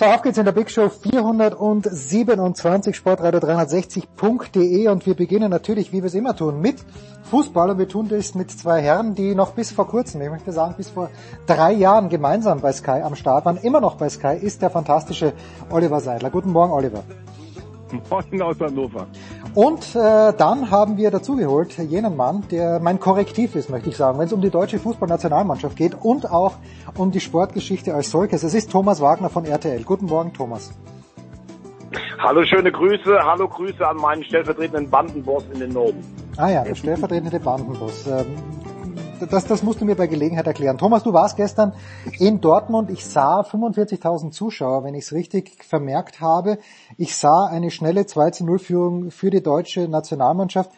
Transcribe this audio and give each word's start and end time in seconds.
So, 0.00 0.06
auf 0.06 0.22
geht's 0.22 0.38
in 0.38 0.46
der 0.46 0.52
Big 0.52 0.70
Show 0.70 0.88
427 0.88 2.96
sportradio360.de 2.96 4.88
und 4.88 5.04
wir 5.04 5.14
beginnen 5.14 5.50
natürlich, 5.50 5.92
wie 5.92 5.98
wir 5.98 6.06
es 6.06 6.14
immer 6.14 6.34
tun, 6.34 6.62
mit 6.62 6.76
Fußball 7.24 7.68
und 7.68 7.76
wir 7.76 7.86
tun 7.86 8.08
das 8.08 8.34
mit 8.34 8.50
zwei 8.50 8.80
Herren, 8.80 9.14
die 9.14 9.34
noch 9.34 9.52
bis 9.52 9.72
vor 9.72 9.86
kurzem, 9.86 10.22
ich 10.22 10.30
möchte 10.30 10.52
sagen 10.52 10.72
bis 10.78 10.88
vor 10.88 11.10
drei 11.46 11.74
Jahren 11.74 12.08
gemeinsam 12.08 12.62
bei 12.62 12.72
Sky 12.72 13.02
am 13.02 13.14
Start 13.14 13.44
waren, 13.44 13.58
immer 13.58 13.82
noch 13.82 13.96
bei 13.96 14.08
Sky, 14.08 14.38
ist 14.40 14.62
der 14.62 14.70
fantastische 14.70 15.34
Oliver 15.68 16.00
Seidler. 16.00 16.30
Guten 16.30 16.50
Morgen, 16.50 16.72
Oliver. 16.72 17.04
Morgen 18.10 18.42
aus 18.42 18.60
Hannover. 18.60 19.06
Und 19.54 19.94
äh, 19.94 20.32
dann 20.36 20.70
haben 20.70 20.96
wir 20.96 21.10
dazugeholt 21.10 21.76
jenen 21.78 22.16
Mann, 22.16 22.44
der 22.50 22.80
mein 22.80 23.00
Korrektiv 23.00 23.56
ist, 23.56 23.70
möchte 23.70 23.88
ich 23.88 23.96
sagen, 23.96 24.18
wenn 24.18 24.26
es 24.26 24.32
um 24.32 24.40
die 24.40 24.50
deutsche 24.50 24.78
Fußballnationalmannschaft 24.78 25.76
geht 25.76 25.94
und 26.00 26.30
auch 26.30 26.54
um 26.96 27.10
die 27.10 27.20
Sportgeschichte 27.20 27.94
als 27.94 28.10
solches. 28.10 28.42
Es 28.42 28.54
ist 28.54 28.70
Thomas 28.70 29.00
Wagner 29.00 29.28
von 29.28 29.44
RTL. 29.44 29.82
Guten 29.82 30.06
Morgen, 30.06 30.32
Thomas. 30.32 30.72
Hallo, 32.18 32.44
schöne 32.44 32.70
Grüße. 32.70 33.18
Hallo, 33.24 33.48
Grüße 33.48 33.86
an 33.86 33.96
meinen 33.96 34.22
stellvertretenden 34.22 34.90
Bandenboss 34.90 35.44
in 35.52 35.60
den 35.60 35.72
Norden. 35.72 36.04
Ah 36.36 36.50
ja, 36.50 36.62
der 36.62 36.74
stellvertretende 36.74 37.40
Bandenboss. 37.40 38.06
Ähm, 38.06 38.26
das, 39.26 39.46
das 39.46 39.62
musst 39.62 39.80
du 39.80 39.84
mir 39.84 39.96
bei 39.96 40.06
Gelegenheit 40.06 40.46
erklären. 40.46 40.78
Thomas, 40.78 41.02
du 41.02 41.12
warst 41.12 41.36
gestern 41.36 41.72
in 42.18 42.40
Dortmund. 42.40 42.90
Ich 42.90 43.04
sah 43.04 43.40
45.000 43.40 44.30
Zuschauer, 44.30 44.84
wenn 44.84 44.94
ich 44.94 45.04
es 45.04 45.12
richtig 45.12 45.64
vermerkt 45.64 46.20
habe. 46.20 46.58
Ich 46.98 47.16
sah 47.16 47.46
eine 47.46 47.70
schnelle 47.70 48.02
2-0-Führung 48.02 49.10
für 49.10 49.30
die 49.30 49.42
deutsche 49.42 49.88
Nationalmannschaft. 49.88 50.70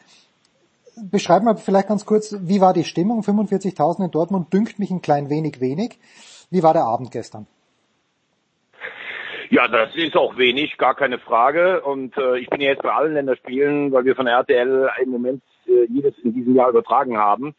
Beschreib 1.11 1.43
mal 1.43 1.57
vielleicht 1.57 1.89
ganz 1.89 2.05
kurz, 2.05 2.37
wie 2.41 2.61
war 2.61 2.73
die 2.73 2.84
Stimmung? 2.84 3.23
45.000 3.23 4.05
in 4.05 4.11
Dortmund 4.11 4.53
dünkt 4.53 4.79
mich 4.79 4.91
ein 4.91 5.03
klein 5.03 5.31
wenig 5.31 5.61
wenig. 5.61 5.99
Wie 6.51 6.62
war 6.62 6.75
der 6.75 6.84
Abend 6.84 7.11
gestern? 7.11 7.47
Ja, 9.49 9.69
das 9.69 9.95
ist 9.95 10.17
auch 10.17 10.39
wenig, 10.39 10.78
gar 10.78 10.95
keine 10.95 11.19
Frage. 11.19 11.83
Und 11.83 12.16
äh, 12.16 12.39
ich 12.39 12.49
bin 12.49 12.62
ja 12.62 12.71
jetzt 12.71 12.83
bei 12.83 12.93
allen 12.93 13.12
Länderspielen, 13.12 13.93
weil 13.93 14.06
wir 14.06 14.16
von 14.16 14.27
RTL 14.27 14.89
im 15.03 15.11
Moment 15.11 15.43
äh, 15.66 15.84
jedes 15.91 16.19
in 16.21 16.33
diesem 16.33 16.55
Jahr 16.55 16.71
übertragen 16.71 17.19
haben. 17.19 17.55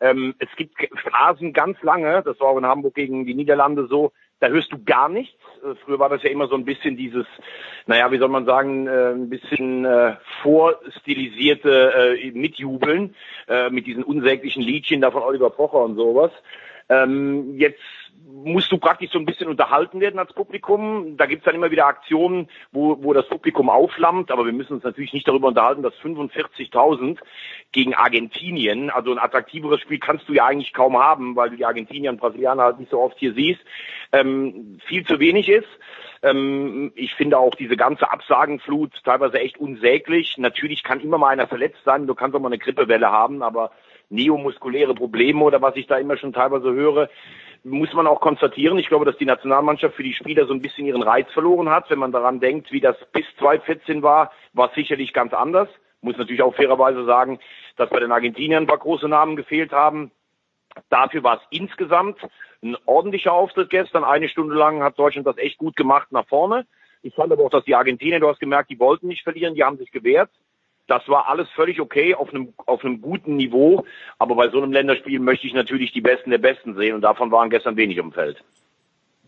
Ähm, 0.00 0.34
es 0.38 0.48
gibt 0.56 0.74
Phasen 1.10 1.52
ganz 1.52 1.80
lange, 1.82 2.22
das 2.22 2.40
war 2.40 2.48
auch 2.48 2.58
in 2.58 2.66
Hamburg 2.66 2.94
gegen 2.94 3.26
die 3.26 3.34
Niederlande 3.34 3.86
so, 3.86 4.12
da 4.40 4.48
hörst 4.48 4.72
du 4.72 4.82
gar 4.82 5.08
nichts. 5.08 5.38
Äh, 5.62 5.74
früher 5.84 5.98
war 5.98 6.08
das 6.08 6.22
ja 6.22 6.30
immer 6.30 6.48
so 6.48 6.54
ein 6.54 6.64
bisschen 6.64 6.96
dieses, 6.96 7.26
naja, 7.86 8.10
wie 8.10 8.18
soll 8.18 8.28
man 8.28 8.46
sagen, 8.46 8.86
äh, 8.86 9.12
ein 9.12 9.28
bisschen 9.28 9.84
äh, 9.84 10.16
vorstilisierte 10.42 12.16
äh, 12.18 12.30
Mitjubeln 12.32 13.14
äh, 13.48 13.68
mit 13.70 13.86
diesen 13.86 14.02
unsäglichen 14.02 14.62
Liedchen 14.62 15.02
da 15.02 15.10
von 15.10 15.22
Oliver 15.22 15.50
Pocher 15.50 15.84
und 15.84 15.96
sowas. 15.96 16.32
Ähm, 16.88 17.56
jetzt 17.56 17.78
musst 18.26 18.72
du 18.72 18.78
praktisch 18.78 19.10
so 19.10 19.18
ein 19.18 19.26
bisschen 19.26 19.48
unterhalten 19.48 20.00
werden 20.00 20.18
als 20.18 20.32
Publikum. 20.32 21.16
Da 21.16 21.26
gibt's 21.26 21.44
dann 21.44 21.54
immer 21.54 21.70
wieder 21.70 21.86
Aktionen, 21.86 22.48
wo, 22.72 23.02
wo 23.02 23.12
das 23.12 23.28
Publikum 23.28 23.68
auflammt, 23.68 24.30
aber 24.30 24.46
wir 24.46 24.52
müssen 24.52 24.74
uns 24.74 24.84
natürlich 24.84 25.12
nicht 25.12 25.28
darüber 25.28 25.48
unterhalten, 25.48 25.82
dass 25.82 25.94
45.000 25.94 27.18
gegen 27.72 27.94
Argentinien, 27.94 28.90
also 28.90 29.12
ein 29.12 29.18
attraktiveres 29.18 29.80
Spiel 29.80 29.98
kannst 29.98 30.28
du 30.28 30.32
ja 30.32 30.46
eigentlich 30.46 30.72
kaum 30.72 30.98
haben, 30.98 31.36
weil 31.36 31.50
du 31.50 31.56
die 31.56 31.64
Argentinier 31.64 32.10
und 32.10 32.20
Brasilianer 32.20 32.64
halt 32.64 32.80
nicht 32.80 32.90
so 32.90 33.00
oft 33.00 33.18
hier 33.18 33.34
siehst, 33.34 33.60
ähm, 34.12 34.78
viel 34.86 35.04
zu 35.04 35.20
wenig 35.20 35.48
ist. 35.48 35.68
Ähm, 36.22 36.92
ich 36.94 37.14
finde 37.14 37.38
auch 37.38 37.54
diese 37.54 37.76
ganze 37.76 38.10
Absagenflut 38.10 38.92
teilweise 39.04 39.38
echt 39.38 39.58
unsäglich. 39.58 40.36
Natürlich 40.38 40.82
kann 40.82 41.00
immer 41.00 41.18
mal 41.18 41.28
einer 41.28 41.46
verletzt 41.46 41.80
sein, 41.84 42.06
du 42.06 42.14
kannst 42.14 42.36
auch 42.36 42.40
mal 42.40 42.48
eine 42.48 42.58
Grippewelle 42.58 43.10
haben, 43.10 43.42
aber 43.42 43.70
neomuskuläre 44.10 44.94
Probleme 44.94 45.42
oder 45.42 45.62
was 45.62 45.76
ich 45.76 45.86
da 45.86 45.96
immer 45.96 46.16
schon 46.16 46.32
teilweise 46.32 46.72
höre, 46.72 47.08
muss 47.62 47.92
man 47.92 48.06
auch 48.06 48.20
konstatieren. 48.20 48.78
Ich 48.78 48.88
glaube, 48.88 49.04
dass 49.04 49.16
die 49.18 49.26
Nationalmannschaft 49.26 49.94
für 49.94 50.02
die 50.02 50.14
Spieler 50.14 50.46
so 50.46 50.52
ein 50.52 50.62
bisschen 50.62 50.86
ihren 50.86 51.02
Reiz 51.02 51.30
verloren 51.32 51.68
hat. 51.68 51.90
Wenn 51.90 51.98
man 51.98 52.12
daran 52.12 52.40
denkt, 52.40 52.72
wie 52.72 52.80
das 52.80 52.96
bis 53.12 53.24
2014 53.38 54.02
war, 54.02 54.32
war 54.52 54.70
sicherlich 54.74 55.12
ganz 55.12 55.32
anders. 55.32 55.68
Muss 56.00 56.16
natürlich 56.16 56.42
auch 56.42 56.54
fairerweise 56.54 57.04
sagen, 57.04 57.38
dass 57.76 57.90
bei 57.90 58.00
den 58.00 58.12
Argentiniern 58.12 58.64
ein 58.64 58.66
paar 58.66 58.78
große 58.78 59.08
Namen 59.08 59.36
gefehlt 59.36 59.72
haben. 59.72 60.10
Dafür 60.88 61.22
war 61.22 61.36
es 61.36 61.42
insgesamt 61.50 62.18
ein 62.62 62.76
ordentlicher 62.86 63.32
Auftritt 63.32 63.70
gestern. 63.70 64.04
Eine 64.04 64.28
Stunde 64.28 64.54
lang 64.54 64.82
hat 64.82 64.98
Deutschland 64.98 65.26
das 65.26 65.38
echt 65.38 65.58
gut 65.58 65.76
gemacht 65.76 66.12
nach 66.12 66.26
vorne. 66.26 66.66
Ich 67.02 67.14
fand 67.14 67.32
aber 67.32 67.44
auch, 67.44 67.50
dass 67.50 67.64
die 67.64 67.74
Argentinier, 67.74 68.20
du 68.20 68.28
hast 68.28 68.40
gemerkt, 68.40 68.70
die 68.70 68.78
wollten 68.78 69.08
nicht 69.08 69.22
verlieren, 69.22 69.54
die 69.54 69.64
haben 69.64 69.78
sich 69.78 69.90
gewehrt. 69.90 70.30
Das 70.90 71.08
war 71.08 71.28
alles 71.28 71.48
völlig 71.50 71.80
okay 71.80 72.16
auf 72.16 72.34
einem, 72.34 72.52
auf 72.66 72.84
einem 72.84 73.00
guten 73.00 73.36
Niveau. 73.36 73.84
Aber 74.18 74.34
bei 74.34 74.48
so 74.48 74.60
einem 74.60 74.72
Länderspiel 74.72 75.20
möchte 75.20 75.46
ich 75.46 75.54
natürlich 75.54 75.92
die 75.92 76.00
Besten 76.00 76.30
der 76.30 76.38
Besten 76.38 76.74
sehen 76.74 76.96
und 76.96 77.02
davon 77.02 77.30
waren 77.30 77.48
gestern 77.48 77.76
wenig 77.76 77.96
im 77.96 78.10
Feld. 78.10 78.42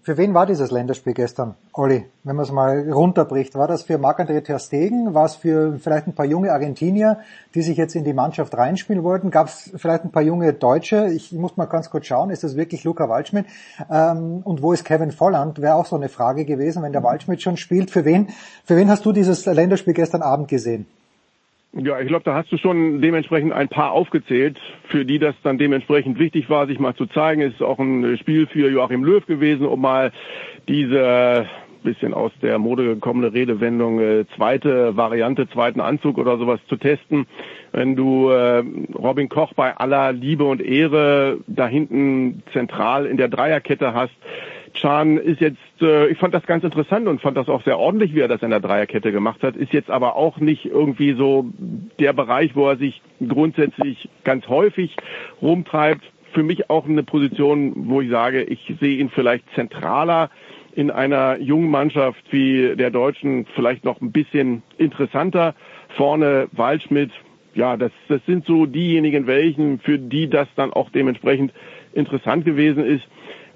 Für 0.05 0.17
wen 0.19 0.35
war 0.35 0.47
dieses 0.47 0.73
Länderspiel 0.73 1.15
gestern, 1.15 1.55
Olli, 1.73 2.07
wenn 2.25 2.35
man 2.35 2.45
es 2.45 2.51
mal 2.51 2.91
runterbricht? 2.91 3.55
War 3.55 3.69
das 3.69 3.85
für 3.85 3.99
Marc-André 3.99 4.43
Ter 4.43 4.59
Stegen? 4.59 5.15
War 5.15 5.27
es 5.27 5.37
für 5.37 5.79
vielleicht 5.79 6.09
ein 6.09 6.17
paar 6.17 6.27
junge 6.27 6.51
Argentinier, 6.51 7.21
die 7.55 7.63
sich 7.63 7.77
jetzt 7.77 7.95
in 7.95 8.03
die 8.03 8.13
Mannschaft 8.13 8.53
reinspielen 8.59 9.05
wollten? 9.05 9.31
Gab 9.31 9.47
es 9.47 9.73
vielleicht 9.77 10.03
ein 10.03 10.11
paar 10.11 10.25
junge 10.25 10.53
Deutsche? 10.55 11.13
Ich 11.15 11.31
muss 11.31 11.57
mal 11.57 11.67
ganz 11.67 11.91
kurz 11.91 12.07
schauen, 12.07 12.31
ist 12.31 12.43
das 12.43 12.57
wirklich 12.57 12.83
Luca 12.83 13.09
Waldschmidt? 13.09 13.47
Ähm, 13.89 14.41
und 14.43 14.63
wo 14.63 14.73
ist 14.73 14.85
Kevin 14.85 15.13
Volland? 15.13 15.63
Wäre 15.63 15.77
auch 15.77 15.87
so 15.87 15.95
eine 15.95 16.09
Frage 16.09 16.45
gewesen, 16.45 16.83
wenn 16.83 16.93
der 16.93 17.05
Waldschmidt 17.05 17.41
schon 17.41 17.57
spielt. 17.57 17.93
Für 17.93 18.05
wen, 18.05 18.31
für 18.65 18.77
wen 18.77 18.91
hast 18.91 19.07
du 19.07 19.13
dieses 19.13 19.47
Länderspiel 19.47 19.95
gestern 19.95 20.23
Abend 20.23 20.49
gesehen? 20.49 20.87
Ja, 21.75 21.99
ich 22.01 22.09
glaube, 22.09 22.25
da 22.25 22.35
hast 22.35 22.53
du 22.53 22.59
schon 22.59 23.01
dementsprechend 23.01 23.53
ein 23.53 23.69
paar 23.69 23.93
aufgezählt, 23.93 24.59
für 24.89 25.07
die 25.07 25.19
das 25.19 25.35
dann 25.43 25.57
dementsprechend 25.57 26.19
wichtig 26.19 26.51
war, 26.51 26.67
sich 26.67 26.79
mal 26.79 26.95
zu 26.95 27.07
zeigen. 27.07 27.41
Es 27.41 27.55
ist 27.55 27.63
auch 27.63 27.79
ein 27.79 28.19
Spiel 28.19 28.47
für 28.47 28.69
Joachim 28.71 29.05
Löw 29.05 29.25
gewesen, 29.25 29.65
um 29.65 29.81
mal 29.81 30.13
diese 30.69 31.47
bisschen 31.83 32.15
aus 32.15 32.31
der 32.43 32.59
Mode 32.59 32.85
gekommene 32.85 33.33
Redewendung 33.33 34.01
äh, 34.01 34.25
zweite 34.37 34.97
Variante, 34.97 35.49
zweiten 35.49 35.81
Anzug 35.81 36.19
oder 36.19 36.39
sowas 36.39 36.61
zu 36.69 36.77
testen. 36.77 37.27
Wenn 37.73 37.97
du 37.97 38.29
äh, 38.29 38.63
Robin 38.95 39.29
Koch 39.29 39.53
bei 39.55 39.77
aller 39.77 40.13
Liebe 40.13 40.45
und 40.45 40.63
Ehre 40.63 41.39
da 41.47 41.67
hinten 41.67 42.43
zentral 42.53 43.07
in 43.07 43.17
der 43.17 43.29
Dreierkette 43.29 43.95
hast, 43.95 44.13
Chan 44.75 45.19
ist 45.19 45.41
jetzt, 45.41 45.59
äh, 45.81 46.09
ich 46.09 46.19
fand 46.19 46.35
das 46.35 46.45
ganz 46.47 46.65
interessant 46.65 47.07
und 47.09 47.21
fand 47.21 47.37
das 47.37 47.49
auch 47.49 47.63
sehr 47.65 47.79
ordentlich, 47.79 48.15
wie 48.15 48.21
er 48.21 48.29
das 48.29 48.43
in 48.43 48.51
der 48.51 48.61
Dreierkette 48.61 49.13
gemacht 49.13 49.43
hat, 49.43 49.57
ist 49.57 49.73
jetzt 49.73 49.91
aber 49.91 50.17
auch 50.17 50.39
nicht 50.39 50.67
irgendwie 50.67 51.13
so 51.13 51.47
der 51.99 52.13
Bereich, 52.13 52.57
wo 52.57 52.69
er 52.69 52.77
sich 52.77 53.03
grundsätzlich 53.27 54.09
ganz 54.25 54.49
häufig 54.49 54.97
rumtreibt. 55.41 56.03
Für 56.33 56.43
mich 56.43 56.71
auch 56.71 56.87
eine 56.87 57.03
Position, 57.03 57.89
wo 57.89 58.01
ich 58.01 58.11
sage, 58.11 58.43
ich 58.43 58.75
sehe 58.81 58.97
ihn 58.97 59.11
vielleicht 59.11 59.45
zentraler 59.55 60.31
in 60.75 60.91
einer 60.91 61.39
jungen 61.39 61.71
Mannschaft 61.71 62.23
wie 62.31 62.75
der 62.77 62.91
Deutschen, 62.91 63.47
vielleicht 63.55 63.85
noch 63.85 64.01
ein 64.01 64.13
bisschen 64.13 64.63
interessanter. 64.79 65.55
Vorne 65.97 66.49
Waldschmidt, 66.53 67.11
ja, 67.55 67.77
das, 67.77 67.93
das 68.09 68.25
sind 68.27 68.47
so 68.47 68.65
diejenigen 68.67 69.27
welchen, 69.27 69.79
für 69.81 69.99
die 69.99 70.29
das 70.29 70.49
dann 70.57 70.73
auch 70.73 70.91
dementsprechend 70.91 71.53
interessant 71.93 72.45
gewesen 72.45 72.85
ist. 72.85 73.07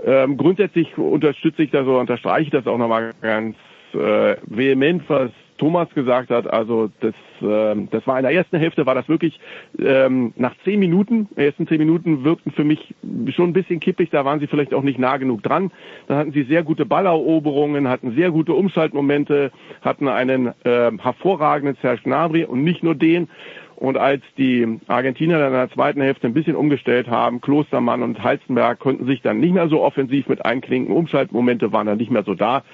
Ähm, 0.06 0.36
grundsätzlich 0.36 0.96
unterstütze 0.96 1.64
ich 1.64 1.70
das 1.72 1.86
oder 1.86 1.98
unterstreiche 1.98 2.44
ich 2.44 2.50
das 2.50 2.66
auch 2.66 2.78
nochmal 2.78 3.12
ganz 3.20 3.56
äh, 3.92 4.36
vehement, 4.46 5.02
was 5.08 5.30
Thomas 5.58 5.88
gesagt 5.94 6.30
hat. 6.30 6.46
Also 6.46 6.90
das, 7.00 7.14
ähm, 7.42 7.88
das 7.90 8.06
war 8.06 8.18
in 8.18 8.22
der 8.22 8.32
ersten 8.32 8.56
Hälfte 8.56 8.86
war 8.86 8.94
das 8.94 9.08
wirklich 9.08 9.40
ähm, 9.78 10.32
nach 10.36 10.54
zehn 10.64 10.78
Minuten, 10.78 11.28
ersten 11.34 11.66
zehn 11.66 11.78
Minuten 11.78 12.24
wirkten 12.24 12.52
für 12.52 12.62
mich 12.62 12.94
schon 13.34 13.50
ein 13.50 13.52
bisschen 13.52 13.80
kippig. 13.80 14.10
Da 14.10 14.24
waren 14.24 14.38
sie 14.38 14.46
vielleicht 14.46 14.74
auch 14.74 14.82
nicht 14.82 14.98
nah 14.98 15.16
genug 15.16 15.42
dran. 15.42 15.72
Dann 16.06 16.18
hatten 16.18 16.32
sie 16.32 16.44
sehr 16.44 16.62
gute 16.62 16.86
Balleroberungen, 16.86 17.88
hatten 17.88 18.14
sehr 18.14 18.30
gute 18.30 18.52
Umschaltmomente, 18.52 19.50
hatten 19.82 20.08
einen 20.08 20.48
äh, 20.64 20.92
hervorragenden 20.98 21.76
Serge 21.82 22.02
Gnabry 22.04 22.44
und 22.44 22.62
nicht 22.62 22.82
nur 22.82 22.94
den. 22.94 23.28
Und 23.76 23.98
als 23.98 24.22
die 24.38 24.80
Argentinier 24.88 25.38
dann 25.38 25.52
in 25.52 25.58
der 25.58 25.70
zweiten 25.70 26.00
Hälfte 26.00 26.26
ein 26.26 26.34
bisschen 26.34 26.56
umgestellt 26.56 27.08
haben, 27.08 27.42
Klostermann 27.42 28.02
und 28.02 28.22
Halzenberg 28.22 28.78
konnten 28.78 29.06
sich 29.06 29.20
dann 29.20 29.38
nicht 29.38 29.52
mehr 29.52 29.68
so 29.68 29.82
offensiv 29.82 30.28
mit 30.28 30.44
einklinken. 30.44 30.94
Umschaltmomente 30.94 31.72
waren 31.72 31.86
dann 31.86 31.98
nicht 31.98 32.10
mehr 32.10 32.24
so 32.24 32.34
da. 32.34 32.64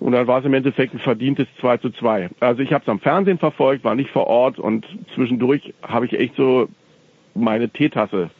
Und 0.00 0.12
dann 0.12 0.26
war 0.26 0.40
es 0.40 0.44
im 0.44 0.54
Endeffekt 0.54 0.94
ein 0.94 0.98
verdientes 0.98 1.46
2 1.60 1.76
zu 1.76 1.90
2. 1.90 2.30
Also 2.40 2.62
ich 2.62 2.72
habe 2.72 2.82
es 2.82 2.88
am 2.88 3.00
Fernsehen 3.00 3.38
verfolgt, 3.38 3.84
war 3.84 3.94
nicht 3.94 4.10
vor 4.10 4.26
Ort 4.26 4.58
und 4.58 4.86
zwischendurch 5.14 5.74
habe 5.82 6.06
ich 6.06 6.18
echt 6.18 6.36
so 6.36 6.68
meine 7.34 7.68
Teetasse 7.68 8.30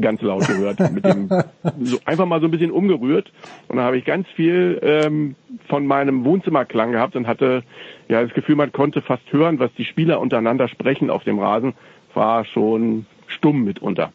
ganz 0.00 0.22
laut 0.22 0.46
gehört. 0.46 0.78
mit 0.92 1.04
dem, 1.04 1.28
so 1.80 1.98
einfach 2.04 2.26
mal 2.26 2.40
so 2.40 2.46
ein 2.46 2.50
bisschen 2.50 2.70
umgerührt. 2.70 3.32
Und 3.68 3.76
da 3.76 3.82
habe 3.82 3.98
ich 3.98 4.04
ganz 4.04 4.26
viel 4.28 4.78
ähm, 4.82 5.36
von 5.68 5.86
meinem 5.86 6.24
Wohnzimmerklang 6.24 6.92
gehabt 6.92 7.16
und 7.16 7.26
hatte 7.26 7.62
ja 8.08 8.22
das 8.22 8.32
Gefühl, 8.34 8.56
man 8.56 8.72
konnte 8.72 9.02
fast 9.02 9.32
hören, 9.32 9.58
was 9.58 9.72
die 9.74 9.84
Spieler 9.84 10.20
untereinander 10.20 10.68
sprechen 10.68 11.10
auf 11.10 11.24
dem 11.24 11.38
Rasen. 11.38 11.74
War 12.14 12.44
schon 12.44 13.06
stumm 13.28 13.62
mitunter. 13.64 14.12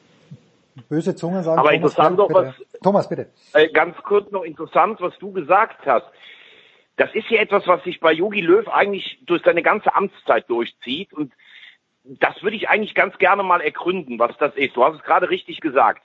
Böse 0.89 1.15
Zungen 1.15 1.43
sagen. 1.43 1.59
Aber 1.59 1.69
Thomas, 1.69 1.75
interessant 1.75 2.17
noch 2.17 2.33
was. 2.33 2.55
Thomas, 2.83 3.09
bitte. 3.09 3.27
Äh, 3.53 3.69
ganz 3.69 3.95
kurz 3.97 4.31
noch 4.31 4.43
interessant, 4.43 4.99
was 4.99 5.17
du 5.19 5.31
gesagt 5.31 5.85
hast. 5.85 6.05
Das 6.97 7.13
ist 7.13 7.29
ja 7.29 7.41
etwas, 7.41 7.67
was 7.67 7.83
sich 7.83 7.99
bei 7.99 8.13
Yogi 8.13 8.41
Löw 8.41 8.67
eigentlich 8.69 9.19
durch 9.25 9.41
seine 9.43 9.61
ganze 9.61 9.93
Amtszeit 9.95 10.49
durchzieht 10.49 11.13
und 11.13 11.33
das 12.07 12.41
würde 12.43 12.55
ich 12.55 12.69
eigentlich 12.69 12.95
ganz 12.95 13.17
gerne 13.17 13.43
mal 13.43 13.61
ergründen, 13.61 14.19
was 14.19 14.37
das 14.37 14.55
ist. 14.55 14.75
Du 14.75 14.83
hast 14.83 14.95
es 14.95 15.03
gerade 15.03 15.29
richtig 15.29 15.61
gesagt. 15.61 16.03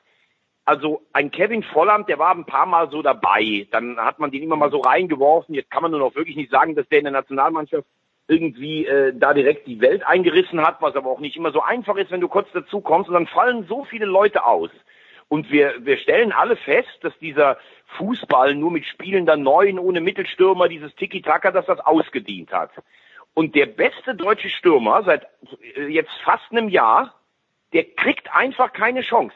Also 0.65 1.03
ein 1.13 1.31
Kevin 1.31 1.63
Volland, 1.63 2.09
der 2.09 2.19
war 2.19 2.35
ein 2.35 2.47
paar 2.47 2.67
Mal 2.67 2.91
so 2.91 3.03
dabei. 3.03 3.67
Dann 3.71 3.99
hat 3.99 4.19
man 4.19 4.31
den 4.31 4.43
immer 4.43 4.57
mal 4.57 4.71
so 4.71 4.79
reingeworfen. 4.79 5.55
Jetzt 5.55 5.71
kann 5.71 5.83
man 5.83 5.91
nur 5.91 6.01
noch 6.01 6.15
wirklich 6.15 6.37
nicht 6.37 6.51
sagen, 6.51 6.75
dass 6.75 6.89
der 6.89 6.99
in 6.99 7.05
der 7.05 7.13
Nationalmannschaft 7.13 7.87
irgendwie 8.29 8.87
äh, 8.87 9.13
da 9.15 9.35
direkt 9.35 9.67
die 9.67 9.81
Welt 9.81 10.07
eingerissen 10.07 10.65
hat, 10.65 10.81
was 10.81 10.95
aber 10.95 11.11
auch 11.11 11.19
nicht 11.19 11.37
immer 11.37 11.51
so 11.51 11.63
einfach 11.63 11.97
ist, 11.97 12.13
wenn 12.13 12.21
du 12.21 12.29
kurz 12.29 12.49
dazu 12.53 12.81
kommst. 12.81 13.09
Und 13.09 13.15
dann 13.15 13.27
fallen 13.27 13.67
so 13.67 13.85
viele 13.85 14.07
Leute 14.07 14.47
aus. 14.47 14.71
Und 15.27 15.51
wir, 15.51 15.75
wir 15.85 15.97
stellen 15.97 16.33
alle 16.33 16.57
fest, 16.57 16.99
dass 17.03 17.17
dieser 17.19 17.59
Fußball 17.99 18.55
nur 18.55 18.71
mit 18.71 18.85
spielender 18.87 19.37
Neuen 19.37 19.79
ohne 19.79 20.01
Mittelstürmer, 20.01 20.69
dieses 20.69 20.95
Tiki-Taka, 20.95 21.51
dass 21.51 21.67
das 21.67 21.81
ausgedient 21.81 22.53
hat. 22.53 22.71
Und 23.35 23.55
der 23.55 23.67
beste 23.67 24.15
deutsche 24.15 24.51
Stürmer 24.51 25.03
seit 25.05 25.27
äh, 25.77 25.87
jetzt 25.87 26.13
fast 26.25 26.51
einem 26.51 26.69
Jahr, 26.69 27.15
der 27.73 27.85
kriegt 27.85 28.35
einfach 28.35 28.73
keine 28.73 29.03
Chance. 29.03 29.35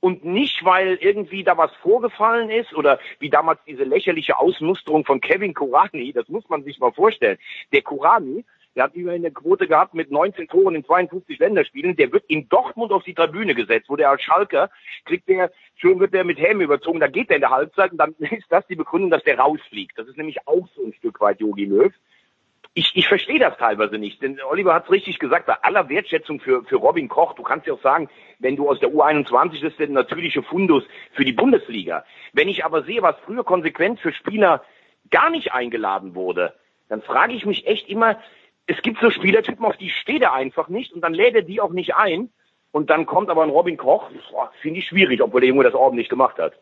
Und 0.00 0.24
nicht, 0.24 0.64
weil 0.64 0.98
irgendwie 1.00 1.44
da 1.44 1.56
was 1.56 1.72
vorgefallen 1.76 2.50
ist 2.50 2.74
oder 2.74 2.98
wie 3.20 3.30
damals 3.30 3.58
diese 3.66 3.84
lächerliche 3.84 4.38
Ausmusterung 4.38 5.04
von 5.04 5.20
Kevin 5.20 5.54
Kurani, 5.54 6.12
das 6.12 6.28
muss 6.28 6.46
man 6.50 6.62
sich 6.62 6.78
mal 6.78 6.92
vorstellen. 6.92 7.38
Der 7.72 7.80
Kurani, 7.80 8.44
der 8.74 8.84
hat 8.84 8.94
immerhin 8.94 9.24
eine 9.24 9.32
Quote 9.32 9.66
gehabt 9.66 9.94
mit 9.94 10.10
19 10.10 10.48
Toren 10.48 10.74
in 10.74 10.84
52 10.84 11.38
Länderspielen. 11.38 11.96
Der 11.96 12.12
wird 12.12 12.24
in 12.28 12.48
Dortmund 12.48 12.92
auf 12.92 13.04
die 13.04 13.14
Tribüne 13.14 13.54
gesetzt, 13.54 13.88
wo 13.88 13.96
der 13.96 14.10
als 14.10 14.22
Schalker 14.22 14.70
kriegt 15.04 15.28
der, 15.28 15.52
schön 15.76 16.00
wird 16.00 16.12
der 16.12 16.24
mit 16.24 16.38
Helm 16.38 16.60
überzogen, 16.60 17.00
da 17.00 17.06
geht 17.06 17.30
der 17.30 17.36
in 17.36 17.42
der 17.42 17.50
Halbzeit 17.50 17.92
und 17.92 17.98
dann 17.98 18.14
ist 18.18 18.46
das 18.50 18.66
die 18.66 18.76
Begründung, 18.76 19.10
dass 19.10 19.24
der 19.24 19.38
rausfliegt. 19.38 19.96
Das 19.96 20.08
ist 20.08 20.18
nämlich 20.18 20.46
auch 20.46 20.68
so 20.74 20.84
ein 20.84 20.92
Stück 20.94 21.20
weit 21.20 21.40
Yogi 21.40 21.64
Löw 21.64 21.92
ich, 22.74 22.90
ich 22.96 23.06
verstehe 23.06 23.38
das 23.38 23.56
teilweise 23.56 23.98
nicht, 23.98 24.20
denn 24.20 24.40
Oliver 24.50 24.74
hat 24.74 24.84
es 24.84 24.90
richtig 24.90 25.20
gesagt, 25.20 25.46
bei 25.46 25.54
aller 25.62 25.88
Wertschätzung 25.88 26.40
für, 26.40 26.64
für 26.64 26.76
Robin 26.76 27.08
Koch, 27.08 27.34
du 27.34 27.44
kannst 27.44 27.68
ja 27.68 27.74
auch 27.74 27.82
sagen, 27.82 28.08
wenn 28.40 28.56
du 28.56 28.68
aus 28.68 28.80
der 28.80 28.90
U21 28.90 29.60
bist, 29.60 29.78
der 29.78 29.88
natürliche 29.88 30.42
Fundus 30.42 30.82
für 31.12 31.24
die 31.24 31.32
Bundesliga. 31.32 32.04
Wenn 32.32 32.48
ich 32.48 32.64
aber 32.64 32.82
sehe, 32.82 33.00
was 33.00 33.14
früher 33.24 33.44
konsequent 33.44 34.00
für 34.00 34.12
Spieler 34.12 34.64
gar 35.10 35.30
nicht 35.30 35.52
eingeladen 35.52 36.16
wurde, 36.16 36.54
dann 36.88 37.00
frage 37.00 37.34
ich 37.34 37.46
mich 37.46 37.66
echt 37.68 37.88
immer, 37.88 38.18
es 38.66 38.82
gibt 38.82 39.00
so 39.00 39.10
Spielertypen, 39.10 39.64
auf 39.64 39.76
die 39.76 39.90
steht 39.90 40.22
er 40.22 40.32
einfach 40.32 40.68
nicht 40.68 40.92
und 40.92 41.00
dann 41.00 41.14
lädt 41.14 41.36
er 41.36 41.42
die 41.42 41.60
auch 41.60 41.72
nicht 41.72 41.94
ein 41.94 42.30
und 42.72 42.90
dann 42.90 43.06
kommt 43.06 43.30
aber 43.30 43.44
ein 43.44 43.50
Robin 43.50 43.76
Koch, 43.76 44.10
finde 44.60 44.80
ich 44.80 44.88
schwierig, 44.88 45.22
obwohl 45.22 45.42
der 45.42 45.48
Junge 45.48 45.62
das 45.62 45.74
ordentlich 45.74 46.08
gemacht 46.08 46.38
hat. 46.38 46.54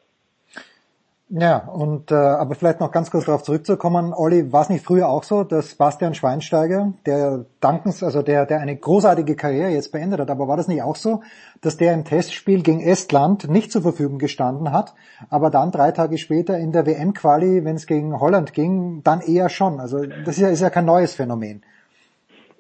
Ja, 1.35 1.57
und 1.57 2.11
äh, 2.11 2.15
aber 2.15 2.55
vielleicht 2.55 2.81
noch 2.81 2.93
ganz 2.93 3.11
kurz 3.11 3.25
darauf 3.25 3.43
zurückzukommen, 3.43 4.13
Olli, 4.13 4.53
war 4.53 4.61
es 4.61 4.69
nicht 4.69 4.85
früher 4.85 5.09
auch 5.09 5.23
so, 5.23 5.45
dass 5.45 5.77
Bastian 5.77 6.13
Schweinsteiger, 6.13 6.93
der 7.07 7.47
dankens, 7.59 8.03
also 8.03 8.21
der, 8.21 8.45
der 8.45 8.61
eine 8.61 8.77
großartige 8.77 9.35
Karriere 9.35 9.71
jetzt 9.71 9.93
beendet 9.93 10.21
hat, 10.21 10.31
aber 10.31 10.47
war 10.47 10.59
das 10.59 10.69
nicht 10.69 10.83
auch 10.83 10.97
so, 10.97 11.23
dass 11.63 11.79
der 11.79 11.95
im 11.95 12.05
Testspiel 12.05 12.63
gegen 12.63 12.83
Estland 12.83 13.49
nicht 13.49 13.73
zur 13.73 13.81
Verfügung 13.81 14.19
gestanden 14.19 14.73
hat, 14.73 14.93
aber 15.31 15.49
dann 15.49 15.71
drei 15.71 15.91
Tage 15.93 16.19
später 16.19 16.59
in 16.59 16.71
der 16.71 16.85
WM-Quali, 16.85 17.65
wenn 17.65 17.77
es 17.77 17.87
gegen 17.87 18.21
Holland 18.21 18.53
ging, 18.53 19.01
dann 19.03 19.23
eher 19.23 19.49
schon. 19.49 19.81
Also 19.81 20.05
das 20.05 20.37
ist 20.37 20.39
ja, 20.39 20.49
ist 20.49 20.61
ja 20.61 20.69
kein 20.69 20.85
neues 20.85 21.15
Phänomen. 21.15 21.63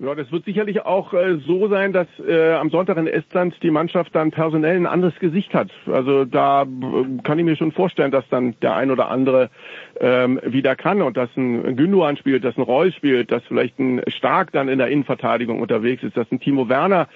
Ja, 0.02 0.16
das 0.16 0.32
wird 0.32 0.44
sicherlich 0.46 0.84
auch 0.84 1.14
äh, 1.14 1.38
so 1.46 1.69
sein, 1.69 1.93
dass 1.93 2.08
äh, 2.26 2.54
am 2.54 2.70
Sonntag 2.70 2.96
in 2.96 3.06
Estland 3.06 3.54
die 3.62 3.70
Mannschaft 3.70 4.12
dann 4.16 4.32
personell 4.32 4.75
ein 4.75 4.87
anderes 4.87 5.16
Gesicht 5.20 5.54
hat. 5.54 5.70
Also 5.87 6.25
da 6.25 6.62
äh, 6.62 7.22
kann 7.22 7.38
ich 7.38 7.44
mir 7.44 7.54
schon 7.54 7.70
vorstellen, 7.70 8.10
dass 8.10 8.28
dann 8.28 8.56
der 8.62 8.75
ein 8.75 8.90
oder 8.90 9.10
andere 9.10 9.49
ähm, 10.00 10.40
wieder 10.44 10.75
kann 10.75 11.02
und 11.02 11.16
dass 11.16 11.31
ein 11.37 11.76
Gündogan 11.76 12.16
spielt, 12.16 12.43
dass 12.43 12.56
ein 12.56 12.62
Reus 12.62 12.93
spielt, 12.96 13.31
dass 13.31 13.44
vielleicht 13.44 13.78
ein 13.78 14.02
Stark 14.08 14.50
dann 14.50 14.69
in 14.69 14.78
der 14.78 14.88
Innenverteidigung 14.88 15.60
unterwegs 15.60 16.02
ist, 16.02 16.16
dass 16.16 16.26
ein 16.32 16.40
Timo 16.40 16.69
Werner 16.69 17.06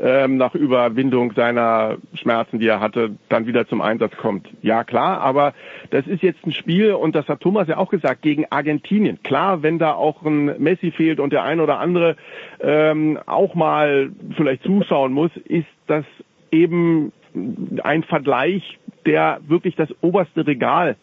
ähm, 0.00 0.36
nach 0.36 0.54
Überwindung 0.54 1.32
seiner 1.34 1.96
Schmerzen, 2.14 2.58
die 2.58 2.66
er 2.66 2.80
hatte, 2.80 3.16
dann 3.28 3.46
wieder 3.46 3.66
zum 3.66 3.80
Einsatz 3.80 4.16
kommt. 4.16 4.48
Ja, 4.62 4.84
klar, 4.84 5.20
aber 5.20 5.54
das 5.90 6.06
ist 6.06 6.22
jetzt 6.22 6.44
ein 6.46 6.52
Spiel 6.52 6.92
und 6.92 7.14
das 7.14 7.28
hat 7.28 7.40
Thomas 7.40 7.68
ja 7.68 7.76
auch 7.76 7.90
gesagt, 7.90 8.22
gegen 8.22 8.46
Argentinien. 8.50 9.22
Klar, 9.22 9.62
wenn 9.62 9.78
da 9.78 9.92
auch 9.92 10.22
ein 10.22 10.60
Messi 10.62 10.90
fehlt 10.90 11.20
und 11.20 11.32
der 11.32 11.44
ein 11.44 11.60
oder 11.60 11.78
andere 11.78 12.16
ähm, 12.60 13.18
auch 13.26 13.54
mal 13.54 14.10
vielleicht 14.36 14.64
zuschauen 14.64 15.12
muss, 15.12 15.30
ist 15.36 15.66
das 15.86 16.04
eben 16.50 17.12
ein 17.82 18.02
Vergleich, 18.04 18.78
der 19.06 19.40
wirklich 19.46 19.76
das 19.76 19.88
oberste 20.00 20.46
Regal 20.46 20.96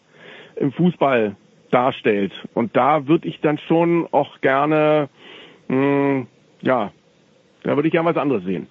im 0.55 0.71
Fußball 0.71 1.35
darstellt. 1.71 2.33
Und 2.53 2.75
da 2.75 3.07
würde 3.07 3.27
ich 3.27 3.39
dann 3.41 3.57
schon 3.57 4.07
auch 4.11 4.41
gerne, 4.41 5.09
mh, 5.67 5.75
hm, 5.75 6.27
ja, 6.61 6.91
da 7.63 7.75
würde 7.75 7.87
ich 7.87 7.91
gerne 7.91 8.09
was 8.09 8.17
anderes 8.17 8.43
sehen. 8.43 8.67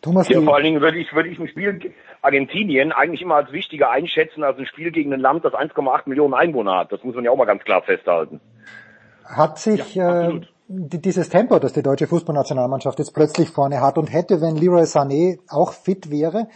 Thomas, 0.00 0.28
ja, 0.28 0.40
vor 0.40 0.56
allen 0.56 0.64
Dingen 0.64 0.80
würde 0.80 0.98
ich, 0.98 1.12
würde 1.14 1.28
ich 1.28 1.38
ein 1.38 1.46
Spiel 1.46 1.92
Argentinien 2.22 2.92
eigentlich 2.92 3.22
immer 3.22 3.36
als 3.36 3.52
wichtiger 3.52 3.90
einschätzen 3.90 4.42
als 4.42 4.58
ein 4.58 4.66
Spiel 4.66 4.90
gegen 4.90 5.12
ein 5.12 5.20
Land, 5.20 5.44
das 5.44 5.52
1,8 5.52 6.08
Millionen 6.08 6.34
Einwohner 6.34 6.78
hat. 6.78 6.92
Das 6.92 7.04
muss 7.04 7.14
man 7.14 7.24
ja 7.24 7.30
auch 7.30 7.36
mal 7.36 7.44
ganz 7.44 7.62
klar 7.62 7.82
festhalten. 7.82 8.40
Hat 9.24 9.58
sich 9.58 9.94
ja, 9.94 10.30
äh, 10.30 10.40
dieses 10.68 11.28
Tempo, 11.28 11.58
das 11.58 11.72
die 11.72 11.82
deutsche 11.82 12.06
Fußballnationalmannschaft 12.06 12.98
jetzt 12.98 13.14
plötzlich 13.14 13.50
vorne 13.50 13.80
hat 13.80 13.98
und 13.98 14.12
hätte, 14.12 14.40
wenn 14.40 14.56
Leroy 14.56 14.82
Sané 14.82 15.38
auch 15.48 15.72
fit 15.72 16.10
wäre, 16.10 16.48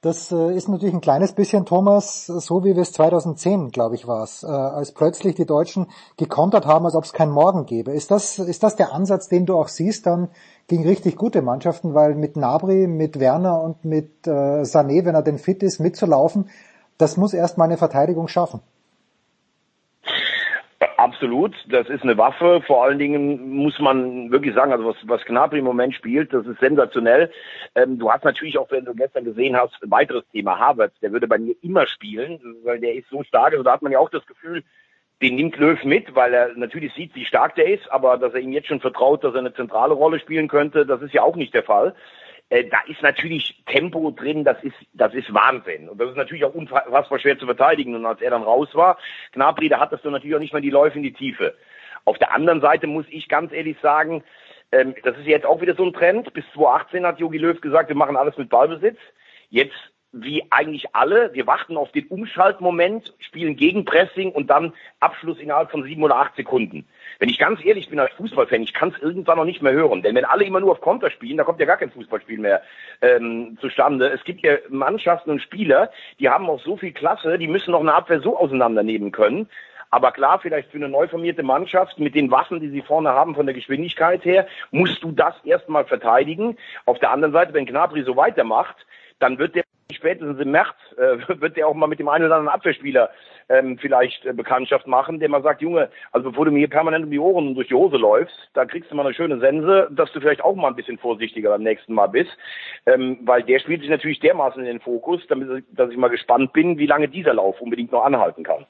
das 0.00 0.30
äh, 0.30 0.54
ist 0.54 0.68
natürlich 0.68 0.94
ein 0.94 1.00
kleines 1.00 1.32
bisschen, 1.32 1.66
Thomas, 1.66 2.26
so 2.26 2.62
wie 2.62 2.74
wir 2.76 2.82
es 2.82 2.92
2010, 2.92 3.70
glaube 3.70 3.96
ich, 3.96 4.06
war 4.06 4.22
es, 4.22 4.44
äh, 4.44 4.46
als 4.46 4.92
plötzlich 4.92 5.34
die 5.34 5.46
Deutschen 5.46 5.88
gekontert 6.16 6.66
haben, 6.66 6.84
als 6.84 6.94
ob 6.94 7.02
es 7.02 7.12
keinen 7.12 7.32
Morgen 7.32 7.66
gäbe. 7.66 7.92
Ist 7.92 8.12
das, 8.12 8.38
ist 8.38 8.62
das 8.62 8.76
der 8.76 8.92
Ansatz, 8.92 9.28
den 9.28 9.44
du 9.44 9.56
auch 9.56 9.66
siehst 9.66 10.06
dann 10.06 10.28
gegen 10.68 10.86
richtig 10.86 11.16
gute 11.16 11.42
Mannschaften? 11.42 11.94
Weil 11.94 12.14
mit 12.14 12.36
Nabri, 12.36 12.86
mit 12.86 13.18
Werner 13.18 13.60
und 13.60 13.84
mit 13.84 14.26
äh, 14.26 14.62
Sané, 14.62 15.04
wenn 15.04 15.14
er 15.14 15.22
denn 15.22 15.38
fit 15.38 15.62
ist, 15.62 15.80
mitzulaufen, 15.80 16.48
das 16.98 17.16
muss 17.16 17.34
erst 17.34 17.58
mal 17.58 17.64
eine 17.64 17.76
Verteidigung 17.76 18.28
schaffen. 18.28 18.60
Absolut, 20.96 21.54
das 21.68 21.88
ist 21.88 22.02
eine 22.02 22.18
Waffe. 22.18 22.60
Vor 22.66 22.84
allen 22.84 22.98
Dingen 22.98 23.50
muss 23.50 23.78
man 23.78 24.30
wirklich 24.32 24.54
sagen, 24.54 24.72
also 24.72 24.84
was, 24.84 24.96
was 25.04 25.24
Gnabry 25.24 25.60
im 25.60 25.64
Moment 25.64 25.94
spielt, 25.94 26.32
das 26.32 26.44
ist 26.46 26.58
sensationell. 26.58 27.30
Ähm, 27.76 27.98
du 27.98 28.10
hast 28.10 28.24
natürlich 28.24 28.58
auch, 28.58 28.70
wenn 28.70 28.84
du 28.84 28.94
gestern 28.94 29.24
gesehen 29.24 29.56
hast, 29.56 29.80
ein 29.82 29.90
weiteres 29.92 30.24
Thema 30.32 30.58
Harvard. 30.58 30.92
Der 31.00 31.12
würde 31.12 31.28
bei 31.28 31.38
mir 31.38 31.54
immer 31.62 31.86
spielen, 31.86 32.40
weil 32.64 32.80
der 32.80 32.94
ist 32.94 33.08
so 33.10 33.22
stark. 33.22 33.52
Also 33.52 33.62
da 33.62 33.72
hat 33.72 33.82
man 33.82 33.92
ja 33.92 34.00
auch 34.00 34.10
das 34.10 34.26
Gefühl, 34.26 34.64
den 35.22 35.34
nimmt 35.34 35.56
Löw 35.56 35.82
mit, 35.84 36.14
weil 36.14 36.32
er 36.32 36.54
natürlich 36.54 36.92
sieht, 36.94 37.14
wie 37.14 37.24
stark 37.24 37.56
der 37.56 37.66
ist, 37.66 37.90
aber 37.90 38.18
dass 38.18 38.34
er 38.34 38.40
ihm 38.40 38.52
jetzt 38.52 38.68
schon 38.68 38.80
vertraut, 38.80 39.24
dass 39.24 39.34
er 39.34 39.40
eine 39.40 39.54
zentrale 39.54 39.94
Rolle 39.94 40.20
spielen 40.20 40.48
könnte, 40.48 40.86
das 40.86 41.02
ist 41.02 41.12
ja 41.12 41.22
auch 41.22 41.36
nicht 41.36 41.54
der 41.54 41.64
Fall. 41.64 41.94
Äh, 42.50 42.64
da 42.64 42.78
ist 42.86 43.02
natürlich 43.02 43.62
Tempo 43.66 44.10
drin, 44.10 44.44
das 44.44 44.62
ist, 44.62 44.76
das 44.94 45.12
ist 45.14 45.32
Wahnsinn. 45.34 45.88
Und 45.88 46.00
das 46.00 46.10
ist 46.10 46.16
natürlich 46.16 46.44
auch 46.44 46.54
unfassbar 46.54 47.18
schwer 47.18 47.38
zu 47.38 47.46
verteidigen. 47.46 47.94
Und 47.94 48.06
als 48.06 48.20
er 48.20 48.30
dann 48.30 48.42
raus 48.42 48.68
war, 48.74 48.98
Gnabry, 49.32 49.68
da 49.68 49.80
hattest 49.80 50.04
du 50.04 50.10
natürlich 50.10 50.36
auch 50.36 50.40
nicht 50.40 50.52
mehr 50.52 50.62
die 50.62 50.70
Läufe 50.70 50.96
in 50.96 51.02
die 51.02 51.12
Tiefe. 51.12 51.54
Auf 52.04 52.16
der 52.18 52.32
anderen 52.32 52.60
Seite 52.60 52.86
muss 52.86 53.04
ich 53.10 53.28
ganz 53.28 53.52
ehrlich 53.52 53.76
sagen, 53.82 54.22
ähm, 54.72 54.94
das 55.02 55.16
ist 55.18 55.26
jetzt 55.26 55.46
auch 55.46 55.60
wieder 55.60 55.74
so 55.74 55.84
ein 55.84 55.92
Trend. 55.92 56.32
Bis 56.32 56.44
2018 56.54 57.04
hat 57.04 57.18
Jogi 57.18 57.38
Löw 57.38 57.60
gesagt, 57.60 57.88
wir 57.88 57.96
machen 57.96 58.16
alles 58.16 58.36
mit 58.38 58.48
Ballbesitz. 58.48 58.98
Jetzt 59.50 59.76
wie 60.12 60.42
eigentlich 60.50 60.94
alle. 60.94 61.34
Wir 61.34 61.46
warten 61.46 61.76
auf 61.76 61.92
den 61.92 62.06
Umschaltmoment, 62.06 63.14
spielen 63.18 63.56
Gegenpressing 63.56 64.32
und 64.32 64.48
dann 64.48 64.72
Abschluss 65.00 65.38
innerhalb 65.38 65.70
von 65.70 65.82
sieben 65.84 66.02
oder 66.02 66.16
acht 66.16 66.34
Sekunden. 66.36 66.86
Wenn 67.18 67.28
ich 67.28 67.38
ganz 67.38 67.62
ehrlich 67.64 67.90
bin 67.90 68.00
als 68.00 68.12
Fußballfan, 68.12 68.62
ich 68.62 68.72
kann 68.72 68.94
es 68.94 69.02
irgendwann 69.02 69.36
noch 69.36 69.44
nicht 69.44 69.60
mehr 69.60 69.72
hören. 69.72 70.02
Denn 70.02 70.14
wenn 70.14 70.24
alle 70.24 70.44
immer 70.44 70.60
nur 70.60 70.72
auf 70.72 70.80
Konter 70.80 71.10
spielen, 71.10 71.36
da 71.36 71.44
kommt 71.44 71.60
ja 71.60 71.66
gar 71.66 71.76
kein 71.76 71.90
Fußballspiel 71.90 72.38
mehr 72.38 72.62
ähm, 73.02 73.58
zustande. 73.60 74.08
Es 74.08 74.24
gibt 74.24 74.42
ja 74.42 74.56
Mannschaften 74.70 75.30
und 75.30 75.42
Spieler, 75.42 75.90
die 76.18 76.28
haben 76.28 76.48
auch 76.48 76.60
so 76.60 76.76
viel 76.76 76.92
Klasse, 76.92 77.38
die 77.38 77.48
müssen 77.48 77.72
noch 77.72 77.80
eine 77.80 77.94
Abwehr 77.94 78.20
so 78.20 78.38
auseinandernehmen 78.38 79.12
können. 79.12 79.48
Aber 79.90 80.12
klar, 80.12 80.38
vielleicht 80.40 80.70
für 80.70 80.76
eine 80.76 80.88
neu 80.88 81.08
formierte 81.08 81.42
Mannschaft 81.42 81.98
mit 81.98 82.14
den 82.14 82.30
Waffen, 82.30 82.60
die 82.60 82.68
sie 82.68 82.82
vorne 82.82 83.10
haben 83.10 83.34
von 83.34 83.46
der 83.46 83.54
Geschwindigkeit 83.54 84.24
her, 84.24 84.46
musst 84.70 85.02
du 85.02 85.12
das 85.12 85.34
erstmal 85.44 85.86
verteidigen. 85.86 86.58
Auf 86.84 86.98
der 86.98 87.10
anderen 87.10 87.32
Seite, 87.32 87.54
wenn 87.54 87.66
Gnabry 87.66 88.02
so 88.02 88.16
weitermacht, 88.16 88.76
dann 89.18 89.38
wird 89.38 89.54
der 89.54 89.64
spätestens 89.92 90.38
im 90.40 90.50
März 90.50 90.76
äh, 90.96 91.16
wird 91.40 91.56
der 91.56 91.66
auch 91.66 91.74
mal 91.74 91.86
mit 91.86 91.98
dem 91.98 92.08
einen 92.08 92.26
oder 92.26 92.36
anderen 92.36 92.54
Abwehrspieler 92.54 93.10
ähm, 93.48 93.78
vielleicht 93.78 94.24
äh, 94.26 94.32
Bekanntschaft 94.32 94.86
machen, 94.86 95.18
der 95.18 95.28
mal 95.28 95.42
sagt, 95.42 95.62
Junge, 95.62 95.90
also 96.12 96.30
bevor 96.30 96.44
du 96.44 96.50
mir 96.50 96.58
hier 96.58 96.68
permanent 96.68 97.04
um 97.04 97.10
die 97.10 97.18
Ohren 97.18 97.48
und 97.48 97.54
durch 97.54 97.68
die 97.68 97.74
Hose 97.74 97.96
läufst, 97.96 98.36
da 98.54 98.66
kriegst 98.66 98.90
du 98.90 98.94
mal 98.94 99.06
eine 99.06 99.14
schöne 99.14 99.38
Sense, 99.40 99.88
dass 99.90 100.12
du 100.12 100.20
vielleicht 100.20 100.44
auch 100.44 100.54
mal 100.54 100.68
ein 100.68 100.76
bisschen 100.76 100.98
vorsichtiger 100.98 101.50
beim 101.50 101.62
nächsten 101.62 101.94
Mal 101.94 102.08
bist, 102.08 102.30
ähm, 102.86 103.18
weil 103.22 103.42
der 103.42 103.60
spielt 103.60 103.80
sich 103.80 103.90
natürlich 103.90 104.20
dermaßen 104.20 104.60
in 104.60 104.66
den 104.66 104.80
Fokus, 104.80 105.26
damit, 105.28 105.64
dass 105.72 105.90
ich 105.90 105.96
mal 105.96 106.08
gespannt 106.08 106.52
bin, 106.52 106.78
wie 106.78 106.86
lange 106.86 107.08
dieser 107.08 107.34
Lauf 107.34 107.60
unbedingt 107.60 107.92
noch 107.92 108.04
anhalten 108.04 108.44
kann. 108.44 108.66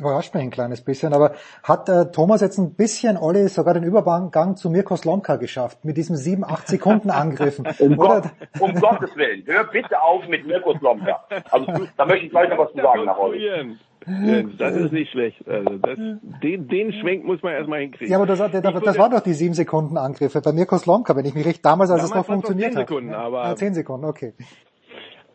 Überrascht 0.00 0.34
mich 0.34 0.42
ein 0.42 0.50
kleines 0.50 0.82
bisschen, 0.82 1.12
aber 1.12 1.32
hat 1.62 1.88
äh, 1.88 2.10
Thomas 2.10 2.40
jetzt 2.40 2.58
ein 2.58 2.74
bisschen, 2.74 3.16
Olli, 3.16 3.48
sogar 3.48 3.74
den 3.74 3.84
Übergang 3.84 4.56
zu 4.56 4.70
Mirko 4.70 4.96
Slomka 4.96 5.36
geschafft, 5.36 5.84
mit 5.84 5.96
diesem 5.96 6.16
7, 6.16 6.44
8 6.44 6.68
Sekunden 6.68 7.10
Angriffen? 7.10 7.66
um, 7.78 7.96
Gott, 7.96 8.24
um 8.58 8.74
Gottes 8.74 9.14
Willen, 9.16 9.44
hör 9.46 9.64
bitte 9.64 10.00
auf 10.00 10.26
mit 10.28 10.46
Mirko 10.46 10.76
Slomka. 10.78 11.24
Also, 11.50 11.66
da 11.96 12.06
möchte 12.06 12.26
ich 12.26 12.30
gleich 12.30 12.48
noch 12.48 12.58
was 12.58 12.72
zu 12.72 12.80
sagen 12.80 13.04
nach 13.04 13.18
Olli. 13.18 13.76
Das 14.58 14.74
ist 14.76 14.92
nicht 14.92 15.10
schlecht. 15.10 15.46
Also 15.46 15.76
das, 15.76 15.98
den, 16.42 16.68
den 16.68 16.92
Schwenk 16.92 17.24
muss 17.24 17.42
man 17.42 17.52
erstmal 17.52 17.80
hinkriegen. 17.80 18.10
Ja, 18.10 18.16
aber 18.16 18.26
das, 18.26 18.38
das, 18.38 18.82
das 18.82 18.98
war 18.98 19.10
doch 19.10 19.20
die 19.20 19.34
7 19.34 19.52
Sekunden 19.52 19.98
Angriffe 19.98 20.40
bei 20.40 20.52
Mirko 20.52 20.78
Slomka, 20.78 21.14
wenn 21.16 21.26
ich 21.26 21.34
mich 21.34 21.44
recht, 21.46 21.64
damals, 21.64 21.90
als 21.90 22.00
damals 22.00 22.10
es 22.10 22.16
noch 22.16 22.26
funktioniert 22.26 22.72
10 22.72 22.80
Sekunden, 22.80 23.10
hat. 23.10 23.18
Aber 23.18 23.44
ah, 23.44 23.54
10 23.54 23.74
Sekunden, 23.74 24.06
okay. 24.06 24.32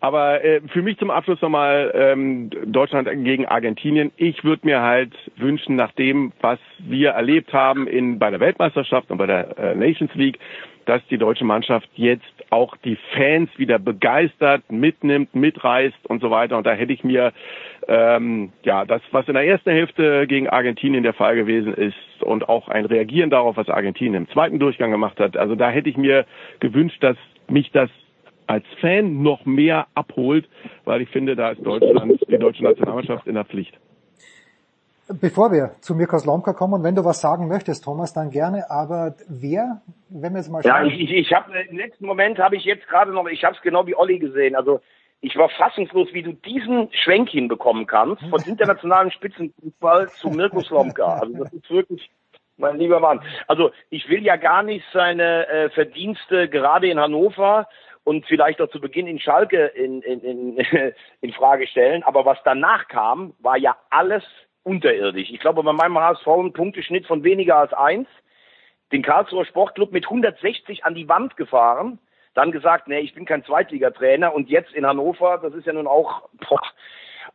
Aber 0.06 0.44
äh, 0.44 0.62
für 0.68 0.84
mich 0.84 1.00
zum 1.00 1.10
Abschluss 1.10 1.42
nochmal 1.42 1.92
ähm, 1.96 2.52
Deutschland 2.68 3.10
gegen 3.24 3.48
Argentinien. 3.48 4.12
Ich 4.18 4.44
würde 4.44 4.64
mir 4.64 4.82
halt 4.84 5.12
wünschen, 5.36 5.76
nach 5.76 5.94
dem, 5.94 6.32
was 6.42 6.60
wir 6.78 7.10
erlebt 7.10 7.52
haben 7.54 7.88
in, 7.88 8.20
bei 8.20 8.30
der 8.30 8.40
Weltmeisterschaft 8.40 9.10
und 9.10 9.18
bei 9.18 9.26
der 9.26 9.58
äh, 9.58 9.74
Nations 9.74 10.14
League, 10.14 10.38
dass 10.86 11.02
die 11.08 11.18
deutsche 11.18 11.44
Mannschaft 11.44 11.90
jetzt 11.96 12.24
auch 12.52 12.78
die 12.78 13.00
Fans 13.16 13.50
wieder 13.58 13.80
begeistert, 13.80 14.62
mitnimmt, 14.70 15.34
mitreißt 15.34 16.06
und 16.08 16.22
so 16.22 16.30
weiter. 16.30 16.56
Und 16.56 16.68
da 16.68 16.74
hätte 16.74 16.94
ich 16.94 17.04
mir 17.04 17.34
ähm, 17.88 18.52
ja 18.62 18.86
das, 18.86 19.02
was 19.10 19.28
in 19.28 19.34
der 19.34 19.48
ersten 19.48 19.72
Hälfte 19.72 20.28
gegen 20.28 20.48
Argentinien 20.48 21.02
der 21.02 21.14
Fall 21.16 21.36
gewesen 21.36 21.74
ist 21.74 22.22
und 22.22 22.48
auch 22.48 22.68
ein 22.70 22.86
Reagieren 22.86 23.32
darauf, 23.32 23.58
was 23.58 23.70
Argentinien 23.70 24.26
im 24.26 24.30
zweiten 24.30 24.60
Durchgang 24.60 24.92
gemacht 24.92 25.20
hat. 25.20 25.36
Also 25.36 25.56
da 25.56 25.72
hätte 25.72 25.90
ich 25.90 25.98
mir 25.98 26.28
gewünscht, 26.60 27.02
dass 27.02 27.18
mich 27.48 27.72
das 27.72 27.90
als 28.48 28.66
Fan 28.82 29.22
noch 29.22 29.46
mehr 29.46 29.88
abholt, 29.96 30.48
weil 30.84 31.02
ich 31.02 31.10
finde, 31.10 31.36
da 31.36 31.52
ist 31.52 31.66
Deutschland, 31.66 32.20
die 32.28 32.38
deutsche 32.38 32.64
Nationalmannschaft 32.64 33.28
in 33.28 33.36
der 33.36 33.46
Pflicht. 33.46 33.78
Bevor 35.08 35.52
wir 35.52 35.72
zu 35.82 35.94
Mirko 35.94 36.18
Slomka 36.18 36.54
kommen, 36.54 36.84
wenn 36.84 36.96
du 36.96 37.06
was 37.06 37.22
sagen 37.22 37.48
möchtest, 37.48 37.84
Thomas, 37.84 38.14
dann 38.14 38.32
gerne. 38.32 38.72
Aber 38.72 39.14
wer, 39.30 39.82
wenn 40.10 40.34
wir 40.34 40.40
jetzt 40.40 40.50
mal 40.50 40.64
schauen. 40.64 40.88
Ja, 40.88 40.92
ich, 40.92 41.00
ich, 41.00 41.12
ich 41.12 41.34
habe 41.34 41.52
im 41.70 41.78
letzten 41.78 42.08
Moment 42.08 42.40
habe 42.40 42.56
ich 42.56 42.64
jetzt 42.64 42.88
gerade 42.88 43.12
noch, 43.12 43.28
ich 43.28 43.44
habe 43.44 43.56
es 43.56 43.62
genau 43.62 43.86
wie 43.86 43.96
Olli 43.96 44.18
gesehen. 44.18 44.56
Also 44.56 44.82
ich 45.22 45.36
war 45.38 45.50
fassungslos, 45.50 46.08
wie 46.14 46.24
du 46.24 46.34
diesen 46.34 46.90
Schwenk 46.92 47.30
hinbekommen 47.30 47.86
kannst 47.86 48.24
von 48.30 48.42
internationalen 48.42 49.12
Spitzenfußball 49.12 50.10
zu 50.10 50.30
Mirko 50.30 50.62
Slomka. 50.62 51.20
Also 51.20 51.44
das 51.44 51.54
ist 51.54 51.70
wirklich 51.70 52.10
mein 52.58 52.78
lieber 52.78 53.00
Mann. 53.00 53.22
Also 53.48 53.72
ich 53.90 54.10
will 54.10 54.24
ja 54.24 54.38
gar 54.38 54.64
nicht 54.64 54.86
seine 54.92 55.48
äh, 55.48 55.70
Verdienste 55.70 56.50
gerade 56.50 56.90
in 56.90 57.00
Hannover 57.00 57.68
und 58.06 58.26
vielleicht 58.28 58.62
auch 58.62 58.70
zu 58.70 58.80
Beginn 58.80 59.08
in 59.08 59.20
Schalke 59.20 59.66
in, 59.66 60.02
in, 60.04 60.22
in, 60.22 60.58
in 61.22 61.34
Frage 61.34 61.68
stellen. 61.68 62.04
Aber 62.04 62.26
was 62.26 62.38
danach 62.46 62.88
kam, 62.88 63.34
war 63.40 63.58
ja 63.58 63.76
alles 63.90 64.24
unterirdisch. 64.64 65.30
Ich 65.32 65.40
glaube, 65.40 65.64
bei 65.64 65.74
meinem 65.74 66.00
HSV 66.00 66.28
ein 66.28 66.54
Punkteschnitt 66.54 67.06
von 67.08 67.24
weniger 67.24 67.58
als 67.58 67.74
eins. 67.74 68.08
Den 68.92 69.02
Karlsruher 69.02 69.46
Sportclub 69.46 69.92
mit 69.92 70.06
160 70.06 70.86
an 70.86 70.96
die 70.96 71.10
Wand 71.10 71.36
gefahren. 71.36 72.00
Dann 72.36 72.52
gesagt, 72.52 72.88
nee, 72.88 73.00
ich 73.00 73.16
bin 73.16 73.26
kein 73.26 73.44
Zweitligatrainer. 73.44 74.34
Und 74.34 74.50
jetzt 74.50 74.74
in 74.74 74.86
Hannover, 74.86 75.40
das 75.42 75.54
ist 75.54 75.66
ja 75.66 75.74
nun 75.74 75.88
auch, 75.88 76.30
boah, 76.48 76.62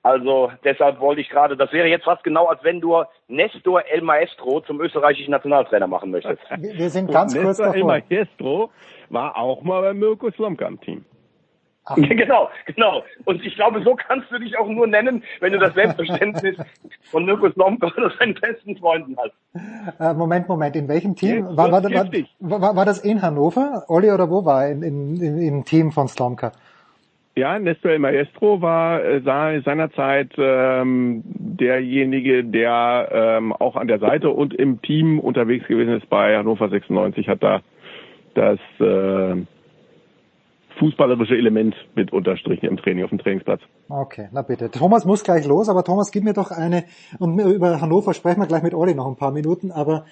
also 0.02 0.50
deshalb 0.64 0.98
wollte 1.00 1.20
ich 1.20 1.28
gerade, 1.28 1.56
das 1.56 1.72
wäre 1.72 1.88
jetzt 1.88 2.04
fast 2.04 2.24
genau, 2.24 2.46
als 2.46 2.64
wenn 2.64 2.80
du 2.80 3.02
Nestor 3.28 3.82
El 3.86 4.00
Maestro 4.00 4.60
zum 4.60 4.80
österreichischen 4.80 5.30
Nationaltrainer 5.30 5.86
machen 5.86 6.10
möchtest. 6.10 6.42
Wir 6.58 6.88
sind 6.88 7.10
ganz 7.10 7.34
Und 7.34 7.42
kurz 7.42 7.58
Nestor 7.58 7.74
El 7.74 7.82
davor. 7.82 8.02
Maestro 8.08 8.70
war 9.10 9.36
auch 9.36 9.62
mal 9.62 9.82
bei 9.82 9.92
Mirko 9.92 10.30
Slomka 10.30 10.66
im 10.66 10.80
Team. 10.80 11.04
Ach, 11.84 11.96
Genau, 11.96 12.48
genau. 12.66 13.02
Und 13.24 13.44
ich 13.44 13.54
glaube, 13.56 13.82
so 13.82 13.94
kannst 13.94 14.30
du 14.30 14.38
dich 14.38 14.56
auch 14.56 14.68
nur 14.68 14.86
nennen, 14.86 15.22
wenn 15.40 15.52
du 15.52 15.58
das 15.58 15.74
Selbstverständnis 15.74 16.56
von 17.10 17.26
Mirko 17.26 17.50
Slomka 17.50 17.88
oder 17.88 18.10
seinen 18.18 18.34
besten 18.34 18.76
Freunden 18.76 19.16
hast. 19.18 20.00
äh, 20.00 20.14
Moment, 20.14 20.48
Moment, 20.48 20.76
in 20.76 20.88
welchem 20.88 21.14
Team? 21.14 21.44
War, 21.56 21.70
war, 21.70 21.82
war, 21.82 22.60
war, 22.60 22.76
war 22.76 22.84
das 22.86 23.00
in 23.00 23.20
Hannover, 23.20 23.84
Olli, 23.88 24.10
oder 24.10 24.30
wo 24.30 24.44
war 24.46 24.64
er 24.64 24.72
in, 24.72 24.82
in, 24.82 25.16
in, 25.20 25.38
im 25.42 25.64
Team 25.64 25.92
von 25.92 26.08
Slomka? 26.08 26.52
Ja, 27.40 27.58
Nestor 27.58 27.92
El 27.92 28.00
Maestro 28.00 28.60
war 28.60 29.02
äh, 29.02 29.22
sei- 29.22 29.62
seinerzeit 29.64 30.30
ähm, 30.36 31.22
derjenige, 31.24 32.44
der 32.44 33.08
ähm, 33.10 33.54
auch 33.54 33.76
an 33.76 33.88
der 33.88 33.98
Seite 33.98 34.28
und 34.28 34.52
im 34.52 34.82
Team 34.82 35.18
unterwegs 35.18 35.66
gewesen 35.66 35.94
ist 35.94 36.10
bei 36.10 36.36
Hannover 36.36 36.68
96, 36.68 37.28
hat 37.28 37.42
da 37.42 37.62
das 38.34 38.58
äh, 38.78 39.36
fußballerische 40.78 41.34
Element 41.34 41.74
mit 41.94 42.12
unterstrichen 42.12 42.66
im 42.66 42.76
Training 42.76 43.04
auf 43.04 43.10
dem 43.10 43.18
Trainingsplatz. 43.20 43.62
Okay, 43.88 44.28
na 44.32 44.42
bitte. 44.42 44.70
Thomas 44.70 45.06
muss 45.06 45.24
gleich 45.24 45.46
los, 45.46 45.70
aber 45.70 45.82
Thomas, 45.82 46.10
gib 46.12 46.24
mir 46.24 46.34
doch 46.34 46.50
eine, 46.50 46.84
und 47.20 47.38
über 47.38 47.80
Hannover 47.80 48.12
sprechen 48.12 48.40
wir 48.40 48.48
gleich 48.48 48.62
mit 48.62 48.74
Olli 48.74 48.94
noch 48.94 49.06
ein 49.06 49.16
paar 49.16 49.32
Minuten, 49.32 49.70
aber 49.70 50.04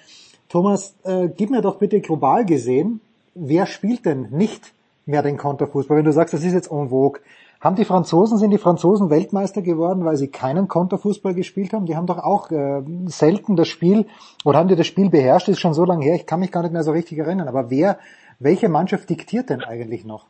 Thomas, 0.49 0.97
äh, 1.03 1.29
gib 1.37 1.51
mir 1.51 1.61
doch 1.61 1.77
bitte 1.77 2.01
global 2.01 2.43
gesehen, 2.43 3.01
wer 3.35 3.67
spielt 3.67 4.07
denn 4.07 4.29
nicht 4.31 4.73
mehr 5.09 5.23
den 5.23 5.37
Konterfußball? 5.37 5.97
Wenn 5.97 6.05
du 6.05 6.13
sagst, 6.13 6.33
das 6.33 6.43
ist 6.43 6.53
jetzt 6.53 6.71
en 6.71 6.89
vogue. 6.89 7.19
Haben 7.59 7.75
die 7.75 7.83
Franzosen, 7.83 8.37
sind 8.37 8.51
die 8.51 8.57
Franzosen 8.57 9.09
Weltmeister 9.09 9.61
geworden, 9.61 10.05
weil 10.05 10.15
sie 10.15 10.29
keinen 10.29 10.69
Konterfußball 10.69 11.33
gespielt 11.33 11.73
haben? 11.73 11.85
Die 11.85 11.97
haben 11.97 12.05
doch 12.05 12.19
auch 12.19 12.49
äh, 12.51 12.81
selten 13.07 13.57
das 13.57 13.67
Spiel, 13.67 14.05
oder 14.45 14.59
haben 14.59 14.69
die 14.69 14.77
das 14.77 14.87
Spiel 14.87 15.09
beherrscht? 15.09 15.49
Das 15.49 15.53
ist 15.53 15.59
schon 15.59 15.73
so 15.73 15.83
lange 15.83 16.05
her, 16.05 16.15
ich 16.15 16.25
kann 16.25 16.39
mich 16.39 16.53
gar 16.53 16.61
nicht 16.61 16.71
mehr 16.71 16.83
so 16.83 16.91
richtig 16.91 17.17
erinnern. 17.17 17.49
Aber 17.49 17.69
wer, 17.69 17.97
welche 18.39 18.69
Mannschaft 18.69 19.09
diktiert 19.09 19.49
denn 19.49 19.61
eigentlich 19.61 20.05
noch? 20.05 20.27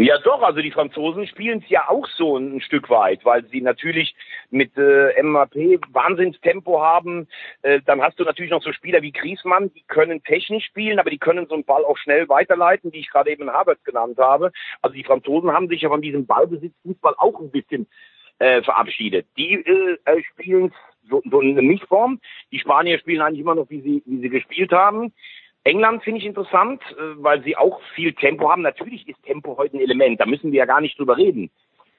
Ja 0.00 0.16
doch, 0.18 0.42
also 0.42 0.60
die 0.60 0.70
Franzosen 0.70 1.26
spielen 1.26 1.58
es 1.58 1.68
ja 1.68 1.88
auch 1.88 2.06
so 2.06 2.36
ein 2.36 2.60
Stück 2.60 2.88
weit, 2.88 3.24
weil 3.24 3.44
sie 3.46 3.60
natürlich 3.60 4.14
mit 4.48 4.70
äh, 4.78 5.20
MAP 5.20 5.56
Wahnsinnstempo 5.88 6.80
haben. 6.80 7.26
Äh, 7.62 7.80
dann 7.84 8.00
hast 8.00 8.20
du 8.20 8.22
natürlich 8.22 8.52
noch 8.52 8.62
so 8.62 8.72
Spieler 8.72 9.02
wie 9.02 9.10
Griezmann, 9.10 9.72
die 9.74 9.82
können 9.88 10.22
technisch 10.22 10.66
spielen, 10.66 11.00
aber 11.00 11.10
die 11.10 11.18
können 11.18 11.48
so 11.48 11.54
einen 11.54 11.64
Ball 11.64 11.84
auch 11.84 11.98
schnell 11.98 12.28
weiterleiten, 12.28 12.92
die 12.92 13.00
ich 13.00 13.10
gerade 13.10 13.32
eben 13.32 13.50
Havertz 13.50 13.82
genannt 13.82 14.18
habe. 14.18 14.52
Also 14.82 14.94
die 14.94 15.02
Franzosen 15.02 15.50
haben 15.50 15.66
sich 15.66 15.82
ja 15.82 15.88
von 15.88 16.00
diesem 16.00 16.26
Ballbesitzfußball 16.26 17.14
auch 17.18 17.40
ein 17.40 17.50
bisschen 17.50 17.88
äh, 18.38 18.62
verabschiedet. 18.62 19.26
Die 19.36 19.54
äh, 19.54 19.98
äh, 20.04 20.22
spielen 20.22 20.72
so, 21.10 21.22
so 21.28 21.40
eine 21.40 21.60
Mischform. 21.60 22.20
Die 22.52 22.60
Spanier 22.60 23.00
spielen 23.00 23.20
eigentlich 23.20 23.40
immer 23.40 23.56
noch, 23.56 23.68
wie 23.68 23.80
sie, 23.80 24.02
wie 24.06 24.20
sie 24.20 24.28
gespielt 24.28 24.70
haben. 24.70 25.12
England 25.68 26.02
finde 26.02 26.20
ich 26.20 26.26
interessant, 26.26 26.82
äh, 26.92 27.22
weil 27.22 27.42
sie 27.42 27.56
auch 27.56 27.80
viel 27.94 28.14
Tempo 28.14 28.50
haben. 28.50 28.62
Natürlich 28.62 29.06
ist 29.06 29.22
Tempo 29.24 29.56
heute 29.56 29.76
ein 29.76 29.80
Element, 29.80 30.20
da 30.20 30.26
müssen 30.26 30.50
wir 30.50 30.60
ja 30.60 30.64
gar 30.64 30.80
nicht 30.80 30.98
drüber 30.98 31.16
reden. 31.16 31.50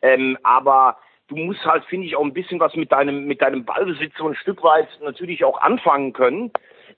Ähm, 0.02 0.38
aber 0.44 0.98
du 1.28 1.36
musst 1.36 1.64
halt, 1.66 1.86
finde 1.86 2.08
ich, 2.08 2.16
auch 2.16 2.24
ein 2.24 2.34
bisschen 2.34 2.60
was 2.60 2.76
mit 2.76 2.92
deinem, 2.92 3.26
mit 3.26 3.42
deinem 3.42 3.66
Ballbesitz 3.66 4.14
so 4.18 4.28
ein 4.28 4.36
Stück 4.36 4.64
weit 4.64 4.88
natürlich 5.04 5.44
auch 5.44 5.62
anfangen 5.62 6.14
können. 6.14 6.52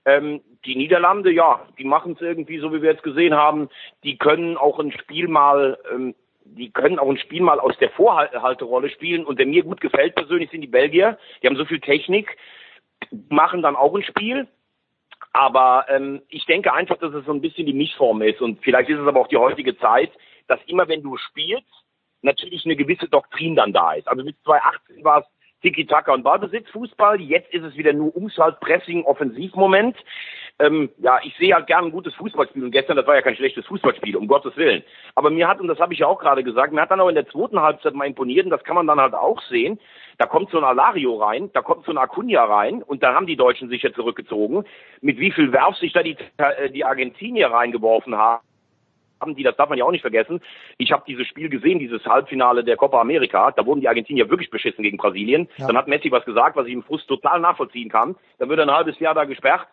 Ähm, 0.06 0.42
die 0.66 0.76
Niederlande, 0.76 1.32
ja, 1.32 1.68
die 1.78 1.84
machen 1.84 2.14
es 2.14 2.22
irgendwie, 2.22 2.60
so 2.60 2.74
wie 2.74 2.82
wir 2.82 2.92
jetzt 2.92 3.04
gesehen 3.04 3.36
haben, 3.36 3.70
die 4.04 4.18
können 4.18 4.56
auch 4.56 4.80
ein 4.80 4.92
Spiel 4.92 5.28
mal, 5.28 5.78
ähm, 5.94 6.16
die 6.46 6.72
können 6.72 7.00
auch 7.00 7.10
ein 7.10 7.18
Spiel 7.18 7.42
mal 7.42 7.60
aus 7.60 7.78
der 7.80 7.90
Vorhalterolle 7.92 8.90
spielen. 8.90 9.26
Und 9.26 9.40
der 9.40 9.46
mir 9.46 9.64
gut 9.64 9.82
gefällt 9.82 10.16
persönlich 10.16 10.50
sind 10.52 10.62
die 10.62 10.68
Belgier. 10.68 11.18
Die 11.42 11.48
haben 11.48 11.58
so 11.58 11.66
viel 11.66 11.80
Technik, 11.82 12.38
machen 13.30 13.62
dann 13.62 13.76
auch 13.76 13.94
ein 13.94 14.04
Spiel. 14.04 14.48
Aber 15.34 15.86
ähm, 15.90 16.22
ich 16.30 16.46
denke 16.46 16.74
einfach, 16.74 16.98
dass 16.98 17.14
es 17.14 17.26
so 17.26 17.32
ein 17.32 17.42
bisschen 17.42 17.66
die 17.66 17.74
Mischform 17.74 18.22
ist. 18.22 18.42
Und 18.42 18.62
vielleicht 18.62 18.90
ist 18.90 19.00
es 19.00 19.08
aber 19.08 19.22
auch 19.22 19.28
die 19.28 19.38
heutige 19.38 19.78
Zeit, 19.78 20.12
dass 20.48 20.60
immer 20.68 20.88
wenn 20.88 21.04
du 21.04 21.18
spielst, 21.18 21.72
natürlich 22.22 22.66
eine 22.66 22.76
gewisse 22.76 23.08
Doktrin 23.08 23.56
dann 23.56 23.74
da 23.74 23.94
ist. 23.94 24.08
Also 24.08 24.24
bis 24.24 24.36
2018 24.44 25.04
war 25.04 25.20
es 25.20 25.26
Tiki-Taka 25.62 26.14
und 26.14 26.24
Ballbesitzfußball. 26.24 27.22
Jetzt 27.22 27.54
ist 27.54 27.64
es 27.64 27.76
wieder 27.78 27.94
nur 27.94 28.16
Umschalt, 28.16 28.60
Pressing, 28.60 29.04
Offensivmoment. 29.06 29.96
Ähm, 30.60 30.90
ja, 30.98 31.20
ich 31.24 31.36
sehe 31.38 31.54
halt 31.54 31.68
gerne 31.68 31.88
ein 31.88 31.92
gutes 31.92 32.14
Fußballspiel 32.16 32.64
und 32.64 32.72
gestern, 32.72 32.98
das 32.98 33.08
war 33.08 33.16
ja 33.16 33.22
kein 33.22 33.36
schlechtes 33.36 33.66
Fußballspiel, 33.66 34.16
um 34.16 34.28
Gottes 34.28 34.56
Willen. 34.58 34.84
Aber 35.16 35.30
mir 35.30 35.48
hat, 35.48 35.60
und 35.60 35.68
das 35.68 35.80
habe 35.80 35.94
ich 35.94 36.00
ja 36.00 36.08
auch 36.08 36.20
gerade 36.20 36.44
gesagt, 36.44 36.74
mir 36.74 36.82
hat 36.82 36.92
dann 36.92 37.00
auch 37.00 37.10
in 37.10 37.16
der 37.16 37.28
zweiten 37.28 37.60
Halbzeit 37.60 37.94
mal 37.94 38.06
imponiert 38.06 38.46
und 38.46 38.52
das 38.52 38.64
kann 38.64 38.76
man 38.76 38.86
dann 38.86 39.00
halt 39.00 39.14
auch 39.14 39.42
sehen, 39.44 39.80
da 40.22 40.28
kommt 40.28 40.52
so 40.52 40.60
ein 40.60 40.64
Alario 40.64 41.16
rein, 41.16 41.50
da 41.52 41.64
kommt 41.64 41.84
so 41.84 41.92
ein 41.92 41.98
Acuna 41.98 42.44
rein 42.44 42.84
und 42.84 43.02
da 43.02 43.16
haben 43.16 43.26
die 43.26 43.36
Deutschen 43.36 43.70
sich 43.70 43.82
ja 43.82 43.92
zurückgezogen. 43.92 44.66
Mit 45.02 45.18
wie 45.18 45.32
viel 45.32 45.52
Werf 45.52 45.76
sich 45.78 45.94
da 45.94 46.04
die, 46.04 46.16
äh, 46.38 46.70
die 46.70 46.86
Argentinier 46.86 47.48
reingeworfen 47.48 48.16
haben 48.16 48.44
haben 49.20 49.36
die, 49.36 49.44
das 49.44 49.56
darf 49.56 49.70
man 49.70 49.78
ja 49.78 49.86
auch 49.86 49.92
nicht 49.92 50.02
vergessen. 50.02 50.42
Ich 50.80 50.92
habe 50.92 51.04
dieses 51.08 51.28
Spiel 51.28 51.48
gesehen, 51.48 51.78
dieses 51.78 52.04
Halbfinale 52.06 52.64
der 52.64 52.76
Copa 52.76 53.00
America. 53.00 53.52
Da 53.52 53.66
wurden 53.68 53.80
die 53.80 53.88
Argentinier 53.88 54.30
wirklich 54.32 54.50
beschissen 54.50 54.84
gegen 54.84 54.98
Brasilien. 54.98 55.48
Ja. 55.58 55.68
Dann 55.68 55.78
hat 55.78 55.88
Messi 55.88 56.12
was 56.12 56.26
gesagt, 56.26 56.56
was 56.56 56.66
ich 56.66 56.74
im 56.74 56.82
Frust 56.82 57.08
total 57.08 57.40
nachvollziehen 57.40 57.90
kann. 57.90 58.16
Dann 58.40 58.50
wird 58.50 58.60
er 58.60 58.66
ein 58.66 58.76
halbes 58.76 58.98
Jahr 59.00 59.14
da 59.14 59.26
gesperrt. 59.26 59.68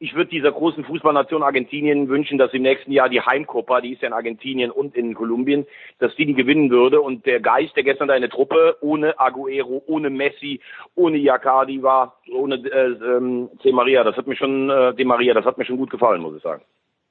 Ich 0.00 0.14
würde 0.14 0.30
dieser 0.30 0.50
großen 0.50 0.84
Fußballnation 0.84 1.42
Argentinien 1.42 2.08
wünschen, 2.08 2.36
dass 2.36 2.52
im 2.52 2.62
nächsten 2.62 2.90
Jahr 2.90 3.08
die 3.08 3.20
Heimcopa, 3.20 3.80
die 3.80 3.92
ist 3.92 4.02
ja 4.02 4.08
in 4.08 4.12
Argentinien 4.12 4.70
und 4.70 4.96
in 4.96 5.14
Kolumbien, 5.14 5.66
dass 5.98 6.14
die 6.16 6.26
die 6.26 6.34
gewinnen 6.34 6.70
würde. 6.70 7.00
Und 7.00 7.26
der 7.26 7.40
Geist, 7.40 7.76
der 7.76 7.84
gestern 7.84 8.08
da 8.08 8.14
in 8.14 8.22
der 8.22 8.30
Truppe, 8.30 8.76
ohne 8.80 9.18
Aguero, 9.18 9.82
ohne 9.86 10.10
Messi, 10.10 10.60
ohne 10.96 11.18
Iaccardi 11.18 11.82
war, 11.82 12.18
ohne 12.32 12.56
äh, 12.56 12.86
ähm, 12.88 13.50
C. 13.62 13.70
Maria, 13.72 14.02
das 14.02 14.16
hat 14.16 14.26
mir 14.26 14.36
schon, 14.36 14.68
äh, 14.68 14.94
De 14.94 15.04
Maria, 15.04 15.32
das 15.32 15.44
hat 15.44 15.58
mir 15.58 15.64
schon 15.64 15.78
gut 15.78 15.90
gefallen, 15.90 16.20
muss 16.20 16.36
ich 16.36 16.42
sagen. 16.42 16.62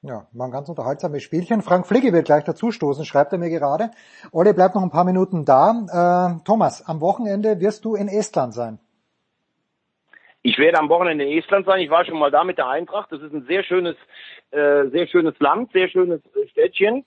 Ja, 0.06 0.26
war 0.32 0.48
ein 0.48 0.52
ganz 0.52 0.68
unterhaltsames 0.68 1.22
Spielchen. 1.22 1.62
Frank 1.62 1.86
Fligge 1.86 2.12
wird 2.12 2.26
gleich 2.26 2.44
dazustoßen, 2.44 3.06
schreibt 3.06 3.32
er 3.32 3.38
mir 3.38 3.48
gerade. 3.48 3.90
Olli 4.32 4.52
bleibt 4.52 4.74
noch 4.74 4.82
ein 4.82 4.90
paar 4.90 5.06
Minuten 5.06 5.46
da. 5.46 6.36
Äh, 6.36 6.44
Thomas, 6.44 6.86
am 6.86 7.00
Wochenende 7.00 7.58
wirst 7.60 7.86
du 7.86 7.94
in 7.94 8.08
Estland 8.08 8.52
sein. 8.52 8.78
Ich 10.46 10.58
werde 10.58 10.78
am 10.78 10.90
Wochenende 10.90 11.24
in 11.24 11.38
Estland 11.38 11.64
sein. 11.64 11.80
Ich 11.80 11.88
war 11.88 12.04
schon 12.04 12.18
mal 12.18 12.30
da 12.30 12.44
mit 12.44 12.58
der 12.58 12.68
Eintracht. 12.68 13.10
Das 13.10 13.22
ist 13.22 13.32
ein 13.32 13.46
sehr 13.46 13.64
schönes, 13.64 13.96
äh, 14.50 14.84
sehr 14.90 15.06
schönes 15.06 15.34
Land, 15.40 15.72
sehr 15.72 15.88
schönes 15.88 16.20
Städtchen. 16.50 17.06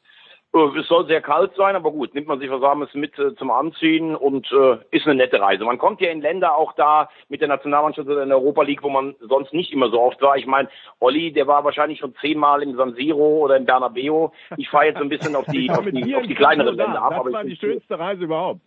Äh, 0.56 0.80
es 0.80 0.88
soll 0.88 1.06
sehr 1.06 1.22
kalt 1.22 1.52
sein, 1.56 1.76
aber 1.76 1.92
gut, 1.92 2.16
nimmt 2.16 2.28
man 2.28 2.40
sich 2.40 2.50
was 2.50 2.62
Warmes 2.62 2.92
mit 2.96 3.18
äh, 3.20 3.36
zum 3.36 3.52
Anziehen 3.52 4.16
und 4.16 4.52
äh, 4.52 4.78
ist 4.90 5.06
eine 5.06 5.14
nette 5.14 5.40
Reise. 5.40 5.66
Man 5.66 5.78
kommt 5.78 6.02
ja 6.02 6.10
in 6.10 6.22
Länder 6.22 6.58
auch 6.58 6.74
da 6.74 7.10
mit 7.30 7.42
der 7.42 7.48
Nationalmannschaft 7.48 8.08
oder 8.08 8.24
in 8.24 8.30
der 8.30 8.40
Europa 8.40 8.64
League, 8.64 8.82
wo 8.82 8.90
man 8.90 9.14
sonst 9.20 9.54
nicht 9.54 9.72
immer 9.72 9.92
so 9.92 10.02
oft 10.02 10.20
war. 10.24 10.36
Ich 10.36 10.48
meine, 10.48 10.70
Olli, 11.00 11.32
der 11.32 11.46
war 11.46 11.64
wahrscheinlich 11.64 12.00
schon 12.00 12.16
zehnmal 12.20 12.64
im 12.64 12.76
San 12.76 12.96
Siro 12.96 13.44
oder 13.44 13.58
im 13.58 13.66
Bernabeu. 13.66 14.30
Ich 14.58 14.68
fahre 14.68 14.88
jetzt 14.88 14.98
so 14.98 15.04
ein 15.04 15.10
bisschen 15.10 15.36
auf 15.36 15.46
die, 15.46 15.70
auf 15.72 15.86
die, 15.86 16.16
auf 16.16 16.26
die 16.26 16.34
kleineren 16.34 16.76
Länder 16.76 17.04
ab. 17.04 17.12
Das 17.12 17.20
aber 17.20 17.32
war 17.34 17.44
die 17.44 17.56
schönste 17.56 18.00
Reise 18.00 18.24
überhaupt. 18.24 18.62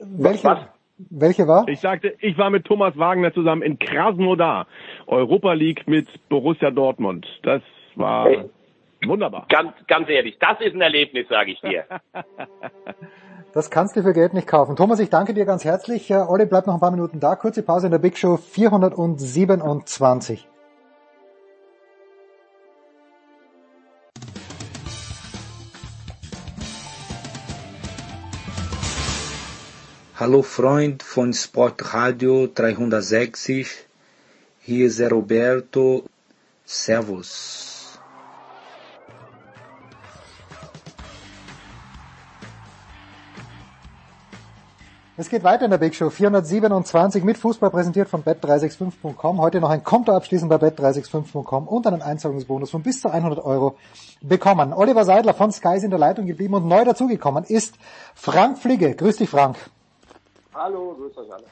Welche? 0.00 0.44
Was? 0.44 0.73
Welche 0.96 1.48
war? 1.48 1.66
Ich 1.68 1.80
sagte, 1.80 2.14
ich 2.20 2.38
war 2.38 2.50
mit 2.50 2.64
Thomas 2.64 2.96
Wagner 2.96 3.34
zusammen 3.34 3.62
in 3.62 3.78
Krasnodar, 3.78 4.66
Europa 5.06 5.52
League 5.52 5.88
mit 5.88 6.08
Borussia 6.28 6.70
Dortmund. 6.70 7.26
Das 7.42 7.62
war 7.96 8.26
hey. 8.26 8.44
Wunderbar. 9.06 9.46
Ganz, 9.48 9.72
ganz 9.86 10.08
ehrlich, 10.08 10.36
das 10.40 10.60
ist 10.60 10.74
ein 10.74 10.80
Erlebnis, 10.80 11.28
sage 11.28 11.52
ich 11.52 11.60
dir. 11.60 11.84
Das 13.52 13.70
kannst 13.70 13.94
du 13.94 14.02
für 14.02 14.14
Geld 14.14 14.34
nicht 14.34 14.48
kaufen. 14.48 14.74
Thomas, 14.74 14.98
ich 14.98 15.10
danke 15.10 15.32
dir 15.32 15.44
ganz 15.44 15.64
herzlich. 15.64 16.12
Olli 16.12 16.44
bleibt 16.44 16.66
noch 16.66 16.74
ein 16.74 16.80
paar 16.80 16.90
Minuten 16.90 17.20
da. 17.20 17.36
Kurze 17.36 17.62
Pause 17.62 17.86
in 17.86 17.92
der 17.92 18.00
Big 18.00 18.18
Show 18.18 18.36
427. 18.36 20.48
Hallo 30.24 30.40
Freund 30.40 31.02
von 31.02 31.34
Sportradio 31.34 32.46
360. 32.46 33.68
Hier 34.60 34.86
ist 34.86 34.98
Roberto. 35.02 36.04
Servus. 36.64 37.98
Es 45.18 45.28
geht 45.28 45.44
weiter 45.44 45.66
in 45.66 45.70
der 45.72 45.76
Big 45.76 45.94
Show 45.94 46.08
427 46.08 47.22
mit 47.22 47.36
Fußball 47.36 47.68
präsentiert 47.68 48.08
von 48.08 48.24
bet365.com. 48.24 49.38
Heute 49.38 49.60
noch 49.60 49.68
ein 49.68 49.84
Konto 49.84 50.12
abschließen 50.12 50.48
bei 50.48 50.56
bet365.com 50.56 51.68
und 51.68 51.86
einen 51.86 52.00
Einzahlungsbonus 52.00 52.70
von 52.70 52.82
bis 52.82 53.02
zu 53.02 53.10
100 53.10 53.44
Euro 53.44 53.76
bekommen. 54.22 54.72
Oliver 54.72 55.04
Seidler 55.04 55.34
von 55.34 55.52
Sky 55.52 55.76
ist 55.76 55.84
in 55.84 55.90
der 55.90 55.98
Leitung 55.98 56.24
geblieben 56.24 56.54
und 56.54 56.66
neu 56.66 56.82
dazugekommen 56.82 57.44
ist 57.44 57.74
Frank 58.14 58.56
Fligge. 58.56 58.94
Grüß 58.94 59.18
dich, 59.18 59.28
Frank. 59.28 59.58
Hallo, 60.54 60.94
grüß 60.96 61.18
euch 61.18 61.32
alle. 61.32 61.44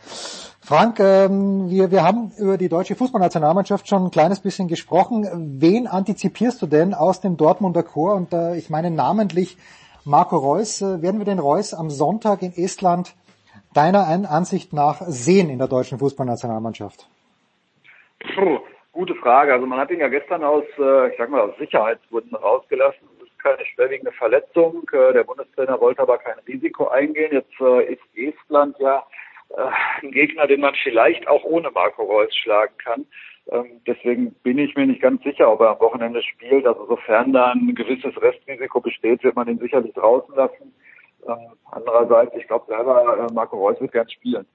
Frank, 0.65 1.01
ähm, 1.01 1.69
wir, 1.69 1.91
wir 1.91 2.05
haben 2.05 2.31
über 2.39 2.57
die 2.57 2.69
deutsche 2.69 2.95
Fußballnationalmannschaft 2.95 3.89
schon 3.89 4.05
ein 4.05 4.11
kleines 4.13 4.41
bisschen 4.41 4.69
gesprochen. 4.69 5.27
Wen 5.61 5.89
antizipierst 5.89 6.63
du 6.63 6.67
denn 6.67 6.95
aus 6.95 7.21
dem 7.21 7.37
Dortmunder 7.37 7.83
Chor? 7.83 8.15
Und 8.15 8.33
äh, 8.33 8.57
ich 8.57 8.71
meine 8.71 8.93
namentlich 8.93 9.57
Marco 10.05 10.37
Reus. 10.37 10.83
Äh, 10.83 11.03
werden 11.03 11.19
wir 11.19 11.25
den 11.25 11.41
Reus 11.41 11.75
am 11.75 11.91
Sonntag 11.91 12.43
in 12.43 12.53
Estland 12.53 13.17
deiner 13.75 14.07
Ansicht 14.07 14.73
nach 14.73 15.01
sehen 15.01 15.51
in 15.51 15.59
der 15.59 15.67
deutschen 15.67 15.99
Fußballnationalmannschaft? 15.99 17.09
Puh, 18.37 18.61
gute 18.93 19.17
Frage. 19.17 19.53
Also 19.53 19.67
man 19.67 19.81
hat 19.81 19.91
ihn 19.91 19.99
ja 19.99 20.09
gestern 20.09 20.45
aus, 20.45 20.65
äh, 20.79 21.09
ich 21.09 21.19
sag 21.19 21.29
mal, 21.29 21.41
aus 21.41 21.57
Sicherheitsgründen 21.59 22.37
rausgelassen. 22.37 23.09
Keine 23.43 23.65
schwerwiegende 23.67 24.13
Verletzung. 24.13 24.89
Äh, 24.93 25.13
der 25.13 25.25
Bundestrainer 25.25 25.81
wollte 25.81 26.03
aber 26.03 26.19
kein 26.19 26.39
Risiko 26.47 26.89
eingehen. 26.89 27.33
Jetzt 27.33 27.61
äh, 27.61 27.93
ist 27.93 28.03
Estland 28.15 28.77
ja 28.79 29.05
ein 30.03 30.13
Gegner, 30.13 30.47
den 30.47 30.61
man 30.61 30.75
vielleicht 30.83 31.29
auch 31.29 31.45
ohne 31.45 31.71
Marco 31.71 32.05
Reus 32.05 32.35
schlagen 32.35 32.73
kann. 32.79 33.05
Ähm, 33.51 33.81
deswegen 33.87 34.33
bin 34.43 34.59
ich 34.59 34.75
mir 34.77 34.87
nicht 34.87 35.03
ganz 35.03 35.23
sicher, 35.25 35.51
ob 35.51 35.61
er 35.61 35.71
am 35.71 35.81
Wochenende 35.81 36.23
spielt. 36.23 36.67
Also 36.67 36.87
sofern 36.87 37.33
da 37.33 37.53
ein 37.53 37.75
gewisses 37.75 38.15
Restrisiko 38.21 38.81
besteht, 38.81 39.23
wird 39.25 39.35
man 39.35 39.49
ihn 39.49 39.59
sicherlich 39.59 39.93
draußen 39.95 40.35
lassen. 40.35 40.75
Ähm, 41.27 41.53
andererseits, 41.71 42.35
ich 42.37 42.47
glaube 42.47 42.67
selber, 42.67 43.27
äh, 43.29 43.33
Marco 43.33 43.57
Reus 43.57 43.81
wird 43.81 43.93
gern 43.93 44.09
spielen. 44.09 44.47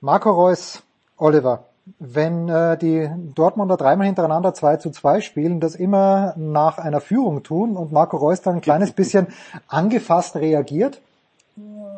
Marco 0.00 0.30
Reus, 0.30 0.86
Oliver, 1.16 1.64
wenn 1.98 2.48
äh, 2.48 2.76
die 2.76 3.10
Dortmunder 3.34 3.76
dreimal 3.76 4.06
hintereinander 4.06 4.54
2 4.54 4.76
zu 4.76 4.90
2 4.90 5.20
spielen, 5.20 5.60
das 5.60 5.74
immer 5.74 6.34
nach 6.36 6.78
einer 6.78 7.00
Führung 7.00 7.42
tun 7.42 7.76
und 7.76 7.92
Marco 7.92 8.16
Reus 8.16 8.42
dann 8.42 8.56
ein 8.56 8.60
kleines 8.60 8.92
bisschen 8.92 9.28
angefasst 9.68 10.36
reagiert, 10.36 11.00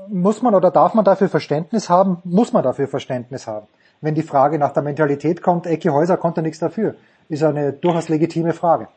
muss 0.09 0.43
man 0.43 0.55
oder 0.55 0.71
darf 0.71 0.95
man 0.95 1.05
dafür 1.05 1.29
Verständnis 1.29 1.89
haben? 1.89 2.19
Muss 2.25 2.53
man 2.53 2.63
dafür 2.63 2.89
Verständnis 2.89 3.47
haben? 3.47 3.67
Wenn 4.01 4.15
die 4.15 4.23
Frage 4.23 4.59
nach 4.59 4.73
der 4.73 4.83
Mentalität 4.83 5.43
kommt, 5.43 5.67
Ecke 5.67 5.93
Häuser 5.93 6.17
konnte 6.17 6.43
nichts 6.43 6.59
dafür, 6.59 6.95
ist 7.29 7.43
eine 7.43 7.73
durchaus 7.73 8.09
legitime 8.09 8.53
Frage. 8.53 8.89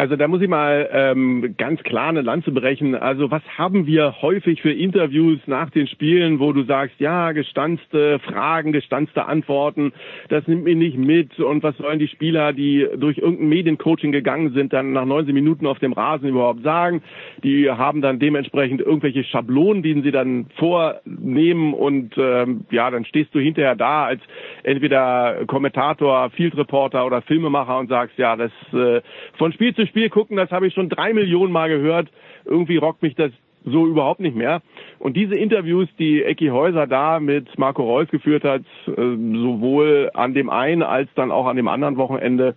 Also 0.00 0.14
da 0.14 0.28
muss 0.28 0.40
ich 0.40 0.48
mal 0.48 0.88
ähm, 0.92 1.56
ganz 1.58 1.82
klar 1.82 2.10
eine 2.10 2.22
Lanze 2.22 2.52
brechen. 2.52 2.94
Also 2.94 3.32
was 3.32 3.42
haben 3.58 3.88
wir 3.88 4.22
häufig 4.22 4.62
für 4.62 4.72
Interviews 4.72 5.40
nach 5.46 5.70
den 5.70 5.88
Spielen, 5.88 6.38
wo 6.38 6.52
du 6.52 6.62
sagst, 6.62 7.00
ja, 7.00 7.32
gestanzte 7.32 8.20
Fragen, 8.20 8.70
gestanzte 8.70 9.26
Antworten, 9.26 9.92
das 10.28 10.46
nimmt 10.46 10.62
mich 10.62 10.76
nicht 10.76 10.96
mit 10.96 11.40
und 11.40 11.64
was 11.64 11.76
sollen 11.78 11.98
die 11.98 12.06
Spieler, 12.06 12.52
die 12.52 12.86
durch 12.96 13.18
irgendein 13.18 13.48
Mediencoaching 13.48 14.12
gegangen 14.12 14.52
sind, 14.52 14.72
dann 14.72 14.92
nach 14.92 15.04
90 15.04 15.34
Minuten 15.34 15.66
auf 15.66 15.80
dem 15.80 15.92
Rasen 15.92 16.28
überhaupt 16.28 16.62
sagen? 16.62 17.02
Die 17.42 17.68
haben 17.68 18.00
dann 18.00 18.20
dementsprechend 18.20 18.80
irgendwelche 18.80 19.24
Schablonen, 19.24 19.82
die 19.82 20.00
sie 20.00 20.12
dann 20.12 20.46
vornehmen 20.58 21.74
und 21.74 22.14
ähm, 22.16 22.66
ja, 22.70 22.88
dann 22.92 23.04
stehst 23.04 23.34
du 23.34 23.40
hinterher 23.40 23.74
da 23.74 24.04
als 24.04 24.20
entweder 24.62 25.44
Kommentator, 25.48 26.30
Field 26.30 26.56
Reporter 26.56 27.04
oder 27.04 27.20
Filmemacher 27.22 27.80
und 27.80 27.88
sagst, 27.88 28.16
ja, 28.16 28.36
das 28.36 28.52
äh, 28.72 29.00
von 29.36 29.52
Spiel 29.52 29.74
zu 29.74 29.87
Spiel 29.88 30.08
gucken, 30.10 30.36
das 30.36 30.50
habe 30.50 30.66
ich 30.66 30.74
schon 30.74 30.88
drei 30.88 31.12
Millionen 31.12 31.52
Mal 31.52 31.68
gehört. 31.68 32.08
Irgendwie 32.44 32.76
rockt 32.76 33.02
mich 33.02 33.14
das 33.14 33.32
so 33.64 33.86
überhaupt 33.86 34.20
nicht 34.20 34.36
mehr. 34.36 34.62
Und 34.98 35.16
diese 35.16 35.34
Interviews, 35.34 35.88
die 35.98 36.22
Ecki 36.22 36.48
Häuser 36.48 36.86
da 36.86 37.20
mit 37.20 37.58
Marco 37.58 37.82
Reus 37.82 38.08
geführt 38.08 38.44
hat, 38.44 38.62
äh, 38.86 38.92
sowohl 38.94 40.10
an 40.14 40.34
dem 40.34 40.50
einen 40.50 40.82
als 40.82 41.08
dann 41.14 41.30
auch 41.30 41.46
an 41.46 41.56
dem 41.56 41.68
anderen 41.68 41.96
Wochenende, 41.96 42.54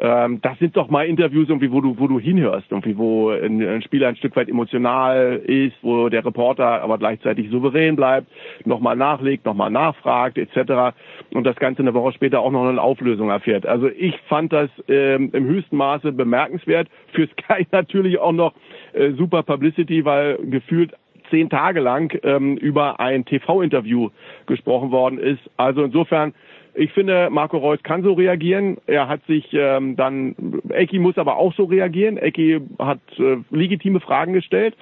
ähm, 0.00 0.40
das 0.42 0.58
sind 0.58 0.76
doch 0.76 0.88
mal 0.88 1.06
Interviews 1.06 1.48
irgendwie, 1.48 1.72
wo 1.72 1.80
du, 1.80 1.98
wo 1.98 2.06
du 2.06 2.20
hinhörst, 2.20 2.70
irgendwie, 2.70 2.96
wo 2.96 3.30
ein, 3.30 3.60
ein, 3.60 3.82
Spieler 3.82 4.08
ein 4.08 4.16
Stück 4.16 4.36
weit 4.36 4.48
emotional 4.48 5.40
ist, 5.44 5.76
wo 5.82 6.08
der 6.08 6.24
Reporter 6.24 6.82
aber 6.82 6.98
gleichzeitig 6.98 7.50
souverän 7.50 7.96
bleibt, 7.96 8.28
nochmal 8.64 8.94
nachlegt, 8.94 9.44
nochmal 9.44 9.70
nachfragt, 9.70 10.38
etc. 10.38 10.96
Und 11.32 11.44
das 11.44 11.56
Ganze 11.56 11.82
eine 11.82 11.94
Woche 11.94 12.12
später 12.12 12.40
auch 12.40 12.52
noch 12.52 12.68
eine 12.68 12.80
Auflösung 12.80 13.30
erfährt. 13.30 13.66
Also 13.66 13.88
ich 13.88 14.16
fand 14.28 14.52
das 14.52 14.70
ähm, 14.86 15.30
im 15.32 15.46
höchsten 15.46 15.76
Maße 15.76 16.12
bemerkenswert. 16.12 16.88
Für 17.12 17.26
Sky 17.32 17.66
natürlich 17.72 18.18
auch 18.18 18.32
noch 18.32 18.54
äh, 18.92 19.10
super 19.12 19.42
Publicity, 19.42 20.04
weil 20.04 20.38
gefühlt 20.44 20.92
zehn 21.30 21.50
Tage 21.50 21.80
lang 21.80 22.16
ähm, 22.22 22.56
über 22.56 23.00
ein 23.00 23.24
TV-Interview 23.24 24.10
gesprochen 24.46 24.90
worden 24.90 25.18
ist. 25.18 25.40
Also 25.56 25.82
insofern 25.82 26.34
ich 26.78 26.92
finde, 26.92 27.28
Marco 27.30 27.58
Reus 27.58 27.82
kann 27.82 28.02
so 28.02 28.12
reagieren. 28.12 28.78
Er 28.86 29.08
hat 29.08 29.24
sich 29.26 29.48
ähm, 29.52 29.96
dann, 29.96 30.36
Ecki 30.70 30.98
muss 30.98 31.18
aber 31.18 31.36
auch 31.36 31.52
so 31.54 31.64
reagieren. 31.64 32.16
Ecki 32.16 32.60
hat 32.78 33.00
äh, 33.18 33.38
legitime 33.50 34.00
Fragen 34.00 34.32
gestellt. 34.32 34.76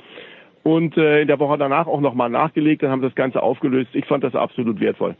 und 0.63 0.97
äh, 0.97 1.23
in 1.23 1.29
der 1.29 1.39
Woche 1.39 1.57
danach 1.59 1.87
auch 1.87 2.01
nochmal 2.01 2.29
nachgelegt, 2.29 2.83
dann 2.83 2.91
haben 2.91 3.01
sie 3.01 3.07
das 3.07 3.15
Ganze 3.15 3.43
aufgelöst. 3.43 3.91
Ich 3.95 4.05
fand 4.05 4.25
das 4.25 4.35
absolut 4.35 4.81
wertvoll. 4.81 5.15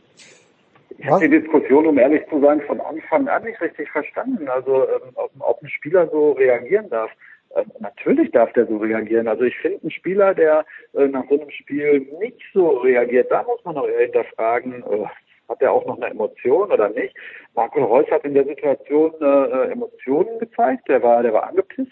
Ich 0.97 1.05
habe 1.05 1.27
die 1.27 1.39
Diskussion, 1.39 1.87
um 1.87 1.97
ehrlich 1.97 2.21
zu 2.29 2.39
sein, 2.41 2.61
von 2.61 2.81
Anfang 2.81 3.27
an 3.27 3.43
nicht 3.43 3.61
richtig 3.61 3.89
verstanden. 3.89 4.47
Also 4.47 4.83
ähm, 4.83 5.13
ob, 5.15 5.31
ob 5.39 5.63
ein 5.63 5.69
Spieler 5.69 6.07
so 6.09 6.33
reagieren 6.33 6.89
darf. 6.89 7.09
Ähm, 7.55 7.71
natürlich 7.79 8.29
darf 8.31 8.51
der 8.53 8.67
so 8.67 8.77
reagieren. 8.77 9.27
Also 9.27 9.43
ich 9.43 9.57
finde, 9.57 9.79
ein 9.83 9.91
Spieler, 9.91 10.35
der 10.35 10.65
äh, 10.93 11.07
nach 11.07 11.23
so 11.29 11.39
einem 11.39 11.49
Spiel 11.49 12.07
nicht 12.19 12.41
so 12.53 12.69
reagiert, 12.79 13.31
da 13.31 13.43
muss 13.43 13.63
man 13.63 13.75
eher 13.77 14.01
hinterfragen, 14.01 14.83
äh, 14.83 15.05
hat 15.49 15.61
er 15.61 15.71
auch 15.71 15.85
noch 15.85 15.97
eine 15.97 16.11
Emotion 16.11 16.71
oder 16.71 16.89
nicht? 16.89 17.15
Marco 17.55 17.83
Reus 17.83 18.09
hat 18.11 18.23
in 18.25 18.33
der 18.33 18.45
Situation 18.45 19.13
äh, 19.21 19.71
Emotionen 19.71 20.39
gezeigt. 20.39 20.87
Der 20.87 21.01
war, 21.03 21.23
der 21.23 21.33
war 21.33 21.47
angepisst. 21.47 21.91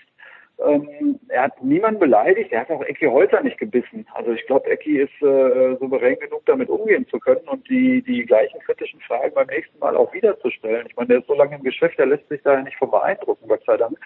Ähm, 0.57 1.19
er 1.27 1.43
hat 1.43 1.61
niemanden 1.61 1.99
beleidigt, 1.99 2.51
er 2.53 2.61
hat 2.61 2.71
auch 2.71 2.81
Ecki 2.81 3.05
Holzer 3.07 3.41
nicht 3.41 3.57
gebissen. 3.57 4.07
Also 4.13 4.31
ich 4.31 4.45
glaube, 4.45 4.69
Ecki 4.69 5.01
ist 5.01 5.21
äh, 5.21 5.75
souverän 5.79 6.17
genug, 6.19 6.45
damit 6.45 6.69
umgehen 6.69 7.05
zu 7.07 7.19
können 7.19 7.45
und 7.47 7.67
die, 7.69 8.01
die 8.01 8.25
gleichen 8.25 8.59
kritischen 8.61 9.01
Fragen 9.01 9.33
beim 9.33 9.47
nächsten 9.47 9.77
Mal 9.79 9.97
auch 9.97 10.13
wieder 10.13 10.39
zu 10.39 10.49
stellen. 10.51 10.87
Ich 10.87 10.95
meine, 10.95 11.09
der 11.09 11.19
ist 11.19 11.27
so 11.27 11.33
lange 11.33 11.55
im 11.55 11.63
Geschäft, 11.63 11.99
der 11.99 12.05
lässt 12.05 12.27
sich 12.29 12.41
da 12.43 12.61
nicht 12.61 12.77
von 12.77 12.89
beeindrucken, 12.89 13.49
Gott 13.49 13.63
sei 13.65 13.75
Dank. 13.75 13.97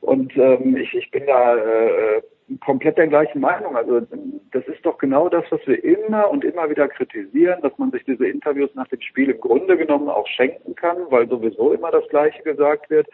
Und 0.00 0.34
ähm, 0.36 0.76
ich, 0.76 0.94
ich 0.94 1.10
bin 1.10 1.26
da 1.26 1.56
äh, 1.56 2.22
komplett 2.60 2.98
der 2.98 3.08
gleichen 3.08 3.40
Meinung. 3.40 3.76
Also 3.76 4.00
das 4.52 4.64
ist 4.66 4.84
doch 4.84 4.98
genau 4.98 5.28
das, 5.28 5.44
was 5.50 5.60
wir 5.66 5.82
immer 5.82 6.30
und 6.30 6.44
immer 6.44 6.68
wieder 6.70 6.88
kritisieren, 6.88 7.60
dass 7.62 7.76
man 7.78 7.90
sich 7.90 8.04
diese 8.04 8.26
Interviews 8.26 8.70
nach 8.74 8.88
dem 8.88 9.00
Spiel 9.00 9.30
im 9.30 9.40
Grunde 9.40 9.76
genommen 9.76 10.08
auch 10.08 10.26
schenken 10.26 10.74
kann, 10.74 10.96
weil 11.10 11.28
sowieso 11.28 11.72
immer 11.72 11.90
das 11.90 12.08
Gleiche 12.08 12.42
gesagt 12.42 12.90
wird. 12.90 13.08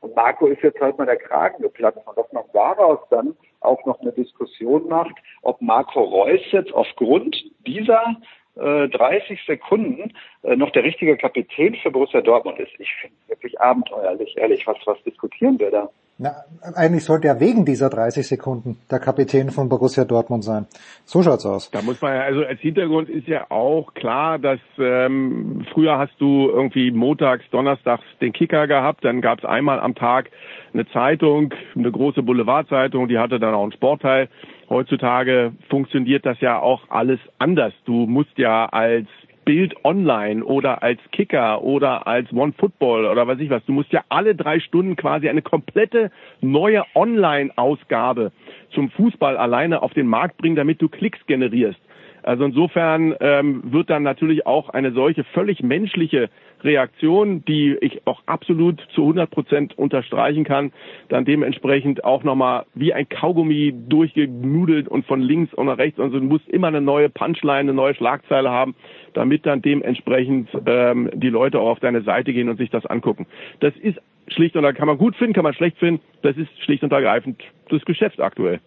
Und 0.00 0.16
Marco 0.16 0.46
ist 0.46 0.62
jetzt 0.62 0.80
halt 0.80 0.98
mal 0.98 1.06
der 1.06 1.16
Kragen 1.16 1.62
geplatzt. 1.62 2.00
Und 2.04 2.18
dass 2.18 2.32
man 2.32 2.44
daraus 2.52 2.98
dann 3.10 3.36
auch 3.60 3.84
noch 3.86 4.00
eine 4.00 4.12
Diskussion 4.12 4.88
macht, 4.88 5.14
ob 5.42 5.62
Marco 5.62 6.02
Reus 6.02 6.40
jetzt 6.50 6.72
aufgrund 6.72 7.36
dieser 7.66 8.16
äh, 8.56 8.88
30 8.88 9.40
Sekunden 9.46 10.12
äh, 10.42 10.56
noch 10.56 10.70
der 10.70 10.82
richtige 10.82 11.16
Kapitän 11.16 11.76
für 11.76 11.90
Borussia 11.90 12.20
Dortmund 12.20 12.58
ist. 12.58 12.72
Ich 12.78 12.92
finde 13.00 13.16
wirklich 13.28 13.60
abenteuerlich, 13.60 14.36
ehrlich. 14.36 14.66
Was, 14.66 14.76
was 14.84 15.02
diskutieren 15.04 15.58
wir 15.58 15.70
da? 15.70 15.88
Na, 16.22 16.36
eigentlich 16.76 17.02
sollte 17.02 17.26
er 17.26 17.40
wegen 17.40 17.64
dieser 17.64 17.90
30 17.90 18.24
Sekunden 18.28 18.78
der 18.88 19.00
Kapitän 19.00 19.50
von 19.50 19.68
Borussia 19.68 20.04
Dortmund 20.04 20.44
sein. 20.44 20.66
So 21.04 21.20
schaut's 21.20 21.44
aus. 21.44 21.72
Da 21.72 21.82
muss 21.82 22.00
man 22.00 22.14
ja, 22.14 22.20
also 22.20 22.44
als 22.44 22.60
Hintergrund 22.60 23.08
ist 23.08 23.26
ja 23.26 23.50
auch 23.50 23.92
klar, 23.94 24.38
dass 24.38 24.60
ähm, 24.78 25.66
früher 25.72 25.98
hast 25.98 26.14
du 26.20 26.48
irgendwie 26.48 26.92
montags, 26.92 27.44
donnerstags 27.50 28.04
den 28.20 28.32
Kicker 28.32 28.68
gehabt, 28.68 29.04
dann 29.04 29.20
gab's 29.20 29.44
einmal 29.44 29.80
am 29.80 29.96
Tag 29.96 30.30
eine 30.72 30.86
Zeitung, 30.90 31.54
eine 31.74 31.90
große 31.90 32.22
Boulevardzeitung, 32.22 33.08
die 33.08 33.18
hatte 33.18 33.40
dann 33.40 33.54
auch 33.54 33.64
einen 33.64 33.72
Sportteil. 33.72 34.28
Heutzutage 34.70 35.52
funktioniert 35.68 36.24
das 36.24 36.40
ja 36.40 36.60
auch 36.60 36.82
alles 36.88 37.18
anders. 37.38 37.74
Du 37.84 38.06
musst 38.06 38.38
ja 38.38 38.66
als 38.66 39.08
Bild 39.52 39.84
online 39.84 40.42
oder 40.42 40.82
als 40.82 40.98
Kicker 41.10 41.60
oder 41.60 42.06
als 42.06 42.32
One 42.32 42.54
Football 42.56 43.04
oder 43.04 43.26
weiß 43.26 43.38
ich 43.38 43.50
was. 43.50 43.62
Du 43.66 43.72
musst 43.74 43.92
ja 43.92 44.02
alle 44.08 44.34
drei 44.34 44.60
Stunden 44.60 44.96
quasi 44.96 45.28
eine 45.28 45.42
komplette 45.42 46.10
neue 46.40 46.84
Online-Ausgabe 46.94 48.32
zum 48.70 48.88
Fußball 48.88 49.36
alleine 49.36 49.82
auf 49.82 49.92
den 49.92 50.06
Markt 50.06 50.38
bringen, 50.38 50.56
damit 50.56 50.80
du 50.80 50.88
Klicks 50.88 51.18
generierst. 51.26 51.78
Also 52.22 52.44
insofern 52.44 53.14
ähm, 53.20 53.62
wird 53.72 53.90
dann 53.90 54.02
natürlich 54.02 54.46
auch 54.46 54.68
eine 54.68 54.92
solche 54.92 55.24
völlig 55.24 55.62
menschliche 55.62 56.30
Reaktion, 56.62 57.44
die 57.44 57.76
ich 57.80 58.06
auch 58.06 58.22
absolut 58.26 58.80
zu 58.94 59.02
100 59.02 59.30
Prozent 59.30 59.78
unterstreichen 59.78 60.44
kann, 60.44 60.72
dann 61.08 61.24
dementsprechend 61.24 62.04
auch 62.04 62.22
nochmal 62.22 62.64
wie 62.74 62.92
ein 62.92 63.08
Kaugummi 63.08 63.74
durchgenudelt 63.88 64.88
und 64.88 65.06
von 65.06 65.20
links 65.20 65.52
und 65.54 65.66
nach 65.66 65.78
rechts. 65.78 65.98
Also 65.98 66.18
du 66.18 66.24
musst 66.24 66.48
immer 66.48 66.68
eine 66.68 66.80
neue 66.80 67.08
Punchline, 67.08 67.60
eine 67.60 67.74
neue 67.74 67.94
Schlagzeile 67.94 68.50
haben, 68.50 68.74
damit 69.14 69.46
dann 69.46 69.62
dementsprechend 69.62 70.48
ähm, 70.66 71.10
die 71.14 71.30
Leute 71.30 71.58
auch 71.58 71.70
auf 71.70 71.80
deine 71.80 72.02
Seite 72.02 72.32
gehen 72.32 72.48
und 72.48 72.58
sich 72.58 72.70
das 72.70 72.86
angucken. 72.86 73.26
Das 73.60 73.74
ist 73.76 73.98
schlicht 74.28 74.56
und 74.56 74.64
ergreifend, 74.64 74.78
kann 74.78 74.88
man 74.88 74.98
gut 74.98 75.16
finden, 75.16 75.34
kann 75.34 75.44
man 75.44 75.54
schlecht 75.54 75.78
finden. 75.78 76.02
Das 76.22 76.36
ist 76.36 76.48
schlicht 76.62 76.82
und 76.82 76.92
ergreifend 76.92 77.42
das 77.68 77.84
Geschäft 77.84 78.20
aktuell. 78.20 78.60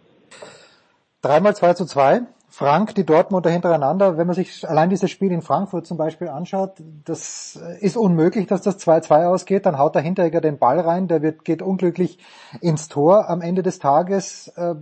Dreimal 1.21 1.55
zwei 1.55 1.73
zu 1.73 1.85
zwei. 1.85 2.21
Frank, 2.57 2.95
die 2.95 3.05
Dortmunder 3.05 3.49
hintereinander, 3.49 4.17
wenn 4.17 4.27
man 4.27 4.33
sich 4.33 4.65
allein 4.65 4.89
dieses 4.89 5.11
Spiel 5.11 5.33
in 5.33 5.41
Frankfurt 5.41 5.85
zum 5.85 5.97
Beispiel 5.97 6.29
anschaut, 6.29 6.75
das 7.03 7.59
ist 7.81 7.97
unmöglich, 7.97 8.47
dass 8.47 8.61
das 8.61 8.79
2-2 8.79 9.25
ausgeht, 9.25 9.65
dann 9.65 9.77
haut 9.77 9.93
der 9.93 10.01
Hinteregger 10.01 10.39
den 10.39 10.57
Ball 10.57 10.79
rein, 10.79 11.09
der 11.09 11.21
wird, 11.21 11.43
geht 11.43 11.61
unglücklich 11.61 12.17
ins 12.61 12.87
Tor. 12.87 13.27
Am 13.27 13.41
Ende 13.41 13.61
des 13.61 13.79
Tages 13.79 14.47
äh, 14.55 14.75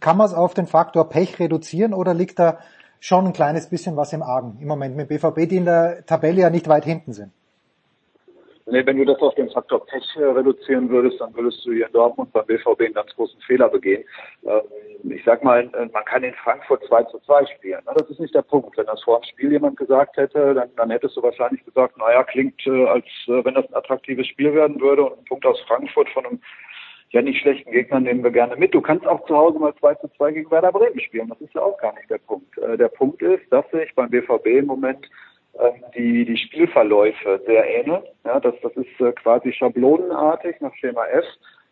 kann 0.00 0.16
man 0.16 0.26
es 0.26 0.34
auf 0.34 0.54
den 0.54 0.66
Faktor 0.66 1.08
Pech 1.08 1.38
reduzieren 1.38 1.94
oder 1.94 2.12
liegt 2.12 2.40
da 2.40 2.58
schon 2.98 3.28
ein 3.28 3.32
kleines 3.32 3.68
bisschen 3.68 3.96
was 3.96 4.12
im 4.12 4.24
Argen 4.24 4.58
im 4.58 4.66
Moment 4.66 4.96
mit 4.96 5.06
BVB, 5.06 5.48
die 5.48 5.58
in 5.58 5.64
der 5.64 6.04
Tabelle 6.04 6.40
ja 6.40 6.50
nicht 6.50 6.66
weit 6.66 6.84
hinten 6.84 7.12
sind? 7.12 7.30
Nee, 8.72 8.86
wenn 8.86 8.96
du 8.96 9.04
das 9.04 9.20
auf 9.20 9.34
den 9.34 9.50
Faktor 9.50 9.84
Pech 9.84 10.16
äh, 10.16 10.24
reduzieren 10.24 10.88
würdest, 10.88 11.20
dann 11.20 11.34
würdest 11.34 11.62
du 11.62 11.72
hier 11.72 11.88
in 11.88 11.92
Dortmund 11.92 12.32
beim 12.32 12.46
BVB 12.46 12.80
einen 12.80 12.94
ganz 12.94 13.14
großen 13.14 13.38
Fehler 13.42 13.68
begehen. 13.68 14.02
Ähm, 14.46 15.12
ich 15.12 15.22
sag 15.26 15.44
mal, 15.44 15.70
äh, 15.74 15.90
man 15.92 16.04
kann 16.06 16.24
in 16.24 16.32
Frankfurt 16.42 16.82
2 16.86 17.02
zu 17.02 17.18
2 17.18 17.44
spielen. 17.54 17.82
Ne? 17.84 17.92
Das 17.94 18.08
ist 18.08 18.18
nicht 18.18 18.34
der 18.34 18.40
Punkt. 18.40 18.78
Wenn 18.78 18.86
das 18.86 19.02
vor 19.02 19.20
dem 19.20 19.24
Spiel 19.24 19.52
jemand 19.52 19.76
gesagt 19.76 20.16
hätte, 20.16 20.54
dann, 20.54 20.70
dann 20.76 20.90
hättest 20.90 21.18
du 21.18 21.22
wahrscheinlich 21.22 21.62
gesagt, 21.66 21.98
naja, 21.98 22.24
klingt, 22.24 22.66
äh, 22.66 22.86
als 22.86 23.04
wenn 23.26 23.52
das 23.52 23.68
ein 23.68 23.74
attraktives 23.74 24.26
Spiel 24.26 24.54
werden 24.54 24.80
würde 24.80 25.04
und 25.04 25.18
ein 25.18 25.24
Punkt 25.26 25.44
aus 25.44 25.60
Frankfurt 25.68 26.08
von 26.08 26.24
einem 26.24 26.40
ja 27.10 27.20
nicht 27.20 27.42
schlechten 27.42 27.72
Gegner 27.72 28.00
nehmen 28.00 28.24
wir 28.24 28.30
gerne 28.30 28.56
mit. 28.56 28.72
Du 28.72 28.80
kannst 28.80 29.06
auch 29.06 29.22
zu 29.26 29.36
Hause 29.36 29.58
mal 29.58 29.74
2 29.80 29.96
zu 29.96 30.08
2 30.16 30.32
gegen 30.32 30.50
Werder 30.50 30.72
Bremen 30.72 30.98
spielen. 30.98 31.28
Das 31.28 31.42
ist 31.42 31.52
ja 31.52 31.60
auch 31.60 31.76
gar 31.76 31.92
nicht 31.92 32.08
der 32.08 32.16
Punkt. 32.16 32.56
Der 32.56 32.88
Punkt 32.88 33.20
ist, 33.20 33.42
dass 33.50 33.70
sich 33.70 33.94
beim 33.94 34.08
BVB 34.08 34.46
im 34.46 34.64
Moment 34.64 35.06
die, 35.94 36.24
die 36.24 36.36
Spielverläufe 36.36 37.40
sehr 37.46 37.68
ähneln. 37.68 38.02
Ja, 38.24 38.40
das, 38.40 38.54
das 38.62 38.72
ist 38.76 39.00
äh, 39.00 39.12
quasi 39.12 39.52
schablonenartig 39.52 40.60
nach 40.60 40.74
Schema 40.74 41.06
F. 41.06 41.24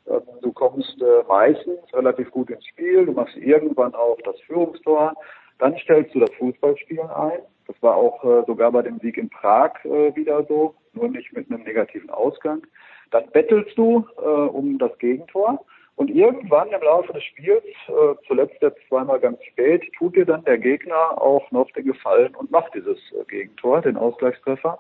Ähm, 0.09 0.21
du 0.43 0.53
kommst 0.53 1.01
äh, 1.01 1.25
meistens 1.29 1.81
relativ 1.93 2.31
gut 2.31 2.51
ins 2.51 2.67
Spiel, 2.67 3.07
du 3.07 3.13
machst 3.13 3.37
irgendwann 3.37 3.95
auch 3.95 4.19
das 4.25 4.39
Führungstor, 4.43 5.15
dann 5.59 5.77
stellst 5.79 6.15
du 6.15 6.21
das 6.21 6.33
Fußballspielen 6.35 7.11
ein. 7.11 7.41
Das 7.67 7.77
war 7.83 7.97
auch 7.97 8.25
äh, 8.25 8.45
sogar 8.47 8.73
bei 8.73 8.83
dem 8.83 8.99
Sieg 8.99 9.17
in 9.17 9.31
Prag 9.31 9.73
wieder 9.85 10.45
so, 10.45 10.75
nur 10.93 11.09
nicht 11.09 11.33
mit 11.33 11.51
einem 11.51 11.63
negativen 11.63 12.11
Ausgang. 12.11 12.67
Dann 13.11 13.29
bettelst 13.31 13.77
du 13.77 14.07
um 14.17 14.79
das 14.79 14.97
Gegentor 14.99 15.65
und 16.01 16.09
irgendwann 16.09 16.71
im 16.71 16.81
Laufe 16.81 17.13
des 17.13 17.23
Spiels, 17.25 17.63
äh, 17.89 18.15
zuletzt 18.27 18.57
jetzt 18.63 18.81
zweimal 18.89 19.21
ganz 19.21 19.39
spät, 19.45 19.83
tut 19.99 20.17
dir 20.17 20.25
dann 20.25 20.43
der 20.45 20.57
Gegner 20.57 21.21
auch 21.21 21.51
noch 21.51 21.71
den 21.73 21.85
Gefallen 21.85 22.35
und 22.37 22.51
macht 22.51 22.73
dieses 22.73 22.97
äh, 23.13 23.23
Gegentor, 23.29 23.83
den 23.83 23.99
Ausgleichstreffer. 23.99 24.79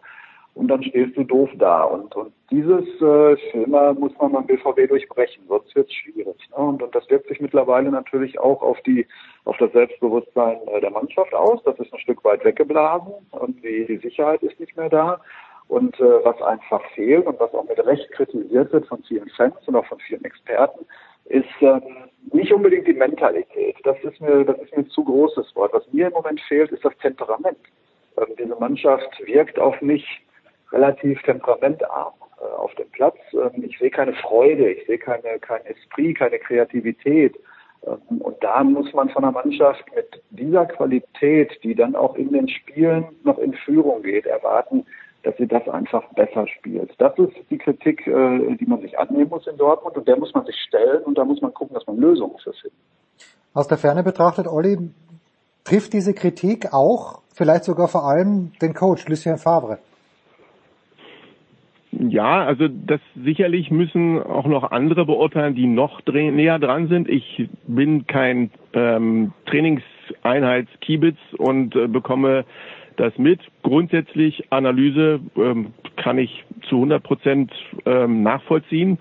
Und 0.54 0.68
dann 0.68 0.82
stehst 0.82 1.18
du 1.18 1.24
doof 1.24 1.50
da. 1.58 1.82
Und, 1.82 2.16
und 2.16 2.32
dieses 2.50 2.86
äh, 3.02 3.36
Schema 3.36 3.92
muss 3.92 4.12
man 4.18 4.32
beim 4.32 4.46
BVB 4.46 4.88
durchbrechen, 4.88 5.44
sonst 5.46 5.76
wird 5.76 5.88
es 5.88 5.94
schwierig. 5.94 6.38
Ne? 6.52 6.56
Und, 6.56 6.82
und 6.82 6.94
das 6.94 7.08
wirkt 7.10 7.28
sich 7.28 7.38
mittlerweile 7.38 7.90
natürlich 7.90 8.40
auch 8.40 8.62
auf 8.62 8.80
die 8.86 9.06
auf 9.44 9.58
das 9.58 9.72
Selbstbewusstsein 9.72 10.56
äh, 10.68 10.80
der 10.80 10.90
Mannschaft 10.90 11.34
aus. 11.34 11.62
Das 11.64 11.78
ist 11.80 11.92
ein 11.92 12.00
Stück 12.00 12.24
weit 12.24 12.46
weggeblasen 12.46 13.12
und 13.32 13.62
die, 13.62 13.84
die 13.84 13.98
Sicherheit 13.98 14.42
ist 14.42 14.58
nicht 14.58 14.74
mehr 14.74 14.88
da. 14.88 15.20
Und 15.70 16.00
äh, 16.00 16.24
was 16.24 16.42
einfach 16.42 16.82
fehlt 16.96 17.26
und 17.26 17.38
was 17.38 17.54
auch 17.54 17.62
mit 17.62 17.78
Recht 17.86 18.10
kritisiert 18.10 18.72
wird 18.72 18.88
von 18.88 19.04
vielen 19.04 19.28
Fans 19.28 19.54
und 19.66 19.76
auch 19.76 19.86
von 19.86 20.00
vielen 20.00 20.24
Experten, 20.24 20.84
ist 21.26 21.46
ähm, 21.60 22.10
nicht 22.32 22.52
unbedingt 22.52 22.88
die 22.88 22.92
Mentalität. 22.92 23.76
Das 23.84 23.96
ist 24.02 24.20
mir, 24.20 24.44
das 24.44 24.58
ist 24.58 24.76
mir 24.76 24.88
zu 24.88 25.04
großes 25.04 25.54
Wort. 25.54 25.72
Was 25.72 25.84
mir 25.92 26.08
im 26.08 26.12
Moment 26.12 26.40
fehlt, 26.40 26.72
ist 26.72 26.84
das 26.84 26.96
Temperament. 26.98 27.56
Ähm, 28.16 28.34
diese 28.36 28.56
Mannschaft 28.56 29.08
wirkt 29.24 29.60
auf 29.60 29.80
mich 29.80 30.04
relativ 30.72 31.22
temperamentarm 31.22 32.14
äh, 32.40 32.52
auf 32.56 32.74
dem 32.74 32.90
Platz. 32.90 33.18
Ähm, 33.32 33.62
ich 33.62 33.78
sehe 33.78 33.90
keine 33.90 34.14
Freude, 34.14 34.72
ich 34.72 34.84
sehe 34.88 34.98
keine, 34.98 35.38
kein 35.38 35.64
Esprit, 35.66 36.18
keine 36.18 36.40
Kreativität. 36.40 37.38
Ähm, 37.86 38.20
und 38.20 38.42
da 38.42 38.64
muss 38.64 38.92
man 38.92 39.08
von 39.10 39.22
einer 39.22 39.32
Mannschaft 39.32 39.84
mit 39.94 40.20
dieser 40.30 40.66
Qualität, 40.66 41.62
die 41.62 41.76
dann 41.76 41.94
auch 41.94 42.16
in 42.16 42.32
den 42.32 42.48
Spielen 42.48 43.04
noch 43.22 43.38
in 43.38 43.54
Führung 43.54 44.02
geht, 44.02 44.26
erwarten, 44.26 44.84
dass 45.22 45.36
sie 45.36 45.46
das 45.46 45.68
einfach 45.68 46.02
besser 46.14 46.46
spielt. 46.46 46.92
Das 46.98 47.18
ist 47.18 47.34
die 47.50 47.58
Kritik, 47.58 48.06
äh, 48.06 48.56
die 48.56 48.66
man 48.66 48.80
sich 48.80 48.98
annehmen 48.98 49.28
muss 49.28 49.46
in 49.46 49.56
Dortmund 49.56 49.96
und 49.96 50.08
der 50.08 50.18
muss 50.18 50.32
man 50.34 50.44
sich 50.46 50.56
stellen 50.66 51.02
und 51.04 51.18
da 51.18 51.24
muss 51.24 51.40
man 51.40 51.52
gucken, 51.52 51.74
dass 51.74 51.86
man 51.86 51.98
Lösungen 51.98 52.36
für 52.38 52.52
findet. 52.52 52.78
Aus 53.52 53.68
der 53.68 53.78
Ferne 53.78 54.02
betrachtet, 54.02 54.46
Olli, 54.46 54.78
trifft 55.64 55.92
diese 55.92 56.14
Kritik 56.14 56.72
auch, 56.72 57.22
vielleicht 57.34 57.64
sogar 57.64 57.88
vor 57.88 58.04
allem 58.04 58.52
den 58.62 58.74
Coach 58.74 59.08
Lucien 59.08 59.38
Favre? 59.38 59.78
Ja, 61.92 62.44
also 62.44 62.68
das 62.68 63.00
sicherlich 63.16 63.70
müssen 63.70 64.22
auch 64.22 64.46
noch 64.46 64.70
andere 64.70 65.04
beurteilen, 65.04 65.56
die 65.56 65.66
noch 65.66 66.00
näher 66.06 66.58
dran 66.60 66.88
sind. 66.88 67.08
Ich 67.08 67.48
bin 67.66 68.06
kein 68.06 68.50
ähm, 68.72 69.32
Trainingseinheitskiebitz 69.46 71.18
und 71.36 71.74
äh, 71.74 71.88
bekomme 71.88 72.44
das 73.00 73.16
mit. 73.18 73.40
Grundsätzlich 73.62 74.44
Analyse 74.50 75.20
ähm, 75.36 75.72
kann 75.96 76.18
ich 76.18 76.44
zu 76.68 76.76
100 76.76 77.02
Prozent 77.02 77.52
ähm, 77.86 78.22
nachvollziehen. 78.22 78.98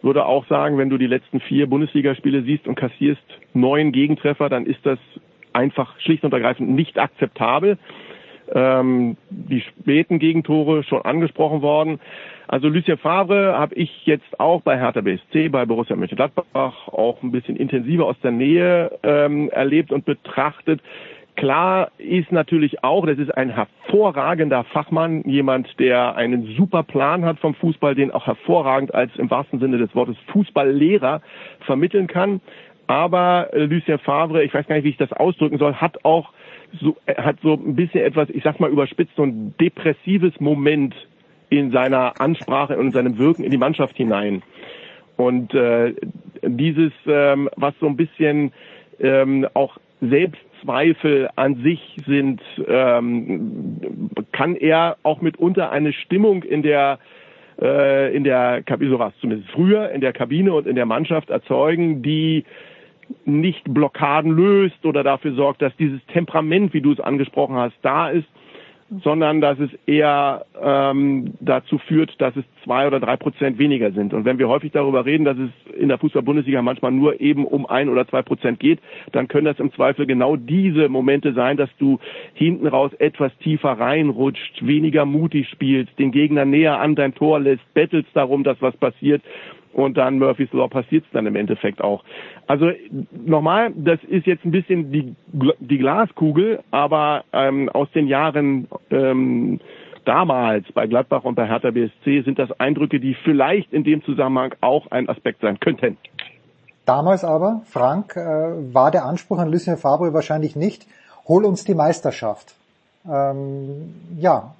würde 0.00 0.26
auch 0.26 0.46
sagen, 0.46 0.78
wenn 0.78 0.90
du 0.90 0.98
die 0.98 1.06
letzten 1.06 1.40
vier 1.40 1.68
Bundesligaspiele 1.68 2.42
siehst 2.42 2.66
und 2.66 2.74
kassierst 2.74 3.22
neun 3.54 3.92
Gegentreffer, 3.92 4.48
dann 4.48 4.66
ist 4.66 4.84
das 4.84 4.98
einfach 5.52 6.00
schlicht 6.00 6.24
und 6.24 6.32
ergreifend 6.32 6.70
nicht 6.70 6.98
akzeptabel. 6.98 7.78
Ähm, 8.54 9.16
die 9.30 9.60
späten 9.60 10.18
Gegentore 10.18 10.82
schon 10.82 11.02
angesprochen 11.02 11.62
worden. 11.62 12.00
Also 12.48 12.68
Lucien 12.68 12.98
Favre 12.98 13.58
habe 13.58 13.74
ich 13.76 14.04
jetzt 14.04 14.38
auch 14.38 14.60
bei 14.62 14.78
Hertha 14.78 15.00
BSC, 15.00 15.48
bei 15.48 15.64
Borussia 15.64 15.96
Mönchengladbach 15.96 16.88
auch 16.88 17.22
ein 17.22 17.32
bisschen 17.32 17.56
intensiver 17.56 18.06
aus 18.06 18.16
der 18.22 18.32
Nähe 18.32 18.98
ähm, 19.02 19.48
erlebt 19.50 19.90
und 19.92 20.04
betrachtet. 20.04 20.80
Klar 21.36 21.90
ist 21.98 22.30
natürlich 22.30 22.84
auch, 22.84 23.06
das 23.06 23.18
ist 23.18 23.30
ein 23.36 23.48
hervorragender 23.48 24.64
Fachmann, 24.64 25.22
jemand, 25.22 25.78
der 25.80 26.14
einen 26.14 26.54
super 26.56 26.82
Plan 26.82 27.24
hat 27.24 27.38
vom 27.38 27.54
Fußball, 27.54 27.94
den 27.94 28.10
auch 28.10 28.26
hervorragend 28.26 28.94
als 28.94 29.16
im 29.16 29.30
wahrsten 29.30 29.58
Sinne 29.58 29.78
des 29.78 29.94
Wortes 29.94 30.16
Fußballlehrer 30.32 31.22
vermitteln 31.60 32.06
kann. 32.06 32.40
Aber 32.86 33.48
äh, 33.52 33.64
Lucien 33.64 33.98
Favre, 33.98 34.44
ich 34.44 34.52
weiß 34.52 34.66
gar 34.66 34.76
nicht, 34.76 34.84
wie 34.84 34.90
ich 34.90 34.98
das 34.98 35.12
ausdrücken 35.12 35.56
soll, 35.58 35.74
hat 35.74 36.04
auch 36.04 36.32
so, 36.80 36.96
hat 37.16 37.36
so 37.42 37.54
ein 37.54 37.76
bisschen 37.76 38.04
etwas, 38.04 38.28
ich 38.30 38.42
sag 38.42 38.60
mal 38.60 38.70
überspitzt, 38.70 39.16
so 39.16 39.24
ein 39.24 39.54
depressives 39.58 40.38
Moment 40.38 40.94
in 41.48 41.70
seiner 41.70 42.20
Ansprache 42.20 42.76
und 42.76 42.86
in 42.86 42.92
seinem 42.92 43.18
Wirken 43.18 43.44
in 43.44 43.50
die 43.50 43.58
Mannschaft 43.58 43.96
hinein. 43.96 44.42
Und 45.16 45.54
äh, 45.54 45.94
dieses, 46.42 46.92
ähm, 47.06 47.48
was 47.56 47.74
so 47.80 47.86
ein 47.86 47.96
bisschen 47.96 48.52
ähm, 49.00 49.46
auch 49.54 49.78
Selbstzweifel 50.62 51.28
an 51.36 51.62
sich 51.62 51.96
sind, 52.06 52.40
ähm, 52.66 54.10
kann 54.32 54.56
er 54.56 54.96
auch 55.02 55.20
mitunter 55.20 55.70
eine 55.70 55.92
Stimmung 55.92 56.42
in 56.42 56.62
der 56.62 56.98
äh, 57.60 58.14
in 58.14 58.24
der 58.24 58.62
so 58.80 58.98
war 58.98 59.08
es 59.08 59.20
zumindest 59.20 59.50
früher, 59.50 59.90
in 59.90 60.00
der 60.00 60.12
Kabine 60.12 60.52
und 60.52 60.66
in 60.66 60.74
der 60.74 60.86
Mannschaft 60.86 61.30
erzeugen, 61.30 62.02
die 62.02 62.44
nicht 63.24 63.62
Blockaden 63.72 64.32
löst 64.32 64.84
oder 64.86 65.02
dafür 65.02 65.34
sorgt, 65.34 65.60
dass 65.60 65.76
dieses 65.76 66.00
Temperament, 66.06 66.72
wie 66.72 66.80
du 66.80 66.92
es 66.92 67.00
angesprochen 67.00 67.56
hast, 67.56 67.74
da 67.82 68.08
ist, 68.08 68.26
sondern 69.02 69.40
dass 69.40 69.58
es 69.58 69.70
eher 69.86 70.44
ähm, 70.60 71.34
dazu 71.40 71.78
führt, 71.78 72.20
dass 72.20 72.36
es 72.36 72.44
zwei 72.62 72.86
oder 72.86 73.00
drei 73.00 73.16
Prozent 73.16 73.58
weniger 73.58 73.90
sind. 73.92 74.12
Und 74.12 74.24
wenn 74.24 74.38
wir 74.38 74.48
häufig 74.48 74.72
darüber 74.72 75.06
reden, 75.06 75.24
dass 75.24 75.36
es 75.38 75.50
in 75.74 75.88
der 75.88 75.98
Fußball-Bundesliga 75.98 76.60
manchmal 76.60 76.92
nur 76.92 77.20
eben 77.20 77.46
um 77.46 77.66
ein 77.66 77.88
oder 77.88 78.06
zwei 78.06 78.22
Prozent 78.22 78.60
geht, 78.60 78.80
dann 79.12 79.28
können 79.28 79.46
das 79.46 79.58
im 79.58 79.72
Zweifel 79.72 80.06
genau 80.06 80.36
diese 80.36 80.88
Momente 80.88 81.32
sein, 81.32 81.56
dass 81.56 81.70
du 81.78 81.98
hinten 82.34 82.66
raus 82.66 82.92
etwas 82.98 83.32
tiefer 83.38 83.72
reinrutscht, 83.72 84.66
weniger 84.66 85.06
mutig 85.06 85.48
spielst, 85.48 85.98
den 85.98 86.12
Gegner 86.12 86.44
näher 86.44 86.78
an 86.78 86.94
dein 86.94 87.14
Tor 87.14 87.40
lässt, 87.40 87.62
bettelst 87.74 88.10
darum, 88.14 88.44
dass 88.44 88.60
was 88.60 88.76
passiert 88.76 89.22
und 89.72 89.96
dann 89.96 90.18
Murphy's 90.18 90.52
Law 90.52 90.68
passiert 90.68 91.04
es 91.04 91.10
dann 91.12 91.26
im 91.26 91.36
Endeffekt 91.36 91.82
auch. 91.82 92.04
Also 92.46 92.70
nochmal, 93.12 93.72
das 93.74 94.02
ist 94.04 94.26
jetzt 94.26 94.44
ein 94.44 94.50
bisschen 94.50 94.92
die, 94.92 95.14
die 95.60 95.78
Glaskugel, 95.78 96.60
aber 96.70 97.24
ähm, 97.32 97.68
aus 97.68 97.90
den 97.92 98.06
Jahren 98.06 98.68
ähm, 98.90 99.60
damals 100.04 100.70
bei 100.72 100.86
Gladbach 100.86 101.24
und 101.24 101.34
bei 101.34 101.46
Hertha 101.46 101.70
BSC 101.70 102.22
sind 102.22 102.38
das 102.38 102.50
Eindrücke, 102.60 103.00
die 103.00 103.14
vielleicht 103.14 103.72
in 103.72 103.84
dem 103.84 104.02
Zusammenhang 104.04 104.54
auch 104.60 104.90
ein 104.90 105.08
Aspekt 105.08 105.40
sein 105.40 105.60
könnten. 105.60 105.96
Damals 106.84 107.24
aber, 107.24 107.62
Frank, 107.66 108.16
äh, 108.16 108.74
war 108.74 108.90
der 108.90 109.04
Anspruch 109.04 109.38
an 109.38 109.50
Lucien 109.50 109.76
Favre 109.76 110.12
wahrscheinlich 110.12 110.56
nicht, 110.56 110.86
hol 111.28 111.44
uns 111.44 111.64
die 111.64 111.74
Meisterschaft. 111.74 112.54
Ähm, 113.08 113.94
ja, 114.18 114.54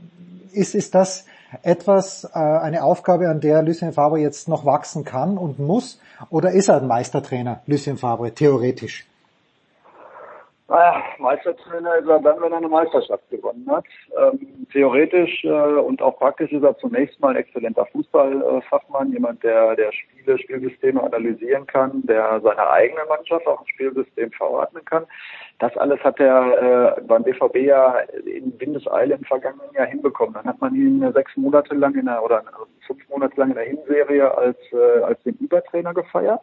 ist, 0.52 0.74
ist 0.74 0.94
das 0.94 1.26
etwas, 1.62 2.24
äh, 2.24 2.38
eine 2.38 2.82
Aufgabe, 2.82 3.28
an 3.28 3.40
der 3.40 3.62
Lucien 3.62 3.92
Favre 3.92 4.18
jetzt 4.18 4.48
noch 4.48 4.64
wachsen 4.64 5.04
kann 5.04 5.38
und 5.38 5.58
muss? 5.58 5.98
Oder 6.30 6.52
ist 6.52 6.68
er 6.68 6.78
ein 6.78 6.86
Meistertrainer, 6.86 7.60
Lucien 7.66 7.98
Favre, 7.98 8.32
theoretisch? 8.32 9.06
Naja, 10.72 11.02
Meistertrainer 11.18 11.96
ist 11.96 12.08
er 12.08 12.18
dann, 12.20 12.40
wenn 12.40 12.50
er 12.50 12.56
eine 12.56 12.68
Meisterschaft 12.68 13.28
gewonnen 13.28 13.70
hat. 13.70 13.84
Ähm, 14.18 14.66
theoretisch 14.72 15.44
äh, 15.44 15.50
und 15.50 16.00
auch 16.00 16.18
praktisch 16.18 16.50
ist 16.50 16.62
er 16.62 16.78
zunächst 16.78 17.20
mal 17.20 17.28
ein 17.28 17.36
exzellenter 17.36 17.84
Fußballfachmann, 17.92 19.12
jemand, 19.12 19.44
der, 19.44 19.76
der 19.76 19.92
Spiele, 19.92 20.38
Spielsysteme 20.38 21.02
analysieren 21.02 21.66
kann, 21.66 22.00
der 22.06 22.40
seiner 22.40 22.70
eigenen 22.70 23.06
Mannschaft 23.06 23.46
auch 23.46 23.60
ein 23.60 23.66
Spielsystem 23.66 24.32
verordnen 24.32 24.82
kann. 24.86 25.04
Das 25.58 25.76
alles 25.76 26.00
hat 26.00 26.18
er 26.18 26.96
äh, 26.96 27.00
beim 27.02 27.22
BVB 27.22 27.56
ja 27.56 27.98
in 28.24 28.58
Windeseile 28.58 29.16
im 29.16 29.24
vergangenen 29.24 29.74
Jahr 29.74 29.88
hinbekommen. 29.88 30.32
Dann 30.32 30.46
hat 30.46 30.60
man 30.62 30.74
ihn 30.74 31.06
sechs 31.12 31.36
Monate 31.36 31.74
lang 31.74 31.94
in 31.96 32.06
der, 32.06 32.24
oder 32.24 32.44
fünf 32.86 33.06
Monate 33.10 33.38
lang 33.38 33.50
in 33.50 33.56
der 33.56 33.66
Hinserie 33.66 34.34
als, 34.38 34.56
äh, 34.72 35.02
als 35.02 35.22
den 35.24 35.34
Übertrainer 35.34 35.92
gefeiert. 35.92 36.40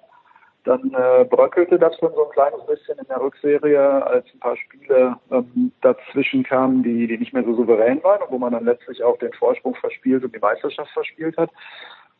Dann 0.65 0.93
äh, 0.93 1.25
bröckelte 1.25 1.79
das 1.79 1.97
schon 1.97 2.13
so 2.13 2.25
ein 2.25 2.31
kleines 2.31 2.65
bisschen 2.65 2.99
in 2.99 3.07
der 3.07 3.21
Rückserie, 3.21 4.05
als 4.05 4.25
ein 4.33 4.39
paar 4.39 4.57
Spiele 4.57 5.15
ähm, 5.31 5.71
dazwischen 5.81 6.43
kamen, 6.43 6.83
die, 6.83 7.07
die 7.07 7.17
nicht 7.17 7.33
mehr 7.33 7.43
so 7.43 7.55
souverän 7.55 8.03
waren 8.03 8.21
und 8.21 8.31
wo 8.31 8.37
man 8.37 8.51
dann 8.51 8.65
letztlich 8.65 9.01
auch 9.03 9.17
den 9.19 9.31
Vorsprung 9.33 9.75
verspielt 9.75 10.23
und 10.23 10.35
die 10.35 10.39
Meisterschaft 10.39 10.91
verspielt 10.91 11.37
hat. 11.37 11.49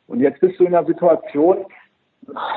Und 0.08 0.22
jetzt 0.22 0.40
bist 0.40 0.60
du 0.60 0.64
in 0.64 0.74
einer 0.74 0.88
Situation, 0.88 1.66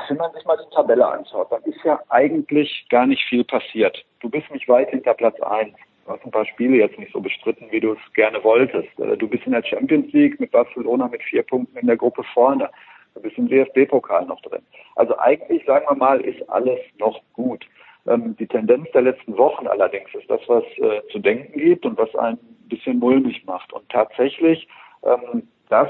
wenn 0.07 0.17
man 0.17 0.31
sich 0.33 0.45
mal 0.45 0.57
die 0.57 0.75
Tabelle 0.75 1.05
anschaut, 1.05 1.51
dann 1.51 1.63
ist 1.63 1.83
ja 1.83 1.99
eigentlich 2.09 2.85
gar 2.89 3.05
nicht 3.05 3.23
viel 3.27 3.43
passiert. 3.43 4.05
Du 4.21 4.29
bist 4.29 4.49
nicht 4.51 4.67
weit 4.69 4.89
hinter 4.89 5.13
Platz 5.13 5.39
eins. 5.41 5.75
Du 6.05 6.11
hast 6.11 6.25
ein 6.25 6.31
paar 6.31 6.45
Spiele 6.45 6.77
jetzt 6.77 6.99
nicht 6.99 7.13
so 7.13 7.21
bestritten, 7.21 7.67
wie 7.71 7.79
du 7.79 7.93
es 7.93 8.13
gerne 8.13 8.43
wolltest. 8.43 8.99
Äh, 8.99 9.17
du 9.17 9.27
bist 9.27 9.45
in 9.45 9.53
der 9.53 9.63
Champions 9.63 10.11
League 10.13 10.39
mit 10.39 10.51
Barcelona 10.51 11.07
mit 11.07 11.23
vier 11.23 11.43
Punkten 11.43 11.77
in 11.77 11.87
der 11.87 11.97
Gruppe 11.97 12.23
vorne. 12.33 12.69
Du 13.13 13.21
bist 13.21 13.37
im 13.37 13.47
DFB-Pokal 13.47 14.25
noch 14.25 14.41
drin. 14.41 14.63
Also 14.95 15.17
eigentlich, 15.17 15.65
sagen 15.65 15.85
wir 15.87 15.95
mal, 15.95 16.21
ist 16.21 16.47
alles 16.49 16.79
noch 16.97 17.19
gut. 17.33 17.65
Ähm, 18.07 18.35
die 18.37 18.47
Tendenz 18.47 18.89
der 18.91 19.03
letzten 19.03 19.37
Wochen 19.37 19.67
allerdings 19.67 20.13
ist 20.13 20.29
das, 20.29 20.41
was 20.47 20.63
äh, 20.77 21.01
zu 21.11 21.19
denken 21.19 21.57
gibt 21.57 21.85
und 21.85 21.97
was 21.97 22.13
einen 22.15 22.37
ein 22.37 22.69
bisschen 22.69 22.99
mulmig 22.99 23.45
macht. 23.45 23.71
Und 23.73 23.87
tatsächlich 23.89 24.67
ähm, 25.03 25.47
das, 25.69 25.89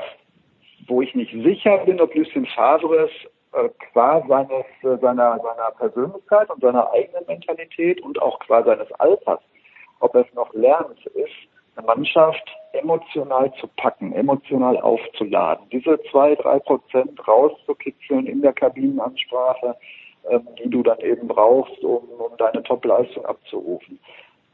wo 0.88 1.02
ich 1.02 1.16
nicht 1.16 1.32
sicher 1.32 1.78
bin, 1.80 2.02
ob 2.02 2.14
Lucien 2.14 2.46
Favre 2.48 3.06
es 3.06 3.12
äh, 3.54 3.70
qua 3.92 4.24
seines, 4.28 4.66
äh, 4.82 4.98
seiner, 5.02 5.40
seiner 5.40 5.72
Persönlichkeit 5.78 6.50
und 6.50 6.62
seiner 6.62 6.92
eigenen 6.92 7.26
Mentalität 7.28 8.02
und 8.02 8.22
auch 8.22 8.40
qua 8.40 8.64
seines 8.64 8.92
Alters, 8.94 9.40
ob 10.00 10.16
er 10.16 10.22
es 10.22 10.34
noch 10.34 10.54
lernt, 10.54 11.06
ist, 11.08 11.32
eine 11.76 11.86
Mannschaft 11.86 12.44
emotional 12.74 13.54
zu 13.60 13.68
packen, 13.78 14.14
emotional 14.14 14.78
aufzuladen, 14.80 15.66
diese 15.72 16.00
zwei, 16.12 16.36
drei 16.36 16.60
Prozent 16.60 17.28
rauszukitzeln 17.28 18.26
in 18.26 18.42
der 18.42 18.54
Kabinenansprache, 18.54 19.76
ähm, 20.30 20.48
die 20.58 20.70
du 20.70 20.84
dann 20.84 21.00
eben 21.00 21.28
brauchst, 21.28 21.84
um, 21.84 22.04
um 22.18 22.38
deine 22.38 22.64
Top-Leistung 22.64 23.26
abzurufen. 23.26 24.00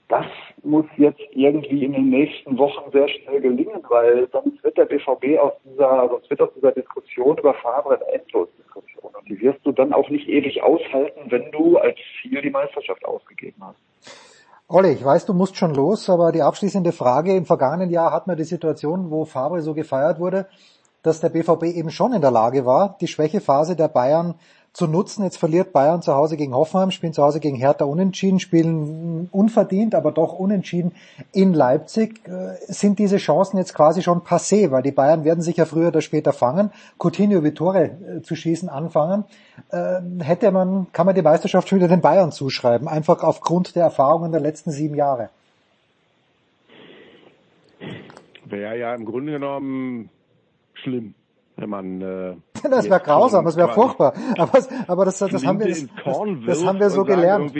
Das 0.09 0.25
muss 0.63 0.85
jetzt 0.97 1.21
irgendwie 1.31 1.85
in 1.85 1.93
den 1.93 2.09
nächsten 2.09 2.57
Wochen 2.57 2.91
sehr 2.91 3.07
schnell 3.07 3.41
gelingen, 3.41 3.83
weil 3.89 4.27
sonst 4.31 4.63
wird 4.63 4.75
der 4.75 4.85
BVB 4.85 5.37
aus 5.39 5.53
dieser, 5.63 6.09
sonst 6.09 6.29
wird 6.31 6.41
aus 6.41 6.49
dieser 6.55 6.71
Diskussion 6.71 7.37
über 7.37 7.53
Favre 7.53 7.95
eine 7.95 8.13
Endlosdiskussion. 8.13 9.13
Und 9.13 9.29
die 9.29 9.39
wirst 9.39 9.63
du 9.63 9.71
dann 9.71 9.93
auch 9.93 10.09
nicht 10.09 10.27
ewig 10.27 10.63
aushalten, 10.63 11.29
wenn 11.29 11.51
du 11.51 11.77
als 11.77 11.97
Ziel 12.21 12.41
die 12.41 12.49
Meisterschaft 12.49 13.05
ausgegeben 13.05 13.61
hast. 13.61 13.79
Olli, 14.71 14.91
ich 14.91 15.03
weiß, 15.03 15.25
du 15.25 15.33
musst 15.33 15.57
schon 15.57 15.73
los, 15.73 16.11
aber 16.11 16.31
die 16.31 16.43
abschließende 16.43 16.91
Frage, 16.91 17.35
im 17.35 17.47
vergangenen 17.47 17.89
Jahr 17.89 18.11
hat 18.11 18.27
man 18.27 18.37
die 18.37 18.43
Situation, 18.43 19.09
wo 19.09 19.25
Favre 19.25 19.63
so 19.63 19.73
gefeiert 19.73 20.19
wurde, 20.19 20.47
dass 21.01 21.19
der 21.19 21.29
BVB 21.29 21.63
eben 21.63 21.89
schon 21.89 22.13
in 22.13 22.21
der 22.21 22.29
Lage 22.29 22.67
war, 22.67 22.95
die 23.01 23.07
Schwächephase 23.07 23.75
der 23.75 23.87
Bayern 23.87 24.35
zu 24.79 24.87
nutzen. 24.87 25.23
Jetzt 25.23 25.37
verliert 25.37 25.73
Bayern 25.73 26.01
zu 26.01 26.15
Hause 26.15 26.37
gegen 26.37 26.55
Hoffenheim, 26.55 26.91
spielen 26.91 27.11
zu 27.11 27.21
Hause 27.21 27.41
gegen 27.41 27.57
Hertha 27.57 27.83
unentschieden, 27.83 28.39
spielen 28.39 29.27
unverdient, 29.31 29.93
aber 29.93 30.13
doch 30.13 30.33
unentschieden 30.39 30.93
in 31.33 31.53
Leipzig. 31.53 32.25
Äh, 32.25 32.55
sind 32.67 32.97
diese 32.97 33.17
Chancen 33.17 33.57
jetzt 33.57 33.75
quasi 33.75 34.01
schon 34.01 34.21
passé, 34.21 34.71
weil 34.71 34.81
die 34.81 34.93
Bayern 34.93 35.25
werden 35.25 35.41
sich 35.41 35.57
ja 35.57 35.65
früher 35.65 35.89
oder 35.89 35.99
später 35.99 36.31
fangen, 36.31 36.71
Coutinho 36.97 37.43
wie 37.43 37.53
Tore 37.53 37.83
äh, 37.83 38.21
zu 38.21 38.35
schießen 38.35 38.69
anfangen. 38.69 39.25
Ähm, 39.73 40.21
hätte 40.21 40.49
man, 40.51 40.87
kann 40.93 41.05
man 41.05 41.13
die 41.13 41.21
Meisterschaft 41.21 41.67
schon 41.67 41.79
wieder 41.79 41.89
den 41.89 42.01
Bayern 42.01 42.31
zuschreiben, 42.31 42.87
einfach 42.87 43.21
aufgrund 43.21 43.75
der 43.75 43.83
Erfahrungen 43.83 44.31
der 44.31 44.39
letzten 44.39 44.71
sieben 44.71 44.95
Jahre. 44.95 45.29
Wäre 48.45 48.79
ja 48.79 48.95
im 48.95 49.03
Grunde 49.03 49.33
genommen 49.33 50.09
schlimm 50.73 51.13
wenn 51.59 51.69
man 51.69 52.01
äh, 52.01 52.35
das 52.69 52.89
wäre 52.89 52.99
grausam, 52.99 53.45
das 53.45 53.57
wäre 53.57 53.69
furchtbar. 53.69 54.13
Aber, 54.37 54.59
aber 54.87 55.05
das, 55.05 55.19
das, 55.19 55.45
haben 55.45 55.59
wir, 55.59 55.67
das, 55.67 55.87
das 56.45 56.65
haben 56.65 56.79
wir 56.79 56.89
so 56.89 57.03
gelernt. 57.03 57.53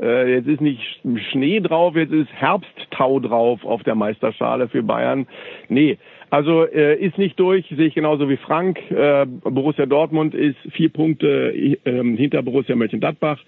Äh, 0.00 0.34
jetzt 0.34 0.48
ist 0.48 0.60
nicht 0.60 0.82
Schnee 1.30 1.60
drauf, 1.60 1.94
jetzt 1.94 2.12
ist 2.12 2.28
Herbsttau 2.32 3.20
drauf 3.20 3.64
auf 3.64 3.82
der 3.84 3.94
Meisterschale 3.94 4.68
für 4.68 4.82
Bayern. 4.82 5.26
Nee, 5.68 5.98
also 6.30 6.64
äh, 6.64 6.96
ist 6.96 7.18
nicht 7.18 7.38
durch, 7.38 7.66
sehe 7.68 7.86
ich 7.86 7.94
genauso 7.94 8.28
wie 8.28 8.38
Frank. 8.38 8.78
Äh, 8.90 9.26
Borussia 9.26 9.86
Dortmund 9.86 10.34
ist 10.34 10.56
vier 10.72 10.88
Punkte 10.88 11.52
äh, 11.52 11.76
hinter 12.16 12.42
Borussia 12.42 12.74
Mönchengladbach. 12.74 13.38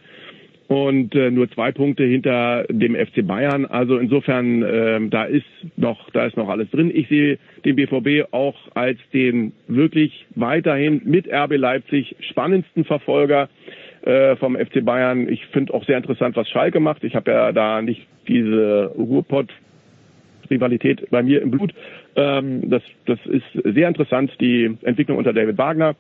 Und 0.68 1.14
äh, 1.14 1.31
nur 1.31 1.50
zwei 1.50 1.72
Punkte 1.72 2.05
hinter 2.05 2.64
dem 2.70 2.94
FC 2.94 3.27
Bayern. 3.27 3.66
Also 3.66 3.98
insofern, 3.98 4.62
äh, 4.62 5.00
da 5.09 5.24
ist 5.24 5.44
noch, 5.77 6.11
da 6.11 6.24
ist 6.27 6.37
noch 6.37 6.48
alles 6.48 6.70
drin. 6.70 6.90
Ich 6.94 7.09
sehe 7.09 7.38
den 7.64 7.77
BVB 7.77 8.33
auch 8.33 8.57
als 8.74 8.98
den 9.12 9.53
wirklich 9.68 10.27
weiterhin 10.35 11.03
mit 11.05 11.29
RB 11.31 11.57
Leipzig 11.57 12.16
spannendsten 12.20 12.85
Verfolger 12.85 13.48
äh, 14.03 14.37
vom 14.37 14.57
FC 14.57 14.85
Bayern. 14.85 15.29
Ich 15.29 15.44
finde 15.46 15.74
auch 15.74 15.85
sehr 15.85 15.98
interessant, 15.98 16.37
was 16.37 16.48
Schalke 16.48 16.81
macht. 16.81 17.05
Ich 17.05 17.14
habe 17.14 17.31
ja 17.31 17.53
da 17.53 17.83
nicht 17.83 18.07
diese 18.27 18.92
Ruhrpott 18.96 19.50
Rivalität 20.50 21.09
bei 21.11 21.22
mir 21.22 21.42
im 21.42 21.50
Blut. 21.50 21.74
Ähm, 22.16 22.68
das, 22.68 22.83
das 23.07 23.18
ist 23.27 23.44
sehr 23.64 23.88
interessant, 23.88 24.31
die 24.40 24.77
Entwicklung 24.83 25.18
unter 25.18 25.33
David 25.33 25.59
Wagner. 25.59 25.96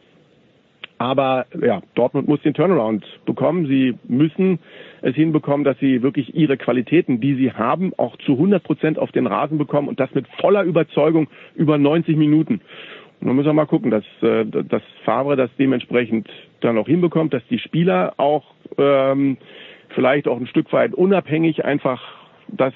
Aber 1.04 1.44
ja, 1.60 1.82
Dortmund 1.94 2.28
muss 2.28 2.40
den 2.40 2.54
Turnaround 2.54 3.04
bekommen. 3.26 3.66
Sie 3.66 3.94
müssen 4.08 4.58
es 5.02 5.14
hinbekommen, 5.14 5.62
dass 5.62 5.78
sie 5.78 6.02
wirklich 6.02 6.34
ihre 6.34 6.56
Qualitäten, 6.56 7.20
die 7.20 7.34
sie 7.34 7.52
haben, 7.52 7.92
auch 7.98 8.16
zu 8.24 8.32
100 8.32 8.62
Prozent 8.64 8.98
auf 8.98 9.12
den 9.12 9.26
Rasen 9.26 9.58
bekommen 9.58 9.88
und 9.88 10.00
das 10.00 10.14
mit 10.14 10.26
voller 10.40 10.62
Überzeugung 10.62 11.28
über 11.56 11.76
90 11.76 12.16
Minuten. 12.16 12.62
Und 13.20 13.26
dann 13.26 13.36
müssen 13.36 13.48
wir 13.48 13.52
mal 13.52 13.66
gucken, 13.66 13.90
dass, 13.90 14.04
äh, 14.22 14.46
dass 14.46 14.80
Favre 15.04 15.36
das 15.36 15.50
dementsprechend 15.58 16.26
dann 16.60 16.78
auch 16.78 16.86
hinbekommt, 16.86 17.34
dass 17.34 17.46
die 17.50 17.58
Spieler 17.58 18.14
auch 18.16 18.44
ähm, 18.78 19.36
vielleicht 19.90 20.26
auch 20.26 20.40
ein 20.40 20.46
Stück 20.46 20.72
weit 20.72 20.94
unabhängig 20.94 21.66
einfach 21.66 22.02
das 22.48 22.72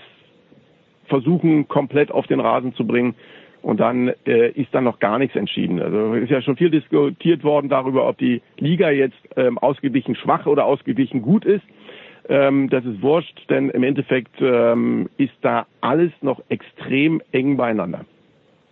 versuchen, 1.07 1.67
komplett 1.67 2.11
auf 2.11 2.27
den 2.27 2.41
Rasen 2.41 2.75
zu 2.75 2.87
bringen. 2.87 3.15
Und 3.69 3.81
dann 3.81 4.15
äh, 4.25 4.49
ist 4.53 4.73
dann 4.73 4.85
noch 4.85 4.99
gar 4.99 5.19
nichts 5.19 5.37
entschieden. 5.37 5.83
Also 5.83 6.15
ist 6.15 6.31
ja 6.31 6.41
schon 6.41 6.57
viel 6.57 6.71
diskutiert 6.71 7.45
worden 7.45 7.69
darüber, 7.69 8.09
ob 8.09 8.17
die 8.17 8.41
Liga 8.57 8.89
jetzt 8.89 9.19
ähm, 9.37 9.59
ausgeglichen 9.59 10.15
schwach 10.15 10.47
oder 10.47 10.65
ausgeglichen 10.65 11.21
gut 11.21 11.45
ist. 11.45 11.65
Ähm, 12.31 12.71
das 12.71 12.83
ist 12.87 13.03
wurscht, 13.03 13.39
denn 13.51 13.69
im 13.69 13.83
Endeffekt 13.83 14.41
ähm, 14.41 15.11
ist 15.19 15.35
da 15.43 15.67
alles 15.83 16.13
noch 16.23 16.41
extrem 16.49 17.21
eng 17.33 17.59
beieinander. 17.59 18.07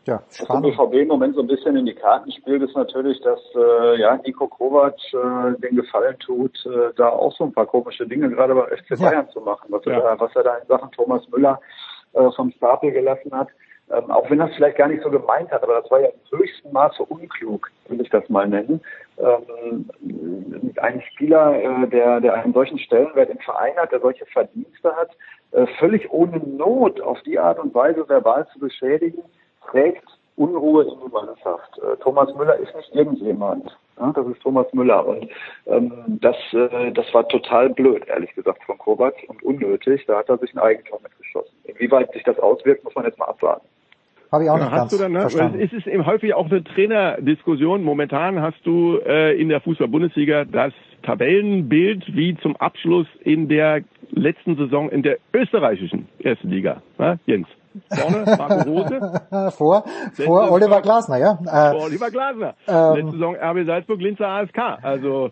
Ja, 0.06 0.22
Was 0.30 0.48
dem 0.48 0.62
BVB 0.62 0.94
im 0.94 1.08
Moment 1.08 1.34
so 1.34 1.42
ein 1.42 1.46
bisschen 1.46 1.76
in 1.76 1.84
die 1.84 1.94
Karten 1.94 2.32
spielt, 2.32 2.62
ist 2.62 2.74
natürlich, 2.74 3.20
dass 3.20 3.40
äh, 3.54 4.00
ja 4.00 4.16
Nico 4.24 4.46
Kovac 4.46 4.94
äh, 5.12 5.60
den 5.60 5.76
Gefallen 5.76 6.18
tut, 6.20 6.56
äh, 6.64 6.94
da 6.96 7.10
auch 7.10 7.36
so 7.36 7.44
ein 7.44 7.52
paar 7.52 7.66
komische 7.66 8.06
Dinge 8.06 8.30
gerade 8.30 8.54
bei 8.54 8.74
FC 8.74 8.98
Bayern 8.98 9.26
ja. 9.26 9.28
zu 9.28 9.42
machen. 9.42 9.66
Was, 9.68 9.84
ja. 9.84 9.92
er 9.92 10.00
da, 10.00 10.20
was 10.20 10.34
er 10.34 10.44
da 10.44 10.56
in 10.56 10.66
Sachen 10.68 10.90
Thomas 10.92 11.28
Müller 11.28 11.60
äh, 12.14 12.30
vom 12.34 12.50
Stapel 12.52 12.92
gelassen 12.92 13.30
hat. 13.34 13.48
Ähm, 13.88 14.10
auch 14.10 14.28
wenn 14.30 14.40
es 14.40 14.54
vielleicht 14.56 14.78
gar 14.78 14.88
nicht 14.88 15.02
so 15.02 15.10
gemeint 15.10 15.50
hat, 15.52 15.62
aber 15.62 15.80
das 15.80 15.90
war 15.92 16.00
ja 16.00 16.08
im 16.08 16.38
höchsten 16.38 16.72
Maße 16.72 17.04
unklug, 17.04 17.70
will 17.88 18.00
ich 18.00 18.10
das 18.10 18.28
mal 18.28 18.48
nennen. 18.48 18.80
Ähm, 19.18 19.88
ein 20.78 21.00
Spieler, 21.12 21.54
äh, 21.54 21.86
der, 21.88 22.20
der 22.20 22.34
einen 22.34 22.52
solchen 22.52 22.80
Stellenwert 22.80 23.30
im 23.30 23.38
Verein 23.38 23.76
hat, 23.76 23.92
der 23.92 24.00
solche 24.00 24.26
Verdienste 24.26 24.94
hat, 24.96 25.10
äh, 25.52 25.66
völlig 25.78 26.10
ohne 26.10 26.38
Not 26.38 27.00
auf 27.00 27.22
die 27.22 27.38
Art 27.38 27.60
und 27.60 27.74
Weise 27.74 28.08
verbal 28.08 28.48
zu 28.52 28.58
beschädigen, 28.58 29.22
trägt 29.70 30.04
Unruhe 30.36 30.84
in 30.84 30.98
die 31.04 31.12
Mannschaft. 31.12 31.78
Äh, 31.78 31.96
Thomas 32.02 32.34
Müller 32.34 32.56
ist 32.56 32.74
nicht 32.74 32.94
irgendjemand. 32.94 33.76
Ja, 33.98 34.12
das 34.12 34.26
ist 34.26 34.42
Thomas 34.42 34.66
Müller. 34.72 35.06
Und 35.06 35.28
ähm, 35.66 35.92
das, 36.20 36.36
äh, 36.52 36.92
das 36.92 37.06
war 37.14 37.26
total 37.28 37.70
blöd, 37.70 38.06
ehrlich 38.06 38.34
gesagt, 38.34 38.62
von 38.64 38.76
Kovac 38.78 39.14
und 39.28 39.42
unnötig. 39.42 40.04
Da 40.06 40.18
hat 40.18 40.28
er 40.28 40.38
sich 40.38 40.54
ein 40.54 40.58
Eigentor 40.58 41.00
mitgeschossen. 41.02 41.54
Inwieweit 41.64 42.12
sich 42.12 42.22
das 42.24 42.38
auswirkt, 42.38 42.84
muss 42.84 42.94
man 42.94 43.04
jetzt 43.06 43.18
mal 43.18 43.26
abwarten. 43.26 43.66
Habe 44.32 44.44
ich 44.44 44.50
auch 44.50 44.58
ja, 44.58 44.68
ganz 44.68 44.90
du 44.90 44.98
dann, 44.98 45.12
ne? 45.12 45.20
verstanden. 45.20 45.60
Es 45.60 45.72
ist 45.72 45.86
eben 45.86 46.04
häufig 46.04 46.34
auch 46.34 46.46
eine 46.50 46.62
Trainerdiskussion. 46.62 47.82
Momentan 47.82 48.42
hast 48.42 48.58
du 48.64 48.98
äh, 48.98 49.40
in 49.40 49.48
der 49.48 49.60
Fußball-Bundesliga 49.60 50.44
das 50.44 50.72
Tabellenbild 51.02 52.14
wie 52.14 52.36
zum 52.42 52.56
Abschluss 52.56 53.06
in 53.20 53.48
der 53.48 53.82
letzten 54.10 54.56
Saison 54.56 54.90
in 54.90 55.02
der 55.02 55.18
österreichischen 55.32 56.08
ersten 56.18 56.50
Liga. 56.50 56.82
Ne? 56.98 57.18
Jens. 57.26 57.46
Vorne 57.90 58.36
Marco 58.36 58.70
Rose. 58.70 59.50
vor 59.56 59.84
vor 60.12 60.50
Oliver 60.50 60.80
Glasner, 60.80 61.16
ja. 61.18 61.38
Äh, 61.44 61.72
vor 61.72 61.84
Oliver 61.84 62.10
Glasner. 62.10 62.54
Ähm, 62.66 62.94
Letzte 62.94 63.12
Saison 63.12 63.36
RB 63.36 63.66
Salzburg, 63.66 64.00
Linzer 64.00 64.28
ASK. 64.28 64.58
Also 64.82 65.30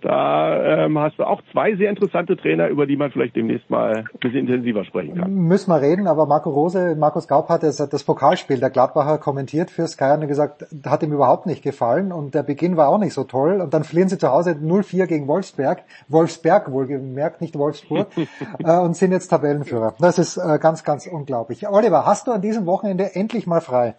da 0.00 0.84
ähm, 0.84 0.98
hast 0.98 1.18
du 1.18 1.24
auch 1.24 1.42
zwei 1.52 1.74
sehr 1.76 1.90
interessante 1.90 2.36
Trainer, 2.36 2.68
über 2.68 2.86
die 2.86 2.96
man 2.96 3.10
vielleicht 3.10 3.36
demnächst 3.36 3.68
mal 3.68 3.98
ein 3.98 4.18
bisschen 4.20 4.40
intensiver 4.40 4.84
sprechen 4.84 5.16
kann. 5.16 5.32
Müssen 5.32 5.70
wir 5.70 5.80
reden, 5.80 6.06
aber 6.06 6.26
Marco 6.26 6.50
Rose, 6.50 6.96
Markus 6.98 7.28
Gaub 7.28 7.48
hat 7.48 7.62
das, 7.62 7.76
das 7.76 8.04
Pokalspiel 8.04 8.58
der 8.58 8.70
Gladbacher 8.70 9.18
kommentiert 9.18 9.70
für 9.70 9.86
Sky 9.86 10.12
und 10.14 10.26
gesagt, 10.28 10.66
hat 10.84 11.02
ihm 11.02 11.12
überhaupt 11.12 11.46
nicht 11.46 11.62
gefallen 11.62 12.12
und 12.12 12.34
der 12.34 12.42
Beginn 12.42 12.76
war 12.76 12.88
auch 12.88 12.98
nicht 12.98 13.12
so 13.12 13.24
toll 13.24 13.60
und 13.60 13.74
dann 13.74 13.84
fliehen 13.84 14.08
sie 14.08 14.18
zu 14.18 14.30
Hause 14.30 14.52
0-4 14.52 15.06
gegen 15.06 15.28
Wolfsberg, 15.28 15.82
Wolfsberg 16.08 16.70
wohlgemerkt, 16.70 17.40
nicht 17.40 17.58
Wolfsburg 17.58 18.08
äh, 18.64 18.78
und 18.78 18.96
sind 18.96 19.12
jetzt 19.12 19.28
Tabellenführer. 19.28 19.94
Das 19.98 20.18
ist 20.18 20.36
äh, 20.36 20.58
ganz, 20.58 20.84
ganz 20.84 21.06
unglaublich. 21.06 21.68
Oliver, 21.68 22.06
hast 22.06 22.26
du 22.26 22.32
an 22.32 22.40
diesem 22.40 22.66
Wochenende 22.66 23.14
endlich 23.14 23.46
mal 23.46 23.60
frei? 23.60 23.94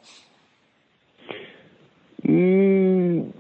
Mm, 2.24 3.32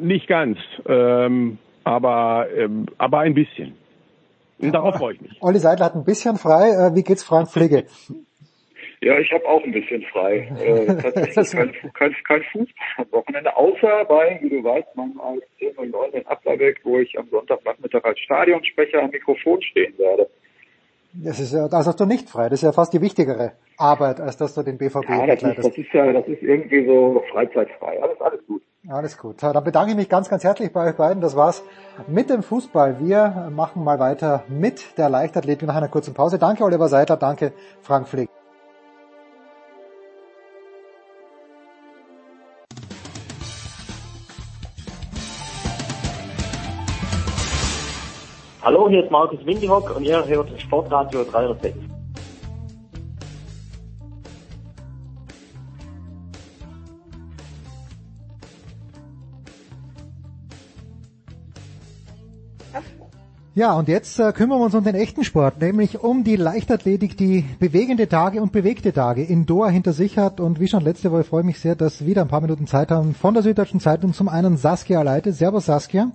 nicht 0.00 0.26
ganz. 0.26 0.58
Ähm 0.86 1.58
aber, 1.88 2.46
ähm, 2.54 2.86
aber 2.98 3.20
ein 3.20 3.32
bisschen. 3.32 3.74
Und 4.58 4.72
darauf 4.72 4.96
freue 4.96 5.14
ich 5.14 5.20
mich. 5.22 5.38
Olli 5.40 5.58
Seidler 5.58 5.86
hat 5.86 5.94
ein 5.94 6.04
bisschen 6.04 6.36
frei. 6.36 6.68
Äh, 6.70 6.94
wie 6.94 7.02
geht's 7.02 7.24
Frank 7.24 7.48
Pflege? 7.48 7.84
Ja, 9.00 9.18
ich 9.18 9.30
habe 9.32 9.46
auch 9.46 9.62
ein 9.62 9.72
bisschen 9.72 10.02
frei. 10.12 10.50
Äh, 10.60 10.86
tatsächlich 11.02 11.50
kein, 11.50 11.72
kein, 11.94 12.14
kein 12.26 12.42
Fußball 12.52 12.86
am 12.98 13.12
Wochenende, 13.12 13.56
außer 13.56 14.04
bei, 14.06 14.38
wie 14.42 14.50
du 14.50 14.62
weißt, 14.62 14.96
meinem 14.96 15.18
AFC 15.20 15.78
09 15.78 16.10
in 16.12 16.26
Applerbeck, 16.26 16.80
wo 16.84 16.98
ich 16.98 17.18
am 17.18 17.28
Sonntagnachmittag 17.30 18.04
als 18.04 18.18
Stadionsprecher 18.18 19.02
am 19.02 19.10
Mikrofon 19.10 19.62
stehen 19.62 19.96
werde. 19.96 20.28
Das 21.14 21.40
ist 21.40 21.54
ja, 21.54 21.68
das 21.68 21.86
hast 21.86 21.98
du 22.00 22.04
nicht 22.04 22.28
frei. 22.28 22.50
Das 22.50 22.58
ist 22.58 22.64
ja 22.64 22.72
fast 22.72 22.92
die 22.92 23.00
wichtigere 23.00 23.52
Arbeit, 23.78 24.20
als 24.20 24.36
dass 24.36 24.54
du 24.54 24.62
den 24.62 24.76
BVB 24.76 25.08
ja, 25.08 25.26
das 25.26 25.42
ist, 25.42 25.58
das 25.58 25.78
ist 25.78 25.92
ja, 25.94 26.12
das 26.12 26.26
ist 26.26 26.42
irgendwie 26.42 26.84
so 26.84 27.22
freizeitfrei. 27.30 28.02
Alles, 28.02 28.20
alles 28.20 28.46
gut. 28.46 28.62
Alles 28.86 29.18
gut. 29.18 29.42
Dann 29.42 29.64
bedanke 29.64 29.90
ich 29.90 29.96
mich 29.96 30.08
ganz, 30.08 30.28
ganz 30.28 30.44
herzlich 30.44 30.72
bei 30.72 30.88
euch 30.88 30.96
beiden. 30.96 31.20
Das 31.20 31.34
war's 31.34 31.64
mit 32.06 32.30
dem 32.30 32.42
Fußball. 32.42 33.00
Wir 33.00 33.50
machen 33.50 33.82
mal 33.82 33.98
weiter 33.98 34.44
mit 34.48 34.96
der 34.96 35.08
Leichtathletik 35.08 35.66
nach 35.66 35.74
einer 35.74 35.88
kurzen 35.88 36.14
Pause. 36.14 36.38
Danke 36.38 36.62
Oliver 36.62 36.88
Seidler, 36.88 37.16
danke 37.16 37.52
Frank 37.82 38.08
Flick. 38.08 38.30
Hallo, 48.62 48.88
hier 48.88 49.02
ist 49.02 49.10
Markus 49.10 49.44
Windihock 49.44 49.96
und 49.96 50.04
ihr 50.04 50.24
hört 50.24 50.60
Sportradio 50.60 51.24
306. 51.24 51.87
Ja, 63.58 63.72
und 63.72 63.88
jetzt 63.88 64.20
äh, 64.20 64.32
kümmern 64.32 64.60
wir 64.60 64.66
uns 64.66 64.76
um 64.76 64.84
den 64.84 64.94
echten 64.94 65.24
Sport, 65.24 65.60
nämlich 65.60 65.98
um 65.98 66.22
die 66.22 66.36
Leichtathletik, 66.36 67.16
die 67.16 67.44
bewegende 67.58 68.08
Tage 68.08 68.40
und 68.40 68.52
bewegte 68.52 68.92
Tage 68.92 69.24
in 69.24 69.46
Doha 69.46 69.68
hinter 69.68 69.92
sich 69.92 70.16
hat. 70.16 70.38
Und 70.38 70.60
wie 70.60 70.68
schon 70.68 70.84
letzte 70.84 71.10
Woche 71.10 71.24
freue 71.24 71.40
ich 71.40 71.46
mich 71.46 71.58
sehr, 71.58 71.74
dass 71.74 71.98
wir 71.98 72.06
wieder 72.06 72.22
ein 72.22 72.28
paar 72.28 72.40
Minuten 72.40 72.68
Zeit 72.68 72.92
haben 72.92 73.16
von 73.16 73.34
der 73.34 73.42
Süddeutschen 73.42 73.80
Zeitung 73.80 74.14
zum 74.14 74.28
einen 74.28 74.58
Saskia 74.58 75.02
Leite. 75.02 75.32
Servus 75.32 75.66
Saskia. 75.66 76.12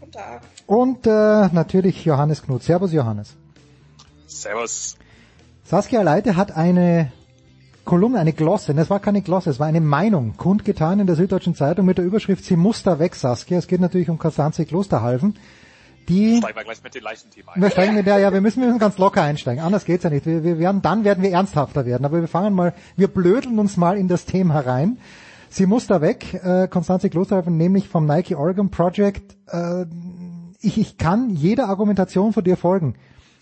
Guten 0.00 0.12
Tag. 0.12 0.40
Und 0.66 1.06
äh, 1.06 1.10
natürlich 1.52 2.02
Johannes 2.06 2.42
Knut. 2.42 2.62
Servus 2.62 2.94
Johannes. 2.94 3.36
Servus. 4.26 4.96
Saskia 5.64 6.00
Leite 6.00 6.34
hat 6.36 6.56
eine 6.56 7.12
Kolumne, 7.84 8.20
eine 8.20 8.32
Glosse, 8.32 8.72
das 8.72 8.88
war 8.88 9.00
keine 9.00 9.20
Glosse, 9.20 9.50
es 9.50 9.60
war 9.60 9.66
eine 9.66 9.82
Meinung, 9.82 10.38
kundgetan 10.38 11.00
in 11.00 11.06
der 11.06 11.16
Süddeutschen 11.16 11.54
Zeitung 11.54 11.84
mit 11.84 11.98
der 11.98 12.06
Überschrift 12.06 12.42
Sie 12.44 12.56
muss 12.56 12.82
da 12.82 12.98
weg, 12.98 13.16
Saskia. 13.16 13.58
Es 13.58 13.66
geht 13.66 13.82
natürlich 13.82 14.08
um 14.08 14.18
Kastanze 14.18 14.64
Klosterhalfen 14.64 15.34
die. 16.08 16.38
Steigen 16.38 16.56
wir 16.56 16.64
gleich 16.64 16.82
mit 16.82 16.94
den 16.94 17.02
leichten 17.02 17.30
Themen 17.30 17.48
ein. 17.48 17.62
Wir 17.62 17.70
steigen 17.70 17.94
mit 17.94 18.06
der, 18.06 18.18
ja, 18.18 18.32
wir 18.32 18.40
müssen, 18.40 18.60
wir 18.60 18.68
müssen 18.68 18.78
ganz 18.78 18.98
locker 18.98 19.22
einsteigen. 19.22 19.62
Anders 19.62 19.84
geht's 19.84 20.04
ja 20.04 20.10
nicht. 20.10 20.26
Wir, 20.26 20.44
wir 20.44 20.58
werden, 20.58 20.82
dann 20.82 21.04
werden 21.04 21.22
wir 21.22 21.30
ernsthafter 21.30 21.86
werden. 21.86 22.04
Aber 22.04 22.20
wir 22.20 22.28
fangen 22.28 22.54
mal, 22.54 22.74
wir 22.96 23.08
blödeln 23.08 23.58
uns 23.58 23.76
mal 23.76 23.96
in 23.96 24.08
das 24.08 24.24
Thema 24.24 24.54
herein. 24.54 24.98
Sie 25.48 25.66
muss 25.66 25.88
da 25.88 26.00
weg, 26.00 26.34
äh, 26.34 26.68
Konstanze 26.68 27.10
Klosterhalfen, 27.10 27.56
nämlich 27.56 27.88
vom 27.88 28.06
Nike 28.06 28.36
Oregon 28.36 28.70
Project. 28.70 29.36
Äh, 29.48 29.86
ich, 30.60 30.78
ich 30.78 30.96
kann 30.96 31.30
jeder 31.30 31.68
Argumentation 31.68 32.32
von 32.32 32.44
dir 32.44 32.56
folgen, 32.56 32.94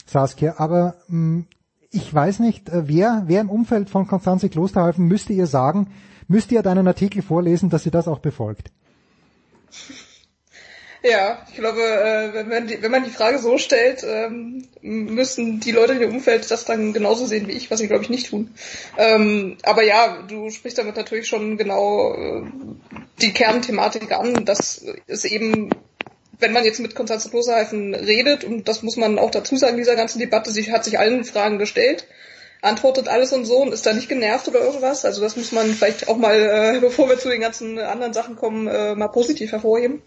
Saskia, 0.06 0.54
aber 0.56 0.94
mh, 1.08 1.38
mm, 1.38 1.46
ich 1.90 2.12
weiß 2.12 2.40
nicht, 2.40 2.68
äh, 2.68 2.88
wer, 2.88 3.24
wer 3.26 3.40
im 3.40 3.50
Umfeld 3.50 3.90
von 3.90 4.06
Konstanze 4.06 4.48
Klosterhalfen 4.48 5.06
müsste 5.06 5.32
ihr 5.32 5.46
sagen, 5.46 5.88
müsste 6.28 6.54
ihr 6.54 6.62
deinen 6.62 6.86
Artikel 6.86 7.22
vorlesen, 7.22 7.70
dass 7.70 7.82
sie 7.82 7.90
das 7.90 8.08
auch 8.08 8.20
befolgt. 8.20 8.70
Ja, 11.02 11.46
ich 11.48 11.54
glaube, 11.54 11.80
äh, 11.80 12.34
wenn, 12.34 12.90
man 12.90 13.04
die, 13.04 13.10
Frage 13.10 13.38
so 13.38 13.56
stellt, 13.56 14.04
ähm, 14.04 14.66
müssen 14.82 15.60
die 15.60 15.70
Leute 15.70 15.92
in 15.92 16.00
dem 16.00 16.10
Umfeld 16.10 16.50
das 16.50 16.64
dann 16.64 16.92
genauso 16.92 17.24
sehen 17.26 17.46
wie 17.46 17.52
ich, 17.52 17.70
was 17.70 17.78
sie, 17.78 17.86
glaube 17.86 18.02
ich, 18.02 18.10
nicht 18.10 18.30
tun. 18.30 18.52
Ähm, 18.96 19.58
aber 19.62 19.84
ja, 19.84 20.22
du 20.26 20.50
sprichst 20.50 20.78
damit 20.78 20.96
natürlich 20.96 21.28
schon 21.28 21.56
genau 21.56 22.14
äh, 22.14 22.42
die 23.20 23.32
Kernthematik 23.32 24.10
an, 24.12 24.44
dass 24.44 24.84
es 25.06 25.24
eben 25.24 25.70
wenn 26.40 26.52
man 26.52 26.64
jetzt 26.64 26.78
mit 26.78 26.94
Konstanze 26.94 27.30
Klosterhalfen 27.30 27.96
redet, 27.96 28.44
und 28.44 28.68
das 28.68 28.84
muss 28.84 28.96
man 28.96 29.18
auch 29.18 29.32
dazu 29.32 29.56
sagen, 29.56 29.76
dieser 29.76 29.96
ganzen 29.96 30.20
Debatte, 30.20 30.52
sie 30.52 30.70
hat 30.70 30.84
sich 30.84 30.96
allen 30.96 31.24
Fragen 31.24 31.58
gestellt, 31.58 32.06
antwortet 32.62 33.08
alles 33.08 33.32
und 33.32 33.44
so 33.44 33.56
und 33.56 33.72
ist 33.72 33.84
da 33.86 33.92
nicht 33.92 34.08
genervt 34.08 34.46
oder 34.46 34.60
irgendwas. 34.60 35.04
Also 35.04 35.20
das 35.20 35.34
muss 35.34 35.50
man 35.50 35.74
vielleicht 35.74 36.06
auch 36.06 36.16
mal, 36.16 36.76
äh, 36.76 36.78
bevor 36.80 37.08
wir 37.08 37.18
zu 37.18 37.28
den 37.28 37.40
ganzen 37.40 37.76
anderen 37.80 38.12
Sachen 38.12 38.36
kommen, 38.36 38.64
mal 38.64 39.08
positiv 39.08 39.50
hervorheben. 39.50 40.00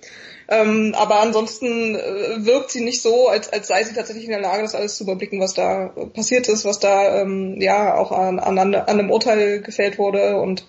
Ähm, 0.51 0.93
aber 0.97 1.21
ansonsten 1.21 1.95
äh, 1.95 2.45
wirkt 2.45 2.71
sie 2.71 2.81
nicht 2.81 3.01
so, 3.01 3.29
als, 3.29 3.51
als 3.53 3.69
sei 3.69 3.85
sie 3.85 3.93
tatsächlich 3.93 4.25
in 4.25 4.31
der 4.31 4.41
Lage, 4.41 4.63
das 4.63 4.75
alles 4.75 4.97
zu 4.97 5.05
überblicken, 5.05 5.39
was 5.39 5.53
da 5.53 5.93
passiert 6.13 6.49
ist, 6.49 6.65
was 6.65 6.77
da 6.79 7.21
ähm, 7.21 7.61
ja 7.61 7.95
auch 7.95 8.11
an, 8.11 8.37
an, 8.37 8.59
an 8.59 8.75
einem 8.75 9.11
Urteil 9.11 9.61
gefällt 9.61 9.97
wurde 9.97 10.35
und 10.41 10.65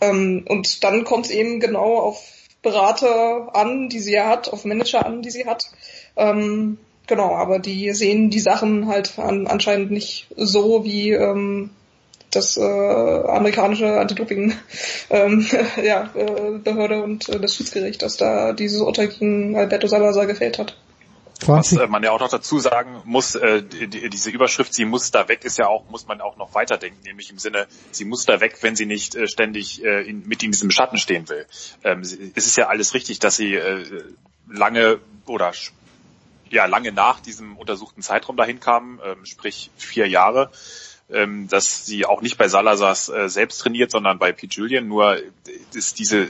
ähm, 0.00 0.44
und 0.48 0.82
dann 0.82 1.04
kommt 1.04 1.26
es 1.26 1.30
eben 1.30 1.60
genau 1.60 1.98
auf 1.98 2.20
Berater 2.62 3.54
an, 3.54 3.88
die 3.88 4.00
sie 4.00 4.12
ja 4.12 4.28
hat, 4.28 4.52
auf 4.52 4.64
Manager 4.64 5.06
an, 5.06 5.22
die 5.22 5.30
sie 5.30 5.46
hat. 5.46 5.70
Ähm, 6.16 6.78
genau, 7.06 7.36
aber 7.36 7.60
die 7.60 7.92
sehen 7.92 8.28
die 8.28 8.40
Sachen 8.40 8.88
halt 8.88 9.20
an, 9.20 9.46
anscheinend 9.46 9.92
nicht 9.92 10.26
so 10.36 10.82
wie 10.84 11.12
ähm, 11.12 11.70
das 12.32 12.56
äh, 12.56 12.62
amerikanische 12.62 14.00
Anti-Doping 14.00 14.54
ähm, 15.10 15.46
ja, 15.82 16.10
äh, 16.14 16.58
Behörde 16.58 17.02
und 17.02 17.28
äh, 17.28 17.38
das 17.38 17.54
Schiedsgericht, 17.54 18.02
das 18.02 18.16
da 18.16 18.52
dieses 18.52 18.80
Urteil 18.80 19.08
gegen 19.08 19.56
Alberto 19.56 19.86
Salazar 19.86 20.26
gefällt 20.26 20.58
hat. 20.58 20.76
Was 21.46 21.72
äh, 21.72 21.86
man 21.86 22.02
ja 22.02 22.12
auch 22.12 22.20
noch 22.20 22.30
dazu 22.30 22.58
sagen 22.58 23.02
muss, 23.04 23.34
äh, 23.34 23.62
die, 23.62 24.08
diese 24.08 24.30
Überschrift, 24.30 24.72
sie 24.74 24.84
muss 24.84 25.10
da 25.10 25.28
weg, 25.28 25.44
ist 25.44 25.58
ja 25.58 25.66
auch, 25.66 25.88
muss 25.90 26.06
man 26.06 26.20
auch 26.20 26.36
noch 26.36 26.54
weiterdenken, 26.54 27.02
nämlich 27.04 27.30
im 27.30 27.38
Sinne, 27.38 27.66
sie 27.90 28.04
muss 28.04 28.24
da 28.24 28.40
weg, 28.40 28.58
wenn 28.62 28.76
sie 28.76 28.86
nicht 28.86 29.14
äh, 29.14 29.26
ständig 29.26 29.84
äh, 29.84 30.02
in, 30.02 30.26
mit 30.26 30.42
in 30.42 30.52
diesem 30.52 30.70
Schatten 30.70 30.98
stehen 30.98 31.28
will. 31.28 31.46
Ähm, 31.84 32.00
es 32.00 32.46
ist 32.46 32.56
ja 32.56 32.68
alles 32.68 32.94
richtig, 32.94 33.18
dass 33.18 33.36
sie 33.36 33.54
äh, 33.54 33.84
lange 34.48 35.00
oder 35.26 35.52
ja 36.48 36.66
lange 36.66 36.92
nach 36.92 37.20
diesem 37.20 37.56
untersuchten 37.56 38.02
Zeitraum 38.02 38.36
dahin 38.36 38.60
kam, 38.60 39.00
ähm, 39.04 39.24
sprich 39.24 39.70
vier 39.76 40.06
Jahre 40.06 40.50
ähm, 41.12 41.48
dass 41.48 41.86
sie 41.86 42.06
auch 42.06 42.22
nicht 42.22 42.38
bei 42.38 42.48
Salazars 42.48 43.08
äh, 43.08 43.28
selbst 43.28 43.58
trainiert, 43.58 43.90
sondern 43.90 44.18
bei 44.18 44.32
Pete 44.32 44.56
Julian. 44.56 44.88
Nur 44.88 45.18
ist 45.74 45.98
diese, 45.98 46.28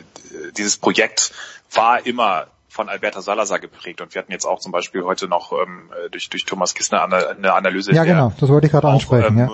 dieses 0.56 0.76
Projekt 0.76 1.32
war 1.72 2.04
immer 2.06 2.48
von 2.72 2.88
Alberta 2.88 3.20
Salazar 3.20 3.58
geprägt. 3.58 4.00
Und 4.00 4.14
wir 4.14 4.22
hatten 4.22 4.32
jetzt 4.32 4.46
auch 4.46 4.58
zum 4.58 4.72
Beispiel 4.72 5.04
heute 5.04 5.28
noch 5.28 5.52
ähm, 5.52 5.90
äh, 5.92 6.08
durch, 6.08 6.30
durch 6.30 6.46
Thomas 6.46 6.72
Kistner 6.72 7.04
eine, 7.04 7.52
Analyse. 7.52 7.92
Ja, 7.92 8.04
genau, 8.04 8.32
das 8.40 8.48
wollte 8.48 8.66
ich 8.66 8.72
gerade 8.72 8.88
ansprechen. 8.88 9.38
Ähm, 9.38 9.38
ja. 9.38 9.50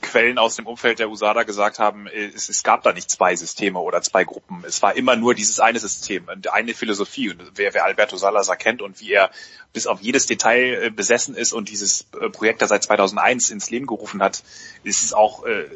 Quellen 0.00 0.38
aus 0.38 0.56
dem 0.56 0.66
Umfeld 0.66 0.98
der 0.98 1.10
USADA 1.10 1.42
gesagt 1.42 1.78
haben, 1.78 2.06
äh, 2.06 2.30
es, 2.34 2.48
es 2.48 2.62
gab 2.62 2.82
da 2.82 2.94
nicht 2.94 3.10
zwei 3.10 3.36
Systeme 3.36 3.78
oder 3.78 4.00
zwei 4.00 4.24
Gruppen. 4.24 4.64
Es 4.66 4.82
war 4.82 4.96
immer 4.96 5.16
nur 5.16 5.34
dieses 5.34 5.60
eine 5.60 5.78
System, 5.78 6.28
eine 6.50 6.72
Philosophie. 6.72 7.30
Und 7.30 7.42
wer, 7.56 7.74
wer 7.74 7.84
Alberto 7.84 8.16
Salazar 8.16 8.56
kennt 8.56 8.80
und 8.80 9.02
wie 9.02 9.12
er 9.12 9.30
bis 9.74 9.86
auf 9.86 10.00
jedes 10.00 10.24
Detail 10.24 10.84
äh, 10.86 10.90
besessen 10.90 11.34
ist 11.34 11.52
und 11.52 11.68
dieses 11.68 12.04
Projekt 12.32 12.62
da 12.62 12.68
seit 12.68 12.84
2001 12.84 13.50
ins 13.50 13.68
Leben 13.68 13.86
gerufen 13.86 14.22
hat, 14.22 14.42
ist 14.82 15.04
es 15.04 15.12
auch 15.12 15.44
äh, 15.44 15.66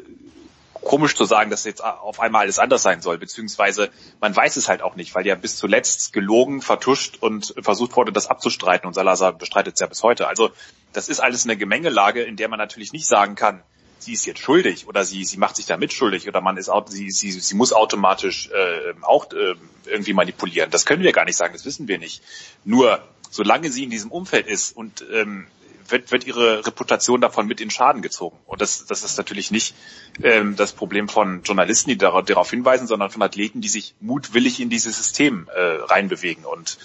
komisch 0.83 1.15
zu 1.15 1.25
sagen, 1.25 1.51
dass 1.51 1.63
jetzt 1.63 1.83
auf 1.83 2.19
einmal 2.19 2.41
alles 2.41 2.59
anders 2.59 2.81
sein 2.81 3.01
soll, 3.01 3.17
beziehungsweise 3.17 3.89
man 4.19 4.35
weiß 4.35 4.55
es 4.57 4.67
halt 4.67 4.81
auch 4.81 4.95
nicht, 4.95 5.13
weil 5.15 5.25
ja 5.25 5.35
bis 5.35 5.55
zuletzt 5.55 6.13
gelogen, 6.13 6.61
vertuscht 6.61 7.17
und 7.21 7.53
versucht 7.61 7.95
wurde, 7.95 8.11
das 8.11 8.27
abzustreiten 8.27 8.87
und 8.87 8.93
Salazar 8.93 9.33
bestreitet 9.33 9.75
es 9.75 9.79
ja 9.79 9.87
bis 9.87 10.03
heute. 10.03 10.27
Also 10.27 10.49
das 10.93 11.07
ist 11.07 11.19
alles 11.19 11.45
eine 11.45 11.57
Gemengelage, 11.57 12.23
in 12.23 12.35
der 12.35 12.49
man 12.49 12.57
natürlich 12.57 12.93
nicht 12.93 13.07
sagen 13.07 13.35
kann, 13.35 13.63
sie 13.99 14.13
ist 14.13 14.25
jetzt 14.25 14.39
schuldig 14.39 14.87
oder 14.87 15.05
sie, 15.05 15.23
sie 15.23 15.37
macht 15.37 15.55
sich 15.55 15.67
da 15.67 15.77
mitschuldig 15.77 16.27
oder 16.27 16.41
man 16.41 16.57
ist 16.57 16.71
sie, 16.87 17.11
sie, 17.11 17.31
sie 17.31 17.55
muss 17.55 17.71
automatisch 17.71 18.49
äh, 18.49 18.93
auch 19.03 19.31
äh, 19.31 19.55
irgendwie 19.85 20.13
manipulieren. 20.13 20.71
Das 20.71 20.85
können 20.85 21.03
wir 21.03 21.11
gar 21.11 21.25
nicht 21.25 21.37
sagen, 21.37 21.53
das 21.53 21.65
wissen 21.65 21.87
wir 21.87 21.99
nicht. 21.99 22.21
Nur 22.65 22.99
solange 23.29 23.71
sie 23.71 23.83
in 23.83 23.89
diesem 23.91 24.11
Umfeld 24.11 24.47
ist 24.47 24.75
und 24.75 25.05
ähm, 25.13 25.47
wird, 25.91 26.11
wird 26.11 26.25
ihre 26.25 26.65
Reputation 26.65 27.21
davon 27.21 27.47
mit 27.47 27.61
in 27.61 27.69
Schaden 27.69 28.01
gezogen. 28.01 28.37
Und 28.45 28.61
das, 28.61 28.85
das 28.85 29.03
ist 29.03 29.17
natürlich 29.17 29.51
nicht 29.51 29.75
ähm, 30.23 30.55
das 30.55 30.73
Problem 30.73 31.07
von 31.07 31.43
Journalisten, 31.43 31.89
die 31.89 31.97
darauf, 31.97 32.25
darauf 32.25 32.49
hinweisen, 32.49 32.87
sondern 32.87 33.09
von 33.09 33.21
Athleten, 33.21 33.61
die 33.61 33.67
sich 33.67 33.95
mutwillig 33.99 34.59
in 34.59 34.69
dieses 34.69 34.97
System 34.97 35.47
äh, 35.53 35.59
reinbewegen. 35.59 36.45
Und 36.45 36.77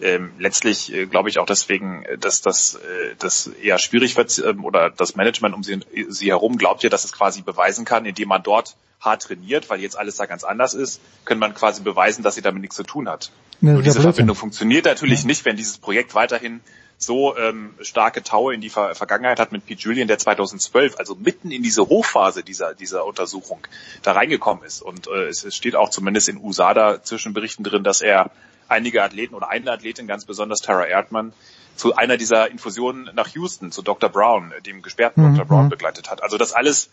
ähm, 0.00 0.32
letztlich 0.38 0.92
äh, 0.92 1.06
glaube 1.06 1.28
ich 1.28 1.38
auch 1.38 1.46
deswegen, 1.46 2.04
äh, 2.04 2.18
dass 2.18 2.40
das 2.40 2.74
äh, 2.74 3.14
das 3.18 3.46
eher 3.46 3.78
schwierig 3.78 4.16
wird 4.16 4.36
äh, 4.38 4.54
oder 4.62 4.90
das 4.90 5.16
Management 5.16 5.54
um 5.54 5.62
sie, 5.62 5.80
sie 6.08 6.28
herum 6.28 6.58
glaubt 6.58 6.82
ja, 6.82 6.90
dass 6.90 7.04
es 7.04 7.12
quasi 7.12 7.42
beweisen 7.42 7.84
kann, 7.84 8.04
indem 8.04 8.28
man 8.28 8.42
dort 8.42 8.76
hart 9.00 9.22
trainiert, 9.22 9.68
weil 9.68 9.80
jetzt 9.80 9.98
alles 9.98 10.16
da 10.16 10.26
ganz 10.26 10.44
anders 10.44 10.74
ist, 10.74 11.00
können 11.24 11.40
man 11.40 11.54
quasi 11.54 11.82
beweisen, 11.82 12.22
dass 12.22 12.36
sie 12.36 12.42
damit 12.42 12.62
nichts 12.62 12.76
zu 12.76 12.84
tun 12.84 13.08
hat. 13.08 13.32
Ja, 13.60 13.80
diese 13.80 14.00
Verbindung 14.00 14.36
funktioniert 14.36 14.86
natürlich 14.86 15.20
ja. 15.22 15.26
nicht, 15.26 15.44
wenn 15.44 15.56
dieses 15.56 15.78
Projekt 15.78 16.14
weiterhin 16.14 16.60
so 17.02 17.36
ähm, 17.36 17.74
starke 17.80 18.22
Taue 18.22 18.54
in 18.54 18.60
die 18.60 18.70
Ver 18.70 18.94
Vergangenheit 18.94 19.40
hat 19.40 19.52
mit 19.52 19.66
Pete 19.66 19.82
Julian, 19.82 20.08
der 20.08 20.18
2012, 20.18 20.98
also 20.98 21.14
mitten 21.14 21.50
in 21.50 21.62
diese 21.62 21.82
Hochphase 21.82 22.42
dieser, 22.42 22.74
dieser 22.74 23.04
Untersuchung, 23.04 23.60
da 24.02 24.12
reingekommen 24.12 24.64
ist. 24.64 24.82
Und 24.82 25.08
äh, 25.08 25.26
es, 25.26 25.44
es 25.44 25.56
steht 25.56 25.76
auch 25.76 25.90
zumindest 25.90 26.28
in 26.28 26.38
USADA 26.38 27.02
Zwischenberichten 27.02 27.64
drin, 27.64 27.84
dass 27.84 28.00
er 28.02 28.30
einige 28.68 29.02
Athleten 29.02 29.34
oder 29.34 29.48
eine 29.48 29.70
Athletin, 29.70 30.06
ganz 30.06 30.24
besonders 30.24 30.60
Tara 30.60 30.86
Erdmann, 30.86 31.32
zu 31.76 31.96
einer 31.96 32.16
dieser 32.16 32.50
Infusionen 32.50 33.10
nach 33.14 33.28
Houston, 33.28 33.72
zu 33.72 33.82
Dr. 33.82 34.08
Brown, 34.08 34.52
dem 34.66 34.82
gesperrten 34.82 35.22
mhm. 35.24 35.36
Dr. 35.36 35.46
Brown 35.46 35.68
begleitet 35.68 36.10
hat. 36.10 36.22
Also 36.22 36.38
das 36.38 36.52
alles, 36.52 36.90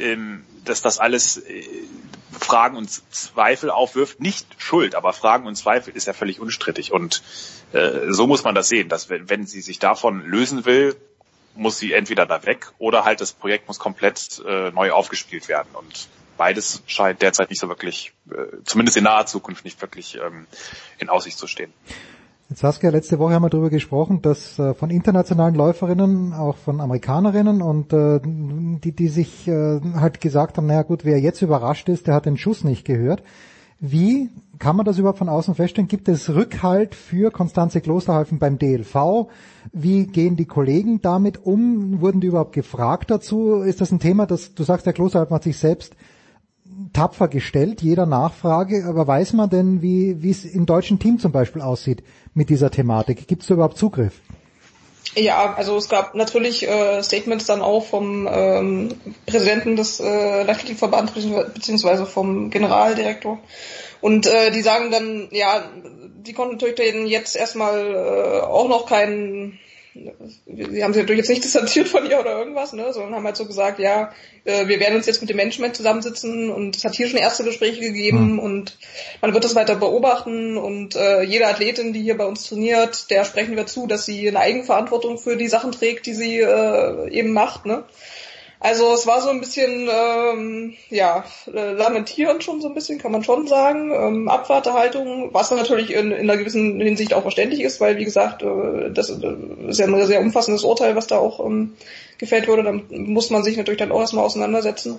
ähm, 0.00 0.44
dass 0.64 0.82
das 0.82 0.98
alles 0.98 1.38
äh, 1.38 1.64
Fragen 2.38 2.76
und 2.76 2.90
Zweifel 3.12 3.70
aufwirft, 3.70 4.20
nicht 4.20 4.46
Schuld, 4.58 4.94
aber 4.94 5.12
Fragen 5.12 5.46
und 5.46 5.56
Zweifel 5.56 5.94
ist 5.94 6.06
ja 6.06 6.12
völlig 6.12 6.40
unstrittig. 6.40 6.92
Und 6.92 7.22
äh, 7.72 8.10
so 8.12 8.26
muss 8.26 8.44
man 8.44 8.54
das 8.54 8.68
sehen, 8.68 8.88
dass 8.88 9.10
wenn, 9.10 9.28
wenn 9.28 9.46
sie 9.46 9.60
sich 9.60 9.78
davon 9.78 10.24
lösen 10.24 10.64
will, 10.64 10.96
muss 11.54 11.78
sie 11.78 11.92
entweder 11.92 12.26
da 12.26 12.44
weg 12.44 12.72
oder 12.78 13.04
halt 13.04 13.20
das 13.20 13.32
Projekt 13.32 13.68
muss 13.68 13.78
komplett 13.78 14.42
äh, 14.46 14.70
neu 14.70 14.92
aufgespielt 14.92 15.48
werden. 15.48 15.68
Und 15.74 16.08
beides 16.36 16.82
scheint 16.86 17.22
derzeit 17.22 17.50
nicht 17.50 17.60
so 17.60 17.68
wirklich, 17.68 18.12
äh, 18.30 18.62
zumindest 18.64 18.96
in 18.96 19.04
naher 19.04 19.26
Zukunft 19.26 19.64
nicht 19.64 19.80
wirklich 19.82 20.16
ähm, 20.16 20.46
in 20.98 21.08
Aussicht 21.08 21.38
zu 21.38 21.46
stehen. 21.46 21.72
Jetzt 22.50 22.62
Saskia, 22.62 22.90
letzte 22.90 23.20
Woche 23.20 23.34
haben 23.34 23.44
wir 23.44 23.48
darüber 23.48 23.70
gesprochen, 23.70 24.22
dass 24.22 24.58
äh, 24.58 24.74
von 24.74 24.90
internationalen 24.90 25.54
Läuferinnen, 25.54 26.32
auch 26.32 26.56
von 26.56 26.80
Amerikanerinnen 26.80 27.62
und 27.62 27.92
äh, 27.92 28.18
die, 28.24 28.90
die 28.90 29.06
sich 29.06 29.46
äh, 29.46 29.80
halt 29.94 30.20
gesagt 30.20 30.56
haben, 30.56 30.66
naja 30.66 30.82
gut, 30.82 31.04
wer 31.04 31.20
jetzt 31.20 31.42
überrascht 31.42 31.88
ist, 31.88 32.08
der 32.08 32.14
hat 32.14 32.26
den 32.26 32.36
Schuss 32.36 32.64
nicht 32.64 32.84
gehört. 32.84 33.22
Wie 33.78 34.30
kann 34.58 34.74
man 34.74 34.84
das 34.84 34.98
überhaupt 34.98 35.18
von 35.20 35.28
außen 35.28 35.54
feststellen? 35.54 35.86
Gibt 35.86 36.08
es 36.08 36.28
Rückhalt 36.28 36.96
für 36.96 37.30
Konstanze 37.30 37.80
Klosterhalfen 37.80 38.40
beim 38.40 38.58
DLV? 38.58 39.28
Wie 39.72 40.08
gehen 40.08 40.34
die 40.34 40.44
Kollegen 40.44 41.00
damit 41.00 41.46
um? 41.46 42.00
Wurden 42.00 42.20
die 42.20 42.26
überhaupt 42.26 42.52
gefragt 42.52 43.12
dazu? 43.12 43.62
Ist 43.62 43.80
das 43.80 43.92
ein 43.92 44.00
Thema, 44.00 44.26
das 44.26 44.56
du 44.56 44.64
sagst, 44.64 44.86
der 44.86 44.92
Klosterhalfen 44.92 45.36
hat 45.36 45.44
sich 45.44 45.56
selbst 45.56 45.94
tapfer 46.92 47.28
gestellt, 47.28 47.80
jeder 47.82 48.06
Nachfrage, 48.06 48.86
aber 48.86 49.06
weiß 49.06 49.34
man 49.34 49.50
denn, 49.50 49.82
wie 49.82 50.28
es 50.28 50.44
im 50.44 50.66
deutschen 50.66 50.98
Team 50.98 51.20
zum 51.20 51.30
Beispiel 51.30 51.62
aussieht 51.62 52.02
mit 52.34 52.50
dieser 52.50 52.70
Thematik? 52.70 53.26
Gibt 53.26 53.42
es 53.42 53.50
überhaupt 53.50 53.78
Zugriff? 53.78 54.14
Ja, 55.16 55.54
also 55.54 55.76
es 55.76 55.88
gab 55.88 56.14
natürlich 56.14 56.68
äh, 56.68 57.02
Statements 57.02 57.46
dann 57.46 57.62
auch 57.62 57.84
vom 57.84 58.28
ähm, 58.30 58.94
Präsidenten 59.26 59.74
des 59.74 59.98
äh, 59.98 60.44
Leichtathletikverbands 60.44 61.12
beziehungsweise 61.12 62.06
vom 62.06 62.50
Generaldirektor. 62.50 63.40
Und 64.00 64.26
äh, 64.26 64.50
die 64.52 64.62
sagen 64.62 64.90
dann, 64.90 65.28
ja, 65.32 65.64
die 65.82 66.32
konnten 66.32 66.56
natürlich 66.56 67.10
jetzt 67.10 67.34
erstmal 67.34 67.94
äh, 67.94 68.40
auch 68.40 68.68
noch 68.68 68.86
keinen 68.86 69.58
sie 69.94 70.84
haben 70.84 70.92
sich 70.92 71.02
natürlich 71.02 71.18
jetzt 71.18 71.28
nicht 71.28 71.44
distanziert 71.44 71.88
von 71.88 72.08
ihr 72.08 72.20
oder 72.20 72.38
irgendwas, 72.38 72.72
ne, 72.72 72.92
sondern 72.92 73.14
haben 73.14 73.24
halt 73.24 73.36
so 73.36 73.46
gesagt, 73.46 73.78
ja, 73.78 74.12
äh, 74.44 74.66
wir 74.68 74.80
werden 74.80 74.96
uns 74.96 75.06
jetzt 75.06 75.20
mit 75.20 75.30
dem 75.30 75.36
Management 75.36 75.76
zusammensitzen 75.76 76.50
und 76.50 76.76
es 76.76 76.84
hat 76.84 76.94
hier 76.94 77.08
schon 77.08 77.18
erste 77.18 77.44
Gespräche 77.44 77.80
gegeben 77.80 78.34
mhm. 78.34 78.38
und 78.38 78.78
man 79.20 79.34
wird 79.34 79.44
das 79.44 79.54
weiter 79.54 79.76
beobachten 79.76 80.56
und 80.56 80.96
äh, 80.96 81.22
jede 81.22 81.46
Athletin, 81.46 81.92
die 81.92 82.02
hier 82.02 82.16
bei 82.16 82.26
uns 82.26 82.44
trainiert, 82.48 83.10
der 83.10 83.24
sprechen 83.24 83.56
wir 83.56 83.66
zu, 83.66 83.86
dass 83.86 84.06
sie 84.06 84.28
eine 84.28 84.40
Eigenverantwortung 84.40 85.18
für 85.18 85.36
die 85.36 85.48
Sachen 85.48 85.72
trägt, 85.72 86.06
die 86.06 86.14
sie 86.14 86.40
äh, 86.40 87.10
eben 87.10 87.32
macht, 87.32 87.66
ne. 87.66 87.84
Also 88.62 88.92
es 88.92 89.06
war 89.06 89.22
so 89.22 89.30
ein 89.30 89.40
bisschen, 89.40 89.88
ähm, 89.90 90.74
ja, 90.90 91.24
lamentierend 91.46 92.44
schon 92.44 92.60
so 92.60 92.68
ein 92.68 92.74
bisschen, 92.74 92.98
kann 92.98 93.10
man 93.10 93.24
schon 93.24 93.46
sagen. 93.46 93.90
Ähm, 93.90 94.28
Abwartehaltung, 94.28 95.30
was 95.32 95.50
natürlich 95.50 95.94
in, 95.94 96.12
in 96.12 96.28
einer 96.28 96.36
gewissen 96.36 96.78
Hinsicht 96.78 97.14
auch 97.14 97.22
verständlich 97.22 97.62
ist, 97.62 97.80
weil 97.80 97.96
wie 97.96 98.04
gesagt, 98.04 98.42
äh, 98.42 98.90
das 98.92 99.08
ist 99.08 99.22
ja 99.78 99.86
ein 99.86 100.06
sehr 100.06 100.20
umfassendes 100.20 100.62
Urteil, 100.62 100.94
was 100.94 101.06
da 101.06 101.16
auch 101.16 101.44
ähm, 101.44 101.74
gefällt 102.18 102.48
wurde. 102.48 102.62
Da 102.62 102.72
muss 102.94 103.30
man 103.30 103.42
sich 103.42 103.56
natürlich 103.56 103.78
dann 103.78 103.92
auch 103.92 104.00
erstmal 104.00 104.26
auseinandersetzen. 104.26 104.98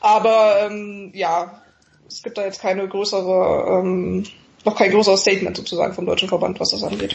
Aber 0.00 0.62
ähm, 0.62 1.10
ja, 1.12 1.62
es 2.08 2.22
gibt 2.22 2.38
da 2.38 2.44
jetzt 2.46 2.62
keine 2.62 2.88
größere, 2.88 3.78
ähm, 3.78 4.24
noch 4.64 4.76
kein 4.76 4.90
größeres 4.90 5.20
Statement 5.20 5.58
sozusagen 5.58 5.92
vom 5.92 6.06
Deutschen 6.06 6.30
Verband, 6.30 6.58
was 6.60 6.70
das 6.70 6.82
angeht. 6.82 7.14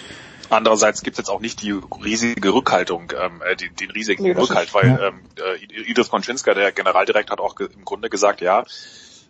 Andererseits 0.49 1.01
gibt 1.01 1.15
es 1.15 1.17
jetzt 1.19 1.29
auch 1.29 1.39
nicht 1.39 1.61
die 1.61 1.71
riesige 1.71 2.53
Rückhaltung, 2.53 3.11
ähm, 3.19 3.41
äh, 3.45 3.55
den, 3.55 3.75
den 3.75 3.91
riesigen 3.91 4.23
nee, 4.23 4.31
Rückhalt, 4.31 4.73
weil 4.73 4.87
ja. 4.87 5.07
ähm, 5.07 5.21
äh, 5.37 5.81
Idris 5.89 6.09
Konczynska, 6.09 6.53
der 6.53 6.71
Generaldirektor, 6.71 7.33
hat 7.33 7.41
auch 7.41 7.59
im 7.59 7.85
Grunde 7.85 8.09
gesagt, 8.09 8.41
ja, 8.41 8.63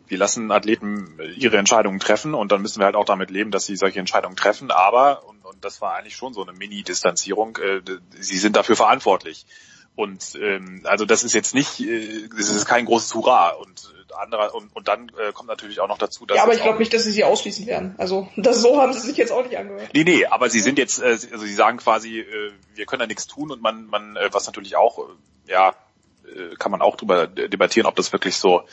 wir 0.07 0.17
lassen 0.17 0.51
Athleten 0.51 1.19
ihre 1.35 1.57
Entscheidungen 1.57 1.99
treffen 1.99 2.33
und 2.33 2.51
dann 2.51 2.61
müssen 2.61 2.79
wir 2.79 2.85
halt 2.85 2.95
auch 2.95 3.05
damit 3.05 3.29
leben, 3.29 3.51
dass 3.51 3.65
sie 3.65 3.75
solche 3.75 3.99
Entscheidungen 3.99 4.35
treffen. 4.35 4.71
Aber, 4.71 5.27
und, 5.27 5.43
und 5.45 5.63
das 5.63 5.81
war 5.81 5.95
eigentlich 5.95 6.15
schon 6.15 6.33
so 6.33 6.43
eine 6.43 6.53
Mini-Distanzierung. 6.53 7.57
Äh, 7.57 7.81
sie 8.19 8.37
sind 8.37 8.55
dafür 8.55 8.75
verantwortlich. 8.75 9.45
Und 9.95 10.35
ähm, 10.39 10.81
also 10.83 11.05
das 11.05 11.23
ist 11.23 11.33
jetzt 11.33 11.53
nicht, 11.55 11.79
äh, 11.81 12.29
das 12.29 12.49
ist 12.49 12.65
kein 12.65 12.85
großes 12.85 13.13
Hurra. 13.15 13.49
Und 13.49 13.93
äh, 13.93 13.96
anderer 14.17 14.53
und, 14.53 14.75
und 14.75 14.87
dann 14.87 15.11
äh, 15.17 15.31
kommt 15.31 15.49
natürlich 15.49 15.79
auch 15.79 15.87
noch 15.87 15.97
dazu, 15.97 16.25
dass 16.25 16.37
ja, 16.37 16.43
aber 16.43 16.53
ich 16.53 16.61
glaube 16.61 16.79
nicht, 16.79 16.93
dass 16.93 17.03
sie 17.03 17.11
sie 17.11 17.23
ausschließen 17.23 17.65
werden. 17.65 17.95
Also 17.97 18.29
das 18.35 18.61
so 18.61 18.81
haben 18.81 18.93
sie 18.93 18.99
sich 18.99 19.17
jetzt 19.17 19.31
auch 19.31 19.43
nicht 19.43 19.57
angehört. 19.57 19.89
Nee, 19.93 20.03
nee, 20.03 20.25
aber 20.25 20.49
sie 20.49 20.59
sind 20.59 20.77
jetzt, 20.77 21.01
äh, 21.01 21.05
also 21.05 21.39
sie 21.39 21.53
sagen 21.53 21.77
quasi, 21.77 22.19
äh, 22.19 22.51
wir 22.75 22.85
können 22.85 22.99
da 22.99 23.07
nichts 23.07 23.27
tun 23.27 23.51
und 23.51 23.61
man, 23.61 23.85
man, 23.87 24.15
äh, 24.15 24.29
was 24.31 24.45
natürlich 24.45 24.75
auch, 24.75 24.99
äh, 24.99 25.51
ja, 25.51 25.75
äh, 26.25 26.55
kann 26.57 26.71
man 26.71 26.81
auch 26.81 26.95
drüber 26.95 27.27
debattieren, 27.27 27.87
ob 27.87 27.95
das 27.95 28.11
wirklich 28.11 28.37
so 28.37 28.63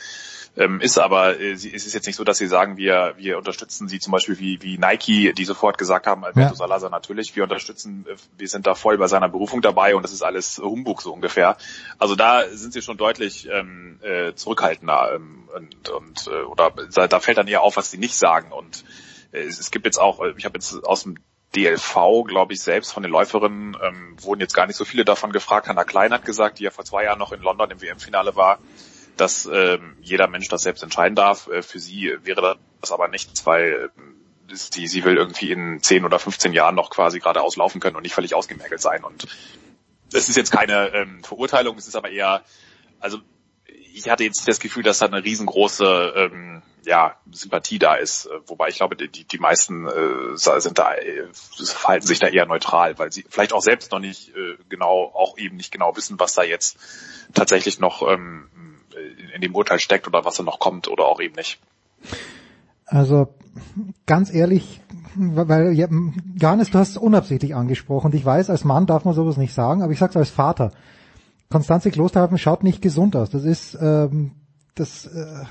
ähm, 0.57 0.79
ist, 0.79 0.97
aber 0.97 1.39
äh, 1.39 1.51
es 1.51 1.65
ist 1.65 1.93
jetzt 1.93 2.07
nicht 2.07 2.15
so, 2.15 2.23
dass 2.23 2.37
sie 2.37 2.47
sagen, 2.47 2.77
wir, 2.77 3.13
wir 3.17 3.37
unterstützen 3.37 3.87
sie 3.87 3.99
zum 3.99 4.11
Beispiel 4.11 4.39
wie, 4.39 4.61
wie 4.61 4.77
Nike, 4.77 5.33
die 5.33 5.45
sofort 5.45 5.77
gesagt 5.77 6.07
haben, 6.07 6.23
Alberto 6.23 6.53
ja. 6.53 6.55
Salazar 6.55 6.89
natürlich, 6.89 7.35
wir 7.35 7.43
unterstützen, 7.43 8.05
äh, 8.07 8.15
wir 8.37 8.47
sind 8.47 8.65
da 8.65 8.75
voll 8.75 8.97
bei 8.97 9.07
seiner 9.07 9.29
Berufung 9.29 9.61
dabei 9.61 9.95
und 9.95 10.03
das 10.03 10.13
ist 10.13 10.21
alles 10.21 10.57
Humbug 10.59 11.01
so 11.01 11.13
ungefähr. 11.13 11.57
Also 11.99 12.15
da 12.15 12.43
sind 12.49 12.73
sie 12.73 12.81
schon 12.81 12.97
deutlich 12.97 13.47
ähm, 13.51 13.99
äh, 14.01 14.33
zurückhaltender 14.33 15.13
ähm, 15.15 15.49
und, 15.55 15.89
und 15.89 16.27
äh, 16.27 16.43
oder 16.43 16.71
da 17.09 17.19
fällt 17.19 17.37
dann 17.37 17.47
eher 17.47 17.61
auf, 17.61 17.77
was 17.77 17.91
sie 17.91 17.97
nicht 17.97 18.15
sagen 18.15 18.51
und 18.51 18.85
äh, 19.31 19.41
es, 19.41 19.59
es 19.59 19.71
gibt 19.71 19.85
jetzt 19.85 19.99
auch, 19.99 20.21
äh, 20.21 20.33
ich 20.37 20.45
habe 20.45 20.57
jetzt 20.57 20.85
aus 20.85 21.03
dem 21.03 21.17
DLV, 21.55 22.25
glaube 22.27 22.53
ich, 22.53 22.61
selbst 22.61 22.91
von 22.93 23.03
den 23.03 23.11
Läuferinnen 23.11 23.77
ähm, 23.81 24.15
wurden 24.21 24.41
jetzt 24.41 24.53
gar 24.53 24.67
nicht 24.67 24.75
so 24.75 24.83
viele 24.83 25.05
davon 25.05 25.31
gefragt. 25.31 25.67
Hanna 25.67 25.85
Klein 25.85 26.11
hat 26.11 26.25
gesagt, 26.25 26.59
die 26.59 26.63
ja 26.63 26.71
vor 26.71 26.83
zwei 26.83 27.05
Jahren 27.05 27.19
noch 27.19 27.31
in 27.31 27.41
London 27.41 27.71
im 27.71 27.81
WM-Finale 27.81 28.35
war, 28.35 28.59
dass 29.17 29.49
ähm, 29.51 29.97
jeder 30.01 30.27
Mensch 30.27 30.47
das 30.47 30.63
selbst 30.63 30.83
entscheiden 30.83 31.15
darf. 31.15 31.47
Äh, 31.47 31.61
für 31.61 31.79
sie 31.79 32.15
wäre 32.23 32.57
das 32.81 32.91
aber 32.91 33.07
nichts, 33.07 33.45
weil 33.45 33.91
äh, 34.49 34.55
sie, 34.55 34.87
sie 34.87 35.03
will 35.03 35.17
irgendwie 35.17 35.51
in 35.51 35.81
10 35.81 36.05
oder 36.05 36.19
15 36.19 36.53
Jahren 36.53 36.75
noch 36.75 36.89
quasi 36.89 37.19
geradeaus 37.19 37.55
laufen 37.55 37.79
können 37.79 37.95
und 37.95 38.03
nicht 38.03 38.15
völlig 38.15 38.35
ausgemergelt 38.35 38.81
sein. 38.81 39.03
Und 39.03 39.27
es 40.13 40.29
ist 40.29 40.37
jetzt 40.37 40.51
keine 40.51 40.93
ähm, 40.93 41.23
Verurteilung, 41.23 41.77
es 41.77 41.87
ist 41.87 41.95
aber 41.95 42.09
eher, 42.09 42.43
also 42.99 43.19
ich 43.93 44.09
hatte 44.09 44.23
jetzt 44.23 44.47
das 44.47 44.59
Gefühl, 44.59 44.83
dass 44.83 44.99
da 44.99 45.05
eine 45.05 45.23
riesengroße 45.23 46.13
ähm, 46.15 46.61
ja, 46.85 47.15
Sympathie 47.31 47.79
da 47.79 47.95
ist, 47.95 48.25
äh, 48.25 48.39
wobei 48.45 48.67
ich 48.69 48.77
glaube, 48.77 48.95
die, 48.95 49.23
die 49.23 49.37
meisten 49.39 49.87
äh, 49.87 50.35
sind 50.35 50.77
da, 50.77 50.93
äh, 50.93 51.27
verhalten 51.63 52.05
sich 52.05 52.19
da 52.19 52.27
eher 52.27 52.45
neutral, 52.45 52.97
weil 52.99 53.11
sie 53.11 53.25
vielleicht 53.27 53.53
auch 53.53 53.61
selbst 53.61 53.91
noch 53.91 53.99
nicht 53.99 54.35
äh, 54.35 54.57
genau, 54.69 55.11
auch 55.13 55.37
eben 55.37 55.55
nicht 55.55 55.71
genau 55.71 55.95
wissen, 55.95 56.19
was 56.19 56.33
da 56.33 56.43
jetzt 56.43 56.77
tatsächlich 57.33 57.79
noch 57.79 58.01
ähm, 58.07 58.49
in 59.33 59.41
dem 59.41 59.55
Urteil 59.55 59.79
steckt 59.79 60.07
oder 60.07 60.25
was 60.25 60.35
da 60.35 60.43
noch 60.43 60.59
kommt 60.59 60.87
oder 60.87 61.05
auch 61.05 61.19
eben 61.19 61.35
nicht. 61.35 61.59
Also 62.85 63.27
ganz 64.05 64.33
ehrlich, 64.33 64.81
weil 65.15 65.73
ja, 65.73 65.87
Johannes, 66.35 66.71
du 66.71 66.77
hast 66.77 66.89
es 66.89 66.97
unabsichtlich 66.97 67.55
angesprochen 67.55 68.13
ich 68.13 68.25
weiß, 68.25 68.49
als 68.49 68.63
Mann 68.63 68.85
darf 68.85 69.05
man 69.05 69.13
sowas 69.13 69.37
nicht 69.37 69.53
sagen, 69.53 69.81
aber 69.81 69.91
ich 69.91 69.99
sag's 69.99 70.17
als 70.17 70.29
Vater. 70.29 70.71
Konstanze 71.49 71.91
Klosterhafen 71.91 72.37
schaut 72.37 72.63
nicht 72.63 72.81
gesund 72.81 73.15
aus. 73.15 73.29
Das 73.29 73.43
ist 73.43 73.77
ähm, 73.81 74.31
das 74.75 75.05
äh, 75.05 75.45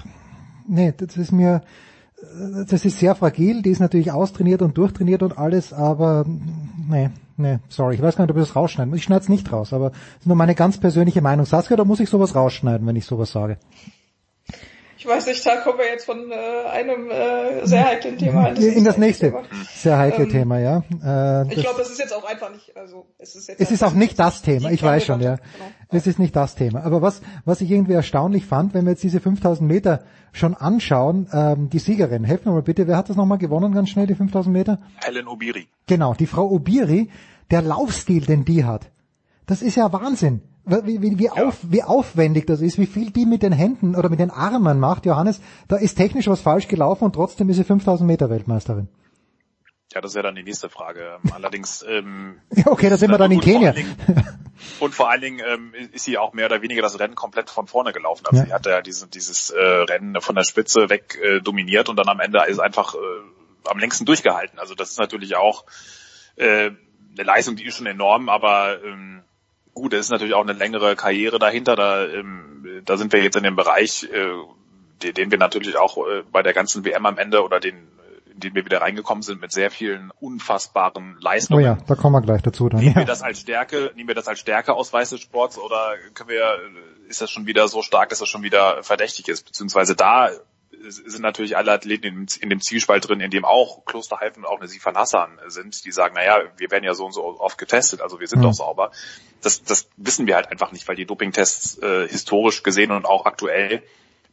nee, 0.66 0.92
das 0.96 1.16
ist 1.16 1.32
mir 1.32 1.62
das 2.66 2.84
ist 2.84 2.98
sehr 2.98 3.14
fragil, 3.14 3.62
die 3.62 3.70
ist 3.70 3.80
natürlich 3.80 4.12
austrainiert 4.12 4.62
und 4.62 4.78
durchtrainiert 4.78 5.22
und 5.22 5.36
alles, 5.36 5.72
aber 5.72 6.24
nee, 6.26 7.10
nee, 7.36 7.58
sorry, 7.68 7.94
ich 7.94 8.02
weiß 8.02 8.16
gar 8.16 8.24
nicht, 8.24 8.32
ob 8.32 8.36
ich 8.38 8.46
das 8.46 8.56
rausschneiden 8.56 8.90
muss. 8.90 8.98
Ich 8.98 9.04
schneide 9.04 9.22
es 9.22 9.28
nicht 9.28 9.52
raus, 9.52 9.72
aber 9.72 9.90
das 9.90 10.20
ist 10.20 10.26
nur 10.26 10.36
meine 10.36 10.54
ganz 10.54 10.78
persönliche 10.78 11.22
Meinung. 11.22 11.46
Saskia, 11.46 11.76
da 11.76 11.84
muss 11.84 12.00
ich 12.00 12.08
sowas 12.08 12.34
rausschneiden, 12.34 12.86
wenn 12.86 12.96
ich 12.96 13.06
sowas 13.06 13.32
sage? 13.32 13.58
Ich 15.04 15.10
weiß 15.10 15.26
nicht, 15.26 15.44
da 15.44 15.56
kommen 15.56 15.76
wir 15.76 15.84
jetzt 15.84 16.06
von 16.06 16.30
äh, 16.30 16.34
einem 16.70 17.10
äh, 17.10 17.66
sehr 17.66 17.84
heiklen 17.84 18.16
Thema 18.16 18.48
in 18.48 18.54
das, 18.54 18.64
in 18.64 18.84
das 18.84 18.96
nächste 18.96 19.26
Thema. 19.26 19.42
sehr 19.74 19.98
heikle 19.98 20.24
ähm, 20.24 20.30
Thema, 20.30 20.58
ja. 20.58 20.82
Äh, 21.04 21.52
ich 21.52 21.60
glaube, 21.60 21.80
das 21.80 21.90
ist 21.90 21.98
jetzt 21.98 22.14
auch 22.14 22.24
einfach 22.24 22.50
nicht, 22.50 22.74
also 22.74 23.04
es 23.18 23.36
ist 23.36 23.48
jetzt 23.48 23.60
es 23.60 23.70
ist 23.70 23.84
auch 23.84 23.92
nicht 23.92 24.18
das 24.18 24.40
Thema. 24.40 24.70
Ich 24.70 24.82
weiß 24.82 25.04
schon, 25.04 25.20
ja. 25.20 25.36
Genau. 25.36 25.70
Es 25.90 26.06
ist 26.06 26.18
nicht 26.18 26.34
das 26.34 26.54
Thema. 26.54 26.84
Aber 26.84 27.02
was 27.02 27.20
was 27.44 27.60
ich 27.60 27.70
irgendwie 27.70 27.92
erstaunlich 27.92 28.46
fand, 28.46 28.72
wenn 28.72 28.86
wir 28.86 28.92
jetzt 28.92 29.02
diese 29.02 29.20
5000 29.20 29.68
Meter 29.68 30.04
schon 30.32 30.54
anschauen, 30.54 31.28
ähm, 31.34 31.68
die 31.68 31.80
Siegerin, 31.80 32.24
helfen 32.24 32.46
wir 32.46 32.52
mal 32.52 32.62
bitte, 32.62 32.86
wer 32.86 32.96
hat 32.96 33.10
das 33.10 33.16
nochmal 33.16 33.36
gewonnen 33.36 33.74
ganz 33.74 33.90
schnell, 33.90 34.06
die 34.06 34.14
5000 34.14 34.50
Meter? 34.54 34.78
Helen 35.04 35.28
Obiri. 35.28 35.68
Genau, 35.86 36.14
die 36.14 36.26
Frau 36.26 36.48
Obiri, 36.48 37.10
der 37.50 37.60
Laufstil, 37.60 38.24
den 38.24 38.46
die 38.46 38.64
hat, 38.64 38.90
das 39.44 39.60
ist 39.60 39.74
ja 39.74 39.92
Wahnsinn 39.92 40.40
wie, 40.66 41.02
wie, 41.02 41.18
wie, 41.18 41.30
auf, 41.30 41.58
wie 41.62 41.82
aufwendig 41.82 42.46
das 42.46 42.60
ist, 42.60 42.78
wie 42.78 42.86
viel 42.86 43.10
die 43.10 43.26
mit 43.26 43.42
den 43.42 43.52
Händen 43.52 43.94
oder 43.94 44.08
mit 44.08 44.20
den 44.20 44.30
Armen 44.30 44.80
macht, 44.80 45.06
Johannes, 45.06 45.40
da 45.68 45.76
ist 45.76 45.96
technisch 45.96 46.28
was 46.28 46.40
falsch 46.40 46.68
gelaufen 46.68 47.04
und 47.04 47.14
trotzdem 47.14 47.48
ist 47.50 47.56
sie 47.56 47.64
5000 47.64 48.06
Meter 48.06 48.30
Weltmeisterin. 48.30 48.88
Ja, 49.94 50.00
das 50.00 50.14
wäre 50.14 50.24
dann 50.24 50.34
die 50.34 50.42
nächste 50.42 50.68
Frage. 50.68 51.18
Allerdings. 51.32 51.84
Ähm, 51.88 52.40
ja, 52.50 52.66
okay, 52.66 52.90
da 52.90 52.96
sind 52.96 53.10
wir 53.10 53.18
dann 53.18 53.30
in 53.30 53.40
Kenia. 53.40 53.72
Dingen, 53.72 53.96
und 54.80 54.94
vor 54.94 55.10
allen 55.10 55.20
Dingen 55.20 55.40
ähm, 55.46 55.72
ist 55.92 56.04
sie 56.04 56.18
auch 56.18 56.32
mehr 56.32 56.46
oder 56.46 56.62
weniger 56.62 56.82
das 56.82 56.98
Rennen 56.98 57.14
komplett 57.14 57.50
von 57.50 57.66
vorne 57.68 57.92
gelaufen. 57.92 58.26
Also 58.26 58.40
ja. 58.40 58.46
sie 58.46 58.52
hat 58.52 58.66
ja 58.66 58.82
diese, 58.82 59.06
dieses 59.06 59.50
äh, 59.50 59.60
Rennen 59.60 60.20
von 60.20 60.34
der 60.34 60.44
Spitze 60.44 60.90
weg 60.90 61.18
äh, 61.22 61.40
dominiert 61.40 61.88
und 61.88 61.96
dann 61.96 62.08
am 62.08 62.20
Ende 62.20 62.42
ist 62.48 62.58
einfach 62.58 62.94
äh, 62.94 62.98
am 63.68 63.78
längsten 63.78 64.04
durchgehalten. 64.04 64.58
Also 64.58 64.74
das 64.74 64.90
ist 64.90 64.98
natürlich 64.98 65.36
auch 65.36 65.64
äh, 66.36 66.70
eine 67.16 67.22
Leistung, 67.22 67.54
die 67.54 67.64
ist 67.64 67.76
schon 67.76 67.86
enorm, 67.86 68.28
aber 68.28 68.82
ähm, 68.82 69.22
gut, 69.74 69.92
es 69.92 70.06
ist 70.06 70.10
natürlich 70.10 70.34
auch 70.34 70.42
eine 70.42 70.52
längere 70.52 70.96
Karriere 70.96 71.38
dahinter. 71.38 71.76
Da, 71.76 72.06
ähm, 72.06 72.82
da 72.84 72.96
sind 72.96 73.12
wir 73.12 73.22
jetzt 73.22 73.36
in 73.36 73.42
dem 73.42 73.56
Bereich, 73.56 74.08
äh, 74.12 75.12
den 75.12 75.30
wir 75.30 75.38
natürlich 75.38 75.76
auch 75.76 75.98
äh, 75.98 76.22
bei 76.30 76.42
der 76.42 76.52
ganzen 76.52 76.84
WM 76.84 77.04
am 77.06 77.18
Ende 77.18 77.44
oder 77.44 77.60
den 77.60 77.88
in 78.34 78.40
den 78.40 78.54
wir 78.56 78.64
wieder 78.64 78.80
reingekommen 78.80 79.22
sind 79.22 79.40
mit 79.40 79.52
sehr 79.52 79.70
vielen 79.70 80.10
unfassbaren 80.20 81.16
Leistungen. 81.20 81.60
Oh 81.60 81.64
ja, 81.64 81.78
da 81.86 81.94
kommen 81.94 82.14
wir 82.14 82.20
gleich 82.20 82.42
dazu 82.42 82.68
dann. 82.68 82.80
Nehmen 82.80 82.96
wir 82.96 83.04
das 83.04 83.22
als 83.22 83.40
Stärke, 83.40 83.92
nehmen 83.94 84.08
wir 84.08 84.16
das 84.16 84.26
als 84.26 84.40
Stärke 84.40 84.74
aus 84.74 84.90
des 84.90 85.20
Sports 85.20 85.56
oder 85.56 85.94
können 86.14 86.30
wir, 86.30 86.58
ist 87.08 87.20
das 87.20 87.30
schon 87.30 87.46
wieder 87.46 87.68
so 87.68 87.82
stark, 87.82 88.08
dass 88.08 88.18
das 88.18 88.28
schon 88.28 88.42
wieder 88.42 88.82
verdächtig 88.82 89.28
ist? 89.28 89.44
Beziehungsweise 89.44 89.94
da 89.94 90.30
sind 90.88 91.22
natürlich 91.22 91.56
alle 91.56 91.72
Athleten 91.72 92.26
in, 92.40 92.50
dem 92.50 92.60
Zielspalt 92.60 93.08
drin, 93.08 93.20
in 93.20 93.30
dem 93.30 93.44
auch 93.44 93.84
Klosterhalfen 93.84 94.44
und 94.44 94.50
auch 94.50 94.58
eine 94.58 94.68
Sifan 94.68 94.96
Hassan 94.96 95.38
sind, 95.48 95.84
die 95.84 95.92
sagen, 95.92 96.14
naja, 96.14 96.42
wir 96.56 96.70
werden 96.70 96.84
ja 96.84 96.94
so 96.94 97.06
und 97.06 97.12
so 97.12 97.22
oft 97.40 97.58
getestet, 97.58 98.00
also 98.00 98.20
wir 98.20 98.28
sind 98.28 98.40
mhm. 98.40 98.44
doch 98.44 98.54
sauber. 98.54 98.90
Das, 99.42 99.62
das 99.62 99.88
wissen 99.96 100.26
wir 100.26 100.36
halt 100.36 100.50
einfach 100.50 100.72
nicht, 100.72 100.86
weil 100.88 100.96
die 100.96 101.06
Dopingtests 101.06 101.78
äh, 101.78 102.08
historisch 102.08 102.62
gesehen 102.62 102.90
und 102.90 103.04
auch 103.04 103.26
aktuell 103.26 103.82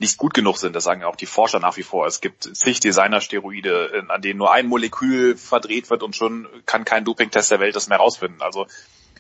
nicht 0.02 0.18
gut 0.18 0.34
genug 0.34 0.58
sind. 0.58 0.76
Das 0.76 0.84
sagen 0.84 1.02
ja 1.02 1.08
auch 1.08 1.16
die 1.16 1.28
Forscher 1.28 1.60
nach 1.60 1.78
wie 1.78 1.84
vor. 1.84 2.08
Es 2.08 2.22
gibt 2.22 2.44
zig 2.44 2.80
Designersteroide, 2.80 4.06
an 4.10 4.22
denen 4.22 4.40
nur 4.40 4.52
ein 4.52 4.68
Molekül 4.68 5.38
verdreht 5.38 5.90
wird 5.90 6.02
und 6.02 6.16
schon 6.16 6.48
kann 6.66 6.86
kein 6.86 7.06
Dopingtest 7.06 7.52
der 7.52 7.60
Welt 7.60 7.76
das 7.76 7.88
mehr 7.88 8.00
rausfinden. 8.00 8.42
Also 8.42 8.66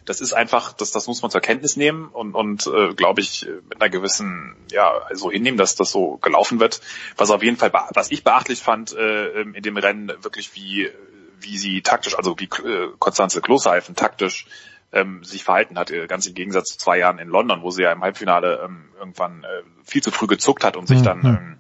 das 0.05 0.21
ist 0.21 0.33
einfach, 0.33 0.73
das, 0.73 0.91
das 0.91 1.07
muss 1.07 1.21
man 1.21 1.31
zur 1.31 1.41
Kenntnis 1.41 1.75
nehmen 1.75 2.09
und, 2.09 2.33
und 2.33 2.67
äh, 2.67 2.93
glaube 2.93 3.21
ich, 3.21 3.47
mit 3.69 3.81
einer 3.81 3.89
gewissen, 3.89 4.55
ja, 4.71 4.89
also 4.89 5.31
hinnehmen, 5.31 5.57
dass 5.57 5.75
das 5.75 5.91
so 5.91 6.17
gelaufen 6.17 6.59
wird. 6.59 6.81
Was 7.17 7.31
auf 7.31 7.43
jeden 7.43 7.57
Fall, 7.57 7.71
was 7.93 8.11
ich 8.11 8.23
beachtlich 8.23 8.61
fand 8.61 8.93
äh, 8.93 9.41
in 9.41 9.63
dem 9.63 9.77
Rennen, 9.77 10.11
wirklich 10.21 10.55
wie, 10.55 10.89
wie 11.39 11.57
sie 11.57 11.81
taktisch, 11.81 12.17
also 12.17 12.35
wie 12.39 12.45
äh, 12.45 12.89
Konstanze 12.99 13.41
Klosheifen 13.41 13.95
taktisch 13.95 14.47
ähm, 14.91 15.23
sich 15.23 15.43
verhalten 15.43 15.77
hat, 15.77 15.91
äh, 15.91 16.07
ganz 16.07 16.25
im 16.25 16.33
Gegensatz 16.33 16.69
zu 16.69 16.77
zwei 16.77 16.97
Jahren 16.97 17.19
in 17.19 17.29
London, 17.29 17.61
wo 17.61 17.71
sie 17.71 17.83
ja 17.83 17.91
im 17.91 18.01
Halbfinale 18.01 18.61
ähm, 18.63 18.89
irgendwann 18.99 19.43
äh, 19.43 19.63
viel 19.83 20.03
zu 20.03 20.11
früh 20.11 20.27
gezuckt 20.27 20.63
hat 20.63 20.75
und 20.75 20.87
sich 20.87 21.01
dann 21.01 21.25
ähm, 21.25 21.57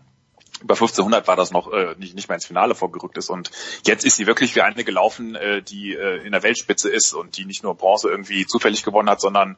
über 0.61 0.75
1500 0.75 1.27
war 1.27 1.35
das 1.35 1.51
noch 1.51 1.71
äh, 1.71 1.95
nicht, 1.97 2.15
nicht 2.15 2.29
mehr 2.29 2.35
ins 2.35 2.45
Finale 2.45 2.75
vorgerückt 2.75 3.17
ist. 3.17 3.29
Und 3.29 3.51
jetzt 3.85 4.05
ist 4.05 4.15
sie 4.15 4.27
wirklich 4.27 4.55
wie 4.55 4.61
eine 4.61 4.83
gelaufen, 4.83 5.35
äh, 5.35 5.61
die 5.61 5.93
äh, 5.93 6.25
in 6.25 6.31
der 6.31 6.43
Weltspitze 6.43 6.89
ist 6.89 7.13
und 7.13 7.37
die 7.37 7.45
nicht 7.45 7.63
nur 7.63 7.75
Bronze 7.75 8.09
irgendwie 8.09 8.45
zufällig 8.45 8.83
gewonnen 8.83 9.09
hat, 9.09 9.21
sondern 9.21 9.57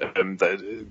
ähm, 0.00 0.38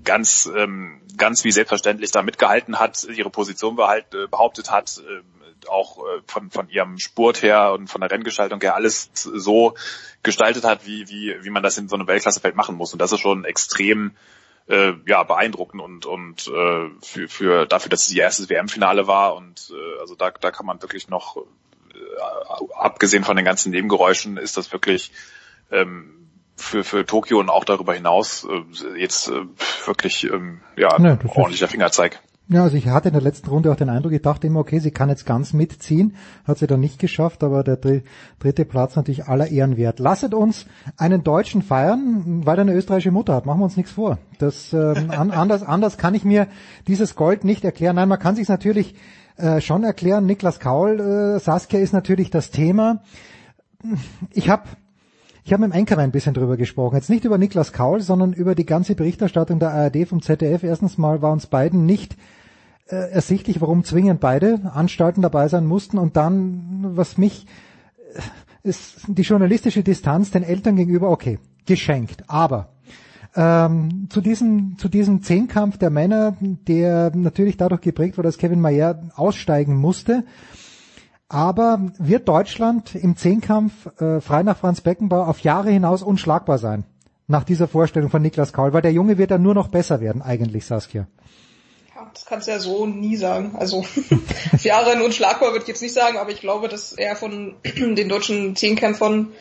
ganz, 0.04 0.50
ähm, 0.56 1.00
ganz 1.16 1.44
wie 1.44 1.50
selbstverständlich 1.50 2.10
da 2.12 2.22
mitgehalten 2.22 2.78
hat, 2.78 3.04
ihre 3.04 3.30
Position 3.30 3.76
behalt, 3.76 4.14
äh, 4.14 4.26
behauptet 4.28 4.70
hat, 4.70 4.98
äh, 4.98 5.68
auch 5.68 5.98
äh, 5.98 6.20
von, 6.26 6.50
von 6.50 6.68
ihrem 6.68 6.98
Spurt 6.98 7.42
her 7.42 7.72
und 7.72 7.88
von 7.88 8.00
der 8.00 8.10
Renngestaltung 8.10 8.60
her 8.60 8.74
alles 8.74 9.10
so 9.12 9.74
gestaltet 10.22 10.64
hat, 10.64 10.86
wie, 10.86 11.08
wie, 11.08 11.34
wie 11.42 11.50
man 11.50 11.62
das 11.62 11.76
in 11.78 11.88
so 11.88 11.96
einem 11.96 12.06
Weltklassefeld 12.06 12.54
machen 12.54 12.76
muss. 12.76 12.92
Und 12.92 13.00
das 13.00 13.12
ist 13.12 13.20
schon 13.20 13.44
extrem 13.44 14.12
äh, 14.70 14.92
ja 15.06 15.22
beeindruckend 15.24 15.82
und 15.82 16.06
und 16.06 16.46
äh, 16.46 16.90
für, 17.02 17.28
für 17.28 17.66
dafür, 17.66 17.90
dass 17.90 18.06
es 18.06 18.12
ihr 18.12 18.22
erstes 18.22 18.48
WM-Finale 18.48 19.06
war 19.06 19.34
und 19.34 19.72
äh, 19.72 20.00
also 20.00 20.14
da 20.14 20.30
da 20.30 20.50
kann 20.50 20.66
man 20.66 20.80
wirklich 20.80 21.08
noch 21.08 21.36
äh, 21.36 22.74
abgesehen 22.76 23.24
von 23.24 23.36
den 23.36 23.44
ganzen 23.44 23.72
Nebengeräuschen 23.72 24.36
ist 24.36 24.56
das 24.56 24.72
wirklich 24.72 25.12
ähm, 25.72 26.28
für 26.56 26.84
für 26.84 27.04
Tokio 27.04 27.40
und 27.40 27.48
auch 27.48 27.64
darüber 27.64 27.94
hinaus 27.94 28.44
äh, 28.44 28.98
jetzt 28.98 29.28
äh, 29.28 29.42
wirklich 29.86 30.24
ähm, 30.24 30.60
ja 30.76 30.98
ne, 30.98 31.18
ordentlicher 31.26 31.68
Fingerzeig. 31.68 32.20
Ja, 32.52 32.64
also 32.64 32.76
ich 32.76 32.88
hatte 32.88 33.10
in 33.10 33.14
der 33.14 33.22
letzten 33.22 33.48
Runde 33.48 33.70
auch 33.70 33.76
den 33.76 33.88
Eindruck, 33.88 34.10
ich 34.10 34.22
dachte 34.22 34.48
immer, 34.48 34.58
okay, 34.58 34.80
sie 34.80 34.90
kann 34.90 35.08
jetzt 35.08 35.24
ganz 35.24 35.52
mitziehen, 35.52 36.16
hat 36.44 36.58
sie 36.58 36.66
dann 36.66 36.80
nicht 36.80 36.98
geschafft, 36.98 37.44
aber 37.44 37.62
der 37.62 37.76
dritte 37.76 38.64
Platz 38.64 38.96
natürlich 38.96 39.26
aller 39.26 39.46
Ehren 39.46 39.76
wert. 39.76 40.00
Lasset 40.00 40.34
uns 40.34 40.66
einen 40.96 41.22
Deutschen 41.22 41.62
feiern, 41.62 42.44
weil 42.44 42.58
er 42.58 42.62
eine 42.62 42.74
österreichische 42.74 43.12
Mutter 43.12 43.36
hat. 43.36 43.46
Machen 43.46 43.60
wir 43.60 43.64
uns 43.66 43.76
nichts 43.76 43.92
vor. 43.92 44.18
Das 44.40 44.72
ähm, 44.72 45.10
anders, 45.16 45.62
anders 45.62 45.96
kann 45.96 46.16
ich 46.16 46.24
mir 46.24 46.48
dieses 46.88 47.14
Gold 47.14 47.44
nicht 47.44 47.64
erklären. 47.64 47.94
Nein, 47.94 48.08
man 48.08 48.18
kann 48.18 48.34
sich 48.34 48.48
natürlich 48.48 48.96
äh, 49.36 49.60
schon 49.60 49.84
erklären. 49.84 50.26
Niklas 50.26 50.58
Kaul, 50.58 50.98
äh, 50.98 51.38
Saskia 51.38 51.78
ist 51.78 51.92
natürlich 51.92 52.30
das 52.30 52.50
Thema. 52.50 53.04
Ich 54.32 54.50
habe 54.50 54.64
Ich 55.44 55.52
habe 55.52 55.62
mit 55.62 55.72
dem 55.72 55.78
Enker 55.78 55.98
ein 55.98 56.10
bisschen 56.10 56.34
drüber 56.34 56.56
gesprochen. 56.56 56.96
Jetzt 56.96 57.10
nicht 57.10 57.24
über 57.24 57.38
Niklas 57.38 57.72
Kaul, 57.72 58.00
sondern 58.00 58.32
über 58.32 58.56
die 58.56 58.66
ganze 58.66 58.96
Berichterstattung 58.96 59.60
der 59.60 59.70
ARD 59.70 60.08
vom 60.08 60.20
ZDF. 60.20 60.64
Erstens 60.64 60.98
mal 60.98 61.22
war 61.22 61.30
uns 61.30 61.46
beiden 61.46 61.86
nicht 61.86 62.16
äh, 62.90 63.10
ersichtlich, 63.10 63.60
warum 63.60 63.84
zwingend 63.84 64.20
beide 64.20 64.72
Anstalten 64.74 65.22
dabei 65.22 65.48
sein 65.48 65.66
mussten. 65.66 65.98
Und 65.98 66.16
dann, 66.16 66.96
was 66.96 67.18
mich, 67.18 67.46
äh, 68.14 68.68
ist 68.68 69.02
die 69.06 69.22
journalistische 69.22 69.82
Distanz 69.82 70.30
den 70.30 70.42
Eltern 70.42 70.76
gegenüber, 70.76 71.10
okay, 71.10 71.38
geschenkt. 71.66 72.24
Aber 72.26 72.68
ähm, 73.36 74.08
zu 74.10 74.20
diesem 74.20 74.76
zu 74.76 74.88
diesem 74.88 75.22
Zehnkampf 75.22 75.78
der 75.78 75.90
Männer, 75.90 76.36
der 76.40 77.14
natürlich 77.14 77.56
dadurch 77.56 77.80
geprägt 77.80 78.18
war, 78.18 78.24
dass 78.24 78.38
Kevin 78.38 78.60
Mayer 78.60 79.00
aussteigen 79.14 79.76
musste. 79.76 80.24
Aber 81.28 81.80
wird 81.98 82.28
Deutschland 82.28 82.96
im 82.96 83.16
Zehnkampf 83.16 83.86
äh, 84.00 84.20
frei 84.20 84.42
nach 84.42 84.56
Franz 84.56 84.80
Beckenbauer 84.80 85.28
auf 85.28 85.38
Jahre 85.40 85.70
hinaus 85.70 86.02
unschlagbar 86.02 86.58
sein? 86.58 86.84
Nach 87.28 87.44
dieser 87.44 87.68
Vorstellung 87.68 88.10
von 88.10 88.20
Niklas 88.20 88.52
Kaul, 88.52 88.72
weil 88.72 88.82
der 88.82 88.92
Junge 88.92 89.16
wird 89.16 89.30
dann 89.30 89.42
nur 89.42 89.54
noch 89.54 89.68
besser 89.68 90.00
werden, 90.00 90.22
eigentlich, 90.22 90.66
Saskia. 90.66 91.06
Das 92.14 92.24
kannst 92.24 92.46
du 92.46 92.52
ja 92.52 92.58
so 92.58 92.86
nie 92.86 93.16
sagen. 93.16 93.54
Also 93.58 93.84
Jahre 94.62 95.02
unschlagbar 95.02 95.52
würde 95.52 95.62
ich 95.62 95.68
jetzt 95.68 95.82
nicht 95.82 95.94
sagen, 95.94 96.18
aber 96.18 96.30
ich 96.30 96.40
glaube, 96.40 96.68
dass 96.68 96.92
er 96.92 97.16
von 97.16 97.56
den 97.64 98.08
deutschen 98.08 98.56
Zehnkämpfern 98.56 99.32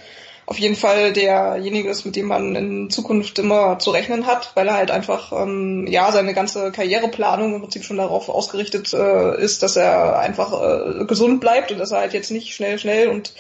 auf 0.46 0.58
jeden 0.58 0.76
Fall 0.76 1.14
derjenige 1.14 1.90
ist, 1.90 2.06
mit 2.06 2.16
dem 2.16 2.26
man 2.26 2.56
in 2.56 2.90
Zukunft 2.90 3.38
immer 3.38 3.78
zu 3.78 3.92
rechnen 3.92 4.26
hat, 4.26 4.52
weil 4.56 4.68
er 4.68 4.74
halt 4.74 4.90
einfach 4.90 5.32
ähm, 5.32 5.86
ja 5.88 6.12
seine 6.12 6.34
ganze 6.34 6.72
Karriereplanung 6.72 7.54
im 7.54 7.62
Prinzip 7.62 7.84
schon 7.84 7.98
darauf 7.98 8.30
ausgerichtet 8.30 8.92
äh, 8.92 9.40
ist, 9.40 9.62
dass 9.62 9.76
er 9.76 10.18
einfach 10.18 10.52
äh, 10.54 11.06
gesund 11.06 11.40
bleibt 11.40 11.72
und 11.72 11.78
dass 11.78 11.92
er 11.92 12.00
halt 12.00 12.14
jetzt 12.14 12.32
nicht 12.32 12.56
schnell, 12.56 12.80
schnell 12.80 13.10
und 13.10 13.34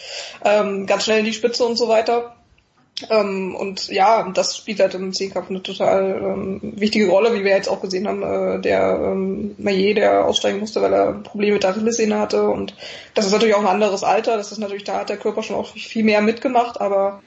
ähm, 0.45 0.85
ganz 0.85 1.05
schnell 1.05 1.19
in 1.19 1.25
die 1.25 1.33
Spitze 1.33 1.65
und 1.65 1.77
so 1.77 1.87
weiter 1.87 2.35
ähm, 3.09 3.55
und 3.55 3.87
ja, 3.87 4.29
das 4.31 4.57
spielt 4.57 4.79
halt 4.79 4.93
im 4.93 5.13
Zehnkampf 5.13 5.49
eine 5.49 5.63
total 5.63 6.21
ähm, 6.21 6.59
wichtige 6.61 7.09
Rolle, 7.09 7.33
wie 7.33 7.43
wir 7.43 7.51
jetzt 7.51 7.69
auch 7.69 7.81
gesehen 7.81 8.07
haben, 8.07 8.23
äh, 8.23 8.61
der 8.61 8.99
ähm, 9.01 9.55
Maillet, 9.57 9.97
der 9.97 10.25
aussteigen 10.25 10.59
musste, 10.59 10.81
weil 10.81 10.93
er 10.93 11.13
Probleme 11.13 11.53
mit 11.53 11.63
der 11.63 11.71
Achillessehne 11.71 12.19
hatte 12.19 12.49
und 12.49 12.75
das 13.13 13.25
ist 13.25 13.31
natürlich 13.31 13.55
auch 13.55 13.61
ein 13.61 13.67
anderes 13.67 14.03
Alter, 14.03 14.37
das 14.37 14.51
ist 14.51 14.57
natürlich, 14.57 14.83
da 14.83 14.99
hat 14.99 15.09
der 15.09 15.17
Körper 15.17 15.43
schon 15.43 15.55
auch 15.55 15.67
viel 15.67 16.03
mehr 16.03 16.21
mitgemacht, 16.21 16.81
aber 16.81 17.21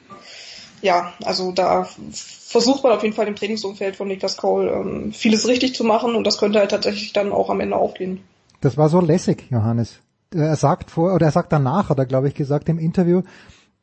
ja, 0.82 1.12
also 1.24 1.52
da 1.52 1.86
versucht 2.12 2.82
man 2.82 2.92
auf 2.92 3.02
jeden 3.02 3.14
Fall 3.14 3.28
im 3.28 3.36
Trainingsumfeld 3.36 3.96
von 3.96 4.08
Niklas 4.08 4.36
Cole 4.36 4.70
ähm, 4.70 5.12
vieles 5.12 5.48
richtig 5.48 5.74
zu 5.74 5.84
machen 5.84 6.14
und 6.14 6.26
das 6.26 6.38
könnte 6.38 6.58
halt 6.58 6.70
tatsächlich 6.70 7.12
dann 7.12 7.32
auch 7.32 7.48
am 7.48 7.60
Ende 7.60 7.76
aufgehen. 7.76 8.20
Das 8.60 8.76
war 8.76 8.88
so 8.88 9.00
lässig, 9.00 9.46
Johannes. 9.50 10.00
Er 10.34 10.56
sagt 10.56 10.90
vor, 10.90 11.14
oder 11.14 11.26
er 11.26 11.32
sagt 11.32 11.52
danach, 11.52 11.88
hat 11.88 11.98
er 11.98 12.06
glaube 12.06 12.28
ich 12.28 12.34
gesagt 12.34 12.68
im 12.68 12.78
Interview, 12.78 13.22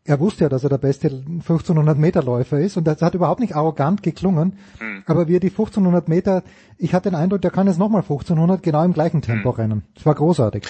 er 0.05 0.19
wusste 0.19 0.45
ja, 0.45 0.49
dass 0.49 0.63
er 0.63 0.69
der 0.69 0.77
beste 0.77 1.07
1500 1.09 1.97
Meter 1.97 2.23
Läufer 2.23 2.59
ist 2.59 2.77
und 2.77 2.85
das 2.85 3.01
hat 3.01 3.13
überhaupt 3.13 3.39
nicht 3.39 3.55
arrogant 3.55 4.01
geklungen. 4.01 4.57
Mhm. 4.79 5.03
Aber 5.05 5.27
wie 5.27 5.35
er 5.35 5.39
die 5.39 5.49
1500 5.49 6.07
Meter, 6.07 6.43
ich 6.77 6.93
hatte 6.93 7.09
den 7.09 7.15
Eindruck, 7.15 7.41
der 7.41 7.51
kann 7.51 7.67
jetzt 7.67 7.77
nochmal 7.79 8.01
1500 8.01 8.63
genau 8.63 8.83
im 8.83 8.93
gleichen 8.93 9.21
Tempo 9.21 9.51
mhm. 9.51 9.55
rennen. 9.55 9.83
Das 9.95 10.05
war 10.05 10.15
großartig. 10.15 10.65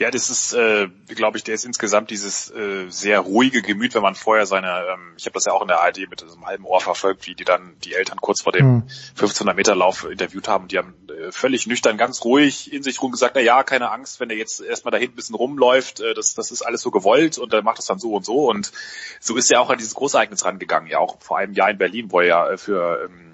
Ja, 0.00 0.10
das 0.10 0.30
ist, 0.30 0.54
äh, 0.54 0.88
glaube 1.08 1.36
ich, 1.36 1.44
der 1.44 1.54
ist 1.54 1.66
insgesamt 1.66 2.08
dieses 2.08 2.50
äh, 2.50 2.88
sehr 2.88 3.20
ruhige 3.20 3.60
Gemüt, 3.60 3.94
wenn 3.94 4.00
man 4.00 4.14
vorher 4.14 4.46
seine, 4.46 4.86
ähm, 4.94 5.12
ich 5.18 5.26
habe 5.26 5.34
das 5.34 5.44
ja 5.44 5.52
auch 5.52 5.60
in 5.60 5.68
der 5.68 5.82
ARD 5.82 6.08
mit 6.08 6.20
so 6.20 6.32
einem 6.32 6.46
halben 6.46 6.64
Ohr 6.64 6.80
verfolgt, 6.80 7.26
wie 7.26 7.34
die 7.34 7.44
dann 7.44 7.76
die 7.84 7.92
Eltern 7.92 8.18
kurz 8.18 8.40
vor 8.40 8.50
dem 8.50 8.66
mhm. 8.66 8.82
1500 9.10 9.54
Meter 9.54 9.74
Lauf 9.76 10.06
interviewt 10.10 10.48
haben. 10.48 10.68
Die 10.68 10.78
haben 10.78 10.94
äh, 11.10 11.30
völlig 11.32 11.66
nüchtern, 11.66 11.98
ganz 11.98 12.24
ruhig 12.24 12.72
in 12.72 12.82
sich 12.82 13.02
rum 13.02 13.12
gesagt, 13.12 13.34
na 13.34 13.42
ja, 13.42 13.62
keine 13.62 13.90
Angst, 13.90 14.20
wenn 14.20 14.30
er 14.30 14.38
jetzt 14.38 14.62
erstmal 14.62 14.90
da 14.90 14.96
hinten 14.96 15.12
ein 15.12 15.16
bisschen 15.16 15.36
rumläuft, 15.36 16.00
äh, 16.00 16.14
das, 16.14 16.32
das 16.32 16.50
ist 16.50 16.62
alles 16.62 16.80
so 16.80 16.90
gewollt 16.90 17.36
und 17.36 17.52
er 17.52 17.60
macht 17.60 17.76
das 17.76 17.84
dann 17.84 17.98
so 17.98 18.14
und 18.14 18.24
so. 18.24 18.48
Und 18.48 18.72
so 19.20 19.36
ist 19.36 19.52
er 19.52 19.60
auch 19.60 19.68
an 19.68 19.76
dieses 19.76 19.94
Großereignis 19.94 20.46
rangegangen, 20.46 20.88
ja 20.88 20.98
auch 20.98 21.20
vor 21.20 21.36
einem 21.36 21.52
Jahr 21.52 21.68
in 21.68 21.76
Berlin, 21.76 22.10
wo 22.10 22.20
er 22.20 22.26
ja 22.26 22.50
äh, 22.52 22.56
für 22.56 23.04
ähm, 23.04 23.29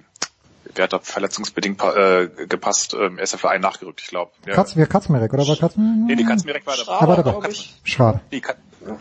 wer 0.77 0.85
hat 0.85 0.93
da 0.93 0.99
verletzungsbedingt 0.99 1.83
äh, 1.83 2.29
gepasst? 2.47 2.95
Ähm, 2.95 3.19
er 3.19 3.25
ist 3.25 3.33
ja 3.33 3.39
für 3.39 3.51
einen 3.51 3.63
nachgerückt, 3.63 4.01
ich 4.03 4.09
glaube. 4.09 4.33
Ja. 4.47 4.55
Katz, 4.55 4.77
wer 4.77 4.87
Katzmerek, 4.87 5.33
oder 5.33 5.47
war 5.47 5.57
Katzen? 5.57 6.07
Nee, 6.07 6.17
die 6.17 6.25
Katzmerek 6.25 6.67
war 6.67 6.77
dabei. 6.77 6.99
Schrader, 6.99 7.23
dabei. 7.23 7.51
Schrader. 7.85 8.21
Nee, 8.31 8.43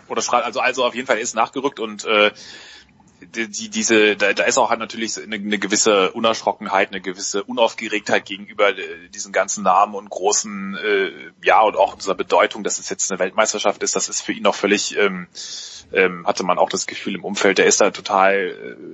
oder 0.07 0.21
Schrader, 0.21 0.45
also, 0.45 0.59
also 0.59 0.85
auf 0.85 0.95
jeden 0.95 1.07
Fall 1.07 1.19
ist 1.19 1.35
nachgerückt 1.35 1.79
und 1.79 2.05
äh, 2.05 2.31
die, 3.21 3.69
diese, 3.69 4.15
da, 4.15 4.33
da 4.33 4.43
ist 4.43 4.57
auch 4.57 4.69
halt 4.69 4.79
natürlich 4.79 5.21
eine, 5.21 5.35
eine 5.35 5.57
gewisse 5.57 6.11
Unerschrockenheit, 6.11 6.89
eine 6.89 7.01
gewisse 7.01 7.43
Unaufgeregtheit 7.43 8.25
gegenüber 8.25 8.69
äh, 8.69 9.09
diesen 9.13 9.31
ganzen 9.31 9.63
Namen 9.63 9.95
und 9.95 10.09
großen, 10.09 10.75
äh, 10.75 11.11
ja, 11.43 11.61
und 11.61 11.75
auch 11.75 11.95
dieser 11.95 12.15
Bedeutung, 12.15 12.63
dass 12.63 12.79
es 12.79 12.89
jetzt 12.89 13.11
eine 13.11 13.19
Weltmeisterschaft 13.19 13.83
ist, 13.83 13.95
das 13.95 14.09
ist 14.09 14.21
für 14.21 14.33
ihn 14.33 14.43
noch 14.43 14.55
völlig, 14.55 14.97
ähm, 14.97 15.27
ähm, 15.95 16.27
hatte 16.27 16.43
man 16.43 16.57
auch 16.57 16.69
das 16.69 16.87
Gefühl 16.87 17.15
im 17.15 17.23
Umfeld, 17.23 17.57
der 17.57 17.65
ist 17.65 17.79
da 17.79 17.89
total 17.89 18.35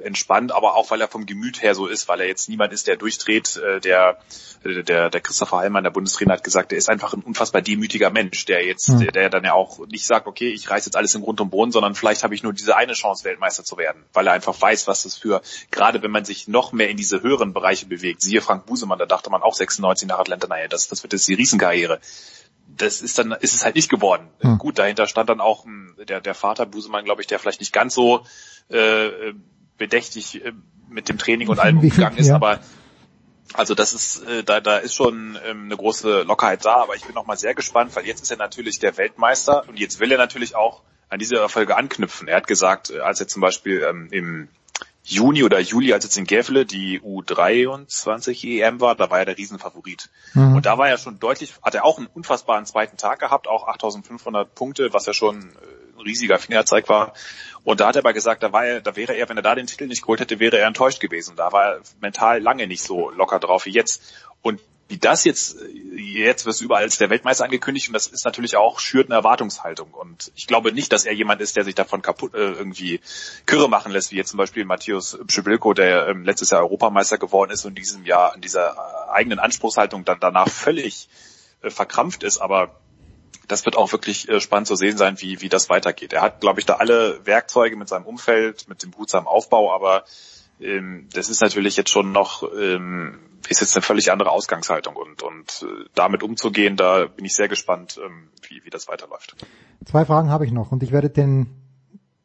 äh, 0.01 0.05
entspannt, 0.05 0.51
aber 0.51 0.75
auch 0.75 0.91
weil 0.91 1.01
er 1.01 1.07
vom 1.07 1.25
Gemüt 1.25 1.61
her 1.61 1.73
so 1.73 1.87
ist, 1.87 2.07
weil 2.07 2.21
er 2.21 2.27
jetzt 2.27 2.47
niemand 2.47 2.71
ist, 2.73 2.87
der 2.87 2.95
durchdreht, 2.95 3.57
äh, 3.57 3.79
der, 3.79 4.19
äh, 4.63 4.83
der, 4.83 5.09
der 5.09 5.21
Christopher 5.21 5.57
Heilmann, 5.57 5.83
der 5.83 5.89
Bundestrainer, 5.89 6.33
hat 6.33 6.43
gesagt, 6.43 6.71
der 6.71 6.77
ist 6.77 6.89
einfach 6.89 7.13
ein 7.13 7.23
unfassbar 7.23 7.63
demütiger 7.63 8.11
Mensch, 8.11 8.45
der 8.45 8.65
jetzt, 8.65 8.89
mhm. 8.89 8.99
der, 8.99 9.11
der 9.11 9.29
dann 9.29 9.43
ja 9.43 9.53
auch 9.53 9.79
nicht 9.87 10.05
sagt, 10.05 10.27
okay, 10.27 10.49
ich 10.49 10.69
reiß 10.69 10.85
jetzt 10.85 10.95
alles 10.95 11.15
im 11.15 11.23
Grund 11.23 11.41
und 11.41 11.49
Boden, 11.49 11.71
sondern 11.71 11.95
vielleicht 11.95 12.23
habe 12.23 12.35
ich 12.35 12.43
nur 12.43 12.53
diese 12.53 12.75
eine 12.75 12.93
Chance, 12.93 13.23
Weltmeister 13.23 13.63
zu 13.63 13.77
werden, 13.77 14.03
weil 14.13 14.27
er 14.27 14.33
einfach 14.33 14.59
weiß, 14.61 14.87
was 14.87 15.03
das 15.03 15.17
für, 15.17 15.41
gerade 15.71 16.03
wenn 16.03 16.11
man 16.11 16.23
sich 16.23 16.47
noch 16.47 16.71
mehr 16.71 16.89
in 16.89 16.97
diese 16.97 17.23
höheren 17.23 17.53
Bereiche 17.53 17.87
bewegt, 17.87 18.21
siehe 18.21 18.41
Frank 18.41 18.67
Busemann, 18.67 18.99
da 18.99 19.07
dachte 19.07 19.31
man 19.31 19.41
auch 19.41 19.55
96 19.55 20.07
nach 20.07 20.19
Atlanta, 20.19 20.47
naja, 20.47 20.67
das, 20.67 20.87
das 20.87 21.01
wird 21.01 21.13
jetzt 21.13 21.27
die 21.27 21.33
Riesenkarriere 21.33 21.99
das 22.77 23.01
ist 23.01 23.17
dann 23.17 23.31
ist 23.31 23.53
es 23.53 23.63
halt 23.63 23.75
nicht 23.75 23.89
geworden. 23.89 24.29
Hm. 24.39 24.57
Gut, 24.57 24.79
dahinter 24.79 25.07
stand 25.07 25.29
dann 25.29 25.41
auch 25.41 25.65
hm, 25.65 25.95
der 26.07 26.21
der 26.21 26.35
Vater 26.35 26.65
Busemann, 26.65 27.05
glaube 27.05 27.21
ich, 27.21 27.27
der 27.27 27.39
vielleicht 27.39 27.59
nicht 27.59 27.73
ganz 27.73 27.93
so 27.93 28.25
äh, 28.69 29.33
bedächtig 29.77 30.43
äh, 30.45 30.53
mit 30.89 31.09
dem 31.09 31.17
Training 31.17 31.47
und 31.47 31.59
allem 31.59 31.77
umgegangen 31.79 32.17
ist, 32.17 32.27
ja. 32.27 32.35
aber 32.35 32.59
also 33.53 33.75
das 33.75 33.93
ist 33.93 34.23
äh, 34.23 34.43
da 34.43 34.61
da 34.61 34.77
ist 34.77 34.95
schon 34.95 35.37
ähm, 35.45 35.65
eine 35.65 35.77
große 35.77 36.23
Lockerheit 36.23 36.65
da, 36.65 36.75
aber 36.75 36.95
ich 36.95 37.03
bin 37.03 37.15
noch 37.15 37.25
mal 37.25 37.37
sehr 37.37 37.53
gespannt, 37.53 37.95
weil 37.95 38.05
jetzt 38.05 38.21
ist 38.21 38.31
er 38.31 38.37
natürlich 38.37 38.79
der 38.79 38.97
Weltmeister 38.97 39.67
und 39.67 39.79
jetzt 39.79 39.99
will 39.99 40.11
er 40.11 40.17
natürlich 40.17 40.55
auch 40.55 40.81
an 41.09 41.19
diese 41.19 41.35
Erfolge 41.35 41.75
anknüpfen. 41.75 42.29
Er 42.29 42.37
hat 42.37 42.47
gesagt, 42.47 42.89
äh, 42.89 42.99
als 42.99 43.19
er 43.19 43.27
zum 43.27 43.41
Beispiel 43.41 43.85
ähm, 43.87 44.07
im 44.11 44.47
Juni 45.03 45.43
oder 45.43 45.59
Juli, 45.59 45.93
als 45.93 46.03
jetzt 46.03 46.17
in 46.17 46.25
Gefle 46.25 46.65
die 46.65 47.01
U23 47.01 48.61
EM 48.61 48.79
war, 48.79 48.95
da 48.95 49.09
war 49.09 49.19
er 49.19 49.25
der 49.25 49.37
Riesenfavorit. 49.37 50.09
Mhm. 50.33 50.55
Und 50.55 50.65
da 50.65 50.77
war 50.77 50.89
er 50.89 50.97
schon 50.97 51.19
deutlich, 51.19 51.53
hat 51.63 51.73
er 51.73 51.85
auch 51.85 51.97
einen 51.97 52.07
unfassbaren 52.07 52.65
zweiten 52.65 52.97
Tag 52.97 53.19
gehabt, 53.19 53.47
auch 53.47 53.67
8500 53.67 54.53
Punkte, 54.53 54.93
was 54.93 55.07
ja 55.07 55.13
schon 55.13 55.41
äh, 55.41 55.97
ein 55.97 56.01
riesiger 56.01 56.37
Fingerzeig 56.37 56.87
war. 56.87 57.13
Und 57.63 57.79
da 57.79 57.87
hat 57.87 57.95
er 57.95 58.01
aber 58.01 58.13
gesagt, 58.13 58.43
da 58.43 58.53
war 58.53 58.65
er, 58.65 58.81
da 58.81 58.95
wäre 58.95 59.13
er, 59.13 59.27
wenn 59.29 59.37
er 59.37 59.43
da 59.43 59.55
den 59.55 59.67
Titel 59.67 59.87
nicht 59.87 60.01
geholt 60.01 60.19
hätte, 60.19 60.39
wäre 60.39 60.59
er 60.59 60.67
enttäuscht 60.67 60.99
gewesen. 60.99 61.35
Da 61.35 61.51
war 61.51 61.65
er 61.65 61.81
mental 61.99 62.39
lange 62.39 62.67
nicht 62.67 62.83
so 62.83 63.09
locker 63.09 63.39
drauf 63.39 63.65
wie 63.65 63.71
jetzt. 63.71 64.01
Und 64.41 64.59
wie 64.91 64.97
das 64.97 65.23
jetzt, 65.23 65.55
jetzt 65.95 66.45
wird 66.45 66.53
es 66.53 66.59
überall 66.59 66.83
als 66.83 66.97
der 66.97 67.09
Weltmeister 67.09 67.45
angekündigt 67.45 67.87
und 67.87 67.93
das 67.93 68.07
ist 68.07 68.25
natürlich 68.25 68.57
auch, 68.57 68.81
schürt 68.81 69.07
eine 69.07 69.15
Erwartungshaltung. 69.15 69.93
Und 69.93 70.33
ich 70.35 70.47
glaube 70.47 70.73
nicht, 70.73 70.91
dass 70.91 71.05
er 71.05 71.13
jemand 71.13 71.39
ist, 71.39 71.55
der 71.55 71.63
sich 71.63 71.75
davon 71.75 72.01
kaputt 72.01 72.33
äh, 72.33 72.51
irgendwie 72.51 72.99
Kürre 73.45 73.69
machen 73.69 73.93
lässt, 73.93 74.11
wie 74.11 74.17
jetzt 74.17 74.31
zum 74.31 74.37
Beispiel 74.37 74.65
Matthias 74.65 75.17
Pschibilko, 75.27 75.73
der 75.73 76.09
ähm, 76.09 76.25
letztes 76.25 76.49
Jahr 76.49 76.59
Europameister 76.59 77.17
geworden 77.17 77.51
ist 77.51 77.63
und 77.63 77.69
in 77.69 77.75
diesem 77.75 78.05
Jahr 78.05 78.33
an 78.33 78.41
dieser 78.41 78.71
äh, 78.71 79.11
eigenen 79.11 79.39
Anspruchshaltung 79.39 80.03
dann 80.03 80.19
danach 80.19 80.49
völlig 80.49 81.07
äh, 81.61 81.69
verkrampft 81.69 82.23
ist. 82.23 82.39
Aber 82.39 82.75
das 83.47 83.63
wird 83.63 83.77
auch 83.77 83.93
wirklich 83.93 84.27
äh, 84.27 84.41
spannend 84.41 84.67
zu 84.67 84.75
sehen 84.75 84.97
sein, 84.97 85.21
wie, 85.21 85.39
wie 85.39 85.47
das 85.47 85.69
weitergeht. 85.69 86.11
Er 86.11 86.21
hat, 86.21 86.41
glaube 86.41 86.59
ich, 86.59 86.65
da 86.65 86.75
alle 86.75 87.25
Werkzeuge 87.25 87.77
mit 87.77 87.87
seinem 87.87 88.05
Umfeld, 88.05 88.67
mit 88.67 88.83
dem 88.83 88.91
behutsamen 88.91 89.27
Aufbau, 89.27 89.73
aber 89.73 90.03
ähm, 90.59 91.07
das 91.13 91.29
ist 91.29 91.41
natürlich 91.41 91.77
jetzt 91.77 91.91
schon 91.91 92.11
noch, 92.11 92.43
ähm, 92.53 93.19
ist 93.49 93.61
jetzt 93.61 93.75
eine 93.75 93.81
völlig 93.81 94.11
andere 94.11 94.31
Ausgangshaltung 94.31 94.95
und, 94.95 95.23
und 95.23 95.65
äh, 95.65 95.85
damit 95.95 96.23
umzugehen, 96.23 96.77
da 96.77 97.05
bin 97.05 97.25
ich 97.25 97.35
sehr 97.35 97.47
gespannt, 97.47 97.99
ähm, 98.03 98.29
wie, 98.47 98.63
wie 98.63 98.69
das 98.69 98.87
weiterläuft. 98.87 99.35
Zwei 99.85 100.05
Fragen 100.05 100.29
habe 100.29 100.45
ich 100.45 100.51
noch 100.51 100.71
und 100.71 100.83
ich 100.83 100.91
werde 100.91 101.09
den 101.09 101.61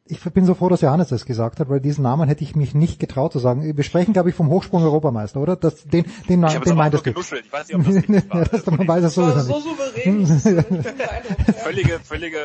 ich 0.09 0.21
bin 0.21 0.45
so 0.45 0.53
froh, 0.53 0.69
dass 0.69 0.81
Johannes 0.81 1.09
das 1.09 1.25
gesagt 1.25 1.59
hat, 1.59 1.69
weil 1.69 1.81
diesen 1.81 2.03
Namen 2.03 2.27
hätte 2.27 2.43
ich 2.43 2.55
mich 2.55 2.73
nicht 2.73 2.99
getraut 2.99 3.33
zu 3.33 3.39
sagen. 3.39 3.75
Wir 3.75 3.83
sprechen, 3.83 4.13
glaube 4.13 4.29
ich, 4.29 4.35
vom 4.35 4.49
Hochsprung-Europameister, 4.49 5.39
oder? 5.39 5.55
Das, 5.55 5.83
den, 5.83 6.05
den, 6.29 6.43
ich 6.45 6.59
den 6.59 6.75
meintest 6.75 7.05
du. 7.05 7.09
Ich 7.09 7.51
weiß 7.51 7.67
nicht, 7.67 7.75
ob 7.75 7.85
das 7.85 7.95
richtig 7.95 8.33
war. 8.33 8.45
das, 8.45 8.65
man 8.65 8.87
weiß 8.87 9.03
es 9.03 9.15
sowieso 9.15 9.41
so 9.41 9.59
souverän. 9.59 10.25
völlige, 11.63 11.99
völlige 11.99 12.39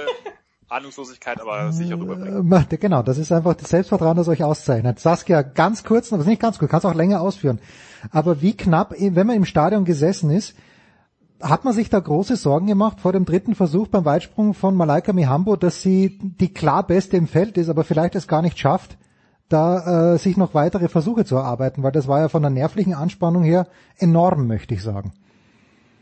Ahnungslosigkeit 0.69 1.41
aber 1.41 1.73
sicher 1.73 1.99
rüberbringen. 1.99 2.53
Äh, 2.53 2.77
genau, 2.79 3.03
das 3.03 3.19
ist 3.19 3.31
einfach 3.31 3.55
das 3.55 3.69
Selbstvertrauen, 3.69 4.17
das 4.17 4.29
euch 4.29 4.43
auszeichnet. 4.43 4.99
Saskia, 4.99 5.43
ganz 5.43 5.85
kurz, 5.85 6.13
aber 6.13 6.25
nicht 6.25 6.41
ganz 6.41 6.59
kurz, 6.59 6.71
kannst 6.71 6.87
auch 6.87 6.95
länger 6.95 7.21
ausführen. 7.21 7.61
Aber 8.11 8.43
wie 8.43 8.57
knapp, 8.57 8.95
wenn 8.99 9.27
man 9.27 9.37
im 9.37 9.45
Stadion 9.45 9.85
gesessen 9.85 10.31
ist, 10.31 10.55
hat 11.41 11.65
man 11.65 11.75
sich 11.75 11.91
da 11.91 11.99
große 11.99 12.37
Sorgen 12.37 12.67
gemacht 12.67 13.01
vor 13.01 13.13
dem 13.13 13.25
dritten 13.25 13.55
Versuch 13.55 13.89
beim 13.89 14.05
Weitsprung 14.05 14.55
von 14.55 14.77
Malaika 14.77 15.13
Mihambo, 15.13 15.57
dass 15.57 15.83
sie 15.83 16.19
die 16.21 16.53
klar 16.53 16.87
beste 16.87 17.17
im 17.17 17.27
Feld 17.27 17.59
ist, 17.59 17.69
aber 17.69 17.85
vielleicht 17.85 18.15
es 18.15 18.29
gar 18.29 18.43
nicht 18.43 18.59
schafft, 18.59 18.97
da 19.49 20.15
äh, 20.15 20.19
sich 20.19 20.37
noch 20.37 20.55
weitere 20.55 20.89
Versuche 20.89 21.25
zu 21.25 21.37
erarbeiten, 21.37 21.83
weil 21.83 21.93
das 21.93 22.09
war 22.09 22.21
ja 22.21 22.29
von 22.29 22.43
der 22.43 22.51
nervlichen 22.51 22.95
Anspannung 22.95 23.43
her 23.43 23.67
enorm, 23.99 24.47
möchte 24.47 24.75
ich 24.75 24.83
sagen. 24.83 25.13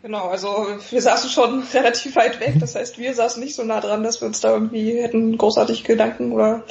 Genau, 0.02 0.28
also 0.28 0.66
wir 0.90 1.02
saßen 1.02 1.28
schon 1.28 1.62
relativ 1.74 2.16
weit 2.16 2.40
weg. 2.40 2.56
Das 2.58 2.74
heißt, 2.74 2.98
wir 2.98 3.14
saßen 3.14 3.42
nicht 3.42 3.54
so 3.54 3.64
nah 3.64 3.80
dran, 3.80 4.02
dass 4.02 4.20
wir 4.20 4.28
uns 4.28 4.40
da 4.40 4.52
irgendwie 4.52 5.00
hätten 5.00 5.36
großartig 5.36 5.84
Gedanken 5.84 6.32
oder 6.32 6.62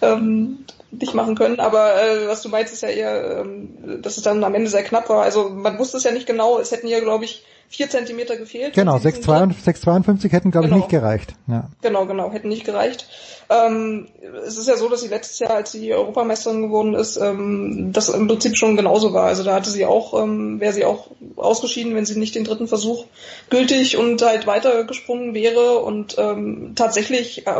ähm, 0.00 0.64
nicht 0.90 1.14
machen 1.14 1.34
können. 1.34 1.60
Aber 1.60 2.02
äh, 2.02 2.26
was 2.26 2.42
du 2.42 2.48
meinst, 2.48 2.72
ist 2.72 2.82
ja 2.82 2.88
eher, 2.88 3.40
ähm, 3.40 4.02
dass 4.02 4.16
es 4.16 4.22
dann 4.22 4.44
am 4.44 4.54
Ende 4.54 4.70
sehr 4.70 4.82
knapp 4.82 5.08
war. 5.08 5.22
Also 5.22 5.48
man 5.48 5.78
wusste 5.78 5.96
es 5.96 6.04
ja 6.04 6.10
nicht 6.10 6.26
genau. 6.26 6.58
Es 6.58 6.72
hätten 6.72 6.88
ja, 6.88 7.00
glaube 7.00 7.24
ich, 7.24 7.44
vier 7.70 7.88
Zentimeter 7.88 8.36
gefehlt. 8.36 8.74
Genau, 8.74 8.96
6,52 8.96 10.32
hätten, 10.32 10.50
glaube 10.50 10.66
ich, 10.66 10.70
Genau. 10.72 10.76
nicht 10.76 10.88
gereicht. 10.88 11.34
Ja. 11.46 11.68
Genau, 11.82 12.04
genau, 12.04 12.32
hätten 12.32 12.48
nicht 12.48 12.64
gereicht. 12.64 13.06
Ähm, 13.48 14.08
es 14.44 14.56
ist 14.56 14.66
ja 14.66 14.76
so, 14.76 14.88
dass 14.88 15.02
sie 15.02 15.08
letztes 15.08 15.38
Jahr, 15.38 15.52
als 15.52 15.70
sie 15.70 15.94
Europameisterin 15.94 16.62
geworden 16.62 16.94
ist, 16.94 17.16
ähm, 17.16 17.92
das 17.92 18.08
im 18.08 18.26
Prinzip 18.26 18.56
schon 18.56 18.76
genauso 18.76 19.12
war. 19.12 19.26
Also 19.26 19.44
da 19.44 19.54
hatte 19.54 19.70
sie 19.70 19.86
auch, 19.86 20.20
ähm, 20.20 20.58
wäre 20.60 20.72
sie 20.72 20.84
auch 20.84 21.10
ausgeschieden, 21.36 21.94
wenn 21.94 22.06
sie 22.06 22.18
nicht 22.18 22.34
den 22.34 22.44
dritten 22.44 22.66
Versuch 22.66 23.06
gültig 23.50 23.96
und 23.96 24.20
halt 24.22 24.48
weitergesprungen 24.48 25.32
wäre. 25.32 25.78
Und 25.78 26.16
ähm, 26.18 26.72
tatsächlich 26.74 27.46
äh, 27.46 27.52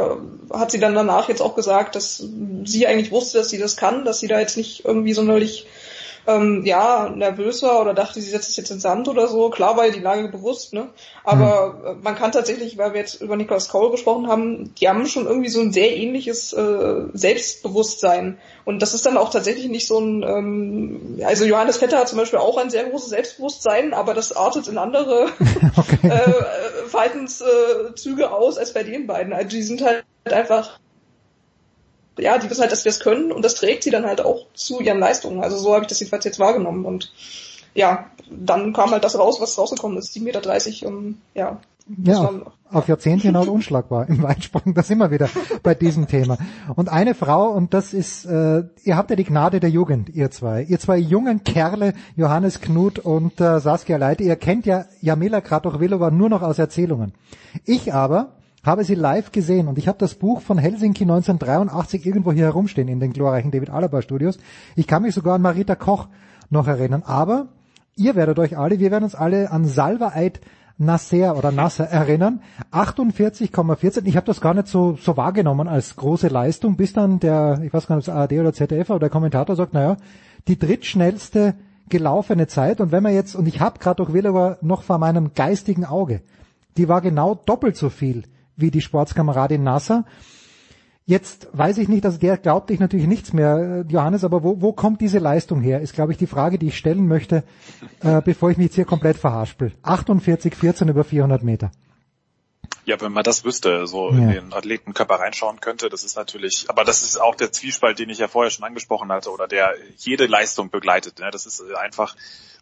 hat 0.52 0.72
sie 0.72 0.80
dann 0.80 0.94
danach 0.96 1.28
jetzt 1.28 1.40
auch 1.40 1.54
gesagt, 1.54 1.94
dass 1.94 2.22
sie 2.64 2.86
eigentlich 2.88 3.12
wusste, 3.12 3.38
dass 3.38 3.48
sie 3.48 3.58
das 3.58 3.76
kann, 3.76 4.04
dass 4.04 4.18
sie 4.18 4.28
da 4.28 4.40
jetzt 4.40 4.56
nicht 4.56 4.84
irgendwie 4.84 5.12
sonderlich 5.12 5.66
ähm, 6.26 6.62
ja, 6.64 7.08
nervös 7.08 7.62
war 7.62 7.80
oder 7.80 7.94
dachte, 7.94 8.20
sie 8.20 8.30
setzt 8.30 8.50
es 8.50 8.56
jetzt 8.56 8.70
ins 8.70 8.82
Sand 8.82 9.08
oder 9.08 9.28
so. 9.28 9.50
Klar 9.50 9.76
war 9.76 9.86
ihr 9.86 9.92
die 9.92 10.00
Lage 10.00 10.28
bewusst, 10.28 10.72
ne? 10.72 10.88
Aber 11.24 11.80
äh, 11.84 11.94
man 12.02 12.14
kann 12.16 12.32
tatsächlich, 12.32 12.76
weil 12.78 12.92
wir 12.92 13.00
jetzt 13.00 13.20
über 13.20 13.36
Niklas 13.36 13.68
Kaul 13.68 13.90
gesprochen 13.90 14.28
haben, 14.28 14.74
die 14.74 14.88
haben 14.88 15.06
schon 15.06 15.26
irgendwie 15.26 15.48
so 15.48 15.60
ein 15.60 15.72
sehr 15.72 15.96
ähnliches 15.96 16.52
äh, 16.52 17.02
Selbstbewusstsein. 17.12 18.38
Und 18.64 18.82
das 18.82 18.94
ist 18.94 19.06
dann 19.06 19.16
auch 19.16 19.30
tatsächlich 19.30 19.68
nicht 19.68 19.86
so 19.86 19.98
ein, 19.98 20.22
ähm, 20.22 21.20
also 21.24 21.44
Johannes 21.44 21.78
Vetter 21.78 21.98
hat 21.98 22.08
zum 22.08 22.18
Beispiel 22.18 22.38
auch 22.38 22.58
ein 22.58 22.70
sehr 22.70 22.84
großes 22.84 23.10
Selbstbewusstsein, 23.10 23.94
aber 23.94 24.14
das 24.14 24.32
artet 24.36 24.68
in 24.68 24.78
andere 24.78 25.28
äh, 26.02 26.88
Verhaltenszüge 26.88 28.30
aus 28.30 28.58
als 28.58 28.72
bei 28.72 28.82
den 28.82 29.06
beiden. 29.06 29.32
Also 29.32 29.48
die 29.48 29.62
sind 29.62 29.82
halt 29.82 30.04
einfach 30.24 30.78
ja, 32.20 32.38
die 32.38 32.48
wissen 32.50 32.60
halt, 32.60 32.72
dass 32.72 32.82
sie 32.82 32.88
das 32.88 33.00
können 33.00 33.32
und 33.32 33.44
das 33.44 33.54
trägt 33.54 33.82
sie 33.84 33.90
dann 33.90 34.06
halt 34.06 34.20
auch 34.20 34.46
zu 34.54 34.80
ihren 34.80 34.98
Leistungen. 34.98 35.42
Also 35.42 35.56
so 35.56 35.72
habe 35.74 35.82
ich 35.84 35.88
das 35.88 36.00
jedenfalls 36.00 36.24
jetzt 36.24 36.38
wahrgenommen 36.38 36.84
und 36.84 37.12
ja, 37.74 38.06
dann 38.30 38.72
kam 38.72 38.90
halt 38.90 39.04
das 39.04 39.18
raus, 39.18 39.40
was 39.40 39.58
rausgekommen 39.58 39.98
ist, 39.98 40.14
7,30 40.16 40.22
Meter, 40.24 40.88
um, 40.88 41.18
ja. 41.34 41.60
das 41.86 42.16
Ja, 42.18 42.24
war- 42.24 42.52
auf 42.72 42.86
Jahrzehnte 42.86 43.26
hinaus 43.26 43.48
unschlagbar 43.48 44.08
im 44.08 44.22
Weitsprung. 44.22 44.74
Da 44.74 44.84
sind 44.84 44.98
wir 44.98 45.10
wieder 45.10 45.28
bei 45.64 45.74
diesem 45.74 46.06
Thema. 46.06 46.38
Und 46.76 46.88
eine 46.88 47.16
Frau, 47.16 47.48
und 47.50 47.74
das 47.74 47.92
ist, 47.92 48.24
äh, 48.26 48.62
ihr 48.84 48.96
habt 48.96 49.10
ja 49.10 49.16
die 49.16 49.24
Gnade 49.24 49.58
der 49.58 49.70
Jugend, 49.70 50.08
ihr 50.10 50.30
zwei. 50.30 50.62
Ihr 50.62 50.78
zwei 50.78 50.96
jungen 50.96 51.42
Kerle, 51.42 51.94
Johannes 52.14 52.60
Knut 52.60 53.00
und 53.00 53.40
äh, 53.40 53.58
Saskia 53.58 53.96
Leite, 53.96 54.22
ihr 54.22 54.36
kennt 54.36 54.66
ja 54.66 54.84
Jamila 55.00 55.40
Kratochvilova 55.40 56.12
nur 56.12 56.28
noch 56.28 56.42
aus 56.42 56.60
Erzählungen. 56.60 57.12
Ich 57.64 57.92
aber 57.92 58.34
habe 58.62 58.84
sie 58.84 58.94
live 58.94 59.32
gesehen 59.32 59.68
und 59.68 59.78
ich 59.78 59.88
habe 59.88 59.98
das 59.98 60.14
Buch 60.14 60.40
von 60.40 60.58
Helsinki 60.58 61.04
1983 61.04 62.04
irgendwo 62.04 62.32
hier 62.32 62.44
herumstehen 62.44 62.88
in 62.88 63.00
den 63.00 63.12
glorreichen 63.12 63.50
David 63.50 63.70
Alaba 63.70 64.02
Studios. 64.02 64.38
Ich 64.76 64.86
kann 64.86 65.02
mich 65.02 65.14
sogar 65.14 65.36
an 65.36 65.42
Marita 65.42 65.74
Koch 65.74 66.08
noch 66.50 66.66
erinnern, 66.66 67.02
aber 67.04 67.48
ihr 67.96 68.16
werdet 68.16 68.38
euch 68.38 68.58
alle, 68.58 68.78
wir 68.78 68.90
werden 68.90 69.04
uns 69.04 69.14
alle 69.14 69.50
an 69.50 69.64
Salva 69.64 70.12
Eid 70.14 70.40
Nasser 70.76 71.36
oder 71.36 71.52
Nasser 71.52 71.84
erinnern. 71.84 72.40
48,14. 72.72 74.06
Ich 74.06 74.16
habe 74.16 74.26
das 74.26 74.40
gar 74.40 74.54
nicht 74.54 74.68
so, 74.68 74.96
so 74.96 75.16
wahrgenommen 75.16 75.68
als 75.68 75.96
große 75.96 76.28
Leistung, 76.28 76.76
bis 76.76 76.94
dann 76.94 77.20
der, 77.20 77.60
ich 77.62 77.72
weiß 77.72 77.86
gar 77.86 77.96
nicht, 77.96 78.08
ob 78.08 78.14
es 78.14 78.18
ARD 78.20 78.32
oder 78.32 78.52
ZDF 78.54 78.88
oder 78.88 79.00
der 79.00 79.10
Kommentator 79.10 79.56
sagt, 79.56 79.74
naja, 79.74 79.98
die 80.48 80.58
drittschnellste 80.58 81.54
gelaufene 81.90 82.46
Zeit. 82.46 82.80
Und 82.80 82.92
wenn 82.92 83.02
man 83.02 83.12
jetzt, 83.12 83.34
und 83.34 83.46
ich 83.46 83.60
habe 83.60 83.78
gerade 83.78 84.02
auch 84.02 84.14
Willauer 84.14 84.56
noch 84.62 84.82
vor 84.82 84.98
meinem 84.98 85.34
geistigen 85.34 85.84
Auge, 85.84 86.22
die 86.78 86.88
war 86.88 87.02
genau 87.02 87.34
doppelt 87.34 87.76
so 87.76 87.90
viel 87.90 88.24
wie 88.60 88.70
die 88.70 88.80
Sportskameradin 88.80 89.62
Nasser. 89.62 90.04
Jetzt 91.06 91.48
weiß 91.52 91.78
ich 91.78 91.88
nicht, 91.88 92.04
also 92.04 92.18
der 92.18 92.36
glaubte 92.36 92.72
ich 92.72 92.78
natürlich 92.78 93.08
nichts 93.08 93.32
mehr, 93.32 93.84
äh, 93.88 93.92
Johannes, 93.92 94.22
aber 94.22 94.44
wo, 94.44 94.60
wo 94.60 94.72
kommt 94.72 95.00
diese 95.00 95.18
Leistung 95.18 95.60
her, 95.60 95.80
ist, 95.80 95.94
glaube 95.94 96.12
ich, 96.12 96.18
die 96.18 96.28
Frage, 96.28 96.56
die 96.58 96.68
ich 96.68 96.76
stellen 96.76 97.08
möchte, 97.08 97.42
äh, 98.00 98.20
bevor 98.22 98.50
ich 98.50 98.58
mich 98.58 98.66
jetzt 98.66 98.76
hier 98.76 98.84
komplett 98.84 99.16
verhaspel. 99.16 99.72
48, 99.82 100.54
14 100.54 100.88
über 100.88 101.02
400 101.02 101.42
Meter. 101.42 101.72
Ja, 102.84 103.00
wenn 103.00 103.12
man 103.12 103.24
das 103.24 103.44
wüsste, 103.44 103.86
so 103.86 104.08
in 104.10 104.22
Ja. 104.22 104.32
den 104.40 104.52
Athletenkörper 104.52 105.16
reinschauen 105.16 105.60
könnte, 105.60 105.88
das 105.88 106.04
ist 106.04 106.16
natürlich, 106.16 106.66
aber 106.68 106.84
das 106.84 107.02
ist 107.02 107.20
auch 107.20 107.34
der 107.34 107.52
Zwiespalt, 107.52 107.98
den 107.98 108.08
ich 108.08 108.18
ja 108.18 108.28
vorher 108.28 108.50
schon 108.50 108.64
angesprochen 108.64 109.10
hatte, 109.10 109.30
oder 109.30 109.48
der 109.48 109.74
jede 109.98 110.26
Leistung 110.26 110.70
begleitet. 110.70 111.18
Ne? 111.18 111.30
Das 111.32 111.44
ist 111.44 111.62
einfach, 111.74 112.14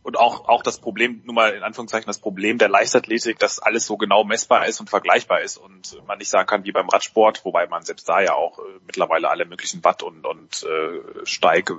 und 0.02 0.18
auch, 0.18 0.48
auch 0.48 0.62
das 0.62 0.78
Problem, 0.78 1.22
nur 1.24 1.34
mal 1.34 1.52
in 1.52 1.62
Anführungszeichen 1.62 2.06
das 2.06 2.18
Problem 2.18 2.58
der 2.58 2.68
Leichtathletik, 2.68 3.38
dass 3.38 3.58
alles 3.58 3.84
so 3.84 3.96
genau 3.96 4.24
messbar 4.24 4.66
ist 4.66 4.80
und 4.80 4.88
vergleichbar 4.88 5.40
ist 5.40 5.56
und 5.56 6.00
man 6.06 6.18
nicht 6.18 6.30
sagen 6.30 6.46
kann 6.46 6.64
wie 6.64 6.72
beim 6.72 6.88
Radsport, 6.88 7.44
wobei 7.44 7.66
man 7.66 7.82
selbst 7.82 8.08
da 8.08 8.20
ja 8.20 8.34
auch 8.34 8.58
äh, 8.58 8.62
mittlerweile 8.86 9.28
alle 9.28 9.44
möglichen 9.44 9.82
Watt 9.84 10.02
und, 10.02 10.24
und 10.24 10.64
äh, 10.64 11.26
Steig 11.26 11.72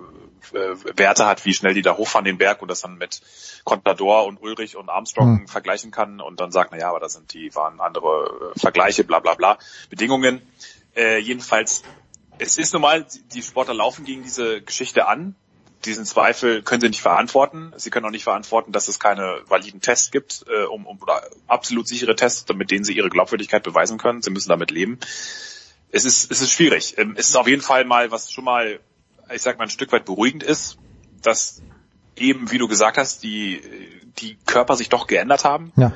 äh, 0.53 1.05
hat, 1.05 1.45
wie 1.45 1.53
schnell 1.53 1.73
die 1.73 1.81
da 1.81 1.97
hochfahren 1.97 2.25
den 2.25 2.37
Berg 2.37 2.61
und 2.61 2.69
das 2.69 2.81
dann 2.81 2.97
mit 2.97 3.21
Contador 3.63 4.25
und 4.25 4.41
Ulrich 4.41 4.75
und 4.75 4.89
Armstrong 4.89 5.39
Hm. 5.39 5.47
vergleichen 5.47 5.91
kann 5.91 6.21
und 6.21 6.39
dann 6.39 6.51
sagt, 6.51 6.71
na 6.71 6.77
ja, 6.77 6.89
aber 6.89 6.99
das 6.99 7.13
sind 7.13 7.33
die 7.33 7.53
waren 7.55 7.79
andere 7.79 8.53
äh, 8.55 8.59
Vergleiche, 8.59 9.03
bla 9.03 9.19
bla 9.19 9.35
bla, 9.35 9.57
Bedingungen. 9.89 10.41
Äh, 10.95 11.19
jedenfalls, 11.19 11.83
es 12.37 12.57
ist 12.57 12.73
normal, 12.73 13.05
die 13.33 13.41
Sportler 13.41 13.73
laufen 13.73 14.05
gegen 14.05 14.23
diese 14.23 14.61
Geschichte 14.61 15.07
an. 15.07 15.35
Diesen 15.85 16.05
Zweifel 16.05 16.61
können 16.61 16.81
sie 16.81 16.89
nicht 16.89 17.01
verantworten. 17.01 17.71
Sie 17.77 17.89
können 17.89 18.05
auch 18.05 18.11
nicht 18.11 18.25
verantworten, 18.25 18.71
dass 18.71 18.87
es 18.89 18.99
keine 18.99 19.41
validen 19.47 19.79
Tests 19.79 20.11
gibt, 20.11 20.45
äh, 20.49 20.65
um, 20.65 20.85
um 20.85 21.01
oder 21.01 21.23
absolut 21.47 21.87
sichere 21.87 22.15
Tests, 22.15 22.45
mit 22.53 22.69
denen 22.69 22.83
sie 22.83 22.93
ihre 22.93 23.09
Glaubwürdigkeit 23.09 23.63
beweisen 23.63 23.97
können. 23.97 24.21
Sie 24.21 24.31
müssen 24.31 24.49
damit 24.49 24.71
leben. 24.71 24.99
Es 25.91 26.03
ist, 26.05 26.29
es 26.31 26.41
ist 26.41 26.51
schwierig. 26.51 26.97
Ähm, 26.97 27.15
es 27.17 27.29
ist 27.29 27.35
auf 27.37 27.47
jeden 27.47 27.61
Fall 27.61 27.85
mal, 27.85 28.11
was 28.11 28.31
schon 28.31 28.43
mal, 28.43 28.79
ich 29.33 29.41
sag 29.41 29.57
mal, 29.57 29.65
ein 29.65 29.69
Stück 29.69 29.91
weit 29.93 30.05
beruhigend 30.05 30.43
ist, 30.43 30.77
dass 31.21 31.61
eben, 32.17 32.51
wie 32.51 32.57
du 32.57 32.67
gesagt 32.67 32.97
hast, 32.97 33.23
die, 33.23 33.61
die 34.17 34.37
Körper 34.45 34.75
sich 34.75 34.89
doch 34.89 35.07
geändert 35.07 35.45
haben. 35.45 35.71
Ja. 35.77 35.93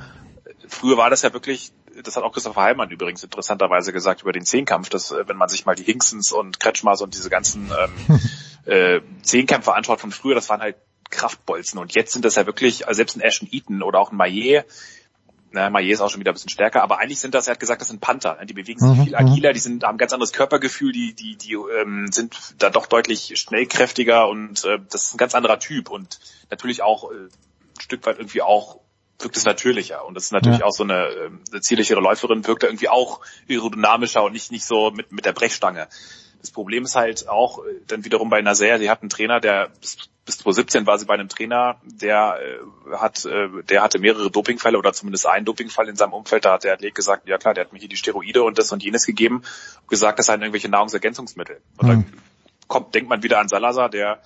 Früher 0.68 0.98
war 0.98 1.10
das 1.10 1.22
ja 1.24 1.34
wirklich, 1.34 1.74
das 2.02 2.16
hat 2.16 2.24
auch 2.24 2.32
Christopher 2.32 2.62
Heilmann 2.62 2.90
übrigens 2.90 3.24
interessanterweise 3.24 3.94
gesagt 3.94 4.22
über 4.22 4.32
den 4.32 4.46
Zehnkampf, 4.46 4.90
dass 4.90 5.12
äh, 5.12 5.28
wenn 5.28 5.38
man 5.38 5.50
sich 5.50 5.66
mal 5.66 5.76
die 5.76 5.84
Hinksens 5.84 6.32
und 6.32 6.60
Kretschmers 6.60 7.02
und 7.02 7.14
diese 7.14 7.30
ganzen 7.30 7.72
ähm, 7.72 8.20
äh, 8.66 9.02
Zehnkämpfer 9.22 9.76
anschaut 9.76 10.00
von 10.00 10.12
früher, 10.12 10.36
das 10.36 10.50
waren 10.50 10.62
halt 10.62 10.78
Kraftbolzen 11.10 11.80
und 11.80 11.94
jetzt 11.94 12.14
sind 12.14 12.26
das 12.26 12.36
ja 12.36 12.46
wirklich, 12.46 12.88
also 12.88 12.98
selbst 12.98 13.16
ein 13.16 13.22
Ashton 13.22 13.48
Eaton 13.52 13.84
oder 13.84 14.00
auch 14.00 14.12
ein 14.12 14.18
Maillet, 14.18 14.66
na, 15.52 15.70
Maillet 15.70 15.94
ist 15.94 16.02
auch 16.02 16.10
schon 16.10 16.20
wieder 16.20 16.32
ein 16.32 16.34
bisschen 16.34 16.50
stärker, 16.50 16.82
aber 16.82 16.98
eigentlich 16.98 17.20
sind 17.20 17.36
das, 17.36 17.48
er 17.48 17.52
hat 17.52 17.60
gesagt, 17.60 17.80
das 17.80 17.90
sind 17.90 18.02
Panther, 18.02 18.36
ne? 18.40 18.48
die 18.48 18.54
bewegen 18.54 18.80
sich 18.80 18.98
Mhm, 18.98 19.04
viel 19.06 19.16
agiler, 19.16 19.54
die 19.54 19.60
sind, 19.60 19.84
haben 19.84 19.96
ein 19.96 20.00
ganz 20.00 20.12
anderes 20.12 20.34
Körpergefühl, 20.34 20.92
die, 20.92 21.14
die, 21.14 21.36
die 21.36 21.54
ähm, 21.54 22.08
sind 22.12 22.36
da 22.58 22.72
doch 22.72 22.88
deutlich 22.88 23.34
schnellkräftiger 23.40 24.28
und 24.28 24.66
äh, 24.66 24.80
das 24.90 25.06
ist 25.06 25.14
ein 25.14 25.18
ganz 25.18 25.36
anderer 25.36 25.60
Typ 25.60 25.92
und 25.92 26.20
natürlich 26.50 26.82
auch 26.82 27.12
äh, 27.12 27.16
ein 27.16 27.82
Stück 27.82 28.04
weit 28.08 28.18
irgendwie 28.18 28.42
auch 28.42 28.80
wirkt 29.20 29.38
es 29.38 29.46
natürlicher 29.46 30.06
und 30.06 30.16
das 30.16 30.26
ist 30.26 30.32
natürlich 30.32 30.60
Ja. 30.60 30.66
auch 30.66 30.72
so 30.72 30.84
eine, 30.84 31.32
eine 31.52 31.62
zierlichere 31.62 32.02
Läuferin 32.02 32.46
wirkt 32.46 32.64
da 32.64 32.68
irgendwie 32.68 32.90
auch 32.90 33.22
aerodynamischer 33.50 34.24
und 34.24 34.34
nicht 34.34 34.52
nicht 34.52 34.66
so 34.66 34.92
mit 34.92 35.12
mit 35.12 35.26
der 35.26 35.34
Brechstange. 35.34 35.88
Das 36.42 36.52
Problem 36.52 36.84
ist 36.84 36.96
halt 36.98 37.30
auch 37.30 37.60
äh, 37.60 37.80
dann 37.88 38.04
wiederum 38.04 38.30
bei 38.30 38.42
Nazaire, 38.42 38.78
sie 38.78 38.90
hat 38.90 39.02
einen 39.02 39.10
Trainer, 39.10 39.40
der 39.40 39.70
bis, 39.80 39.98
bis 40.26 40.40
2017 40.40 40.86
war 40.86 41.00
sie 41.00 41.06
bei 41.06 41.14
einem 41.14 41.30
Trainer, 41.30 41.80
der 41.86 42.38
äh, 42.42 42.98
hat, 42.98 43.24
äh, 43.24 43.48
der 43.70 43.82
hatte 43.82 43.98
mehrere 44.00 44.30
Dopingfälle 44.30 44.78
oder 44.78 44.92
zumindest 44.92 45.26
einen 45.26 45.46
Dopingfall 45.46 45.88
in 45.88 45.96
seinem 45.96 46.12
Umfeld. 46.12 46.44
Da 46.44 46.54
hat 46.54 46.66
der 46.66 46.74
Athlet 46.74 46.96
gesagt, 46.96 47.30
ja 47.30 47.38
klar, 47.38 47.54
der 47.54 47.64
hat 47.64 47.72
mir 47.72 47.80
hier 47.80 47.88
die 47.88 47.96
Steroide 47.96 48.44
und 48.44 48.58
das 48.58 48.74
und 48.74 48.84
jenes 48.84 49.06
gegeben, 49.06 49.38
und 49.82 49.88
gesagt, 49.88 50.20
das 50.20 50.26
seien 50.26 50.42
irgendwelche 50.42 50.68
Nahrungsergänzungsmittel. 50.68 51.62
Und 51.78 51.88
dann 51.88 52.14
kommt, 52.68 52.94
denkt 52.94 53.10
man 53.10 53.24
wieder 53.24 53.40
an 53.40 53.48
Salazar, 53.48 53.90
der 53.90 54.22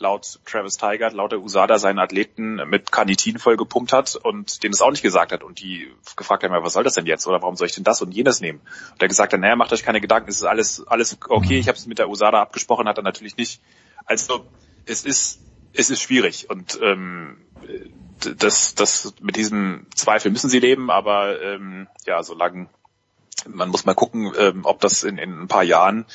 laut 0.00 0.40
Travis 0.46 0.78
Tigert, 0.78 1.12
laut 1.12 1.30
der 1.30 1.40
USADA 1.40 1.78
seinen 1.78 1.98
Athleten 1.98 2.56
mit 2.68 2.90
Carnitin 2.90 3.38
voll 3.38 3.56
gepumpt 3.56 3.92
hat 3.92 4.16
und 4.16 4.62
denen 4.62 4.72
das 4.72 4.80
auch 4.80 4.90
nicht 4.90 5.02
gesagt 5.02 5.30
hat 5.30 5.44
und 5.44 5.60
die 5.60 5.92
gefragt 6.16 6.42
haben, 6.42 6.52
ja, 6.52 6.62
was 6.62 6.72
soll 6.72 6.84
das 6.84 6.94
denn 6.94 7.06
jetzt 7.06 7.26
oder 7.26 7.42
warum 7.42 7.56
soll 7.56 7.66
ich 7.66 7.74
denn 7.74 7.84
das 7.84 8.00
und 8.00 8.12
jenes 8.12 8.40
nehmen? 8.40 8.60
Und 8.92 9.00
der 9.00 9.08
gesagt 9.08 9.32
hat, 9.32 9.40
naja, 9.40 9.56
macht 9.56 9.72
euch 9.72 9.82
keine 9.82 10.00
Gedanken, 10.00 10.30
es 10.30 10.36
ist 10.36 10.44
alles 10.44 10.86
alles 10.86 11.18
okay, 11.28 11.58
ich 11.58 11.68
habe 11.68 11.76
es 11.76 11.86
mit 11.86 11.98
der 11.98 12.08
USADA 12.08 12.40
abgesprochen, 12.40 12.88
hat 12.88 12.96
er 12.96 13.04
natürlich 13.04 13.36
nicht. 13.36 13.60
Also 14.06 14.46
es 14.86 15.04
ist 15.04 15.40
es 15.74 15.90
ist 15.90 16.00
schwierig 16.00 16.48
und 16.48 16.80
ähm, 16.82 17.36
das 18.38 18.74
das 18.74 19.14
mit 19.20 19.36
diesem 19.36 19.86
Zweifel 19.94 20.30
müssen 20.30 20.48
sie 20.48 20.60
leben, 20.60 20.90
aber 20.90 21.40
ähm, 21.42 21.88
ja, 22.06 22.22
solange 22.22 22.70
man 23.46 23.68
muss 23.68 23.84
mal 23.84 23.94
gucken, 23.94 24.32
ähm, 24.38 24.62
ob 24.64 24.80
das 24.80 25.02
in, 25.02 25.18
in 25.18 25.42
ein 25.42 25.48
paar 25.48 25.62
Jahren 25.62 26.06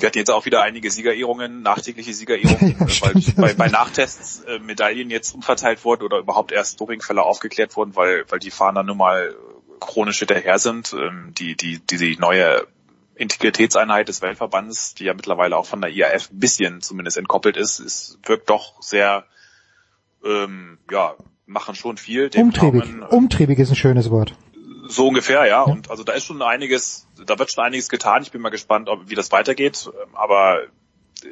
wir 0.00 0.06
hatten 0.06 0.18
jetzt 0.18 0.30
auch 0.30 0.46
wieder 0.46 0.62
einige 0.62 0.90
Siegerehrungen, 0.90 1.62
nachträgliche 1.62 2.12
Siegerehrungen, 2.14 2.76
Ja, 2.78 2.86
äh, 2.86 3.00
weil 3.00 3.34
bei, 3.36 3.54
bei 3.54 3.68
Nachtests 3.68 4.44
äh, 4.44 4.58
Medaillen 4.58 5.10
jetzt 5.10 5.34
umverteilt 5.34 5.84
wurden 5.84 6.02
oder 6.02 6.18
überhaupt 6.18 6.52
erst 6.52 6.80
Dopingfälle 6.80 7.22
aufgeklärt 7.22 7.76
wurden, 7.76 7.96
weil, 7.96 8.24
weil 8.28 8.38
die 8.38 8.50
Fahrer 8.50 8.82
nun 8.82 8.98
mal 8.98 9.34
chronisch 9.80 10.18
hinterher 10.18 10.58
sind. 10.58 10.92
Ähm, 10.92 11.32
die, 11.38 11.56
die, 11.56 11.80
die 11.80 12.16
neue 12.18 12.66
Integritätseinheit 13.16 14.08
des 14.08 14.22
Weltverbandes, 14.22 14.94
die 14.94 15.04
ja 15.04 15.14
mittlerweile 15.14 15.56
auch 15.56 15.66
von 15.66 15.80
der 15.80 15.90
IAF 15.90 16.30
ein 16.30 16.38
bisschen 16.38 16.80
zumindest 16.80 17.18
entkoppelt 17.18 17.56
ist, 17.56 17.78
ist 17.78 18.18
wirkt 18.24 18.48
doch 18.48 18.80
sehr 18.80 19.24
ähm, 20.24 20.78
ja, 20.90 21.14
machen 21.46 21.74
schon 21.74 21.96
viel. 21.96 22.30
Umtriebig. 22.34 22.82
Tauman, 22.82 23.02
Umtriebig 23.02 23.58
ist 23.58 23.70
ein 23.70 23.76
schönes 23.76 24.10
Wort. 24.10 24.34
So 24.90 25.08
ungefähr, 25.08 25.46
ja. 25.46 25.62
Und 25.62 25.90
also 25.90 26.04
da 26.04 26.12
ist 26.12 26.24
schon 26.24 26.42
einiges, 26.42 27.06
da 27.24 27.38
wird 27.38 27.50
schon 27.50 27.64
einiges 27.64 27.88
getan. 27.88 28.22
Ich 28.22 28.30
bin 28.30 28.40
mal 28.40 28.50
gespannt, 28.50 28.88
ob, 28.88 29.08
wie 29.08 29.14
das 29.14 29.32
weitergeht. 29.32 29.88
Ähm, 30.02 30.14
Aber 30.14 30.62
äh, 30.62 31.28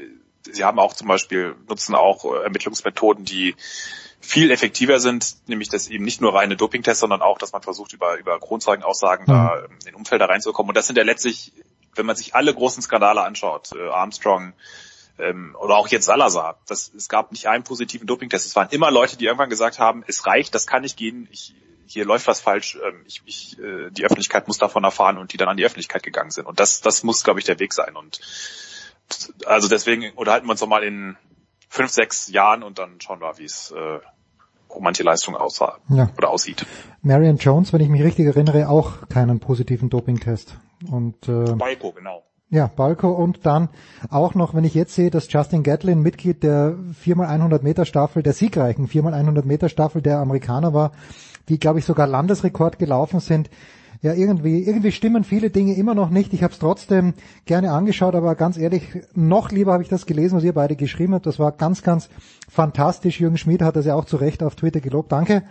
sie 0.51 0.65
haben 0.65 0.79
auch 0.79 0.95
zum 0.95 1.09
Beispiel, 1.09 1.57
nutzen 1.69 1.95
auch 1.95 2.25
äh, 2.25 2.45
Ermittlungsmethoden, 2.45 3.25
die 3.25 3.55
viel 4.21 4.51
effektiver 4.51 4.99
sind, 4.99 5.37
nämlich 5.47 5.69
dass 5.69 5.89
eben 5.89 6.05
nicht 6.05 6.21
nur 6.21 6.35
reine 6.35 6.57
Dopingtests, 6.57 7.01
sondern 7.01 7.23
auch, 7.23 7.39
dass 7.39 7.53
man 7.53 7.63
versucht, 7.63 7.93
über, 7.93 8.19
über 8.19 8.39
Kronzeugenaussagen 8.41 9.27
da 9.27 9.65
ähm, 9.65 9.79
in 9.87 9.95
Umfelder 9.95 10.29
reinzukommen. 10.29 10.71
Und 10.71 10.77
das 10.77 10.87
sind 10.87 10.97
ja 10.97 11.05
letztlich, 11.05 11.53
wenn 11.95 12.07
man 12.07 12.17
sich 12.17 12.35
alle 12.35 12.53
großen 12.53 12.83
Skandale 12.83 13.23
anschaut, 13.23 13.71
äh, 13.73 13.89
Armstrong, 13.89 14.55
ähm, 15.19 15.57
oder 15.59 15.77
auch 15.77 15.89
jetzt 15.89 16.07
Salazar, 16.07 16.61
das, 16.67 16.93
es 16.95 17.09
gab 17.09 17.33
nicht 17.33 17.49
einen 17.49 17.65
positiven 17.65 18.07
Dopingtest. 18.07 18.47
Es 18.47 18.57
waren 18.57 18.69
immer 18.71 18.91
Leute, 18.91 19.17
die 19.17 19.25
irgendwann 19.25 19.51
gesagt 19.51 19.79
haben, 19.79 20.05
es 20.07 20.27
reicht, 20.27 20.55
das 20.55 20.67
kann 20.67 20.83
nicht 20.83 20.97
gehen, 20.97 21.29
ich, 21.31 21.55
hier 21.89 22.05
läuft 22.05 22.27
was 22.29 22.41
falsch, 22.41 22.79
ähm, 22.87 23.03
ich, 23.07 23.23
ich, 23.25 23.59
äh, 23.59 23.91
die 23.91 24.05
Öffentlichkeit 24.05 24.47
muss 24.47 24.59
davon 24.59 24.85
erfahren 24.85 25.19
und 25.19 25.33
die 25.33 25.37
dann 25.37 25.49
an 25.49 25.57
die 25.57 25.65
Öffentlichkeit 25.65 26.03
gegangen 26.03 26.31
sind. 26.31 26.47
Und 26.47 26.61
das, 26.61 26.81
das 26.81 27.03
muss, 27.03 27.25
glaube 27.25 27.41
ich, 27.41 27.47
der 27.47 27.59
Weg 27.59 27.73
sein. 27.73 27.97
Und 27.97 28.21
also 29.47 29.69
deswegen 29.69 30.11
unterhalten 30.15 30.47
wir 30.47 30.53
uns 30.53 30.61
noch 30.61 30.69
mal 30.69 30.85
in 30.85 31.17
fünf, 31.69 31.91
sechs 31.91 32.29
Jahren 32.29 32.63
und 32.63 32.79
dann 32.79 33.01
schauen 33.01 33.21
wir, 33.21 33.39
wie 33.39 33.45
es 33.45 33.71
äh, 33.73 33.99
um 34.69 34.83
manche 34.83 35.03
Leistung 35.03 35.35
aussah 35.35 35.79
Ja. 35.89 36.11
oder 36.19 36.31
aussieht. 36.31 36.67
Marion 37.03 37.39
Jones, 37.39 37.73
wenn 37.73 37.81
ich 37.81 37.89
mich 37.89 38.03
richtig 38.03 38.27
erinnere, 38.27 38.69
auch 38.69 39.09
keinen 39.09 39.41
positiven 39.41 39.89
Dopingtest. 39.89 40.57
Und 40.91 41.27
äh, 41.29 41.53
Balko, 41.55 41.93
genau. 41.93 42.23
Ja, 42.51 42.67
Balko 42.67 43.11
und 43.11 43.45
dann 43.45 43.69
auch 44.11 44.35
noch, 44.35 44.55
wenn 44.55 44.65
ich 44.65 44.73
jetzt 44.75 44.95
sehe, 44.95 45.11
dass 45.11 45.31
Justin 45.31 45.63
Gatlin 45.63 46.01
Mitglied 46.01 46.43
der 46.43 46.77
4x100 47.05 47.63
Meter 47.63 47.85
Staffel, 47.85 48.23
der 48.23 48.33
siegreichen 48.33 48.89
4x100 48.89 49.45
Meter 49.45 49.69
Staffel 49.69 50.01
der 50.01 50.19
Amerikaner 50.19 50.73
war, 50.73 50.93
die 51.49 51.59
glaube 51.59 51.79
ich 51.79 51.85
sogar 51.85 52.07
Landesrekord 52.07 52.79
gelaufen 52.79 53.21
sind. 53.21 53.51
Ja, 54.01 54.13
irgendwie, 54.13 54.63
irgendwie 54.63 54.93
stimmen 54.93 55.25
viele 55.25 55.51
Dinge 55.51 55.75
immer 55.75 55.95
noch 55.95 56.11
nicht. 56.11 56.33
Ich 56.33 56.45
habe 56.45 56.53
es 56.53 56.61
trotzdem 56.61 57.15
gerne 57.47 57.73
angeschaut, 57.73 58.15
aber 58.15 58.37
ganz 58.37 58.57
ehrlich, 58.57 58.85
noch 59.15 59.51
lieber 59.51 59.73
habe 59.73 59.83
ich 59.83 59.89
das 59.89 60.07
gelesen, 60.07 60.37
was 60.37 60.45
ihr 60.45 60.53
beide 60.53 60.77
geschrieben 60.77 61.15
habt. 61.15 61.27
Das 61.27 61.41
war 61.41 61.51
ganz, 61.51 61.83
ganz 61.83 62.09
fantastisch. 62.49 63.19
Jürgen 63.19 63.39
Schmid 63.39 63.61
hat 63.61 63.75
das 63.75 63.87
ja 63.87 63.97
auch 63.97 64.05
zu 64.05 64.17
Recht 64.17 64.45
auf 64.45 64.55
Twitter 64.55 64.81
gelobt. 64.81 65.11
Danke. 65.11 65.43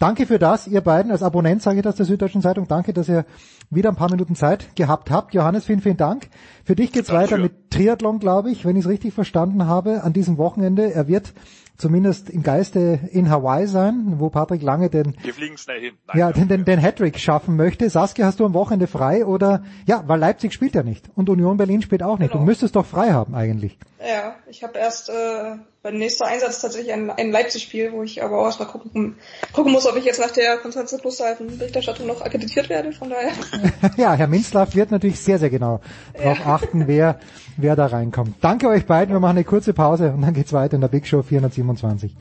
Danke 0.00 0.26
für 0.26 0.40
das, 0.40 0.66
ihr 0.66 0.80
beiden. 0.80 1.12
Als 1.12 1.22
Abonnent 1.22 1.62
sage 1.62 1.78
ich 1.78 1.84
das 1.84 1.94
der 1.94 2.06
Süddeutschen 2.06 2.42
Zeitung. 2.42 2.66
Danke, 2.66 2.92
dass 2.92 3.08
ihr 3.08 3.24
wieder 3.70 3.90
ein 3.90 3.94
paar 3.94 4.10
Minuten 4.10 4.34
Zeit 4.34 4.74
gehabt 4.74 5.12
habt. 5.12 5.32
Johannes, 5.32 5.66
vielen, 5.66 5.80
vielen 5.80 5.96
Dank. 5.96 6.28
Für 6.64 6.74
dich 6.74 6.90
geht's 6.90 7.12
weiter 7.12 7.38
mit 7.38 7.70
Triathlon, 7.70 8.18
glaube 8.18 8.50
ich, 8.50 8.64
wenn 8.64 8.74
ich 8.74 8.84
es 8.84 8.90
richtig 8.90 9.14
verstanden 9.14 9.66
habe, 9.66 10.02
an 10.02 10.12
diesem 10.12 10.38
Wochenende. 10.38 10.92
Er 10.92 11.06
wird 11.06 11.32
zumindest 11.76 12.30
im 12.30 12.42
Geiste 12.42 13.00
in 13.10 13.30
Hawaii 13.30 13.66
sein, 13.66 14.14
wo 14.18 14.30
Patrick 14.30 14.62
Lange 14.62 14.90
den 14.90 15.16
Wir 15.22 15.34
fliegen 15.34 15.58
schnell 15.58 15.80
hin. 15.80 15.94
ja, 16.14 16.32
den, 16.32 16.48
den, 16.48 16.64
den 16.64 16.80
Hattrick 16.80 17.18
schaffen 17.18 17.56
möchte. 17.56 17.88
Saskia, 17.90 18.26
hast 18.26 18.40
du 18.40 18.46
am 18.46 18.54
Wochenende 18.54 18.86
frei 18.86 19.26
oder 19.26 19.64
ja, 19.86 20.04
weil 20.06 20.20
Leipzig 20.20 20.52
spielt 20.52 20.74
ja 20.74 20.82
nicht 20.82 21.10
und 21.14 21.28
Union 21.28 21.56
Berlin 21.56 21.82
spielt 21.82 22.02
auch 22.02 22.18
nicht. 22.18 22.34
Du 22.34 22.38
müsstest 22.38 22.76
doch 22.76 22.86
frei 22.86 23.12
haben 23.12 23.34
eigentlich. 23.34 23.78
Ja, 24.00 24.36
ich 24.48 24.62
habe 24.62 24.78
erst 24.78 25.08
äh, 25.10 25.56
beim 25.82 25.96
nächsten 25.96 26.24
Einsatz 26.24 26.60
tatsächlich 26.60 26.92
ein, 26.92 27.10
ein 27.10 27.30
Leipzig-Spiel, 27.30 27.92
wo 27.92 28.02
ich 28.02 28.22
aber 28.22 28.38
auch 28.40 28.46
erstmal 28.46 28.68
gucken, 28.68 29.16
gucken 29.52 29.72
muss, 29.72 29.86
ob 29.86 29.96
ich 29.96 30.04
jetzt 30.04 30.20
nach 30.20 30.30
der 30.30 30.58
Konstanze 30.58 30.98
Plus 30.98 31.18
Berichterstattung 31.18 32.06
noch 32.06 32.20
akkreditiert 32.20 32.68
werde. 32.68 32.92
Von 32.92 33.10
daher. 33.10 33.32
ja, 33.96 34.14
Herr 34.14 34.28
Minzlaff 34.28 34.74
wird 34.74 34.90
natürlich 34.90 35.20
sehr, 35.20 35.38
sehr 35.38 35.50
genau 35.50 35.80
darauf 36.14 36.46
achten, 36.46 36.86
wer, 36.86 37.18
wer 37.56 37.76
da 37.76 37.86
reinkommt. 37.86 38.36
Danke 38.40 38.68
euch 38.68 38.86
beiden. 38.86 39.14
Wir 39.14 39.20
machen 39.20 39.36
eine 39.36 39.44
kurze 39.44 39.72
Pause 39.72 40.12
und 40.12 40.22
dann 40.22 40.34
geht's 40.34 40.52
weiter 40.52 40.74
in 40.74 40.80
der 40.80 40.88
Big 40.88 41.06
Show 41.06 41.22
427. 41.22 42.16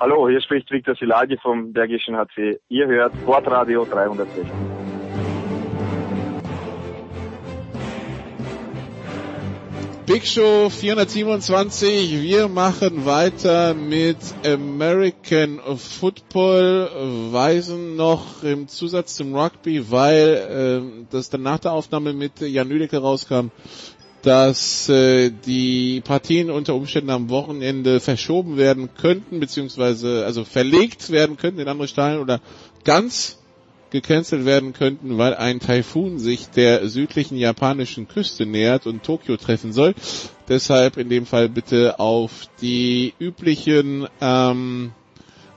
Hallo, 0.00 0.30
hier 0.30 0.40
spricht 0.40 0.70
Viktor 0.70 0.94
Silagi 0.94 1.36
vom 1.42 1.74
Bergischen 1.74 2.16
HC. 2.16 2.58
Ihr 2.68 2.86
hört 2.86 3.12
Sportradio 3.22 3.84
360. 3.84 4.46
Big 10.12 10.26
Show 10.26 10.68
427. 10.70 12.20
Wir 12.20 12.48
machen 12.48 13.06
weiter 13.06 13.74
mit 13.74 14.16
American 14.44 15.60
Football, 15.76 16.90
weisen 17.30 17.94
noch 17.94 18.42
im 18.42 18.66
Zusatz 18.66 19.14
zum 19.14 19.36
Rugby, 19.36 19.88
weil 19.92 20.82
äh, 20.90 21.04
das 21.12 21.30
dann 21.30 21.42
nach 21.42 21.60
der 21.60 21.70
Aufnahme 21.70 22.12
mit 22.12 22.40
Jan 22.40 22.68
Lüdecke 22.68 22.98
rauskam, 22.98 23.52
dass 24.22 24.88
äh, 24.88 25.30
die 25.30 26.00
Partien 26.00 26.50
unter 26.50 26.74
Umständen 26.74 27.10
am 27.10 27.30
Wochenende 27.30 28.00
verschoben 28.00 28.56
werden 28.56 28.88
könnten, 29.00 29.38
beziehungsweise 29.38 30.24
also 30.26 30.44
verlegt 30.44 31.10
werden 31.10 31.36
könnten 31.36 31.60
in 31.60 31.68
andere 31.68 31.86
Stadien 31.86 32.20
oder 32.20 32.40
ganz 32.82 33.39
gecancelt 33.90 34.44
werden 34.44 34.72
könnten, 34.72 35.18
weil 35.18 35.34
ein 35.34 35.60
Taifun 35.60 36.18
sich 36.18 36.48
der 36.50 36.88
südlichen 36.88 37.36
japanischen 37.36 38.08
Küste 38.08 38.46
nähert 38.46 38.86
und 38.86 39.02
Tokio 39.02 39.36
treffen 39.36 39.72
soll. 39.72 39.94
Deshalb 40.48 40.96
in 40.96 41.08
dem 41.08 41.26
Fall 41.26 41.48
bitte 41.48 41.98
auf 42.00 42.46
die 42.60 43.14
üblichen 43.18 44.06
ähm, 44.20 44.92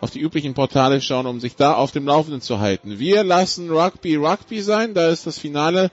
auf 0.01 0.11
die 0.11 0.19
üblichen 0.19 0.53
Portale 0.53 0.99
schauen, 0.99 1.25
um 1.27 1.39
sich 1.39 1.55
da 1.55 1.75
auf 1.75 1.91
dem 1.91 2.05
Laufenden 2.05 2.41
zu 2.41 2.59
halten. 2.59 2.99
Wir 2.99 3.23
lassen 3.23 3.71
Rugby 3.71 4.17
Rugby 4.17 4.61
sein, 4.61 4.93
da 4.93 5.07
ist 5.07 5.25
das 5.25 5.39
Finale 5.39 5.91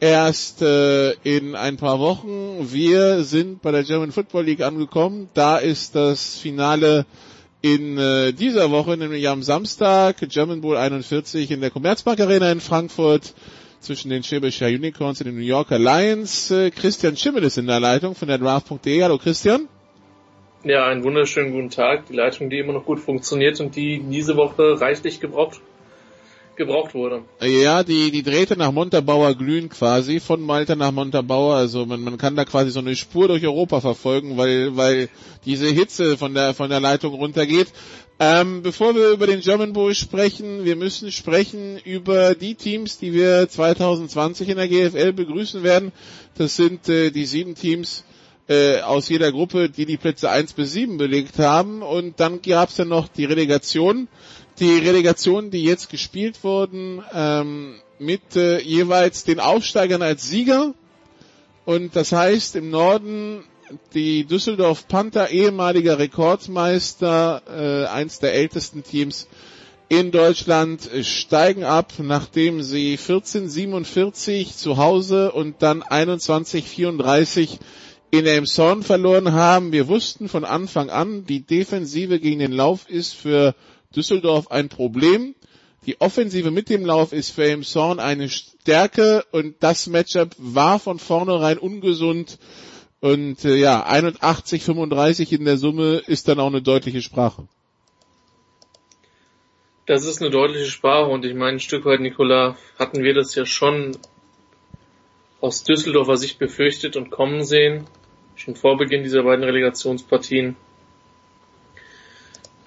erst 0.00 0.62
äh, 0.62 1.12
in 1.24 1.54
ein 1.54 1.76
paar 1.76 2.00
Wochen. 2.00 2.72
Wir 2.72 3.22
sind 3.22 3.60
bei 3.60 3.70
der 3.70 3.84
German 3.84 4.12
Football 4.12 4.46
League 4.46 4.62
angekommen. 4.62 5.28
Da 5.34 5.58
ist 5.58 5.94
das 5.94 6.38
Finale 6.38 7.04
in 7.62 7.98
äh, 7.98 8.32
dieser 8.32 8.70
Woche, 8.70 8.96
nämlich 8.96 9.28
am 9.28 9.42
Samstag, 9.42 10.16
German 10.28 10.60
Bowl 10.60 10.76
41 10.76 11.50
in 11.50 11.60
der 11.60 11.70
Commerzbank 11.70 12.20
Arena 12.20 12.50
in 12.50 12.60
Frankfurt 12.60 13.34
zwischen 13.80 14.10
den 14.10 14.22
Schwäbischer 14.22 14.66
Unicorns 14.66 15.20
und 15.20 15.26
den 15.26 15.36
New 15.36 15.42
Yorker 15.42 15.78
Lions. 15.78 16.50
Äh, 16.50 16.70
Christian 16.70 17.16
Schimmel 17.16 17.44
ist 17.44 17.58
in 17.58 17.66
der 17.66 17.80
Leitung 17.80 18.14
von 18.14 18.28
der 18.28 18.38
Draft.de. 18.38 19.02
Hallo 19.02 19.18
Christian. 19.18 19.68
Ja, 20.64 20.86
einen 20.86 21.04
wunderschönen 21.04 21.52
guten 21.52 21.70
Tag. 21.70 22.06
Die 22.06 22.14
Leitung, 22.14 22.50
die 22.50 22.58
immer 22.58 22.74
noch 22.74 22.84
gut 22.84 23.00
funktioniert 23.00 23.60
und 23.60 23.76
die 23.76 24.02
diese 24.02 24.36
Woche 24.36 24.80
reichlich 24.80 25.20
gebraucht 25.20 25.60
gebraucht 26.60 26.94
wurde. 26.94 27.22
Ja, 27.40 27.82
die, 27.82 28.10
die 28.10 28.22
drehte 28.22 28.56
nach 28.56 28.70
Montabaur 28.70 29.34
glühen 29.34 29.70
quasi, 29.70 30.20
von 30.20 30.42
Malta 30.42 30.76
nach 30.76 30.92
Montabaur. 30.92 31.54
Also 31.54 31.86
man, 31.86 32.02
man 32.02 32.18
kann 32.18 32.36
da 32.36 32.44
quasi 32.44 32.70
so 32.70 32.80
eine 32.80 32.94
Spur 32.94 33.28
durch 33.28 33.44
Europa 33.44 33.80
verfolgen, 33.80 34.36
weil, 34.36 34.76
weil 34.76 35.08
diese 35.46 35.68
Hitze 35.68 36.18
von 36.18 36.34
der, 36.34 36.54
von 36.54 36.68
der 36.68 36.80
Leitung 36.80 37.14
runtergeht. 37.14 37.68
Ähm, 38.18 38.62
bevor 38.62 38.94
wir 38.94 39.10
über 39.10 39.26
den 39.26 39.40
German 39.40 39.72
Bowl 39.72 39.94
sprechen, 39.94 40.66
wir 40.66 40.76
müssen 40.76 41.10
sprechen 41.10 41.78
über 41.78 42.34
die 42.34 42.54
Teams, 42.54 42.98
die 42.98 43.14
wir 43.14 43.48
2020 43.48 44.50
in 44.50 44.58
der 44.58 44.68
GFL 44.68 45.14
begrüßen 45.14 45.62
werden. 45.62 45.92
Das 46.36 46.56
sind 46.56 46.88
äh, 46.90 47.10
die 47.10 47.24
sieben 47.24 47.54
Teams, 47.54 48.04
äh, 48.50 48.80
aus 48.80 49.08
jeder 49.08 49.30
Gruppe, 49.30 49.70
die 49.70 49.86
die 49.86 49.96
Plätze 49.96 50.28
1 50.28 50.54
bis 50.54 50.72
7 50.72 50.98
belegt 50.98 51.38
haben. 51.38 51.82
Und 51.82 52.18
dann 52.18 52.42
gab 52.42 52.68
es 52.68 52.76
dann 52.76 52.88
noch 52.88 53.06
die 53.08 53.24
Relegation. 53.24 54.08
Die 54.60 54.76
Relegation, 54.76 55.50
die 55.50 55.64
jetzt 55.64 55.88
gespielt 55.88 56.44
wurden, 56.44 57.02
ähm, 57.14 57.76
mit 57.98 58.36
äh, 58.36 58.60
jeweils 58.60 59.24
den 59.24 59.40
Aufsteigern 59.40 60.02
als 60.02 60.28
Sieger. 60.28 60.74
Und 61.64 61.96
das 61.96 62.12
heißt 62.12 62.56
im 62.56 62.68
Norden 62.68 63.42
die 63.94 64.24
Düsseldorf 64.24 64.86
Panther, 64.86 65.30
ehemaliger 65.30 65.98
Rekordmeister, 65.98 67.42
äh, 67.48 67.86
eins 67.88 68.18
der 68.18 68.34
ältesten 68.34 68.84
Teams 68.84 69.28
in 69.88 70.10
Deutschland, 70.10 70.90
steigen 71.02 71.64
ab, 71.64 71.94
nachdem 71.98 72.62
sie 72.62 72.98
14:47 72.98 74.56
zu 74.56 74.76
Hause 74.76 75.32
und 75.32 75.62
dann 75.62 75.82
21:34 75.82 77.58
in 78.10 78.26
Elmshorn 78.26 78.82
verloren 78.82 79.32
haben. 79.32 79.72
Wir 79.72 79.88
wussten 79.88 80.28
von 80.28 80.44
Anfang 80.44 80.90
an, 80.90 81.24
die 81.24 81.40
Defensive 81.40 82.20
gegen 82.20 82.40
den 82.40 82.52
Lauf 82.52 82.90
ist 82.90 83.14
für 83.14 83.54
Düsseldorf 83.94 84.50
ein 84.52 84.68
Problem. 84.68 85.34
Die 85.86 86.00
Offensive 86.00 86.50
mit 86.50 86.68
dem 86.68 86.84
Lauf 86.84 87.12
ist 87.12 87.30
für 87.30 87.44
Elmshorn 87.44 87.98
eine 87.98 88.28
Stärke 88.28 89.24
und 89.32 89.56
das 89.60 89.88
Matchup 89.88 90.30
war 90.38 90.78
von 90.78 90.98
vornherein 90.98 91.58
ungesund. 91.58 92.38
Und 93.00 93.44
äh, 93.44 93.56
ja, 93.56 93.84
81, 93.84 94.62
35 94.62 95.32
in 95.32 95.44
der 95.44 95.56
Summe 95.56 96.02
ist 96.06 96.28
dann 96.28 96.38
auch 96.38 96.48
eine 96.48 96.62
deutliche 96.62 97.02
Sprache. 97.02 97.48
Das 99.86 100.04
ist 100.04 100.20
eine 100.20 100.30
deutliche 100.30 100.70
Sprache 100.70 101.10
und 101.10 101.24
ich 101.24 101.34
meine, 101.34 101.56
ein 101.56 101.60
Stück 101.60 101.84
weit, 101.84 102.00
Nicola, 102.00 102.56
hatten 102.78 103.02
wir 103.02 103.14
das 103.14 103.34
ja 103.34 103.44
schon 103.44 103.96
aus 105.40 105.64
Düsseldorfer 105.64 106.16
Sicht 106.16 106.38
befürchtet 106.38 106.96
und 106.96 107.10
kommen 107.10 107.42
sehen, 107.42 107.86
schon 108.36 108.54
vor 108.54 108.76
Beginn 108.76 109.02
dieser 109.02 109.24
beiden 109.24 109.42
Relegationspartien. 109.42 110.54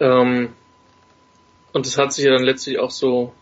Ähm, 0.01 0.49
und 1.74 1.86
es 1.86 1.97
hat 1.97 2.13
sich 2.13 2.26
ja 2.26 2.32
dann 2.32 2.43
letztlich 2.43 2.80
auch 2.80 2.91
so 2.91 3.34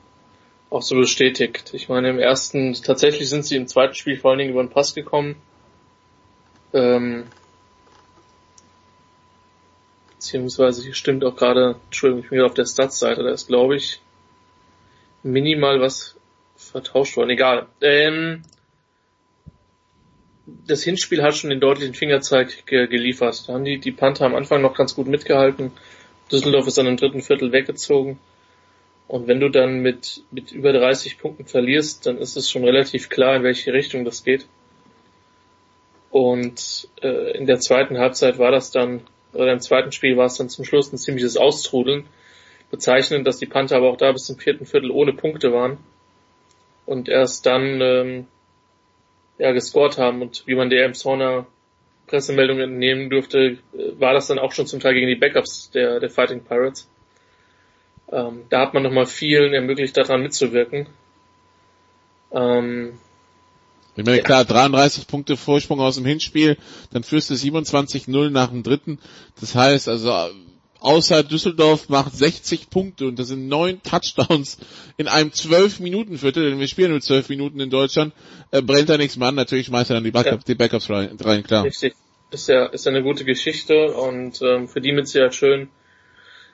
auch 0.71 0.81
so 0.81 0.95
bestätigt. 0.95 1.73
Ich 1.73 1.89
meine, 1.89 2.09
im 2.09 2.17
ersten, 2.17 2.73
tatsächlich 2.73 3.27
sind 3.27 3.45
sie 3.45 3.57
im 3.57 3.67
zweiten 3.67 3.93
Spiel 3.93 4.17
vor 4.17 4.31
allen 4.31 4.39
Dingen 4.39 4.51
über 4.51 4.63
den 4.63 4.69
Pass 4.69 4.95
gekommen. 4.95 5.35
Ähm, 6.73 7.25
beziehungsweise 10.13 10.81
hier 10.81 10.93
stimmt 10.93 11.25
auch 11.25 11.35
gerade, 11.35 11.75
Entschuldigung, 11.85 12.23
ich 12.23 12.29
bin 12.29 12.41
auf 12.41 12.53
der 12.53 12.65
Stats-Seite, 12.65 13.21
da 13.21 13.31
ist 13.31 13.47
glaube 13.47 13.75
ich 13.75 13.99
minimal 15.23 15.81
was 15.81 16.15
vertauscht 16.55 17.17
worden. 17.17 17.31
Egal. 17.31 17.67
Ähm, 17.81 18.43
das 20.45 20.83
Hinspiel 20.83 21.21
hat 21.21 21.35
schon 21.35 21.49
den 21.49 21.59
deutlichen 21.59 21.93
Fingerzeig 21.93 22.65
ge 22.65 22.87
geliefert. 22.87 23.47
Da 23.47 23.53
haben 23.53 23.65
die, 23.65 23.79
die 23.79 23.91
Panther 23.91 24.25
am 24.25 24.35
Anfang 24.35 24.61
noch 24.61 24.73
ganz 24.73 24.95
gut 24.95 25.07
mitgehalten. 25.07 25.71
Düsseldorf 26.31 26.67
ist 26.67 26.77
dann 26.77 26.87
im 26.87 26.97
dritten 26.97 27.21
Viertel 27.21 27.51
weggezogen. 27.51 28.19
Und 29.07 29.27
wenn 29.27 29.41
du 29.41 29.49
dann 29.49 29.79
mit, 29.79 30.23
mit 30.31 30.51
über 30.51 30.71
30 30.71 31.17
Punkten 31.17 31.45
verlierst, 31.45 32.05
dann 32.05 32.17
ist 32.17 32.37
es 32.37 32.49
schon 32.49 32.63
relativ 32.63 33.09
klar, 33.09 33.35
in 33.35 33.43
welche 33.43 33.73
Richtung 33.73 34.05
das 34.05 34.23
geht. 34.23 34.45
Und 36.09 36.87
äh, 37.01 37.37
in 37.37 37.45
der 37.45 37.59
zweiten 37.59 37.97
Halbzeit 37.97 38.37
war 38.37 38.51
das 38.51 38.71
dann, 38.71 39.01
oder 39.33 39.51
im 39.51 39.59
zweiten 39.59 39.91
Spiel 39.91 40.17
war 40.17 40.25
es 40.25 40.37
dann 40.37 40.49
zum 40.49 40.65
Schluss 40.65 40.91
ein 40.91 40.97
ziemliches 40.97 41.37
Austrudeln. 41.37 42.05
Bezeichnend, 42.69 43.27
dass 43.27 43.37
die 43.37 43.47
Panther 43.47 43.77
aber 43.77 43.89
auch 43.89 43.97
da 43.97 44.11
bis 44.11 44.25
zum 44.25 44.37
vierten 44.37 44.65
Viertel 44.65 44.91
ohne 44.91 45.13
Punkte 45.13 45.51
waren. 45.51 45.77
Und 46.85 47.09
erst 47.09 47.45
dann 47.45 47.81
ähm, 47.81 48.27
ja, 49.37 49.51
gescored 49.51 49.97
haben. 49.97 50.21
Und 50.21 50.43
wie 50.47 50.55
man 50.55 50.69
der 50.69 50.85
Emshorner 50.85 51.47
Pressemeldung 52.11 52.59
entnehmen 52.59 53.09
durfte, 53.09 53.57
war 53.97 54.13
das 54.13 54.27
dann 54.27 54.37
auch 54.37 54.51
schon 54.51 54.67
zum 54.67 54.81
Teil 54.81 54.93
gegen 54.93 55.07
die 55.07 55.15
Backups 55.15 55.71
der, 55.71 56.01
der 56.01 56.09
Fighting 56.09 56.43
Pirates. 56.43 56.89
Ähm, 58.11 58.41
da 58.49 58.59
hat 58.59 58.73
man 58.73 58.83
nochmal 58.83 59.05
vielen 59.05 59.53
ermöglicht, 59.53 59.95
daran 59.95 60.21
mitzuwirken. 60.21 60.87
Ähm, 62.33 62.99
ich 63.95 64.05
meine, 64.05 64.21
klar, 64.21 64.43
33 64.43 65.07
Punkte 65.07 65.37
Vorsprung 65.37 65.79
aus 65.79 65.95
dem 65.95 66.05
Hinspiel, 66.05 66.57
dann 66.91 67.03
führst 67.03 67.29
du 67.29 67.33
27-0 67.33 68.29
nach 68.29 68.49
dem 68.49 68.63
dritten. 68.63 68.99
Das 69.39 69.55
heißt, 69.55 69.87
also 69.87 70.11
außer 70.81 71.23
Düsseldorf 71.23 71.89
macht 71.89 72.15
60 72.15 72.69
Punkte 72.69 73.07
und 73.07 73.17
das 73.17 73.27
sind 73.27 73.47
neun 73.47 73.81
Touchdowns 73.83 74.57
in 74.97 75.07
einem 75.07 75.31
12 75.31 75.79
Minuten 75.79 76.17
Viertel, 76.17 76.49
denn 76.49 76.59
wir 76.59 76.67
spielen 76.67 76.91
nur 76.91 77.01
12 77.01 77.29
Minuten 77.29 77.59
in 77.59 77.69
Deutschland, 77.69 78.13
äh, 78.51 78.61
brennt 78.61 78.89
da 78.89 78.97
nichts 78.97 79.15
mehr 79.15 79.29
an, 79.29 79.35
natürlich 79.35 79.67
schmeißt 79.67 79.91
er 79.91 79.95
dann 79.95 80.03
die 80.03 80.11
Backups, 80.11 80.43
ja. 80.47 80.53
die 80.53 80.55
Backups 80.55 80.89
rein, 80.89 81.17
rein, 81.21 81.43
klar. 81.43 81.63
Richtig. 81.63 81.93
Ist 82.31 82.47
ja, 82.47 82.65
ist 82.65 82.85
ja 82.85 82.91
eine 82.91 83.03
gute 83.03 83.25
Geschichte 83.25 83.93
und 83.93 84.41
ähm, 84.41 84.67
für 84.67 84.81
die 84.81 84.93
mit 84.93 85.07
sehr 85.07 85.31
schön. 85.31 85.69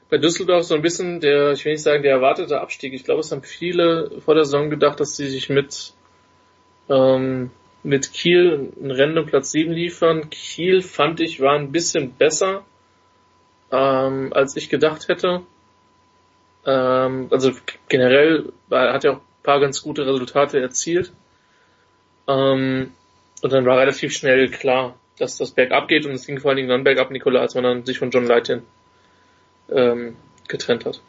Bei 0.09 0.17
Düsseldorf 0.17 0.63
so 0.63 0.73
ein 0.73 0.81
bisschen 0.81 1.19
der, 1.19 1.51
ich 1.51 1.65
will 1.65 1.73
nicht 1.73 1.83
sagen, 1.83 2.01
der 2.01 2.13
erwartete 2.13 2.61
Abstieg. 2.61 2.93
Ich 2.93 3.03
glaube, 3.03 3.19
es 3.19 3.31
haben 3.31 3.43
viele 3.43 4.11
vor 4.21 4.35
der 4.35 4.45
Saison 4.45 4.69
gedacht, 4.69 4.99
dass 4.99 5.15
sie 5.15 5.27
sich 5.27 5.49
mit 5.49 5.93
ähm, 6.89 7.51
mit 7.83 8.11
Kiel 8.13 8.71
einen 8.81 8.91
Rennen 8.91 9.17
um 9.17 9.25
Platz 9.25 9.51
7 9.51 9.71
liefern. 9.71 10.29
Kiel 10.29 10.81
fand 10.81 11.19
ich 11.19 11.41
war 11.41 11.55
ein 11.55 11.71
bisschen 11.71 12.13
besser 12.13 12.65
ähm, 13.71 14.33
als 14.33 14.55
ich 14.55 14.69
gedacht 14.69 15.07
hätte. 15.07 15.41
Ähm, 16.65 17.27
also 17.31 17.51
generell 17.87 18.51
hat 18.69 19.05
er 19.05 19.13
auch 19.13 19.17
ein 19.17 19.43
paar 19.43 19.59
ganz 19.59 19.81
gute 19.81 20.05
Resultate 20.05 20.59
erzielt. 20.59 21.11
Ähm, 22.27 22.91
und 23.41 23.53
dann 23.53 23.65
war 23.65 23.79
relativ 23.79 24.13
schnell 24.13 24.49
klar, 24.49 24.95
dass 25.17 25.37
das 25.37 25.51
bergab 25.51 25.87
geht 25.87 26.05
und 26.05 26.13
es 26.13 26.25
ging 26.25 26.39
vor 26.39 26.49
allen 26.49 26.57
Dingen 26.57 26.69
dann 26.69 26.83
bergab 26.83 27.11
Nikola, 27.11 27.41
als 27.41 27.55
man 27.55 27.63
dann 27.63 27.85
sich 27.85 27.99
von 27.99 28.11
John 28.11 28.25
Leighton 28.25 28.63
ähm, 29.69 30.15
getrennt 30.47 30.85
hat. 30.85 31.01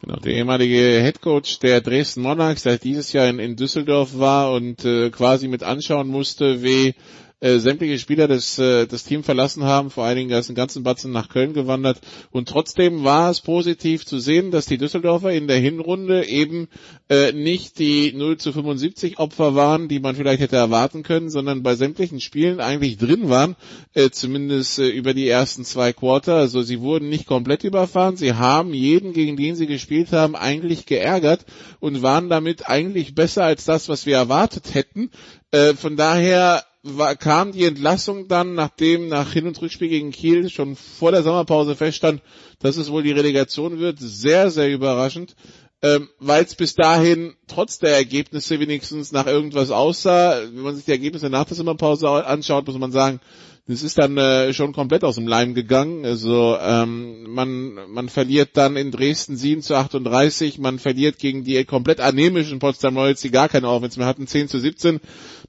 Genau, 0.00 0.16
der 0.16 0.32
ehemalige 0.32 1.00
Headcoach 1.00 1.58
der 1.60 1.80
Dresden 1.80 2.22
Monarchs, 2.22 2.62
der 2.62 2.78
dieses 2.78 3.12
Jahr 3.12 3.28
in, 3.28 3.40
in 3.40 3.56
Düsseldorf 3.56 4.18
war 4.18 4.52
und 4.52 4.84
äh, 4.84 5.10
quasi 5.10 5.48
mit 5.48 5.64
anschauen 5.64 6.08
musste, 6.08 6.62
wie 6.62 6.94
äh, 7.40 7.58
sämtliche 7.58 7.98
Spieler 7.98 8.26
des, 8.26 8.58
äh, 8.58 8.86
das 8.86 9.04
Team 9.04 9.22
verlassen 9.22 9.62
haben, 9.62 9.90
vor 9.90 10.04
allen 10.04 10.16
Dingen 10.16 10.30
ist 10.30 10.48
ein 10.48 10.54
ganzen 10.54 10.82
Batzen 10.82 11.12
nach 11.12 11.28
Köln 11.28 11.52
gewandert. 11.52 12.00
Und 12.30 12.48
trotzdem 12.48 13.04
war 13.04 13.30
es 13.30 13.40
positiv 13.40 14.04
zu 14.04 14.18
sehen, 14.18 14.50
dass 14.50 14.66
die 14.66 14.78
Düsseldorfer 14.78 15.32
in 15.32 15.46
der 15.46 15.58
Hinrunde 15.58 16.26
eben 16.26 16.68
äh, 17.08 17.32
nicht 17.32 17.78
die 17.78 18.12
0 18.12 18.38
zu 18.38 18.52
75 18.52 19.18
Opfer 19.18 19.54
waren, 19.54 19.88
die 19.88 20.00
man 20.00 20.16
vielleicht 20.16 20.40
hätte 20.40 20.56
erwarten 20.56 21.02
können, 21.02 21.30
sondern 21.30 21.62
bei 21.62 21.76
sämtlichen 21.76 22.20
Spielen 22.20 22.60
eigentlich 22.60 22.98
drin 22.98 23.28
waren, 23.28 23.54
äh, 23.94 24.10
zumindest 24.10 24.78
äh, 24.80 24.88
über 24.88 25.14
die 25.14 25.28
ersten 25.28 25.64
zwei 25.64 25.92
Quarter, 25.92 26.34
also 26.34 26.62
sie 26.62 26.80
wurden 26.80 27.08
nicht 27.08 27.26
komplett 27.26 27.62
überfahren, 27.64 28.16
sie 28.16 28.34
haben 28.34 28.74
jeden, 28.74 29.12
gegen 29.12 29.36
den 29.36 29.54
sie 29.54 29.66
gespielt 29.66 30.12
haben, 30.12 30.34
eigentlich 30.34 30.86
geärgert 30.86 31.44
und 31.78 32.02
waren 32.02 32.28
damit 32.28 32.68
eigentlich 32.68 33.14
besser 33.14 33.44
als 33.44 33.64
das, 33.64 33.88
was 33.88 34.06
wir 34.06 34.16
erwartet 34.16 34.74
hätten. 34.74 35.10
Äh, 35.50 35.74
von 35.74 35.96
daher 35.96 36.64
war, 36.96 37.16
kam 37.16 37.52
die 37.52 37.64
Entlassung 37.64 38.28
dann, 38.28 38.54
nachdem 38.54 39.08
nach 39.08 39.32
Hin- 39.32 39.46
und 39.46 39.60
Rückspiel 39.60 39.88
gegen 39.88 40.12
Kiel 40.12 40.48
schon 40.48 40.76
vor 40.76 41.10
der 41.12 41.22
Sommerpause 41.22 41.76
feststand, 41.76 42.22
dass 42.60 42.76
es 42.76 42.90
wohl 42.90 43.02
die 43.02 43.12
Relegation 43.12 43.78
wird, 43.78 43.98
sehr, 43.98 44.50
sehr 44.50 44.72
überraschend, 44.72 45.34
ähm, 45.82 46.08
weil 46.18 46.44
es 46.44 46.54
bis 46.54 46.74
dahin 46.74 47.34
trotz 47.46 47.78
der 47.78 47.94
Ergebnisse 47.94 48.58
wenigstens 48.58 49.12
nach 49.12 49.26
irgendwas 49.26 49.70
aussah. 49.70 50.40
Wenn 50.42 50.62
man 50.62 50.74
sich 50.74 50.84
die 50.84 50.90
Ergebnisse 50.90 51.30
nach 51.30 51.44
der 51.44 51.56
Sommerpause 51.56 52.08
anschaut, 52.26 52.66
muss 52.66 52.78
man 52.78 52.90
sagen, 52.90 53.20
das 53.68 53.82
ist 53.82 53.98
dann 53.98 54.16
äh, 54.16 54.54
schon 54.54 54.72
komplett 54.72 55.04
aus 55.04 55.16
dem 55.16 55.28
Leim 55.28 55.52
gegangen. 55.54 56.06
Also 56.06 56.56
ähm, 56.58 57.24
man, 57.30 57.74
man 57.90 58.08
verliert 58.08 58.50
dann 58.54 58.76
in 58.76 58.90
Dresden 58.90 59.36
7 59.36 59.60
zu 59.60 59.74
38, 59.76 60.58
man 60.58 60.78
verliert 60.78 61.18
gegen 61.18 61.44
die 61.44 61.62
komplett 61.66 62.00
anemischen 62.00 62.60
Potsdam 62.60 62.96
Royals, 62.96 63.20
die 63.20 63.30
gar 63.30 63.50
keine 63.50 63.68
Offense 63.68 63.98
mehr 63.98 64.08
hatten, 64.08 64.26
10 64.26 64.48
zu 64.48 64.58
17. 64.58 65.00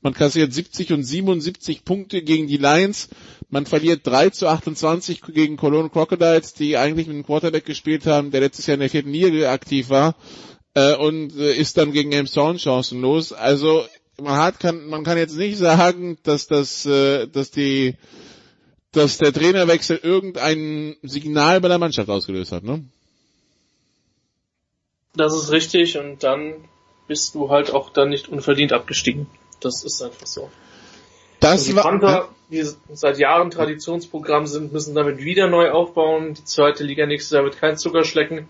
Man 0.01 0.13
kassiert 0.13 0.53
70 0.53 0.91
und 0.91 1.03
77 1.03 1.85
Punkte 1.85 2.21
gegen 2.21 2.47
die 2.47 2.57
Lions. 2.57 3.07
Man 3.49 3.65
verliert 3.65 4.05
3 4.05 4.29
zu 4.29 4.47
28 4.47 5.21
gegen 5.33 5.57
Cologne 5.57 5.89
Crocodiles, 5.89 6.53
die 6.53 6.77
eigentlich 6.77 7.07
mit 7.07 7.15
einem 7.15 7.25
Quarterback 7.25 7.65
gespielt 7.65 8.05
haben, 8.05 8.29
der 8.29 8.41
letztes 8.41 8.67
Jahr 8.67 8.75
in 8.75 8.81
der 8.81 8.89
vierten 8.89 9.11
Liga 9.11 9.51
aktiv 9.51 9.89
war. 9.89 10.15
Äh, 10.75 10.95
und 10.95 11.35
äh, 11.35 11.53
ist 11.53 11.77
dann 11.77 11.91
gegen 11.91 12.11
Elmshorn 12.11 12.59
chancenlos. 12.59 13.33
Also 13.33 13.85
man 14.21 14.37
hat, 14.37 14.59
kann, 14.59 14.87
man 14.87 15.03
kann 15.03 15.17
jetzt 15.17 15.35
nicht 15.35 15.57
sagen, 15.57 16.17
dass 16.23 16.45
das, 16.45 16.85
äh, 16.85 17.27
dass 17.27 17.49
die, 17.49 17.95
dass 18.91 19.17
der 19.17 19.33
Trainerwechsel 19.33 19.97
irgendein 19.97 20.97
Signal 21.01 21.59
bei 21.59 21.69
der 21.69 21.79
Mannschaft 21.79 22.09
ausgelöst 22.09 22.51
hat, 22.51 22.63
ne? 22.63 22.85
Das 25.15 25.33
ist 25.33 25.51
richtig 25.51 25.97
und 25.97 26.23
dann 26.23 26.53
bist 27.07 27.33
du 27.33 27.49
halt 27.49 27.73
auch 27.73 27.89
dann 27.89 28.09
nicht 28.09 28.27
unverdient 28.27 28.73
abgestiegen. 28.73 29.25
Das 29.59 29.83
ist 29.83 30.01
einfach 30.03 30.27
so. 30.27 30.49
Das 31.39 31.67
und 31.67 31.75
die 31.75 31.81
Panther, 31.81 32.29
die 32.49 32.63
seit 32.91 33.17
Jahren 33.17 33.51
Traditionsprogramm 33.51 34.47
sind, 34.47 34.73
müssen 34.73 34.95
damit 34.95 35.19
wieder 35.19 35.47
neu 35.47 35.71
aufbauen. 35.71 36.33
Die 36.33 36.43
zweite 36.43 36.83
Liga 36.83 37.05
nächstes 37.05 37.31
Jahr 37.31 37.43
wird 37.43 37.57
kein 37.57 37.77
Zuckerschlecken. 37.77 38.47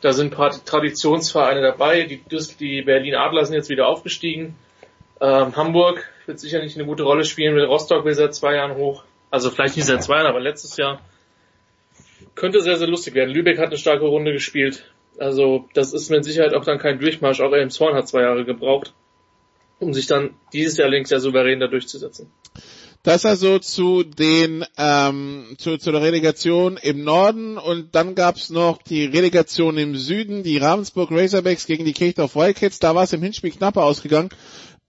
Da 0.00 0.12
sind 0.12 0.32
ein 0.32 0.36
paar 0.36 0.50
Traditionsvereine 0.50 1.62
dabei. 1.62 2.04
Die, 2.04 2.22
die 2.58 2.82
Berlin 2.82 3.14
Adler 3.14 3.44
sind 3.44 3.54
jetzt 3.54 3.68
wieder 3.68 3.86
aufgestiegen. 3.86 4.56
Ähm, 5.20 5.54
Hamburg 5.54 6.04
wird 6.26 6.40
sicherlich 6.40 6.74
eine 6.74 6.86
gute 6.86 7.04
Rolle 7.04 7.24
spielen, 7.24 7.54
mit 7.54 7.68
Rostock 7.68 8.04
will 8.04 8.14
seit 8.14 8.34
zwei 8.34 8.56
Jahren 8.56 8.76
hoch. 8.76 9.04
Also 9.30 9.50
vielleicht 9.50 9.76
nicht 9.76 9.86
seit 9.86 10.02
zwei 10.02 10.16
Jahren, 10.16 10.26
aber 10.26 10.40
letztes 10.40 10.76
Jahr. 10.76 11.00
Könnte 12.34 12.60
sehr, 12.60 12.76
sehr 12.76 12.88
lustig 12.88 13.14
werden. 13.14 13.30
Lübeck 13.30 13.58
hat 13.58 13.68
eine 13.68 13.76
starke 13.76 14.04
Runde 14.04 14.32
gespielt. 14.32 14.84
Also 15.18 15.68
das 15.74 15.92
ist 15.92 16.10
mit 16.10 16.24
Sicherheit 16.24 16.54
auch 16.54 16.64
dann 16.64 16.78
kein 16.78 16.98
Durchmarsch. 16.98 17.40
Auch 17.40 17.52
Elmshorn 17.52 17.94
hat 17.94 18.08
zwei 18.08 18.22
Jahre 18.22 18.44
gebraucht, 18.44 18.94
um 19.82 19.92
sich 19.92 20.06
dann 20.06 20.30
dieses 20.52 20.76
Jahr 20.76 20.88
links 20.88 21.10
sehr 21.10 21.20
souverän 21.20 21.60
da 21.60 21.66
durchzusetzen. 21.66 22.30
Das 23.02 23.26
also 23.26 23.58
zu 23.58 24.04
den 24.04 24.64
ähm, 24.78 25.56
zu, 25.58 25.76
zu 25.76 25.90
der 25.90 26.02
Relegation 26.02 26.76
im 26.76 27.02
Norden 27.02 27.58
und 27.58 27.96
dann 27.96 28.14
gab's 28.14 28.48
noch 28.48 28.80
die 28.80 29.06
Relegation 29.06 29.76
im 29.76 29.96
Süden, 29.96 30.44
die 30.44 30.58
Ravensburg 30.58 31.10
Razorbacks 31.10 31.66
gegen 31.66 31.84
die 31.84 31.94
Kirchdorf 31.94 32.36
Wildcats. 32.36 32.78
Da 32.78 32.94
war 32.94 33.02
es 33.02 33.12
im 33.12 33.22
Hinspiel 33.22 33.50
knapper 33.50 33.82
ausgegangen. 33.82 34.28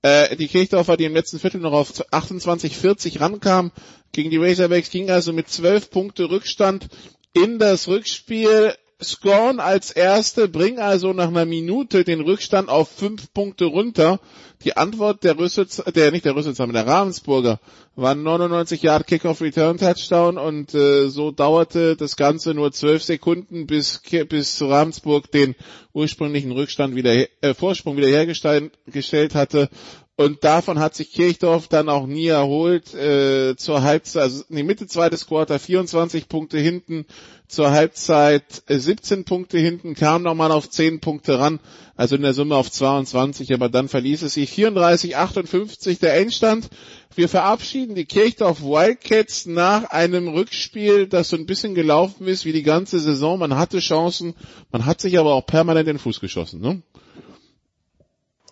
Äh, 0.04 0.36
die 0.36 0.48
Kirchdorfer, 0.48 0.96
die 0.96 1.06
im 1.06 1.16
letzten 1.16 1.39
Viertel 1.39 1.62
noch 1.62 1.74
auf 1.74 1.91
28-40 2.12 3.20
rankam, 3.20 3.72
gegen 4.12 4.30
die 4.30 4.38
Razorbacks 4.38 4.91
ging 4.91 5.10
also 5.10 5.34
mit 5.34 5.50
12 5.50 5.89
Punkte 5.89 6.30
Rückstand 6.30 6.89
in 7.34 7.58
das 7.58 7.88
Rückspiel. 7.88 8.76
Scorn 9.04 9.60
als 9.60 9.91
Erste, 9.91 10.47
bring 10.47 10.80
also 10.80 11.14
nach 11.14 11.28
einer 11.28 11.45
Minute 11.45 12.04
den 12.04 12.22
Rückstand 12.22 12.70
auf 12.70 12.89
fünf 12.89 13.34
Punkte 13.34 13.66
runter. 13.66 14.20
Die 14.64 14.78
Antwort 14.78 15.24
der 15.24 15.38
Rüssels, 15.38 15.84
der 15.93 16.12
nicht 16.12 16.26
der 16.26 16.36
Rüsselsheimer, 16.36 16.74
der 16.74 16.88
Ravensburger 16.88 17.60
war 17.95 18.16
99 18.16 18.82
Yard 18.82 19.06
Kickoff 19.06 19.41
Return 19.41 19.78
Touchdown 19.78 20.38
und 20.38 20.74
äh, 20.74 21.10
so 21.10 21.32
dauerte 21.32 21.95
das 21.95 22.16
Ganze 22.16 22.54
nur 22.54 22.72
zwölf 22.72 23.04
Sekunden, 23.04 23.68
bis 23.68 24.01
bis 24.30 24.62
Ravensburg 24.62 25.30
den 25.32 25.56
ursprünglichen 25.93 26.51
Rückstand 26.51 26.95
wieder 26.95 27.14
äh, 27.14 27.54
Vorsprung 27.54 27.97
wieder 27.97 28.08
hergestellt 28.08 29.36
hatte 29.36 29.70
Und 30.16 30.43
davon 30.43 30.78
hat 30.78 30.93
sich 30.93 31.11
Kirchdorf 31.11 31.68
dann 31.68 31.89
auch 31.89 32.05
nie 32.05 32.28
erholt. 32.28 32.93
Äh, 32.93 33.55
zur 33.57 33.82
Halbzeit, 33.82 34.22
also 34.22 34.43
in 34.47 34.57
die 34.57 34.64
Mitte 34.64 34.86
zweites 34.86 35.26
Quarter 35.26 35.57
24 35.57 36.30
Punkte 36.30 36.59
hinten, 36.59 37.07
zur 37.47 37.72
Halbzeit 37.72 38.64
17 38.68 39.20
äh, 39.20 39.24
Punkte 39.24 39.57
hinten, 39.57 39.95
kam 39.95 40.22
nochmal 40.22 40.51
auf 40.51 40.70
10 40.70 40.99
Punkte 40.99 41.39
ran, 41.39 41.59
also 41.95 42.16
in 42.16 42.22
der 42.22 42.34
Summe 42.34 42.55
auf 42.55 42.72
22, 42.72 43.53
aber 43.53 43.70
dann 43.70 43.89
verließ 43.89 44.22
es 44.22 44.36
sich 44.36 44.51
34, 44.51 45.18
58 45.18 45.97
der 45.97 46.16
Endstand. 46.16 46.70
Wir 47.16 47.28
verabschieden 47.30 47.95
die 47.95 48.05
Kirchdorf 48.05 48.61
Wildcats 48.61 49.47
nach 49.47 49.86
einem 49.86 50.28
Rückspiel, 50.28 51.07
das 51.07 51.30
so 51.30 51.38
ein 51.38 51.45
bisschen 51.47 51.74
gelaufen 51.74 52.28
ist 52.28 52.45
wie 52.45 52.53
die 52.53 52.64
ganze 52.64 52.99
Saison. 52.99 53.39
Man 53.39 53.55
hatte 53.55 53.80
Chancen, 53.80 54.36
man 54.72 54.86
hat 54.86 55.01
sich 55.01 55.18
aber 55.18 55.34
auch 55.34 55.45
permanent 55.45 55.88
in 55.88 55.95
den 55.95 55.99
Fuß 55.99 56.20
geschossen. 56.20 56.61
Ne? 56.61 56.82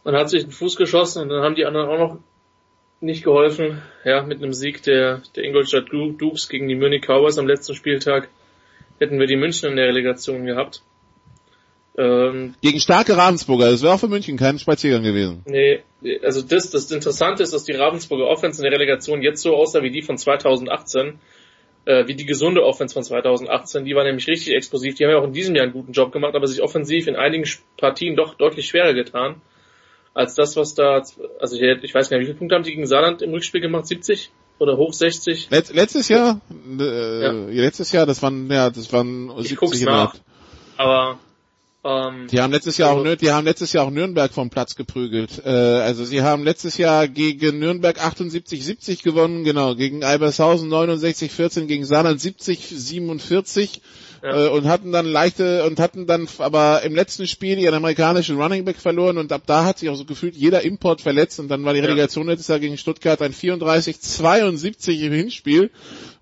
Man 0.03 0.15
hat 0.15 0.29
sich 0.29 0.43
den 0.43 0.51
Fuß 0.51 0.75
geschossen 0.77 1.23
und 1.23 1.29
dann 1.29 1.43
haben 1.43 1.55
die 1.55 1.65
anderen 1.65 1.89
auch 1.89 1.97
noch 1.97 2.17
nicht 3.01 3.23
geholfen. 3.23 3.81
Ja, 4.03 4.23
mit 4.23 4.41
einem 4.41 4.53
Sieg 4.53 4.83
der, 4.83 5.21
der 5.35 5.43
Ingolstadt 5.43 5.91
Dukes 5.91 6.49
gegen 6.49 6.67
die 6.67 6.75
Munich 6.75 7.03
Cowboys 7.05 7.37
am 7.37 7.47
letzten 7.47 7.75
Spieltag 7.75 8.29
hätten 8.99 9.19
wir 9.19 9.27
die 9.27 9.35
München 9.35 9.69
in 9.69 9.75
der 9.75 9.87
Relegation 9.87 10.45
gehabt. 10.45 10.83
Ähm, 11.97 12.55
gegen 12.61 12.79
starke 12.79 13.17
Ravensburger, 13.17 13.69
das 13.69 13.83
wäre 13.83 13.93
auch 13.93 13.99
für 13.99 14.07
München 14.07 14.37
kein 14.37 14.59
Spaziergang 14.59 15.03
gewesen. 15.03 15.43
Nee, 15.45 15.81
also 16.23 16.41
das, 16.41 16.69
das 16.69 16.89
Interessante 16.89 17.43
ist, 17.43 17.53
dass 17.53 17.65
die 17.65 17.73
Ravensburger 17.73 18.27
Offense 18.27 18.61
in 18.61 18.63
der 18.63 18.79
Relegation 18.79 19.21
jetzt 19.21 19.41
so 19.41 19.55
aussah 19.55 19.83
wie 19.83 19.91
die 19.91 20.01
von 20.01 20.17
2018, 20.17 21.19
äh, 21.85 22.07
wie 22.07 22.15
die 22.15 22.25
gesunde 22.25 22.63
Offense 22.63 22.93
von 22.93 23.03
2018. 23.03 23.83
Die 23.83 23.93
war 23.93 24.05
nämlich 24.05 24.27
richtig 24.27 24.53
explosiv. 24.53 24.95
Die 24.95 25.03
haben 25.03 25.11
ja 25.11 25.17
auch 25.17 25.25
in 25.25 25.33
diesem 25.33 25.53
Jahr 25.55 25.63
einen 25.63 25.73
guten 25.73 25.91
Job 25.91 26.13
gemacht, 26.13 26.33
aber 26.33 26.47
sich 26.47 26.61
offensiv 26.61 27.07
in 27.07 27.17
einigen 27.17 27.49
Partien 27.75 28.15
doch 28.15 28.35
deutlich 28.35 28.67
schwerer 28.67 28.93
getan 28.93 29.41
als 30.13 30.35
das, 30.35 30.55
was 30.55 30.73
da, 30.73 31.03
also 31.39 31.55
ich, 31.55 31.83
ich 31.83 31.93
weiß 31.93 32.09
gar 32.09 32.17
nicht, 32.17 32.27
wie 32.27 32.31
viele 32.31 32.37
Punkte 32.37 32.55
haben 32.55 32.63
die 32.63 32.71
gegen 32.71 32.85
Saarland 32.85 33.21
im 33.21 33.31
Rückspiel 33.31 33.61
gemacht? 33.61 33.87
70 33.87 34.31
oder 34.59 34.77
hoch 34.77 34.93
60? 34.93 35.49
Letz, 35.49 35.71
letztes 35.73 36.09
Jahr, 36.09 36.41
äh, 36.79 37.23
ja. 37.23 37.31
letztes 37.31 37.91
Jahr, 37.91 38.05
das 38.05 38.21
waren, 38.21 38.49
ja, 38.51 38.69
das 38.69 38.91
waren 38.91 39.31
ich 39.39 39.49
70 39.49 39.85
nach, 39.85 40.15
Aber 40.77 41.17
ähm, 41.83 42.27
die 42.27 42.39
haben 42.39 42.51
letztes 42.51 42.77
Jahr 42.77 42.91
auch, 42.91 43.15
die 43.15 43.31
haben 43.31 43.45
letztes 43.45 43.73
Jahr 43.73 43.85
auch 43.85 43.89
Nürnberg 43.89 44.31
vom 44.31 44.51
Platz 44.51 44.75
geprügelt. 44.75 45.41
Äh, 45.43 45.49
also 45.49 46.05
sie 46.05 46.21
haben 46.21 46.43
letztes 46.43 46.77
Jahr 46.77 47.07
gegen 47.07 47.57
Nürnberg 47.57 47.99
78-70 47.99 49.03
gewonnen, 49.03 49.43
genau, 49.43 49.75
gegen 49.75 50.03
Albershausen 50.03 50.69
69-14, 50.71 51.65
gegen 51.65 51.85
Saarland 51.85 52.19
70-47 52.19 53.79
ja. 54.21 54.45
äh, 54.45 54.49
und 54.49 54.67
hatten 54.67 54.91
dann 54.91 55.07
leichte 55.07 55.65
und 55.65 55.79
hatten 55.79 56.05
dann 56.05 56.27
aber 56.37 56.83
im 56.83 56.93
letzten 56.93 57.25
Spiel 57.25 57.57
ihren 57.57 57.73
amerikanischen 57.73 58.39
Running 58.39 58.63
Back 58.63 58.77
verloren 58.77 59.17
und 59.17 59.31
ab 59.31 59.43
da 59.47 59.65
hat 59.65 59.79
sich 59.79 59.89
auch 59.89 59.95
so 59.95 60.05
gefühlt 60.05 60.35
jeder 60.35 60.61
Import 60.61 61.01
verletzt 61.01 61.39
und 61.39 61.47
dann 61.47 61.65
war 61.65 61.73
die 61.73 61.79
Relegation 61.79 62.25
ja. 62.25 62.33
letztes 62.33 62.49
Jahr 62.49 62.59
gegen 62.59 62.77
Stuttgart 62.77 63.21
ein 63.23 63.33
34-72 63.33 64.99
im 64.99 65.13
Hinspiel 65.13 65.71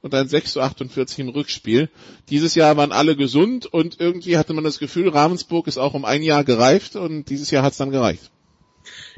und 0.02 0.14
ein 0.14 0.28
6 0.28 0.54
zu 0.54 0.62
48 0.62 1.20
im 1.20 1.30
Rückspiel. 1.30 1.90
Dieses 2.30 2.56
Jahr 2.56 2.78
waren 2.78 2.92
alle 2.92 3.16
gesund 3.16 3.66
und 3.66 4.00
irgendwie 4.00 4.38
hatte 4.38 4.54
man 4.54 4.64
das 4.64 4.80
Gefühl, 4.80 5.10
Ravensburg 5.10 5.68
ist 5.68 5.78
auch 5.78 5.94
um 5.94 6.06
ein 6.06 6.24
Jahr 6.24 6.44
gereift 6.44 6.96
und 6.96 7.30
dieses 7.30 7.52
Jahr 7.52 7.64
hat 7.64 7.74
es 7.74 7.78
dann 7.78 7.92
gereicht. 7.92 8.32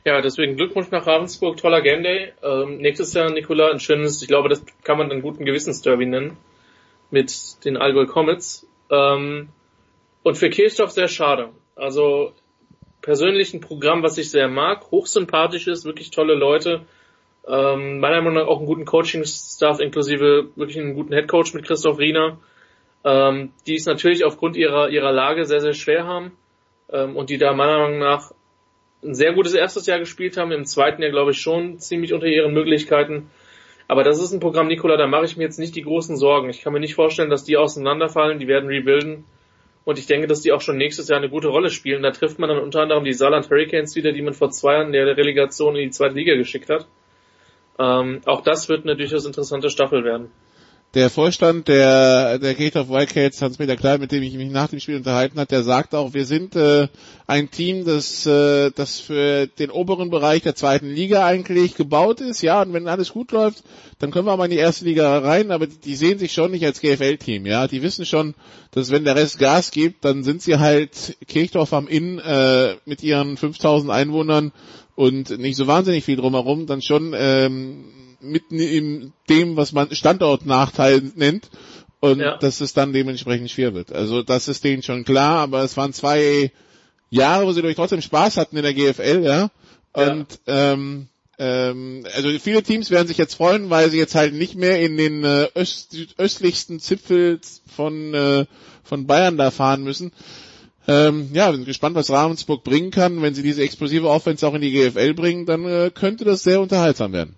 Ja, 0.04 0.22
deswegen 0.22 0.58
Glückwunsch 0.58 0.90
nach 0.90 1.06
Ravensburg, 1.06 1.58
toller 1.58 1.82
Game 1.82 2.04
Day. 2.04 2.34
Ähm, 2.42 2.78
nächstes 2.78 3.14
Jahr, 3.14 3.30
Nikola, 3.32 3.72
ein 3.72 3.80
schönes, 3.80 4.22
ich 4.22 4.28
glaube, 4.28 4.50
das 4.50 4.64
kann 4.84 4.98
man 4.98 5.10
dann 5.10 5.22
guten 5.22 5.46
Gewissensderby 5.46 6.08
nennen, 6.08 6.38
mit 7.12 7.64
den 7.66 7.78
Allgäu 7.78 8.08
Comets. 8.08 8.68
Ähm, 8.90 9.50
und 10.24 10.38
für 10.38 10.50
Kirchdorf 10.50 10.92
sehr 10.92 11.08
schade. 11.08 11.50
Also 11.76 12.34
persönlich 13.02 13.54
ein 13.54 13.62
Programm, 13.62 14.04
was 14.04 14.18
ich 14.18 14.32
sehr 14.32 14.48
mag, 14.48 14.90
hochsympathisch 14.92 15.68
ist, 15.68 15.86
wirklich 15.86 16.12
tolle 16.12 16.36
Leute. 16.36 16.82
Ähm, 17.48 18.00
meiner 18.00 18.22
Meinung 18.22 18.36
nach 18.36 18.48
auch 18.48 18.58
einen 18.58 18.68
guten 18.68 18.86
Coaching-Staff, 18.86 19.80
inklusive 19.80 20.50
wirklich 20.56 20.80
einen 20.80 20.94
guten 20.94 21.14
Headcoach 21.14 21.54
mit 21.54 21.66
Christoph 21.66 21.98
Riener, 21.98 22.38
ähm, 23.04 23.52
die 23.66 23.76
es 23.76 23.86
natürlich 23.86 24.24
aufgrund 24.24 24.56
ihrer, 24.56 24.90
ihrer 24.90 25.12
Lage 25.12 25.46
sehr, 25.46 25.62
sehr 25.62 25.74
schwer 25.74 26.06
haben 26.06 26.34
ähm, 26.92 27.16
und 27.16 27.30
die 27.30 27.38
da 27.38 27.54
meiner 27.54 27.80
Meinung 27.80 28.00
nach 28.00 28.32
ein 29.04 29.16
sehr 29.16 29.34
gutes 29.34 29.56
erstes 29.56 29.88
Jahr 29.88 29.98
gespielt 29.98 30.38
haben, 30.38 30.52
im 30.52 30.66
zweiten 30.66 31.02
Jahr 31.02 31.12
glaube 31.12 31.32
ich 31.32 31.40
schon 31.40 31.80
ziemlich 31.80 32.14
unter 32.14 32.28
ihren 32.28 32.54
Möglichkeiten. 32.54 33.32
Aber 33.88 34.04
das 34.04 34.22
ist 34.22 34.32
ein 34.32 34.40
Programm, 34.40 34.68
Nikola, 34.68 34.96
da 34.96 35.08
mache 35.08 35.26
ich 35.26 35.36
mir 35.36 35.44
jetzt 35.44 35.60
nicht 35.60 35.76
die 35.76 35.82
großen 35.82 36.16
Sorgen. 36.16 36.50
Ich 36.50 36.62
kann 36.62 36.72
mir 36.72 36.80
nicht 36.80 36.96
vorstellen, 36.96 37.30
dass 37.30 37.44
die 37.44 37.58
auseinanderfallen, 37.58 38.40
die 38.40 38.48
werden 38.48 38.70
rebuilden. 38.70 39.26
Und 39.84 39.98
ich 39.98 40.06
denke, 40.06 40.28
dass 40.28 40.42
die 40.42 40.52
auch 40.52 40.62
schon 40.62 40.78
nächstes 40.78 41.10
Jahr 41.10 41.18
eine 41.18 41.30
gute 41.30 41.48
Rolle 41.48 41.72
spielen. 41.72 42.04
Da 42.04 42.12
trifft 42.12 42.38
man 42.38 42.50
dann 42.50 42.60
unter 42.60 42.82
anderem 42.82 43.04
die 43.04 43.14
Saarland 43.14 43.50
Hurricanes 43.50 43.96
wieder, 43.96 44.12
die 44.12 44.22
man 44.22 44.34
vor 44.34 44.52
zwei 44.52 44.76
Jahren 44.76 44.92
der 44.92 45.18
Relegation 45.18 45.76
in 45.76 45.86
die 45.86 45.90
zweite 45.90 46.16
Liga 46.16 46.36
geschickt 46.36 46.70
hat. 46.70 46.88
Ähm, 47.80 48.22
auch 48.26 48.42
das 48.42 48.70
wird 48.70 48.84
eine 48.84 48.96
durchaus 48.96 49.26
interessante 49.26 49.70
Staffel 49.70 50.04
werden 50.04 50.32
der 50.94 51.10
Vorstand 51.10 51.70
der, 51.70 52.38
der 52.38 52.54
Gate 52.54 52.76
of 52.76 52.90
Wildcats, 52.90 53.42
Hans-Peter 53.42 53.78
Klein, 53.78 54.02
mit 54.02 54.12
dem 54.12 54.24
ich 54.24 54.34
mich 54.34 54.52
nach 54.52 54.68
dem 54.68 54.82
Spiel 54.82 54.98
unterhalten 54.98 55.40
hat, 55.40 55.52
der 55.52 55.64
sagt 55.64 55.96
auch, 55.96 56.14
wir 56.14 56.26
sind 56.26 56.56
äh, 56.58 56.90
ein 57.28 57.50
Team, 57.50 57.86
das, 57.86 58.26
äh, 58.26 58.72
das 58.72 59.00
für 59.00 59.48
den 59.48 59.72
oberen 59.72 60.10
Bereich 60.10 60.42
der 60.42 60.56
zweiten 60.56 60.88
Liga 60.88 61.26
eigentlich 61.26 61.76
gebaut 61.76 62.20
ist. 62.20 62.42
Ja, 62.42 62.62
und 62.62 62.74
wenn 62.74 62.90
alles 62.90 63.14
gut 63.14 63.32
läuft, 63.32 63.64
dann 64.00 64.12
können 64.12 64.26
wir 64.26 64.36
mal 64.36 64.46
in 64.46 64.52
die 64.52 64.58
erste 64.58 64.84
Liga 64.84 65.18
rein, 65.20 65.52
aber 65.52 65.68
die 65.68 65.96
sehen 65.96 66.20
sich 66.20 66.34
schon 66.34 66.52
nicht 66.52 66.66
als 66.66 66.82
GFL-Team. 66.82 67.46
Ja, 67.46 67.68
die 67.68 67.82
wissen 67.84 68.06
schon, 68.06 68.34
dass 68.72 68.92
wenn 68.92 69.06
der 69.06 69.16
Rest 69.16 69.40
Gas 69.40 69.72
gibt, 69.72 70.04
dann 70.04 70.24
sind 70.24 70.42
sie 70.42 70.60
halt 70.60 71.16
Kirchdorf 71.26 71.72
am 71.72 71.88
Inn 71.88 72.20
äh, 72.20 72.76
mit 72.84 73.02
ihren 73.02 73.38
5000 73.38 73.92
Einwohnern 73.92 74.52
und 74.96 75.38
nicht 75.40 75.56
so 75.56 75.68
wahnsinnig 75.68 76.04
viel 76.04 76.18
drumherum, 76.18 76.68
dann 76.68 76.82
schon 76.82 77.14
ähm, 77.16 77.86
mitten 78.22 78.60
in 78.60 79.14
dem, 79.30 79.58
was 79.58 79.72
man 79.72 79.94
Standortnachteil 79.94 81.12
nennt 81.16 81.50
und 82.00 82.20
ja. 82.20 82.38
dass 82.38 82.62
es 82.62 82.74
dann 82.74 82.94
dementsprechend 82.94 83.50
schwer 83.50 83.74
wird. 83.74 83.92
Also 83.92 84.24
das 84.24 84.48
ist 84.48 84.64
denen 84.64 84.84
schon 84.84 85.06
klar, 85.06 85.40
aber 85.40 85.64
es 85.64 85.78
waren 85.78 85.94
zwei 85.94 86.52
Jahre, 87.10 87.46
wo 87.46 87.52
sie 87.52 87.62
durch 87.62 87.76
trotzdem 87.76 88.02
Spaß 88.02 88.38
hatten 88.38 88.58
in 88.58 88.64
der 88.64 88.74
GFL, 88.74 89.24
ja. 89.24 89.52
Und 89.94 90.40
ja. 90.48 90.74
Ähm, 90.74 91.08
ähm, 91.38 92.06
also 92.14 92.30
viele 92.40 92.64
Teams 92.64 92.92
werden 92.92 93.08
sich 93.08 93.18
jetzt 93.18 93.36
freuen, 93.36 93.70
weil 93.70 93.90
sie 93.90 93.98
jetzt 93.98 94.16
halt 94.16 94.34
nicht 94.34 94.56
mehr 94.56 94.82
in 94.82 94.96
den 94.96 95.24
äh, 95.24 95.48
öst 95.56 95.96
östlichsten 96.18 96.80
Zipfel 96.80 97.40
von 97.76 98.14
äh, 98.14 98.46
von 98.84 99.08
Bayern 99.08 99.38
da 99.38 99.52
fahren 99.52 99.84
müssen. 99.84 100.12
Ähm, 100.88 101.30
ja, 101.34 101.52
bin 101.52 101.66
gespannt, 101.66 101.96
was 101.96 102.10
Ravensburg 102.10 102.64
bringen 102.64 102.92
kann. 102.92 103.22
Wenn 103.22 103.34
sie 103.34 103.44
diese 103.44 103.64
explosive 103.64 104.10
Offense 104.10 104.48
auch 104.48 104.54
in 104.56 104.62
die 104.62 104.72
GFL 104.72 105.14
bringen, 105.14 105.46
dann 105.46 105.66
äh, 105.66 105.92
könnte 105.94 106.26
das 106.26 106.44
sehr 106.44 106.60
unterhaltsam 106.60 107.14
werden. 107.14 107.36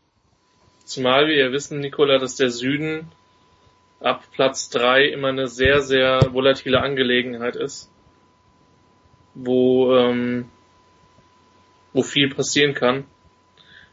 Zumal 0.86 1.28
wir 1.28 1.36
ja 1.36 1.52
wissen, 1.52 1.80
Nikola, 1.80 2.20
dass 2.20 2.36
der 2.36 2.50
Süden 2.50 3.12
ab 4.00 4.24
Platz 4.34 4.70
drei 4.70 5.06
immer 5.08 5.30
eine 5.30 5.48
sehr, 5.48 5.82
sehr 5.82 6.20
volatile 6.32 6.82
Angelegenheit 6.82 7.56
ist, 7.56 7.90
wo, 9.34 9.96
ähm, 9.96 10.50
wo 11.94 12.04
viel 12.04 12.34
passieren 12.34 12.74
kann. 12.74 13.06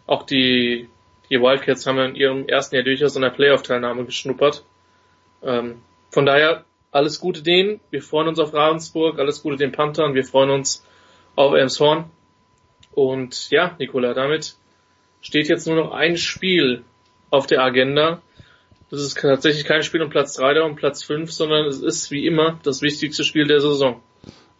Auch 0.07 0.25
die, 0.25 0.89
die 1.31 1.41
Wildcats 1.41 1.87
haben 1.87 1.99
in 1.99 2.15
ihrem 2.17 2.49
ersten 2.49 2.75
Jahr 2.75 2.85
durchaus 2.85 3.15
an 3.17 3.23
der 3.23 3.31
Playoff-Teilnahme 3.31 4.05
geschnuppert. 4.05 4.65
Ähm, 5.43 5.81
von 6.11 6.27
daher 6.27 6.65
alles 6.91 7.21
Gute 7.21 7.43
denen. 7.43 7.81
Wir 7.91 8.03
freuen 8.03 8.29
uns 8.29 8.39
auf 8.39 8.53
Ravensburg, 8.53 9.19
alles 9.19 9.43
Gute 9.43 9.57
den 9.57 9.73
Panthern. 9.73 10.15
Wir 10.15 10.25
freuen 10.25 10.51
uns 10.51 10.85
auf 11.37 11.55
Elmshorn. 11.55 12.11
Und 12.93 13.51
ja, 13.51 13.77
Nikola, 13.79 14.15
damit 14.15 14.57
steht 15.21 15.49
jetzt 15.49 15.67
nur 15.67 15.77
noch 15.77 15.93
ein 15.93 16.17
Spiel 16.17 16.85
auf 17.31 17.47
der 17.47 17.63
Agenda. 17.63 18.21
Das 18.91 19.01
ist 19.01 19.21
tatsächlich 19.21 19.65
kein 19.65 19.85
Spiel 19.85 20.03
um 20.03 20.11
Platz 20.11 20.35
3 20.35 20.51
oder 20.51 20.65
um 20.65 20.75
Platz 20.75 21.05
5, 21.05 21.31
sondern 21.33 21.67
es 21.67 21.81
ist 21.81 22.11
wie 22.11 22.27
immer 22.27 22.59
das 22.65 22.83
wichtigste 22.83 23.23
Spiel 23.23 23.47
der 23.47 23.61
Saison. 23.61 24.03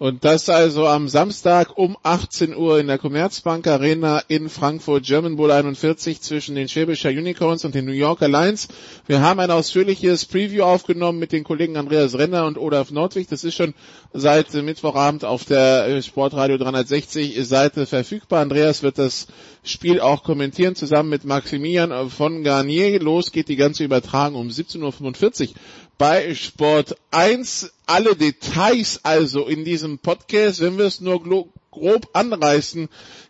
Und 0.01 0.25
das 0.25 0.49
also 0.49 0.87
am 0.87 1.11
Samstag 1.11 1.77
um 1.77 1.95
18 2.03 2.57
Uhr 2.57 2.81
in 2.81 2.87
der 2.87 2.97
Commerzbank 2.97 3.67
Arena 3.67 4.23
in 4.29 4.49
Frankfurt, 4.49 5.05
German 5.05 5.37
Bowl 5.37 5.51
41 5.51 6.23
zwischen 6.23 6.55
den 6.55 6.71
Schwäbischer 6.71 7.11
Unicorns 7.11 7.67
und 7.67 7.75
den 7.75 7.85
New 7.85 7.93
Yorker 7.93 8.27
Lions. 8.27 8.69
Wir 9.07 9.21
haben 9.21 9.41
ein 9.41 9.51
ausführliches 9.51 10.25
Preview 10.25 10.63
aufgenommen 10.63 11.19
mit 11.19 11.33
den 11.33 11.45
Kollegen 11.45 11.77
Andreas 11.77 12.17
Renner 12.17 12.47
und 12.47 12.57
Olaf 12.57 12.91
Nordwig. 12.91 13.29
Das 13.29 13.45
ist 13.45 13.57
schon 13.57 13.75
seit 14.15 14.55
Mittwochabend 14.55 15.27
auf 15.27 15.45
der 15.45 16.01
Sportradio 16.01 16.57
360 16.57 17.47
Seite 17.47 17.85
verfügbar. 17.85 18.41
Andreas 18.41 18.83
wird 18.83 18.97
das 18.97 19.27
Spiel 19.65 20.01
auch 20.01 20.23
kommentieren 20.23 20.77
zusammen 20.77 21.11
mit 21.11 21.27
Maximilian 21.27 22.09
von 22.09 22.43
Garnier. 22.43 22.99
Los 23.01 23.33
geht 23.33 23.51
die 23.51 23.57
ganze 23.57 23.85
Übertragung 23.85 24.41
um 24.41 24.49
17.45 24.49 25.49
Uhr 25.49 25.55
bei 26.01 26.35
Sport 26.35 26.97
1. 27.11 27.73
Alle 27.85 28.17
Details 28.17 29.01
also 29.03 29.47
in 29.47 29.67
diesem 29.67 29.99
Podcast, 29.99 30.63
wenn 30.63 30.79
wir 30.79 30.87
es 30.87 31.03
nur 31.03 31.23
grob 31.71 32.09
anreißen. 32.15 32.89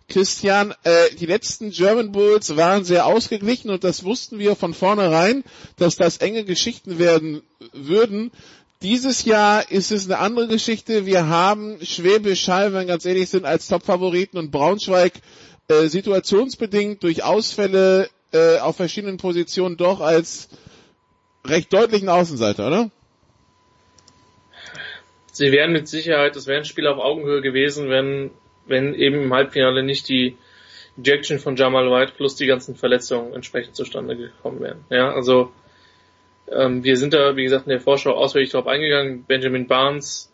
Christian, 0.09 0.72
äh, 0.84 1.12
die 1.16 1.26
letzten 1.26 1.72
German 1.72 2.12
Bulls 2.12 2.56
waren 2.56 2.84
sehr 2.84 3.06
ausgeglichen 3.06 3.70
und 3.70 3.82
das 3.82 4.05
wussten 4.05 4.38
wir 4.38 4.55
von 4.55 4.72
vornherein, 4.72 5.42
dass 5.78 5.97
das 5.97 6.18
enge 6.18 6.44
Geschichten 6.44 7.01
werden 7.01 7.42
würden. 7.72 8.30
Dieses 8.82 9.24
Jahr 9.24 9.68
ist 9.68 9.90
es 9.90 10.05
eine 10.05 10.18
andere 10.18 10.47
Geschichte. 10.47 11.06
Wir 11.06 11.26
haben 11.26 11.84
Schwäbisch 11.84 12.47
Hall, 12.47 12.66
wenn 12.66 12.82
wir 12.82 12.92
ganz 12.92 13.05
ehrlich 13.05 13.30
sind, 13.30 13.47
als 13.47 13.66
Topfavoriten 13.66 14.38
und 14.38 14.52
Braunschweig 14.52 15.14
äh, 15.66 15.88
situationsbedingt 15.88 17.02
durch 17.02 17.24
Ausfälle 17.24 18.09
äh, 18.30 18.59
auf 18.59 18.76
verschiedenen 18.76 19.16
Positionen 19.16 19.76
doch 19.76 20.01
als 20.01 20.48
recht 21.45 21.73
deutlichen 21.73 22.09
Außenseiter, 22.09 22.67
oder? 22.67 22.91
Sie 25.33 25.53
wären 25.53 25.73
mit 25.73 25.89
Sicherheit, 25.89 26.37
es 26.37 26.47
wären 26.47 26.65
Spiel 26.65 26.87
auf 26.87 26.99
Augenhöhe 26.99 27.41
gewesen, 27.41 27.89
wenn, 27.89 28.31
wenn 28.67 28.95
eben 28.95 29.23
im 29.23 29.33
Halbfinale 29.33 29.83
nicht 29.83 30.09
die 30.09 30.37
Injection 30.97 31.39
von 31.39 31.57
Jamal 31.57 31.91
White 31.91 32.12
plus 32.17 32.37
die 32.37 32.47
ganzen 32.47 32.75
Verletzungen 32.75 33.33
entsprechend 33.33 33.77
zustande 33.77 34.17
gekommen 34.17 34.61
wären. 34.61 34.85
Ja, 34.91 35.12
also 35.12 35.53
ähm, 36.51 36.85
wir 36.85 36.97
sind 36.97 37.15
da, 37.15 37.37
wie 37.37 37.45
gesagt, 37.45 37.67
in 37.67 37.71
der 37.71 37.81
Vorschau 37.81 38.12
ausführlich 38.12 38.51
darauf 38.51 38.67
eingegangen. 38.67 39.25
Benjamin 39.25 39.67
Barnes, 39.67 40.31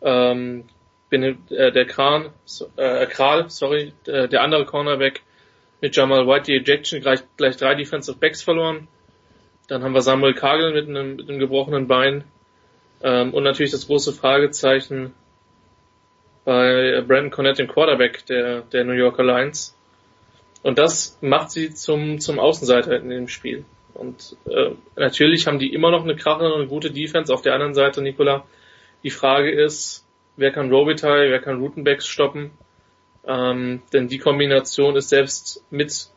ähm, 0.00 0.64
bin, 1.10 1.38
äh, 1.50 1.72
der 1.72 1.86
Kran, 1.86 2.30
äh, 2.76 3.06
Kral, 3.06 3.50
sorry, 3.50 3.92
der, 4.06 4.28
der 4.28 4.42
andere 4.42 4.64
Cornerback 4.64 5.22
mit 5.80 5.94
Jamal 5.94 6.26
White 6.26 6.44
die 6.44 6.56
Ejection 6.56 7.00
gleich, 7.00 7.20
gleich 7.36 7.56
drei 7.56 7.74
Defensive 7.74 8.16
Backs 8.18 8.42
verloren. 8.42 8.88
Dann 9.68 9.82
haben 9.82 9.94
wir 9.94 10.02
Samuel 10.02 10.34
Kagel 10.34 10.72
mit 10.72 10.88
einem, 10.88 11.16
mit 11.16 11.28
einem 11.28 11.38
gebrochenen 11.38 11.86
Bein. 11.86 12.24
Ähm, 13.02 13.32
und 13.32 13.42
natürlich 13.44 13.72
das 13.72 13.86
große 13.86 14.12
Fragezeichen 14.12 15.14
bei 16.44 17.02
Brandon 17.06 17.30
Cornett, 17.30 17.58
dem 17.58 17.68
Quarterback 17.68 18.26
der, 18.26 18.62
der 18.62 18.84
New 18.84 18.92
Yorker 18.92 19.24
Lions. 19.24 19.76
Und 20.62 20.78
das 20.78 21.18
macht 21.20 21.50
sie 21.50 21.74
zum, 21.74 22.20
zum 22.20 22.38
Außenseiter 22.38 22.96
in 22.96 23.10
dem 23.10 23.28
Spiel. 23.28 23.64
Und 23.94 24.36
äh, 24.46 24.70
natürlich 24.96 25.46
haben 25.46 25.58
die 25.58 25.72
immer 25.72 25.90
noch 25.90 26.02
eine 26.02 26.16
krachende 26.16 26.52
und 26.54 26.68
gute 26.68 26.90
Defense. 26.90 27.32
Auf 27.32 27.42
der 27.42 27.54
anderen 27.54 27.74
Seite, 27.74 28.02
Nicola, 28.02 28.44
die 29.02 29.10
Frage 29.10 29.50
ist, 29.50 30.06
wer 30.36 30.50
kann 30.50 30.70
Robitaille, 30.70 31.30
wer 31.30 31.40
kann 31.40 31.60
Routenbacks 31.60 32.06
stoppen? 32.06 32.50
Ähm, 33.26 33.82
denn 33.92 34.08
die 34.08 34.18
Kombination 34.18 34.96
ist 34.96 35.08
selbst 35.08 35.64
mit 35.70 36.08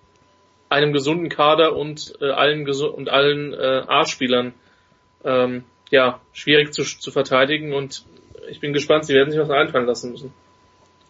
einem 0.69 0.93
gesunden 0.93 1.29
Kader 1.29 1.75
und 1.75 2.13
äh, 2.21 2.29
allen 2.29 2.67
und 2.69 3.09
allen 3.09 3.53
äh, 3.53 3.83
A-Spielern 3.87 4.53
ähm, 5.23 5.63
ja 5.89 6.19
schwierig 6.33 6.73
zu, 6.73 6.83
zu 6.83 7.11
verteidigen 7.11 7.73
und 7.73 8.03
ich 8.49 8.59
bin 8.59 8.73
gespannt, 8.73 9.05
sie 9.05 9.13
werden 9.13 9.31
sich 9.31 9.39
was 9.39 9.49
einfallen 9.49 9.85
lassen 9.85 10.11
müssen. 10.11 10.33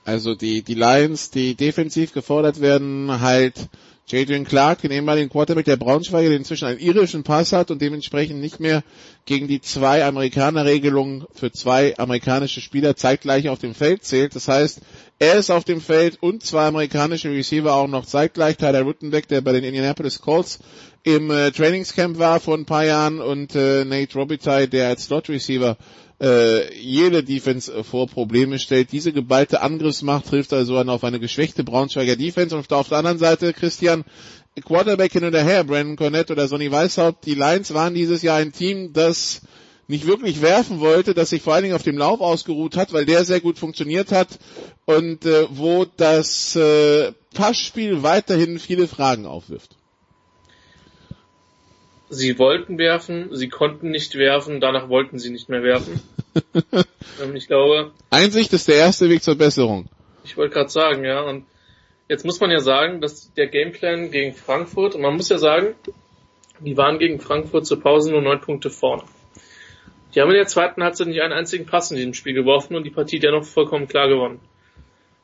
Also 0.05 0.35
die 0.35 0.61
die 0.61 0.75
Lions, 0.75 1.31
die 1.31 1.55
defensiv 1.55 2.13
gefordert 2.13 2.61
werden, 2.61 3.19
halt 3.21 3.69
Jadrian 4.09 4.45
Clark, 4.45 4.81
den 4.81 4.91
ehemaligen 4.91 5.29
Quarterback 5.29 5.65
der 5.65 5.75
Braunschweiger, 5.75 6.29
der 6.29 6.38
inzwischen 6.38 6.65
einen 6.65 6.79
irischen 6.79 7.23
Pass 7.23 7.51
hat 7.51 7.71
und 7.71 7.81
dementsprechend 7.81 8.39
nicht 8.39 8.61
mehr 8.61 8.84
gegen 9.25 9.49
die 9.49 9.59
zwei 9.59 10.05
Amerikaner-Regelung 10.05 11.25
für 11.34 11.51
zwei 11.51 11.97
amerikanische 11.97 12.61
Spieler 12.61 12.95
zeitgleich 12.95 13.49
auf 13.49 13.59
dem 13.59 13.75
Feld 13.75 14.05
zählt. 14.05 14.34
Das 14.34 14.47
heißt, 14.47 14.79
er 15.19 15.35
ist 15.35 15.51
auf 15.51 15.65
dem 15.65 15.81
Feld 15.81 16.17
und 16.21 16.41
zwei 16.41 16.67
amerikanische 16.67 17.31
Receiver 17.31 17.73
auch 17.73 17.88
noch 17.88 18.05
zeitgleich. 18.05 18.55
Tyler 18.55 18.84
Ruttenbeck, 18.84 19.27
der 19.27 19.41
bei 19.41 19.51
den 19.51 19.65
Indianapolis 19.65 20.21
Colts 20.21 20.59
im 21.03 21.29
äh, 21.29 21.51
Trainingscamp 21.51 22.17
war 22.17 22.39
vor 22.39 22.57
ein 22.57 22.65
paar 22.65 22.85
Jahren 22.85 23.19
und 23.19 23.55
äh, 23.55 23.84
Nate 23.84 24.13
Robitaille, 24.13 24.69
der 24.69 24.88
als 24.88 25.05
Slot 25.05 25.27
Receiver 25.27 25.77
äh, 26.22 26.73
jede 26.76 27.23
Defense 27.23 27.72
äh, 27.72 27.84
vor 27.84 28.07
Probleme 28.07 28.60
stellt. 28.60 28.91
Diese 28.91 29.14
geballte 29.14 29.61
Angriffsmacht 29.61 30.27
trifft 30.27 30.53
also 30.53 30.77
auf 30.77 31.03
eine 31.03 31.19
geschwächte 31.19 31.64
Braunschweiger 31.64 32.15
Defense 32.15 32.56
und 32.56 32.72
auf 32.73 32.89
der 32.89 32.98
anderen 32.98 33.19
Seite, 33.19 33.53
Christian, 33.53 34.03
Quarterback 34.65 35.14
hin 35.14 35.23
oder 35.23 35.44
her, 35.44 35.64
Brandon 35.64 35.95
Cornett 35.95 36.31
oder 36.31 36.48
Sonny 36.48 36.72
Weishaupt, 36.72 37.26
die 37.26 37.35
Lions 37.35 37.73
waren 37.73 37.94
dieses 37.94 38.23
Jahr 38.23 38.38
ein 38.38 38.52
Team, 38.52 38.91
das 38.94 39.41
nicht 39.88 40.06
wirklich 40.06 40.41
werfen 40.41 40.80
wollte, 40.80 41.14
das 41.14 41.30
sich 41.30 41.41
vor 41.41 41.53
allen 41.53 41.64
Dingen 41.64 41.76
auf 41.76 41.84
dem 41.84 41.98
Lauf 41.98 42.19
ausgeruht 42.19 42.76
hat, 42.76 42.91
weil 42.91 43.06
der 43.06 43.23
sehr 43.23 43.39
gut 43.39 43.57
funktioniert 43.57 44.11
hat 44.11 44.27
und 44.85 45.26
äh, 45.26 45.48
wo 45.52 45.85
das 45.85 46.56
äh, 46.56 47.14
Passspiel 47.34 48.03
weiterhin 48.03 48.60
viele 48.60 48.88
Fragen 48.88 49.26
aufwirft. 49.26 49.76
Sie 52.09 52.39
wollten 52.39 52.77
werfen, 52.77 53.35
sie 53.35 53.49
konnten 53.49 53.91
nicht 53.91 54.15
werfen, 54.15 54.61
danach 54.61 54.88
wollten 54.88 55.19
sie 55.19 55.29
nicht 55.29 55.49
mehr 55.49 55.61
werfen. 55.61 55.99
ähm, 57.21 57.35
ich 57.35 57.47
glaube. 57.47 57.91
Einsicht 58.09 58.53
ist 58.53 58.67
der 58.67 58.75
erste 58.75 59.09
Weg 59.09 59.23
zur 59.23 59.35
Besserung. 59.35 59.89
Ich 60.23 60.38
wollte 60.38 60.53
gerade 60.53 60.69
sagen, 60.69 61.03
ja. 61.03 61.21
Und 61.21 61.45
jetzt 62.07 62.25
muss 62.25 62.39
man 62.39 62.49
ja 62.49 62.59
sagen, 62.59 63.01
dass 63.01 63.34
der 63.34 63.47
Gameplan 63.47 64.11
gegen 64.11 64.34
Frankfurt, 64.34 64.95
und 64.95 65.01
man 65.01 65.15
muss 65.15 65.29
ja 65.29 65.38
sagen, 65.38 65.75
die 66.59 66.77
waren 66.77 66.97
gegen 66.97 67.19
Frankfurt 67.19 67.65
zur 67.65 67.81
Pause 67.81 68.11
nur 68.11 68.21
neun 68.21 68.39
Punkte 68.39 68.69
vorne. 68.69 69.03
Die 70.15 70.21
haben 70.21 70.29
in 70.29 70.38
der 70.38 70.47
zweiten 70.47 70.84
Halbzeit 70.84 71.07
nicht 71.07 71.21
einen 71.21 71.34
einzigen 71.34 71.65
Pass 71.65 71.91
in 71.91 71.97
diesem 71.97 72.13
Spiel 72.13 72.34
geworfen 72.34 72.75
und 72.75 72.84
die 72.84 72.89
Partie 72.89 73.19
dennoch 73.19 73.43
vollkommen 73.43 73.88
klar 73.88 74.07
gewonnen. 74.07 74.39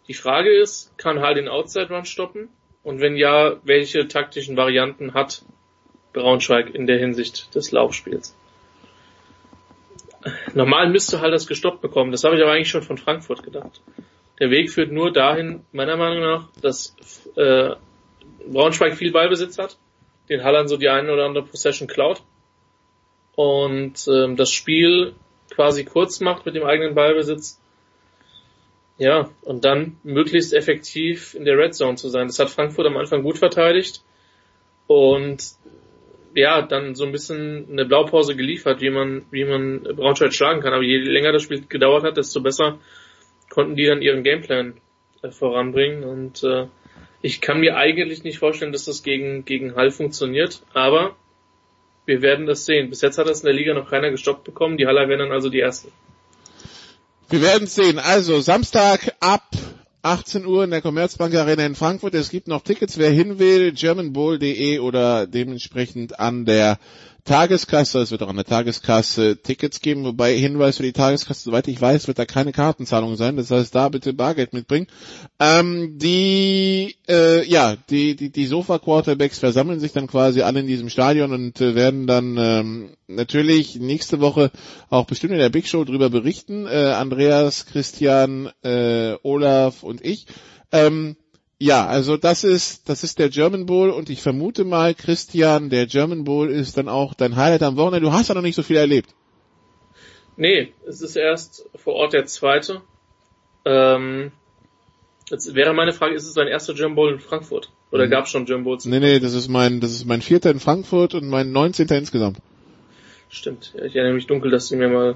Die 0.07 0.14
Frage 0.14 0.53
ist, 0.53 0.97
kann 0.97 1.22
Hall 1.22 1.35
den 1.35 1.47
Outside 1.47 1.89
Run 1.89 2.05
stoppen? 2.05 2.49
Und 2.84 2.99
wenn 2.99 3.15
ja, 3.15 3.55
welche 3.64 4.07
taktischen 4.10 4.57
Varianten 4.57 5.14
hat 5.14 5.43
Braunschweig 6.14 6.73
in 6.73 6.88
der 6.88 6.99
Hinsicht 6.99 7.53
des 7.56 7.72
Laufspiels. 7.72 8.35
Normal 10.53 10.90
müsste 10.90 11.19
halt 11.19 11.34
das 11.34 11.48
gestoppt 11.48 11.81
bekommen. 11.81 12.11
Das 12.11 12.23
habe 12.23 12.35
ich 12.35 12.41
aber 12.41 12.53
eigentlich 12.53 12.69
schon 12.69 12.84
von 12.84 12.98
Frankfurt 12.98 13.44
gedacht. 13.44 13.81
Der 14.40 14.49
Weg 14.49 14.72
führt 14.72 14.91
nur 14.91 15.11
dahin, 15.11 15.65
meiner 15.72 15.98
Meinung 15.98 16.22
nach, 16.22 16.49
dass 16.61 16.95
äh, 17.35 17.72
Braunschweig 18.48 18.95
viel 18.95 19.11
Ballbesitz 19.11 19.57
hat, 19.57 19.77
den 20.30 20.44
Hallern 20.44 20.68
so 20.68 20.77
die 20.77 20.90
eine 20.90 21.11
oder 21.11 21.26
andere 21.26 21.45
Possession 21.45 21.88
klaut 21.88 22.23
und 23.35 24.07
ähm, 24.07 24.35
das 24.35 24.52
Spiel 24.52 25.14
quasi 25.49 25.84
kurz 25.84 26.19
macht 26.19 26.45
mit 26.45 26.56
dem 26.56 26.64
eigenen 26.64 26.95
Ballbesitz. 26.95 27.60
Ja, 28.98 29.30
und 29.41 29.65
dann 29.65 29.98
möglichst 30.03 30.53
effektiv 30.53 31.34
in 31.34 31.45
der 31.45 31.57
Red 31.57 31.76
Zone 31.76 31.95
zu 31.95 32.10
sein. 32.10 32.27
Das 32.27 32.40
hat 32.40 32.49
Frankfurt 32.49 32.85
am 32.85 32.98
Anfang 32.98 33.23
gut 33.23 33.40
verteidigt. 33.40 34.03
Und 34.88 35.44
ja, 36.35 36.61
dann 36.61 36.95
so 36.95 37.05
ein 37.05 37.11
bisschen 37.11 37.68
eine 37.72 37.85
Blaupause 37.85 38.35
geliefert, 38.35 38.81
wie 38.81 38.89
man, 38.89 39.26
wie 39.31 39.45
man 39.45 39.84
Braunschweig 39.84 40.34
schlagen 40.34 40.61
kann. 40.61 40.73
Aber 40.73 40.84
je 40.84 40.97
länger 40.97 41.31
das 41.31 41.43
Spiel 41.43 41.65
gedauert 41.68 42.03
hat, 42.03 42.18
desto 42.18 42.41
besser 42.41 42.80
konnten 43.49 43.76
die 43.76 43.85
dann 43.85 44.01
ihren 44.01 44.23
Gameplan 44.23 44.73
äh, 45.22 45.30
voranbringen. 45.30 46.03
Und 46.03 46.43
äh, 46.43 46.68
ich 47.22 47.41
kann 47.41 47.60
mir 47.60 47.77
eigentlich 47.77 48.23
nicht 48.23 48.39
vorstellen, 48.39 48.72
dass 48.72 48.85
das 48.85 49.03
gegen, 49.03 49.45
gegen 49.45 49.76
Hall 49.76 49.91
funktioniert, 49.91 50.61
aber 50.73 51.15
wir 52.05 52.22
werden 52.22 52.45
das 52.45 52.65
sehen. 52.65 52.89
Bis 52.89 53.01
jetzt 53.01 53.18
hat 53.18 53.27
das 53.27 53.41
in 53.41 53.45
der 53.45 53.53
Liga 53.53 53.73
noch 53.73 53.89
keiner 53.89 54.11
gestoppt 54.11 54.43
bekommen. 54.43 54.77
Die 54.77 54.88
Haller 54.88 55.07
werden 55.07 55.19
dann 55.19 55.31
also 55.31 55.49
die 55.49 55.61
Ersten. 55.61 55.91
Wir 57.30 57.41
werden 57.41 57.68
sehen. 57.68 57.97
Also 57.97 58.41
Samstag 58.41 59.15
ab 59.22 59.43
18 60.05 60.45
Uhr 60.45 60.65
in 60.65 60.71
der 60.71 60.81
Commerzbank 60.81 61.34
Arena 61.34 61.65
in 61.65 61.75
Frankfurt. 61.75 62.13
Es 62.13 62.30
gibt 62.30 62.49
noch 62.49 62.61
Tickets, 62.61 62.97
wer 62.97 63.09
hin 63.09 63.39
will, 63.39 63.71
germanbowl.de 63.71 64.80
oder 64.80 65.27
dementsprechend 65.27 66.19
an 66.19 66.43
der 66.43 66.77
Tageskasse, 67.26 68.00
es 68.00 68.12
wird 68.12 68.22
auch 68.22 68.28
an 68.28 68.36
der 68.36 68.45
Tageskasse 68.45 69.38
Tickets 69.41 69.80
geben, 69.80 70.04
wobei 70.04 70.36
Hinweis 70.36 70.78
für 70.78 70.84
die 70.84 70.91
Tageskasse, 70.91 71.44
soweit 71.44 71.70
ich 71.70 71.80
weiß, 71.80 72.08
wird 72.08 72.20
da 72.20 72.26
keine 72.26 72.52
Kartenzahlung 72.52 73.16
sein, 73.16 73.38
das 73.38 73.50
heißt 73.50 73.74
da 73.74 73.88
bitte 73.88 74.14
Bargeld 74.14 74.52
mitbringen. 74.52 74.88
Ähm, 75.40 75.98
die, 75.98 76.98
äh, 77.08 77.48
ja, 77.48 77.78
die, 77.90 78.18
die, 78.18 78.30
die 78.30 78.45
Sofa-Quarterbacks 78.45 79.40
versammeln 79.40 79.80
sich 79.80 79.94
dann 79.94 80.08
quasi 80.08 80.41
alle 80.41 80.60
in 80.60 80.68
diesem 80.68 80.90
Stadion 80.90 81.32
und 81.32 81.62
äh, 81.62 81.76
werden 81.76 82.08
dann 82.08 82.36
ähm, 82.38 82.90
natürlich 83.08 83.76
nächste 83.78 84.20
Woche 84.20 84.52
auch 84.90 85.06
bestimmt 85.06 85.32
in 85.32 85.40
der 85.40 85.50
Big 85.50 85.68
Show 85.68 85.86
drüber 85.86 86.10
berichten. 86.10 86.68
Äh, 86.68 86.94
Andreas, 86.98 87.66
Christian, 87.66 88.50
äh, 88.64 89.16
Olaf 89.24 89.84
und 89.84 90.04
ich. 90.04 90.28
Ähm, 90.74 91.16
ja, 91.64 91.88
also 91.88 92.18
das 92.18 92.44
ist, 92.44 92.90
das 92.90 93.06
ist 93.06 93.19
der 93.19 93.30
German 93.30 93.65
Bowl 93.65 93.90
und 93.90 94.10
ich 94.10 94.22
vermute 94.22 94.65
mal, 94.65 94.94
Christian, 94.94 95.69
der 95.69 95.85
German 95.85 96.26
Bowl 96.26 96.52
ist 96.52 96.77
dann 96.77 96.90
auch 96.90 97.14
dein 97.14 97.38
Highlight 97.38 97.64
am 97.64 97.77
Wochenende. 97.77 98.06
Du 98.06 98.11
hast 98.11 98.27
ja 98.27 98.35
noch 98.35 98.41
nicht 98.41 98.56
so 98.56 98.64
viel 98.64 98.76
erlebt. 98.76 99.15
Nee, 100.35 100.73
es 100.85 101.02
ist 101.02 101.15
erst 101.15 101.65
vor 101.73 101.94
Ort 101.94 102.11
der 102.11 102.26
zweite. 102.26 102.81
Ähm, 103.64 104.34
jetzt 105.30 105.56
wäre 105.56 105.73
meine 105.73 105.94
Frage, 105.94 106.15
ist 106.15 106.27
es 106.27 106.34
dein 106.34 106.49
erster 106.49 106.73
German 106.73 106.95
Bowl 106.95 107.14
in 107.14 107.22
Frankfurt? 107.22 107.72
Oder 107.91 108.07
mhm. 108.07 108.10
gab 108.10 108.26
es 108.26 108.31
schon 108.31 108.44
German 108.44 108.65
Bowls? 108.65 108.84
Nee, 108.84 108.99
nee, 108.99 109.22
das 109.22 109.34
ist 109.34 109.48
mein, 109.48 109.80
das 109.80 109.91
ist 109.91 110.06
mein 110.06 110.22
vierter 110.22 110.52
in 110.52 110.60
Frankfurt 110.60 111.14
und 111.14 111.30
mein 111.30 111.53
neunzehnter 111.53 111.98
insgesamt. 111.98 112.40
Stimmt, 113.30 113.73
ich 113.76 113.95
erinnere 113.95 114.15
mich 114.15 114.27
dunkel, 114.27 114.52
dass 114.52 114.68
du 114.68 114.76
mir 114.76 114.90
mal 114.90 115.15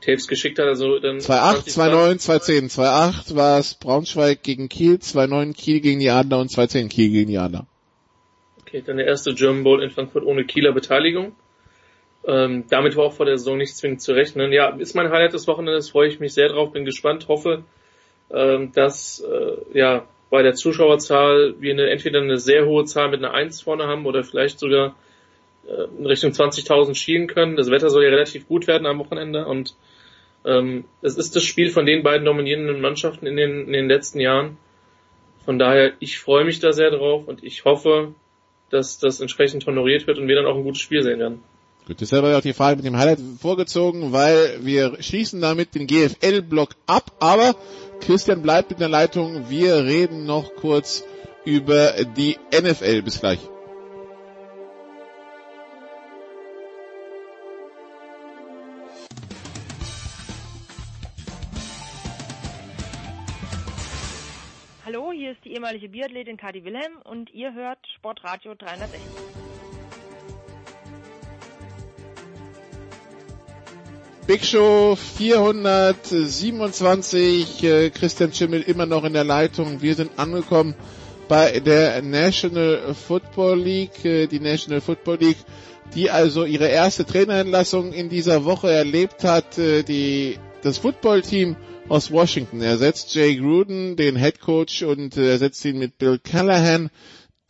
Tapes 0.00 0.28
geschickt 0.28 0.58
hat. 0.58 0.66
Also 0.66 0.98
dann 0.98 1.18
2-8, 1.18 1.68
2-9, 1.68 2.24
2-10. 2.24 2.74
2-8 2.74 3.36
war 3.36 3.58
es 3.58 3.74
Braunschweig 3.74 4.42
gegen 4.42 4.68
Kiel, 4.68 4.96
2-9 4.96 5.54
Kiel 5.54 5.80
gegen 5.80 6.00
die 6.00 6.10
Adler 6.10 6.40
und 6.40 6.50
2-10 6.50 6.88
Kiel 6.88 7.10
gegen 7.10 7.30
die 7.30 7.38
Adler. 7.38 7.66
Okay, 8.60 8.82
dann 8.84 8.96
der 8.96 9.06
erste 9.06 9.34
German 9.34 9.64
Bowl 9.64 9.82
in 9.82 9.90
Frankfurt 9.90 10.24
ohne 10.24 10.44
Kieler 10.44 10.72
Beteiligung. 10.72 11.34
Ähm, 12.26 12.64
damit 12.68 12.96
war 12.96 13.04
auch 13.04 13.12
vor 13.12 13.26
der 13.26 13.38
Saison 13.38 13.56
nicht 13.56 13.76
zwingend 13.76 14.02
zu 14.02 14.12
rechnen. 14.12 14.52
Ja, 14.52 14.70
ist 14.70 14.94
mein 14.94 15.10
Highlight 15.10 15.32
des 15.32 15.46
Wochenendes, 15.46 15.90
freue 15.90 16.08
ich 16.08 16.18
mich 16.18 16.34
sehr 16.34 16.48
drauf, 16.48 16.72
bin 16.72 16.84
gespannt, 16.84 17.28
hoffe, 17.28 17.62
ähm, 18.32 18.72
dass 18.72 19.20
äh, 19.20 19.78
ja 19.78 20.06
bei 20.28 20.42
der 20.42 20.54
Zuschauerzahl 20.54 21.54
wir 21.60 21.72
eine, 21.72 21.88
entweder 21.88 22.20
eine 22.20 22.38
sehr 22.38 22.66
hohe 22.66 22.84
Zahl 22.84 23.10
mit 23.10 23.22
einer 23.22 23.32
1 23.32 23.62
vorne 23.62 23.86
haben 23.86 24.06
oder 24.06 24.24
vielleicht 24.24 24.58
sogar 24.58 24.96
in 25.98 26.06
Richtung 26.06 26.30
20.000 26.30 26.94
schielen 26.94 27.26
können. 27.26 27.56
Das 27.56 27.70
Wetter 27.70 27.90
soll 27.90 28.04
ja 28.04 28.10
relativ 28.10 28.46
gut 28.46 28.66
werden 28.66 28.86
am 28.86 28.98
Wochenende 28.98 29.46
und 29.46 29.74
ähm, 30.44 30.84
es 31.02 31.16
ist 31.16 31.34
das 31.34 31.42
Spiel 31.42 31.70
von 31.70 31.86
den 31.86 32.02
beiden 32.02 32.24
dominierenden 32.24 32.80
Mannschaften 32.80 33.26
in 33.26 33.36
den, 33.36 33.66
in 33.66 33.72
den 33.72 33.88
letzten 33.88 34.20
Jahren. 34.20 34.56
Von 35.44 35.58
daher, 35.58 35.92
ich 35.98 36.18
freue 36.18 36.44
mich 36.44 36.60
da 36.60 36.72
sehr 36.72 36.90
drauf 36.90 37.26
und 37.26 37.42
ich 37.42 37.64
hoffe, 37.64 38.14
dass 38.70 38.98
das 38.98 39.20
entsprechend 39.20 39.66
honoriert 39.66 40.06
wird 40.06 40.18
und 40.18 40.28
wir 40.28 40.36
dann 40.36 40.46
auch 40.46 40.56
ein 40.56 40.64
gutes 40.64 40.80
Spiel 40.80 41.02
sehen 41.02 41.18
werden. 41.18 41.42
Gut, 41.86 42.00
deshalb 42.00 42.22
habe 42.22 42.32
ich 42.32 42.38
auch 42.38 42.42
die 42.42 42.52
Frage 42.52 42.76
mit 42.76 42.84
dem 42.84 42.96
Highlight 42.96 43.20
vorgezogen, 43.40 44.12
weil 44.12 44.58
wir 44.62 44.96
schließen 45.00 45.40
damit 45.40 45.76
den 45.76 45.86
GFL-Block 45.86 46.70
ab, 46.86 47.12
aber 47.20 47.54
Christian 48.00 48.42
bleibt 48.42 48.70
mit 48.70 48.80
der 48.80 48.88
Leitung. 48.88 49.48
Wir 49.48 49.84
reden 49.84 50.26
noch 50.26 50.54
kurz 50.56 51.04
über 51.44 51.92
die 52.16 52.36
NFL. 52.52 53.02
Bis 53.02 53.20
gleich. 53.20 53.38
Ehemalige 65.56 65.88
Biathletin 65.88 66.36
Kadi 66.36 66.64
Wilhelm 66.66 66.98
und 67.04 67.32
ihr 67.32 67.54
hört 67.54 67.78
Sportradio 67.96 68.54
360. 68.54 69.00
Big 74.26 74.44
Show 74.44 74.96
427, 74.96 77.64
äh, 77.64 77.88
Christian 77.88 78.34
Schimmel 78.34 78.60
immer 78.60 78.84
noch 78.84 79.04
in 79.04 79.14
der 79.14 79.24
Leitung. 79.24 79.80
Wir 79.80 79.94
sind 79.94 80.18
angekommen 80.18 80.74
bei 81.26 81.58
der 81.60 82.02
National 82.02 82.94
Football 82.94 83.58
League, 83.58 84.04
äh, 84.04 84.26
die 84.26 84.40
National 84.40 84.82
Football 84.82 85.16
League, 85.20 85.38
die 85.94 86.10
also 86.10 86.44
ihre 86.44 86.68
erste 86.68 87.06
Trainerentlassung 87.06 87.94
in 87.94 88.10
dieser 88.10 88.44
Woche 88.44 88.70
erlebt 88.70 89.24
hat. 89.24 89.56
Äh, 89.56 89.84
die, 89.84 90.38
das 90.60 90.76
Footballteam 90.76 91.56
aus 91.88 92.10
Washington 92.10 92.62
ersetzt 92.62 93.14
Jay 93.14 93.36
Gruden, 93.36 93.94
den 93.96 94.16
Head 94.16 94.40
Coach, 94.40 94.82
und 94.82 95.16
äh, 95.16 95.30
ersetzt 95.30 95.64
ihn 95.64 95.78
mit 95.78 95.98
Bill 95.98 96.18
Callahan 96.18 96.90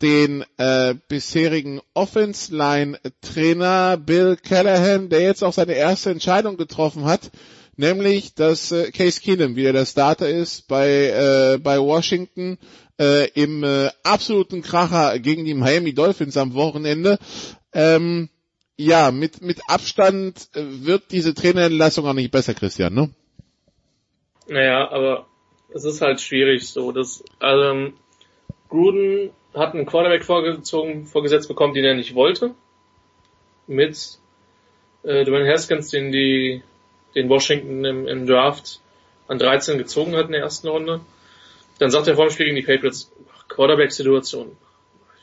den 0.01 0.43
äh, 0.57 0.93
bisherigen 1.07 1.81
Offense-Line-Trainer 1.95 3.97
Bill 3.97 4.37
Callahan, 4.37 5.09
der 5.09 5.21
jetzt 5.21 5.43
auch 5.43 5.53
seine 5.53 5.73
erste 5.73 6.11
Entscheidung 6.11 6.57
getroffen 6.57 7.05
hat, 7.05 7.31
nämlich, 7.77 8.35
dass 8.35 8.71
äh, 8.71 8.91
Case 8.91 9.19
Keenum 9.21 9.55
wieder 9.55 9.73
der 9.73 9.87
Starter 9.87 10.29
ist 10.29 10.67
bei, 10.67 10.87
äh, 10.87 11.57
bei 11.57 11.79
Washington 11.79 12.59
äh, 12.99 13.27
im 13.31 13.63
äh, 13.63 13.89
absoluten 14.03 14.61
Kracher 14.61 15.17
gegen 15.17 15.45
die 15.45 15.55
Miami 15.55 15.93
Dolphins 15.93 16.37
am 16.37 16.53
Wochenende. 16.53 17.17
Ähm, 17.73 18.29
ja, 18.77 19.09
mit, 19.09 19.41
mit 19.41 19.61
Abstand 19.67 20.49
äh, 20.53 20.61
wird 20.85 21.05
diese 21.11 21.33
Trainerentlassung 21.33 22.05
auch 22.05 22.13
nicht 22.13 22.29
besser, 22.29 22.53
Christian, 22.53 22.93
ne? 22.93 23.09
Naja, 24.47 24.89
aber 24.91 25.25
es 25.73 25.83
ist 25.83 26.01
halt 26.01 26.21
schwierig 26.21 26.67
so. 26.67 26.91
dass 26.91 27.23
ähm, 27.41 27.93
Gruden 28.69 29.31
hat 29.53 29.73
einen 29.73 29.85
Quarterback 29.85 30.23
vorgezogen, 30.23 31.05
vorgesetzt 31.05 31.47
bekommen, 31.47 31.73
den 31.73 31.85
er 31.85 31.95
nicht 31.95 32.15
wollte. 32.15 32.53
Mit 33.65 34.19
äh, 35.03 35.25
Dwayne 35.25 35.51
Haskins, 35.51 35.89
den 35.89 36.11
die, 36.11 36.63
den 37.15 37.29
Washington 37.29 37.83
im, 37.83 38.07
im 38.07 38.25
Draft 38.27 38.79
an 39.27 39.39
13 39.39 39.77
gezogen 39.77 40.15
hat 40.15 40.27
in 40.27 40.33
der 40.33 40.41
ersten 40.41 40.67
Runde. 40.67 41.01
Dann 41.79 41.91
sagt 41.91 42.07
er 42.07 42.15
vor 42.15 42.25
dem 42.25 42.31
Spiel 42.31 42.45
gegen 42.45 42.55
die 42.55 42.63
Patriots, 42.63 43.11
Quarterback-Situation. 43.49 44.55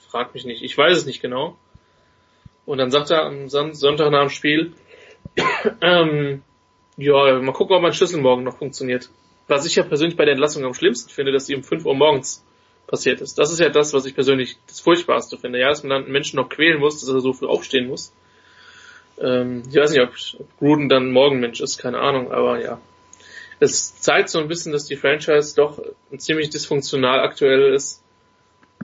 Frag 0.09 0.35
mich 0.35 0.45
nicht, 0.45 0.63
ich 0.63 0.77
weiß 0.77 0.99
es 0.99 1.07
nicht 1.07 1.21
genau. 1.21 1.57
Und 2.67 2.79
dann 2.79 2.91
sagt 2.91 3.11
er 3.11 3.25
am 3.25 3.49
Sonntag 3.49 4.11
nach 4.11 4.21
dem 4.21 4.31
Spiel, 4.31 4.73
ähm, 5.81 6.43
ja, 6.97 7.39
mal 7.41 7.53
gucken, 7.53 7.77
ob 7.77 7.83
mein 7.83 7.93
Schlüssel 7.93 8.21
morgen 8.21 8.45
noch 8.45 8.59
funktioniert. 8.59 9.11
Was 9.49 9.67
ich 9.67 9.75
ja 9.75 9.83
persönlich 9.83 10.17
bei 10.17 10.25
der 10.25 10.33
Entlassung 10.33 10.65
am 10.65 10.75
schlimmsten 10.75 11.11
finde, 11.11 11.33
dass 11.33 11.47
die 11.47 11.55
um 11.55 11.63
5 11.63 11.85
Uhr 11.85 11.95
morgens 11.95 12.45
passiert 12.87 13.21
ist. 13.21 13.39
Das 13.39 13.53
ist 13.53 13.61
ja 13.61 13.69
das, 13.69 13.93
was 13.93 14.07
ich 14.07 14.15
persönlich 14.15 14.57
das 14.69 14.81
Furchtbarste 14.81 15.37
finde. 15.37 15.59
Ja, 15.59 15.69
dass 15.69 15.83
man 15.83 15.91
dann 15.91 16.05
einen 16.05 16.13
Menschen 16.13 16.37
noch 16.37 16.49
quälen 16.49 16.81
muss, 16.81 17.01
dass 17.01 17.09
er 17.09 17.21
so 17.21 17.33
früh 17.33 17.47
aufstehen 17.47 17.89
muss. 17.89 18.13
Ähm, 19.21 19.63
ich 19.69 19.77
weiß 19.77 19.91
nicht, 19.93 20.01
ob, 20.01 20.15
ob 20.39 20.59
Gruden 20.59 20.89
dann 20.89 21.13
Morgenmensch 21.13 21.61
ist, 21.61 21.79
keine 21.79 21.99
Ahnung, 21.99 22.33
aber 22.33 22.61
ja. 22.61 22.81
Es 23.61 24.01
zeigt 24.01 24.29
so 24.29 24.41
ein 24.41 24.49
bisschen, 24.49 24.73
dass 24.73 24.87
die 24.87 24.97
Franchise 24.97 25.55
doch 25.55 25.81
ziemlich 26.17 26.51
dysfunktional 26.51 27.21
aktuell 27.21 27.73
ist 27.73 28.03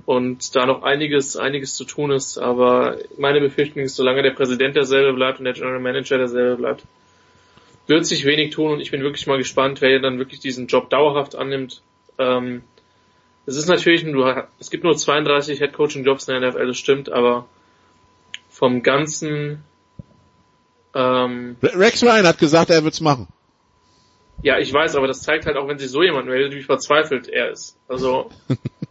und 0.07 0.55
da 0.55 0.65
noch 0.65 0.83
einiges, 0.83 1.37
einiges 1.37 1.75
zu 1.75 1.85
tun 1.85 2.13
ist, 2.13 2.39
aber 2.39 2.97
meine 3.19 3.41
Befürchtung 3.41 3.83
ist, 3.83 3.97
solange 3.97 4.23
der 4.23 4.31
Präsident 4.31 4.77
derselbe 4.77 5.13
bleibt 5.13 5.41
und 5.41 5.45
der 5.45 5.55
General 5.55 5.81
Manager 5.81 6.19
derselbe 6.19 6.57
bleibt, 6.57 6.85
wird 7.91 8.07
sich 8.07 8.25
wenig 8.25 8.55
tun 8.55 8.73
und 8.73 8.81
ich 8.81 8.91
bin 8.91 9.03
wirklich 9.03 9.27
mal 9.27 9.37
gespannt, 9.37 9.83
wer 9.83 9.99
dann 9.99 10.19
wirklich 10.19 10.41
diesen 10.41 10.67
Job 10.67 10.89
dauerhaft 10.89 11.37
annimmt. 11.37 11.83
Ähm, 12.19 12.63
es 13.45 13.57
ist 13.57 13.69
natürlich, 13.69 14.05
es 14.59 14.71
gibt 14.71 14.85
nur 14.85 14.97
32 14.97 15.61
Headcoaching-Jobs 15.61 16.29
in 16.29 16.41
der 16.41 16.51
NFL, 16.51 16.67
das 16.69 16.79
stimmt, 16.79 17.11
aber 17.13 17.47
vom 18.49 18.83
ganzen 18.83 19.63
ähm, 20.95 21.57
Rex 21.63 22.03
Ryan 22.03 22.27
hat 22.27 22.39
gesagt, 22.39 22.71
er 22.71 22.85
wird's 22.85 23.01
machen. 23.01 23.29
Ja, 24.43 24.59
ich 24.59 24.73
weiß, 24.73 24.97
aber 24.97 25.07
das 25.07 25.23
zeigt 25.23 25.47
halt 25.47 25.57
auch, 25.57 25.69
wenn 25.69 25.79
sich 25.79 25.91
so 25.91 26.03
jemand 26.03 26.27
meldet, 26.27 26.55
wie 26.55 26.63
verzweifelt 26.63 27.29
er 27.29 27.51
ist. 27.51 27.77
Also 27.89 28.31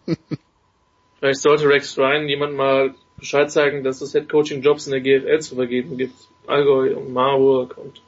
vielleicht 1.20 1.40
sollte 1.40 1.68
Rex 1.68 1.98
Ryan 1.98 2.28
jemand 2.28 2.56
mal 2.56 2.94
Bescheid 3.18 3.52
zeigen, 3.52 3.84
dass 3.84 4.02
es 4.02 4.14
Headcoaching-Jobs 4.14 4.88
in 4.88 4.92
der 4.92 5.02
GFL 5.02 5.40
zu 5.40 5.56
vergeben 5.56 5.98
gibt. 5.98 6.16
Allgäu 6.48 6.96
und 6.96 7.14
Marburg 7.14 7.78
und 7.78 8.02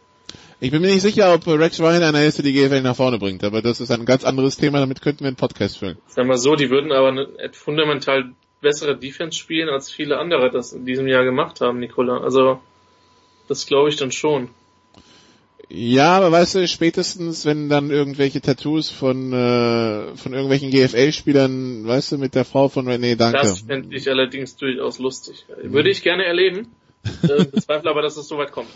ich 0.61 0.69
bin 0.71 0.81
mir 0.81 0.93
nicht 0.93 1.01
sicher, 1.01 1.33
ob 1.33 1.45
Rex 1.47 1.79
Ryan 1.79 2.03
einer 2.03 2.23
ist, 2.23 2.38
der 2.38 2.45
die 2.45 2.53
GFL 2.53 2.81
nach 2.81 2.95
vorne 2.95 3.17
bringt, 3.17 3.43
aber 3.43 3.63
das 3.63 3.81
ist 3.81 3.89
ein 3.89 4.05
ganz 4.05 4.23
anderes 4.23 4.57
Thema, 4.57 4.79
damit 4.79 5.01
könnten 5.01 5.21
wir 5.21 5.27
einen 5.27 5.35
Podcast 5.35 5.79
füllen. 5.79 5.97
Sag 6.07 6.27
mal 6.27 6.38
so, 6.38 6.55
die 6.55 6.69
würden 6.69 6.91
aber 6.91 7.07
eine 7.09 7.27
fundamental 7.51 8.31
bessere 8.61 8.95
Defense 8.95 9.38
spielen, 9.38 9.69
als 9.69 9.91
viele 9.91 10.19
andere 10.19 10.51
das 10.51 10.71
in 10.71 10.85
diesem 10.85 11.07
Jahr 11.07 11.23
gemacht 11.23 11.61
haben, 11.61 11.79
Nicola. 11.79 12.19
Also, 12.19 12.61
das 13.47 13.65
glaube 13.65 13.89
ich 13.89 13.95
dann 13.95 14.11
schon. 14.11 14.49
Ja, 15.67 16.17
aber 16.17 16.31
weißt 16.31 16.55
du, 16.55 16.67
spätestens 16.67 17.45
wenn 17.45 17.69
dann 17.69 17.89
irgendwelche 17.89 18.41
Tattoos 18.41 18.89
von 18.89 19.33
äh, 19.33 20.15
von 20.15 20.33
irgendwelchen 20.33 20.69
GFL-Spielern, 20.69 21.88
weißt 21.88 22.11
du, 22.11 22.17
mit 22.17 22.35
der 22.35 22.45
Frau 22.45 22.67
von 22.67 22.88
René, 22.88 23.15
danke. 23.15 23.38
Das 23.38 23.61
fände 23.61 23.95
ich 23.95 24.09
allerdings 24.09 24.57
durchaus 24.57 24.99
lustig. 24.99 25.45
Würde 25.63 25.89
ich 25.89 26.03
gerne 26.03 26.25
erleben. 26.25 26.67
äh, 27.23 27.45
bezweifle 27.51 27.89
aber, 27.89 28.01
dass 28.01 28.17
es 28.17 28.27
so 28.27 28.38
weit 28.38 28.51
kommt. 28.51 28.69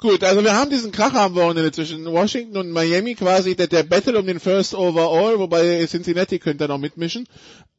Gut, 0.00 0.24
also 0.24 0.42
wir 0.42 0.56
haben 0.56 0.70
diesen 0.70 0.92
Krach 0.92 1.12
am 1.12 1.34
Wochenende 1.34 1.72
zwischen 1.72 2.06
Washington 2.06 2.56
und 2.56 2.70
Miami 2.70 3.14
quasi, 3.14 3.54
der, 3.54 3.66
der 3.66 3.82
Battle 3.82 4.18
um 4.18 4.26
den 4.26 4.40
First 4.40 4.74
Overall, 4.74 5.38
wobei 5.38 5.84
Cincinnati 5.86 6.38
könnte 6.38 6.66
noch 6.68 6.78
mitmischen. 6.78 7.28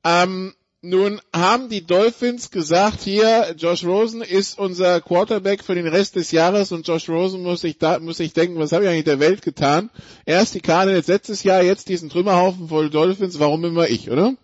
Ähm, 0.04 0.54
nun 0.84 1.20
haben 1.36 1.70
die 1.70 1.84
Dolphins 1.84 2.52
gesagt, 2.52 3.02
hier, 3.02 3.56
Josh 3.58 3.84
Rosen 3.84 4.22
ist 4.22 4.60
unser 4.60 5.02
Quarterback 5.02 5.64
für 5.64 5.74
den 5.74 5.88
Rest 5.88 6.16
des 6.16 6.32
Jahres 6.32 6.72
und 6.72 6.88
Josh 6.88 7.10
Rosen 7.10 7.42
muss 7.42 7.62
sich 7.62 7.80
da, 7.80 7.98
muss 8.00 8.18
sich 8.18 8.34
denken, 8.34 8.60
was 8.60 8.72
habe 8.72 8.84
ich 8.84 8.90
eigentlich 8.92 9.06
der 9.06 9.20
Welt 9.20 9.42
getan? 9.42 9.90
Erst 10.28 10.54
die 10.54 10.62
Cardinals 10.62 11.08
letztes 11.08 11.42
Jahr, 11.42 11.64
jetzt 11.64 11.90
diesen 11.90 12.10
Trümmerhaufen 12.10 12.68
voll 12.68 12.92
Dolphins, 12.92 13.40
warum 13.40 13.66
immer 13.66 13.90
ich, 13.90 14.12
oder? 14.12 14.36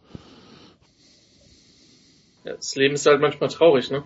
Ja, 2.43 2.53
das 2.53 2.75
Leben 2.75 2.95
ist 2.95 3.05
halt 3.05 3.21
manchmal 3.21 3.49
traurig, 3.49 3.91
ne? 3.91 4.03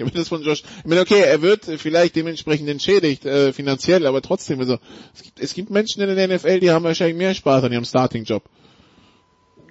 Ja, 0.00 0.06
das 0.06 0.28
von 0.28 0.42
Josh. 0.42 0.62
Ich 0.78 0.86
meine, 0.86 1.02
okay, 1.02 1.20
er 1.20 1.42
wird 1.42 1.66
vielleicht 1.66 2.16
dementsprechend 2.16 2.68
entschädigt 2.68 3.26
äh, 3.26 3.52
finanziell, 3.52 4.06
aber 4.06 4.22
trotzdem, 4.22 4.58
also 4.60 4.78
es 5.14 5.22
gibt, 5.22 5.40
es 5.40 5.54
gibt 5.54 5.70
Menschen 5.70 6.02
in 6.02 6.16
der 6.16 6.28
NFL, 6.28 6.60
die 6.60 6.70
haben 6.70 6.84
wahrscheinlich 6.84 7.16
mehr 7.16 7.34
Spaß 7.34 7.64
an 7.64 7.72
ihrem 7.72 7.84
Starting-Job. 7.84 8.42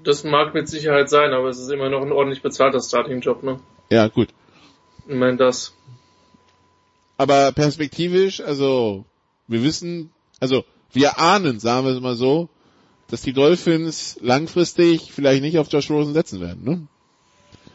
Das 0.03 0.23
mag 0.23 0.53
mit 0.53 0.69
Sicherheit 0.69 1.09
sein, 1.09 1.33
aber 1.33 1.49
es 1.49 1.57
ist 1.57 1.71
immer 1.71 1.89
noch 1.89 2.01
ein 2.03 2.11
ordentlich 2.11 2.43
bezahlter 2.43 2.79
Starting-Job, 2.79 3.43
ne? 3.43 3.59
Ja, 3.89 4.07
gut. 4.07 4.29
Ich 5.07 5.15
meine 5.15 5.37
das. 5.37 5.73
Aber 7.17 7.51
perspektivisch, 7.51 8.39
also 8.39 9.05
wir 9.47 9.63
wissen, 9.63 10.11
also 10.39 10.63
wir 10.93 11.19
ahnen, 11.19 11.59
sagen 11.59 11.87
wir 11.87 11.93
es 11.93 12.01
mal 12.01 12.15
so, 12.15 12.49
dass 13.09 13.21
die 13.21 13.33
Dolphins 13.33 14.17
langfristig 14.21 15.11
vielleicht 15.11 15.41
nicht 15.41 15.57
auf 15.57 15.71
Josh 15.71 15.89
Rosen 15.89 16.13
setzen 16.13 16.39
werden, 16.39 16.63
ne? 16.63 16.87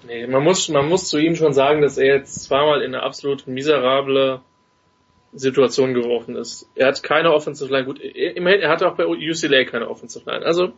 Nee, 0.07 0.27
man 0.27 0.43
muss, 0.43 0.69
man 0.69 0.89
muss 0.89 1.09
zu 1.09 1.19
ihm 1.19 1.35
schon 1.35 1.53
sagen, 1.53 1.81
dass 1.81 1.99
er 1.99 2.17
jetzt 2.17 2.45
zweimal 2.45 2.83
in 2.83 2.95
eine 2.95 3.03
absolut 3.03 3.47
miserable 3.47 4.41
Situation 5.33 5.95
geworfen 5.95 6.37
ist. 6.37 6.69
Er 6.75 6.89
hat 6.89 7.03
keine 7.03 7.33
Offensive 7.33 7.73
Line. 7.73 7.87
Gut, 7.87 8.01
immerhin, 8.01 8.61
er 8.61 8.71
hatte 8.71 8.89
auch 8.89 8.97
bei 8.97 9.07
UCLA 9.07 9.65
keine 9.65 9.89
Offensive 9.89 10.29
Line. 10.31 10.45
Also, 10.45 10.73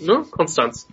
ne, 0.00 0.24
Konstanz. 0.30 0.88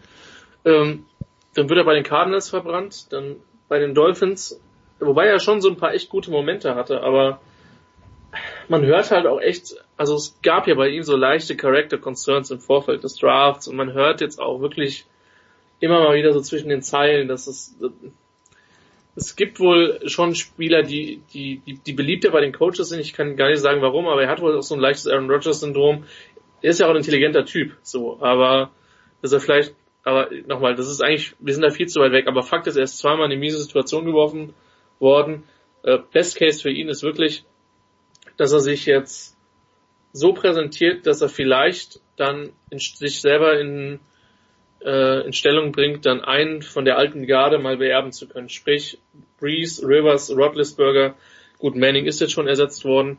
Ähm, 0.65 1.05
dann 1.53 1.69
wird 1.69 1.77
er 1.77 1.85
bei 1.85 1.93
den 1.93 2.03
Cardinals 2.03 2.49
verbrannt, 2.49 3.11
dann 3.11 3.35
bei 3.67 3.79
den 3.79 3.93
Dolphins, 3.93 4.59
wobei 4.99 5.27
er 5.27 5.39
schon 5.39 5.61
so 5.61 5.69
ein 5.69 5.77
paar 5.77 5.93
echt 5.93 6.09
gute 6.09 6.31
Momente 6.31 6.75
hatte, 6.75 7.01
aber 7.01 7.39
man 8.67 8.83
hört 8.85 9.11
halt 9.11 9.27
auch 9.27 9.39
echt, 9.39 9.75
also 9.97 10.15
es 10.15 10.39
gab 10.41 10.67
ja 10.67 10.75
bei 10.75 10.89
ihm 10.89 11.03
so 11.03 11.15
leichte 11.15 11.55
Character 11.55 11.97
Concerns 11.97 12.49
im 12.49 12.59
Vorfeld 12.59 13.03
des 13.03 13.15
Drafts 13.15 13.67
und 13.67 13.75
man 13.75 13.93
hört 13.93 14.21
jetzt 14.21 14.39
auch 14.39 14.61
wirklich 14.61 15.05
immer 15.83 15.99
mal 15.99 16.15
wieder 16.15 16.33
so 16.33 16.41
zwischen 16.41 16.69
den 16.69 16.81
Zeilen, 16.81 17.27
dass 17.27 17.47
es 17.47 17.75
es 19.15 19.35
gibt 19.35 19.59
wohl 19.59 19.99
schon 20.09 20.33
Spieler, 20.33 20.81
die, 20.81 21.21
die, 21.33 21.61
die, 21.65 21.77
die 21.77 21.93
beliebter 21.93 22.31
bei 22.31 22.41
den 22.41 22.51
Coaches 22.51 22.89
sind. 22.89 22.99
Ich 22.99 23.13
kann 23.13 23.35
gar 23.35 23.49
nicht 23.49 23.59
sagen 23.59 23.81
warum, 23.81 24.07
aber 24.07 24.23
er 24.23 24.29
hat 24.29 24.41
wohl 24.41 24.57
auch 24.57 24.63
so 24.63 24.75
ein 24.75 24.81
leichtes 24.81 25.07
Aaron 25.07 25.29
Rodgers 25.29 25.59
Syndrom. 25.59 26.05
Er 26.61 26.71
ist 26.71 26.79
ja 26.79 26.87
auch 26.87 26.91
ein 26.91 26.97
intelligenter 26.97 27.45
Typ, 27.45 27.77
so, 27.83 28.19
aber 28.21 28.71
dass 29.21 29.31
er 29.31 29.39
vielleicht, 29.39 29.75
aber 30.03 30.29
nochmal, 30.47 30.75
das 30.75 30.87
ist 30.87 31.01
eigentlich, 31.01 31.35
wir 31.39 31.53
sind 31.53 31.61
da 31.61 31.69
viel 31.69 31.87
zu 31.87 31.99
weit 31.99 32.11
weg, 32.11 32.27
aber 32.27 32.41
Fakt 32.41 32.67
ist, 32.67 32.75
er 32.75 32.83
ist 32.83 32.97
zweimal 32.97 33.25
in 33.25 33.33
eine 33.33 33.39
miese 33.39 33.59
Situation 33.59 34.05
geworfen 34.05 34.53
worden. 34.99 35.43
Äh, 35.83 35.99
Best 36.11 36.37
Case 36.37 36.61
für 36.61 36.71
ihn 36.71 36.89
ist 36.89 37.03
wirklich, 37.03 37.43
dass 38.37 38.51
er 38.51 38.61
sich 38.61 38.85
jetzt 38.85 39.37
so 40.11 40.33
präsentiert, 40.33 41.05
dass 41.05 41.21
er 41.21 41.29
vielleicht 41.29 41.99
dann 42.15 42.51
in, 42.69 42.79
sich 42.79 43.21
selber 43.21 43.59
in 43.59 43.99
äh, 44.85 45.25
in 45.25 45.33
Stellung 45.33 45.71
bringt, 45.71 46.05
dann 46.05 46.21
einen 46.21 46.61
von 46.61 46.85
der 46.85 46.97
alten 46.97 47.25
Garde 47.25 47.59
mal 47.59 47.77
beerben 47.77 48.11
zu 48.11 48.27
können. 48.27 48.49
Sprich, 48.49 48.99
Breeze, 49.39 49.87
Rivers, 49.87 50.35
Roethlisberger, 50.35 51.15
gut, 51.59 51.75
Manning 51.75 52.05
ist 52.05 52.21
jetzt 52.21 52.33
schon 52.33 52.47
ersetzt 52.47 52.85
worden. 52.85 53.17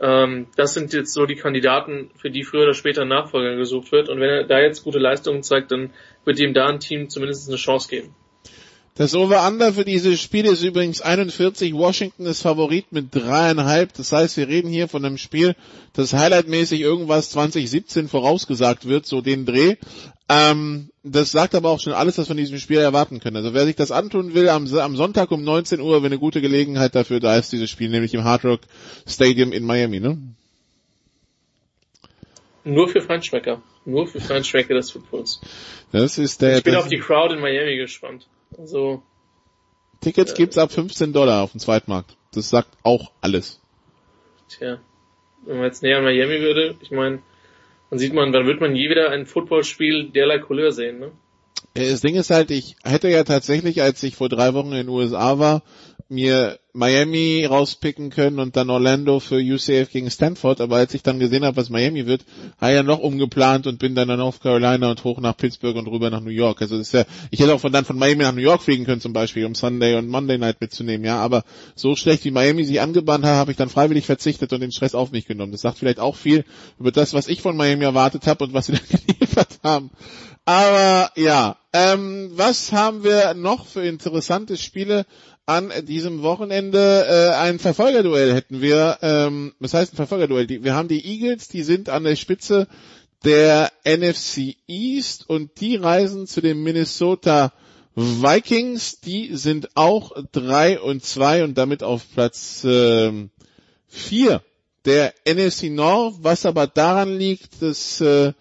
Ähm, 0.00 0.48
das 0.56 0.74
sind 0.74 0.92
jetzt 0.92 1.12
so 1.12 1.26
die 1.26 1.36
Kandidaten, 1.36 2.10
für 2.16 2.30
die 2.30 2.44
früher 2.44 2.64
oder 2.64 2.74
später 2.74 3.04
Nachfolger 3.04 3.56
gesucht 3.56 3.92
wird. 3.92 4.08
Und 4.08 4.20
wenn 4.20 4.30
er 4.30 4.44
da 4.44 4.60
jetzt 4.60 4.82
gute 4.82 4.98
Leistungen 4.98 5.42
zeigt, 5.42 5.70
dann 5.70 5.90
wird 6.24 6.38
ihm 6.40 6.54
da 6.54 6.66
ein 6.66 6.80
Team 6.80 7.08
zumindest 7.08 7.48
eine 7.48 7.56
Chance 7.56 7.88
geben. 7.88 8.14
Das 8.96 9.12
Over-Under 9.16 9.72
für 9.72 9.84
dieses 9.84 10.20
Spiel 10.20 10.46
ist 10.46 10.62
übrigens 10.62 11.00
41. 11.00 11.74
Washington 11.74 12.26
ist 12.26 12.42
Favorit 12.42 12.92
mit 12.92 13.12
dreieinhalb. 13.12 13.92
Das 13.94 14.12
heißt, 14.12 14.36
wir 14.36 14.46
reden 14.46 14.68
hier 14.68 14.86
von 14.86 15.04
einem 15.04 15.18
Spiel, 15.18 15.56
das 15.94 16.12
highlightmäßig 16.12 16.80
irgendwas 16.80 17.30
2017 17.30 18.06
vorausgesagt 18.06 18.86
wird, 18.86 19.04
so 19.04 19.20
den 19.20 19.46
Dreh. 19.46 19.74
Ähm, 20.28 20.90
das 21.02 21.32
sagt 21.32 21.54
aber 21.54 21.68
auch 21.68 21.80
schon 21.80 21.92
alles, 21.92 22.16
was 22.16 22.28
von 22.28 22.36
diesem 22.36 22.58
Spiel 22.58 22.78
erwarten 22.78 23.20
können. 23.20 23.36
Also 23.36 23.52
wer 23.52 23.66
sich 23.66 23.76
das 23.76 23.90
antun 23.90 24.32
will, 24.32 24.48
am, 24.48 24.66
am 24.74 24.96
Sonntag 24.96 25.30
um 25.30 25.44
19 25.44 25.80
Uhr, 25.80 26.02
wenn 26.02 26.06
eine 26.06 26.18
gute 26.18 26.40
Gelegenheit 26.40 26.94
dafür 26.94 27.20
da 27.20 27.36
ist, 27.36 27.52
dieses 27.52 27.68
Spiel, 27.68 27.90
nämlich 27.90 28.14
im 28.14 28.24
Hard 28.24 28.44
Rock 28.44 28.60
Stadium 29.06 29.52
in 29.52 29.64
Miami, 29.64 30.00
ne? 30.00 30.18
Nur 32.64 32.88
für 32.88 33.02
Feinschmecker. 33.02 33.60
Nur 33.84 34.06
für 34.06 34.20
Feinschmecker 34.20 34.74
des 34.74 34.90
Footballs. 34.90 35.40
Das 35.92 36.16
ist 36.16 36.40
der, 36.40 36.58
ich 36.58 36.64
bin 36.64 36.74
auf 36.74 36.88
die 36.88 36.98
Crowd 36.98 37.34
in 37.34 37.40
Miami 37.40 37.76
gespannt. 37.76 38.26
Also, 38.56 39.02
Tickets 40.00 40.32
äh, 40.32 40.36
gibt's 40.36 40.56
ab 40.56 40.72
15 40.72 41.12
Dollar 41.12 41.42
auf 41.42 41.52
dem 41.52 41.60
Zweitmarkt. 41.60 42.16
Das 42.32 42.48
sagt 42.48 42.70
auch 42.82 43.12
alles. 43.20 43.60
Tja, 44.48 44.78
wenn 45.44 45.56
man 45.56 45.66
jetzt 45.66 45.82
näher 45.82 45.98
an 45.98 46.04
Miami 46.04 46.40
würde, 46.40 46.76
ich 46.80 46.90
meine, 46.90 47.20
dann 47.94 48.00
sieht 48.00 48.12
man, 48.12 48.32
dann 48.32 48.46
wird 48.46 48.60
man 48.60 48.74
je 48.74 48.90
wieder 48.90 49.10
ein 49.10 49.24
Footballspiel 49.24 50.10
derlei 50.10 50.40
Couleur 50.40 50.72
sehen, 50.72 50.98
ne? 50.98 51.12
Das 51.76 52.02
Ding 52.02 52.14
ist 52.14 52.30
halt, 52.30 52.52
ich 52.52 52.76
hätte 52.84 53.08
ja 53.08 53.24
tatsächlich, 53.24 53.82
als 53.82 54.00
ich 54.04 54.14
vor 54.14 54.28
drei 54.28 54.54
Wochen 54.54 54.68
in 54.68 54.86
den 54.86 54.88
USA 54.88 55.40
war, 55.40 55.62
mir 56.08 56.60
Miami 56.72 57.44
rauspicken 57.44 58.10
können 58.10 58.38
und 58.38 58.56
dann 58.56 58.70
Orlando 58.70 59.18
für 59.18 59.36
UCF 59.36 59.90
gegen 59.90 60.10
Stanford, 60.10 60.60
aber 60.60 60.76
als 60.76 60.94
ich 60.94 61.02
dann 61.02 61.18
gesehen 61.18 61.44
habe, 61.44 61.56
was 61.56 61.70
Miami 61.70 62.06
wird, 62.06 62.24
habe 62.60 62.72
ich 62.72 62.76
ja 62.76 62.82
noch 62.84 63.00
umgeplant 63.00 63.66
und 63.66 63.78
bin 63.78 63.94
dann 63.94 64.08
nach 64.08 64.16
North 64.16 64.40
Carolina 64.40 64.90
und 64.90 65.02
hoch 65.02 65.18
nach 65.20 65.36
Pittsburgh 65.36 65.76
und 65.76 65.88
rüber 65.88 66.10
nach 66.10 66.20
New 66.20 66.30
York. 66.30 66.62
Also 66.62 66.78
das 66.78 66.88
ist 66.88 66.92
ja, 66.92 67.04
ich 67.30 67.40
hätte 67.40 67.54
auch 67.54 67.60
von 67.60 67.72
dann 67.72 67.84
von 67.84 67.98
Miami 67.98 68.22
nach 68.22 68.34
New 68.34 68.42
York 68.42 68.62
fliegen 68.62 68.84
können 68.84 69.00
zum 69.00 69.12
Beispiel, 69.12 69.44
um 69.44 69.54
Sunday 69.54 69.96
und 69.96 70.08
Monday 70.08 70.38
Night 70.38 70.60
mitzunehmen, 70.60 71.04
ja, 71.04 71.18
aber 71.18 71.42
so 71.74 71.96
schlecht 71.96 72.24
wie 72.24 72.30
Miami 72.30 72.64
sich 72.64 72.80
angebahnt 72.80 73.24
hat, 73.24 73.34
habe 73.34 73.50
ich 73.50 73.56
dann 73.56 73.68
freiwillig 73.68 74.06
verzichtet 74.06 74.52
und 74.52 74.60
den 74.60 74.72
Stress 74.72 74.94
auf 74.94 75.10
mich 75.10 75.26
genommen. 75.26 75.52
Das 75.52 75.62
sagt 75.62 75.78
vielleicht 75.78 76.00
auch 76.00 76.14
viel 76.14 76.44
über 76.78 76.92
das, 76.92 77.14
was 77.14 77.28
ich 77.28 77.40
von 77.40 77.56
Miami 77.56 77.84
erwartet 77.84 78.26
habe 78.26 78.44
und 78.44 78.52
was 78.52 78.66
sie 78.66 78.72
dann 78.90 79.00
geliefert 79.06 79.58
haben. 79.64 79.90
Aber 80.44 81.10
ja, 81.16 81.56
ähm, 81.72 82.30
was 82.34 82.72
haben 82.72 83.02
wir 83.02 83.34
noch 83.34 83.66
für 83.66 83.84
interessante 83.84 84.56
Spiele 84.56 85.06
an 85.46 85.72
diesem 85.86 86.22
Wochenende? 86.22 87.06
Äh, 87.08 87.34
ein 87.36 87.58
Verfolgerduell 87.58 88.34
hätten 88.34 88.60
wir. 88.60 88.98
Ähm, 89.00 89.54
was 89.58 89.72
heißt 89.72 89.94
ein 89.94 89.96
Verfolgerduell? 89.96 90.48
Wir 90.48 90.74
haben 90.74 90.88
die 90.88 91.04
Eagles, 91.04 91.48
die 91.48 91.62
sind 91.62 91.88
an 91.88 92.04
der 92.04 92.16
Spitze 92.16 92.68
der 93.24 93.72
NFC 93.86 94.56
East 94.66 95.28
und 95.28 95.60
die 95.60 95.76
reisen 95.76 96.26
zu 96.26 96.42
den 96.42 96.62
Minnesota 96.62 97.54
Vikings. 97.94 99.00
Die 99.00 99.34
sind 99.36 99.70
auch 99.76 100.12
drei 100.32 100.78
und 100.78 101.02
zwei 101.04 101.42
und 101.42 101.56
damit 101.56 101.82
auf 101.82 102.04
Platz 102.12 102.64
äh, 102.64 103.28
vier 103.88 104.42
der 104.84 105.14
NFC 105.26 105.70
North, 105.70 106.16
was 106.20 106.44
aber 106.44 106.66
daran 106.66 107.16
liegt, 107.16 107.62
dass 107.62 108.02
äh, 108.02 108.34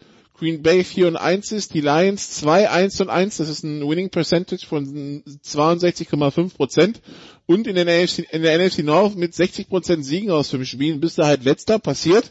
Green 0.44 0.62
Bay 0.62 0.84
4 0.84 1.08
und 1.08 1.16
1 1.16 1.54
ist, 1.54 1.74
die 1.74 1.80
Lions 1.80 2.32
2, 2.32 2.70
1 2.70 3.00
und 3.00 3.10
1, 3.10 3.38
das 3.38 3.48
ist 3.48 3.64
ein 3.64 3.88
Winning 3.88 4.10
Percentage 4.10 4.66
von 4.66 5.24
62,5 5.24 6.54
Prozent 6.54 7.02
und 7.46 7.66
in 7.66 7.76
der, 7.76 7.86
NFC, 7.86 8.28
in 8.30 8.42
der 8.42 8.60
NFC 8.60 8.80
North 8.80 9.16
mit 9.16 9.34
60 9.34 9.70
Prozent 9.70 10.04
Siegen 10.04 10.32
aus 10.32 10.50
fünf 10.50 10.68
Spielen 10.68 11.00
bist 11.00 11.18
du 11.18 11.24
halt 11.24 11.46
letzter, 11.46 11.80
passiert. 11.80 12.30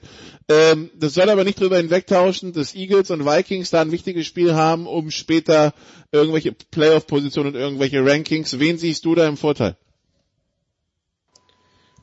Ähm, 0.51 0.91
das 0.95 1.15
soll 1.15 1.31
aber 1.31 1.45
nicht 1.45 1.59
drüber 1.59 1.79
hinwegtauschen, 1.79 2.53
dass 2.53 2.75
Eagles 2.75 3.11
und 3.11 3.25
Vikings 3.25 3.71
da 3.71 3.81
ein 3.81 3.93
wichtiges 3.93 4.27
Spiel 4.27 4.53
haben, 4.53 4.87
um 4.87 5.11
später 5.11 5.73
irgendwelche 6.13 6.53
Playoff-Positionen 6.53 7.55
und 7.55 7.61
irgendwelche 7.61 8.05
Rankings. 8.05 8.59
Wen 8.59 8.77
siehst 8.77 9.07
du 9.07 9.15
da 9.15 9.27
im 9.27 9.39
Vorteil? 9.39 9.79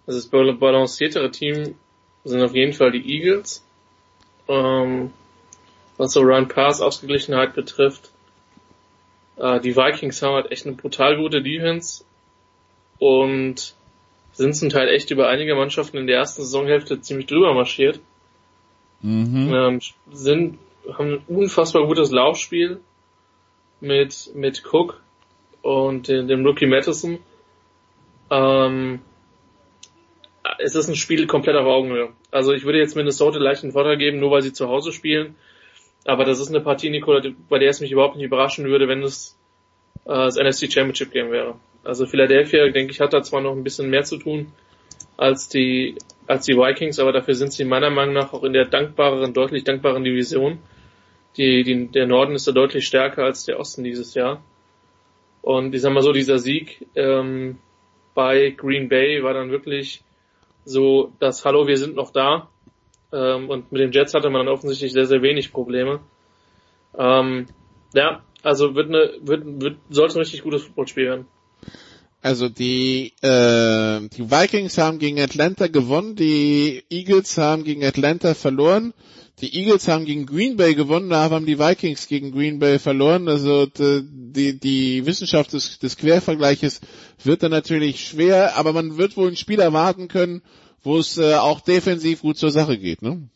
Also 0.07 0.19
das 0.21 0.57
balanciertere 0.59 1.29
Team 1.29 1.75
sind 2.23 2.41
auf 2.41 2.55
jeden 2.55 2.73
Fall 2.73 2.93
die 2.93 3.13
Eagles. 3.13 3.63
Ähm, 4.47 5.11
was 5.99 6.13
so 6.13 6.21
Run 6.21 6.47
Pass 6.47 6.81
Ausgeglichenheit 6.81 7.53
betrifft. 7.53 8.09
Äh, 9.37 9.59
die 9.59 9.75
Vikings 9.75 10.21
haben 10.21 10.33
halt 10.33 10.51
echt 10.51 10.65
eine 10.65 10.75
brutal 10.75 11.17
gute 11.17 11.43
Defense 11.43 12.05
und 12.97 13.75
sind 14.31 14.55
zum 14.55 14.69
Teil 14.69 14.87
echt 14.87 15.11
über 15.11 15.27
einige 15.27 15.55
Mannschaften 15.55 15.97
in 15.97 16.07
der 16.07 16.17
ersten 16.17 16.41
Saisonhälfte 16.41 17.01
ziemlich 17.01 17.27
drüber 17.27 17.53
marschiert. 17.53 17.99
Mhm. 19.01 19.53
Ähm, 19.53 19.79
sind, 20.11 20.57
haben 20.93 21.15
ein 21.15 21.23
unfassbar 21.27 21.85
gutes 21.85 22.11
Laufspiel 22.11 22.79
mit, 23.81 24.31
mit 24.35 24.63
Cook 24.71 25.01
und 25.61 26.07
dem, 26.07 26.29
dem 26.29 26.45
Rookie 26.45 26.65
Madison. 26.65 27.19
Ähm, 28.31 29.01
es 30.59 30.75
ist 30.75 30.87
ein 30.87 30.95
Spiel 30.95 31.27
komplett 31.27 31.57
auf 31.57 31.67
Augenhöhe. 31.67 32.09
Also 32.31 32.53
ich 32.53 32.63
würde 32.63 32.79
jetzt 32.79 32.95
Minnesota 32.95 33.37
leicht 33.37 33.63
einen 33.63 33.73
Vorteil 33.73 33.97
geben, 33.97 34.19
nur 34.19 34.31
weil 34.31 34.41
sie 34.41 34.53
zu 34.53 34.69
Hause 34.69 34.93
spielen. 34.93 35.35
Aber 36.05 36.25
das 36.25 36.39
ist 36.39 36.49
eine 36.49 36.61
Partie, 36.61 36.89
Nicola, 36.89 37.21
bei 37.49 37.59
der 37.59 37.69
es 37.69 37.81
mich 37.81 37.91
überhaupt 37.91 38.15
nicht 38.15 38.25
überraschen 38.25 38.65
würde, 38.65 38.87
wenn 38.87 39.03
es 39.03 39.37
äh, 40.05 40.09
das 40.09 40.37
NFC 40.37 40.71
Championship 40.71 41.11
Game 41.11 41.31
wäre. 41.31 41.55
Also 41.83 42.05
Philadelphia, 42.05 42.69
denke 42.69 42.91
ich, 42.91 42.99
hat 42.99 43.13
da 43.13 43.21
zwar 43.21 43.41
noch 43.41 43.53
ein 43.53 43.63
bisschen 43.63 43.89
mehr 43.89 44.03
zu 44.03 44.17
tun 44.17 44.51
als 45.17 45.49
die, 45.49 45.95
als 46.27 46.45
die 46.45 46.55
Vikings, 46.55 46.99
aber 46.99 47.11
dafür 47.11 47.35
sind 47.35 47.51
sie 47.51 47.65
meiner 47.65 47.89
Meinung 47.89 48.13
nach 48.13 48.31
auch 48.31 48.43
in 48.43 48.53
der 48.53 48.65
dankbareren, 48.65 49.33
deutlich 49.33 49.65
dankbaren 49.65 50.03
Division. 50.03 50.59
Die, 51.37 51.63
die, 51.63 51.87
der 51.87 52.07
Norden 52.07 52.35
ist 52.35 52.47
da 52.47 52.51
deutlich 52.51 52.87
stärker 52.87 53.23
als 53.23 53.45
der 53.45 53.59
Osten 53.59 53.83
dieses 53.83 54.13
Jahr. 54.13 54.41
Und 55.41 55.75
ich 55.75 55.81
sag 55.81 55.93
mal 55.93 56.01
so, 56.01 56.11
dieser 56.11 56.39
Sieg 56.39 56.87
ähm, 56.95 57.57
bei 58.13 58.51
Green 58.51 58.89
Bay 58.89 59.23
war 59.23 59.33
dann 59.33 59.51
wirklich 59.51 60.03
so 60.65 61.11
das 61.19 61.45
Hallo, 61.45 61.67
wir 61.67 61.77
sind 61.77 61.95
noch 61.95 62.11
da. 62.11 62.49
Ähm, 63.11 63.49
und 63.49 63.71
mit 63.71 63.81
den 63.81 63.91
Jets 63.91 64.13
hatte 64.13 64.29
man 64.29 64.45
dann 64.45 64.53
offensichtlich 64.53 64.93
sehr, 64.93 65.05
sehr 65.05 65.21
wenig 65.21 65.51
Probleme. 65.51 65.99
Ähm, 66.97 67.47
ja, 67.93 68.23
also 68.43 68.75
wird 68.75 68.89
eine, 68.89 69.13
wird, 69.21 69.43
wird, 69.61 69.77
sollte 69.89 70.15
ein 70.15 70.19
richtig 70.19 70.43
gutes 70.43 70.63
Footballspiel 70.63 71.05
werden. 71.05 71.25
Also 72.21 72.49
die, 72.49 73.13
äh, 73.21 74.01
die 74.09 74.29
Vikings 74.29 74.77
haben 74.77 74.99
gegen 74.99 75.21
Atlanta 75.21 75.67
gewonnen, 75.67 76.15
die 76.15 76.83
Eagles 76.89 77.37
haben 77.37 77.63
gegen 77.63 77.83
Atlanta 77.85 78.33
verloren, 78.33 78.93
die 79.39 79.55
Eagles 79.57 79.87
haben 79.87 80.03
gegen 80.03 80.25
Green 80.25 80.57
Bay 80.57 80.75
gewonnen, 80.75 81.09
da 81.09 81.29
haben 81.29 81.45
die 81.45 81.59
Vikings 81.59 82.07
gegen 82.07 82.33
Green 82.33 82.59
Bay 82.59 82.77
verloren. 82.77 83.29
Also 83.29 83.67
die, 83.67 84.59
die 84.59 85.05
Wissenschaft 85.05 85.53
des, 85.53 85.79
des 85.79 85.95
Quervergleiches 85.95 86.81
wird 87.23 87.43
dann 87.43 87.51
natürlich 87.51 88.05
schwer, 88.05 88.57
aber 88.57 88.73
man 88.73 88.97
wird 88.97 89.15
wohl 89.15 89.29
ein 89.29 89.37
Spiel 89.37 89.61
erwarten 89.61 90.09
können, 90.09 90.41
wo 90.83 90.97
es 90.97 91.17
äh, 91.17 91.35
auch 91.35 91.61
defensiv 91.61 92.21
gut 92.21 92.37
zur 92.37 92.51
Sache 92.51 92.77
geht, 92.77 93.01
ne? 93.01 93.27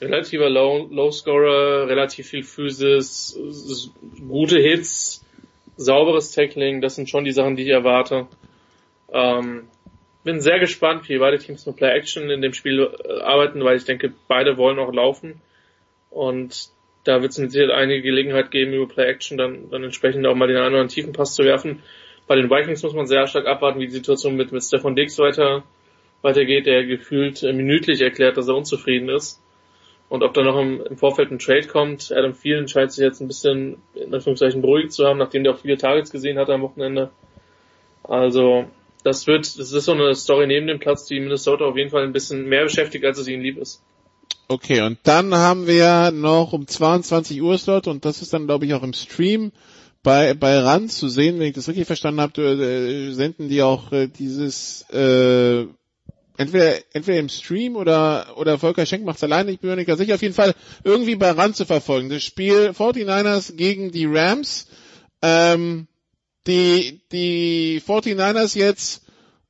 Relativer 0.00 0.48
Low, 0.48 0.88
Low 0.90 1.10
Scorer, 1.10 1.86
relativ 1.86 2.28
viel 2.28 2.42
Physis, 2.42 3.38
gute 4.26 4.58
Hits, 4.58 5.24
sauberes 5.76 6.32
Tackling, 6.32 6.80
das 6.80 6.94
sind 6.94 7.10
schon 7.10 7.24
die 7.24 7.32
Sachen, 7.32 7.56
die 7.56 7.64
ich 7.64 7.68
erwarte. 7.68 8.26
Ähm, 9.12 9.68
bin 10.24 10.40
sehr 10.40 10.58
gespannt, 10.58 11.08
wie 11.08 11.18
beide 11.18 11.38
Teams 11.38 11.66
mit 11.66 11.76
Play 11.76 11.90
Action 11.90 12.30
in 12.30 12.40
dem 12.40 12.54
Spiel 12.54 12.90
äh, 13.04 13.20
arbeiten, 13.20 13.62
weil 13.62 13.76
ich 13.76 13.84
denke, 13.84 14.12
beide 14.28 14.56
wollen 14.56 14.78
auch 14.78 14.92
laufen. 14.92 15.40
Und 16.10 16.70
da 17.04 17.22
wird 17.22 17.32
es 17.32 17.38
mit 17.38 17.52
Sicherheit 17.52 17.74
einige 17.74 18.02
Gelegenheit 18.02 18.50
geben, 18.50 18.72
über 18.72 18.88
Play 18.88 19.06
Action 19.06 19.36
dann, 19.36 19.70
dann 19.70 19.84
entsprechend 19.84 20.26
auch 20.26 20.34
mal 20.34 20.46
den 20.46 20.56
einen 20.56 20.68
oder 20.68 20.80
anderen 20.80 20.88
tiefen 20.88 21.12
Pass 21.12 21.34
zu 21.34 21.44
werfen. 21.44 21.82
Bei 22.26 22.36
den 22.36 22.50
Vikings 22.50 22.82
muss 22.82 22.94
man 22.94 23.06
sehr 23.06 23.26
stark 23.26 23.46
abwarten, 23.46 23.80
wie 23.80 23.86
die 23.86 23.92
Situation 23.92 24.36
mit, 24.36 24.52
mit 24.52 24.62
Stefan 24.62 24.96
Diggs 24.96 25.18
weiter 25.18 25.64
weitergeht, 26.22 26.66
der 26.66 26.84
gefühlt 26.84 27.42
äh, 27.42 27.52
minütlich 27.52 28.00
erklärt, 28.00 28.36
dass 28.36 28.48
er 28.48 28.56
unzufrieden 28.56 29.08
ist. 29.08 29.40
Und 30.08 30.24
ob 30.24 30.34
da 30.34 30.42
noch 30.42 30.60
im, 30.60 30.82
im 30.84 30.96
Vorfeld 30.96 31.30
ein 31.30 31.38
Trade 31.38 31.68
kommt, 31.68 32.10
Adam 32.10 32.34
Thielen 32.38 32.66
scheint 32.66 32.92
sich 32.92 33.02
jetzt 33.02 33.20
ein 33.20 33.28
bisschen 33.28 33.76
in 33.94 34.12
Anführungszeichen 34.12 34.60
beruhigt 34.60 34.92
zu 34.92 35.06
haben, 35.06 35.18
nachdem 35.18 35.44
der 35.44 35.54
auch 35.54 35.60
viele 35.60 35.78
Targets 35.78 36.10
gesehen 36.10 36.38
hat 36.38 36.50
am 36.50 36.62
Wochenende. 36.62 37.10
Also 38.02 38.64
das 39.04 39.26
wird, 39.26 39.58
das 39.58 39.72
ist 39.72 39.84
so 39.84 39.92
eine 39.92 40.14
Story 40.14 40.48
neben 40.48 40.66
dem 40.66 40.80
Platz, 40.80 41.06
die 41.06 41.20
Minnesota 41.20 41.64
auf 41.64 41.76
jeden 41.76 41.90
Fall 41.90 42.02
ein 42.02 42.12
bisschen 42.12 42.48
mehr 42.48 42.64
beschäftigt, 42.64 43.04
als 43.04 43.18
es 43.18 43.28
ihnen 43.28 43.42
lieb 43.42 43.58
ist. 43.58 43.82
Okay, 44.48 44.80
und 44.80 44.98
dann 45.04 45.32
haben 45.32 45.68
wir 45.68 46.10
noch 46.10 46.52
um 46.52 46.66
22 46.66 47.40
Uhr 47.40 47.56
Slot 47.56 47.86
und 47.86 48.04
das 48.04 48.20
ist 48.20 48.32
dann 48.32 48.46
glaube 48.46 48.66
ich 48.66 48.74
auch 48.74 48.82
im 48.82 48.94
Stream 48.94 49.52
bei 50.02 50.34
bei 50.34 50.58
RAN 50.58 50.88
zu 50.88 51.08
sehen, 51.08 51.38
wenn 51.38 51.46
ich 51.46 51.54
das 51.54 51.68
richtig 51.68 51.86
verstanden 51.86 52.20
habe, 52.20 52.42
äh, 52.42 53.12
senden 53.12 53.48
die 53.48 53.62
auch 53.62 53.92
äh, 53.92 54.08
dieses 54.08 54.82
äh, 54.90 55.66
entweder 56.40 56.78
entweder 56.92 57.18
im 57.18 57.28
Stream 57.28 57.76
oder 57.76 58.34
oder 58.36 58.58
Volker 58.58 58.86
Schenk 58.86 59.04
macht's 59.04 59.22
alleine, 59.22 59.50
ich 59.50 59.60
bin 59.60 59.70
mir 59.70 59.76
nicht 59.76 59.86
ganz 59.86 60.00
sicher, 60.00 60.14
auf 60.14 60.22
jeden 60.22 60.34
Fall 60.34 60.54
irgendwie 60.84 61.16
bei 61.16 61.30
RAN 61.30 61.54
zu 61.54 61.66
verfolgen. 61.66 62.08
Das 62.08 62.24
Spiel 62.24 62.70
49ers 62.70 63.56
gegen 63.56 63.92
die 63.92 64.06
Rams. 64.06 64.66
Ähm, 65.22 65.86
die 66.46 67.02
die 67.12 67.82
49ers 67.86 68.56
jetzt 68.56 69.02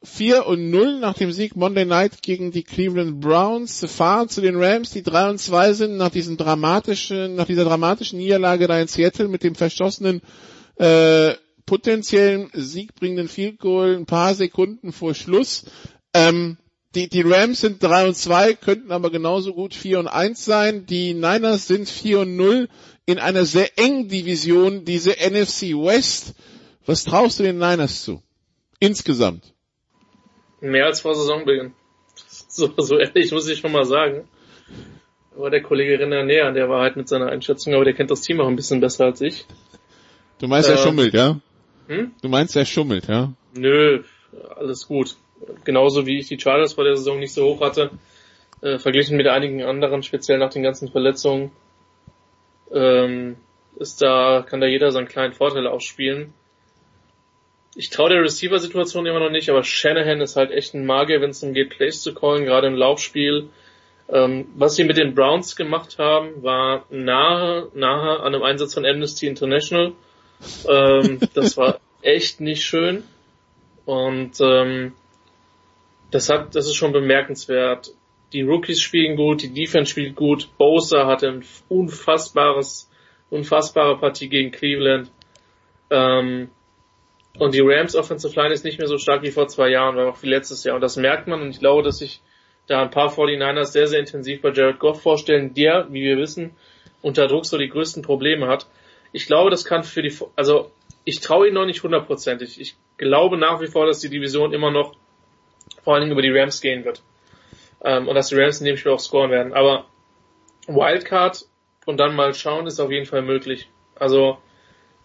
4 0.02 0.46
und 0.46 0.70
0 0.70 0.98
nach 0.98 1.14
dem 1.14 1.30
Sieg 1.30 1.54
Monday 1.56 1.84
Night 1.84 2.22
gegen 2.22 2.50
die 2.50 2.64
Cleveland 2.64 3.20
Browns 3.20 3.84
fahren 3.86 4.28
zu 4.28 4.40
den 4.40 4.56
Rams, 4.56 4.90
die 4.90 5.02
3 5.02 5.30
und 5.30 5.38
2 5.38 5.74
sind 5.74 5.96
nach 5.96 6.10
diesem 6.10 6.36
dramatischen, 6.36 7.36
nach 7.36 7.46
dieser 7.46 7.64
dramatischen 7.64 8.18
Niederlage 8.18 8.66
da 8.66 8.80
in 8.80 8.88
Seattle 8.88 9.28
mit 9.28 9.44
dem 9.44 9.54
verschossenen 9.54 10.22
äh, 10.76 11.34
potenziellen 11.66 12.50
siegbringenden 12.52 13.28
Field 13.28 13.60
Goal 13.60 13.94
ein 13.94 14.06
paar 14.06 14.34
Sekunden 14.34 14.92
vor 14.92 15.14
Schluss. 15.14 15.66
Ähm, 16.14 16.56
die, 16.94 17.08
die 17.08 17.22
Rams 17.22 17.60
sind 17.60 17.82
3 17.82 18.08
und 18.08 18.16
2, 18.16 18.54
könnten 18.54 18.90
aber 18.90 19.10
genauso 19.10 19.54
gut 19.54 19.74
4 19.74 20.00
und 20.00 20.08
1 20.08 20.44
sein. 20.44 20.86
Die 20.86 21.14
Niners 21.14 21.68
sind 21.68 21.88
4 21.88 22.20
und 22.20 22.36
0 22.36 22.68
in 23.06 23.18
einer 23.18 23.44
sehr 23.44 23.78
engen 23.78 24.08
Division, 24.08 24.84
diese 24.84 25.10
NFC 25.10 25.72
West. 25.74 26.34
Was 26.86 27.04
traust 27.04 27.38
du 27.38 27.44
den 27.44 27.58
Niners 27.58 28.02
zu? 28.02 28.22
Insgesamt. 28.80 29.54
Mehr 30.60 30.86
als 30.86 31.00
vor 31.00 31.14
Saisonbeginn. 31.14 31.72
So, 32.52 32.68
so 32.76 32.98
ehrlich 32.98 33.30
muss 33.30 33.48
ich 33.48 33.60
schon 33.60 33.70
mal 33.70 33.84
sagen. 33.84 34.28
Aber 35.36 35.50
der 35.50 35.62
Kollege 35.62 36.00
Renner 36.00 36.24
näher, 36.24 36.50
der 36.50 36.68
war 36.68 36.82
halt 36.82 36.96
mit 36.96 37.08
seiner 37.08 37.28
Einschätzung, 37.28 37.74
aber 37.74 37.84
der 37.84 37.94
kennt 37.94 38.10
das 38.10 38.22
Team 38.22 38.40
auch 38.40 38.48
ein 38.48 38.56
bisschen 38.56 38.80
besser 38.80 39.04
als 39.04 39.20
ich. 39.20 39.46
Du 40.40 40.48
meinst, 40.48 40.68
äh, 40.68 40.72
er 40.72 40.78
schummelt, 40.78 41.14
ja? 41.14 41.38
Hm? 41.86 42.10
Du 42.20 42.28
meinst, 42.28 42.56
er 42.56 42.64
schummelt, 42.64 43.06
ja? 43.06 43.32
Nö, 43.54 44.02
alles 44.56 44.88
gut. 44.88 45.16
Genauso 45.64 46.06
wie 46.06 46.18
ich 46.18 46.28
die 46.28 46.38
Chargers 46.38 46.74
vor 46.74 46.84
der 46.84 46.96
Saison 46.96 47.18
nicht 47.18 47.32
so 47.32 47.44
hoch 47.44 47.60
hatte, 47.60 47.90
äh, 48.62 48.78
verglichen 48.78 49.16
mit 49.16 49.26
einigen 49.26 49.62
anderen, 49.62 50.02
speziell 50.02 50.38
nach 50.38 50.52
den 50.52 50.62
ganzen 50.62 50.90
Verletzungen, 50.90 51.50
ähm, 52.72 53.36
ist 53.76 54.02
da, 54.02 54.44
kann 54.46 54.60
da 54.60 54.66
jeder 54.66 54.92
seinen 54.92 55.08
kleinen 55.08 55.32
Vorteil 55.32 55.66
ausspielen. 55.66 56.34
Ich 57.74 57.90
traue 57.90 58.10
der 58.10 58.22
Receiver-Situation 58.22 59.06
immer 59.06 59.20
noch 59.20 59.30
nicht, 59.30 59.48
aber 59.48 59.62
Shanahan 59.62 60.20
ist 60.20 60.36
halt 60.36 60.50
echt 60.50 60.74
ein 60.74 60.84
Magier, 60.84 61.20
wenn 61.20 61.30
es 61.30 61.40
darum 61.40 61.54
geht, 61.54 61.70
Plays 61.70 62.02
zu 62.02 62.14
callen, 62.14 62.44
gerade 62.44 62.66
im 62.66 62.74
Laufspiel. 62.74 63.48
Ähm, 64.08 64.48
was 64.56 64.74
sie 64.74 64.84
mit 64.84 64.96
den 64.96 65.14
Browns 65.14 65.54
gemacht 65.54 65.98
haben, 65.98 66.42
war 66.42 66.84
nahe, 66.90 67.68
nahe 67.74 68.20
an 68.20 68.34
einem 68.34 68.42
Einsatz 68.42 68.74
von 68.74 68.84
Amnesty 68.84 69.28
International. 69.28 69.92
Ähm, 70.68 71.20
das 71.34 71.56
war 71.56 71.78
echt 72.02 72.40
nicht 72.40 72.64
schön. 72.64 73.04
Und 73.86 74.32
ähm, 74.40 74.94
das 76.10 76.28
hat, 76.28 76.54
das 76.54 76.66
ist 76.66 76.74
schon 76.74 76.92
bemerkenswert. 76.92 77.92
Die 78.32 78.42
Rookies 78.42 78.80
spielen 78.80 79.16
gut, 79.16 79.42
die 79.42 79.52
Defense 79.52 79.90
spielt 79.90 80.14
gut. 80.14 80.48
Bosa 80.56 81.06
hatte 81.06 81.28
ein 81.28 81.44
unfassbares, 81.68 82.90
unfassbare 83.28 83.98
Partie 83.98 84.28
gegen 84.28 84.52
Cleveland. 84.52 85.10
Ähm, 85.90 86.50
und 87.38 87.54
die 87.54 87.60
Rams 87.60 87.96
Offensive 87.96 88.38
Line 88.40 88.52
ist 88.52 88.64
nicht 88.64 88.78
mehr 88.78 88.88
so 88.88 88.98
stark 88.98 89.22
wie 89.22 89.30
vor 89.30 89.48
zwei 89.48 89.70
Jahren, 89.70 89.96
war 89.96 90.08
auch 90.08 90.22
wie 90.22 90.28
letztes 90.28 90.64
Jahr. 90.64 90.76
Und 90.76 90.80
das 90.80 90.96
merkt 90.96 91.26
man. 91.26 91.40
Und 91.40 91.50
ich 91.50 91.60
glaube, 91.60 91.82
dass 91.82 91.98
sich 91.98 92.20
da 92.66 92.82
ein 92.82 92.90
paar 92.90 93.12
49ers 93.12 93.66
sehr, 93.66 93.88
sehr 93.88 94.00
intensiv 94.00 94.42
bei 94.42 94.50
Jared 94.50 94.78
Goff 94.78 95.02
vorstellen, 95.02 95.54
der, 95.54 95.88
wie 95.90 96.02
wir 96.02 96.18
wissen, 96.18 96.52
unter 97.02 97.26
Druck 97.26 97.46
so 97.46 97.58
die 97.58 97.68
größten 97.68 98.02
Probleme 98.02 98.46
hat. 98.46 98.66
Ich 99.12 99.26
glaube, 99.26 99.50
das 99.50 99.64
kann 99.64 99.82
für 99.82 100.02
die, 100.02 100.14
also 100.36 100.70
ich 101.04 101.20
traue 101.20 101.48
ihn 101.48 101.54
noch 101.54 101.66
nicht 101.66 101.82
hundertprozentig. 101.82 102.60
Ich 102.60 102.76
glaube 102.96 103.38
nach 103.38 103.60
wie 103.60 103.66
vor, 103.66 103.86
dass 103.86 104.00
die 104.00 104.10
Division 104.10 104.52
immer 104.52 104.70
noch 104.70 104.94
vor 105.82 105.94
allen 105.94 106.02
Dingen 106.02 106.12
über 106.12 106.22
die 106.22 106.30
Rams 106.30 106.60
gehen 106.60 106.84
wird. 106.84 107.02
Ähm, 107.82 108.08
und 108.08 108.14
dass 108.14 108.28
die 108.28 108.36
Rams 108.36 108.60
in 108.60 108.66
dem 108.66 108.76
Spiel 108.76 108.92
auch 108.92 109.00
scoren 109.00 109.30
werden. 109.30 109.52
Aber 109.52 109.86
Wildcard 110.66 111.46
und 111.86 111.98
dann 111.98 112.14
mal 112.14 112.34
schauen 112.34 112.66
ist 112.66 112.80
auf 112.80 112.90
jeden 112.90 113.06
Fall 113.06 113.22
möglich. 113.22 113.68
Also 113.94 114.38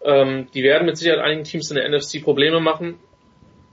ähm, 0.04 0.48
die 0.54 0.64
werden 0.64 0.86
mit 0.86 0.98
Sicherheit 0.98 1.20
einigen 1.20 1.44
Teams 1.44 1.72
in 1.72 1.76
der 1.76 1.90
NFC 1.90 2.24
Probleme 2.24 2.60
machen. 2.60 3.00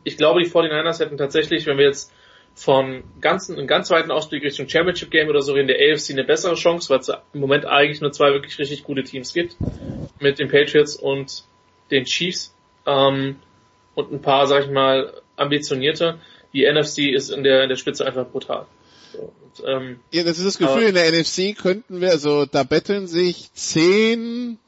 Ich 0.05 0.17
glaube, 0.17 0.43
die 0.43 0.49
49ers 0.49 1.01
hätten 1.01 1.17
tatsächlich, 1.17 1.67
wenn 1.67 1.79
wir 1.79 1.87
jetzt 1.87 2.13
von 2.55 3.03
ganzen, 3.21 3.57
einem 3.57 3.67
ganz 3.67 3.91
weiten 3.91 4.11
Ausblick 4.11 4.43
Richtung 4.43 4.69
Championship 4.69 5.11
Game 5.11 5.29
oder 5.29 5.43
so 5.43 5.55
in 5.57 5.67
der 5.67 5.77
AFC 5.77 6.11
eine 6.11 6.25
bessere 6.25 6.55
Chance, 6.55 6.91
weil 6.91 6.99
es 6.99 7.09
im 7.09 7.41
Moment 7.41 7.65
eigentlich 7.65 8.01
nur 8.01 8.13
zwei 8.13 8.33
wirklich 8.33 8.59
richtig 8.59 8.85
gute 8.85 9.05
Teams 9.05 9.33
gibt. 9.33 9.57
Mit 10.21 10.39
den 10.39 10.49
Patriots 10.49 10.97
und 10.97 11.45
den 11.91 12.05
Chiefs. 12.05 12.55
Ähm, 12.87 13.37
und 13.95 14.13
ein 14.13 14.23
paar, 14.23 14.47
sag 14.47 14.65
ich 14.65 14.71
mal, 14.71 15.21
ambitionierte. 15.37 16.19
Die 16.53 16.71
NFC 16.71 17.15
ist 17.15 17.31
in 17.31 17.45
der, 17.45 17.63
in 17.63 17.69
der 17.69 17.77
Spitze 17.77 18.07
einfach 18.07 18.27
brutal. 18.27 18.67
So, 19.13 19.33
und, 19.43 19.69
ähm, 19.69 20.01
ja, 20.11 20.23
das 20.23 20.39
ist 20.39 20.47
das 20.47 20.59
Gefühl, 20.59 20.85
in 20.85 20.95
der 20.95 21.11
NFC 21.11 21.57
könnten 21.57 22.01
wir, 22.01 22.11
also 22.11 22.47
da 22.47 22.63
betteln 22.63 23.07
sich 23.07 23.53
zehn 23.53 24.59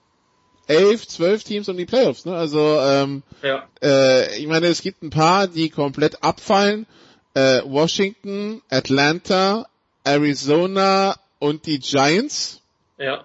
elf, 0.66 1.06
zwölf 1.06 1.44
Teams 1.44 1.68
um 1.68 1.76
die 1.76 1.86
Playoffs. 1.86 2.24
Ne? 2.24 2.34
Also 2.34 2.78
ähm, 2.80 3.22
ja. 3.42 3.68
äh, 3.82 4.38
ich 4.38 4.46
meine, 4.46 4.66
es 4.66 4.82
gibt 4.82 5.02
ein 5.02 5.10
paar, 5.10 5.46
die 5.46 5.70
komplett 5.70 6.22
abfallen. 6.22 6.86
Äh, 7.34 7.62
Washington, 7.64 8.62
Atlanta, 8.70 9.66
Arizona 10.04 11.16
und 11.38 11.66
die 11.66 11.80
Giants. 11.80 12.62
Ja. 12.98 13.24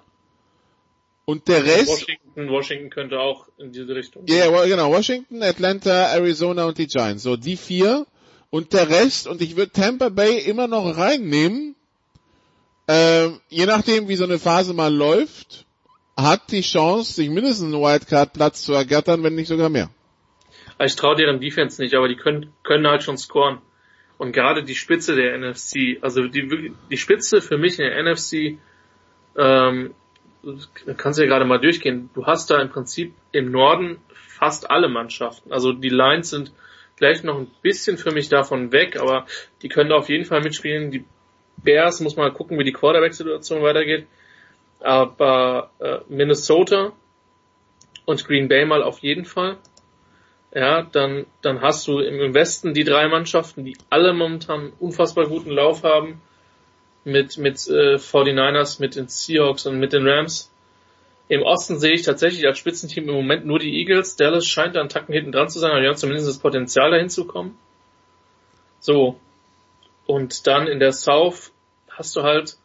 Und 1.25 1.47
der 1.47 1.63
Rest. 1.63 1.89
Washington, 1.89 2.49
Washington 2.49 2.89
könnte 2.89 3.19
auch 3.19 3.47
in 3.59 3.71
diese 3.71 3.93
Richtung. 3.93 4.23
Ja, 4.27 4.49
yeah, 4.49 4.65
genau. 4.65 4.91
Washington, 4.91 5.43
Atlanta, 5.43 6.07
Arizona 6.11 6.65
und 6.65 6.77
die 6.77 6.87
Giants. 6.87 7.23
So 7.23 7.37
die 7.37 7.55
vier. 7.55 8.07
Und 8.49 8.73
der 8.73 8.89
Rest, 8.89 9.27
und 9.27 9.41
ich 9.41 9.55
würde 9.55 9.71
Tampa 9.71 10.09
Bay 10.09 10.39
immer 10.39 10.67
noch 10.67 10.97
reinnehmen, 10.97 11.75
äh, 12.87 13.29
je 13.49 13.65
nachdem, 13.65 14.07
wie 14.07 14.15
so 14.15 14.23
eine 14.23 14.39
Phase 14.39 14.73
mal 14.73 14.93
läuft 14.93 15.67
hat 16.23 16.51
die 16.51 16.61
Chance, 16.61 17.13
sich 17.13 17.29
mindestens 17.29 17.73
einen 17.73 17.81
Wildcard-Platz 17.81 18.63
zu 18.63 18.73
ergattern, 18.73 19.23
wenn 19.23 19.35
nicht 19.35 19.47
sogar 19.47 19.69
mehr. 19.69 19.89
Ich 20.79 20.95
traue 20.95 21.15
deren 21.15 21.39
Defense 21.39 21.81
nicht, 21.81 21.95
aber 21.95 22.07
die 22.07 22.15
können, 22.15 22.53
können 22.63 22.87
halt 22.87 23.03
schon 23.03 23.17
scoren. 23.17 23.59
Und 24.17 24.33
gerade 24.33 24.63
die 24.63 24.75
Spitze 24.75 25.15
der 25.15 25.37
NFC, 25.37 25.97
also 26.01 26.27
die, 26.27 26.73
die 26.89 26.97
Spitze 26.97 27.41
für 27.41 27.57
mich 27.57 27.79
in 27.79 27.85
der 27.85 28.03
NFC, 28.03 28.59
ähm, 29.37 29.93
kannst 30.97 31.19
du 31.19 31.23
ja 31.23 31.29
gerade 31.29 31.45
mal 31.45 31.59
durchgehen. 31.59 32.09
Du 32.13 32.25
hast 32.25 32.49
da 32.49 32.61
im 32.61 32.69
Prinzip 32.69 33.13
im 33.31 33.51
Norden 33.51 33.97
fast 34.13 34.69
alle 34.69 34.89
Mannschaften. 34.89 35.51
Also 35.51 35.73
die 35.73 35.89
Lions 35.89 36.29
sind 36.29 36.53
vielleicht 36.99 37.23
noch 37.23 37.39
ein 37.39 37.49
bisschen 37.63 37.97
für 37.97 38.11
mich 38.11 38.29
davon 38.29 38.71
weg, 38.71 38.97
aber 38.99 39.25
die 39.63 39.69
können 39.69 39.89
da 39.89 39.95
auf 39.95 40.09
jeden 40.09 40.25
Fall 40.25 40.41
mitspielen. 40.41 40.91
Die 40.91 41.03
Bears 41.57 41.99
muss 42.01 42.15
mal 42.15 42.31
gucken, 42.31 42.59
wie 42.59 42.63
die 42.63 42.73
Quarterback-Situation 42.73 43.63
weitergeht 43.63 44.05
aber 44.79 45.71
äh, 45.79 45.99
Minnesota 46.07 46.93
und 48.05 48.25
Green 48.25 48.47
Bay 48.47 48.65
mal 48.65 48.83
auf 48.83 48.99
jeden 48.99 49.25
Fall. 49.25 49.57
Ja, 50.53 50.81
dann, 50.81 51.27
dann 51.41 51.61
hast 51.61 51.87
du 51.87 51.99
im 51.99 52.33
Westen 52.33 52.73
die 52.73 52.83
drei 52.83 53.07
Mannschaften, 53.07 53.65
die 53.65 53.77
alle 53.89 54.13
momentan 54.13 54.73
unfassbar 54.79 55.27
guten 55.27 55.51
Lauf 55.51 55.83
haben. 55.83 56.21
Mit, 57.05 57.37
mit 57.37 57.55
äh, 57.67 57.95
49ers, 57.95 58.81
mit 58.81 58.95
den 58.95 59.07
Seahawks 59.07 59.65
und 59.65 59.79
mit 59.79 59.93
den 59.93 60.07
Rams. 60.07 60.51
Im 61.29 61.43
Osten 61.43 61.79
sehe 61.79 61.93
ich 61.93 62.01
tatsächlich 62.01 62.45
als 62.47 62.57
Spitzenteam 62.57 63.07
im 63.07 63.13
Moment 63.13 63.45
nur 63.45 63.59
die 63.59 63.79
Eagles. 63.79 64.15
Dallas 64.15 64.47
scheint 64.47 64.75
da 64.75 64.79
einen 64.79 64.89
Tacken 64.89 65.13
hinten 65.13 65.31
dran 65.31 65.47
zu 65.47 65.59
sein, 65.59 65.69
aber 65.69 65.79
die 65.79 65.87
haben 65.87 65.95
zumindest 65.95 66.27
das 66.27 66.39
Potenzial 66.39 66.89
dahin 66.89 67.09
zu 67.09 67.25
kommen. 67.25 67.55
So. 68.79 69.19
Und 70.07 70.47
dann 70.47 70.65
in 70.65 70.79
der 70.79 70.91
South 70.91 71.51
hast 71.87 72.15
du 72.15 72.23
halt 72.23 72.57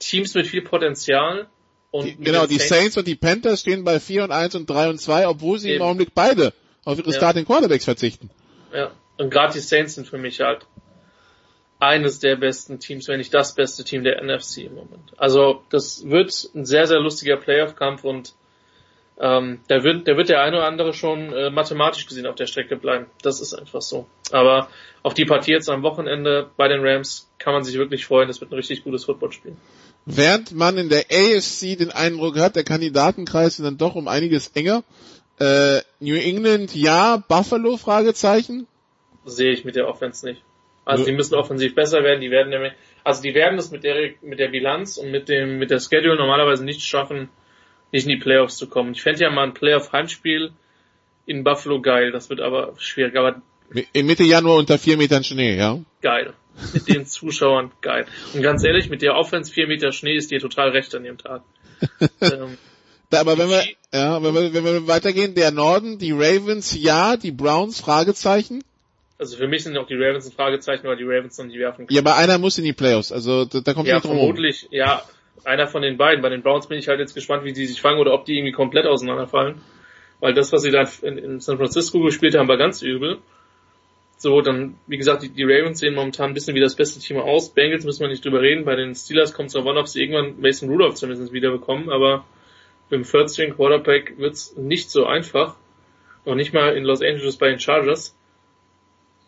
Teams 0.00 0.34
mit 0.34 0.46
viel 0.46 0.60
Potenzial. 0.60 1.48
Und 1.90 2.04
die, 2.04 2.16
genau, 2.16 2.46
die 2.46 2.58
Saints, 2.58 2.68
Saints, 2.68 2.96
und 2.98 3.08
die 3.08 3.14
Panthers 3.14 3.60
stehen 3.60 3.84
bei 3.84 3.98
4 3.98 4.24
und 4.24 4.32
1 4.32 4.54
und 4.56 4.68
3 4.68 4.90
und 4.90 5.00
2, 5.00 5.26
obwohl 5.26 5.58
sie 5.58 5.70
Eben. 5.70 5.76
im 5.78 5.82
Augenblick 5.82 6.10
beide 6.14 6.52
auf 6.84 6.98
ihre 6.98 7.10
ja. 7.10 7.16
Starting 7.16 7.46
Quarterbacks 7.46 7.86
verzichten. 7.86 8.28
Ja, 8.74 8.90
und 9.16 9.30
gerade 9.30 9.54
die 9.54 9.60
Saints 9.60 9.94
sind 9.94 10.06
für 10.06 10.18
mich 10.18 10.40
halt 10.40 10.66
eines 11.80 12.18
der 12.18 12.36
besten 12.36 12.80
Teams, 12.80 13.08
wenn 13.08 13.18
nicht 13.18 13.32
das 13.32 13.54
beste 13.54 13.84
Team 13.84 14.02
der 14.02 14.22
NFC 14.22 14.58
im 14.58 14.74
Moment. 14.74 15.12
Also 15.16 15.62
das 15.70 16.08
wird 16.08 16.50
ein 16.54 16.64
sehr, 16.64 16.86
sehr 16.86 17.00
lustiger 17.00 17.36
Playoff-Kampf 17.36 18.04
und 18.04 18.34
ähm, 19.20 19.60
da 19.66 19.82
wird, 19.82 20.06
da 20.06 20.16
wird 20.16 20.28
der 20.28 20.42
eine 20.42 20.58
oder 20.58 20.66
andere 20.66 20.94
schon 20.94 21.32
äh, 21.32 21.50
mathematisch 21.50 22.06
gesehen 22.06 22.26
auf 22.26 22.36
der 22.36 22.46
Strecke 22.46 22.76
bleiben. 22.76 23.06
Das 23.22 23.40
ist 23.40 23.52
einfach 23.54 23.82
so. 23.82 24.06
Aber 24.30 24.68
auf 25.02 25.14
die 25.14 25.24
Partie 25.24 25.52
jetzt 25.52 25.68
am 25.68 25.82
Wochenende 25.82 26.50
bei 26.56 26.68
den 26.68 26.84
Rams 26.84 27.28
kann 27.38 27.52
man 27.52 27.64
sich 27.64 27.76
wirklich 27.76 28.06
freuen. 28.06 28.28
Das 28.28 28.40
wird 28.40 28.52
ein 28.52 28.54
richtig 28.54 28.84
gutes 28.84 29.04
Footballspiel. 29.04 29.56
Während 30.06 30.52
man 30.52 30.78
in 30.78 30.88
der 30.88 31.06
AFC 31.10 31.76
den 31.76 31.90
Eindruck 31.90 32.38
hat, 32.38 32.56
der 32.56 32.64
Kandidatenkreis 32.64 33.58
ist 33.58 33.64
dann 33.64 33.76
doch 33.76 33.94
um 33.94 34.06
einiges 34.08 34.48
enger, 34.48 34.84
äh, 35.40 35.80
New 36.00 36.14
England 36.14 36.74
ja, 36.74 37.16
Buffalo 37.16 37.76
Fragezeichen? 37.76 38.66
Sehe 39.24 39.52
ich 39.52 39.64
mit 39.64 39.76
der 39.76 39.88
Offense 39.88 40.26
nicht. 40.26 40.42
Also 40.88 41.04
die 41.04 41.12
müssen 41.12 41.34
offensiv 41.34 41.74
besser 41.74 42.02
werden, 42.02 42.22
die 42.22 42.30
werden 42.30 42.48
nämlich, 42.48 42.72
also 43.04 43.20
die 43.20 43.34
werden 43.34 43.58
es 43.58 43.70
mit 43.70 43.84
der 43.84 44.12
mit 44.22 44.38
der 44.38 44.48
Bilanz 44.48 44.96
und 44.96 45.10
mit 45.10 45.28
dem 45.28 45.58
mit 45.58 45.70
der 45.70 45.80
Schedule 45.80 46.16
normalerweise 46.16 46.64
nicht 46.64 46.80
schaffen, 46.80 47.28
nicht 47.92 48.04
in 48.04 48.08
die 48.08 48.16
Playoffs 48.16 48.56
zu 48.56 48.70
kommen. 48.70 48.92
Ich 48.92 49.02
fände 49.02 49.20
ja 49.20 49.30
mal 49.30 49.44
ein 49.44 49.52
Playoff-Heimspiel 49.52 50.50
in 51.26 51.44
Buffalo 51.44 51.82
geil, 51.82 52.10
das 52.10 52.30
wird 52.30 52.40
aber 52.40 52.72
schwierig, 52.78 53.18
aber 53.18 53.42
in 53.92 54.06
Mitte 54.06 54.24
Januar 54.24 54.56
unter 54.56 54.78
vier 54.78 54.96
Metern 54.96 55.24
Schnee, 55.24 55.58
ja? 55.58 55.78
Geil. 56.00 56.32
Mit 56.72 56.88
den 56.88 57.04
Zuschauern, 57.06 57.70
geil. 57.82 58.06
Und 58.32 58.40
ganz 58.40 58.64
ehrlich, 58.64 58.88
mit 58.88 59.02
der 59.02 59.14
Offense 59.14 59.52
vier 59.52 59.66
Meter 59.66 59.92
Schnee 59.92 60.16
ist 60.16 60.30
dir 60.30 60.40
total 60.40 60.70
recht 60.70 60.94
an 60.94 61.04
dem 61.04 61.18
Tag. 61.18 61.42
ähm, 62.22 62.56
aber 63.12 63.36
wenn 63.36 63.50
wir, 63.50 63.62
ja, 63.92 64.22
wenn 64.22 64.34
wir, 64.34 64.54
wenn 64.54 64.64
wir 64.64 64.86
weitergehen, 64.88 65.34
der 65.34 65.50
Norden, 65.50 65.98
die 65.98 66.12
Ravens, 66.12 66.74
ja, 66.74 67.18
die 67.18 67.30
Browns, 67.30 67.78
Fragezeichen. 67.78 68.64
Also 69.18 69.36
für 69.36 69.48
mich 69.48 69.64
sind 69.64 69.76
auch 69.76 69.86
die 69.86 69.96
Ravens 69.96 70.26
ein 70.26 70.32
Fragezeichen, 70.32 70.86
weil 70.86 70.96
die 70.96 71.04
Ravens 71.04 71.36
noch 71.38 71.46
nicht 71.46 71.58
werfen 71.58 71.86
können. 71.86 71.94
Ja, 71.94 72.02
aber 72.02 72.16
einer 72.16 72.38
muss 72.38 72.56
in 72.58 72.64
die 72.64 72.72
Playoffs, 72.72 73.10
also 73.10 73.44
da, 73.44 73.60
da 73.60 73.74
kommt 73.74 73.88
ja, 73.88 73.96
nicht 73.96 74.06
drum 74.06 74.16
vermutlich, 74.16 74.68
ja, 74.70 75.02
einer 75.44 75.66
von 75.66 75.82
den 75.82 75.96
beiden. 75.96 76.22
Bei 76.22 76.28
den 76.28 76.42
Browns 76.42 76.68
bin 76.68 76.78
ich 76.78 76.88
halt 76.88 77.00
jetzt 77.00 77.14
gespannt, 77.14 77.44
wie 77.44 77.52
die 77.52 77.66
sich 77.66 77.80
fangen 77.80 77.98
oder 77.98 78.12
ob 78.12 78.24
die 78.24 78.36
irgendwie 78.36 78.52
komplett 78.52 78.86
auseinanderfallen. 78.86 79.60
Weil 80.20 80.34
das, 80.34 80.52
was 80.52 80.62
sie 80.62 80.70
da 80.70 80.84
in, 81.02 81.18
in 81.18 81.40
San 81.40 81.58
Francisco 81.58 82.00
gespielt 82.00 82.36
haben, 82.36 82.48
war 82.48 82.56
ganz 82.56 82.82
übel. 82.82 83.18
So, 84.16 84.40
dann, 84.40 84.74
wie 84.88 84.96
gesagt, 84.96 85.22
die, 85.22 85.28
die 85.28 85.44
Ravens 85.44 85.78
sehen 85.78 85.94
momentan 85.94 86.30
ein 86.30 86.34
bisschen 86.34 86.56
wie 86.56 86.60
das 86.60 86.74
beste 86.74 86.98
Team 86.98 87.18
aus. 87.18 87.50
Bengals 87.50 87.84
müssen 87.84 88.00
wir 88.00 88.08
nicht 88.08 88.24
drüber 88.24 88.40
reden. 88.40 88.64
Bei 88.64 88.74
den 88.74 88.94
Steelers 88.94 89.32
kommt 89.32 89.48
es 89.48 89.52
darauf 89.52 89.68
an, 89.68 89.78
ob 89.78 89.86
sie 89.86 90.02
irgendwann 90.02 90.40
Mason 90.40 90.68
Rudolph 90.68 90.96
zumindest 90.96 91.32
wieder 91.32 91.52
bekommen. 91.52 91.88
Aber 91.88 92.24
mit 92.90 93.00
dem 93.00 93.04
Third 93.08 93.30
String 93.30 93.54
Quarterback 93.54 94.18
wird's 94.18 94.56
nicht 94.56 94.90
so 94.90 95.06
einfach. 95.06 95.54
Noch 96.24 96.34
nicht 96.34 96.52
mal 96.52 96.76
in 96.76 96.82
Los 96.82 97.00
Angeles 97.00 97.36
bei 97.36 97.48
den 97.48 97.60
Chargers. 97.60 98.16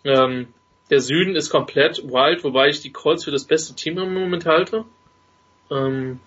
Ähm, 0.04 0.48
der 0.90 1.00
Süden 1.00 1.36
ist 1.36 1.50
komplett 1.50 2.02
wild, 2.02 2.42
wobei 2.42 2.68
ich 2.68 2.80
die 2.80 2.90
Colts 2.90 3.24
für 3.24 3.30
das 3.30 3.44
beste 3.44 3.74
Team 3.74 3.98
im 3.98 4.12
Moment 4.12 4.46
halte. 4.46 4.84
Ähm, 5.70 6.18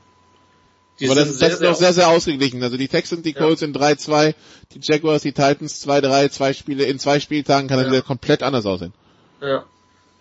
die 1.00 1.08
Aber 1.08 1.16
das, 1.16 1.38
sehr, 1.38 1.50
das 1.50 1.60
ist 1.60 1.68
auch 1.68 1.76
sehr, 1.76 1.94
sehr 1.94 2.08
ausgeglichen. 2.08 2.62
Also 2.64 2.78
die 2.78 2.88
Texans, 2.88 3.24
die 3.24 3.34
Colts 3.34 3.62
ja. 3.62 3.68
sind 3.68 3.78
3-2, 3.78 4.36
die 4.74 4.80
Jaguars, 4.82 5.24
die 5.24 5.32
Titans 5.32 5.86
2-3, 5.86 6.30
zwei 6.30 6.54
Spiele, 6.54 6.86
in 6.86 7.00
zwei 7.00 7.20
Spieltagen 7.20 7.68
kann 7.68 7.80
ja. 7.80 7.90
das 7.90 8.06
komplett 8.06 8.44
anders 8.44 8.66
aussehen. 8.66 8.94
Ja. 9.42 9.66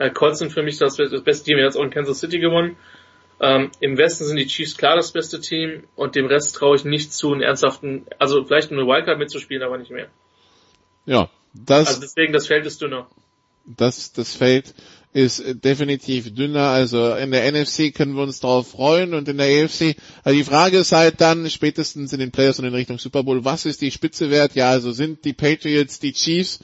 ja. 0.00 0.08
Colts 0.10 0.38
sind 0.38 0.52
für 0.52 0.62
mich 0.62 0.78
das, 0.78 0.96
das 0.96 1.22
beste 1.22 1.44
Team. 1.44 1.58
Er 1.58 1.66
hat 1.66 1.76
auch 1.76 1.84
in 1.84 1.90
Kansas 1.90 2.20
City 2.20 2.38
gewonnen. 2.38 2.76
Ähm, 3.38 3.70
Im 3.80 3.98
Westen 3.98 4.24
sind 4.24 4.36
die 4.36 4.46
Chiefs 4.46 4.76
klar 4.76 4.96
das 4.96 5.12
beste 5.12 5.40
Team 5.40 5.84
und 5.96 6.14
dem 6.14 6.26
Rest 6.26 6.54
traue 6.54 6.76
ich 6.76 6.84
nicht 6.84 7.12
zu, 7.12 7.32
einen 7.32 7.42
ernsthaften, 7.42 8.06
also 8.18 8.44
vielleicht 8.44 8.70
eine 8.70 8.86
Wildcard 8.86 9.18
mitzuspielen, 9.18 9.62
aber 9.62 9.78
nicht 9.78 9.90
mehr. 9.90 10.08
Ja, 11.06 11.28
das. 11.52 11.88
Also 11.88 12.00
deswegen, 12.00 12.32
das 12.32 12.46
Feld 12.46 12.64
ist 12.66 12.80
dünner. 12.80 13.08
Das, 13.66 14.12
das 14.12 14.34
Feld 14.34 14.74
ist 15.12 15.42
definitiv 15.62 16.34
dünner. 16.34 16.68
Also 16.68 17.14
in 17.14 17.30
der 17.30 17.50
NFC 17.52 17.94
können 17.94 18.14
wir 18.14 18.22
uns 18.22 18.40
darauf 18.40 18.70
freuen 18.70 19.14
und 19.14 19.28
in 19.28 19.38
der 19.38 19.64
AFC, 19.64 19.96
also 20.24 20.38
die 20.38 20.44
Frage 20.44 20.78
ist 20.78 20.92
halt 20.92 21.20
dann 21.20 21.48
spätestens 21.50 22.12
in 22.12 22.20
den 22.20 22.30
Playoffs 22.30 22.58
und 22.58 22.64
in 22.64 22.74
Richtung 22.74 22.98
Super 22.98 23.22
Bowl, 23.22 23.44
was 23.44 23.66
ist 23.66 23.82
die 23.82 23.90
Spitze 23.90 24.30
wert? 24.30 24.54
Ja, 24.54 24.70
also 24.70 24.92
sind 24.92 25.24
die 25.24 25.34
Patriots, 25.34 25.98
die 25.98 26.12
Chiefs 26.12 26.60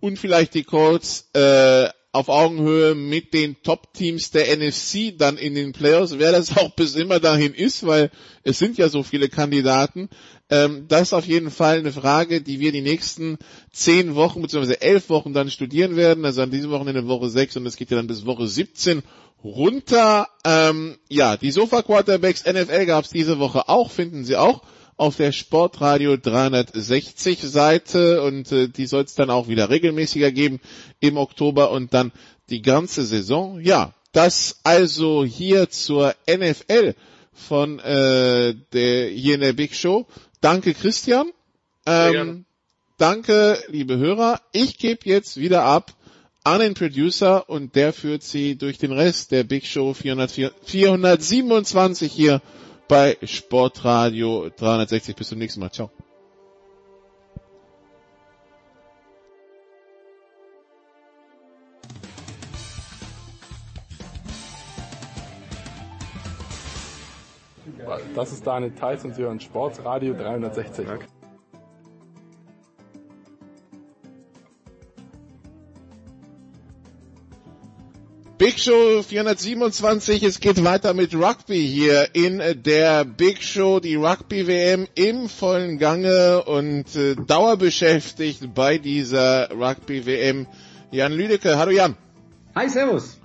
und 0.00 0.18
vielleicht 0.18 0.54
die 0.54 0.62
Colts 0.62 1.28
äh, 1.34 1.88
auf 2.12 2.28
Augenhöhe 2.28 2.94
mit 2.94 3.34
den 3.34 3.62
Top-Teams 3.62 4.30
der 4.30 4.56
NFC 4.56 5.16
dann 5.16 5.36
in 5.36 5.54
den 5.54 5.72
Playoffs, 5.72 6.18
wer 6.18 6.32
das 6.32 6.56
auch 6.56 6.70
bis 6.74 6.94
immer 6.94 7.20
dahin 7.20 7.54
ist, 7.54 7.86
weil 7.86 8.10
es 8.44 8.58
sind 8.58 8.78
ja 8.78 8.88
so 8.88 9.02
viele 9.02 9.28
Kandidaten. 9.28 10.08
Ähm, 10.50 10.86
das 10.88 11.02
ist 11.02 11.12
auf 11.12 11.26
jeden 11.26 11.50
Fall 11.50 11.78
eine 11.78 11.92
Frage, 11.92 12.40
die 12.40 12.60
wir 12.60 12.72
die 12.72 12.80
nächsten 12.80 13.38
zehn 13.72 14.14
Wochen 14.14 14.40
bzw. 14.40 14.76
elf 14.80 15.10
Wochen 15.10 15.34
dann 15.34 15.50
studieren 15.50 15.96
werden. 15.96 16.24
Also 16.24 16.42
an 16.42 16.50
diesem 16.50 16.70
Wochenende 16.70 17.06
Woche 17.06 17.28
sechs 17.28 17.56
und 17.56 17.66
es 17.66 17.76
geht 17.76 17.90
ja 17.90 17.98
dann 17.98 18.06
bis 18.06 18.24
Woche 18.24 18.46
17 18.46 19.02
runter. 19.44 20.28
Ähm, 20.44 20.96
ja, 21.08 21.36
die 21.36 21.50
Sofa 21.50 21.82
Quarterbacks 21.82 22.44
NFL 22.44 22.86
gab 22.86 23.04
es 23.04 23.10
diese 23.10 23.38
Woche 23.38 23.68
auch, 23.68 23.90
finden 23.90 24.24
Sie 24.24 24.36
auch 24.36 24.62
auf 24.98 25.16
der 25.16 25.32
Sportradio 25.32 26.16
360 26.16 27.40
Seite 27.40 28.22
und 28.22 28.50
äh, 28.52 28.68
die 28.68 28.86
soll 28.86 29.04
es 29.04 29.14
dann 29.14 29.30
auch 29.30 29.48
wieder 29.48 29.70
regelmäßiger 29.70 30.32
geben 30.32 30.60
im 31.00 31.16
Oktober 31.16 31.70
und 31.70 31.94
dann 31.94 32.12
die 32.50 32.62
ganze 32.62 33.04
Saison. 33.04 33.60
Ja, 33.60 33.94
das 34.12 34.58
also 34.64 35.24
hier 35.24 35.70
zur 35.70 36.14
NFL 36.28 36.94
von 37.32 37.78
äh, 37.78 38.54
der 38.72 39.08
hier 39.08 39.36
in 39.36 39.40
der 39.40 39.52
Big 39.52 39.74
Show. 39.74 40.06
Danke 40.40 40.74
Christian. 40.74 41.30
Ähm, 41.86 42.44
danke 42.96 43.62
liebe 43.68 43.98
Hörer. 43.98 44.40
Ich 44.50 44.78
gebe 44.78 45.08
jetzt 45.08 45.36
wieder 45.36 45.62
ab 45.62 45.94
an 46.42 46.60
den 46.60 46.74
Producer 46.74 47.48
und 47.48 47.76
der 47.76 47.92
führt 47.92 48.24
sie 48.24 48.56
durch 48.56 48.78
den 48.78 48.90
Rest 48.90 49.30
der 49.30 49.44
Big 49.44 49.64
Show 49.64 49.94
404, 49.94 50.50
427 50.64 52.12
hier 52.12 52.42
bei 52.88 53.16
Sportradio 53.22 54.50
360. 54.56 55.14
Bis 55.14 55.28
zum 55.28 55.38
nächsten 55.38 55.60
Mal. 55.60 55.70
Ciao. 55.70 55.90
Das 68.14 68.32
ist 68.32 68.44
Daniel 68.46 68.72
Theiss 68.72 69.04
und 69.04 69.14
Sie 69.14 69.22
hören 69.22 69.38
Sportradio 69.38 70.12
360. 70.14 70.86
Big 78.48 78.60
Show 78.60 79.02
427, 79.02 80.22
es 80.22 80.40
geht 80.40 80.64
weiter 80.64 80.94
mit 80.94 81.14
Rugby 81.14 81.68
hier 81.68 82.08
in 82.14 82.40
der 82.62 83.04
Big 83.04 83.42
Show, 83.42 83.78
die 83.78 83.96
Rugby 83.96 84.46
WM 84.46 84.86
im 84.94 85.28
vollen 85.28 85.76
Gange 85.78 86.44
und 86.44 86.96
äh, 86.96 87.14
dauerbeschäftigt 87.14 88.54
bei 88.54 88.78
dieser 88.78 89.50
Rugby 89.50 90.06
WM. 90.06 90.46
Jan 90.90 91.12
Lüdecke, 91.12 91.58
hallo 91.58 91.72
Jan. 91.72 91.94
Hi, 92.54 92.70
servus. 92.70 93.17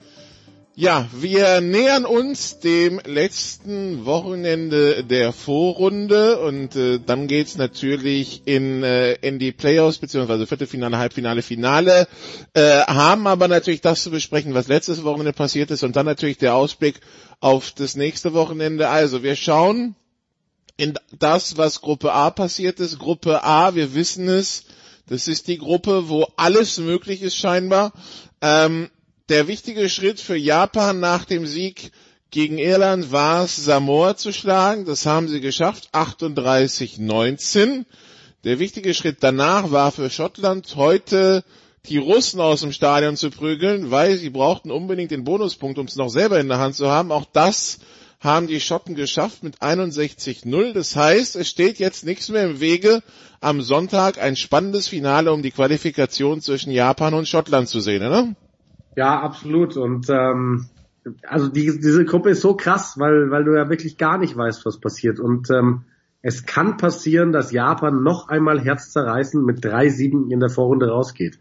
Ja, 0.75 1.07
wir 1.13 1.61
nähern 1.61 2.03
uns 2.03 2.57
dem 2.59 2.99
letzten 3.05 4.07
Wochenende 4.07 5.03
der 5.03 5.31
Vorrunde 5.31 6.39
und 6.39 6.75
äh, 6.75 6.99
dann 6.99 7.27
geht's 7.27 7.57
natürlich 7.57 8.41
in, 8.45 8.81
äh, 8.81 9.13
in 9.21 9.37
die 9.37 9.51
Playoffs 9.51 9.99
beziehungsweise 9.99 10.47
Viertelfinale, 10.47 10.97
Halbfinale, 10.97 11.43
Finale, 11.43 12.07
äh, 12.55 12.79
haben 12.87 13.27
aber 13.27 13.47
natürlich 13.47 13.81
das 13.81 14.01
zu 14.01 14.09
besprechen, 14.09 14.55
was 14.55 14.67
letztes 14.67 15.03
Wochenende 15.03 15.33
passiert 15.33 15.69
ist 15.69 15.83
und 15.83 15.95
dann 15.95 16.07
natürlich 16.07 16.39
der 16.39 16.55
Ausblick 16.55 17.01
auf 17.39 17.69
das 17.69 17.95
nächste 17.95 18.33
Wochenende. 18.33 18.89
Also 18.89 19.21
wir 19.21 19.35
schauen 19.35 19.93
in 20.75 20.95
das, 21.19 21.55
was 21.55 21.81
Gruppe 21.81 22.13
A 22.13 22.31
passiert 22.31 22.79
ist. 22.79 22.97
Gruppe 22.97 23.43
A, 23.43 23.75
wir 23.75 23.93
wissen 23.93 24.27
es, 24.27 24.63
das 25.07 25.27
ist 25.27 25.47
die 25.49 25.59
Gruppe, 25.59 26.09
wo 26.09 26.25
alles 26.35 26.79
möglich 26.79 27.21
ist 27.21 27.35
scheinbar. 27.35 27.93
Ähm, 28.41 28.89
der 29.29 29.47
wichtige 29.47 29.89
Schritt 29.89 30.19
für 30.19 30.35
Japan 30.35 30.99
nach 30.99 31.25
dem 31.25 31.45
Sieg 31.45 31.91
gegen 32.29 32.57
Irland 32.57 33.11
war 33.11 33.45
es, 33.45 33.55
Samoa 33.55 34.17
zu 34.17 34.33
schlagen. 34.33 34.85
Das 34.85 35.05
haben 35.05 35.27
sie 35.27 35.39
geschafft, 35.39 35.89
38-19. 35.93 37.85
Der 38.43 38.59
wichtige 38.59 38.93
Schritt 38.93 39.17
danach 39.21 39.71
war 39.71 39.91
für 39.91 40.09
Schottland 40.09 40.75
heute 40.75 41.43
die 41.85 41.97
Russen 41.97 42.41
aus 42.41 42.61
dem 42.61 42.71
Stadion 42.71 43.15
zu 43.15 43.29
prügeln, 43.29 43.91
weil 43.91 44.17
sie 44.17 44.29
brauchten 44.29 44.71
unbedingt 44.71 45.11
den 45.11 45.23
Bonuspunkt, 45.23 45.79
um 45.79 45.85
es 45.85 45.95
noch 45.95 46.09
selber 46.09 46.39
in 46.39 46.47
der 46.47 46.59
Hand 46.59 46.75
zu 46.75 46.89
haben. 46.89 47.11
Auch 47.11 47.25
das 47.31 47.79
haben 48.19 48.47
die 48.47 48.59
Schotten 48.59 48.95
geschafft 48.95 49.43
mit 49.43 49.59
61-0. 49.61 50.73
Das 50.73 50.95
heißt, 50.95 51.35
es 51.35 51.49
steht 51.49 51.79
jetzt 51.79 52.05
nichts 52.05 52.29
mehr 52.29 52.45
im 52.45 52.59
Wege, 52.59 53.03
am 53.41 53.61
Sonntag 53.61 54.17
ein 54.21 54.35
spannendes 54.35 54.87
Finale 54.87 55.31
um 55.31 55.43
die 55.43 55.51
Qualifikation 55.51 56.41
zwischen 56.41 56.71
Japan 56.71 57.13
und 57.13 57.27
Schottland 57.27 57.69
zu 57.69 57.79
sehen, 57.79 58.05
oder? 58.05 58.33
Ja, 58.95 59.19
absolut. 59.21 59.77
Und 59.77 60.09
ähm, 60.09 60.67
also 61.27 61.47
die, 61.47 61.79
diese 61.79 62.05
Gruppe 62.05 62.31
ist 62.31 62.41
so 62.41 62.55
krass, 62.55 62.95
weil, 62.97 63.31
weil 63.31 63.43
du 63.43 63.55
ja 63.55 63.69
wirklich 63.69 63.97
gar 63.97 64.17
nicht 64.17 64.35
weißt, 64.35 64.65
was 64.65 64.79
passiert. 64.79 65.19
Und 65.19 65.49
ähm, 65.49 65.83
es 66.21 66.45
kann 66.45 66.77
passieren, 66.77 67.31
dass 67.31 67.51
Japan 67.51 68.03
noch 68.03 68.29
einmal 68.29 68.61
herzzerreißend 68.61 69.45
mit 69.45 69.63
drei 69.63 69.89
Siegen 69.89 70.31
in 70.31 70.39
der 70.39 70.49
Vorrunde 70.49 70.87
rausgeht. 70.87 71.37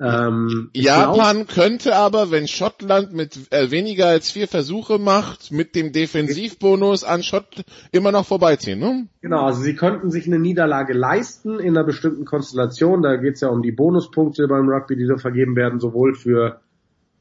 Ähm, 0.00 0.70
Japan 0.74 1.44
glaub, 1.44 1.48
könnte 1.48 1.94
aber, 1.94 2.32
wenn 2.32 2.48
Schottland 2.48 3.12
mit 3.12 3.52
äh, 3.52 3.70
weniger 3.70 4.06
als 4.06 4.30
vier 4.30 4.48
Versuche 4.48 4.98
macht, 4.98 5.52
mit 5.52 5.76
dem 5.76 5.92
Defensivbonus 5.92 7.04
an 7.04 7.22
Schott 7.22 7.64
immer 7.92 8.10
noch 8.10 8.26
vorbeiziehen, 8.26 8.80
ne? 8.80 9.06
Genau, 9.20 9.46
also 9.46 9.62
sie 9.62 9.76
könnten 9.76 10.10
sich 10.10 10.26
eine 10.26 10.40
Niederlage 10.40 10.94
leisten 10.94 11.60
in 11.60 11.76
einer 11.76 11.86
bestimmten 11.86 12.24
Konstellation. 12.24 13.02
Da 13.02 13.16
geht 13.16 13.34
es 13.34 13.40
ja 13.40 13.48
um 13.48 13.62
die 13.62 13.70
Bonuspunkte 13.70 14.48
beim 14.48 14.68
Rugby, 14.68 14.96
die 14.96 15.06
da 15.06 15.16
vergeben 15.16 15.54
werden, 15.54 15.78
sowohl 15.78 16.14
für 16.14 16.60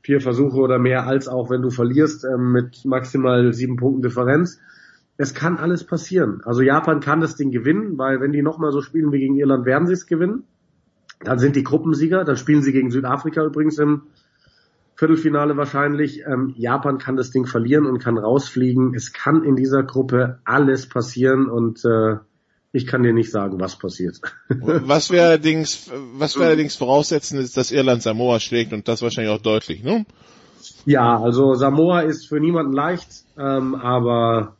vier 0.03 0.19
Versuche 0.19 0.57
oder 0.57 0.79
mehr, 0.79 1.07
als 1.07 1.27
auch 1.27 1.49
wenn 1.49 1.61
du 1.61 1.69
verlierst 1.69 2.25
ähm, 2.25 2.51
mit 2.51 2.83
maximal 2.85 3.53
sieben 3.53 3.77
Punkten 3.77 4.01
Differenz. 4.01 4.59
es 5.17 5.33
kann 5.33 5.57
alles 5.57 5.85
passieren. 5.85 6.41
Also 6.43 6.61
Japan 6.61 6.99
kann 6.99 7.21
das 7.21 7.35
Ding 7.35 7.51
gewinnen, 7.51 7.97
weil 7.97 8.19
wenn 8.19 8.33
die 8.33 8.41
nochmal 8.41 8.71
so 8.71 8.81
spielen 8.81 9.11
wie 9.11 9.19
gegen 9.19 9.37
Irland, 9.37 9.65
werden 9.65 9.87
sie 9.87 9.93
es 9.93 10.05
gewinnen. 10.05 10.43
Dann 11.21 11.39
sind 11.39 11.55
die 11.55 11.63
Gruppensieger, 11.63 12.25
dann 12.25 12.35
spielen 12.35 12.61
sie 12.61 12.73
gegen 12.73 12.91
Südafrika 12.91 13.45
übrigens 13.45 13.77
im 13.77 14.03
Viertelfinale 14.95 15.55
wahrscheinlich. 15.55 16.23
Ähm, 16.27 16.53
Japan 16.57 16.97
kann 16.97 17.15
das 17.15 17.31
Ding 17.31 17.45
verlieren 17.45 17.85
und 17.85 17.99
kann 17.99 18.17
rausfliegen. 18.17 18.93
Es 18.93 19.13
kann 19.13 19.43
in 19.43 19.55
dieser 19.55 19.83
Gruppe 19.83 20.39
alles 20.43 20.89
passieren 20.89 21.47
und 21.47 21.85
äh, 21.85 22.17
ich 22.73 22.87
kann 22.87 23.03
dir 23.03 23.13
nicht 23.13 23.31
sagen, 23.31 23.59
was 23.59 23.77
passiert. 23.77 24.19
Was 24.49 25.11
wir 25.11 25.23
allerdings, 25.23 25.89
was 26.17 26.35
wir 26.35 26.45
allerdings 26.45 26.75
voraussetzen, 26.75 27.39
ist, 27.39 27.55
dass 27.55 27.71
Irland 27.71 28.01
Samoa 28.01 28.39
schlägt 28.39 28.73
und 28.73 28.87
das 28.87 29.01
wahrscheinlich 29.03 29.31
auch 29.31 29.41
deutlich, 29.41 29.83
ne? 29.83 30.05
Ja, 30.85 31.21
also 31.21 31.53
Samoa 31.53 32.01
ist 32.01 32.27
für 32.27 32.39
niemanden 32.39 32.73
leicht, 32.73 33.07
ähm, 33.37 33.75
aber 33.75 34.55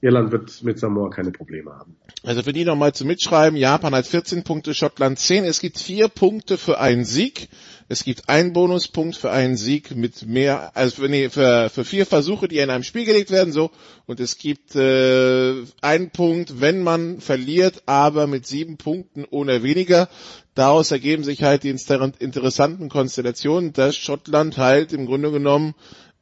Irland 0.00 0.32
wird 0.32 0.62
mit 0.64 0.78
Samoa 0.78 1.08
keine 1.10 1.30
Probleme 1.30 1.70
haben. 1.70 1.96
Also 2.24 2.42
für 2.42 2.52
die 2.52 2.64
nochmal 2.64 2.92
zu 2.92 3.04
mitschreiben, 3.04 3.56
Japan 3.56 3.94
hat 3.94 4.06
14 4.06 4.42
Punkte, 4.42 4.74
Schottland 4.74 5.18
10. 5.18 5.44
Es 5.44 5.60
gibt 5.60 5.78
vier 5.78 6.08
Punkte 6.08 6.58
für 6.58 6.80
einen 6.80 7.04
Sieg. 7.04 7.48
Es 7.88 8.02
gibt 8.02 8.28
einen 8.28 8.52
Bonuspunkt 8.52 9.16
für 9.16 9.30
einen 9.30 9.56
Sieg 9.56 9.94
mit 9.94 10.26
mehr, 10.26 10.72
also 10.74 11.02
für, 11.02 11.08
nee, 11.08 11.28
für, 11.28 11.70
für 11.70 11.84
vier 11.84 12.04
Versuche, 12.04 12.48
die 12.48 12.58
in 12.58 12.68
einem 12.70 12.82
Spiel 12.82 13.04
gelegt 13.04 13.30
werden, 13.30 13.52
so. 13.52 13.70
Und 14.06 14.18
es 14.18 14.38
gibt 14.38 14.74
äh, 14.74 15.54
einen 15.82 16.10
Punkt, 16.10 16.60
wenn 16.60 16.82
man 16.82 17.20
verliert, 17.20 17.84
aber 17.86 18.26
mit 18.26 18.44
sieben 18.44 18.76
Punkten 18.76 19.24
ohne 19.30 19.62
weniger. 19.62 20.08
Daraus 20.56 20.90
ergeben 20.90 21.22
sich 21.22 21.44
halt 21.44 21.62
die 21.62 21.68
interessanten 21.70 22.88
Konstellationen, 22.88 23.72
dass 23.72 23.94
Schottland 23.94 24.56
halt 24.58 24.92
im 24.92 25.06
Grunde 25.06 25.30
genommen 25.30 25.74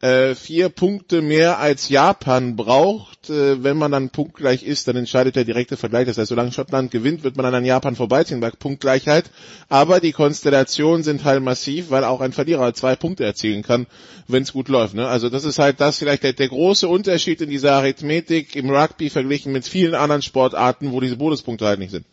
äh, 0.05 0.35
vier 0.35 0.69
Punkte 0.69 1.23
mehr 1.23 1.59
als 1.59 1.89
Japan 1.89 2.57
braucht. 2.57 3.31
Äh, 3.31 3.65
wenn 3.65 3.79
man 3.79 3.91
dann 3.91 4.11
punktgleich 4.11 4.63
ist, 4.63 4.87
dann 4.87 4.97
entscheidet 4.97 5.35
der 5.35 5.47
direkte 5.47 5.79
Vergleich. 5.79 6.07
Das 6.07 6.19
heißt, 6.19 6.29
solange 6.29 6.53
Schottland 6.53 6.91
gewinnt, 6.91 7.25
wird 7.25 7.39
man 7.39 7.45
dann 7.45 7.55
an 7.55 7.65
Japan 7.65 7.97
vorbeiziehen 7.97 8.41
bei 8.41 8.51
Punktgleichheit. 8.51 9.31
Aber 9.71 10.01
die 10.01 10.13
Konstellationen 10.13 11.03
sind 11.05 11.25
halt 11.25 11.43
massiv, 11.43 11.91
weil 11.91 12.05
auch 12.05 12.21
ein 12.21 12.33
Verlierer 12.33 12.75
zwei 12.75 12.97
Punkte 12.97 13.25
erzielen 13.25 13.63
kann, 13.63 13.87
wenn 14.29 14.43
es 14.43 14.53
gut 14.53 14.69
läuft. 14.69 14.93
Ne? 14.93 15.09
Also 15.09 15.31
das 15.31 15.47
ist 15.47 15.59
halt 15.59 15.81
das 15.81 15.99
vielleicht 15.99 16.23
der, 16.23 16.35
der 16.35 16.49
große 16.49 16.87
Unterschied 16.87 17.41
in 17.41 17.49
dieser 17.49 17.73
Arithmetik 17.73 18.57
im 18.57 18.69
Rugby 18.69 19.09
verglichen 19.09 19.53
mit 19.53 19.67
vielen 19.67 19.95
anderen 19.95 20.21
Sportarten, 20.21 20.93
wo 20.93 21.01
diese 21.01 21.17
Bonuspunkte 21.17 21.65
halt 21.65 21.79
nicht 21.79 21.93
sind. 21.93 22.05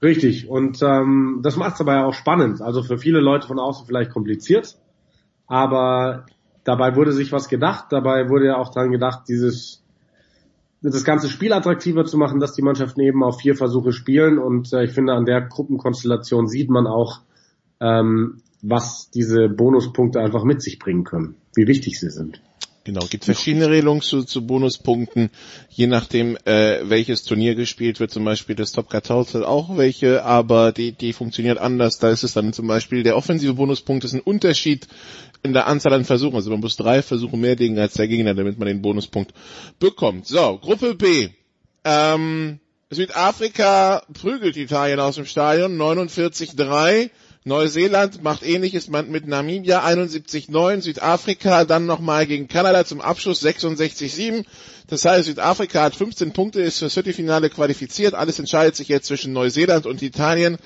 Richtig. 0.00 0.48
Und 0.48 0.80
ähm, 0.80 1.40
das 1.42 1.56
macht 1.56 1.74
es 1.74 1.82
aber 1.82 1.92
ja 1.92 2.06
auch 2.06 2.14
spannend. 2.14 2.62
Also 2.62 2.82
für 2.82 2.96
viele 2.96 3.20
Leute 3.20 3.46
von 3.46 3.58
außen 3.58 3.84
vielleicht 3.86 4.10
kompliziert. 4.10 4.78
Aber 5.46 6.24
Dabei 6.68 6.96
wurde 6.96 7.12
sich 7.12 7.32
was 7.32 7.48
gedacht, 7.48 7.86
dabei 7.92 8.28
wurde 8.28 8.44
ja 8.44 8.58
auch 8.58 8.68
dran 8.68 8.90
gedacht, 8.90 9.22
dieses 9.26 9.82
das 10.82 11.02
ganze 11.02 11.30
Spiel 11.30 11.54
attraktiver 11.54 12.04
zu 12.04 12.18
machen, 12.18 12.40
dass 12.40 12.52
die 12.52 12.60
Mannschaften 12.60 13.00
eben 13.00 13.24
auf 13.24 13.38
vier 13.40 13.54
Versuche 13.54 13.92
spielen 13.92 14.38
und 14.38 14.70
äh, 14.74 14.84
ich 14.84 14.90
finde 14.90 15.14
an 15.14 15.24
der 15.24 15.40
Gruppenkonstellation 15.40 16.46
sieht 16.46 16.68
man 16.68 16.86
auch, 16.86 17.22
ähm, 17.80 18.42
was 18.60 19.08
diese 19.08 19.48
Bonuspunkte 19.48 20.20
einfach 20.20 20.44
mit 20.44 20.60
sich 20.60 20.78
bringen 20.78 21.04
können, 21.04 21.36
wie 21.56 21.66
wichtig 21.66 21.98
sie 21.98 22.10
sind. 22.10 22.42
Genau, 22.84 23.04
gibt 23.10 23.26
verschiedene 23.26 23.68
Regelungen 23.68 24.00
zu, 24.00 24.24
zu 24.24 24.46
Bonuspunkten, 24.46 25.30
je 25.68 25.86
nachdem, 25.86 26.38
äh, 26.44 26.80
welches 26.88 27.22
Turnier 27.24 27.54
gespielt 27.54 28.00
wird. 28.00 28.10
Zum 28.10 28.24
Beispiel 28.24 28.56
das 28.56 28.72
Top 28.72 28.90
14 28.90 29.16
hat 29.16 29.42
auch 29.42 29.76
welche, 29.76 30.24
aber 30.24 30.72
die, 30.72 30.92
die 30.92 31.12
funktioniert 31.12 31.58
anders. 31.58 31.98
Da 31.98 32.10
ist 32.10 32.22
es 32.22 32.32
dann 32.32 32.54
zum 32.54 32.66
Beispiel 32.66 33.02
der 33.02 33.16
offensive 33.16 33.54
Bonuspunkt 33.54 34.04
ist 34.04 34.14
ein 34.14 34.20
Unterschied 34.20 34.88
in 35.42 35.52
der 35.52 35.66
Anzahl 35.66 35.92
an 35.92 36.04
Versuchen. 36.04 36.36
Also 36.36 36.50
man 36.50 36.60
muss 36.60 36.76
drei 36.76 37.02
Versuche 37.02 37.36
mehr 37.36 37.56
legen 37.56 37.78
als 37.78 37.94
der 37.94 38.08
Gegner, 38.08 38.34
damit 38.34 38.58
man 38.58 38.68
den 38.68 38.80
Bonuspunkt 38.80 39.34
bekommt. 39.78 40.26
So, 40.26 40.58
Gruppe 40.58 40.94
B. 40.94 41.28
Ähm, 41.84 42.58
Südafrika 42.90 44.02
prügelt 44.14 44.56
Italien 44.56 44.98
aus 44.98 45.16
dem 45.16 45.26
Stadion, 45.26 45.76
49-3. 45.76 47.10
Neuseeland 47.48 48.22
macht 48.22 48.44
ähnliches 48.44 48.88
mit 48.88 49.26
Namibia 49.26 49.84
71-9, 49.84 50.82
Südafrika 50.82 51.64
dann 51.64 51.86
nochmal 51.86 52.26
gegen 52.26 52.46
Kanada 52.46 52.84
zum 52.84 53.00
Abschluss 53.00 53.42
66-7. 53.42 54.44
Das 54.86 55.04
heißt, 55.04 55.26
Südafrika 55.26 55.82
hat 55.82 55.96
15 55.96 56.32
Punkte, 56.32 56.60
ist 56.60 56.78
fürs 56.78 56.94
Viertelfinale 56.94 57.50
qualifiziert. 57.50 58.14
Alles 58.14 58.38
entscheidet 58.38 58.76
sich 58.76 58.88
jetzt 58.88 59.06
zwischen 59.06 59.32
Neuseeland 59.32 59.86
und 59.86 60.02
Italien. 60.02 60.58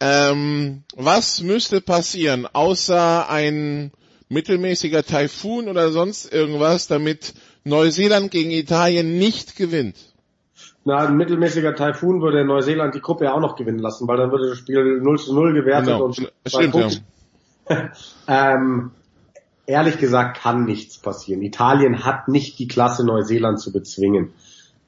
Ähm, 0.00 0.82
was 0.96 1.40
müsste 1.40 1.80
passieren, 1.80 2.46
außer 2.52 3.30
ein 3.30 3.92
mittelmäßiger 4.28 5.04
Taifun 5.04 5.68
oder 5.68 5.92
sonst 5.92 6.32
irgendwas, 6.32 6.88
damit 6.88 7.34
Neuseeland 7.62 8.30
gegen 8.30 8.50
Italien 8.50 9.18
nicht 9.18 9.56
gewinnt? 9.56 9.96
Na, 10.84 10.98
ein 10.98 11.16
mittelmäßiger 11.16 11.74
Taifun 11.74 12.20
würde 12.20 12.44
Neuseeland 12.44 12.94
die 12.94 13.00
Gruppe 13.00 13.24
ja 13.24 13.32
auch 13.32 13.40
noch 13.40 13.56
gewinnen 13.56 13.78
lassen, 13.78 14.06
weil 14.06 14.18
dann 14.18 14.30
würde 14.30 14.50
das 14.50 14.58
Spiel 14.58 15.00
0 15.00 15.18
zu 15.18 15.34
0 15.34 15.54
gewertet 15.54 15.94
genau. 15.94 16.04
und 16.04 16.32
Stimmt, 16.46 16.74
ja. 17.68 17.90
ähm, 18.28 18.90
ehrlich 19.66 19.98
gesagt 19.98 20.38
kann 20.38 20.64
nichts 20.64 20.98
passieren. 20.98 21.42
Italien 21.42 22.04
hat 22.04 22.28
nicht 22.28 22.58
die 22.58 22.68
Klasse 22.68 23.04
Neuseeland 23.06 23.60
zu 23.60 23.72
bezwingen. 23.72 24.32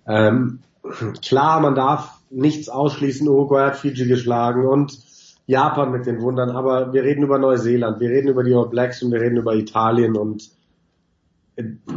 Ähm, 0.06 0.60
klar, 1.22 1.60
man 1.60 1.74
darf 1.74 2.20
nichts 2.28 2.68
ausschließen. 2.68 3.26
Uruguay 3.26 3.64
hat 3.64 3.76
Fiji 3.76 4.06
geschlagen 4.06 4.66
und 4.66 4.98
Japan 5.46 5.92
mit 5.92 6.06
den 6.06 6.20
Wundern, 6.20 6.50
aber 6.50 6.92
wir 6.92 7.04
reden 7.04 7.22
über 7.22 7.38
Neuseeland, 7.38 8.00
wir 8.00 8.10
reden 8.10 8.28
über 8.28 8.42
die 8.42 8.54
All 8.54 8.68
Blacks 8.68 9.02
und 9.02 9.12
wir 9.12 9.20
reden 9.20 9.36
über 9.36 9.54
Italien 9.54 10.16
und 10.16 10.50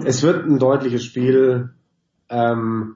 es 0.06 0.24
wird 0.24 0.46
ein 0.46 0.60
deutliches 0.60 1.04
Spiel. 1.04 1.72
Ähm, 2.30 2.96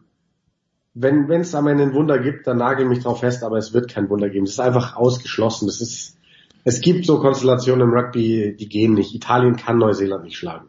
wenn 0.94 1.30
es 1.32 1.56
am 1.56 1.68
Ende 1.68 1.84
ein 1.84 1.94
Wunder 1.94 2.20
gibt, 2.20 2.46
dann 2.46 2.58
nagel 2.58 2.86
mich 2.86 3.00
drauf 3.00 3.22
fest, 3.22 3.44
aber 3.44 3.58
es 3.58 3.74
wird 3.74 3.90
kein 3.90 4.10
Wunder 4.10 4.30
geben. 4.30 4.46
Es 4.46 4.52
ist 4.52 4.60
einfach 4.60 4.96
ausgeschlossen. 4.96 5.66
Das 5.66 5.82
ist, 5.82 6.18
es 6.64 6.82
gibt 6.82 7.06
so 7.06 7.20
Konstellationen 7.20 7.88
im 7.88 7.94
Rugby, 7.94 8.56
die 8.58 8.70
gehen 8.70 8.94
nicht. 8.94 9.14
Italien 9.14 9.56
kann 9.56 9.80
Neuseeland 9.80 10.24
nicht 10.24 10.38
schlagen. 10.38 10.68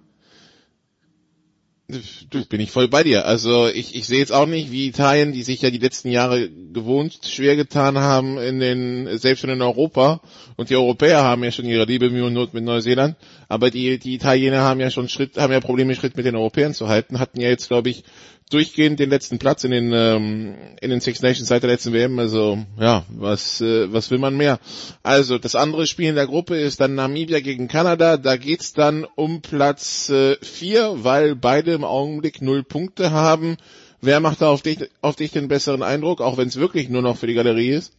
Du, 2.31 2.43
bin 2.47 2.61
ich 2.61 2.71
voll 2.71 2.89
bei 2.89 3.03
dir. 3.03 3.27
Also 3.27 3.69
ich, 3.69 3.95
ich 3.95 4.07
sehe 4.07 4.19
jetzt 4.19 4.33
auch 4.33 4.47
nicht, 4.47 4.73
wie 4.73 4.87
Italien, 4.87 5.33
die 5.33 5.43
sich 5.43 5.61
ja 5.61 5.71
die 5.71 5.79
letzten 5.79 6.09
Jahre 6.09 6.49
gewohnt 6.49 7.21
schwer 7.25 7.57
getan 7.57 7.99
haben 7.99 8.39
in 8.39 8.59
den, 8.59 9.19
selbst 9.19 9.43
schon 9.43 9.51
in 9.51 9.61
Europa. 9.61 10.23
Und 10.57 10.71
die 10.71 10.77
Europäer 10.77 11.23
haben 11.23 11.45
ja 11.45 11.53
schon 11.53 11.67
ihre 11.67 11.85
Liebe, 11.85 12.09
Mühe 12.09 12.25
und 12.25 12.33
Not 12.33 12.55
mit 12.55 12.65
Neuseeland. 12.65 13.17
Aber 13.51 13.71
die, 13.71 13.99
die 13.99 14.15
Italiener 14.15 14.63
haben 14.63 14.81
ja 14.81 14.91
schon 14.91 15.11
Schritt, 15.11 15.37
haben 15.37 15.53
ja 15.53 15.61
Probleme, 15.61 15.95
Schritt 15.95 16.17
mit 16.17 16.25
den 16.25 16.37
Europäern 16.37 16.73
zu 16.73 16.89
halten. 16.89 17.21
Hatten 17.21 17.39
ja 17.39 17.51
jetzt, 17.51 17.69
glaube 17.69 17.91
ich, 17.91 18.05
durchgehend 18.51 19.01
den 19.01 19.11
letzten 19.11 19.39
Platz 19.39 19.65
in 19.65 19.71
den 19.71 19.93
ähm, 19.93 20.55
in 20.81 20.91
den 20.91 21.01
Six 21.01 21.23
Nations 21.23 21.49
seit 21.49 21.63
der 21.63 21.71
letzten 21.71 21.93
WM. 21.93 22.19
Also 22.19 22.59
ja, 22.79 23.05
was 23.09 23.61
äh, 23.61 23.93
was 23.93 24.11
will 24.11 24.19
man 24.19 24.37
mehr? 24.37 24.59
Also 25.03 25.39
das 25.39 25.55
andere 25.55 25.87
Spiel 25.87 26.09
in 26.09 26.15
der 26.15 26.27
Gruppe 26.27 26.57
ist 26.57 26.81
dann 26.81 26.95
Namibia 26.95 27.41
gegen 27.41 27.69
Kanada. 27.69 28.17
Da 28.17 28.37
geht's 28.37 28.73
dann 28.73 29.07
um 29.17 29.41
Platz 29.41 30.11
äh, 30.11 30.37
vier, 30.43 31.05
weil 31.05 31.35
beide 31.35 31.73
im 31.73 31.85
Augenblick 31.85 32.43
null 32.43 32.63
Punkte 32.63 33.11
haben. 33.11 33.57
Wer 34.01 34.21
macht 34.21 34.43
da 34.43 34.49
auf 34.49 34.63
dich 34.63 34.91
auf 35.01 35.17
dich 35.17 35.33
den 35.33 35.49
besseren 35.49 35.83
Eindruck, 35.83 36.21
auch 36.21 36.37
wenn 36.37 36.49
es 36.49 36.59
wirklich 36.59 36.89
nur 36.89 37.03
noch 37.03 37.17
für 37.17 37.27
die 37.27 37.35
Galerie 37.35 37.71
ist? 37.71 37.97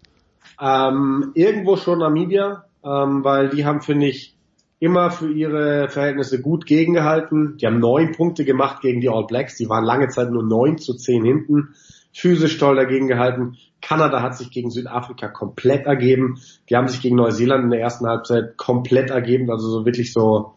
Ähm, 0.61 1.31
irgendwo 1.33 1.75
schon 1.75 1.99
Namibia, 1.99 2.65
ähm, 2.83 3.23
weil 3.23 3.49
die 3.49 3.65
haben 3.65 3.81
finde 3.81 4.07
ich 4.07 4.34
immer 4.79 5.09
für 5.09 5.31
ihre 5.31 5.89
Verhältnisse 5.89 6.41
gut 6.41 6.65
gegengehalten. 6.65 7.57
Die 7.57 7.65
haben 7.65 7.79
neun 7.79 8.11
Punkte 8.11 8.45
gemacht 8.45 8.81
gegen 8.81 9.01
die 9.01 9.09
All 9.09 9.25
Blacks. 9.25 9.55
Die 9.55 9.69
waren 9.69 9.85
lange 9.85 10.09
Zeit 10.09 10.31
nur 10.31 10.43
neun 10.43 10.77
zu 10.77 10.93
zehn 10.95 11.23
hinten. 11.23 11.75
Physisch 12.13 12.57
toll 12.57 12.75
dagegen 12.75 13.07
gehalten. 13.07 13.57
Kanada 13.81 14.21
hat 14.21 14.37
sich 14.37 14.51
gegen 14.51 14.71
Südafrika 14.71 15.27
komplett 15.27 15.85
ergeben. 15.85 16.39
Die 16.69 16.75
haben 16.75 16.87
sich 16.87 17.01
gegen 17.01 17.15
Neuseeland 17.15 17.65
in 17.65 17.69
der 17.71 17.81
ersten 17.81 18.07
Halbzeit 18.07 18.57
komplett 18.57 19.09
ergeben. 19.09 19.49
Also 19.49 19.69
so 19.69 19.85
wirklich 19.85 20.11
so 20.11 20.55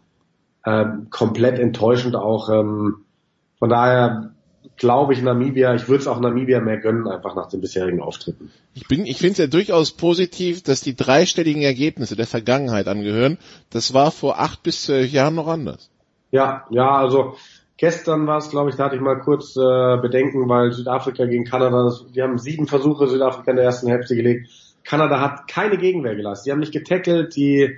ähm, 0.65 1.07
komplett 1.09 1.59
enttäuschend 1.59 2.15
auch. 2.15 2.49
Ähm, 2.49 3.05
von 3.57 3.69
daher 3.69 4.31
glaube 4.79 5.13
ich, 5.13 5.21
Namibia, 5.21 5.75
ich 5.75 5.87
würde 5.87 6.01
es 6.01 6.07
auch 6.07 6.19
Namibia 6.19 6.61
mehr 6.61 6.77
gönnen, 6.77 7.07
einfach 7.07 7.35
nach 7.35 7.49
den 7.49 7.61
bisherigen 7.61 8.01
Auftritten. 8.01 8.49
Ich 8.73 8.87
bin, 8.87 9.05
ich 9.05 9.17
finde 9.17 9.33
es 9.33 9.37
ja 9.37 9.47
durchaus 9.47 9.91
positiv, 9.91 10.63
dass 10.63 10.81
die 10.81 10.95
dreistelligen 10.95 11.61
Ergebnisse 11.61 12.15
der 12.15 12.25
Vergangenheit 12.25 12.87
angehören. 12.87 13.37
Das 13.69 13.93
war 13.93 14.11
vor 14.11 14.39
acht 14.39 14.63
bis 14.63 14.83
zwölf 14.83 15.11
Jahren 15.11 15.35
noch 15.35 15.47
anders. 15.47 15.91
Ja, 16.31 16.65
ja, 16.69 16.91
also 16.95 17.35
gestern 17.77 18.25
war 18.25 18.37
es, 18.37 18.49
glaube 18.49 18.69
ich, 18.69 18.77
da 18.77 18.85
hatte 18.85 18.95
ich 18.95 19.01
mal 19.01 19.19
kurz 19.19 19.55
äh, 19.57 19.97
Bedenken, 20.01 20.47
weil 20.47 20.71
Südafrika 20.71 21.25
gegen 21.25 21.43
Kanada, 21.43 21.83
das, 21.83 22.05
die 22.15 22.21
haben 22.21 22.37
sieben 22.37 22.65
Versuche 22.65 23.07
Südafrika 23.07 23.51
in 23.51 23.57
der 23.57 23.65
ersten 23.65 23.89
Hälfte 23.89 24.15
gelegt. 24.15 24.49
Kanada 24.85 25.19
hat 25.19 25.47
keine 25.47 25.77
Gegenwehr 25.77 26.15
gelassen. 26.15 26.43
Die 26.45 26.51
haben 26.51 26.59
nicht 26.59 26.73
getackelt, 26.73 27.35
die 27.35 27.77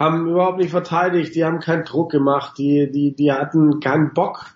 haben 0.00 0.28
überhaupt 0.28 0.58
nicht 0.58 0.70
verteidigt, 0.70 1.34
die 1.36 1.44
haben 1.44 1.60
keinen 1.60 1.84
Druck 1.84 2.10
gemacht, 2.10 2.58
die, 2.58 2.90
die, 2.90 3.14
die 3.14 3.30
hatten 3.30 3.78
keinen 3.80 4.14
Bock 4.14 4.46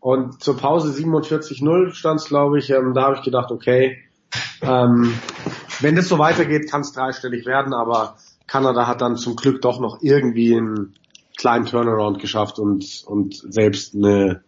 und 0.00 0.42
zur 0.42 0.56
Pause 0.56 0.90
47-0 0.90 1.92
stand 1.94 2.20
es, 2.20 2.26
glaube 2.26 2.58
ich. 2.58 2.70
Ähm, 2.70 2.94
da 2.94 3.02
habe 3.02 3.16
ich 3.16 3.22
gedacht, 3.22 3.50
okay, 3.50 3.98
ähm, 4.62 5.14
wenn 5.80 5.96
das 5.96 6.08
so 6.08 6.18
weitergeht, 6.18 6.70
kann 6.70 6.82
es 6.82 6.92
dreistellig 6.92 7.46
werden, 7.46 7.72
aber 7.72 8.16
Kanada 8.46 8.86
hat 8.86 9.00
dann 9.00 9.16
zum 9.16 9.36
Glück 9.36 9.62
doch 9.62 9.80
noch 9.80 10.02
irgendwie 10.02 10.56
einen 10.56 10.94
kleinen 11.36 11.66
Turnaround 11.66 12.18
geschafft 12.18 12.58
und, 12.58 13.04
und 13.06 13.36
selbst 13.52 13.94
eine 13.94 14.42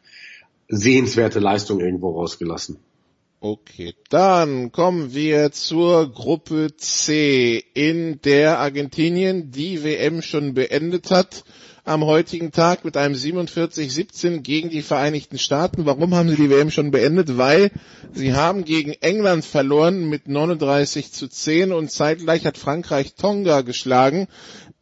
sehenswerte 0.68 1.40
Leistung 1.40 1.80
irgendwo 1.80 2.10
rausgelassen. 2.10 2.78
Okay, 3.42 3.94
dann 4.10 4.70
kommen 4.70 5.14
wir 5.14 5.50
zur 5.50 6.12
Gruppe 6.12 6.76
C, 6.76 7.64
in 7.72 8.20
der 8.20 8.58
Argentinien 8.58 9.50
die 9.50 9.82
WM 9.82 10.20
schon 10.20 10.52
beendet 10.52 11.10
hat 11.10 11.44
am 11.84 12.04
heutigen 12.04 12.52
Tag 12.52 12.84
mit 12.84 12.96
einem 12.96 13.14
47-17 13.14 14.40
gegen 14.40 14.70
die 14.70 14.82
Vereinigten 14.82 15.38
Staaten. 15.38 15.86
Warum 15.86 16.14
haben 16.14 16.28
sie 16.28 16.36
die 16.36 16.50
WM 16.50 16.70
schon 16.70 16.90
beendet? 16.90 17.36
Weil 17.38 17.70
sie 18.12 18.34
haben 18.34 18.64
gegen 18.64 18.92
England 19.00 19.44
verloren 19.44 20.08
mit 20.08 20.28
39 20.28 21.12
zu 21.12 21.28
10 21.28 21.72
und 21.72 21.90
zeitgleich 21.90 22.46
hat 22.46 22.58
Frankreich 22.58 23.14
Tonga 23.14 23.62
geschlagen 23.62 24.28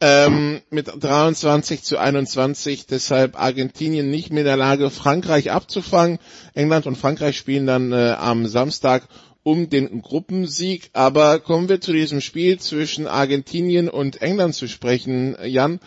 ähm, 0.01 0.61
mit 0.69 0.91
23 0.99 1.83
zu 1.83 1.97
21. 1.97 2.85
Deshalb 2.87 3.39
Argentinien 3.39 4.09
nicht 4.09 4.31
mehr 4.31 4.41
in 4.41 4.45
der 4.45 4.57
Lage, 4.57 4.89
Frankreich 4.89 5.51
abzufangen. 5.51 6.19
England 6.53 6.87
und 6.87 6.97
Frankreich 6.97 7.37
spielen 7.37 7.67
dann 7.67 7.91
äh, 7.91 8.15
am 8.17 8.45
Samstag 8.47 9.07
um 9.43 9.69
den 9.69 10.01
Gruppensieg. 10.01 10.89
Aber 10.93 11.39
kommen 11.39 11.69
wir 11.69 11.81
zu 11.81 11.91
diesem 11.91 12.21
Spiel 12.21 12.59
zwischen 12.59 13.07
Argentinien 13.07 13.89
und 13.89 14.21
England 14.21 14.55
zu 14.55 14.67
sprechen, 14.67 15.35
Jan. 15.43 15.79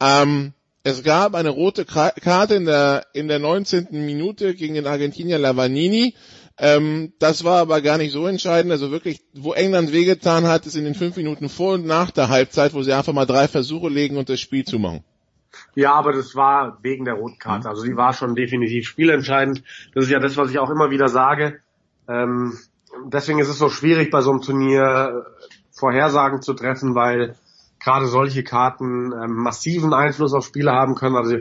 Ähm, 0.00 0.52
es 0.82 1.02
gab 1.02 1.34
eine 1.34 1.50
rote 1.50 1.84
Karte 1.84 2.54
in 2.54 2.64
der, 2.64 3.06
in 3.12 3.28
der 3.28 3.38
19. 3.38 3.88
Minute 3.90 4.54
gegen 4.54 4.74
den 4.74 4.86
Argentinier 4.86 5.38
Lavanini. 5.38 6.14
Ähm, 6.56 7.12
das 7.18 7.44
war 7.44 7.58
aber 7.58 7.80
gar 7.80 7.98
nicht 7.98 8.12
so 8.12 8.26
entscheidend. 8.26 8.72
Also 8.72 8.90
wirklich, 8.90 9.20
wo 9.34 9.52
England 9.52 9.92
wehgetan 9.92 10.46
hat, 10.46 10.66
ist 10.66 10.76
in 10.76 10.84
den 10.84 10.94
fünf 10.94 11.16
Minuten 11.16 11.48
vor 11.48 11.74
und 11.74 11.86
nach 11.86 12.10
der 12.10 12.28
Halbzeit, 12.28 12.74
wo 12.74 12.82
sie 12.82 12.92
einfach 12.92 13.12
mal 13.12 13.26
drei 13.26 13.48
Versuche 13.48 13.88
legen 13.88 14.16
und 14.16 14.28
das 14.28 14.40
Spiel 14.40 14.64
zumachen. 14.64 15.04
Ja, 15.74 15.94
aber 15.94 16.12
das 16.12 16.34
war 16.34 16.78
wegen 16.82 17.04
der 17.04 17.14
roten 17.14 17.38
Karte. 17.38 17.68
Also 17.68 17.84
die 17.84 17.96
war 17.96 18.12
schon 18.12 18.34
definitiv 18.34 18.86
spielentscheidend. 18.86 19.62
Das 19.94 20.04
ist 20.04 20.10
ja 20.10 20.18
das, 20.18 20.36
was 20.36 20.50
ich 20.50 20.58
auch 20.58 20.70
immer 20.70 20.90
wieder 20.90 21.08
sage. 21.08 21.60
Ähm, 22.08 22.56
deswegen 23.06 23.38
ist 23.38 23.48
es 23.48 23.58
so 23.58 23.68
schwierig, 23.68 24.10
bei 24.10 24.20
so 24.20 24.30
einem 24.30 24.42
Turnier 24.42 25.26
Vorhersagen 25.72 26.42
zu 26.42 26.54
treffen, 26.54 26.94
weil 26.94 27.36
gerade 27.80 28.06
solche 28.06 28.44
Karten 28.44 29.12
ähm, 29.12 29.34
massiven 29.36 29.92
Einfluss 29.92 30.32
auf 30.32 30.44
Spiele 30.44 30.72
haben 30.72 30.94
können. 30.94 31.16
Also 31.16 31.38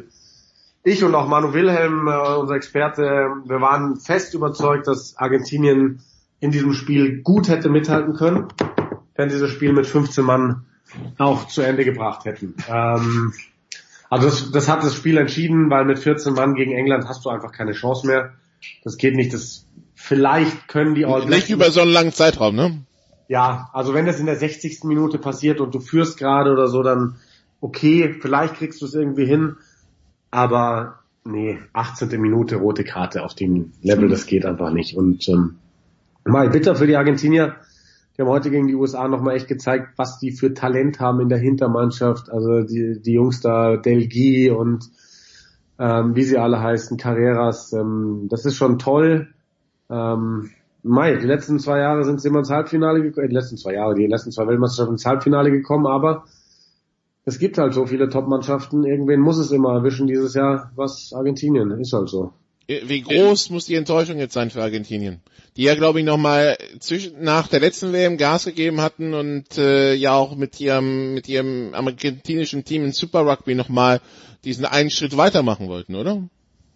ich 0.84 1.04
und 1.04 1.14
auch 1.14 1.28
Manu 1.28 1.54
Wilhelm, 1.54 2.08
äh, 2.08 2.38
unser 2.38 2.56
Experte, 2.56 3.04
wir 3.46 3.62
waren 3.62 3.98
fest 3.98 4.34
überzeugt, 4.34 4.88
dass 4.88 5.18
Argentinien 5.18 6.02
in 6.40 6.52
diesem 6.52 6.74
Spiel 6.74 7.22
gut 7.22 7.50
hätte 7.50 7.70
mithalten 7.70 8.16
können, 8.16 8.48
wenn 9.16 9.30
sie 9.30 9.40
das 9.40 9.52
Spiel 9.52 9.74
mit 9.74 9.86
15 9.86 10.24
Mann 10.24 10.66
auch 11.18 11.48
zu 11.48 11.62
Ende 11.62 11.84
gebracht 11.84 12.26
hätten. 12.26 12.56
Ähm, 12.70 13.34
also 14.10 14.28
das, 14.28 14.52
das 14.52 14.70
hat 14.70 14.84
das 14.84 14.96
Spiel 14.96 15.18
entschieden, 15.18 15.70
weil 15.70 15.86
mit 15.86 16.00
14 16.00 16.34
Mann 16.34 16.56
gegen 16.56 16.72
England 16.72 17.08
hast 17.08 17.26
du 17.26 17.30
einfach 17.30 17.52
keine 17.52 17.74
Chance 17.74 18.08
mehr. 18.08 18.34
Das 18.84 18.98
geht 18.98 19.16
nicht. 19.16 19.34
Das 19.34 19.68
vielleicht 19.94 20.68
können 20.68 20.96
die 20.96 21.06
All 21.06 21.26
Blacks 21.26 21.44
nicht 21.44 21.50
über 21.50 21.70
so 21.72 21.82
einen 21.82 21.92
langen 21.92 22.14
Zeitraum, 22.14 22.56
ne? 22.56 22.86
Ja, 23.30 23.70
also 23.74 23.94
wenn 23.94 24.08
das 24.08 24.20
in 24.20 24.26
der 24.26 24.36
60. 24.36 24.84
Minute 24.86 25.20
passiert 25.20 25.62
und 25.62 25.74
du 25.74 25.80
führst 25.80 26.18
gerade 26.18 26.52
oder 26.52 26.68
so, 26.68 26.82
dann 26.82 27.18
okay, 27.62 28.16
vielleicht 28.20 28.56
kriegst 28.56 28.82
du 28.82 28.86
es 28.86 28.96
irgendwie 28.96 29.26
hin, 29.26 29.56
aber 30.32 31.00
nee, 31.26 31.60
18. 31.74 32.20
Minute 32.20 32.56
rote 32.56 32.84
Karte 32.84 33.24
auf 33.24 33.36
dem 33.36 33.72
Level, 33.84 34.10
das 34.10 34.26
geht 34.26 34.48
einfach 34.48 34.72
nicht. 34.72 34.98
Und 34.98 35.30
ähm, 35.30 35.58
mal 36.26 36.50
bitter 36.50 36.76
für 36.76 36.88
die 36.88 36.96
Argentinier. 36.96 37.56
Die 38.18 38.24
haben 38.24 38.30
heute 38.30 38.50
gegen 38.50 38.68
die 38.68 38.76
USA 38.76 39.08
nochmal 39.08 39.36
echt 39.36 39.48
gezeigt, 39.48 39.94
was 39.96 40.18
die 40.18 40.32
für 40.32 40.56
Talent 40.56 41.00
haben 41.00 41.22
in 41.22 41.30
der 41.30 41.38
Hintermannschaft. 41.38 42.32
Also 42.32 42.64
die, 42.64 43.00
die 43.00 43.14
Jungs 43.14 43.42
da, 43.42 43.78
Delgi 43.78 44.50
und 44.50 44.90
ähm, 45.78 46.16
wie 46.16 46.24
sie 46.24 46.38
alle 46.40 46.60
heißen, 46.60 46.98
Carreras, 46.98 47.74
ähm, 47.74 48.28
das 48.28 48.46
ist 48.46 48.56
schon 48.56 48.80
toll. 48.80 49.30
Ähm, 49.90 50.50
Mai, 50.82 51.16
die 51.16 51.28
letzten 51.28 51.60
zwei 51.60 51.80
Jahre 51.80 52.06
sind 52.06 52.22
sie 52.22 52.30
immer 52.30 52.40
ins 52.40 52.50
Halbfinale 52.50 53.02
gekommen, 53.02 53.26
äh, 53.26 53.30
die 53.30 53.36
letzten 53.36 53.58
zwei 53.58 53.74
Jahre, 53.74 53.96
die 53.96 54.08
letzten 54.08 54.32
zwei 54.32 54.48
Weltmeisterschaften 54.48 54.94
ins 54.94 55.06
Halbfinale 55.06 55.52
gekommen, 55.52 55.88
aber 55.88 56.26
es 57.26 57.38
gibt 57.38 57.58
halt 57.58 57.74
so 57.74 57.86
viele 57.86 58.10
Top-Mannschaften, 58.10 58.86
irgendwen 58.86 59.20
muss 59.20 59.38
es 59.38 59.52
immer 59.52 59.74
erwischen 59.74 60.08
dieses 60.08 60.34
Jahr, 60.34 60.72
was 60.76 61.12
Argentinien, 61.14 61.72
ist 61.80 61.94
halt 61.94 62.10
so. 62.10 62.34
Wie 62.68 63.02
groß 63.02 63.50
muss 63.50 63.66
die 63.66 63.74
Enttäuschung 63.74 64.20
jetzt 64.20 64.36
sein 64.36 64.52
für 64.52 64.62
Argentinien? 64.62 65.22
Die 65.58 65.64
ja, 65.64 65.74
glaube 65.74 66.00
ich, 66.00 66.06
nochmal 66.06 66.56
nach 67.20 67.48
der 67.48 67.62
letzten 67.62 67.94
WM 67.94 68.18
Gas 68.18 68.46
gegeben 68.46 68.80
hatten 68.80 69.16
und 69.16 69.58
äh, 69.58 69.96
ja 69.96 70.14
auch 70.14 70.36
mit 70.36 70.60
ihrem 70.60 71.16
mit 71.16 71.28
ihrem 71.28 71.74
argentinischen 71.74 72.66
Team 72.66 72.86
in 72.86 72.92
Super 72.92 73.26
Rugby 73.26 73.56
nochmal 73.56 74.02
diesen 74.44 74.66
einen 74.66 74.92
Schritt 74.92 75.18
weitermachen 75.18 75.68
wollten, 75.68 75.96
oder? 75.96 76.30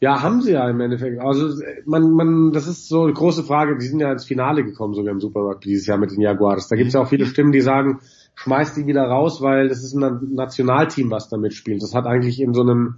Ja, 0.04 0.22
haben 0.22 0.42
sie 0.42 0.52
ja 0.52 0.70
im 0.70 0.82
Endeffekt. 0.82 1.22
Also 1.22 1.64
man, 1.86 2.12
man, 2.12 2.52
das 2.52 2.68
ist 2.68 2.90
so 2.90 3.04
eine 3.04 3.14
große 3.14 3.46
Frage. 3.46 3.78
Die 3.78 3.86
sind 3.86 4.02
ja 4.02 4.12
ins 4.12 4.26
Finale 4.26 4.66
gekommen 4.66 4.94
sogar 4.96 5.14
im 5.14 5.22
Super 5.22 5.40
Rugby 5.40 5.70
dieses 5.70 5.88
Jahr 5.88 5.98
mit 5.98 6.12
den 6.12 6.20
Jaguars. 6.20 6.68
Da 6.68 6.76
gibt 6.76 6.90
es 6.90 6.94
ja 6.94 7.00
auch 7.00 7.08
viele 7.08 7.26
Stimmen, 7.26 7.54
die 7.54 7.62
sagen, 7.62 8.02
schmeißt 8.36 8.76
die 8.76 8.86
wieder 8.86 9.04
raus, 9.04 9.42
weil 9.42 9.70
das 9.70 9.82
ist 9.82 9.96
ein 9.96 10.34
Nationalteam, 10.34 11.10
was 11.10 11.30
da 11.30 11.38
mitspielt. 11.38 11.82
Das 11.82 11.96
hat 11.96 12.06
eigentlich 12.06 12.42
in 12.42 12.54
so 12.54 12.64
einem, 12.64 12.98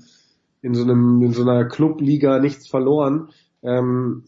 in 0.64 0.74
so 0.74 0.82
einem, 0.82 1.22
in 1.22 1.32
so 1.32 1.44
einer 1.44 1.66
Clubliga 1.66 2.40
nichts 2.40 2.68
verloren. 2.68 3.30
Ähm, 3.62 4.24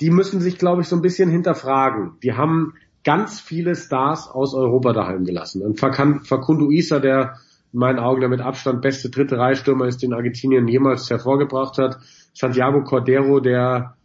die 0.00 0.10
müssen 0.10 0.40
sich, 0.40 0.58
glaube 0.58 0.82
ich, 0.82 0.88
so 0.88 0.96
ein 0.96 1.02
bisschen 1.02 1.30
hinterfragen. 1.30 2.14
Die 2.24 2.32
haben 2.32 2.74
ganz 3.04 3.38
viele 3.38 3.76
Stars 3.76 4.26
aus 4.28 4.54
Europa 4.54 4.92
daheim 4.92 5.22
gelassen. 5.22 5.62
Und 5.62 5.78
Facundo 5.78 6.68
Isa, 6.68 6.98
der 6.98 7.36
in 7.72 7.78
meinen 7.78 7.98
Augen 7.98 8.20
der 8.20 8.28
mit 8.28 8.40
Abstand 8.40 8.82
beste 8.82 9.10
dritte 9.10 9.38
Reihstürmer 9.38 9.86
ist, 9.86 10.02
den 10.02 10.12
Argentinien 10.12 10.68
jemals 10.68 11.08
hervorgebracht 11.10 11.78
hat. 11.78 11.98
Santiago 12.34 12.82
Cordero, 12.84 13.40
der 13.40 13.96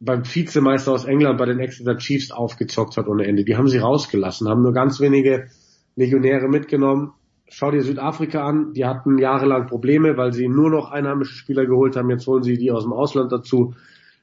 beim 0.00 0.22
Vizemeister 0.24 0.92
aus 0.92 1.04
England 1.04 1.38
bei 1.38 1.46
den 1.46 1.58
Exeter 1.58 1.96
Chiefs 1.96 2.30
aufgezockt 2.30 2.96
hat 2.96 3.08
ohne 3.08 3.26
Ende. 3.26 3.44
Die 3.44 3.56
haben 3.56 3.68
sie 3.68 3.78
rausgelassen, 3.78 4.48
haben 4.48 4.62
nur 4.62 4.72
ganz 4.72 5.00
wenige 5.00 5.48
Legionäre 5.96 6.48
mitgenommen. 6.48 7.12
Schau 7.48 7.70
dir 7.70 7.82
Südafrika 7.82 8.46
an, 8.46 8.72
die 8.74 8.84
hatten 8.84 9.18
jahrelang 9.18 9.66
Probleme, 9.66 10.16
weil 10.16 10.32
sie 10.32 10.48
nur 10.48 10.70
noch 10.70 10.90
einheimische 10.90 11.34
Spieler 11.34 11.66
geholt 11.66 11.96
haben. 11.96 12.10
Jetzt 12.10 12.26
holen 12.26 12.42
sie 12.42 12.58
die 12.58 12.70
aus 12.70 12.84
dem 12.84 12.92
Ausland 12.92 13.32
dazu, 13.32 13.74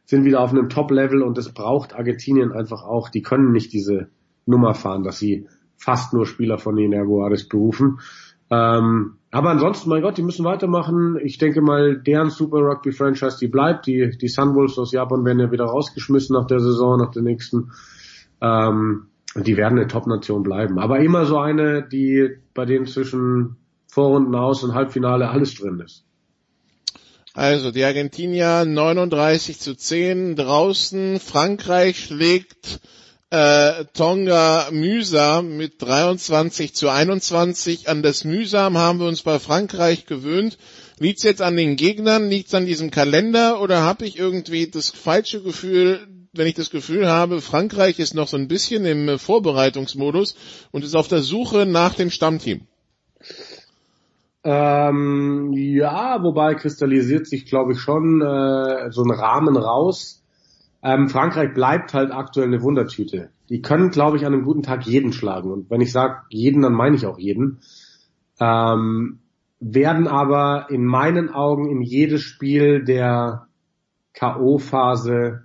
sind 0.06 0.24
wieder 0.24 0.42
auf 0.42 0.52
einem 0.52 0.70
Top-Level 0.70 1.24
und 1.24 1.38
das 1.38 1.52
braucht 1.52 1.96
Argentinien 1.96 2.52
einfach 2.52 2.84
auch. 2.84 3.10
Die 3.10 3.24
können 3.24 3.52
nicht 3.52 3.74
diese 3.74 4.10
Nummer 4.46 4.76
fahren, 4.76 5.04
dass 5.04 5.18
sie 5.18 5.48
fast 5.76 6.14
nur 6.14 6.26
Spieler 6.26 6.58
von 6.58 6.76
den 6.76 6.92
Jaguares 6.92 7.48
berufen. 7.50 8.00
Ähm, 8.50 9.18
aber 9.32 9.50
ansonsten, 9.50 9.90
mein 9.90 10.02
Gott, 10.02 10.18
die 10.18 10.22
müssen 10.22 10.46
weitermachen. 10.46 11.18
Ich 11.22 11.38
denke 11.38 11.62
mal, 11.62 11.98
deren 11.98 12.30
Super 12.30 12.60
Rugby 12.60 12.92
Franchise, 12.92 13.38
die 13.40 13.48
bleibt. 13.48 13.86
Die, 13.88 14.18
die 14.18 14.28
Sunwolves 14.28 14.78
aus 14.78 14.92
Japan 14.92 15.26
werden 15.26 15.40
ja 15.40 15.52
wieder 15.52 15.66
rausgeschmissen 15.66 16.36
nach 16.36 16.48
der 16.48 16.60
Saison, 16.60 16.98
nach 16.98 17.12
der 17.12 17.24
nächsten. 17.24 17.72
Ähm, 18.42 19.08
die 19.36 19.58
werden 19.58 19.78
eine 19.78 19.88
Top-Nation 19.88 20.44
bleiben. 20.44 20.80
Aber 20.80 21.00
immer 21.00 21.26
so 21.26 21.38
eine, 21.38 21.84
die 21.84 22.38
bei 22.54 22.66
denen 22.66 22.86
zwischen 22.86 23.58
Vorrunden 23.88 24.36
aus 24.36 24.64
und 24.64 24.74
Halbfinale 24.74 25.30
alles 25.30 25.56
drin 25.56 25.82
ist. 25.84 26.06
Also 27.34 27.72
die 27.72 27.84
Argentinier 27.84 28.64
39 28.64 29.60
zu 29.60 29.76
10 29.76 30.38
draußen. 30.38 31.20
Frankreich 31.20 32.00
schlägt 32.00 32.80
äh, 33.36 33.86
Tonga 33.94 34.70
mühsam 34.72 35.58
mit 35.58 35.82
23 35.82 36.74
zu 36.74 36.90
21. 36.90 37.90
An 37.90 38.02
das 38.02 38.24
mühsam 38.24 38.78
haben 38.78 39.00
wir 39.00 39.08
uns 39.08 39.24
bei 39.24 39.40
Frankreich 39.40 40.06
gewöhnt. 40.06 40.58
Liegt 41.00 41.18
es 41.18 41.26
jetzt 41.26 41.42
an 41.42 41.58
den 41.58 41.76
Gegnern, 41.76 42.30
liegt 42.30 42.48
es 42.48 42.54
an 42.54 42.66
diesem 42.66 42.92
Kalender 42.92 43.62
oder 43.62 43.82
habe 43.82 44.06
ich 44.06 44.18
irgendwie 44.18 44.68
das 44.68 44.90
falsche 44.90 45.44
Gefühl, 45.44 46.08
wenn 46.32 46.48
ich 46.48 46.54
das 46.54 46.70
Gefühl 46.70 47.10
habe, 47.10 47.42
Frankreich 47.42 48.00
ist 48.00 48.14
noch 48.14 48.30
so 48.30 48.38
ein 48.38 48.48
bisschen 48.48 48.86
im 48.86 49.20
Vorbereitungsmodus 49.20 50.38
und 50.72 50.86
ist 50.86 50.96
auf 50.96 51.10
der 51.10 51.22
Suche 51.22 51.66
nach 51.66 51.94
dem 51.94 52.12
Stammteam? 52.12 52.62
Ähm, 54.46 55.52
ja, 55.54 56.24
wobei 56.24 56.56
kristallisiert 56.56 57.28
sich, 57.28 57.46
glaube 57.46 57.74
ich, 57.74 57.80
schon 57.80 58.22
äh, 58.22 58.92
so 58.92 59.04
ein 59.04 59.12
Rahmen 59.12 59.58
raus. 59.58 60.25
Ähm, 60.86 61.10
Frankreich 61.10 61.56
bleibt 61.56 61.96
halt 61.96 62.12
aktuell 62.12 62.46
eine 62.46 62.62
Wundertüte. 62.62 63.32
Die 63.50 63.64
können, 63.64 63.90
glaube 63.90 64.18
ich, 64.18 64.26
an 64.26 64.34
einem 64.34 64.44
guten 64.44 64.62
Tag 64.62 64.86
jeden 64.86 65.14
schlagen. 65.14 65.52
Und 65.52 65.72
wenn 65.72 65.82
ich 65.82 65.92
sage 65.92 66.22
jeden, 66.30 66.62
dann 66.62 66.74
meine 66.74 66.96
ich 66.96 67.08
auch 67.08 67.18
jeden. 67.18 67.60
Ähm, 68.40 69.18
werden 69.60 70.08
aber 70.08 70.68
in 70.70 70.86
meinen 70.86 71.34
Augen 71.34 71.72
in 71.72 71.82
jedes 71.82 72.22
Spiel 72.22 72.84
der 72.84 73.48
K.O.-Phase 74.14 75.40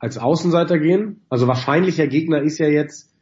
als 0.00 0.18
Außenseiter 0.18 0.80
gehen. 0.80 1.20
Also 1.28 1.46
wahrscheinlicher 1.46 2.08
Gegner 2.08 2.42
ist 2.42 2.58
ja 2.58 2.66
jetzt 2.66 3.14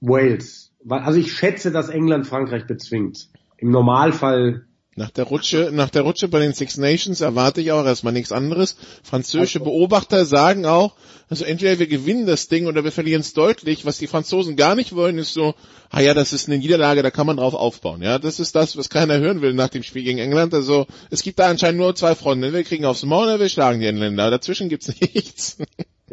Wales. 0.00 0.74
Also 0.88 1.20
ich 1.20 1.32
schätze, 1.32 1.70
dass 1.70 1.90
England 1.90 2.26
Frankreich 2.26 2.66
bezwingt. 2.66 3.28
Im 3.56 3.70
Normalfall 3.70 4.66
Nach 5.00 5.08
der 5.08 5.24
Rutsche, 5.24 5.70
nach 5.72 5.88
der 5.88 6.02
Rutsche 6.02 6.28
bei 6.28 6.40
den 6.40 6.52
Six 6.52 6.76
Nations 6.76 7.22
erwarte 7.22 7.62
ich 7.62 7.72
auch 7.72 7.86
erstmal 7.86 8.12
nichts 8.12 8.32
anderes. 8.32 8.76
Französische 9.02 9.58
Beobachter 9.58 10.26
sagen 10.26 10.66
auch, 10.66 10.94
also 11.30 11.46
entweder 11.46 11.78
wir 11.78 11.86
gewinnen 11.86 12.26
das 12.26 12.48
Ding 12.48 12.66
oder 12.66 12.84
wir 12.84 12.92
verlieren 12.92 13.22
es 13.22 13.32
deutlich. 13.32 13.86
Was 13.86 13.96
die 13.96 14.08
Franzosen 14.08 14.56
gar 14.56 14.74
nicht 14.74 14.94
wollen, 14.94 15.16
ist 15.16 15.32
so, 15.32 15.54
ah 15.88 16.02
ja, 16.02 16.12
das 16.12 16.34
ist 16.34 16.48
eine 16.48 16.58
Niederlage, 16.58 17.02
da 17.02 17.10
kann 17.10 17.26
man 17.26 17.38
drauf 17.38 17.54
aufbauen. 17.54 18.02
Ja, 18.02 18.18
das 18.18 18.40
ist 18.40 18.54
das, 18.54 18.76
was 18.76 18.90
keiner 18.90 19.18
hören 19.18 19.40
will 19.40 19.54
nach 19.54 19.70
dem 19.70 19.82
Spiel 19.82 20.02
gegen 20.02 20.18
England. 20.18 20.52
Also 20.52 20.86
es 21.08 21.22
gibt 21.22 21.38
da 21.38 21.46
anscheinend 21.46 21.80
nur 21.80 21.94
zwei 21.94 22.14
Fronten. 22.14 22.52
Wir 22.52 22.62
kriegen 22.62 22.84
aufs 22.84 23.02
Maul 23.02 23.24
oder 23.24 23.40
wir 23.40 23.48
schlagen 23.48 23.80
die 23.80 23.86
Engländer. 23.86 24.30
Dazwischen 24.30 24.68
gibt's 24.68 24.88
nichts. 25.00 25.56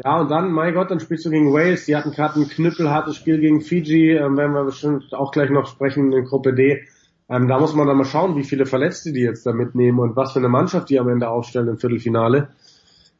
Ja, 0.02 0.18
und 0.18 0.30
dann, 0.30 0.50
mein 0.50 0.72
Gott, 0.72 0.90
dann 0.90 1.00
spielst 1.00 1.26
du 1.26 1.30
gegen 1.30 1.52
Wales. 1.52 1.84
Die 1.84 1.94
hatten 1.94 2.12
gerade 2.12 2.40
ein 2.40 2.48
knüppelhartes 2.48 3.16
Spiel 3.16 3.38
gegen 3.38 3.60
Fiji. 3.60 4.12
Ähm, 4.12 4.38
werden 4.38 4.54
wir 4.54 4.64
bestimmt 4.64 5.12
auch 5.12 5.30
gleich 5.30 5.50
noch 5.50 5.66
sprechen 5.66 6.10
in 6.14 6.24
Gruppe 6.24 6.54
D. 6.54 6.86
Ähm, 7.28 7.48
da 7.48 7.58
muss 7.58 7.74
man 7.74 7.86
dann 7.86 7.96
mal 7.96 8.04
schauen, 8.04 8.36
wie 8.36 8.44
viele 8.44 8.66
Verletzte 8.66 9.12
die 9.12 9.20
jetzt 9.20 9.44
da 9.44 9.52
mitnehmen 9.52 9.98
und 9.98 10.16
was 10.16 10.32
für 10.32 10.38
eine 10.38 10.48
Mannschaft 10.48 10.88
die 10.90 10.98
am 10.98 11.08
Ende 11.08 11.28
aufstellen 11.28 11.68
im 11.68 11.78
Viertelfinale. 11.78 12.48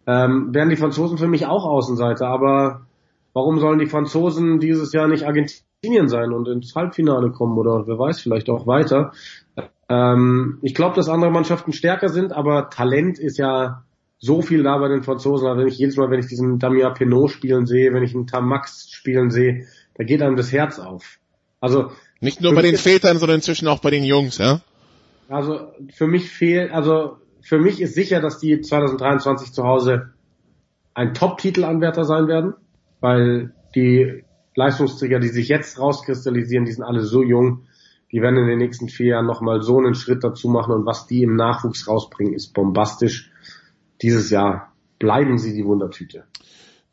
Ähm, 0.06 0.54
werden 0.54 0.70
die 0.70 0.76
Franzosen 0.76 1.18
für 1.18 1.28
mich 1.28 1.46
auch 1.46 1.66
Außenseiter, 1.66 2.26
aber 2.26 2.86
warum 3.34 3.58
sollen 3.58 3.78
die 3.78 3.86
Franzosen 3.86 4.60
dieses 4.60 4.92
Jahr 4.92 5.08
nicht 5.08 5.26
Argentinien 5.26 6.08
sein 6.08 6.32
und 6.32 6.48
ins 6.48 6.74
Halbfinale 6.74 7.30
kommen 7.30 7.58
oder 7.58 7.86
wer 7.86 7.98
weiß, 7.98 8.20
vielleicht 8.20 8.48
auch 8.48 8.66
weiter? 8.66 9.12
Ähm, 9.90 10.58
ich 10.62 10.74
glaube, 10.74 10.96
dass 10.96 11.10
andere 11.10 11.30
Mannschaften 11.30 11.72
stärker 11.72 12.08
sind, 12.08 12.32
aber 12.32 12.70
Talent 12.70 13.18
ist 13.18 13.36
ja 13.36 13.84
so 14.18 14.42
viel 14.42 14.62
da 14.62 14.78
bei 14.78 14.88
den 14.88 15.02
Franzosen. 15.02 15.46
Also 15.46 15.60
wenn 15.60 15.68
ich 15.68 15.78
jedes 15.78 15.96
Mal, 15.96 16.10
wenn 16.10 16.20
ich 16.20 16.26
diesen 16.26 16.58
Damien 16.58 16.94
Pinot 16.94 17.30
spielen 17.30 17.66
sehe, 17.66 17.92
wenn 17.92 18.02
ich 18.02 18.14
einen 18.14 18.26
Tam 18.26 18.48
Max 18.48 18.90
spielen 18.90 19.30
sehe, 19.30 19.66
da 19.94 20.04
geht 20.04 20.22
einem 20.22 20.36
das 20.36 20.52
Herz 20.52 20.78
auf. 20.78 21.18
Also 21.60 21.90
nicht 22.20 22.40
nur 22.40 22.54
bei 22.54 22.62
den 22.62 22.76
Vätern, 22.76 23.18
sondern 23.18 23.36
inzwischen 23.36 23.68
auch 23.68 23.80
bei 23.80 23.90
den 23.90 24.04
Jungs, 24.04 24.38
ja? 24.38 24.60
Also 25.28 25.72
für 25.94 26.06
mich 26.06 26.30
fehlt, 26.30 26.72
also 26.72 27.18
für 27.42 27.58
mich 27.58 27.80
ist 27.80 27.94
sicher, 27.94 28.20
dass 28.20 28.38
die 28.38 28.60
2023 28.60 29.52
zu 29.52 29.64
Hause 29.64 30.10
ein 30.94 31.14
Top-Titelanwärter 31.14 32.04
sein 32.04 32.26
werden, 32.26 32.54
weil 33.00 33.54
die 33.74 34.24
Leistungsträger, 34.54 35.20
die 35.20 35.28
sich 35.28 35.48
jetzt 35.48 35.78
rauskristallisieren, 35.78 36.64
die 36.64 36.72
sind 36.72 36.82
alle 36.82 37.02
so 37.02 37.22
jung, 37.22 37.66
die 38.10 38.22
werden 38.22 38.38
in 38.38 38.48
den 38.48 38.58
nächsten 38.58 38.88
vier 38.88 39.08
Jahren 39.08 39.26
nochmal 39.26 39.62
so 39.62 39.78
einen 39.78 39.94
Schritt 39.94 40.24
dazu 40.24 40.48
machen 40.48 40.74
und 40.74 40.86
was 40.86 41.06
die 41.06 41.22
im 41.22 41.36
Nachwuchs 41.36 41.86
rausbringen, 41.86 42.34
ist 42.34 42.54
bombastisch. 42.54 43.30
Dieses 44.02 44.30
Jahr 44.30 44.72
bleiben 44.98 45.38
sie 45.38 45.54
die 45.54 45.64
Wundertüte. 45.64 46.24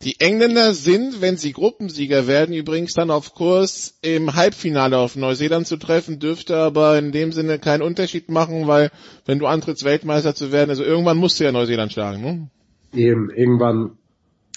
Die 0.02 0.20
Engländer 0.20 0.74
sind, 0.74 1.22
wenn 1.22 1.38
sie 1.38 1.54
Gruppensieger 1.54 2.28
werden, 2.28 2.54
übrigens 2.54 2.94
dann 2.94 3.10
auf 3.10 3.34
Kurs 3.34 3.98
im 4.02 4.36
Halbfinale 4.36 4.98
auf 4.98 5.16
Neuseeland 5.16 5.68
zu 5.68 5.78
treffen, 5.78 6.20
dürfte 6.20 6.58
aber 6.58 7.00
in 7.00 7.12
dem 7.12 7.32
Sinne 7.32 7.60
keinen 7.60 7.82
Unterschied 7.82 8.30
machen, 8.30 8.68
weil 8.68 8.92
wenn 9.26 9.40
du 9.40 9.48
antrittst, 9.48 9.86
Weltmeister 9.86 10.36
zu 10.36 10.52
werden, 10.52 10.70
also 10.70 10.84
irgendwann 10.84 11.18
musst 11.18 11.40
du 11.40 11.46
ja 11.46 11.52
Neuseeland 11.52 11.94
schlagen, 11.94 12.22
ne? 12.22 12.50
Eben, 12.94 13.30
irgendwann. 13.30 13.98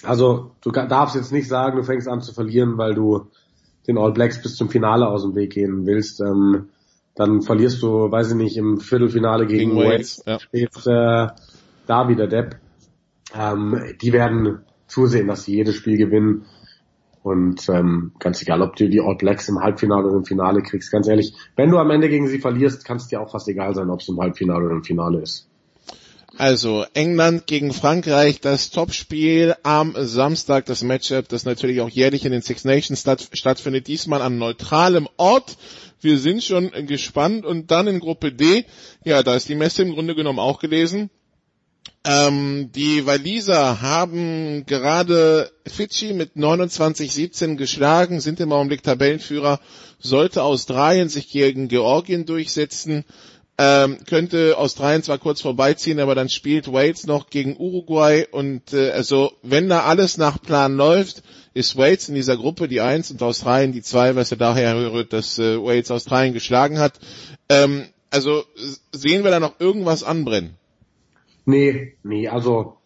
Also 0.03 0.51
du 0.61 0.71
darfst 0.71 1.15
jetzt 1.15 1.31
nicht 1.31 1.47
sagen, 1.47 1.77
du 1.77 1.83
fängst 1.83 2.07
an 2.07 2.21
zu 2.21 2.33
verlieren, 2.33 2.77
weil 2.77 2.93
du 2.93 3.27
den 3.87 3.97
All 3.97 4.11
Blacks 4.11 4.41
bis 4.41 4.55
zum 4.55 4.69
Finale 4.69 5.07
aus 5.07 5.23
dem 5.23 5.35
Weg 5.35 5.53
gehen 5.53 5.85
willst. 5.85 6.21
Ähm, 6.21 6.69
dann 7.15 7.41
verlierst 7.41 7.81
du, 7.81 8.11
weiß 8.11 8.29
ich 8.29 8.35
nicht, 8.35 8.55
im 8.55 8.79
Viertelfinale 8.79 9.45
gegen, 9.45 9.71
gegen 9.71 9.75
Wales. 9.75 10.23
Ja. 10.25 10.39
Steht 10.39 10.69
äh, 10.85 11.27
da 11.87 12.07
wieder 12.07 12.27
Depp. 12.27 12.57
Ähm, 13.33 13.95
die 14.01 14.13
werden 14.13 14.59
zusehen, 14.89 15.27
dass 15.27 15.45
sie 15.45 15.55
jedes 15.55 15.75
Spiel 15.75 15.97
gewinnen. 15.97 16.45
Und 17.21 17.67
ähm, 17.69 18.11
ganz 18.19 18.41
egal, 18.41 18.61
ob 18.61 18.75
du 18.75 18.89
die 18.89 19.01
All 19.01 19.15
Blacks 19.15 19.49
im 19.49 19.59
Halbfinale 19.59 20.07
oder 20.07 20.17
im 20.17 20.25
Finale 20.25 20.61
kriegst, 20.61 20.91
ganz 20.91 21.07
ehrlich, 21.07 21.33
wenn 21.55 21.69
du 21.69 21.77
am 21.77 21.91
Ende 21.91 22.09
gegen 22.09 22.27
sie 22.27 22.39
verlierst, 22.39 22.85
kann 22.85 22.97
es 22.97 23.07
dir 23.07 23.21
auch 23.21 23.31
fast 23.31 23.47
egal 23.47 23.75
sein, 23.75 23.89
ob 23.89 23.99
es 23.99 24.09
im 24.09 24.19
Halbfinale 24.19 24.65
oder 24.65 24.75
im 24.75 24.83
Finale 24.83 25.21
ist. 25.21 25.49
Also 26.37 26.85
England 26.93 27.47
gegen 27.47 27.73
Frankreich, 27.73 28.39
das 28.39 28.69
Topspiel 28.69 29.55
am 29.63 29.93
Samstag, 29.97 30.65
das 30.67 30.83
Matchup, 30.83 31.27
das 31.27 31.43
natürlich 31.43 31.81
auch 31.81 31.89
jährlich 31.89 32.23
in 32.23 32.31
den 32.31 32.41
Six 32.41 32.63
Nations 32.63 33.01
statt, 33.01 33.27
stattfindet, 33.33 33.87
diesmal 33.87 34.21
an 34.21 34.37
neutralem 34.37 35.09
Ort. 35.17 35.57
Wir 35.99 36.17
sind 36.17 36.41
schon 36.41 36.71
gespannt 36.87 37.45
und 37.45 37.71
dann 37.71 37.87
in 37.87 37.99
Gruppe 37.99 38.31
D, 38.31 38.63
ja, 39.03 39.21
da 39.21 39.35
ist 39.35 39.49
die 39.49 39.55
Messe 39.55 39.81
im 39.81 39.91
Grunde 39.91 40.15
genommen 40.15 40.39
auch 40.39 40.59
gelesen. 40.59 41.09
Ähm, 42.05 42.71
die 42.73 43.05
Waliser 43.05 43.81
haben 43.81 44.65
gerade 44.65 45.51
Fidschi 45.67 46.13
mit 46.13 46.35
29-17 46.35 47.55
geschlagen, 47.55 48.21
sind 48.21 48.39
im 48.39 48.53
Augenblick 48.53 48.83
Tabellenführer. 48.83 49.59
Sollte 49.99 50.43
Australien 50.43 51.09
sich 51.09 51.29
gegen 51.29 51.67
Georgien 51.67 52.25
durchsetzen, 52.25 53.03
ähm, 53.57 53.97
könnte 54.07 54.57
Australien 54.57 55.03
zwar 55.03 55.17
kurz 55.17 55.41
vorbeiziehen, 55.41 55.99
aber 55.99 56.15
dann 56.15 56.29
spielt 56.29 56.71
Wales 56.71 57.05
noch 57.05 57.29
gegen 57.29 57.57
Uruguay 57.57 58.25
und 58.31 58.71
äh, 58.71 58.91
also 58.91 59.33
wenn 59.41 59.67
da 59.67 59.81
alles 59.81 60.17
nach 60.17 60.41
Plan 60.41 60.77
läuft, 60.77 61.23
ist 61.53 61.75
Wales 61.75 62.07
in 62.07 62.15
dieser 62.15 62.37
Gruppe 62.37 62.69
die 62.69 62.79
Eins 62.79 63.11
und 63.11 63.21
Australien 63.21 63.73
die 63.73 63.81
Zwei, 63.81 64.15
was 64.15 64.29
ja 64.29 64.37
daher 64.37 64.93
rührt, 64.93 65.11
dass 65.11 65.37
äh, 65.37 65.61
Wales 65.61 65.91
Australien 65.91 66.33
geschlagen 66.33 66.79
hat. 66.79 66.93
Ähm, 67.49 67.87
also 68.09 68.45
sehen 68.93 69.25
wir 69.25 69.31
da 69.31 69.41
noch 69.41 69.59
irgendwas 69.59 70.03
anbrennen? 70.03 70.58
Nee, 71.45 71.95
nee, 72.03 72.27
also 72.27 72.77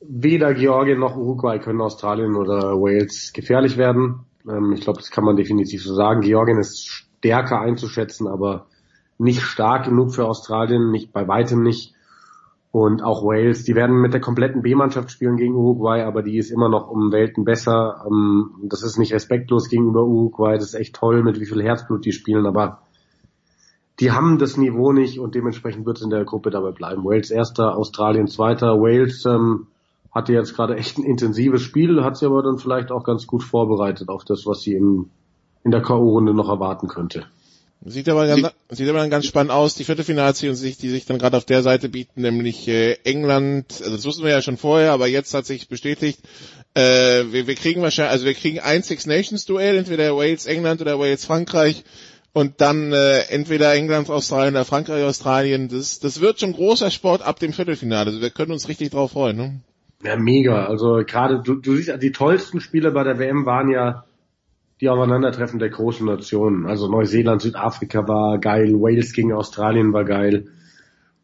weder 0.00 0.54
Georgien 0.54 0.98
noch 0.98 1.16
Uruguay 1.16 1.58
können 1.58 1.80
Australien 1.80 2.36
oder 2.36 2.74
Wales 2.80 3.32
gefährlich 3.32 3.76
werden. 3.76 4.26
Ähm, 4.48 4.72
ich 4.72 4.82
glaube, 4.82 5.00
das 5.00 5.10
kann 5.10 5.24
man 5.24 5.36
definitiv 5.36 5.82
so 5.82 5.94
sagen. 5.94 6.20
Georgien 6.20 6.58
ist 6.58 6.86
stärker 6.88 7.60
einzuschätzen, 7.60 8.28
aber 8.28 8.66
nicht 9.18 9.40
stark 9.40 9.86
genug 9.86 10.14
für 10.14 10.26
Australien, 10.26 10.90
nicht 10.90 11.12
bei 11.12 11.26
weitem 11.26 11.62
nicht. 11.62 11.94
Und 12.70 13.04
auch 13.04 13.22
Wales, 13.22 13.62
die 13.62 13.76
werden 13.76 14.00
mit 14.00 14.12
der 14.12 14.20
kompletten 14.20 14.62
B-Mannschaft 14.62 15.12
spielen 15.12 15.36
gegen 15.36 15.54
Uruguay, 15.54 16.02
aber 16.02 16.22
die 16.22 16.38
ist 16.38 16.50
immer 16.50 16.68
noch 16.68 16.90
um 16.90 17.12
Welten 17.12 17.44
besser. 17.44 18.04
Ähm, 18.06 18.50
das 18.64 18.82
ist 18.82 18.98
nicht 18.98 19.12
respektlos 19.12 19.68
gegenüber 19.68 20.04
Uruguay, 20.04 20.54
das 20.54 20.68
ist 20.68 20.74
echt 20.74 20.96
toll, 20.96 21.22
mit 21.22 21.38
wie 21.38 21.46
viel 21.46 21.62
Herzblut 21.62 22.04
die 22.04 22.12
spielen, 22.12 22.46
aber 22.46 22.82
die 24.04 24.12
haben 24.12 24.38
das 24.38 24.58
Niveau 24.58 24.92
nicht 24.92 25.18
und 25.18 25.34
dementsprechend 25.34 25.86
wird 25.86 25.96
es 25.96 26.04
in 26.04 26.10
der 26.10 26.26
Gruppe 26.26 26.50
dabei 26.50 26.72
bleiben. 26.72 27.04
Wales 27.06 27.30
erster, 27.30 27.74
Australien 27.74 28.28
zweiter. 28.28 28.78
Wales 28.78 29.24
ähm, 29.24 29.68
hatte 30.12 30.34
jetzt 30.34 30.54
gerade 30.54 30.76
echt 30.76 30.98
ein 30.98 31.04
intensives 31.04 31.62
Spiel, 31.62 32.04
hat 32.04 32.18
sie 32.18 32.26
aber 32.26 32.42
dann 32.42 32.58
vielleicht 32.58 32.92
auch 32.92 33.02
ganz 33.02 33.26
gut 33.26 33.42
vorbereitet 33.42 34.10
auf 34.10 34.22
das, 34.26 34.44
was 34.44 34.60
sie 34.60 34.74
im, 34.74 35.08
in 35.64 35.70
der 35.70 35.80
K.O.-Runde 35.80 36.34
noch 36.34 36.50
erwarten 36.50 36.86
könnte. 36.86 37.24
Sieht 37.86 38.06
aber, 38.10 38.26
ganz, 38.26 38.50
sieht 38.72 38.88
aber 38.90 38.98
dann 38.98 39.08
ganz 39.08 39.24
spannend 39.24 39.52
aus, 39.52 39.74
die 39.74 39.84
Viertelfinalziehung, 39.84 40.54
die 40.54 40.90
sich 40.90 41.06
dann 41.06 41.18
gerade 41.18 41.38
auf 41.38 41.46
der 41.46 41.62
Seite 41.62 41.88
bieten, 41.88 42.20
nämlich 42.20 42.68
äh, 42.68 42.98
England, 43.04 43.66
also 43.80 43.96
das 43.96 44.04
wussten 44.04 44.24
wir 44.24 44.32
ja 44.32 44.42
schon 44.42 44.58
vorher, 44.58 44.92
aber 44.92 45.06
jetzt 45.06 45.32
hat 45.32 45.46
sich 45.46 45.68
bestätigt, 45.68 46.20
äh, 46.74 47.24
wir, 47.30 47.46
wir 47.46 47.54
kriegen 47.54 47.80
wahrscheinlich, 47.80 48.12
also 48.12 48.26
wir 48.26 48.34
kriegen 48.34 48.60
ein 48.60 48.82
Six 48.82 49.06
Nations 49.06 49.46
Duell, 49.46 49.78
entweder 49.78 50.14
Wales 50.14 50.44
England 50.44 50.82
oder 50.82 50.98
Wales 50.98 51.24
Frankreich 51.24 51.84
und 52.34 52.60
dann 52.60 52.92
äh, 52.92 53.20
entweder 53.30 53.72
England, 53.72 54.10
Australien 54.10 54.54
oder 54.54 54.64
Frankreich, 54.64 55.04
Australien. 55.04 55.68
Das, 55.68 56.00
das 56.00 56.20
wird 56.20 56.40
schon 56.40 56.52
großer 56.52 56.90
Sport 56.90 57.22
ab 57.22 57.38
dem 57.38 57.52
Viertelfinale. 57.52 58.10
Also 58.10 58.20
wir 58.20 58.30
können 58.30 58.50
uns 58.50 58.68
richtig 58.68 58.90
drauf 58.90 59.12
freuen. 59.12 59.36
Ne? 59.36 59.60
Ja, 60.02 60.16
mega. 60.16 60.66
Also 60.66 61.02
gerade 61.06 61.40
du, 61.40 61.54
du 61.54 61.76
siehst, 61.76 62.02
die 62.02 62.10
tollsten 62.12 62.60
Spiele 62.60 62.90
bei 62.90 63.04
der 63.04 63.20
WM 63.20 63.46
waren 63.46 63.70
ja 63.70 64.04
die 64.80 64.88
Aufeinandertreffen 64.88 65.60
der 65.60 65.70
großen 65.70 66.04
Nationen. 66.04 66.66
Also 66.66 66.90
Neuseeland, 66.90 67.40
Südafrika 67.40 68.06
war 68.08 68.38
geil, 68.38 68.72
Wales 68.74 69.12
gegen 69.12 69.32
Australien 69.32 69.92
war 69.92 70.04
geil. 70.04 70.48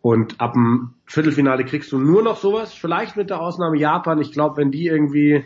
Und 0.03 0.41
ab 0.41 0.53
dem 0.53 0.95
Viertelfinale 1.07 1.65
kriegst 1.65 1.91
du 1.91 1.99
nur 1.99 2.23
noch 2.23 2.37
sowas, 2.37 2.73
vielleicht 2.73 3.17
mit 3.17 3.31
der 3.31 3.41
Ausnahme 3.41 3.79
Japan. 3.79 4.21
Ich 4.21 4.31
glaube, 4.31 4.59
wenn 4.59 4.71
die 4.71 4.87
irgendwie 4.87 5.45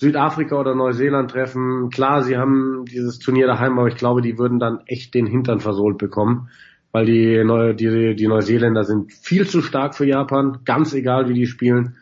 Südafrika 0.00 0.58
oder 0.58 0.74
Neuseeland 0.74 1.30
treffen. 1.30 1.90
Klar, 1.90 2.22
sie 2.22 2.38
haben 2.38 2.86
dieses 2.86 3.18
Turnier 3.18 3.46
daheim, 3.46 3.78
aber 3.78 3.88
ich 3.88 3.96
glaube, 3.96 4.22
die 4.22 4.38
würden 4.38 4.58
dann 4.58 4.80
echt 4.86 5.12
den 5.12 5.26
Hintern 5.26 5.60
versohlt 5.60 5.98
bekommen, 5.98 6.48
weil 6.90 7.04
die, 7.04 7.44
Neu 7.44 7.74
die, 7.74 8.16
die 8.16 8.26
Neuseeländer 8.26 8.84
sind 8.84 9.12
viel 9.12 9.46
zu 9.46 9.60
stark 9.60 9.94
für 9.94 10.06
Japan, 10.06 10.60
ganz 10.64 10.94
egal 10.94 11.28
wie 11.28 11.34
die 11.34 11.46
spielen. 11.46 11.96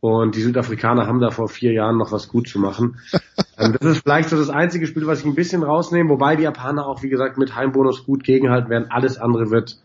Und 0.00 0.34
die 0.34 0.40
Südafrikaner 0.40 1.06
haben 1.06 1.20
da 1.20 1.30
vor 1.30 1.48
vier 1.48 1.72
Jahren 1.72 1.98
noch 1.98 2.10
was 2.10 2.28
gut 2.28 2.48
zu 2.48 2.58
machen. 2.58 2.98
Ähm, 3.58 3.74
das 3.80 3.92
ist 3.92 4.02
vielleicht 4.02 4.28
so 4.28 4.36
das 4.36 4.50
einzige 4.50 4.86
Spiel, 4.86 5.06
was 5.06 5.20
ich 5.20 5.24
ein 5.24 5.34
bisschen 5.34 5.62
rausnehme, 5.62 6.10
wobei 6.10 6.36
die 6.36 6.42
Japaner 6.42 6.86
auch, 6.86 7.02
wie 7.02 7.08
gesagt, 7.08 7.38
mit 7.38 7.56
Heimbonus 7.56 8.04
gut 8.04 8.22
gegenhalten 8.22 8.68
werden. 8.68 8.90
Alles 8.90 9.16
andere 9.16 9.50
wird 9.50 9.78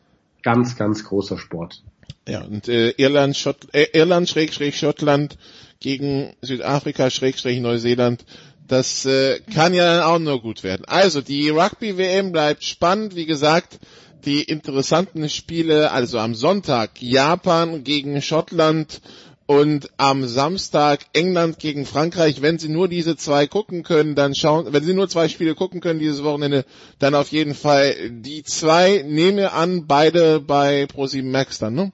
ganz, 0.43 0.75
ganz 0.75 1.05
großer 1.05 1.37
Sport. 1.37 1.81
Ja, 2.27 2.43
und 2.43 2.67
äh, 2.67 2.91
Irland, 2.97 3.35
Schott, 3.35 3.57
äh, 3.73 3.87
Irland, 3.93 4.29
Schrägstrich, 4.29 4.77
Schottland 4.77 5.37
gegen 5.79 6.33
Südafrika, 6.41 7.09
Schrägstrich 7.09 7.59
Neuseeland. 7.59 8.23
Das 8.67 9.05
äh, 9.05 9.39
kann 9.53 9.73
ja 9.73 9.95
dann 9.95 10.03
auch 10.03 10.19
nur 10.19 10.41
gut 10.41 10.63
werden. 10.63 10.85
Also 10.85 11.21
die 11.21 11.49
Rugby-WM 11.49 12.31
bleibt 12.31 12.63
spannend. 12.63 13.15
Wie 13.15 13.25
gesagt, 13.25 13.79
die 14.23 14.43
interessanten 14.43 15.27
Spiele, 15.29 15.91
also 15.91 16.19
am 16.19 16.35
Sonntag 16.35 17.01
Japan 17.01 17.83
gegen 17.83 18.21
Schottland 18.21 19.01
und 19.47 19.89
am 19.97 20.27
Samstag 20.27 21.01
England 21.11 21.59
gegen 21.59 21.85
Frankreich. 21.85 22.41
Wenn 22.41 22.59
Sie 22.59 22.69
nur 22.69 22.87
diese 22.87 23.17
zwei 23.17 23.47
gucken 23.47 23.83
können, 23.83 24.15
dann 24.15 24.35
schauen, 24.35 24.71
wenn 24.71 24.83
Sie 24.83 24.93
nur 24.93 25.09
zwei 25.09 25.27
Spiele 25.27 25.55
gucken 25.55 25.81
können 25.81 25.99
dieses 25.99 26.23
Wochenende, 26.23 26.63
dann 26.99 27.15
auf 27.15 27.31
jeden 27.33 27.55
Fall 27.55 27.93
die 28.09 28.43
zwei. 28.43 29.03
Nehme 29.05 29.51
an, 29.51 29.87
beide 29.87 30.39
bei 30.39 30.85
ProSieben 30.85 31.31
Max 31.31 31.59
dann, 31.59 31.73
ne? 31.73 31.91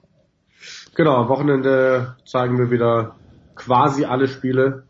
Genau, 0.98 1.14
am 1.14 1.28
Wochenende 1.28 2.16
zeigen 2.26 2.58
wir 2.58 2.72
wieder 2.72 3.14
quasi 3.54 4.04
alle 4.04 4.26
Spiele. 4.26 4.82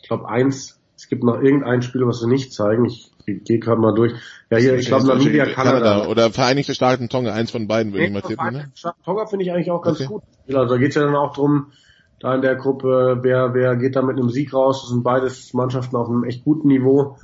Ich 0.00 0.06
glaube 0.06 0.28
eins, 0.28 0.80
es 0.96 1.08
gibt 1.08 1.24
noch 1.24 1.42
irgendein 1.42 1.82
Spiel, 1.82 2.06
was 2.06 2.20
wir 2.20 2.28
nicht 2.28 2.52
zeigen. 2.52 2.84
Ich 2.84 3.10
gehe 3.26 3.58
gerade 3.58 3.80
mal 3.80 3.92
durch. 3.92 4.12
Ja, 4.48 4.58
hier, 4.58 4.76
ich 4.76 4.86
glaube 4.86 5.08
Namibia, 5.08 5.46
Kanada. 5.46 5.80
Kanada. 5.80 6.08
Oder 6.08 6.30
Vereinigte 6.30 6.72
Staaten 6.72 7.08
Tonga, 7.08 7.32
eins 7.32 7.50
von 7.50 7.66
beiden 7.66 7.92
würde 7.92 8.04
ich 8.04 8.12
mal 8.12 8.20
tippen. 8.20 8.44
Ne? 8.44 8.50
Vereinigte 8.52 8.78
Staaten 8.78 9.02
Tonga 9.02 9.26
finde 9.26 9.44
ich 9.44 9.50
eigentlich 9.50 9.72
auch 9.72 9.82
ganz 9.82 9.98
Okay. 9.98 10.06
gut. 10.06 10.22
Also 10.54 10.72
da 10.72 10.76
geht's 10.76 10.94
ja 10.94 11.02
dann 11.02 11.16
auch 11.16 11.32
drum, 11.32 11.72
da 12.20 12.32
in 12.32 12.42
der 12.42 12.54
Gruppe, 12.54 13.18
wer, 13.22 13.52
wer 13.52 13.74
geht 13.74 13.96
da 13.96 14.02
mit 14.02 14.18
einem 14.18 14.30
Sieg 14.30 14.54
raus. 14.54 14.82
Das 14.82 14.90
sind 14.90 15.02
beides 15.02 15.52
Mannschaften 15.52 15.96
auf 15.96 16.08
einem 16.08 16.22
echt 16.22 16.44
guten 16.44 16.68
Niveau. 16.68 17.16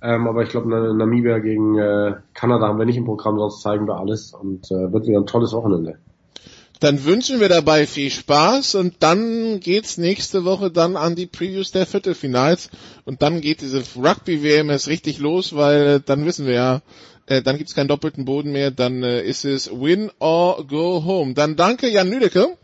Ähm, 0.00 0.28
aber 0.28 0.44
ich 0.44 0.50
glaube, 0.50 0.68
Namibia 0.68 1.40
gegen 1.40 1.76
äh, 1.78 2.14
Kanada 2.32 2.68
haben 2.68 2.78
wir 2.78 2.86
nicht 2.86 2.96
im 2.96 3.06
Programm, 3.06 3.40
sonst 3.40 3.60
zeigen 3.60 3.88
wir 3.88 3.98
alles 3.98 4.32
und 4.32 4.70
äh, 4.70 4.92
wird 4.92 5.08
wieder 5.08 5.18
ein 5.18 5.26
tolles 5.26 5.52
Wochenende. 5.52 5.98
Dann 6.82 7.04
wünschen 7.04 7.38
wir 7.38 7.48
dabei 7.48 7.86
viel 7.86 8.10
Spaß 8.10 8.74
und 8.74 8.96
dann 9.04 9.60
geht's 9.60 9.98
nächste 9.98 10.44
Woche 10.44 10.72
dann 10.72 10.96
an 10.96 11.14
die 11.14 11.26
Previews 11.26 11.70
der 11.70 11.86
Viertelfinals 11.86 12.70
und 13.04 13.22
dann 13.22 13.40
geht 13.40 13.60
diese 13.60 13.84
Rugby-WM 13.94 14.68
erst 14.68 14.88
richtig 14.88 15.20
los, 15.20 15.54
weil 15.54 15.86
äh, 15.86 16.00
dann 16.04 16.26
wissen 16.26 16.44
wir 16.44 16.54
ja, 16.54 16.82
äh, 17.26 17.40
dann 17.40 17.56
gibt's 17.56 17.76
keinen 17.76 17.86
doppelten 17.86 18.24
Boden 18.24 18.50
mehr, 18.50 18.72
dann 18.72 19.04
äh, 19.04 19.22
ist 19.22 19.44
es 19.44 19.70
Win 19.70 20.10
or 20.18 20.66
Go 20.66 21.04
Home. 21.04 21.34
Dann 21.34 21.54
danke 21.54 21.88
Jan 21.88 22.10
Lüdecke. 22.10 22.56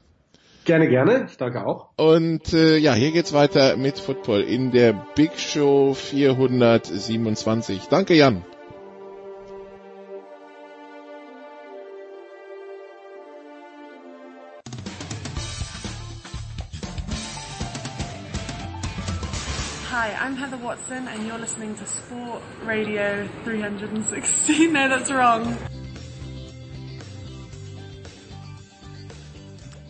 Gerne, 0.65 0.89
gerne. 0.89 1.29
Ich 1.31 1.37
danke 1.37 1.65
auch. 1.65 1.91
Und 1.97 2.53
äh, 2.53 2.77
ja, 2.77 2.95
hier 2.95 3.13
geht's 3.13 3.33
weiter 3.33 3.77
mit 3.77 4.01
Football 4.01 4.41
in 4.41 4.73
der 4.73 4.95
Big 5.15 5.39
Show 5.39 5.95
427. 5.95 7.83
Danke 7.89 8.15
Jan. 8.15 8.45
Watson, 20.69 21.09
and 21.09 21.27
you're 21.27 21.39
listening 21.39 21.75
to 21.77 21.87
Sport 21.87 22.43
Radio 22.67 23.27
316. 23.45 24.71
No, 24.73 24.87
that's 24.87 25.11
wrong. 25.11 25.57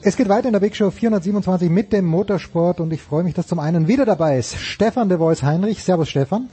Es 0.03 0.17
geht 0.17 0.29
weiter 0.29 0.47
in 0.47 0.53
der 0.53 0.61
Big 0.61 0.77
Show 0.77 0.93
427 0.93 1.69
mit 1.69 1.93
dem 1.93 2.05
Motorsport 2.05 2.79
und 2.79 2.93
ich 2.93 3.03
freue 3.03 3.25
mich, 3.25 3.35
dass 3.35 3.49
zum 3.49 3.59
einen 3.59 3.89
wieder 3.89 4.05
dabei 4.05 4.39
ist 4.39 4.55
Stefan 4.55 5.09
de 5.09 5.19
Voice 5.19 5.43
Heinrich. 5.43 5.83
Servus 5.83 6.11
Stefan. 6.11 6.49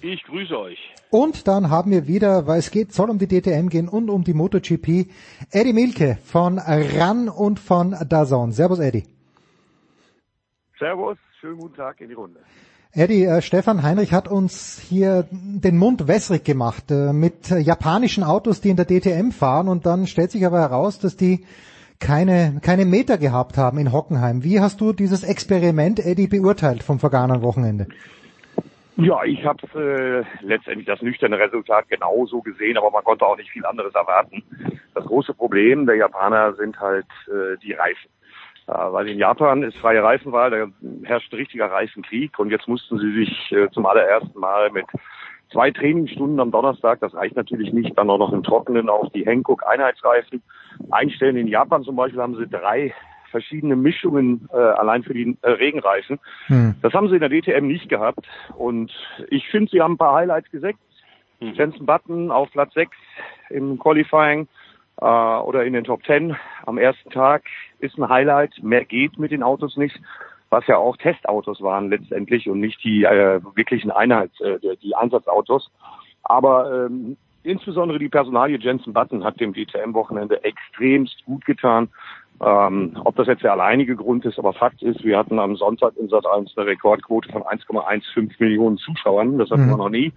Ich 0.00 0.22
grüße 0.22 0.56
euch. 0.56 0.78
Und 1.10 1.48
dann 1.48 1.70
haben 1.70 1.90
wir 1.90 2.06
wieder, 2.06 2.46
weil 2.46 2.60
es 2.60 2.70
geht, 2.70 2.92
soll 2.92 3.10
um 3.10 3.18
die 3.18 3.26
DTM 3.26 3.68
gehen 3.68 3.88
und 3.88 4.10
um 4.10 4.22
die 4.22 4.34
MotoGP, 4.34 5.08
Eddie 5.50 5.72
Milke 5.72 6.18
von 6.22 6.60
RAN 6.60 7.28
und 7.28 7.58
von 7.58 7.96
DAZN. 8.08 8.52
Servus 8.52 8.78
Eddie. 8.78 9.02
Servus, 10.78 11.18
schönen 11.40 11.58
guten 11.58 11.74
Tag 11.74 12.00
in 12.00 12.08
die 12.10 12.14
Runde. 12.14 12.38
Eddie, 12.92 13.24
äh, 13.24 13.42
Stefan 13.42 13.82
Heinrich 13.82 14.12
hat 14.12 14.28
uns 14.28 14.80
hier 14.80 15.26
den 15.30 15.76
Mund 15.76 16.08
wässrig 16.08 16.44
gemacht 16.44 16.90
äh, 16.90 17.12
mit 17.12 17.50
äh, 17.50 17.58
japanischen 17.58 18.24
Autos, 18.24 18.60
die 18.60 18.70
in 18.70 18.76
der 18.76 18.86
DTM 18.86 19.30
fahren 19.30 19.68
und 19.68 19.84
dann 19.84 20.06
stellt 20.06 20.30
sich 20.30 20.46
aber 20.46 20.58
heraus, 20.60 20.98
dass 20.98 21.16
die 21.16 21.44
keine, 22.00 22.60
keine 22.62 22.86
Meter 22.86 23.18
gehabt 23.18 23.58
haben 23.58 23.78
in 23.78 23.92
Hockenheim. 23.92 24.42
Wie 24.42 24.60
hast 24.60 24.80
du 24.80 24.92
dieses 24.92 25.22
Experiment, 25.22 25.98
Eddie, 25.98 26.28
beurteilt 26.28 26.82
vom 26.82 26.98
vergangenen 26.98 27.42
Wochenende? 27.42 27.88
Ja, 28.96 29.22
ich 29.22 29.44
habe 29.44 29.62
äh, 29.78 30.44
letztendlich 30.44 30.86
das 30.86 31.02
nüchterne 31.02 31.38
Resultat 31.38 31.88
genauso 31.88 32.40
gesehen, 32.40 32.78
aber 32.78 32.90
man 32.90 33.04
konnte 33.04 33.24
auch 33.26 33.36
nicht 33.36 33.50
viel 33.50 33.64
anderes 33.66 33.94
erwarten. 33.94 34.42
Das 34.94 35.04
große 35.04 35.34
Problem 35.34 35.86
der 35.86 35.96
Japaner 35.96 36.54
sind 36.54 36.80
halt 36.80 37.06
äh, 37.28 37.56
die 37.62 37.74
Reifen. 37.74 38.10
Äh, 38.68 38.92
weil 38.92 39.08
in 39.08 39.18
Japan 39.18 39.62
ist 39.62 39.78
freie 39.78 40.02
Reifenwahl, 40.02 40.50
da 40.50 40.66
herrscht 41.04 41.32
ein 41.32 41.36
richtiger 41.36 41.70
Reifenkrieg 41.70 42.38
und 42.38 42.50
jetzt 42.50 42.68
mussten 42.68 42.98
sie 42.98 43.12
sich 43.12 43.52
äh, 43.52 43.70
zum 43.70 43.86
allerersten 43.86 44.38
Mal 44.38 44.70
mit 44.70 44.84
zwei 45.50 45.70
Trainingsstunden 45.70 46.38
am 46.38 46.50
Donnerstag, 46.50 47.00
das 47.00 47.14
reicht 47.14 47.34
natürlich 47.34 47.72
nicht, 47.72 47.96
dann 47.96 48.10
auch 48.10 48.18
noch 48.18 48.32
im 48.32 48.42
Trockenen 48.42 48.90
auf 48.90 49.10
die 49.14 49.24
Hankook 49.24 49.66
Einheitsreifen 49.66 50.42
einstellen. 50.90 51.38
In 51.38 51.48
Japan 51.48 51.82
zum 51.82 51.96
Beispiel 51.96 52.20
haben 52.20 52.36
sie 52.36 52.46
drei 52.46 52.92
verschiedene 53.30 53.76
Mischungen 53.76 54.48
äh, 54.52 54.56
allein 54.56 55.02
für 55.02 55.14
die 55.14 55.36
äh, 55.40 55.50
Regenreifen. 55.50 56.18
Das 56.82 56.92
haben 56.92 57.08
sie 57.08 57.16
in 57.16 57.20
der 57.20 57.30
DTM 57.30 57.66
nicht 57.66 57.88
gehabt. 57.88 58.26
Und 58.56 58.92
ich 59.30 59.48
finde, 59.48 59.70
sie 59.70 59.80
haben 59.80 59.94
ein 59.94 59.98
paar 59.98 60.14
Highlights 60.14 60.50
gesetzt. 60.50 60.78
Jensen 61.40 61.86
Button 61.86 62.30
auf 62.30 62.50
Platz 62.50 62.74
6 62.74 62.90
im 63.50 63.78
Qualifying 63.78 64.48
äh, 65.00 65.04
oder 65.04 65.64
in 65.64 65.72
den 65.72 65.84
Top 65.84 66.04
10 66.04 66.36
am 66.66 66.78
ersten 66.78 67.10
Tag 67.10 67.44
ist 67.80 67.98
ein 67.98 68.08
Highlight. 68.08 68.52
Mehr 68.62 68.84
geht 68.84 69.18
mit 69.18 69.30
den 69.30 69.42
Autos 69.42 69.76
nicht, 69.76 69.98
was 70.50 70.66
ja 70.66 70.76
auch 70.76 70.96
Testautos 70.96 71.60
waren 71.62 71.90
letztendlich 71.90 72.48
und 72.48 72.60
nicht 72.60 72.82
die 72.84 73.04
äh, 73.04 73.40
wirklichen 73.54 73.90
Einheits, 73.90 74.40
äh, 74.40 74.58
die- 74.60 74.76
die 74.82 74.94
Einsatzautos. 74.94 75.70
Aber 76.24 76.86
ähm, 76.86 77.16
insbesondere 77.42 77.98
die 77.98 78.08
Personalie 78.08 78.58
Jensen 78.58 78.92
Button 78.92 79.24
hat 79.24 79.40
dem 79.40 79.52
DTM-Wochenende 79.54 80.42
extremst 80.44 81.24
gut 81.24 81.44
getan. 81.44 81.88
Ähm, 82.40 82.96
ob 83.04 83.16
das 83.16 83.26
jetzt 83.26 83.42
der 83.42 83.52
alleinige 83.52 83.96
Grund 83.96 84.24
ist, 84.24 84.38
aber 84.38 84.52
Fakt 84.52 84.80
ist, 84.82 85.02
wir 85.02 85.18
hatten 85.18 85.40
am 85.40 85.56
Sonntag 85.56 85.96
in 85.96 86.08
Sat 86.08 86.24
1 86.24 86.56
eine 86.56 86.66
Rekordquote 86.68 87.30
von 87.32 87.42
1,15 87.42 88.30
Millionen 88.38 88.78
Zuschauern. 88.78 89.38
Das 89.38 89.50
hatten 89.50 89.64
Mhm. 89.66 89.70
wir 89.70 89.76
noch 89.76 89.88
nie. 89.88 90.12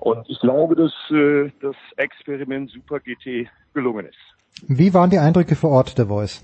Und 0.00 0.28
ich 0.28 0.40
glaube, 0.40 0.76
dass 0.76 0.92
äh, 1.10 1.50
das 1.60 1.76
Experiment 1.96 2.70
Super 2.70 3.00
GT 3.00 3.48
gelungen 3.74 4.06
ist. 4.06 4.18
Wie 4.66 4.92
waren 4.94 5.10
die 5.10 5.18
Eindrücke 5.18 5.54
vor 5.54 5.70
Ort, 5.70 5.98
der 5.98 6.06
Voice? 6.06 6.42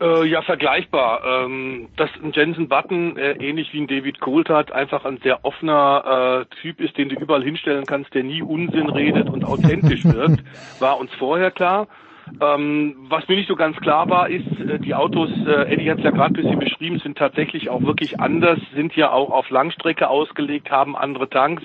Äh, 0.00 0.26
ja, 0.26 0.42
vergleichbar. 0.42 1.22
Ähm, 1.24 1.88
dass 1.96 2.10
ein 2.22 2.32
Jensen 2.32 2.68
Button, 2.68 3.16
äh, 3.16 3.32
ähnlich 3.32 3.72
wie 3.72 3.80
ein 3.80 3.86
David 3.86 4.20
Coulthard, 4.20 4.70
einfach 4.72 5.04
ein 5.04 5.18
sehr 5.22 5.44
offener 5.44 6.46
äh, 6.50 6.54
Typ 6.62 6.80
ist, 6.80 6.96
den 6.96 7.08
du 7.08 7.16
überall 7.16 7.42
hinstellen 7.42 7.84
kannst, 7.84 8.14
der 8.14 8.22
nie 8.22 8.42
Unsinn 8.42 8.88
redet 8.90 9.28
und 9.28 9.44
authentisch 9.44 10.04
wirkt, 10.04 10.42
war 10.80 10.98
uns 10.98 11.12
vorher 11.18 11.50
klar. 11.50 11.88
Ähm, 12.40 12.96
was 13.08 13.26
mir 13.28 13.36
nicht 13.36 13.48
so 13.48 13.56
ganz 13.56 13.76
klar 13.78 14.08
war, 14.08 14.28
ist, 14.28 14.60
äh, 14.60 14.78
die 14.78 14.94
Autos, 14.94 15.30
äh, 15.46 15.72
Eddie 15.72 15.90
hat 15.90 15.98
es 15.98 16.04
ja 16.04 16.10
gerade 16.10 16.34
ein 16.34 16.42
bisschen 16.42 16.58
beschrieben, 16.58 16.98
sind 17.00 17.18
tatsächlich 17.18 17.68
auch 17.68 17.82
wirklich 17.82 18.20
anders, 18.20 18.58
sind 18.74 18.94
ja 18.96 19.10
auch 19.10 19.30
auf 19.30 19.50
Langstrecke 19.50 20.08
ausgelegt, 20.08 20.70
haben 20.70 20.96
andere 20.96 21.28
Tanks. 21.28 21.64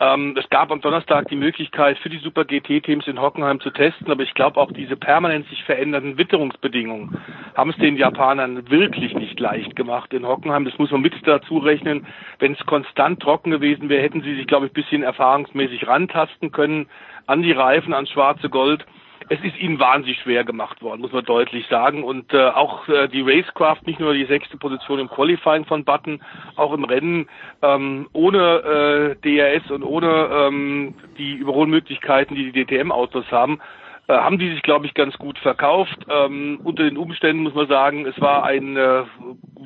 Ähm, 0.00 0.36
es 0.38 0.48
gab 0.48 0.70
am 0.70 0.80
Donnerstag 0.80 1.28
die 1.28 1.36
Möglichkeit 1.36 1.98
für 1.98 2.08
die 2.08 2.18
Super 2.18 2.44
GT-Teams 2.44 3.08
in 3.08 3.20
Hockenheim 3.20 3.60
zu 3.60 3.70
testen, 3.70 4.10
aber 4.10 4.22
ich 4.22 4.34
glaube 4.34 4.60
auch 4.60 4.70
diese 4.70 4.96
permanent 4.96 5.48
sich 5.48 5.64
verändernden 5.64 6.18
Witterungsbedingungen 6.18 7.18
haben 7.58 7.70
es 7.70 7.76
den 7.78 7.96
Japanern 7.96 8.70
wirklich 8.70 9.12
nicht 9.14 9.40
leicht 9.40 9.74
gemacht 9.74 10.12
in 10.14 10.24
Hockenheim. 10.24 10.64
Das 10.64 10.78
muss 10.78 10.92
man 10.92 11.00
mit 11.00 11.14
dazu 11.24 11.58
rechnen. 11.58 12.06
Wenn 12.38 12.52
es 12.52 12.66
konstant 12.66 13.20
trocken 13.20 13.50
gewesen 13.50 13.88
wäre, 13.88 14.00
hätten 14.00 14.22
sie 14.22 14.36
sich, 14.36 14.46
glaube 14.46 14.66
ich, 14.66 14.70
ein 14.70 14.74
bisschen 14.74 15.02
erfahrungsmäßig 15.02 15.88
rantasten 15.88 16.52
können 16.52 16.86
an 17.26 17.42
die 17.42 17.50
Reifen, 17.50 17.92
ans 17.92 18.10
schwarze 18.10 18.48
Gold. 18.48 18.86
Es 19.30 19.40
ist 19.42 19.58
ihnen 19.58 19.78
wahnsinnig 19.78 20.18
schwer 20.20 20.44
gemacht 20.44 20.80
worden, 20.80 21.02
muss 21.02 21.12
man 21.12 21.24
deutlich 21.24 21.66
sagen. 21.66 22.02
Und 22.02 22.32
äh, 22.32 22.48
auch 22.48 22.88
äh, 22.88 23.08
die 23.08 23.20
Racecraft, 23.20 23.82
nicht 23.84 24.00
nur 24.00 24.14
die 24.14 24.24
sechste 24.24 24.56
Position 24.56 25.00
im 25.00 25.08
Qualifying 25.08 25.66
von 25.66 25.84
Button, 25.84 26.22
auch 26.56 26.72
im 26.72 26.84
Rennen 26.84 27.28
ähm, 27.62 28.08
ohne 28.12 29.16
äh, 29.22 29.60
DRS 29.60 29.70
und 29.70 29.82
ohne 29.82 30.28
ähm, 30.32 30.94
die 31.18 31.34
Überholmöglichkeiten, 31.34 32.36
die 32.36 32.50
die 32.50 32.64
DTM-Autos 32.64 33.30
haben, 33.30 33.60
äh, 34.08 34.14
haben 34.14 34.38
die 34.38 34.50
sich, 34.50 34.62
glaube 34.62 34.86
ich, 34.86 34.94
ganz 34.94 35.16
gut 35.18 35.38
verkauft. 35.38 35.98
Ähm, 36.08 36.60
unter 36.64 36.84
den 36.84 36.96
Umständen 36.96 37.42
muss 37.42 37.54
man 37.54 37.68
sagen, 37.68 38.06
es 38.06 38.18
war 38.20 38.44
ein 38.44 38.76
äh, 38.76 39.02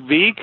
Weg, 0.07 0.41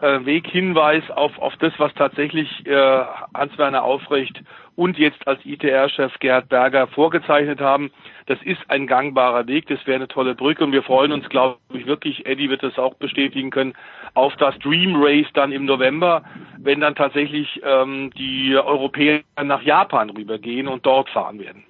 äh, 0.00 0.24
Weghinweis 0.24 1.08
auf, 1.10 1.38
auf 1.38 1.54
das, 1.58 1.72
was 1.78 1.92
tatsächlich 1.94 2.66
äh, 2.66 3.04
Hans-Werner 3.34 3.84
Aufrecht 3.84 4.40
und 4.76 4.98
jetzt 4.98 5.26
als 5.26 5.44
ITR-Chef 5.44 6.18
Gerhard 6.18 6.48
Berger 6.48 6.86
vorgezeichnet 6.88 7.60
haben. 7.60 7.90
Das 8.26 8.38
ist 8.42 8.60
ein 8.68 8.86
gangbarer 8.86 9.46
Weg, 9.46 9.66
das 9.68 9.86
wäre 9.86 9.96
eine 9.96 10.08
tolle 10.08 10.34
Brücke 10.34 10.64
und 10.64 10.72
wir 10.72 10.82
freuen 10.82 11.12
uns, 11.12 11.28
glaube 11.28 11.58
ich, 11.72 11.86
wirklich, 11.86 12.26
Eddie 12.26 12.50
wird 12.50 12.62
das 12.62 12.78
auch 12.78 12.94
bestätigen 12.94 13.50
können, 13.50 13.74
auf 14.14 14.34
das 14.36 14.58
Dream 14.58 14.94
Race 14.96 15.28
dann 15.34 15.52
im 15.52 15.64
November, 15.64 16.24
wenn 16.58 16.80
dann 16.80 16.94
tatsächlich 16.94 17.60
ähm, 17.64 18.10
die 18.16 18.56
Europäer 18.56 19.20
nach 19.42 19.62
Japan 19.62 20.10
rübergehen 20.10 20.68
und 20.68 20.86
dort 20.86 21.10
fahren 21.10 21.38
werden. 21.38 21.64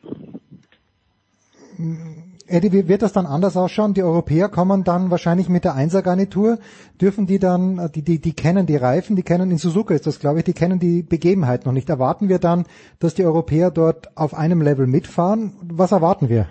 Eddie, 2.47 2.73
wie 2.73 2.89
wird 2.89 3.01
das 3.01 3.15
dann 3.15 3.25
anders 3.25 3.57
ausschauen? 3.57 3.95
Die 3.95 4.03
Europäer 4.03 4.49
kommen 4.51 4.85
dann 4.85 5.11
wahrscheinlich 5.11 5.49
mit 5.49 5.65
der 5.65 5.75
Einser-Garnitur. 5.75 6.59
Dürfen 7.01 7.27
die 7.27 7.39
dann, 7.39 7.79
äh, 7.79 7.91
die, 7.91 8.03
die, 8.03 8.21
die 8.21 8.35
kennen 8.35 8.67
die 8.67 8.77
Reifen, 8.77 9.17
die 9.17 9.23
kennen 9.23 9.51
in 9.51 9.57
Suzuka 9.57 9.95
ist 9.95 10.07
das, 10.07 10.21
glaube 10.21 10.39
ich, 10.41 10.45
die 10.45 10.53
kennen 10.53 10.79
die 10.79 11.03
Begebenheit 11.03 11.65
noch 11.65 11.73
nicht. 11.73 11.89
Erwarten 11.89 12.29
wir 12.29 12.39
dann, 12.39 12.67
dass 13.01 13.15
die 13.15 13.25
Europäer 13.25 13.71
dort 13.71 14.17
auf 14.17 14.35
einem 14.35 14.61
Level 14.61 14.87
mitfahren? 14.87 15.55
Was 15.63 15.93
erwarten 15.93 16.29
wir? 16.29 16.47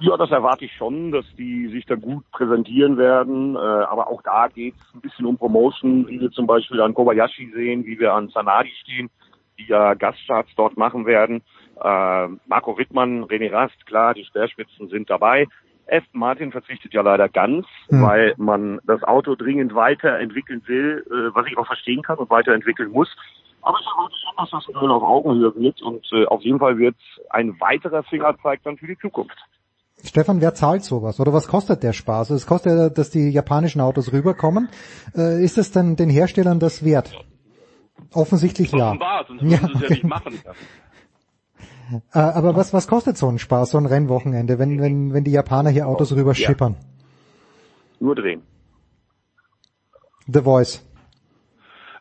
Ja, 0.00 0.16
das 0.16 0.30
erwarte 0.30 0.64
ich 0.64 0.72
schon, 0.72 1.10
dass 1.10 1.26
die 1.36 1.68
sich 1.68 1.84
da 1.84 1.96
gut 1.96 2.24
präsentieren 2.30 2.96
werden. 2.96 3.56
Äh, 3.56 3.58
aber 3.58 4.08
auch 4.08 4.22
da 4.22 4.48
geht 4.48 4.74
es 4.74 4.94
ein 4.94 5.00
bisschen 5.00 5.26
um 5.26 5.36
Promotion, 5.36 6.08
wie 6.08 6.20
wir 6.20 6.30
zum 6.30 6.46
Beispiel 6.46 6.80
an 6.80 6.94
Kobayashi 6.94 7.50
sehen, 7.54 7.84
wie 7.84 7.98
wir 7.98 8.14
an 8.14 8.28
Sanadi 8.28 8.70
stehen, 8.82 9.10
die 9.58 9.66
ja 9.66 9.92
Gaststarts 9.94 10.50
dort 10.56 10.78
machen 10.78 11.04
werden. 11.04 11.42
Äh, 11.82 12.28
Marco 12.46 12.76
Wittmann, 12.78 13.24
René 13.24 13.52
Rast, 13.52 13.86
klar, 13.86 14.14
die 14.14 14.24
Speerspitzen 14.24 14.88
sind 14.88 15.08
dabei. 15.10 15.46
Aston 15.90 16.20
Martin 16.20 16.52
verzichtet 16.52 16.92
ja 16.92 17.00
leider 17.02 17.28
ganz, 17.28 17.66
Hm. 17.88 18.02
weil 18.02 18.34
man 18.36 18.80
das 18.84 19.02
Auto 19.04 19.34
dringend 19.34 19.74
weiterentwickeln 19.74 20.62
will, 20.66 21.04
äh, 21.06 21.34
was 21.34 21.46
ich 21.46 21.56
auch 21.56 21.66
verstehen 21.66 22.02
kann 22.02 22.18
und 22.18 22.30
weiterentwickeln 22.30 22.90
muss. 22.90 23.08
Aber 23.62 23.78
ich 23.80 23.86
erwarte 23.86 24.14
schon, 24.22 24.36
dass 24.36 24.50
das 24.50 24.68
ein 24.68 24.74
Duell 24.74 24.90
auf 24.90 25.02
Augenhöhe 25.02 25.54
wird 25.54 25.82
und 25.82 26.06
äh, 26.12 26.26
auf 26.26 26.42
jeden 26.42 26.58
Fall 26.58 26.78
wird 26.78 26.96
ein 27.30 27.58
weiterer 27.60 28.02
Fingerzeig 28.04 28.60
dann 28.64 28.76
für 28.76 28.86
die 28.86 28.98
Zukunft. 28.98 29.36
Stefan, 30.04 30.40
wer 30.40 30.54
zahlt 30.54 30.84
sowas? 30.84 31.18
Oder 31.18 31.32
was 31.32 31.48
kostet 31.48 31.82
der 31.82 31.92
Spaß? 31.92 32.30
Es 32.30 32.46
kostet 32.46 32.72
ja, 32.72 32.88
dass 32.88 33.10
die 33.10 33.30
japanischen 33.30 33.80
Autos 33.80 34.12
rüberkommen. 34.12 34.68
Äh, 35.16 35.42
ist 35.42 35.58
es 35.58 35.72
denn 35.72 35.96
den 35.96 36.08
Herstellern 36.08 36.60
das 36.60 36.84
wert? 36.84 37.12
Offensichtlich 38.14 38.70
ja. 38.72 38.88
Offenbar, 38.88 39.24
sonst 39.26 39.42
würden 39.42 39.66
sie 39.66 39.74
es 39.74 39.82
ja 39.82 39.88
nicht 39.90 40.04
machen. 40.04 40.38
Äh, 42.12 42.18
aber 42.18 42.56
was, 42.56 42.72
was 42.72 42.86
kostet 42.86 43.16
so 43.16 43.28
ein 43.28 43.38
Spaß, 43.38 43.70
so 43.70 43.78
ein 43.78 43.86
Rennwochenende, 43.86 44.58
wenn, 44.58 44.80
wenn, 44.80 45.14
wenn 45.14 45.24
die 45.24 45.32
Japaner 45.32 45.70
hier 45.70 45.86
Autos 45.86 46.14
rüber 46.14 46.34
schippern? 46.34 46.76
Nur 48.00 48.14
drehen. 48.14 48.42
The 50.26 50.42
Voice. 50.42 50.84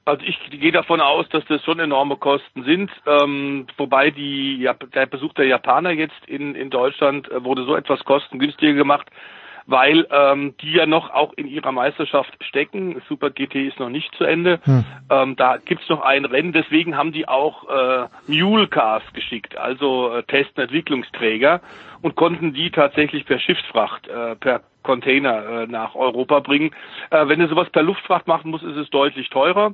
Also 0.06 0.24
ich 0.24 0.38
gehe 0.50 0.72
davon 0.72 1.02
aus, 1.02 1.28
dass 1.30 1.44
das 1.50 1.62
schon 1.64 1.80
enorme 1.80 2.16
Kosten 2.16 2.64
sind, 2.64 2.90
ähm, 3.06 3.68
wobei 3.76 4.10
die, 4.10 4.58
ja, 4.62 4.74
der 4.74 5.06
Besuch 5.06 5.34
der 5.34 5.48
Japaner 5.48 5.92
jetzt 5.92 6.26
in, 6.28 6.56
in 6.56 6.70
Deutschland 6.70 7.30
äh, 7.30 7.44
wurde 7.44 7.66
so 7.66 7.76
etwas 7.76 8.04
kostengünstiger 8.06 8.74
gemacht, 8.74 9.10
weil 9.68 10.08
ähm, 10.10 10.56
die 10.62 10.72
ja 10.72 10.86
noch 10.86 11.12
auch 11.12 11.34
in 11.34 11.46
ihrer 11.48 11.72
Meisterschaft 11.72 12.34
stecken. 12.44 13.02
Super 13.08 13.30
GT 13.30 13.56
ist 13.68 13.80
noch 13.80 13.90
nicht 13.90 14.14
zu 14.16 14.24
Ende. 14.24 14.60
Ähm, 15.10 15.36
da 15.36 15.58
gibt's 15.58 15.88
noch 15.90 16.02
ein 16.02 16.26
Rennen, 16.26 16.54
deswegen 16.54 16.98
haben 16.98 17.12
die 17.12 17.28
auch 17.28 17.70
äh, 17.70 18.08
Mule 18.28 18.68
Cars 18.68 19.04
geschickt, 19.14 19.58
also 19.58 20.14
äh, 20.14 20.24
Test- 20.24 20.58
und 20.58 20.64
Entwicklungsträger 20.64 21.62
und 22.02 22.16
konnten 22.16 22.54
die 22.54 22.72
tatsächlich 22.72 23.26
per 23.26 23.40
Schiffsfracht, 23.40 24.08
äh, 24.08 24.36
per 24.36 24.62
Container 24.84 25.46
äh, 25.46 25.68
nach 25.68 25.96
Europa 25.96 26.40
bringen. 26.40 26.72
Äh, 27.10 27.28
wenn 27.28 27.40
du 27.40 27.48
sowas 27.50 27.70
per 27.70 27.84
Luftfracht 27.84 28.28
machen 28.28 28.52
musst, 28.52 28.64
ist 28.64 28.78
es 28.78 28.90
deutlich 28.90 29.30
teurer. 29.30 29.74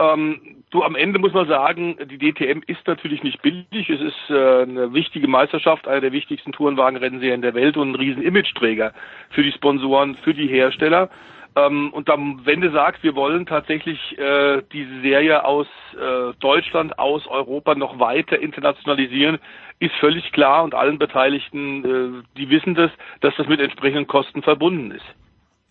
Ähm, 0.00 0.57
du 0.70 0.82
am 0.82 0.94
Ende 0.94 1.18
muss 1.18 1.32
man 1.32 1.48
sagen, 1.48 1.96
die 2.10 2.18
DTM 2.18 2.60
ist 2.66 2.86
natürlich 2.86 3.22
nicht 3.22 3.40
billig. 3.42 3.88
Es 3.88 4.00
ist 4.00 4.30
äh, 4.30 4.62
eine 4.62 4.92
wichtige 4.92 5.28
Meisterschaft, 5.28 5.88
eine 5.88 6.00
der 6.00 6.12
wichtigsten 6.12 6.52
Tourenwagenrennserien 6.52 7.42
der 7.42 7.54
Welt 7.54 7.76
und 7.76 7.92
ein 7.92 7.94
riesen 7.94 8.22
Imageträger 8.22 8.92
für 9.30 9.42
die 9.42 9.52
Sponsoren, 9.52 10.16
für 10.16 10.34
die 10.34 10.46
Hersteller. 10.46 11.10
Ähm, 11.56 11.92
und 11.92 12.08
dann, 12.08 12.40
wenn 12.44 12.60
du 12.60 12.70
sagst, 12.70 13.02
wir 13.02 13.14
wollen 13.14 13.46
tatsächlich 13.46 14.18
äh, 14.18 14.62
diese 14.72 15.00
Serie 15.00 15.44
aus 15.44 15.66
äh, 15.94 16.34
Deutschland, 16.40 16.98
aus 16.98 17.26
Europa 17.26 17.74
noch 17.74 17.98
weiter 17.98 18.38
internationalisieren, 18.38 19.38
ist 19.80 19.94
völlig 19.96 20.32
klar 20.32 20.64
und 20.64 20.74
allen 20.74 20.98
Beteiligten, 20.98 21.84
äh, 21.84 22.22
die 22.36 22.50
wissen 22.50 22.74
das, 22.74 22.90
dass 23.20 23.34
das 23.36 23.48
mit 23.48 23.60
entsprechenden 23.60 24.06
Kosten 24.06 24.42
verbunden 24.42 24.90
ist. 24.90 25.06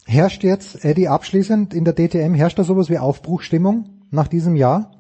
Herrscht 0.09 0.45
jetzt, 0.45 0.85
Eddie, 0.85 1.09
abschließend 1.09 1.73
in 1.73 1.83
der 1.83 1.93
DTM, 1.93 2.33
herrscht 2.33 2.57
da 2.57 2.63
sowas 2.63 2.89
wie 2.89 2.97
Aufbruchstimmung 2.97 3.89
nach 4.09 4.29
diesem 4.29 4.55
Jahr? 4.55 4.91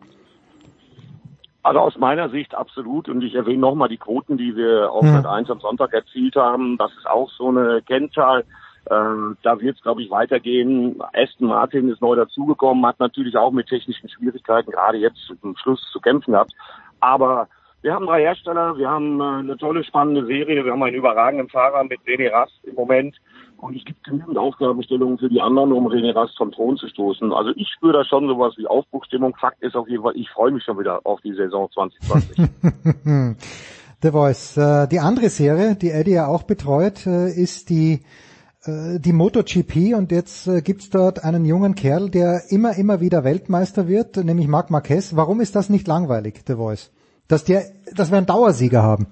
Also 1.63 1.79
aus 1.79 1.97
meiner 1.97 2.29
Sicht 2.29 2.53
absolut. 2.53 3.07
Und 3.07 3.21
ich 3.23 3.33
erwähne 3.33 3.59
nochmal 3.59 3.87
die 3.87 3.97
Quoten, 3.97 4.37
die 4.37 4.57
wir 4.57 4.91
auf 4.91 5.03
Hm. 5.03 5.15
Red 5.15 5.25
1 5.25 5.49
am 5.49 5.61
Sonntag 5.61 5.93
erzielt 5.93 6.35
haben. 6.35 6.77
Das 6.77 6.91
ist 6.91 7.07
auch 7.07 7.29
so 7.31 7.47
eine 7.47 7.81
Kennzahl. 7.83 8.41
Äh, 8.89 9.35
da 9.43 9.61
wird 9.61 9.77
es, 9.77 9.81
glaube 9.81 10.01
ich, 10.01 10.11
weitergehen. 10.11 11.01
Aston 11.13 11.47
Martin 11.47 11.89
ist 11.89 12.01
neu 12.01 12.17
dazugekommen, 12.17 12.85
hat 12.85 12.99
natürlich 12.99 13.37
auch 13.37 13.51
mit 13.51 13.67
technischen 13.67 14.09
Schwierigkeiten 14.09 14.71
gerade 14.71 14.97
jetzt 14.97 15.33
zum 15.41 15.55
Schluss 15.55 15.81
zu 15.93 16.01
kämpfen 16.01 16.33
gehabt. 16.33 16.51
Aber 16.99 17.47
wir 17.81 17.93
haben 17.93 18.07
drei 18.07 18.23
Hersteller, 18.23 18.77
wir 18.77 18.89
haben 18.89 19.21
äh, 19.21 19.23
eine 19.23 19.57
tolle, 19.57 19.85
spannende 19.85 20.25
Serie, 20.25 20.65
wir 20.65 20.71
haben 20.73 20.83
einen 20.83 20.95
überragenden 20.95 21.47
Fahrer 21.47 21.85
mit 21.85 21.99
René 22.05 22.29
Rast 22.29 22.59
im 22.63 22.75
Moment. 22.75 23.15
Und 23.57 23.75
es 23.75 23.83
gibt 23.85 24.03
genügend 24.03 24.37
Aufgabenstellungen 24.37 25.17
für 25.17 25.29
die 25.29 25.41
anderen, 25.41 25.73
um 25.73 25.87
René 25.87 26.13
Rast 26.13 26.37
vom 26.37 26.51
Thron 26.51 26.77
zu 26.77 26.87
stoßen. 26.87 27.33
Also 27.33 27.51
ich 27.55 27.67
spüre 27.69 27.93
da 27.93 28.05
schon 28.05 28.27
sowas 28.27 28.53
wie 28.57 28.67
Aufbruchstimmung. 28.67 29.35
Fakt 29.35 29.63
ist 29.63 29.75
auf 29.75 29.89
jeden 29.89 30.03
Fall, 30.03 30.15
ich 30.15 30.29
freue 30.29 30.51
mich 30.51 30.63
schon 30.63 30.79
wieder 30.79 31.01
auf 31.05 31.19
die 31.21 31.33
Saison 31.33 31.67
2020. 31.71 32.37
The 34.01 34.11
Voice. 34.11 34.57
Äh, 34.57 34.87
die 34.87 34.99
andere 34.99 35.29
Serie, 35.29 35.75
die 35.75 35.89
Eddie 35.89 36.11
ja 36.11 36.27
auch 36.27 36.43
betreut, 36.43 37.07
äh, 37.07 37.29
ist 37.29 37.71
die 37.71 38.03
äh, 38.63 38.99
die 38.99 39.11
MotoGP 39.13 39.95
und 39.95 40.11
jetzt 40.11 40.47
gibt's 40.63 40.91
dort 40.91 41.23
einen 41.23 41.45
jungen 41.45 41.73
Kerl, 41.73 42.11
der 42.11 42.43
immer, 42.49 42.75
immer 42.77 43.01
wieder 43.01 43.23
Weltmeister 43.23 43.87
wird, 43.87 44.17
nämlich 44.17 44.47
Marc 44.47 44.69
Marquez. 44.69 45.15
Warum 45.15 45.41
ist 45.41 45.55
das 45.55 45.69
nicht 45.69 45.87
langweilig, 45.87 46.41
The 46.45 46.55
Voice? 46.55 46.91
Dass, 47.27 47.43
der, 47.43 47.63
dass 47.95 48.11
wir 48.11 48.17
einen 48.17 48.27
Dauersieger 48.27 48.83
haben. 48.83 49.07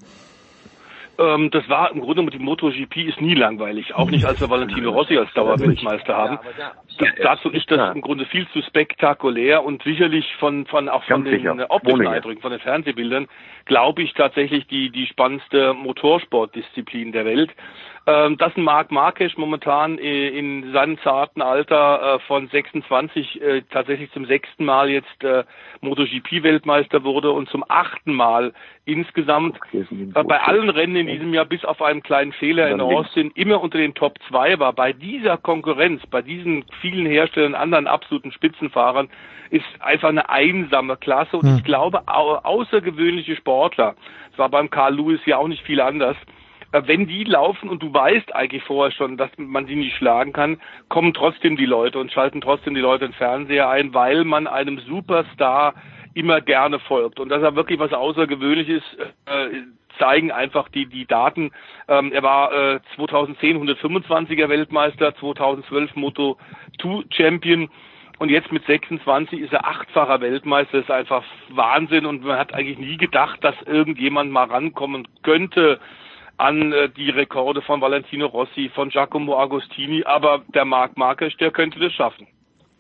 Ähm, 1.18 1.52
das 1.52 1.68
war 1.70 1.92
im 1.92 2.02
Grunde 2.02 2.26
die 2.32 2.40
MotoGP 2.40 2.98
ist 2.98 3.22
nie 3.22 3.36
langweilig, 3.36 3.96
auch 3.96 4.10
nicht 4.10 4.26
als 4.26 4.40
wir 4.42 4.50
Valentino 4.50 4.92
Rossi 4.92 5.18
als 5.18 5.32
Dauerweltmeister 5.34 6.16
haben. 6.16 6.40
Da, 6.98 7.06
dazu 7.22 7.50
ist 7.50 7.70
das 7.72 7.96
im 7.96 8.02
Grunde 8.02 8.26
viel 8.26 8.48
zu 8.50 8.62
spektakulär 8.62 9.64
und 9.64 9.84
sicherlich 9.84 10.26
von 10.40 10.66
von 10.66 10.90
auch 10.90 11.04
von 11.04 11.24
Ganz 11.24 11.42
den 11.42 11.64
optischen 11.64 12.08
Eindrücken, 12.08 12.42
von 12.42 12.52
den 12.52 12.60
Fernsehbildern, 12.60 13.28
glaube 13.66 14.04
ich 14.04 14.14
tatsächlich 14.14 14.68
die 14.68 14.90
die 14.90 15.08
spannendste 15.08 15.74
Motorsportdisziplin 15.74 17.12
der 17.12 17.26
Welt. 17.26 17.52
Ähm, 18.08 18.38
dass 18.38 18.56
ein 18.56 18.62
Marc 18.62 18.92
Marquez 18.92 19.36
momentan 19.36 19.98
äh, 19.98 20.30
in 20.30 20.72
seinem 20.74 21.00
zarten 21.00 21.42
Alter 21.42 22.18
äh, 22.18 22.20
von 22.28 22.48
26 22.48 23.42
äh, 23.42 23.62
tatsächlich 23.72 24.12
zum 24.12 24.28
sechsten 24.28 24.64
Mal 24.64 24.92
jetzt 24.92 25.24
äh, 25.24 25.44
MotoGP-Weltmeister 25.82 27.04
wurde 27.04 27.32
und 27.32 27.50
zum 27.50 27.66
achten 27.68 28.14
Mal 28.14 28.54
insgesamt 28.86 29.58
äh, 29.74 30.24
bei 30.24 30.40
allen 30.40 30.70
Rennen 30.70 30.98
in 30.98 31.08
diesem 31.08 31.34
Jahr 31.34 31.46
bis 31.46 31.66
auf 31.66 31.82
einen 31.82 32.04
kleinen 32.04 32.32
Fehler 32.34 32.70
in. 32.70 32.80
Austin 32.80 33.32
immer 33.34 33.60
unter 33.60 33.80
den 33.80 33.96
Top 33.96 34.20
2 34.30 34.60
war. 34.60 34.74
Bei 34.74 34.94
dieser 34.94 35.38
Konkurrenz, 35.38 36.06
bei 36.12 36.22
diesen 36.22 36.64
vielen 36.82 37.08
Herstellern, 37.08 37.56
anderen 37.56 37.88
absoluten 37.88 38.32
Spitzenfahrern, 38.32 39.10
ist 39.50 39.66
einfach 39.80 40.10
eine 40.10 40.30
einsame 40.30 40.98
Klasse 40.98 41.38
und 41.38 41.58
ich 41.58 41.64
glaube, 41.64 42.08
au 42.08 42.36
außergewöhnliche 42.36 43.36
Sportler, 43.36 43.96
es 44.32 44.38
war 44.38 44.50
beim 44.50 44.70
Carl 44.70 44.96
Lewis 44.96 45.22
ja 45.26 45.38
auch 45.38 45.48
nicht 45.48 45.64
viel 45.64 45.82
anders, 45.82 46.18
wenn 46.72 47.08
die 47.08 47.24
laufen 47.24 47.70
und 47.70 47.82
du 47.82 47.94
weißt 47.94 48.36
eigentlich 48.36 48.64
vorher 48.64 48.92
schon, 48.92 49.18
dass 49.18 49.30
man 49.38 49.66
sie 49.66 49.76
nicht 49.76 49.96
schlagen 49.96 50.34
kann, 50.34 50.60
kommen 50.90 51.14
trotzdem 51.14 51.58
die 51.58 51.66
Leute 51.66 52.00
und 52.00 52.12
schalten 52.12 52.42
trotzdem 52.42 52.76
die 52.76 52.82
Leute 52.82 53.06
den 53.06 53.14
Fernseher 53.14 53.70
ein, 53.70 53.94
weil 53.94 54.24
man 54.24 54.48
einem 54.48 54.80
Superstar 54.80 55.76
immer 56.14 56.42
gerne 56.42 56.80
folgt. 56.80 57.20
Und 57.20 57.30
dass 57.30 57.44
er 57.44 57.56
wirklich 57.56 57.80
was 57.80 57.94
Außergewöhnliches 57.94 58.84
äh, 59.26 59.48
zeigen 60.00 60.32
einfach 60.32 60.70
die 60.70 60.88
die 60.88 61.06
Daten. 61.06 61.52
Ähm, 61.88 62.12
er 62.12 62.24
war 62.24 62.52
äh, 62.54 62.80
2010 62.96 63.68
125er 63.68 64.50
Weltmeister, 64.50 65.16
2012 65.16 65.96
Moto 65.96 66.38
2 66.82 67.06
Champion 67.12 67.70
und 68.18 68.30
jetzt 68.30 68.52
mit 68.52 68.66
26 68.66 69.42
ist 69.42 69.54
er 69.54 69.68
achtfacher 69.68 70.22
Weltmeister. 70.22 70.78
Das 70.78 70.86
ist 70.86 70.92
einfach 70.92 71.24
Wahnsinn 71.50 72.06
und 72.06 72.24
man 72.24 72.38
hat 72.38 72.54
eigentlich 72.54 72.78
nie 72.78 72.98
gedacht, 72.98 73.44
dass 73.44 73.56
irgendjemand 73.66 74.32
mal 74.32 74.46
rankommen 74.46 75.08
könnte 75.22 75.80
an 76.38 76.72
äh, 76.74 76.90
die 76.90 77.10
Rekorde 77.10 77.62
von 77.62 77.82
Valentino 77.82 78.28
Rossi, 78.28 78.70
von 78.74 78.90
Giacomo 78.90 79.38
Agostini, 79.38 80.04
aber 80.04 80.42
der 80.54 80.66
Marc 80.66 80.98
Marquez, 80.98 81.36
der 81.38 81.52
könnte 81.52 81.80
das 81.80 81.94
schaffen. 81.94 82.28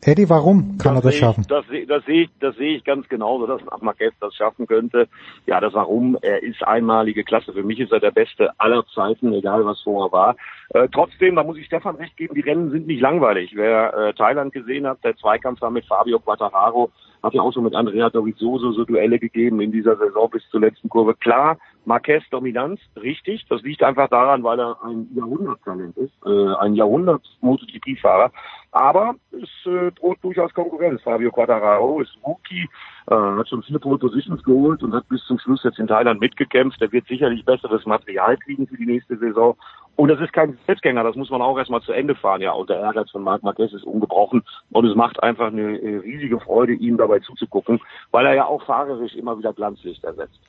Eddie, 0.07 0.29
warum 0.29 0.77
kann 0.77 0.95
er 0.95 1.01
das 1.01 1.15
schaffen? 1.15 1.41
Ich, 1.41 1.47
das, 1.47 1.65
sehe- 1.67 1.87
das 1.87 2.05
sehe 2.05 2.23
ich, 2.23 2.29
das 2.39 2.55
sehe 2.57 2.75
ich 2.77 2.83
ganz 2.83 3.07
genauso, 3.09 3.47
dass 3.47 3.61
Marquez 3.81 4.13
das 4.19 4.35
schaffen 4.35 4.67
könnte. 4.67 5.07
Ja, 5.47 5.59
das 5.59 5.73
Warum, 5.73 6.15
er 6.21 6.43
ist 6.43 6.61
einmalige 6.63 7.23
Klasse. 7.23 7.53
Für 7.53 7.63
mich 7.63 7.79
ist 7.79 7.91
er 7.91 7.99
der 7.99 8.11
Beste 8.11 8.51
aller 8.59 8.85
Zeiten, 8.93 9.33
egal 9.33 9.65
was 9.65 9.81
vorher 9.81 10.11
war. 10.11 10.35
Äh, 10.69 10.87
trotzdem, 10.91 11.35
da 11.35 11.43
muss 11.43 11.57
ich 11.57 11.65
Stefan 11.65 11.95
recht 11.95 12.17
geben, 12.17 12.35
die 12.35 12.41
Rennen 12.41 12.71
sind 12.71 12.87
nicht 12.87 13.01
langweilig. 13.01 13.51
Wer 13.55 13.93
äh, 13.93 14.13
Thailand 14.13 14.53
gesehen 14.53 14.87
hat, 14.87 15.03
der 15.03 15.15
Zweikampf 15.15 15.59
da 15.59 15.69
mit 15.69 15.85
Fabio 15.85 16.19
Quattararo, 16.19 16.91
hat 17.25 17.33
ja 17.33 17.41
auch 17.41 17.53
schon 17.53 17.63
mit 17.63 17.75
Andrea 17.75 18.09
Dovizioso 18.09 18.71
so 18.71 18.85
Duelle 18.85 19.19
gegeben 19.19 19.59
in 19.59 19.71
dieser 19.71 19.97
Saison 19.97 20.29
bis 20.29 20.47
zur 20.49 20.61
letzten 20.61 20.89
Kurve. 20.89 21.15
Klar, 21.15 21.57
Marquez 21.83 22.23
Dominanz, 22.29 22.79
richtig. 23.01 23.45
Das 23.49 23.61
liegt 23.63 23.83
einfach 23.83 24.09
daran, 24.09 24.43
weil 24.43 24.59
er 24.59 24.77
ein 24.83 25.07
Jahrhunderttalent 25.15 25.97
ist, 25.97 26.13
äh, 26.25 26.55
ein 26.59 26.75
Jahrhundert-MotoGP-Fahrer. 26.75 28.31
Aber 28.71 29.15
es 29.31 29.71
äh, 29.71 29.91
droht 29.91 30.17
durchaus 30.21 30.53
Konkurrenz. 30.53 31.01
Fabio 31.01 31.31
Quattararo 31.31 32.01
ist 32.01 32.15
Rookie, 32.25 32.69
äh, 33.07 33.15
hat 33.15 33.49
schon 33.49 33.63
vier 33.63 33.79
Pole 33.79 33.97
Positions 33.97 34.43
geholt 34.43 34.83
und 34.83 34.93
hat 34.93 35.07
bis 35.09 35.23
zum 35.25 35.39
Schluss 35.39 35.63
jetzt 35.63 35.79
in 35.79 35.87
Thailand 35.87 36.19
mitgekämpft. 36.19 36.81
Er 36.81 36.91
wird 36.91 37.07
sicherlich 37.07 37.43
besseres 37.45 37.85
Material 37.85 38.37
kriegen 38.37 38.67
für 38.67 38.77
die 38.77 38.85
nächste 38.85 39.17
Saison. 39.17 39.55
Und 39.95 40.09
das 40.09 40.19
ist 40.19 40.33
kein 40.33 40.57
Selbstgänger, 40.65 41.03
das 41.03 41.15
muss 41.15 41.29
man 41.29 41.41
auch 41.41 41.57
erstmal 41.57 41.81
zu 41.81 41.93
Ende 41.93 42.15
fahren. 42.15 42.41
Ja, 42.41 42.51
und 42.51 42.69
der 42.69 42.79
Ehrgeiz 42.79 43.09
von 43.11 43.23
Marc 43.23 43.43
Marquez 43.43 43.71
ist 43.73 43.85
ungebrochen 43.85 44.43
und 44.71 44.85
es 44.85 44.95
macht 44.95 45.21
einfach 45.23 45.47
eine 45.47 45.79
äh, 45.79 45.97
riesige 45.97 46.39
Freude, 46.39 46.73
ihm 46.73 46.97
dabei 46.97 47.19
zuzugucken, 47.19 47.79
weil 48.11 48.25
er 48.25 48.33
ja 48.33 48.45
auch 48.45 48.63
fahrerisch 48.65 49.15
immer 49.15 49.37
wieder 49.37 49.53
Glanzlicht 49.53 50.03
ersetzt. 50.03 50.39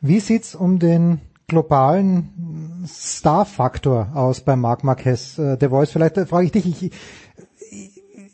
Wie 0.00 0.20
sieht's 0.20 0.54
um 0.54 0.78
den 0.78 1.20
globalen 1.48 2.84
Star-Faktor 2.86 4.08
aus 4.14 4.44
bei 4.44 4.56
Marc 4.56 4.84
Marquez, 4.84 5.38
äh, 5.38 5.58
der 5.58 5.70
Voice? 5.70 5.90
Vielleicht 5.90 6.16
äh, 6.16 6.26
frage 6.26 6.46
ich 6.46 6.52
dich, 6.52 6.66
ich, 6.82 6.92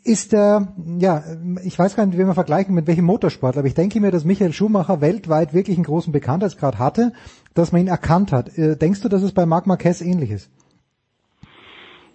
ist 0.09 0.31
der, 0.31 0.73
ja, 0.97 1.23
ich 1.63 1.77
weiß 1.77 1.95
gar 1.95 2.03
nicht, 2.05 2.17
wie 2.17 2.25
wir 2.25 2.33
vergleichen, 2.33 2.73
mit 2.73 2.87
welchem 2.87 3.05
Motorsport, 3.05 3.57
aber 3.57 3.67
ich 3.67 3.75
denke 3.75 4.01
mir, 4.01 4.09
dass 4.09 4.25
Michael 4.25 4.53
Schumacher 4.53 5.01
weltweit 5.01 5.53
wirklich 5.53 5.77
einen 5.77 5.85
großen 5.85 6.11
Bekanntheitsgrad 6.11 6.79
hatte, 6.79 7.13
dass 7.53 7.71
man 7.71 7.81
ihn 7.81 7.87
erkannt 7.87 8.31
hat. 8.31 8.57
Äh, 8.57 8.75
denkst 8.75 9.01
du, 9.01 9.09
dass 9.09 9.21
es 9.21 9.33
bei 9.33 9.45
Marc 9.45 9.67
Marquez 9.67 10.01
ähnlich 10.01 10.31
ist? 10.31 10.49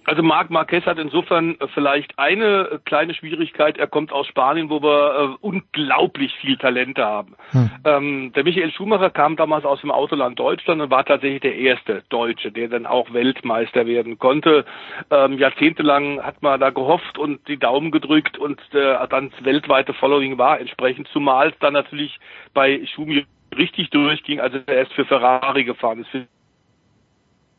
Also 0.06 0.22
Marc 0.22 0.50
Marquez 0.50 0.84
hat 0.86 0.98
insofern 0.98 1.58
äh, 1.60 1.68
vielleicht 1.68 2.18
eine 2.18 2.68
äh, 2.70 2.78
kleine 2.84 3.14
Schwierigkeit. 3.14 3.78
Er 3.78 3.86
kommt 3.86 4.12
aus 4.12 4.26
Spanien, 4.26 4.70
wo 4.70 4.82
wir 4.82 5.34
äh, 5.34 5.36
unglaublich 5.40 6.34
viel 6.40 6.56
Talente 6.56 7.04
haben. 7.04 7.34
Hm. 7.50 7.70
Ähm, 7.84 8.32
der 8.34 8.44
Michael 8.44 8.72
Schumacher 8.72 9.10
kam 9.10 9.36
damals 9.36 9.64
aus 9.64 9.80
dem 9.80 9.90
Autoland 9.90 10.38
Deutschland 10.38 10.82
und 10.82 10.90
war 10.90 11.04
tatsächlich 11.04 11.42
der 11.42 11.56
erste 11.56 12.02
Deutsche, 12.08 12.52
der 12.52 12.68
dann 12.68 12.86
auch 12.86 13.12
Weltmeister 13.12 13.86
werden 13.86 14.18
konnte. 14.18 14.64
Ähm, 15.10 15.38
jahrzehntelang 15.38 16.22
hat 16.22 16.42
man 16.42 16.60
da 16.60 16.70
gehofft 16.70 17.18
und 17.18 17.46
die 17.48 17.58
Daumen 17.58 17.90
gedrückt 17.90 18.38
und 18.38 18.60
äh, 18.72 18.96
dann 19.08 19.30
das 19.30 19.44
weltweite 19.44 19.94
Following 19.94 20.38
war 20.38 20.60
entsprechend, 20.60 21.08
zumal 21.08 21.48
es 21.48 21.58
dann 21.60 21.72
natürlich 21.72 22.18
bei 22.52 22.84
Schumi 22.94 23.24
richtig 23.56 23.90
durchging, 23.90 24.40
also 24.40 24.58
er 24.66 24.82
ist 24.82 24.92
für 24.92 25.04
Ferrari 25.04 25.64
gefahren 25.64 26.00
ist, 26.00 26.08
für 26.08 26.26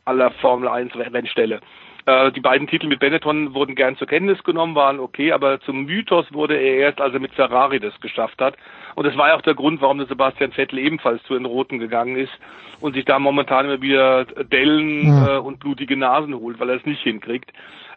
aller 0.05 0.31
Formel 0.31 0.67
1 0.67 0.95
Rennstelle. 0.95 1.61
Äh, 2.06 2.32
die 2.32 2.41
beiden 2.41 2.68
Titel 2.68 2.88
mit 2.88 2.99
Benetton 2.99 3.53
wurden 3.53 3.73
gern 3.73 3.98
zur 3.98 4.07
Kenntnis 4.07 4.44
genommen, 4.44 4.76
waren 4.76 4.99
okay, 4.99 5.32
aber 5.32 5.60
zum 5.61 5.86
Mythos 5.86 6.32
wurde 6.32 6.56
er 6.56 6.77
erst, 6.77 7.02
als 7.02 7.14
er 7.14 7.19
mit 7.19 7.34
Ferrari 7.34 7.80
das 7.80 7.99
geschafft 7.99 8.40
hat. 8.41 8.56
Und 8.94 9.07
das 9.07 9.18
war 9.18 9.30
ja 9.30 9.36
auch 9.36 9.41
der 9.41 9.56
Grund, 9.56 9.82
warum 9.82 9.98
der 9.98 10.07
Sebastian 10.07 10.52
Vettel 10.52 10.80
ebenfalls 10.80 11.23
zu 11.23 11.34
den 11.34 11.45
Roten 11.45 11.80
gegangen 11.80 12.15
ist 12.15 12.34
und 12.80 12.94
sich 12.94 13.06
da 13.06 13.18
momentan 13.18 13.65
immer 13.65 13.82
wieder 13.82 14.26
Dellen 14.26 15.07
ja. 15.07 15.36
äh, 15.36 15.40
und 15.40 15.60
blutige 15.60 15.98
Nasen 15.98 16.36
holt, 16.36 16.60
weil 16.60 16.69
er 16.69 16.76
es 16.76 16.86
nicht 16.86 17.02
hinkriegt. 17.02 17.52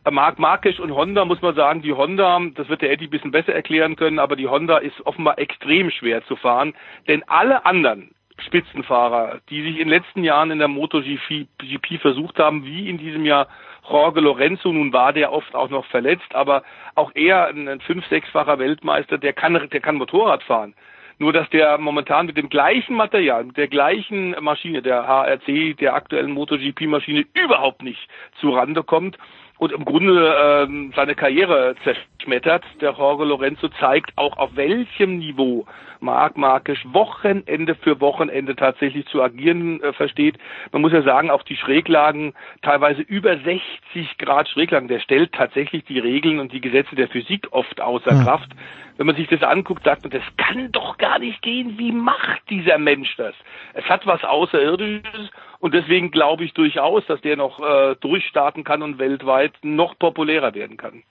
Äh, 0.04 0.10
Marc 0.10 0.38
Marquez 0.38 0.78
und 0.78 0.94
Honda 0.94 1.26
muss 1.26 1.42
man 1.42 1.54
sagen, 1.54 1.82
die 1.82 1.92
Honda, 1.92 2.40
das 2.54 2.68
wird 2.70 2.80
der 2.80 2.90
Eddie 2.90 3.08
ein 3.08 3.10
bisschen 3.10 3.30
besser 3.30 3.54
erklären 3.54 3.96
können, 3.96 4.18
aber 4.18 4.36
die 4.36 4.48
Honda 4.48 4.78
ist 4.78 5.04
offenbar 5.04 5.38
extrem 5.38 5.90
schwer 5.90 6.24
zu 6.24 6.36
fahren, 6.36 6.72
denn 7.08 7.22
alle 7.26 7.66
anderen 7.66 8.10
Spitzenfahrer, 8.38 9.40
die 9.50 9.62
sich 9.62 9.72
in 9.78 9.88
den 9.88 9.88
letzten 9.88 10.24
Jahren 10.24 10.50
in 10.50 10.58
der 10.58 10.68
MotoGP 10.68 12.00
versucht 12.00 12.38
haben, 12.38 12.64
wie 12.64 12.88
in 12.88 12.98
diesem 12.98 13.24
Jahr 13.24 13.48
Jorge 13.88 14.20
Lorenzo, 14.20 14.72
nun 14.72 14.92
war 14.92 15.12
der 15.12 15.32
oft 15.32 15.54
auch 15.54 15.70
noch 15.70 15.86
verletzt, 15.86 16.34
aber 16.34 16.62
auch 16.94 17.10
er, 17.14 17.48
ein 17.48 17.80
fünf-, 17.80 18.06
sechsfacher 18.06 18.58
Weltmeister, 18.58 19.18
der 19.18 19.32
kann, 19.32 19.68
der 19.70 19.80
kann 19.80 19.96
Motorrad 19.96 20.42
fahren. 20.42 20.74
Nur 21.20 21.32
dass 21.32 21.48
der 21.50 21.78
momentan 21.78 22.26
mit 22.26 22.36
dem 22.36 22.48
gleichen 22.48 22.94
Material, 22.94 23.44
mit 23.44 23.56
der 23.56 23.66
gleichen 23.66 24.36
Maschine, 24.40 24.82
der 24.82 25.06
HRC, 25.06 25.76
der 25.76 25.94
aktuellen 25.94 26.30
MotoGP-Maschine, 26.30 27.26
überhaupt 27.34 27.82
nicht 27.82 28.08
zu 28.40 28.50
Rande 28.50 28.84
kommt 28.84 29.18
und 29.58 29.72
im 29.72 29.84
Grunde 29.84 30.34
ähm, 30.40 30.92
seine 30.94 31.14
Karriere 31.14 31.74
zerschmettert. 31.82 32.64
Der 32.80 32.92
Jorge 32.92 33.24
Lorenzo 33.24 33.68
zeigt 33.68 34.12
auch 34.16 34.36
auf 34.36 34.54
welchem 34.54 35.18
Niveau 35.18 35.66
Marc 36.00 36.36
Markisch 36.36 36.84
Wochenende 36.92 37.74
für 37.74 38.00
Wochenende 38.00 38.54
tatsächlich 38.54 39.06
zu 39.06 39.22
agieren 39.22 39.82
äh, 39.82 39.92
versteht. 39.92 40.38
Man 40.72 40.82
muss 40.82 40.92
ja 40.92 41.02
sagen, 41.02 41.30
auch 41.30 41.42
die 41.42 41.56
Schräglagen, 41.56 42.34
teilweise 42.62 43.02
über 43.02 43.36
60 43.36 44.18
Grad 44.18 44.48
Schräglagen, 44.48 44.88
der 44.88 45.00
stellt 45.00 45.32
tatsächlich 45.32 45.84
die 45.84 45.98
Regeln 45.98 46.38
und 46.38 46.52
die 46.52 46.60
Gesetze 46.60 46.94
der 46.94 47.08
Physik 47.08 47.48
oft 47.50 47.80
außer 47.80 48.12
ja. 48.12 48.22
Kraft. 48.22 48.50
Wenn 48.96 49.06
man 49.06 49.16
sich 49.16 49.28
das 49.28 49.42
anguckt, 49.42 49.84
sagt 49.84 50.02
man, 50.02 50.10
das 50.10 50.22
kann 50.36 50.72
doch 50.72 50.98
gar 50.98 51.18
nicht 51.18 51.40
gehen. 51.42 51.78
Wie 51.78 51.92
macht 51.92 52.42
dieser 52.50 52.78
Mensch 52.78 53.14
das? 53.16 53.34
Es 53.74 53.84
hat 53.84 54.06
was 54.06 54.24
Außerirdisches 54.24 55.30
und 55.60 55.74
deswegen 55.74 56.10
glaube 56.10 56.44
ich 56.44 56.54
durchaus, 56.54 57.04
dass 57.06 57.20
der 57.20 57.36
noch 57.36 57.60
äh, 57.60 57.96
durchstarten 58.00 58.64
kann 58.64 58.82
und 58.82 58.98
weltweit 58.98 59.52
noch 59.62 59.98
populärer 59.98 60.54
werden 60.54 60.76
kann. 60.76 61.02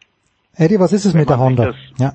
Eddie, 0.55 0.79
was 0.79 0.93
ist 0.93 1.05
es 1.05 1.13
mit 1.13 1.29
der 1.29 1.39
Honda? 1.39 1.73
ja. 1.97 2.13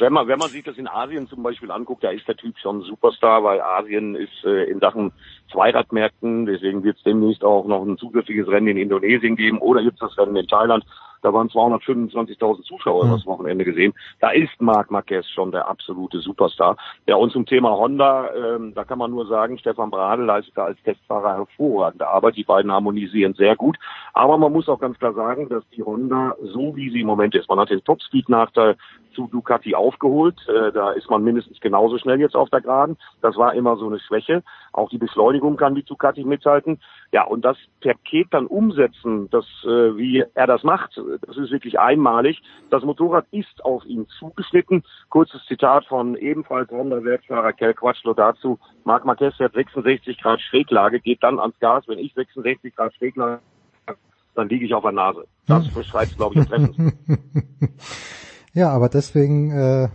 Wenn 0.00 0.12
man, 0.12 0.28
wenn 0.28 0.38
man 0.38 0.48
sich 0.48 0.62
das 0.62 0.78
in 0.78 0.86
Asien 0.86 1.26
zum 1.26 1.42
Beispiel 1.42 1.72
anguckt, 1.72 2.04
da 2.04 2.10
ist 2.10 2.26
der 2.28 2.36
Typ 2.36 2.56
schon 2.58 2.78
ein 2.78 2.82
Superstar, 2.82 3.42
weil 3.42 3.60
Asien 3.60 4.14
ist 4.14 4.44
äh, 4.44 4.70
in 4.70 4.78
Sachen 4.78 5.12
Zweiradmärkten, 5.50 6.46
deswegen 6.46 6.84
wird 6.84 6.98
es 6.98 7.02
demnächst 7.02 7.42
auch 7.42 7.66
noch 7.66 7.84
ein 7.84 7.98
zusätzliches 7.98 8.46
Rennen 8.46 8.68
in 8.68 8.76
Indonesien 8.76 9.34
geben 9.34 9.58
oder 9.58 9.82
gibt 9.82 10.00
es 10.00 10.08
das 10.08 10.18
Rennen 10.18 10.36
in 10.36 10.46
Thailand. 10.46 10.84
Da 11.22 11.32
waren 11.32 11.48
225.000 11.48 12.62
Zuschauer 12.62 13.06
mhm. 13.06 13.10
das 13.12 13.26
Wochenende 13.26 13.64
gesehen. 13.64 13.94
Da 14.20 14.30
ist 14.30 14.60
Marc 14.60 14.90
Marquez 14.90 15.26
schon 15.28 15.52
der 15.52 15.68
absolute 15.68 16.20
Superstar. 16.20 16.76
Ja, 17.06 17.16
und 17.16 17.32
zum 17.32 17.46
Thema 17.46 17.76
Honda, 17.76 18.30
ähm, 18.34 18.74
da 18.74 18.84
kann 18.84 18.98
man 18.98 19.10
nur 19.10 19.26
sagen, 19.26 19.58
Stefan 19.58 19.90
Bradl 19.90 20.24
leistet 20.24 20.58
als 20.58 20.80
Testfahrer 20.82 21.36
hervorragende 21.36 22.06
Arbeit. 22.06 22.36
Die 22.36 22.44
beiden 22.44 22.72
harmonisieren 22.72 23.34
sehr 23.34 23.56
gut. 23.56 23.76
Aber 24.12 24.38
man 24.38 24.52
muss 24.52 24.68
auch 24.68 24.80
ganz 24.80 24.98
klar 24.98 25.14
sagen, 25.14 25.48
dass 25.48 25.64
die 25.70 25.82
Honda, 25.82 26.34
so 26.42 26.76
wie 26.76 26.90
sie 26.90 27.00
im 27.00 27.06
Moment 27.06 27.34
ist, 27.34 27.48
man 27.48 27.58
hat 27.58 27.70
den 27.70 27.84
Topspeed-Nachteil 27.84 28.76
zu 29.14 29.26
Ducati 29.26 29.74
aufgeholt. 29.74 30.36
Äh, 30.48 30.72
da 30.72 30.92
ist 30.92 31.10
man 31.10 31.24
mindestens 31.24 31.60
genauso 31.60 31.98
schnell 31.98 32.20
jetzt 32.20 32.36
auf 32.36 32.50
der 32.50 32.60
Geraden. 32.60 32.96
Das 33.20 33.36
war 33.36 33.54
immer 33.54 33.76
so 33.76 33.86
eine 33.86 33.98
Schwäche. 33.98 34.44
Auch 34.72 34.90
die 34.90 34.98
Beschleunigung 34.98 35.56
kann 35.56 35.74
die 35.74 35.82
Ducati 35.82 36.24
mithalten. 36.24 36.80
Ja, 37.10 37.24
und 37.24 37.44
das 37.44 37.56
Paket 37.80 38.28
dann 38.30 38.46
umsetzen, 38.46 39.28
das, 39.30 39.44
äh, 39.64 39.96
wie 39.96 40.24
er 40.34 40.46
das 40.46 40.62
macht, 40.62 41.00
das 41.26 41.36
ist 41.36 41.50
wirklich 41.50 41.78
einmalig. 41.78 42.40
Das 42.70 42.82
Motorrad 42.84 43.26
ist 43.30 43.64
auf 43.64 43.84
ihn 43.84 44.06
zugeschnitten. 44.18 44.84
Kurzes 45.08 45.44
Zitat 45.46 45.86
von 45.86 46.16
ebenfalls 46.16 46.70
Honda-Wertfahrer 46.70 47.52
Kel 47.52 47.74
Quatschlo 47.74 48.14
dazu. 48.14 48.58
Marc 48.84 49.04
Marquez 49.04 49.36
fährt 49.36 49.54
66 49.54 50.18
Grad 50.18 50.40
Schräglage, 50.40 51.00
geht 51.00 51.22
dann 51.22 51.38
ans 51.38 51.58
Gas. 51.58 51.84
Wenn 51.86 51.98
ich 51.98 52.14
66 52.14 52.74
Grad 52.74 52.94
Schräglage 52.94 53.40
dann 54.38 54.48
liege 54.48 54.64
ich 54.64 54.72
auf 54.72 54.82
der 54.84 54.92
Nase. 54.92 55.26
Das 55.46 55.66
hm. 55.66 55.74
beschreibt 55.74 56.16
glaube 56.16 56.40
ich, 56.40 56.52
am 56.52 56.92
Ja, 58.54 58.70
aber 58.70 58.88
deswegen, 58.88 59.50
äh, 59.50 59.88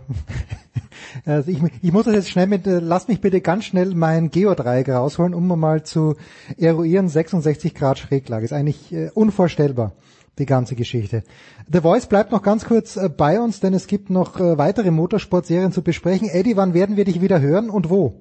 also 1.24 1.50
ich, 1.50 1.58
ich 1.82 1.92
muss 1.92 2.04
das 2.04 2.14
jetzt 2.14 2.30
schnell 2.30 2.46
mit, 2.46 2.66
äh, 2.66 2.78
lass 2.78 3.08
mich 3.08 3.20
bitte 3.20 3.40
ganz 3.40 3.64
schnell 3.64 3.94
mein 3.94 4.30
Geodreieck 4.30 4.90
rausholen, 4.90 5.34
um 5.34 5.48
mal 5.48 5.82
zu 5.82 6.16
eruieren, 6.58 7.08
66 7.08 7.74
Grad 7.74 7.98
Schräglage. 7.98 8.44
Ist 8.44 8.52
eigentlich 8.52 8.92
äh, 8.92 9.10
unvorstellbar, 9.14 9.92
die 10.38 10.46
ganze 10.46 10.74
Geschichte. 10.74 11.22
The 11.70 11.80
Voice 11.80 12.06
bleibt 12.06 12.32
noch 12.32 12.42
ganz 12.42 12.64
kurz 12.64 12.96
äh, 12.96 13.08
bei 13.08 13.40
uns, 13.40 13.60
denn 13.60 13.74
es 13.74 13.86
gibt 13.86 14.10
noch 14.10 14.38
äh, 14.38 14.58
weitere 14.58 14.90
Motorsportserien 14.90 15.72
zu 15.72 15.82
besprechen. 15.82 16.28
Eddie, 16.28 16.56
wann 16.56 16.74
werden 16.74 16.96
wir 16.96 17.04
dich 17.04 17.20
wieder 17.20 17.40
hören 17.40 17.70
und 17.70 17.90
wo? 17.90 18.14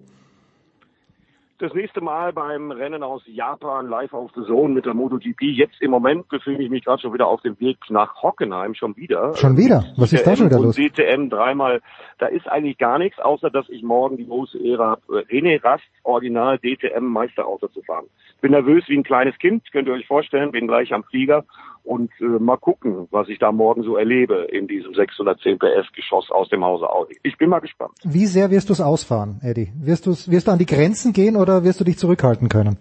das 1.64 1.74
nächste 1.74 2.02
Mal 2.02 2.34
beim 2.34 2.72
Rennen 2.72 3.04
aus 3.04 3.22
Japan 3.26 3.88
live 3.88 4.14
auf 4.14 4.32
The 4.36 4.44
Zone 4.44 4.74
mit 4.74 4.86
der 4.86 4.94
MotoGP. 4.94 5.44
Jetzt 5.44 5.82
im 5.82 5.92
Moment 5.92 6.28
befinde 6.28 6.62
ich 6.62 6.70
mich 6.70 6.84
gerade 6.84 7.02
schon 7.02 7.14
wieder 7.14 7.28
auf 7.28 7.42
dem 7.42 7.58
Weg 7.62 7.78
nach 7.90 8.22
Hockenheim, 8.22 8.76
schon 8.76 8.98
wieder. 8.98 9.34
Schon 9.36 9.56
wieder? 9.56 9.86
Was 9.96 10.12
ist 10.12 10.28
da 10.28 10.36
schon 10.36 10.48
wieder 10.48 10.60
los? 10.60 10.76
DTM 10.76 11.30
dreimal. 11.30 11.82
Da 12.20 12.28
ist 12.28 12.50
eigentlich 12.50 12.78
gar 12.78 13.00
nichts, 13.00 13.18
außer 13.18 13.50
dass 13.50 13.70
ich 13.70 13.82
morgen 13.82 14.18
die 14.18 14.28
große 14.28 14.60
Ehre 14.60 14.86
habe, 14.86 15.02
René 15.30 15.64
Rast 15.64 15.84
Original 16.04 16.60
DTM 16.60 17.06
Meisterauto 17.06 17.70
zu 17.70 17.82
fahren. 17.82 18.08
Bin 18.42 18.52
nervös 18.52 18.84
wie 18.88 18.98
ein 18.98 19.04
kleines 19.04 19.38
Kind, 19.38 19.64
könnt 19.72 19.88
ihr 19.88 19.94
euch 19.94 20.06
vorstellen, 20.06 20.52
bin 20.52 20.68
gleich 20.68 20.94
am 20.94 21.06
Flieger 21.06 21.46
und 21.84 22.12
äh, 22.20 22.24
mal 22.24 22.58
gucken, 22.58 23.08
was 23.12 23.28
ich 23.30 23.40
da 23.40 23.52
morgen 23.52 23.84
so 23.84 23.98
erlebe 23.98 24.48
in 24.52 24.68
diesem 24.68 24.94
610 24.94 25.60
PS 25.60 25.92
Geschoss 25.94 26.32
aus 26.32 26.50
dem 26.50 26.64
Hause 26.64 26.90
Audi. 26.90 27.18
Ich 27.24 27.38
bin 27.38 27.50
mal 27.50 27.60
gespannt. 27.60 27.94
Wie 28.04 28.26
sehr 28.26 28.52
wirst 28.52 28.70
du 28.70 28.74
es 28.74 28.82
ausfahren, 28.82 29.40
Eddie? 29.44 29.72
Wirst, 29.76 30.08
wirst 30.08 30.48
du 30.48 30.52
an 30.52 30.60
die 30.60 30.66
Grenzen 30.66 31.14
gehen 31.14 31.36
oder 31.36 31.64
wirst 31.64 31.80
du 31.80 31.84
dich 31.84 31.98
zurückhalten 31.98 32.50
können? 32.50 32.78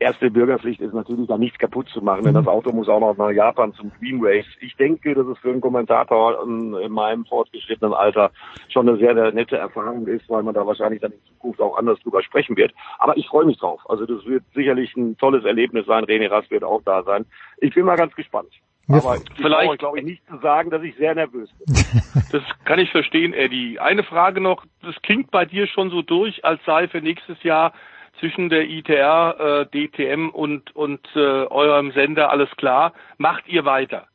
Erste 0.00 0.30
Bürgerpflicht 0.30 0.80
ist 0.80 0.94
natürlich 0.94 1.26
da 1.26 1.36
nichts 1.36 1.58
kaputt 1.58 1.88
zu 1.88 2.00
machen, 2.00 2.24
denn 2.24 2.34
das 2.34 2.46
Auto 2.46 2.72
muss 2.72 2.88
auch 2.88 3.00
noch 3.00 3.16
nach 3.16 3.30
Japan 3.30 3.72
zum 3.74 3.92
Queen 3.94 4.20
Race. 4.22 4.46
Ich 4.60 4.76
denke, 4.76 5.14
dass 5.14 5.26
es 5.26 5.38
für 5.38 5.50
einen 5.50 5.60
Kommentator 5.60 6.42
in 6.42 6.92
meinem 6.92 7.24
fortgeschrittenen 7.24 7.94
Alter 7.94 8.30
schon 8.68 8.88
eine 8.88 8.98
sehr, 8.98 9.14
sehr 9.14 9.32
nette 9.32 9.56
Erfahrung 9.56 10.06
ist, 10.06 10.28
weil 10.28 10.42
man 10.42 10.54
da 10.54 10.66
wahrscheinlich 10.66 11.00
dann 11.00 11.12
in 11.12 11.24
Zukunft 11.28 11.60
auch 11.60 11.76
anders 11.76 11.98
drüber 12.00 12.22
sprechen 12.22 12.56
wird. 12.56 12.72
Aber 12.98 13.16
ich 13.16 13.26
freue 13.26 13.46
mich 13.46 13.58
drauf. 13.58 13.80
Also 13.88 14.06
das 14.06 14.24
wird 14.26 14.44
sicherlich 14.54 14.96
ein 14.96 15.16
tolles 15.18 15.44
Erlebnis 15.44 15.86
sein. 15.86 16.04
René 16.04 16.30
Rast 16.30 16.50
wird 16.50 16.64
auch 16.64 16.82
da 16.84 17.02
sein. 17.02 17.26
Ich 17.58 17.74
bin 17.74 17.84
mal 17.84 17.96
ganz 17.96 18.14
gespannt. 18.14 18.48
Aber 18.90 19.16
ich 19.16 19.22
vielleicht 19.36 19.78
glaube 19.78 19.98
ich 19.98 20.04
nicht 20.04 20.26
zu 20.28 20.38
sagen, 20.38 20.70
dass 20.70 20.82
ich 20.82 20.96
sehr 20.96 21.14
nervös 21.14 21.50
bin. 21.58 21.74
Das 22.32 22.42
kann 22.64 22.78
ich 22.78 22.90
verstehen, 22.90 23.32
Eddie. 23.32 23.78
Eine 23.78 24.02
Frage 24.02 24.40
noch. 24.40 24.64
Das 24.82 24.94
klingt 25.02 25.30
bei 25.30 25.44
dir 25.44 25.66
schon 25.66 25.90
so 25.90 26.02
durch, 26.02 26.44
als 26.44 26.62
sei 26.66 26.88
für 26.88 27.00
nächstes 27.00 27.42
Jahr 27.42 27.72
zwischen 28.18 28.48
der 28.48 28.68
ITR, 28.68 29.66
äh, 29.72 29.88
DTM 29.88 30.28
und, 30.30 30.74
und 30.74 31.00
äh, 31.14 31.18
eurem 31.18 31.92
Sender 31.92 32.30
alles 32.30 32.50
klar. 32.56 32.92
Macht 33.16 33.48
ihr 33.48 33.64
weiter? 33.64 34.06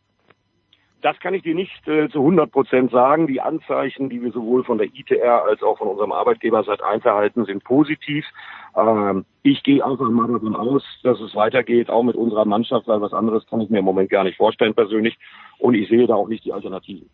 Das 1.01 1.19
kann 1.19 1.34
ich 1.34 1.43
dir 1.43 1.53
nicht 1.53 1.85
äh, 1.85 2.07
zu 2.09 2.19
100 2.19 2.49
Prozent 2.49 2.91
sagen. 2.91 3.27
Die 3.27 3.41
Anzeichen, 3.41 4.09
die 4.09 4.21
wir 4.21 4.31
sowohl 4.31 4.63
von 4.63 4.77
der 4.77 4.88
ITR 4.88 5.43
als 5.43 5.61
auch 5.61 5.77
von 5.77 5.89
unserem 5.89 6.13
Arbeitgeber 6.13 6.63
seit 6.63 6.81
einverhalten, 6.81 7.43
sind 7.43 7.63
positiv. 7.65 8.25
Ähm, 8.75 9.25
ich 9.43 9.61
gehe 9.63 9.85
einfach 9.85 10.09
mal 10.09 10.31
davon 10.31 10.55
aus, 10.55 10.84
dass 11.03 11.19
es 11.19 11.35
weitergeht, 11.35 11.89
auch 11.89 12.03
mit 12.03 12.15
unserer 12.15 12.45
Mannschaft, 12.45 12.88
weil 12.88 13.01
was 13.01 13.13
anderes 13.13 13.45
kann 13.47 13.59
ich 13.59 13.69
mir 13.69 13.80
im 13.80 13.85
Moment 13.85 14.09
gar 14.09 14.23
nicht 14.23 14.38
vorstellen 14.38 14.73
persönlich. 14.73 15.17
Und 15.59 15.73
ich 15.73 15.89
sehe 15.89 16.07
da 16.07 16.15
auch 16.15 16.30
nicht 16.30 16.45
die 16.45 16.53
Alternativen. 16.53 17.09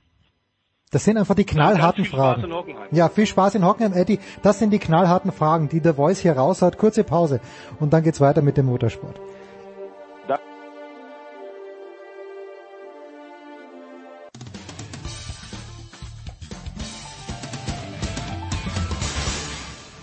Das 0.92 1.04
sind 1.04 1.18
einfach 1.18 1.36
die 1.36 1.46
knallharten 1.46 2.04
viel 2.04 2.14
Spaß 2.14 2.20
Fragen. 2.20 2.44
in 2.46 2.54
Hockenheim. 2.54 2.88
Ja, 2.90 3.10
viel 3.10 3.28
Spaß 3.28 3.54
in 3.54 3.64
Hockenheim, 3.64 3.94
Eddie. 3.94 4.20
Das 4.42 4.58
sind 4.58 4.72
die 4.72 4.80
knallharten 4.80 5.32
Fragen, 5.32 5.70
die 5.70 5.82
der 5.82 5.94
Voice 5.94 6.20
hier 6.20 6.34
raus 6.34 6.64
hat. 6.64 6.80
Kurze 6.80 7.04
Pause 7.04 7.42
und 7.80 7.94
dann 7.94 8.04
geht's 8.04 8.20
weiter 8.20 8.42
mit 8.42 8.58
dem 8.58 8.66
Motorsport. 8.66 9.20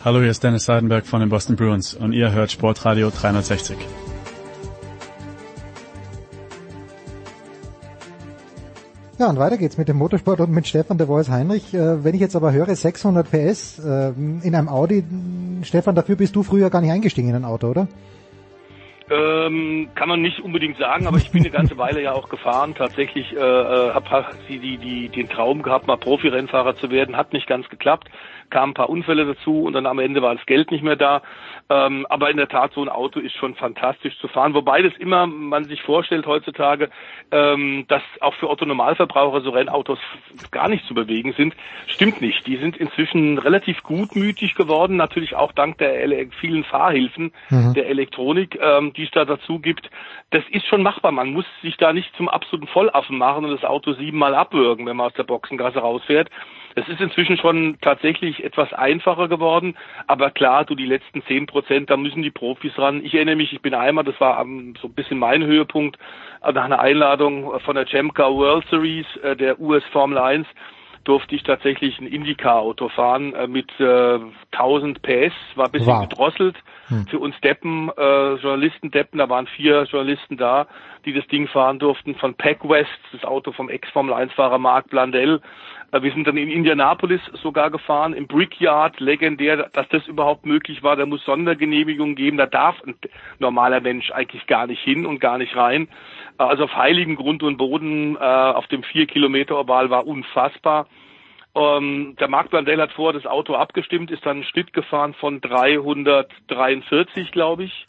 Hallo, 0.04 0.20
hier 0.20 0.30
ist 0.30 0.44
Dennis 0.44 0.66
Seidenberg 0.66 1.04
von 1.04 1.18
den 1.18 1.30
Boston 1.30 1.56
Bruins 1.56 1.94
und 1.94 2.12
ihr 2.12 2.30
hört 2.30 2.52
Sportradio 2.52 3.10
360. 3.10 3.76
Ja, 9.18 9.30
und 9.30 9.38
weiter 9.38 9.56
geht's 9.56 9.78
mit 9.78 9.88
dem 9.88 9.97
Motorsport 9.97 10.40
und 10.40 10.52
mit 10.52 10.66
Stefan 10.66 10.98
de 10.98 11.06
Voice 11.06 11.30
Heinrich. 11.30 11.72
Äh, 11.72 12.05
wenn 12.05 12.14
ich 12.14 12.20
jetzt 12.20 12.36
aber 12.36 12.52
höre, 12.52 12.74
600 12.74 13.30
PS 13.30 13.78
äh, 13.78 14.09
in 14.10 14.55
einem 14.55 14.68
Audi, 14.68 15.05
Stefan, 15.62 15.94
dafür 15.94 16.16
bist 16.16 16.36
du 16.36 16.43
früher 16.43 16.68
gar 16.68 16.82
nicht 16.82 16.90
eingestiegen 16.90 17.30
in 17.30 17.36
ein 17.36 17.44
Auto, 17.47 17.68
oder? 17.68 17.88
Ähm, 19.09 19.88
kann 19.94 20.09
man 20.09 20.20
nicht 20.20 20.40
unbedingt 20.40 20.78
sagen, 20.78 21.06
aber 21.06 21.16
ich 21.16 21.30
bin 21.30 21.43
eine 21.43 21.51
ganze 21.51 21.78
Weile 21.78 22.02
ja 22.02 22.12
auch 22.12 22.28
gefahren. 22.28 22.74
Tatsächlich 22.74 23.32
äh, 23.32 23.38
äh, 23.38 23.94
habe 23.94 24.26
die, 24.48 24.59
die, 24.59 24.78
die, 24.78 25.09
den 25.09 25.28
Traum 25.28 25.62
gehabt, 25.62 25.86
mal 25.86 25.97
Profi-Rennfahrer 25.97 26.76
zu 26.76 26.90
werden. 26.90 27.16
Hat 27.16 27.32
nicht 27.32 27.47
ganz 27.47 27.68
geklappt. 27.68 28.09
Kamen 28.51 28.70
ein 28.70 28.74
paar 28.74 28.90
Unfälle 28.90 29.27
dazu 29.27 29.62
und 29.62 29.73
dann 29.73 29.86
am 29.86 29.98
Ende 29.98 30.23
war 30.23 30.35
das 30.35 30.47
Geld 30.47 30.70
nicht 30.70 30.82
mehr 30.82 30.97
da. 30.97 31.23
Ähm, 31.68 32.06
aber 32.09 32.31
in 32.31 32.36
der 32.36 32.48
Tat, 32.48 32.73
so 32.74 32.82
ein 32.82 32.89
Auto 32.89 33.18
ist 33.20 33.35
schon 33.36 33.55
fantastisch 33.55 34.18
zu 34.20 34.28
fahren. 34.28 34.55
Wobei 34.55 34.82
das 34.82 34.93
immer, 34.98 35.27
man 35.27 35.64
sich 35.64 35.82
vorstellt 35.82 36.27
heutzutage, 36.27 36.90
ähm, 37.32 37.86
dass 37.89 38.02
auch 38.20 38.35
für 38.35 38.48
Otto 38.48 38.64
Normalverbraucher 38.64 39.40
so 39.40 39.51
Rennautos 39.51 39.98
gar 40.52 40.68
nicht 40.68 40.86
zu 40.86 40.94
bewegen 40.94 41.32
sind. 41.36 41.55
Stimmt 41.86 42.20
nicht. 42.20 42.47
Die 42.47 42.56
sind 42.56 42.77
inzwischen 42.77 43.39
relativ 43.39 43.82
gutmütig 43.82 44.55
geworden, 44.55 44.97
natürlich 44.97 45.35
auch 45.35 45.52
dank 45.52 45.78
der 45.78 46.01
ele 46.01 46.28
vielen 46.40 46.64
Fahrhilfen 46.64 47.32
Mhm. 47.51 47.74
der 47.74 47.89
Elektronik, 47.89 48.59
ähm, 48.60 48.93
die 48.93 49.05
es 49.05 49.10
da 49.10 49.24
dazu 49.24 49.59
gibt. 49.59 49.90
Das 50.31 50.43
ist 50.51 50.66
schon 50.66 50.82
machbar. 50.82 51.12
Man 51.12 51.32
muss 51.32 51.44
sich 51.62 51.77
da 51.77 51.93
nicht 51.93 52.14
zum 52.16 52.28
absoluten 52.28 52.66
Vollaffen 52.68 53.18
machen 53.18 53.44
und 53.44 53.52
das 53.52 53.64
Auto 53.64 53.93
siebenmal 53.93 54.35
abwürgen, 54.35 54.86
wenn 54.86 54.97
man 54.97 55.06
aus 55.06 55.14
der 55.14 55.24
Boxengasse 55.24 55.78
rausfährt. 55.78 56.31
Es 56.78 56.86
ist 56.89 57.01
inzwischen 57.01 57.39
schon 57.39 57.78
tatsächlich 57.81 58.44
etwas 58.44 58.70
einfacher 58.74 59.28
geworden, 59.28 59.77
aber 60.07 60.31
klar, 60.31 60.66
du 60.66 60.74
die 60.74 60.85
letzten 60.85 61.23
zehn 61.23 61.47
Prozent, 61.47 61.89
da 61.89 61.97
müssen 61.97 62.23
die 62.23 62.31
Profis 62.31 62.77
ran. 62.77 63.03
Ich 63.03 63.15
erinnere 63.15 63.36
mich, 63.36 63.51
ich 63.55 63.62
bin 63.62 63.73
einmal, 63.73 64.05
das 64.05 64.20
war 64.20 64.36
so 64.44 64.89
ein 64.89 64.94
bisschen 64.94 65.19
mein 65.19 65.43
Höhepunkt, 65.43 65.97
äh, 66.44 66.53
nach 66.53 66.65
einer 66.65 66.78
Einladung 66.81 67.59
von 67.61 67.77
der 67.77 67.86
Chamka 67.86 68.24
World 68.31 68.66
Series 68.69 69.07
äh, 69.23 69.35
der 69.35 69.59
US 69.59 69.85
Formel 69.90 70.19
1 70.19 70.47
durfte 71.05 71.36
ich 71.36 71.44
tatsächlich 71.44 71.98
ein 72.01 72.09
Indycar-Auto 72.09 72.89
fahren 72.89 73.32
äh, 73.32 73.47
mit 73.47 73.70
äh, 73.81 74.19
1000 74.51 75.01
PS, 75.03 75.32
war 75.55 75.66
ein 75.66 75.73
bisschen 75.73 75.86
Wow. 75.94 76.09
gedrosselt. 76.09 76.57
Für 77.11 77.19
uns 77.19 77.35
Deppen, 77.40 77.90
äh, 77.97 78.35
Journalisten 78.35 78.90
Deppen, 78.93 79.19
da 79.19 79.28
waren 79.28 79.47
vier 79.48 79.85
Journalisten 79.85 80.36
da, 80.36 80.66
die 81.05 81.12
das 81.12 81.27
Ding 81.28 81.48
fahren 81.48 81.78
durften, 81.81 82.15
von 82.16 82.35
Pack 82.35 82.69
West, 82.69 82.90
das 83.12 83.24
Auto 83.24 83.51
vom 83.53 83.69
Ex-Formel-1-Fahrer 83.70 84.59
Mark 84.59 84.89
Blandell. 84.90 85.40
Äh, 85.92 86.02
wir 86.02 86.12
sind 86.12 86.26
dann 86.26 86.36
in 86.36 86.50
Indianapolis 86.50 87.20
sogar 87.42 87.70
gefahren, 87.70 88.12
im 88.14 88.26
Brickyard, 88.26 89.00
legendär, 89.00 89.68
dass 89.72 89.88
das 89.88 90.06
überhaupt 90.06 90.44
möglich 90.46 90.82
war. 90.82 90.96
Da 90.96 91.06
muss 91.06 91.24
Sondergenehmigung 91.24 92.14
geben, 92.14 92.36
da 92.36 92.46
darf 92.46 92.76
ein 92.86 92.96
normaler 93.38 93.80
Mensch 93.80 94.10
eigentlich 94.10 94.46
gar 94.46 94.66
nicht 94.66 94.82
hin 94.82 95.06
und 95.06 95.20
gar 95.20 95.38
nicht 95.38 95.56
rein. 95.56 95.88
Äh, 96.38 96.44
Also 96.44 96.64
auf 96.64 96.76
heiligem 96.76 97.16
Grund 97.16 97.42
und 97.42 97.56
Boden 97.56 98.16
äh, 98.16 98.20
auf 98.20 98.66
dem 98.68 98.82
4-Kilometer-Oval 98.82 99.90
war 99.90 100.06
unfassbar. 100.06 100.86
Ähm, 101.54 102.16
der 102.20 102.28
Mark 102.28 102.50
Blandell 102.50 102.80
hat 102.80 102.92
vor 102.92 103.14
das 103.14 103.24
Auto 103.24 103.54
abgestimmt, 103.54 104.10
ist 104.10 104.26
dann 104.26 104.36
einen 104.36 104.44
Schnitt 104.44 104.74
gefahren 104.74 105.14
von 105.14 105.40
343, 105.40 107.32
glaube 107.32 107.64
ich. 107.64 107.88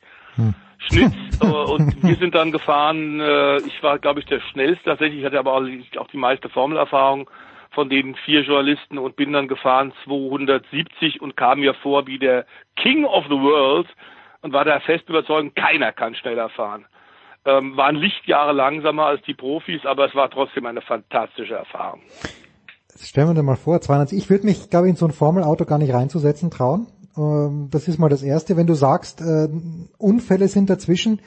Schnitt 0.80 1.11
äh, 1.41 1.45
und 1.45 2.02
wir 2.02 2.15
sind 2.15 2.34
dann 2.36 2.52
gefahren, 2.53 3.19
äh, 3.19 3.57
ich 3.57 3.84
war 3.84 3.99
glaube 3.99 4.22
ich 4.22 4.26
der 4.26 4.40
schnellste 4.40 4.86
tatsächlich, 4.86 5.19
ich 5.19 5.26
hatte 5.26 5.40
aber 5.40 5.53
auch, 5.53 5.64
auch 5.98 6.07
die 6.07 6.18
meiste 6.18 6.48
Formelerfahrung 6.49 7.30
von 7.78 7.90
den 7.90 8.16
vier 8.26 8.41
Journalisten 8.41 8.98
und 8.98 9.16
bin 9.16 9.34
dann 9.34 9.48
gefahren 9.48 9.94
270 10.06 11.22
und 11.22 11.38
kam 11.38 11.60
mir 11.60 11.76
vor 11.76 12.08
wie 12.08 12.18
der 12.18 12.48
King 12.76 13.06
of 13.06 13.26
the 13.26 13.40
World 13.40 13.86
und 14.41 14.52
war 14.52 14.66
da 14.66 14.80
fest 14.80 15.08
überzeugt, 15.08 15.56
keiner 15.56 15.91
kann 15.91 16.16
schneller 16.16 16.49
fahren. 16.49 16.86
Ähm, 17.45 17.78
waren 17.78 17.95
Lichtjahre 17.95 18.52
langsamer 18.52 19.06
als 19.06 19.22
die 19.28 19.36
Profis, 19.36 19.86
aber 19.86 20.08
es 20.08 20.16
war 20.16 20.28
trotzdem 20.32 20.66
eine 20.66 20.82
fantastische 20.82 21.54
Erfahrung. 21.54 22.02
Stellen 22.99 23.28
wir 23.28 23.36
dir 23.36 23.44
mal 23.44 23.56
vor, 23.56 23.80
200, 23.80 24.12
ich 24.12 24.28
würde 24.32 24.48
mich, 24.48 24.72
glaube 24.72 24.88
ich, 24.88 24.94
in 24.94 24.95
so 24.95 25.06
ein 25.06 25.12
Formelauto 25.12 25.66
gar 25.66 25.78
nicht 25.78 25.94
reinzusetzen 25.94 26.49
trauen. 26.49 26.88
Ähm, 27.16 27.70
Das 27.72 27.88
ist 27.88 27.99
mal 27.99 28.10
das 28.10 28.24
Erste. 28.24 28.58
Wenn 28.58 28.66
du 28.66 28.74
sagst, 28.74 29.22
äh, 29.22 29.49
Unfälle 29.99 30.48
sind 30.48 30.72
dazwischen 30.72 31.22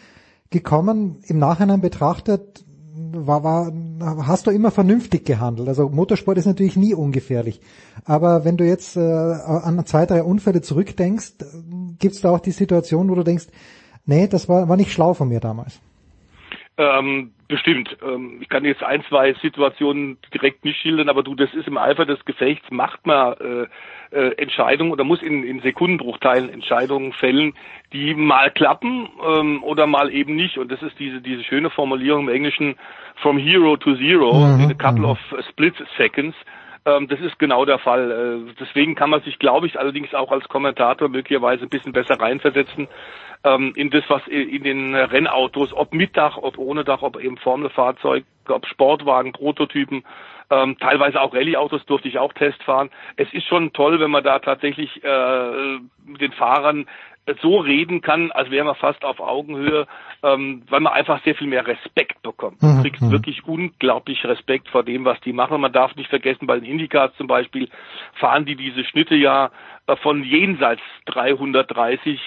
gekommen, 0.50 1.22
im 1.28 1.38
Nachhinein 1.38 1.80
betrachtet, 1.80 2.64
war, 3.12 3.42
war, 3.42 4.26
hast 4.26 4.46
du 4.46 4.50
immer 4.50 4.70
vernünftig 4.70 5.24
gehandelt. 5.24 5.68
Also 5.68 5.88
Motorsport 5.88 6.38
ist 6.38 6.46
natürlich 6.46 6.76
nie 6.76 6.94
ungefährlich. 6.94 7.60
Aber 8.04 8.44
wenn 8.44 8.56
du 8.56 8.64
jetzt 8.64 8.96
äh, 8.96 9.00
an 9.00 9.84
zwei, 9.86 10.06
drei 10.06 10.22
Unfälle 10.22 10.62
zurückdenkst, 10.62 11.34
gibt 11.98 12.14
es 12.14 12.20
da 12.20 12.30
auch 12.30 12.40
die 12.40 12.52
Situation, 12.52 13.08
wo 13.10 13.14
du 13.14 13.22
denkst, 13.22 13.46
nee, 14.06 14.26
das 14.26 14.48
war, 14.48 14.68
war 14.68 14.76
nicht 14.76 14.92
schlau 14.92 15.14
von 15.14 15.28
mir 15.28 15.40
damals. 15.40 15.80
Ähm, 16.78 17.32
bestimmt. 17.50 17.96
Ähm, 18.02 18.38
ich 18.40 18.48
kann 18.48 18.64
jetzt 18.64 18.82
ein, 18.82 19.04
zwei 19.08 19.34
Situationen 19.34 20.16
direkt 20.32 20.64
nicht 20.64 20.80
schildern, 20.80 21.10
aber 21.10 21.22
du, 21.22 21.34
das 21.34 21.52
ist 21.52 21.68
im 21.68 21.76
Eifer 21.76 22.06
des 22.06 22.24
Gefechts, 22.24 22.70
macht 22.70 23.06
man 23.06 23.34
äh, 23.34 23.66
äh, 24.16 24.34
Entscheidungen 24.38 24.92
oder 24.92 25.04
muss 25.04 25.20
in, 25.20 25.44
in 25.44 25.60
Sekundenbruchteilen 25.60 26.48
Entscheidungen 26.48 27.12
fällen, 27.12 27.52
die 27.92 28.14
mal 28.14 28.50
klappen 28.50 29.08
ähm, 29.22 29.62
oder 29.62 29.86
mal 29.86 30.10
eben 30.12 30.34
nicht. 30.36 30.56
Und 30.56 30.72
das 30.72 30.80
ist 30.82 30.98
diese, 30.98 31.20
diese 31.20 31.44
schöne 31.44 31.68
Formulierung 31.70 32.28
im 32.28 32.34
Englischen 32.34 32.76
from 33.16 33.36
hero 33.36 33.76
to 33.76 33.94
zero 33.96 34.32
Mhm, 34.32 34.64
in 34.64 34.70
a 34.70 34.74
couple 34.74 35.04
of 35.04 35.18
split 35.50 35.74
seconds. 35.96 36.34
Ähm, 36.86 37.08
das 37.08 37.20
ist 37.20 37.38
genau 37.38 37.64
der 37.64 37.78
Fall. 37.78 38.10
Äh, 38.10 38.54
deswegen 38.58 38.94
kann 38.94 39.10
man 39.10 39.22
sich, 39.22 39.38
glaube 39.38 39.66
ich, 39.66 39.78
allerdings 39.78 40.14
auch 40.14 40.32
als 40.32 40.48
Kommentator 40.48 41.08
möglicherweise 41.08 41.64
ein 41.64 41.68
bisschen 41.68 41.92
besser 41.92 42.18
reinversetzen 42.18 42.88
ähm, 43.44 43.72
in 43.76 43.90
das, 43.90 44.04
was 44.08 44.26
in 44.26 44.62
den 44.62 44.94
Rennautos, 44.94 45.72
ob 45.72 45.92
mit 45.92 46.16
Dach, 46.16 46.36
ob 46.36 46.58
ohne 46.58 46.84
Dach, 46.84 47.02
ob 47.02 47.22
eben 47.22 47.36
Formelfahrzeuge, 47.38 48.24
ob 48.48 48.66
Sportwagen, 48.66 49.32
Prototypen, 49.32 50.04
ähm, 50.50 50.76
teilweise 50.80 51.20
auch 51.20 51.32
Rallye-Autos 51.32 51.86
durfte 51.86 52.08
ich 52.08 52.18
auch 52.18 52.32
Test 52.32 52.62
fahren. 52.64 52.90
Es 53.16 53.32
ist 53.32 53.46
schon 53.46 53.72
toll, 53.72 54.00
wenn 54.00 54.10
man 54.10 54.24
da 54.24 54.40
tatsächlich 54.40 55.02
äh, 55.04 55.78
den 56.20 56.32
Fahrern 56.32 56.86
so 57.40 57.58
reden 57.58 58.00
kann, 58.00 58.30
als 58.32 58.50
wäre 58.50 58.64
man 58.64 58.74
fast 58.74 59.04
auf 59.04 59.20
Augenhöhe, 59.20 59.86
ähm, 60.22 60.62
weil 60.68 60.80
man 60.80 60.92
einfach 60.92 61.22
sehr 61.24 61.34
viel 61.34 61.46
mehr 61.46 61.66
Respekt 61.66 62.22
bekommt. 62.22 62.62
Du 62.62 62.66
Mhm, 62.66 62.82
kriegst 62.82 63.02
mhm. 63.02 63.10
wirklich 63.10 63.46
unglaublich 63.46 64.24
Respekt 64.24 64.68
vor 64.68 64.82
dem, 64.82 65.04
was 65.04 65.20
die 65.20 65.32
machen. 65.32 65.60
Man 65.60 65.72
darf 65.72 65.94
nicht 65.96 66.10
vergessen, 66.10 66.46
bei 66.46 66.58
den 66.58 66.68
Indycars 66.70 67.14
zum 67.16 67.26
Beispiel 67.26 67.68
fahren 68.14 68.44
die 68.44 68.56
diese 68.56 68.84
Schnitte 68.84 69.14
ja 69.14 69.50
äh, 69.86 69.96
von 69.96 70.24
jenseits 70.24 70.82
330 71.06 72.20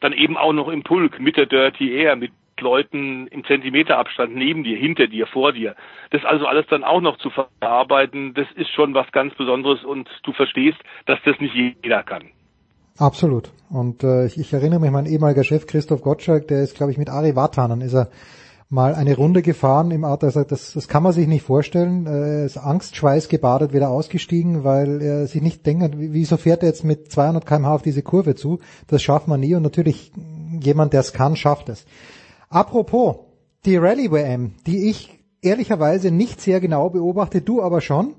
dann 0.00 0.12
eben 0.12 0.36
auch 0.36 0.52
noch 0.52 0.68
im 0.68 0.82
Pulk 0.82 1.20
mit 1.20 1.36
der 1.36 1.46
Dirty 1.46 1.92
Air, 1.92 2.16
mit 2.16 2.32
Leuten 2.60 3.26
im 3.28 3.44
Zentimeterabstand 3.44 4.34
neben 4.34 4.64
dir, 4.64 4.76
hinter 4.76 5.06
dir, 5.06 5.26
vor 5.26 5.52
dir. 5.52 5.74
Das 6.10 6.24
also 6.24 6.46
alles 6.46 6.66
dann 6.66 6.84
auch 6.84 7.00
noch 7.00 7.18
zu 7.18 7.30
verarbeiten, 7.30 8.34
das 8.34 8.46
ist 8.54 8.70
schon 8.70 8.94
was 8.94 9.10
ganz 9.12 9.34
Besonderes 9.34 9.84
und 9.84 10.08
du 10.22 10.32
verstehst, 10.32 10.78
dass 11.06 11.18
das 11.24 11.38
nicht 11.40 11.54
jeder 11.54 12.02
kann. 12.02 12.30
Absolut. 12.98 13.52
Und 13.70 14.02
äh, 14.04 14.26
ich, 14.26 14.38
ich 14.38 14.52
erinnere 14.52 14.80
mich, 14.80 14.90
mein 14.90 15.06
ehemaliger 15.06 15.44
Chef 15.44 15.66
Christoph 15.66 16.02
Gottschalk, 16.02 16.48
der 16.48 16.62
ist, 16.62 16.74
glaube 16.74 16.92
ich, 16.92 16.98
mit 16.98 17.08
Ari 17.08 17.36
Vatanen 17.36 17.80
ist 17.80 17.94
er 17.94 18.08
mal 18.68 18.94
eine 18.94 19.16
Runde 19.16 19.42
gefahren 19.42 19.90
im 19.90 20.04
Auto. 20.04 20.26
Er 20.26 20.32
sagt, 20.32 20.52
das, 20.52 20.72
das 20.74 20.86
kann 20.86 21.02
man 21.02 21.12
sich 21.12 21.26
nicht 21.26 21.42
vorstellen. 21.42 22.06
Er 22.06 22.44
ist 22.44 22.56
angstschweiß 22.56 23.28
gebadet 23.28 23.72
wieder 23.72 23.90
ausgestiegen, 23.90 24.62
weil 24.64 25.00
er 25.02 25.26
sich 25.26 25.42
nicht 25.42 25.66
denkt, 25.66 25.98
wie- 25.98 26.12
wieso 26.12 26.36
fährt 26.36 26.62
er 26.62 26.68
jetzt 26.68 26.84
mit 26.84 27.10
200 27.10 27.46
km/h 27.46 27.74
auf 27.74 27.82
diese 27.82 28.02
Kurve 28.02 28.34
zu? 28.36 28.58
Das 28.86 29.02
schafft 29.02 29.28
man 29.28 29.40
nie. 29.40 29.54
Und 29.54 29.62
natürlich 29.62 30.12
jemand, 30.60 30.92
der 30.92 31.00
es 31.00 31.12
kann, 31.12 31.36
schafft 31.36 31.68
es. 31.68 31.84
Apropos, 32.48 33.16
die 33.64 33.76
Rallye 33.76 34.10
WM, 34.10 34.52
die 34.66 34.88
ich 34.90 35.18
ehrlicherweise 35.42 36.10
nicht 36.10 36.40
sehr 36.40 36.60
genau 36.60 36.90
beobachte, 36.90 37.40
du 37.40 37.62
aber 37.62 37.80
schon. 37.80 38.14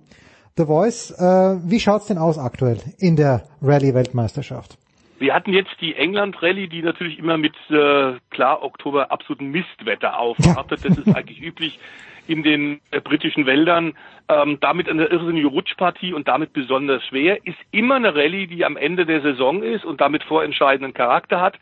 The 0.58 0.66
Voice, 0.66 1.12
äh, 1.12 1.24
wie 1.64 1.80
schaut's 1.80 2.08
denn 2.08 2.18
aus 2.18 2.38
aktuell 2.38 2.78
in 3.00 3.16
der 3.16 3.44
Rallye-Weltmeisterschaft? 3.62 4.78
Wir 5.20 5.34
hatten 5.34 5.54
jetzt 5.54 5.80
die 5.80 5.96
England-Rallye, 5.96 6.68
die 6.68 6.82
natürlich 6.82 7.20
immer 7.20 7.38
mit 7.38 7.54
äh, 7.70 8.14
klar 8.32 8.64
Oktober 8.64 9.12
absoluten 9.12 9.52
Mistwetter 9.52 10.18
aufwartet. 10.18 10.84
Das 10.84 10.98
ist 11.06 11.16
eigentlich 11.16 11.42
üblich 11.42 11.80
in 12.28 12.44
den 12.44 12.82
äh, 12.92 13.00
britischen 13.00 13.46
Wäldern. 13.46 13.94
Ähm, 14.28 14.58
damit 14.62 14.90
eine 14.90 15.06
irrsinnige 15.06 15.48
Rutschpartie 15.48 16.14
und 16.14 16.28
damit 16.28 16.54
besonders 16.54 17.06
schwer. 17.06 17.46
Ist 17.46 17.58
immer 17.72 17.96
eine 17.96 18.16
Rallye, 18.16 18.48
die 18.48 18.66
am 18.66 18.78
Ende 18.78 19.06
der 19.06 19.22
Saison 19.22 19.62
ist 19.62 19.86
und 19.86 20.02
damit 20.02 20.24
vorentscheidenden 20.24 20.94
Charakter 20.94 21.40
hat. 21.40 21.60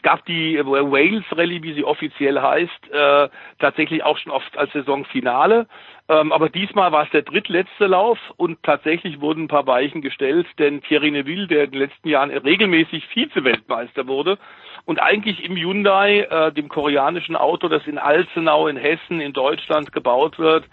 Es 0.00 0.02
gab 0.02 0.24
die 0.24 0.58
Wales 0.58 1.24
Rallye, 1.30 1.62
wie 1.62 1.74
sie 1.74 1.84
offiziell 1.84 2.40
heißt, 2.40 2.90
äh, 2.90 3.28
tatsächlich 3.58 4.02
auch 4.02 4.16
schon 4.16 4.32
oft 4.32 4.56
als 4.56 4.72
Saisonfinale. 4.72 5.66
Ähm, 6.08 6.32
aber 6.32 6.48
diesmal 6.48 6.90
war 6.90 7.04
es 7.04 7.10
der 7.10 7.20
drittletzte 7.20 7.86
Lauf 7.86 8.18
und 8.38 8.62
tatsächlich 8.62 9.20
wurden 9.20 9.44
ein 9.44 9.48
paar 9.48 9.66
Weichen 9.66 10.00
gestellt, 10.00 10.46
denn 10.58 10.80
Thierry 10.80 11.10
Neville, 11.10 11.46
der 11.48 11.64
in 11.64 11.72
den 11.72 11.80
letzten 11.80 12.08
Jahren 12.08 12.30
regelmäßig 12.30 13.08
Vize-Weltmeister 13.08 14.06
wurde 14.06 14.38
und 14.86 15.02
eigentlich 15.02 15.44
im 15.44 15.54
Hyundai, 15.54 16.20
äh, 16.20 16.50
dem 16.50 16.70
koreanischen 16.70 17.36
Auto, 17.36 17.68
das 17.68 17.86
in 17.86 17.98
Alzenau 17.98 18.68
in 18.68 18.78
Hessen 18.78 19.20
in 19.20 19.34
Deutschland 19.34 19.92
gebaut 19.92 20.38
wird, 20.38 20.64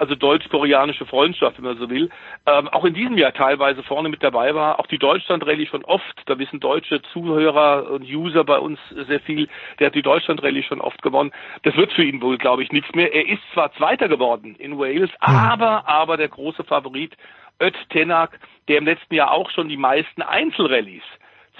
also 0.00 0.14
deutsch-koreanische 0.14 1.04
Freundschaft, 1.04 1.58
wenn 1.58 1.64
man 1.66 1.78
so 1.78 1.90
will, 1.90 2.08
ähm, 2.46 2.68
auch 2.68 2.84
in 2.84 2.94
diesem 2.94 3.18
Jahr 3.18 3.34
teilweise 3.34 3.82
vorne 3.82 4.08
mit 4.08 4.22
dabei 4.22 4.54
war. 4.54 4.80
Auch 4.80 4.86
die 4.86 4.98
Deutschland-Rallye 4.98 5.66
schon 5.66 5.84
oft, 5.84 6.22
da 6.24 6.38
wissen 6.38 6.58
deutsche 6.58 7.02
Zuhörer 7.12 7.90
und 7.90 8.04
User 8.04 8.44
bei 8.44 8.58
uns 8.58 8.78
sehr 8.90 9.20
viel, 9.20 9.48
der 9.78 9.88
hat 9.88 9.94
die 9.94 10.02
Deutschland-Rallye 10.02 10.62
schon 10.62 10.80
oft 10.80 11.02
gewonnen. 11.02 11.32
Das 11.64 11.76
wird 11.76 11.92
für 11.92 12.02
ihn 12.02 12.22
wohl, 12.22 12.38
glaube 12.38 12.62
ich, 12.62 12.72
nichts 12.72 12.94
mehr. 12.94 13.14
Er 13.14 13.28
ist 13.28 13.42
zwar 13.52 13.72
Zweiter 13.74 14.08
geworden 14.08 14.56
in 14.58 14.78
Wales, 14.78 15.10
aber, 15.20 15.86
aber 15.86 16.16
der 16.16 16.28
große 16.28 16.64
Favorit 16.64 17.14
Öt 17.60 17.76
Tenak, 17.90 18.40
der 18.68 18.78
im 18.78 18.86
letzten 18.86 19.14
Jahr 19.14 19.32
auch 19.32 19.50
schon 19.50 19.68
die 19.68 19.76
meisten 19.76 20.22
Einzelrallyes 20.22 21.02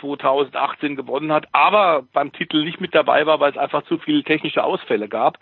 2018 0.00 0.96
gewonnen 0.96 1.30
hat, 1.30 1.46
aber 1.52 2.04
beim 2.14 2.32
Titel 2.32 2.64
nicht 2.64 2.80
mit 2.80 2.94
dabei 2.94 3.26
war, 3.26 3.38
weil 3.38 3.50
es 3.50 3.58
einfach 3.58 3.82
zu 3.82 3.98
viele 3.98 4.22
technische 4.22 4.64
Ausfälle 4.64 5.08
gab. 5.08 5.38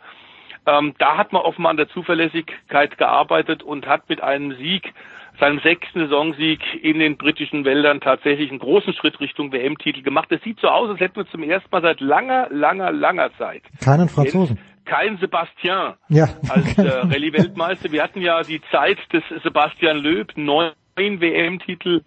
Ähm, 0.67 0.95
da 0.99 1.17
hat 1.17 1.33
man 1.33 1.43
offenbar 1.43 1.71
an 1.71 1.77
der 1.77 1.89
Zuverlässigkeit 1.89 2.99
gearbeitet 2.99 3.63
und 3.63 3.87
hat 3.87 4.09
mit 4.09 4.23
einem 4.23 4.57
Sieg, 4.57 4.93
seinem 5.41 5.61
sechsten 5.61 6.01
Saisonsieg 6.01 6.61
in 6.83 6.99
den 6.99 7.17
britischen 7.17 7.65
Wäldern 7.65 8.01
tatsächlich 8.01 8.51
einen 8.51 8.59
großen 8.59 8.93
Schritt 8.95 9.21
Richtung 9.21 9.53
WM-Titel 9.53 10.03
gemacht. 10.03 10.31
Es 10.33 10.43
sieht 10.43 10.59
so 10.61 10.69
aus, 10.69 10.91
als 10.91 11.01
hätten 11.01 11.17
wir 11.17 11.27
zum 11.29 11.45
ersten 11.45 11.69
Mal 11.71 11.83
seit 11.83 12.01
langer, 12.01 12.49
langer, 12.51 12.91
langer 12.91 13.31
Zeit 13.39 13.63
keinen 13.89 14.09
Franzosen. 14.09 14.59
Kein 14.85 15.19
Sebastian 15.19 15.95
ja. 16.09 16.29
als 16.49 16.79
äh, 16.79 16.83
Rallye-Weltmeister. 16.89 17.93
Wir 17.93 18.03
hatten 18.03 18.21
ja 18.21 18.43
die 18.43 18.61
Zeit 18.71 18.99
des 19.13 19.23
Sebastian 19.43 19.99
Löb, 19.99 20.33
neun 20.37 20.73
WM-Titel 20.97 22.03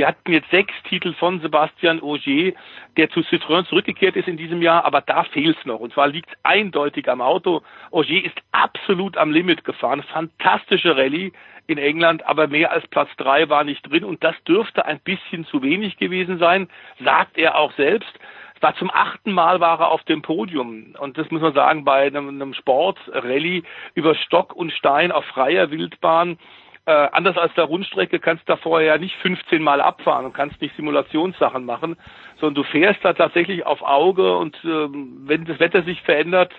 wir 0.00 0.08
hatten 0.08 0.32
jetzt 0.32 0.50
sechs 0.50 0.72
Titel 0.88 1.12
von 1.12 1.42
Sebastian 1.42 2.00
Auger, 2.00 2.52
der 2.96 3.10
zu 3.10 3.20
Citroën 3.20 3.66
zurückgekehrt 3.66 4.16
ist 4.16 4.28
in 4.28 4.38
diesem 4.38 4.62
Jahr, 4.62 4.86
aber 4.86 5.02
da 5.02 5.24
fehlt 5.24 5.58
es 5.58 5.66
noch. 5.66 5.78
Und 5.78 5.92
zwar 5.92 6.08
liegt 6.08 6.30
es 6.30 6.38
eindeutig 6.42 7.06
am 7.06 7.20
Auto. 7.20 7.60
Auger 7.90 8.24
ist 8.24 8.38
absolut 8.50 9.18
am 9.18 9.30
Limit 9.30 9.62
gefahren. 9.62 10.02
Fantastische 10.04 10.96
Rallye 10.96 11.32
in 11.66 11.76
England, 11.76 12.26
aber 12.26 12.46
mehr 12.46 12.72
als 12.72 12.86
Platz 12.86 13.10
drei 13.18 13.50
war 13.50 13.62
nicht 13.62 13.82
drin. 13.90 14.04
Und 14.04 14.24
das 14.24 14.34
dürfte 14.44 14.86
ein 14.86 15.00
bisschen 15.00 15.44
zu 15.44 15.62
wenig 15.62 15.98
gewesen 15.98 16.38
sein, 16.38 16.70
sagt 17.04 17.36
er 17.36 17.58
auch 17.58 17.72
selbst 17.74 18.18
war 18.62 18.76
zum 18.76 18.90
achten 18.90 19.32
Mal 19.32 19.58
war 19.60 19.80
er 19.80 19.90
auf 19.90 20.02
dem 20.04 20.20
Podium. 20.20 20.94
Und 20.98 21.16
das 21.16 21.30
muss 21.30 21.40
man 21.40 21.54
sagen, 21.54 21.82
bei 21.82 22.06
einem, 22.06 22.28
einem 22.28 22.52
Sportrallye 22.52 23.62
über 23.94 24.14
Stock 24.14 24.54
und 24.54 24.70
Stein 24.70 25.12
auf 25.12 25.24
freier 25.24 25.70
Wildbahn 25.70 26.38
äh, 26.86 27.08
anders 27.12 27.36
als 27.36 27.54
der 27.54 27.64
Rundstrecke 27.64 28.18
kannst 28.18 28.48
du 28.48 28.52
da 28.52 28.56
vorher 28.56 28.94
ja 28.94 28.98
nicht 28.98 29.16
15 29.16 29.62
Mal 29.62 29.80
abfahren 29.80 30.24
und 30.24 30.32
kannst 30.32 30.60
nicht 30.60 30.74
Simulationssachen 30.76 31.64
machen, 31.64 31.96
sondern 32.40 32.54
du 32.54 32.62
fährst 32.64 33.04
da 33.04 33.12
tatsächlich 33.12 33.66
auf 33.66 33.82
Auge 33.82 34.36
und 34.36 34.56
äh, 34.64 34.88
wenn 35.26 35.44
das 35.44 35.60
Wetter 35.60 35.82
sich 35.82 36.02
verändert, 36.02 36.52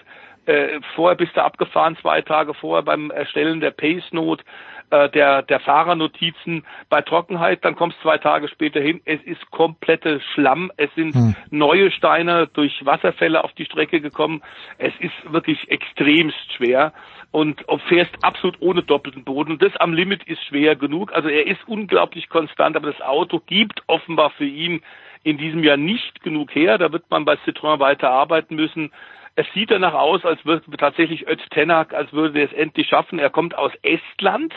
äh, 0.46 0.80
vorher 0.96 1.16
bist 1.16 1.36
du 1.36 1.44
abgefahren, 1.44 1.98
zwei 2.02 2.22
Tage 2.22 2.54
vorher 2.54 2.84
beim 2.84 3.12
Erstellen 3.12 3.60
der 3.60 3.72
Pace 3.72 4.12
Note, 4.12 4.44
äh, 4.92 5.10
der, 5.10 5.42
der 5.42 5.60
Fahrernotizen 5.60 6.66
bei 6.90 7.02
Trockenheit, 7.02 7.66
dann 7.66 7.76
kommst 7.76 8.00
zwei 8.02 8.18
Tage 8.18 8.48
später 8.48 8.80
hin, 8.80 9.02
es 9.06 9.22
ist 9.24 9.50
komplette 9.52 10.22
Schlamm, 10.34 10.72
es 10.78 10.94
sind 10.96 11.16
hm. 11.16 11.36
neue 11.50 11.92
Steine 11.92 12.48
durch 12.48 12.86
Wasserfälle 12.86 13.44
auf 13.44 13.54
die 13.54 13.66
Strecke 13.66 14.02
gekommen, 14.02 14.42
es 14.78 14.94
ist 15.00 15.32
wirklich 15.32 15.70
extremst 15.70 16.54
schwer 16.54 16.94
und 17.32 17.64
fährst 17.88 18.12
absolut 18.22 18.58
ohne 18.62 18.84
doppelten 18.84 19.24
Boden. 19.24 19.58
Das 19.58 19.76
am 19.78 19.94
Limit 19.94 20.24
ist 20.26 20.44
schwer 20.44 20.76
genug. 20.76 21.14
Also 21.14 21.30
er 21.30 21.48
ist 21.48 21.62
unglaublich 21.66 22.28
konstant, 22.28 22.76
aber 22.76 22.92
das 22.92 23.02
Auto 23.02 23.40
gibt 23.40 23.82
offenbar 23.88 24.32
für 24.32 24.46
ihn 24.46 24.82
in 25.24 25.38
diesem 25.38 25.64
Jahr 25.64 25.78
nicht 25.78 26.22
genug 26.24 26.54
her. 26.54 26.78
Da 26.78 26.92
wird 26.92 27.10
man 27.10 27.26
bei 27.26 27.36
Citroën 27.36 27.80
weiter 27.80 28.10
arbeiten 28.10 28.56
müssen. 28.56 28.92
Es 29.36 29.46
sieht 29.54 29.72
danach 29.72 29.94
aus, 29.94 30.26
als 30.26 30.44
würde 30.46 30.66
tatsächlich 30.78 31.28
Öztenak, 31.28 31.94
als 31.94 32.12
würde 32.12 32.40
er 32.40 32.46
es 32.46 32.54
endlich 32.54 32.90
schaffen. 32.90 33.18
Er 33.18 33.30
kommt 33.30 33.58
aus 33.58 33.72
Estland. 33.82 34.54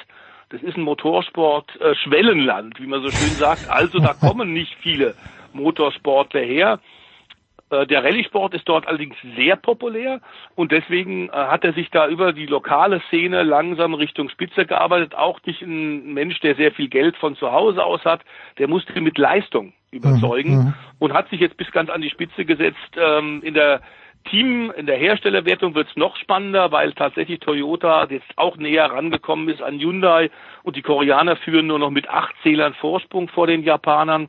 Das 0.50 0.62
ist 0.62 0.76
ein 0.76 0.82
Motorsport-Schwellenland, 0.82 2.78
äh, 2.78 2.82
wie 2.82 2.86
man 2.86 3.02
so 3.02 3.10
schön 3.10 3.30
sagt. 3.30 3.68
Also 3.68 3.98
da 3.98 4.14
kommen 4.14 4.52
nicht 4.52 4.74
viele 4.80 5.14
Motorsportler 5.52 6.42
her. 6.42 6.80
Äh, 7.70 7.86
der 7.86 8.04
Rallye-Sport 8.04 8.54
ist 8.54 8.68
dort 8.68 8.86
allerdings 8.86 9.16
sehr 9.36 9.56
populär 9.56 10.20
und 10.54 10.72
deswegen 10.72 11.28
äh, 11.28 11.32
hat 11.32 11.64
er 11.64 11.72
sich 11.72 11.90
da 11.90 12.08
über 12.08 12.32
die 12.32 12.46
lokale 12.46 13.00
Szene 13.08 13.42
langsam 13.42 13.94
Richtung 13.94 14.28
Spitze 14.28 14.66
gearbeitet. 14.66 15.14
Auch 15.14 15.40
nicht 15.44 15.62
ein 15.62 16.12
Mensch, 16.12 16.40
der 16.40 16.54
sehr 16.56 16.72
viel 16.72 16.88
Geld 16.88 17.16
von 17.16 17.36
zu 17.36 17.52
Hause 17.52 17.84
aus 17.84 18.04
hat, 18.04 18.20
der 18.58 18.68
musste 18.68 19.00
mit 19.00 19.18
Leistung 19.18 19.72
überzeugen 19.90 20.56
mhm. 20.56 20.74
und 20.98 21.12
hat 21.12 21.28
sich 21.30 21.40
jetzt 21.40 21.56
bis 21.56 21.70
ganz 21.70 21.88
an 21.88 22.02
die 22.02 22.10
Spitze 22.10 22.44
gesetzt. 22.44 22.96
Ähm, 22.96 23.40
in 23.42 23.54
der 23.54 23.80
Team, 24.24 24.72
in 24.76 24.86
der 24.86 24.96
Herstellerwertung 24.96 25.74
wird 25.74 25.88
es 25.88 25.96
noch 25.96 26.16
spannender, 26.16 26.72
weil 26.72 26.92
tatsächlich 26.92 27.40
Toyota 27.40 28.06
jetzt 28.10 28.26
auch 28.36 28.56
näher 28.56 28.86
rangekommen 28.86 29.48
ist 29.48 29.62
an 29.62 29.78
Hyundai 29.78 30.30
und 30.62 30.76
die 30.76 30.82
Koreaner 30.82 31.36
führen 31.36 31.66
nur 31.66 31.78
noch 31.78 31.90
mit 31.90 32.08
acht 32.08 32.34
Zählern 32.42 32.74
Vorsprung 32.74 33.28
vor 33.28 33.46
den 33.46 33.62
Japanern. 33.62 34.28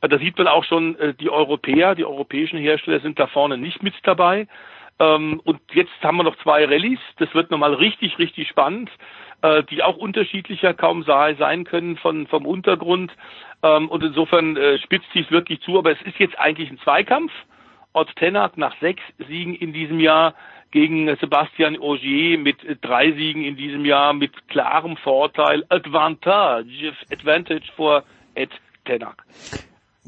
Da 0.00 0.18
sieht 0.18 0.38
man 0.38 0.46
auch 0.46 0.64
schon, 0.64 0.96
äh, 0.98 1.14
die 1.14 1.30
Europäer, 1.30 1.94
die 1.94 2.04
europäischen 2.04 2.58
Hersteller 2.58 3.00
sind 3.00 3.18
da 3.18 3.26
vorne 3.26 3.58
nicht 3.58 3.82
mit 3.82 3.94
dabei. 4.02 4.46
Ähm, 5.00 5.40
und 5.44 5.60
jetzt 5.72 5.92
haben 6.02 6.16
wir 6.16 6.24
noch 6.24 6.36
zwei 6.42 6.64
Rallyes. 6.64 7.00
Das 7.18 7.32
wird 7.34 7.50
nochmal 7.50 7.74
richtig, 7.74 8.18
richtig 8.18 8.48
spannend, 8.48 8.90
äh, 9.42 9.62
die 9.64 9.82
auch 9.82 9.96
unterschiedlicher 9.96 10.74
kaum 10.74 11.04
sein 11.04 11.64
können 11.64 11.96
von, 11.96 12.26
vom 12.26 12.46
Untergrund. 12.46 13.12
Ähm, 13.62 13.88
und 13.88 14.04
insofern 14.04 14.56
äh, 14.56 14.78
spitzt 14.78 15.12
sich 15.12 15.30
wirklich 15.30 15.60
zu. 15.62 15.78
Aber 15.78 15.92
es 15.92 16.02
ist 16.02 16.18
jetzt 16.18 16.38
eigentlich 16.38 16.70
ein 16.70 16.78
Zweikampf. 16.78 17.32
Ott 17.98 18.14
Tennant 18.16 18.56
nach 18.56 18.74
sechs 18.80 19.02
Siegen 19.28 19.54
in 19.54 19.72
diesem 19.72 20.00
Jahr 20.00 20.34
gegen 20.70 21.14
Sebastian 21.16 21.78
Ogier 21.78 22.38
mit 22.38 22.58
drei 22.82 23.12
Siegen 23.12 23.42
in 23.44 23.56
diesem 23.56 23.84
Jahr 23.84 24.12
mit 24.12 24.48
klarem 24.48 24.96
Vorteil. 24.96 25.64
Advantage, 25.68 26.92
Advantage 27.10 27.72
for 27.76 28.04
Ed 28.34 28.50
Tenak 28.84 29.24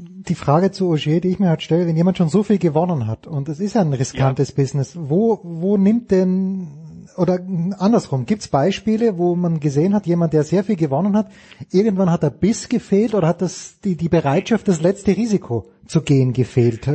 die 0.02 0.34
Frage 0.34 0.70
zu 0.70 0.90
Auger, 0.90 1.20
die 1.20 1.28
ich 1.28 1.38
mir 1.38 1.48
halt 1.48 1.62
stelle, 1.62 1.86
wenn 1.86 1.96
jemand 1.96 2.16
schon 2.16 2.28
so 2.28 2.42
viel 2.42 2.58
gewonnen 2.58 3.06
hat 3.06 3.26
und 3.26 3.48
es 3.48 3.60
ist 3.60 3.76
ein 3.76 3.92
riskantes 3.92 4.50
ja. 4.50 4.54
Business, 4.56 4.96
wo, 4.98 5.40
wo 5.42 5.76
nimmt 5.76 6.10
denn 6.10 6.68
oder 7.16 7.40
andersrum, 7.78 8.24
gibt 8.24 8.42
es 8.42 8.48
Beispiele, 8.48 9.18
wo 9.18 9.34
man 9.34 9.60
gesehen 9.60 9.94
hat, 9.94 10.06
jemand, 10.06 10.32
der 10.32 10.44
sehr 10.44 10.64
viel 10.64 10.76
gewonnen 10.76 11.16
hat, 11.16 11.30
irgendwann 11.70 12.10
hat 12.10 12.22
der 12.22 12.30
Biss 12.30 12.68
gefehlt 12.68 13.14
oder 13.14 13.28
hat 13.28 13.42
das 13.42 13.80
die, 13.80 13.96
die 13.96 14.08
Bereitschaft, 14.08 14.68
das 14.68 14.80
letzte 14.80 15.16
Risiko 15.16 15.66
zu 15.86 16.02
gehen 16.02 16.32
gefehlt? 16.32 16.88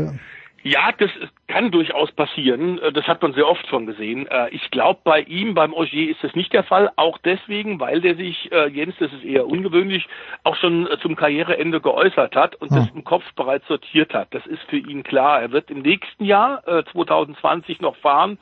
Ja, 0.67 0.91
das 0.97 1.11
kann 1.47 1.69
durchaus 1.69 2.11
passieren. 2.11 2.79
Äh, 2.79 2.91
das 2.91 3.05
hat 3.07 3.21
man 3.21 3.33
sehr 3.33 3.47
oft 3.47 3.67
schon 3.67 3.85
gesehen. 3.85 4.25
Äh, 4.25 4.49
ich 4.49 4.71
glaube, 4.71 4.99
bei 5.03 5.21
ihm, 5.21 5.53
beim 5.53 5.73
Ogier, 5.73 6.09
ist 6.09 6.23
das 6.23 6.33
nicht 6.33 6.53
der 6.53 6.63
Fall. 6.63 6.91
Auch 6.95 7.19
deswegen, 7.19 7.79
weil 7.79 8.01
der 8.01 8.15
sich, 8.15 8.51
äh, 8.51 8.67
Jens, 8.69 8.95
das 8.99 9.13
ist 9.13 9.23
eher 9.23 9.45
ungewöhnlich, 9.45 10.07
auch 10.43 10.55
schon 10.55 10.89
zum 11.03 11.15
Karriereende 11.15 11.81
geäußert 11.81 12.35
hat 12.35 12.55
und 12.55 12.71
hm. 12.71 12.77
das 12.77 12.89
im 12.95 13.03
Kopf 13.03 13.23
bereits 13.35 13.67
sortiert 13.67 14.15
hat. 14.15 14.29
Das 14.33 14.43
ist 14.47 14.63
für 14.63 14.77
ihn 14.77 15.03
klar. 15.03 15.39
Er 15.39 15.51
wird 15.51 15.69
im 15.69 15.83
nächsten 15.83 16.25
Jahr, 16.25 16.63
2020, 16.91 17.79
noch 17.81 17.95
fahren. 17.97 18.39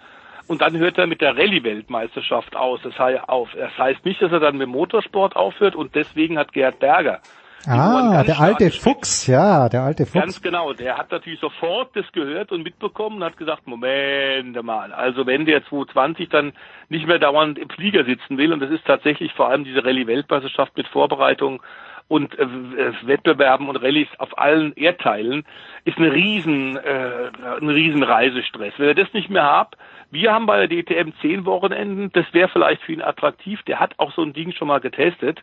Und 0.48 0.62
dann 0.62 0.78
hört 0.78 0.98
er 0.98 1.08
mit 1.08 1.20
der 1.20 1.36
Rallye-Weltmeisterschaft 1.36 2.56
aus. 2.56 2.80
Das 2.84 2.98
heißt 2.98 3.28
auf. 3.28 3.50
Das 3.54 3.78
heißt 3.78 4.06
nicht, 4.06 4.22
dass 4.22 4.32
er 4.32 4.40
dann 4.40 4.58
mit 4.58 4.70
Motorsport 4.70 5.36
aufhört. 5.36 5.76
Und 5.76 5.94
deswegen 5.94 6.38
hat 6.38 6.54
Gerhard 6.54 6.80
Berger 6.80 7.20
Ah, 7.66 8.24
der 8.24 8.40
alte 8.40 8.72
Fuchs, 8.72 9.28
ja, 9.28 9.70
der 9.70 9.84
alte 9.84 10.06
Fuchs. 10.06 10.22
Ganz 10.22 10.42
genau, 10.42 10.74
der 10.74 10.98
hat 10.98 11.12
natürlich 11.12 11.40
sofort 11.40 11.96
das 11.96 12.12
gehört 12.12 12.52
und 12.52 12.64
mitbekommen 12.64 13.18
und 13.18 13.24
hat 13.24 13.38
gesagt, 13.38 13.68
Moment 13.68 14.62
mal, 14.64 14.92
also 14.92 15.26
wenn 15.26 15.46
der 15.46 15.66
220 15.66 16.30
dann 16.30 16.54
nicht 16.90 17.08
mehr 17.08 17.20
dauernd 17.20 17.58
im 17.58 17.70
Flieger 17.70 18.04
sitzen 18.04 18.38
will, 18.38 18.52
und 18.52 18.60
das 18.60 18.70
ist 18.70 18.86
tatsächlich 18.86 19.34
vor 19.34 19.48
allem 19.50 19.64
diese 19.64 19.84
Rallye-Weltmeisterschaft 19.84 20.76
mit 20.76 20.88
Vorbereitung 20.88 21.62
und 22.10 22.38
äh, 22.38 22.44
äh, 22.44 22.94
Wettbewerben 23.04 23.70
und 23.70 23.78
Rallyes 23.78 24.10
auf 24.18 24.38
allen 24.38 24.74
Erdteilen, 24.74 25.46
ist 25.86 25.98
eine 25.98 26.12
riesen, 26.12 26.76
äh, 26.76 27.32
ein 27.62 27.70
riesen 27.70 28.04
Reisestress. 28.04 28.74
Wenn 28.78 28.90
er 28.90 28.96
das 28.96 29.14
nicht 29.14 29.30
mehr 29.30 29.50
hat, 29.58 29.78
wir 30.12 30.34
haben 30.34 30.46
bei 30.46 30.68
der 30.68 30.84
DTM 30.84 31.12
zehn 31.22 31.46
Wochenenden, 31.46 32.12
das 32.12 32.26
wäre 32.34 32.50
vielleicht 32.50 32.82
für 32.84 32.92
ihn 32.92 33.02
attraktiv, 33.02 33.64
der 33.64 33.80
hat 33.80 33.94
auch 33.98 34.14
so 34.14 34.22
ein 34.22 34.34
Ding 34.34 34.52
schon 34.52 34.68
mal 34.68 34.82
getestet 34.82 35.42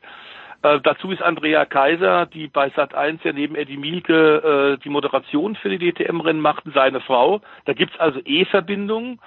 äh, 0.63 0.81
dazu 0.83 1.11
ist 1.11 1.23
Andrea 1.23 1.65
Kaiser, 1.65 2.27
die 2.27 2.49
bei 2.49 2.69
Sat1 2.69 3.21
ja 3.25 3.33
neben 3.33 3.55
Eddie 3.55 3.77
Mielke 3.77 4.77
äh, 4.77 4.83
die 4.83 4.89
Moderation 4.91 5.57
für 5.57 5.69
die 5.77 5.93
DTM-Rennen 5.93 6.41
machten, 6.41 6.73
seine 6.75 7.01
Frau. 7.01 7.41
Da 7.65 7.73
gibt's 7.73 7.99
also 7.99 8.21
E-Verbindungen. 8.25 9.21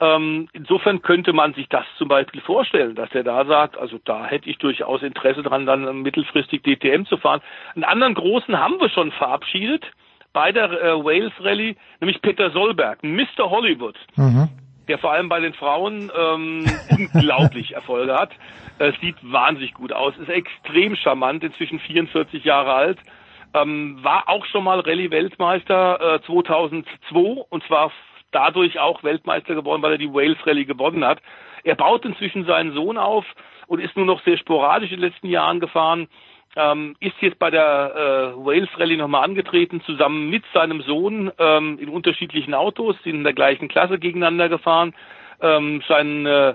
Ähm, 0.00 0.48
insofern 0.52 1.02
könnte 1.02 1.32
man 1.32 1.54
sich 1.54 1.68
das 1.68 1.84
zum 1.96 2.06
Beispiel 2.08 2.40
vorstellen, 2.40 2.94
dass 2.94 3.12
er 3.14 3.24
da 3.24 3.44
sagt, 3.44 3.76
also 3.76 3.98
da 4.04 4.26
hätte 4.26 4.48
ich 4.48 4.58
durchaus 4.58 5.02
Interesse 5.02 5.42
dran, 5.42 5.66
dann 5.66 6.02
mittelfristig 6.02 6.62
DTM 6.62 7.04
zu 7.04 7.16
fahren. 7.16 7.40
Einen 7.74 7.82
anderen 7.84 8.14
großen 8.14 8.58
haben 8.58 8.78
wir 8.80 8.88
schon 8.90 9.10
verabschiedet. 9.12 9.84
bei 10.32 10.52
der 10.52 10.70
äh, 10.70 11.04
Wales 11.04 11.32
Rallye, 11.40 11.74
nämlich 12.00 12.22
Peter 12.22 12.50
Solberg, 12.50 13.02
Mr. 13.02 13.50
Hollywood, 13.50 13.96
Mhm. 14.16 14.48
der 14.86 14.98
vor 14.98 15.10
allem 15.12 15.28
bei 15.28 15.40
den 15.40 15.54
Frauen 15.54 16.12
ähm, 16.16 16.64
unglaublich 16.90 17.72
Erfolge 17.74 18.14
hat. 18.14 18.30
Äh, 18.78 18.92
sieht 19.00 19.16
wahnsinnig 19.22 19.74
gut 19.74 19.92
aus, 19.92 20.16
ist 20.18 20.28
extrem 20.28 20.94
charmant, 20.96 21.42
inzwischen 21.42 21.80
44 21.80 22.44
Jahre 22.44 22.74
alt. 22.74 22.98
Ähm, 23.54 23.98
war 24.02 24.28
auch 24.28 24.44
schon 24.46 24.62
mal 24.64 24.80
Rallye-Weltmeister 24.80 26.16
äh, 26.16 26.20
2002 26.26 27.42
und 27.48 27.64
zwar 27.64 27.90
dadurch 28.30 28.78
auch 28.78 29.02
Weltmeister 29.02 29.54
geworden, 29.54 29.82
weil 29.82 29.92
er 29.92 29.98
die 29.98 30.12
Wales 30.12 30.38
Rallye 30.46 30.64
gewonnen 30.64 31.04
hat. 31.04 31.20
Er 31.64 31.74
baut 31.74 32.04
inzwischen 32.04 32.44
seinen 32.44 32.72
Sohn 32.72 32.98
auf 32.98 33.24
und 33.66 33.80
ist 33.80 33.96
nur 33.96 34.06
noch 34.06 34.22
sehr 34.22 34.38
sporadisch 34.38 34.92
in 34.92 35.00
den 35.00 35.10
letzten 35.10 35.28
Jahren 35.28 35.60
gefahren. 35.60 36.08
Ähm, 36.56 36.94
ist 37.00 37.14
jetzt 37.20 37.38
bei 37.38 37.50
der 37.50 38.34
äh, 38.36 38.44
Wales 38.44 38.68
Rallye 38.78 38.96
nochmal 38.96 39.24
angetreten, 39.24 39.82
zusammen 39.82 40.30
mit 40.30 40.44
seinem 40.54 40.82
Sohn 40.82 41.32
ähm, 41.38 41.78
in 41.80 41.88
unterschiedlichen 41.88 42.54
Autos, 42.54 42.96
sind 43.02 43.16
in 43.16 43.24
der 43.24 43.34
gleichen 43.34 43.68
Klasse 43.68 43.98
gegeneinander 43.98 44.48
gefahren. 44.48 44.94
Ähm, 45.40 45.82
sein 45.88 46.26
äh, 46.26 46.54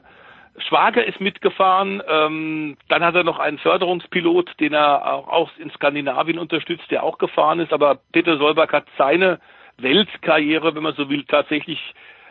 Schwager 0.57 1.05
ist 1.05 1.19
mitgefahren. 1.19 2.01
Ähm, 2.07 2.77
dann 2.89 3.03
hat 3.03 3.15
er 3.15 3.23
noch 3.23 3.39
einen 3.39 3.57
Förderungspilot, 3.57 4.51
den 4.59 4.73
er 4.73 5.13
auch, 5.13 5.27
auch 5.27 5.51
in 5.57 5.71
Skandinavien 5.71 6.38
unterstützt, 6.38 6.89
der 6.91 7.03
auch 7.03 7.17
gefahren 7.17 7.59
ist. 7.59 7.73
Aber 7.73 7.99
Peter 8.11 8.38
Solberg 8.38 8.71
hat 8.73 8.85
seine 8.97 9.39
Weltkarriere, 9.77 10.75
wenn 10.75 10.84
man 10.84 10.93
so 10.93 11.09
will, 11.09 11.23
tatsächlich 11.23 11.80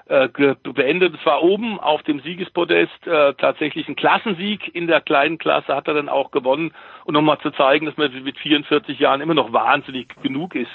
äh, 0.07 0.29
beendet. 0.63 1.15
Es 1.19 1.27
war 1.27 1.43
oben 1.43 1.79
auf 1.81 2.03
dem 2.03 2.21
Siegespodest 2.21 3.07
äh, 3.07 3.35
tatsächlich 3.35 3.89
ein 3.89 3.97
Klassensieg 3.97 4.75
in 4.75 4.87
der 4.87 5.01
kleinen 5.01 5.39
Klasse 5.39 5.75
hat 5.75 5.89
er 5.89 5.95
dann 5.95 6.09
auch 6.09 6.31
gewonnen 6.31 6.73
und 7.05 7.15
nochmal 7.15 7.39
zu 7.39 7.51
zeigen, 7.51 7.87
dass 7.87 7.97
man 7.97 8.13
mit 8.23 8.39
44 8.39 8.99
Jahren 8.99 9.21
immer 9.21 9.35
noch 9.35 9.53
wahnsinnig 9.53 10.09
genug 10.23 10.55
ist, 10.55 10.71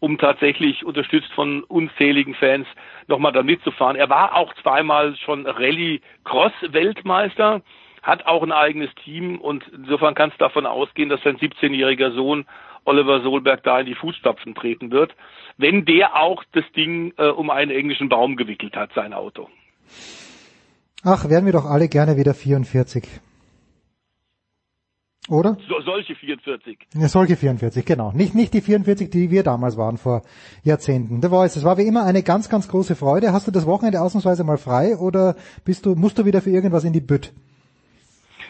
um 0.00 0.18
tatsächlich 0.18 0.84
unterstützt 0.84 1.32
von 1.32 1.62
unzähligen 1.64 2.34
Fans 2.34 2.66
nochmal 3.06 3.32
da 3.32 3.42
mitzufahren. 3.42 3.96
Er 3.96 4.08
war 4.08 4.36
auch 4.36 4.54
zweimal 4.62 5.16
schon 5.16 5.46
Rallye-Cross-Weltmeister, 5.46 7.62
hat 8.02 8.26
auch 8.26 8.42
ein 8.42 8.52
eigenes 8.52 8.90
Team 9.04 9.40
und 9.40 9.64
insofern 9.68 10.14
kann 10.14 10.30
es 10.30 10.36
davon 10.38 10.66
ausgehen, 10.66 11.08
dass 11.08 11.22
sein 11.22 11.38
17-jähriger 11.38 12.12
Sohn 12.14 12.44
Oliver 12.84 13.22
Solberg 13.22 13.62
da 13.64 13.80
in 13.80 13.86
die 13.86 13.94
Fußstapfen 13.94 14.54
treten 14.54 14.90
wird, 14.90 15.14
wenn 15.58 15.84
der 15.84 16.16
auch 16.16 16.42
das 16.52 16.64
Ding 16.76 17.12
äh, 17.18 17.26
um 17.26 17.50
einen 17.50 17.70
englischen 17.70 18.08
Baum 18.08 18.36
gewickelt 18.36 18.76
hat, 18.76 18.90
sein 18.94 19.12
Auto. 19.12 19.48
Ach, 21.04 21.28
wären 21.28 21.44
wir 21.44 21.52
doch 21.52 21.66
alle 21.66 21.88
gerne 21.88 22.16
wieder 22.16 22.34
44. 22.34 23.04
Oder? 25.28 25.56
So, 25.68 25.80
solche 25.84 26.14
44. 26.14 26.78
Ja, 26.94 27.08
solche 27.08 27.36
44, 27.36 27.84
genau. 27.84 28.12
Nicht, 28.12 28.34
nicht 28.34 28.54
die 28.54 28.60
44, 28.60 29.10
die 29.10 29.30
wir 29.30 29.42
damals 29.42 29.76
waren 29.76 29.98
vor 29.98 30.22
Jahrzehnten. 30.64 31.20
The 31.20 31.28
Voice, 31.28 31.56
es 31.56 31.64
war 31.64 31.76
wie 31.76 31.86
immer 31.86 32.04
eine 32.04 32.22
ganz, 32.22 32.48
ganz 32.48 32.68
große 32.68 32.96
Freude. 32.96 33.32
Hast 33.32 33.46
du 33.46 33.50
das 33.50 33.66
Wochenende 33.66 34.00
ausnahmsweise 34.00 34.44
mal 34.44 34.58
frei 34.58 34.96
oder 34.96 35.36
bist 35.64 35.84
du, 35.84 35.94
musst 35.94 36.18
du 36.18 36.24
wieder 36.24 36.40
für 36.40 36.50
irgendwas 36.50 36.84
in 36.84 36.92
die 36.92 37.00
Bütt? 37.00 37.32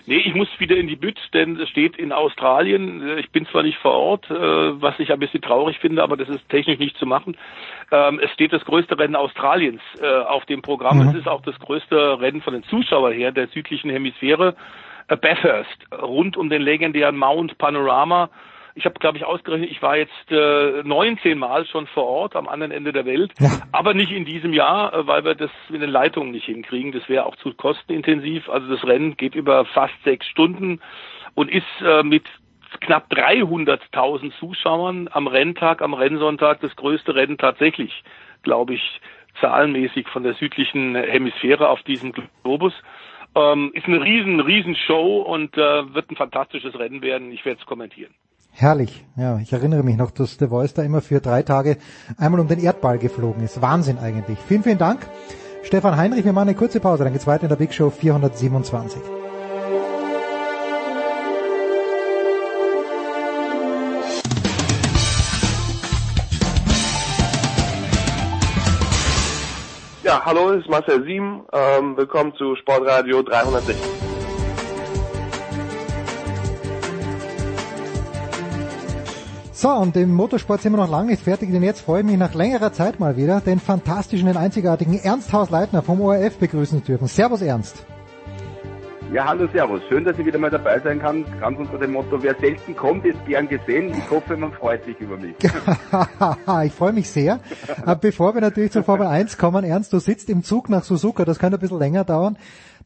Nee, 0.07 0.23
ich 0.25 0.35
muss 0.35 0.49
wieder 0.59 0.77
in 0.77 0.87
die 0.87 0.97
Bütt, 0.97 1.19
denn 1.35 1.61
es 1.61 1.69
steht 1.69 1.99
in 1.99 2.13
Australien. 2.13 3.19
Ich 3.19 3.31
bin 3.31 3.45
zwar 3.47 3.63
nicht 3.63 3.77
vor 3.77 3.93
Ort, 3.93 4.31
äh, 4.31 4.35
was 4.35 4.99
ich 4.99 5.13
ein 5.13 5.19
bisschen 5.19 5.43
traurig 5.43 5.79
finde, 5.81 6.03
aber 6.03 6.17
das 6.17 6.31
ist 6.31 6.49
technisch 6.49 6.79
nicht 6.79 6.97
zu 6.97 7.05
machen. 7.05 7.37
Ähm, 7.93 8.19
Es 8.19 8.31
steht 8.31 8.55
das 8.55 8.65
größte 8.65 8.99
Rennen 8.99 9.17
Australiens 9.17 9.83
äh, 10.01 10.07
auf 10.07 10.47
dem 10.47 10.63
Programm. 10.63 10.99
Mhm. 10.99 11.09
Es 11.11 11.15
ist 11.17 11.29
auch 11.29 11.43
das 11.43 11.59
größte 11.59 12.21
Rennen 12.21 12.41
von 12.41 12.55
den 12.55 12.63
Zuschauern 12.63 13.13
her 13.13 13.33
der 13.33 13.49
südlichen 13.49 13.91
Hemisphäre. 13.91 14.55
Äh, 15.09 15.17
Bathurst, 15.17 15.79
rund 15.93 16.37
um 16.37 16.51
den 16.51 16.63
legendären 16.63 17.17
Mount 17.17 17.59
Panorama. 17.59 18.31
Ich 18.75 18.85
habe, 18.85 18.95
glaube 19.01 19.19
ich, 19.19 19.25
ausgerechnet, 19.25 19.71
ich 19.71 19.83
war 19.83 19.97
jetzt 19.97 20.31
äh, 20.31 20.83
19 20.85 21.37
Mal 21.37 21.67
schon 21.67 21.89
vor 21.89 22.07
Ort 22.07 22.37
am 22.37 22.47
anderen 22.47 22.71
Ende 22.71 22.93
der 22.93 23.07
Welt, 23.07 23.33
aber 23.73 23.93
nicht 23.93 24.13
in 24.13 24.25
diesem 24.25 24.53
Jahr, 24.53 24.95
äh, 24.95 25.07
weil 25.07 25.25
wir 25.25 25.35
das 25.35 25.51
mit 25.69 25.83
den 25.83 25.91
Leitungen 25.91 26.31
nicht 26.31 26.45
hinkriegen. 26.45 26.93
Das 26.93 27.09
wäre 27.09 27.27
auch 27.27 27.37
zu 27.37 27.53
kostenintensiv. 27.55 28.49
Also 28.49 28.69
das 28.69 28.85
Rennen 28.85 29.17
geht 29.17 29.35
über 29.35 29.65
fast 29.65 29.95
sechs 30.05 30.27
Stunden 30.27 30.81
und 31.35 31.51
ist 31.51 31.65
äh, 31.85 32.03
mit 32.03 32.25
knapp 32.81 33.11
300.000 33.11 34.39
Zuschauern 34.39 35.09
am 35.11 35.27
Renntag, 35.27 35.81
am 35.83 35.95
Rennsonntag 35.95 36.61
das 36.61 36.77
größte 36.77 37.15
Rennen 37.15 37.39
tatsächlich, 37.39 38.05
glaube 38.43 38.75
ich, 38.75 39.01
zahlenmäßig 39.41 40.07
von 40.09 40.23
der 40.23 40.35
südlichen 40.35 40.95
Hemisphäre 40.95 41.69
auf 41.69 41.83
diesem 41.83 42.13
Globus. 42.43 42.75
Ähm, 43.35 43.71
ist 43.75 43.87
eine 43.87 44.01
riesen, 44.03 44.41
riesen 44.41 44.75
Show 44.75 45.23
und 45.23 45.57
äh, 45.57 45.95
wird 45.95 46.11
ein 46.11 46.17
fantastisches 46.17 46.79
Rennen 46.79 47.03
werden. 47.03 47.31
Ich 47.33 47.45
werde 47.45 47.61
es 47.61 47.67
kommentieren. 47.67 48.13
Herrlich. 48.53 49.05
Ja, 49.17 49.39
ich 49.39 49.53
erinnere 49.53 49.85
mich 49.85 49.97
noch, 49.97 50.11
dass 50.11 50.39
The 50.39 50.49
Voice 50.49 50.75
da 50.75 50.83
immer 50.83 51.01
für 51.01 51.21
drei 51.21 51.43
Tage 51.43 51.77
einmal 52.17 52.41
um 52.41 52.49
den 52.49 52.59
Erdball 52.59 52.99
geflogen 52.99 53.45
ist. 53.45 53.63
Wahnsinn 53.63 53.99
eigentlich. 53.99 54.39
Vielen, 54.39 54.65
vielen 54.65 54.79
Dank. 54.79 55.07
Stefan 55.63 55.97
Heinrich, 55.97 56.25
wir 56.25 56.33
machen 56.33 56.49
eine 56.49 56.57
kurze 56.57 56.81
Pause, 56.81 57.05
dann 57.05 57.13
geht's 57.13 57.27
weiter 57.27 57.45
in 57.45 57.51
der 57.51 57.57
Big 57.57 57.75
Show 57.75 57.91
427. 57.91 59.18
Hallo, 70.25 70.51
es 70.51 70.63
ist 70.63 70.69
Marcel 70.69 71.05
Sieben. 71.05 71.45
Ähm, 71.53 71.97
willkommen 71.97 72.35
zu 72.35 72.57
Sportradio 72.57 73.23
360. 73.23 73.77
So, 79.53 79.69
und 79.71 79.97
im 79.97 80.15
Motorsport 80.15 80.61
sind 80.61 80.73
wir 80.73 80.79
noch 80.79 80.91
lange 80.91 81.11
nicht 81.11 81.23
fertig, 81.23 81.53
denn 81.53 81.63
jetzt 81.63 81.83
freue 81.83 82.01
ich 82.01 82.07
mich 82.07 82.17
nach 82.17 82.35
längerer 82.35 82.73
Zeit 82.73 82.99
mal 82.99 83.17
wieder, 83.17 83.41
den 83.41 83.61
fantastischen, 83.61 84.27
den 84.27 84.37
einzigartigen 84.37 84.99
Ernst 84.99 85.33
Haus-Leitner 85.33 85.83
vom 85.83 86.01
ORF 86.01 86.39
begrüßen 86.39 86.81
zu 86.81 86.93
dürfen. 86.93 87.07
Servus 87.07 87.43
Ernst. 87.43 87.85
Ja, 89.11 89.25
hallo, 89.25 89.49
servus. 89.51 89.81
Schön, 89.89 90.05
dass 90.05 90.19
ich 90.19 90.27
wieder 90.27 90.39
mal 90.39 90.51
dabei 90.51 90.81
sein 90.81 91.01
kann. 91.01 91.25
Ganz 91.41 91.59
unter 91.59 91.79
dem 91.79 91.93
Motto, 91.93 92.23
wer 92.23 92.35
selten 92.35 92.77
kommt, 92.77 93.07
ist 93.07 93.25
gern 93.25 93.49
gesehen. 93.49 93.91
Ich 93.97 94.11
hoffe, 94.11 94.37
man 94.37 94.53
freut 94.53 94.85
sich 94.85 95.01
über 95.01 95.17
mich. 95.17 95.35
ich 96.67 96.73
freue 96.73 96.93
mich 96.93 97.09
sehr. 97.09 97.41
Äh, 97.87 97.97
Bevor 97.99 98.35
wir 98.35 98.43
natürlich 98.43 98.73
zur 98.73 98.85
Formel 98.85 99.07
1 99.07 99.39
kommen, 99.39 99.65
Ernst, 99.65 99.95
du 99.95 99.99
sitzt 99.99 100.29
im 100.29 100.45
Zug 100.45 100.69
nach 100.69 100.85
Suzuka, 100.85 101.25
das 101.25 101.39
könnte 101.39 101.57
ein 101.57 101.61
bisschen 101.61 101.79
länger 101.79 102.05
dauern. 102.05 102.37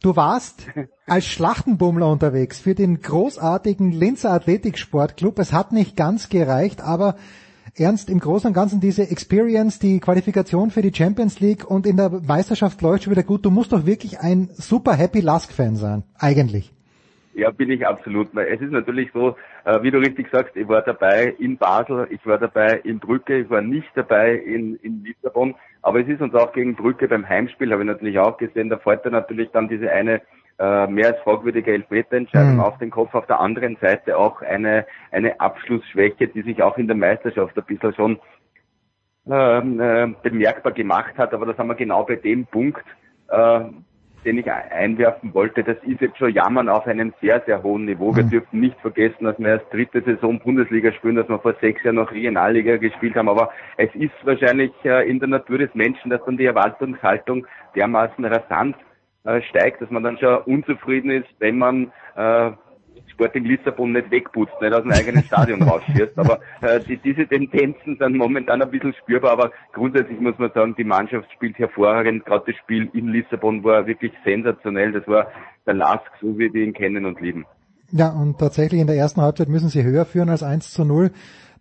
Du 0.00 0.14
warst 0.14 0.66
als 1.06 1.26
Schlachtenbummler 1.26 2.08
unterwegs 2.08 2.60
für 2.60 2.76
den 2.76 3.00
großartigen 3.00 3.90
Linzer 3.90 4.30
Athletiksportclub. 4.30 5.40
Es 5.40 5.52
hat 5.52 5.72
nicht 5.72 5.96
ganz 5.96 6.28
gereicht, 6.28 6.82
aber 6.82 7.16
Ernst, 7.74 8.10
im 8.10 8.18
Großen 8.18 8.48
und 8.48 8.52
Ganzen 8.52 8.80
diese 8.80 9.10
Experience, 9.10 9.78
die 9.78 9.98
Qualifikation 9.98 10.70
für 10.70 10.82
die 10.82 10.92
Champions 10.94 11.40
League 11.40 11.64
und 11.64 11.86
in 11.86 11.96
der 11.96 12.10
Meisterschaft 12.10 12.82
läuft 12.82 13.04
schon 13.04 13.12
wieder 13.12 13.22
gut. 13.22 13.46
Du 13.46 13.50
musst 13.50 13.72
doch 13.72 13.86
wirklich 13.86 14.20
ein 14.20 14.50
super 14.52 14.92
Happy 14.92 15.20
Lask-Fan 15.20 15.76
sein, 15.76 16.02
eigentlich. 16.18 16.70
Ja, 17.34 17.50
bin 17.50 17.70
ich 17.70 17.86
absolut. 17.86 18.28
Es 18.36 18.60
ist 18.60 18.72
natürlich 18.72 19.10
so, 19.14 19.36
äh, 19.64 19.82
wie 19.82 19.90
du 19.90 19.96
richtig 19.96 20.28
sagst, 20.30 20.54
ich 20.54 20.68
war 20.68 20.82
dabei 20.82 21.34
in 21.38 21.56
Basel, 21.56 22.06
ich 22.10 22.24
war 22.26 22.36
dabei 22.36 22.78
in 22.84 22.98
Brücke, 22.98 23.38
ich 23.38 23.48
war 23.48 23.62
nicht 23.62 23.88
dabei 23.94 24.34
in, 24.34 24.76
in 24.82 25.02
Lissabon, 25.02 25.54
aber 25.80 26.00
es 26.00 26.08
ist 26.08 26.20
uns 26.20 26.34
auch 26.34 26.52
gegen 26.52 26.76
Brücke 26.76 27.08
beim 27.08 27.26
Heimspiel, 27.26 27.72
habe 27.72 27.82
ich 27.82 27.88
natürlich 27.88 28.18
auch 28.18 28.36
gesehen, 28.36 28.68
da 28.68 28.76
fällt 28.76 29.06
dann 29.06 29.12
natürlich 29.12 29.50
dann 29.50 29.68
diese 29.68 29.90
eine 29.90 30.20
äh, 30.58 30.86
mehr 30.86 31.08
als 31.08 31.20
fragwürdige 31.20 31.72
Elfmeterentscheidung 31.72 32.54
Mhm. 32.54 32.60
auf 32.60 32.78
den 32.78 32.90
Kopf. 32.90 33.14
Auf 33.14 33.26
der 33.26 33.40
anderen 33.40 33.76
Seite 33.80 34.16
auch 34.16 34.42
eine, 34.42 34.86
eine 35.10 35.40
Abschlussschwäche, 35.40 36.28
die 36.28 36.42
sich 36.42 36.62
auch 36.62 36.78
in 36.78 36.86
der 36.86 36.96
Meisterschaft 36.96 37.56
ein 37.56 37.64
bisschen 37.64 37.94
schon 37.94 38.18
ähm, 39.30 39.80
äh, 39.80 40.08
bemerkbar 40.22 40.72
gemacht 40.72 41.16
hat. 41.16 41.32
Aber 41.32 41.46
das 41.46 41.58
haben 41.58 41.68
wir 41.68 41.74
genau 41.74 42.04
bei 42.04 42.16
dem 42.16 42.46
Punkt, 42.46 42.84
äh, 43.28 43.60
den 44.24 44.38
ich 44.38 44.50
einwerfen 44.50 45.34
wollte. 45.34 45.64
Das 45.64 45.76
ist 45.82 46.00
jetzt 46.00 46.16
schon 46.16 46.32
Jammern 46.32 46.68
auf 46.68 46.86
einem 46.86 47.12
sehr, 47.20 47.40
sehr 47.44 47.62
hohen 47.62 47.86
Niveau. 47.86 48.14
Wir 48.14 48.22
dürfen 48.22 48.60
nicht 48.60 48.78
vergessen, 48.80 49.24
dass 49.24 49.38
wir 49.38 49.48
erst 49.48 49.72
dritte 49.72 50.00
Saison 50.02 50.38
Bundesliga 50.38 50.92
spielen, 50.92 51.16
dass 51.16 51.28
wir 51.28 51.40
vor 51.40 51.54
sechs 51.60 51.82
Jahren 51.82 51.96
noch 51.96 52.12
Regionalliga 52.12 52.76
gespielt 52.76 53.16
haben. 53.16 53.28
Aber 53.28 53.50
es 53.76 53.92
ist 53.94 54.14
wahrscheinlich 54.24 54.72
äh, 54.84 55.08
in 55.08 55.18
der 55.18 55.28
Natur 55.28 55.58
des 55.58 55.74
Menschen, 55.74 56.10
dass 56.10 56.24
dann 56.24 56.36
die 56.36 56.46
Erwartungshaltung 56.46 57.46
dermaßen 57.74 58.24
rasant 58.24 58.76
äh, 59.24 59.42
steigt, 59.42 59.80
dass 59.80 59.90
man 59.90 60.02
dann 60.02 60.18
schon 60.18 60.38
unzufrieden 60.42 61.10
ist, 61.10 61.28
wenn 61.38 61.58
man 61.58 61.92
äh, 62.16 62.50
Sporting 63.12 63.44
Lissabon 63.44 63.92
nicht 63.92 64.10
wegputzt, 64.10 64.54
nicht 64.60 64.72
aus 64.72 64.82
dem 64.82 64.92
eigenen 64.92 65.22
Stadion 65.24 65.62
rausschießt. 65.68 66.16
Aber 66.16 66.40
äh, 66.60 66.80
die, 66.80 66.96
diese 66.96 67.26
Tendenzen 67.26 67.96
sind 67.98 68.16
momentan 68.16 68.62
ein 68.62 68.70
bisschen 68.70 68.94
spürbar, 68.94 69.32
aber 69.32 69.50
grundsätzlich 69.72 70.18
muss 70.20 70.38
man 70.38 70.50
sagen, 70.52 70.74
die 70.76 70.84
Mannschaft 70.84 71.30
spielt 71.32 71.58
hervorragend. 71.58 72.24
Gerade 72.24 72.52
das 72.52 72.56
Spiel 72.56 72.88
in 72.94 73.08
Lissabon 73.08 73.62
war 73.64 73.86
wirklich 73.86 74.12
sensationell. 74.24 74.92
Das 74.92 75.06
war 75.06 75.28
der 75.66 75.74
Lask, 75.74 76.10
so 76.20 76.38
wie 76.38 76.52
wir 76.52 76.64
ihn 76.64 76.72
kennen 76.72 77.06
und 77.06 77.20
lieben. 77.20 77.46
Ja, 77.90 78.08
und 78.08 78.38
tatsächlich 78.38 78.80
in 78.80 78.86
der 78.86 78.96
ersten 78.96 79.20
Halbzeit 79.20 79.48
müssen 79.48 79.68
sie 79.68 79.84
höher 79.84 80.06
führen 80.06 80.30
als 80.30 80.42
1 80.42 80.72
zu 80.72 80.84
0. 80.84 81.10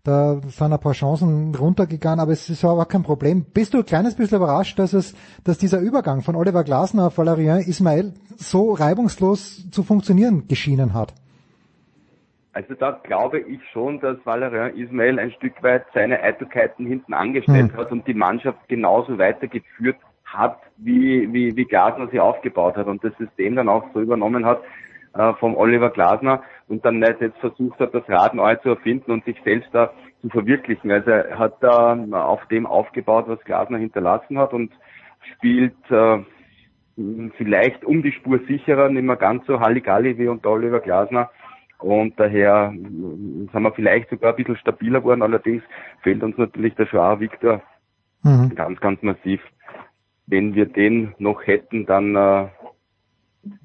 Da 0.03 0.41
sind 0.47 0.73
ein 0.73 0.79
paar 0.79 0.93
Chancen 0.93 1.53
runtergegangen, 1.53 2.19
aber 2.19 2.31
es 2.31 2.49
ist 2.49 2.65
aber 2.65 2.85
kein 2.85 3.03
Problem. 3.03 3.45
Bist 3.53 3.75
du 3.75 3.79
ein 3.79 3.85
kleines 3.85 4.15
bisschen 4.15 4.37
überrascht, 4.37 4.79
dass 4.79 4.93
es, 4.93 5.15
dass 5.43 5.59
dieser 5.59 5.79
Übergang 5.79 6.21
von 6.21 6.35
Oliver 6.35 6.63
Glasner 6.63 7.07
auf 7.07 7.19
Valérien 7.19 7.59
Ismail 7.59 8.13
so 8.35 8.73
reibungslos 8.73 9.69
zu 9.69 9.83
funktionieren 9.83 10.47
geschienen 10.47 10.95
hat? 10.95 11.13
Also 12.53 12.73
da 12.73 12.99
glaube 13.03 13.39
ich 13.39 13.59
schon, 13.71 13.99
dass 13.99 14.17
Valerian 14.25 14.75
Ismail 14.75 15.19
ein 15.19 15.31
Stück 15.31 15.61
weit 15.63 15.85
seine 15.93 16.19
Eitelkeiten 16.21 16.85
hinten 16.85 17.13
angestellt 17.13 17.71
Hm. 17.71 17.77
hat 17.77 17.91
und 17.91 18.07
die 18.07 18.13
Mannschaft 18.13 18.67
genauso 18.67 19.17
weitergeführt 19.19 19.97
hat, 20.25 20.57
wie, 20.77 21.31
wie, 21.31 21.55
wie 21.55 21.65
Glasner 21.65 22.07
sie 22.11 22.19
aufgebaut 22.19 22.75
hat 22.75 22.87
und 22.87 23.03
das 23.03 23.13
System 23.17 23.55
dann 23.55 23.69
auch 23.69 23.85
so 23.93 24.01
übernommen 24.01 24.45
hat 24.45 24.61
äh, 25.13 25.33
vom 25.33 25.55
Oliver 25.55 25.89
Glasner 25.89 26.43
und 26.67 26.85
dann 26.85 26.99
nicht 26.99 27.21
jetzt 27.21 27.37
versucht 27.39 27.79
hat, 27.79 27.93
das 27.93 28.07
Rad 28.07 28.33
neu 28.33 28.55
zu 28.55 28.69
erfinden 28.69 29.11
und 29.11 29.25
sich 29.25 29.37
selbst 29.43 29.69
da 29.73 29.91
zu 30.21 30.29
verwirklichen. 30.29 30.91
Also 30.91 31.11
er 31.11 31.39
hat 31.39 31.57
da 31.61 31.97
auf 32.11 32.45
dem 32.47 32.65
aufgebaut, 32.65 33.25
was 33.27 33.43
Glasner 33.43 33.77
hinterlassen 33.77 34.37
hat 34.37 34.53
und 34.53 34.71
spielt 35.33 35.75
äh, 35.89 36.19
vielleicht 37.37 37.83
um 37.85 38.03
die 38.03 38.11
Spur 38.11 38.39
sicherer, 38.47 38.89
nicht 38.89 39.03
mehr 39.03 39.15
ganz 39.15 39.45
so 39.47 39.59
Halligalli 39.59 40.17
wie 40.17 40.27
unter 40.27 40.51
Oliver 40.51 40.79
Glasner. 40.79 41.29
Und 41.79 42.19
daher 42.19 42.71
mm, 42.71 43.49
sind 43.51 43.63
wir 43.63 43.71
vielleicht 43.71 44.09
sogar 44.11 44.31
ein 44.31 44.35
bisschen 44.35 44.57
stabiler 44.57 44.99
geworden. 44.99 45.23
Allerdings 45.23 45.63
fehlt 46.01 46.21
uns 46.21 46.37
natürlich 46.37 46.75
der 46.75 46.85
Joao 46.85 47.19
Victor 47.19 47.61
Mhm. 48.23 48.55
ganz, 48.55 48.79
ganz 48.79 49.01
massiv. 49.01 49.41
Wenn 50.27 50.53
wir 50.55 50.65
den 50.65 51.13
noch 51.17 51.45
hätten, 51.45 51.85
dann, 51.85 52.15
äh, 52.15 52.47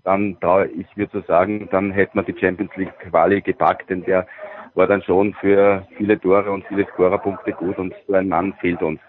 dann 0.04 0.38
traue 0.40 0.66
ich 0.68 0.86
mir 0.96 1.10
zu 1.10 1.20
sagen, 1.22 1.68
dann 1.70 1.90
hätten 1.90 2.18
wir 2.18 2.22
die 2.22 2.38
Champions 2.38 2.70
League 2.76 2.98
Quali 3.00 3.40
gepackt, 3.40 3.90
denn 3.90 4.04
der 4.04 4.26
war 4.74 4.86
dann 4.86 5.02
schon 5.02 5.34
für 5.34 5.86
viele 5.96 6.20
Tore 6.20 6.50
und 6.50 6.64
viele 6.66 6.86
Scorerpunkte 6.86 7.52
gut 7.52 7.78
und 7.78 7.94
so 8.06 8.14
ein 8.14 8.28
Mann 8.28 8.52
fehlt 8.60 8.82
uns. 8.82 9.00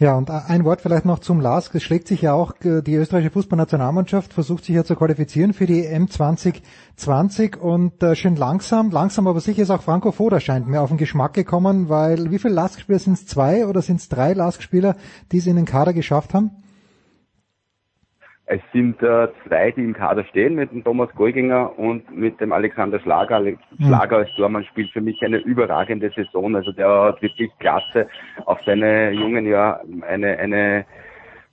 Ja, 0.00 0.16
und 0.16 0.28
ein 0.28 0.64
Wort 0.64 0.80
vielleicht 0.80 1.04
noch 1.04 1.20
zum 1.20 1.40
LASK. 1.40 1.76
Es 1.76 1.84
schlägt 1.84 2.08
sich 2.08 2.22
ja 2.22 2.34
auch, 2.34 2.52
äh, 2.64 2.82
die 2.82 2.96
österreichische 2.96 3.30
Fußballnationalmannschaft 3.30 4.32
versucht 4.32 4.64
sich 4.64 4.74
ja 4.74 4.84
zu 4.84 4.96
qualifizieren 4.96 5.52
für 5.52 5.66
die 5.66 5.86
EM 5.86 6.10
2020 6.10 7.56
und 7.56 8.02
äh, 8.02 8.16
schön 8.16 8.34
langsam, 8.34 8.90
langsam 8.90 9.28
aber 9.28 9.38
sicher 9.40 9.62
ist 9.62 9.70
auch 9.70 9.82
Franco 9.82 10.10
Foda 10.10 10.40
scheint 10.40 10.66
mir 10.66 10.80
auf 10.80 10.88
den 10.88 10.98
Geschmack 10.98 11.32
gekommen, 11.32 11.88
weil 11.88 12.32
wie 12.32 12.40
viele 12.40 12.54
LASK-Spieler 12.54 12.98
sind 12.98 13.12
es? 13.14 13.26
Zwei 13.26 13.66
oder 13.66 13.82
sind 13.82 14.00
es 14.00 14.08
drei 14.08 14.32
LASK-Spieler, 14.32 14.96
die 15.30 15.38
es 15.38 15.46
in 15.46 15.54
den 15.54 15.64
Kader 15.64 15.92
geschafft 15.92 16.34
haben? 16.34 16.50
Es 18.46 18.60
sind 18.74 19.02
äh, 19.02 19.28
zwei, 19.46 19.70
die 19.70 19.82
im 19.82 19.94
Kader 19.94 20.22
stehen, 20.24 20.56
mit 20.56 20.70
dem 20.70 20.84
Thomas 20.84 21.08
Golginger 21.14 21.78
und 21.78 22.14
mit 22.14 22.38
dem 22.40 22.52
Alexander 22.52 23.00
Schlager. 23.00 23.36
Alex 23.36 23.58
Schlager 23.78 24.18
als 24.18 24.34
Tormann 24.36 24.64
spielt 24.64 24.90
für 24.90 25.00
mich 25.00 25.22
eine 25.24 25.38
überragende 25.38 26.10
Saison. 26.14 26.54
Also 26.54 26.72
der 26.72 26.88
hat 26.88 27.22
wirklich 27.22 27.50
klasse 27.58 28.06
auf 28.44 28.58
seine 28.66 29.12
jungen 29.12 29.46
Jahr 29.46 29.80
eine, 30.06 30.38
eine 30.38 30.84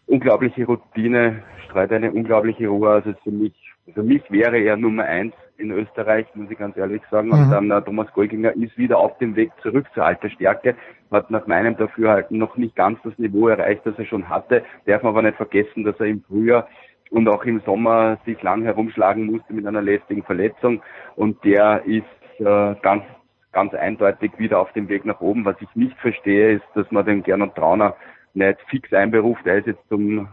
unglaubliche 0.07 0.65
Routine, 0.65 1.43
streut 1.65 1.93
eine 1.93 2.11
unglaubliche 2.11 2.67
Ruhe. 2.67 2.89
Also 2.89 3.13
für 3.23 3.31
mich, 3.31 3.53
für 3.93 4.03
mich 4.03 4.29
wäre 4.29 4.59
er 4.59 4.75
Nummer 4.75 5.05
eins 5.05 5.33
in 5.61 5.71
Österreich, 5.71 6.25
muss 6.35 6.51
ich 6.51 6.57
ganz 6.57 6.75
ehrlich 6.75 7.01
sagen. 7.11 7.31
Und 7.31 7.47
Mhm. 7.47 7.51
dann 7.51 7.71
äh, 7.71 7.81
Thomas 7.81 8.11
Golginger 8.13 8.53
ist 8.55 8.77
wieder 8.77 8.97
auf 8.97 9.17
dem 9.19 9.35
Weg 9.35 9.51
zurück 9.61 9.85
zur 9.93 10.05
alter 10.05 10.29
Stärke, 10.29 10.75
hat 11.11 11.29
nach 11.31 11.47
meinem 11.47 11.77
Dafürhalten 11.77 12.37
noch 12.37 12.57
nicht 12.57 12.75
ganz 12.75 12.99
das 13.03 13.17
Niveau 13.17 13.47
erreicht, 13.47 13.81
das 13.85 13.97
er 13.97 14.05
schon 14.05 14.27
hatte. 14.29 14.63
Darf 14.85 15.03
man 15.03 15.11
aber 15.11 15.21
nicht 15.21 15.37
vergessen, 15.37 15.83
dass 15.83 15.99
er 15.99 16.07
im 16.07 16.21
Frühjahr 16.23 16.67
und 17.11 17.27
auch 17.27 17.43
im 17.45 17.59
Sommer 17.61 18.17
sich 18.25 18.41
lang 18.41 18.63
herumschlagen 18.63 19.25
musste 19.25 19.53
mit 19.53 19.67
einer 19.67 19.81
lästigen 19.81 20.23
Verletzung. 20.23 20.81
Und 21.15 21.43
der 21.43 21.83
ist 21.85 22.05
äh, 22.39 22.75
ganz, 22.81 23.03
ganz 23.51 23.73
eindeutig 23.73 24.31
wieder 24.37 24.59
auf 24.59 24.71
dem 24.73 24.87
Weg 24.89 25.05
nach 25.05 25.21
oben. 25.21 25.43
Was 25.45 25.55
ich 25.61 25.67
nicht 25.75 25.97
verstehe, 25.99 26.53
ist, 26.53 26.65
dass 26.73 26.89
man 26.91 27.05
den 27.05 27.21
Gernot 27.23 27.55
Trauner 27.55 27.95
nicht 28.33 28.59
fix 28.69 28.91
einberuft. 28.93 29.45
Er 29.45 29.57
ist 29.57 29.67
jetzt 29.67 29.87
zum 29.89 30.29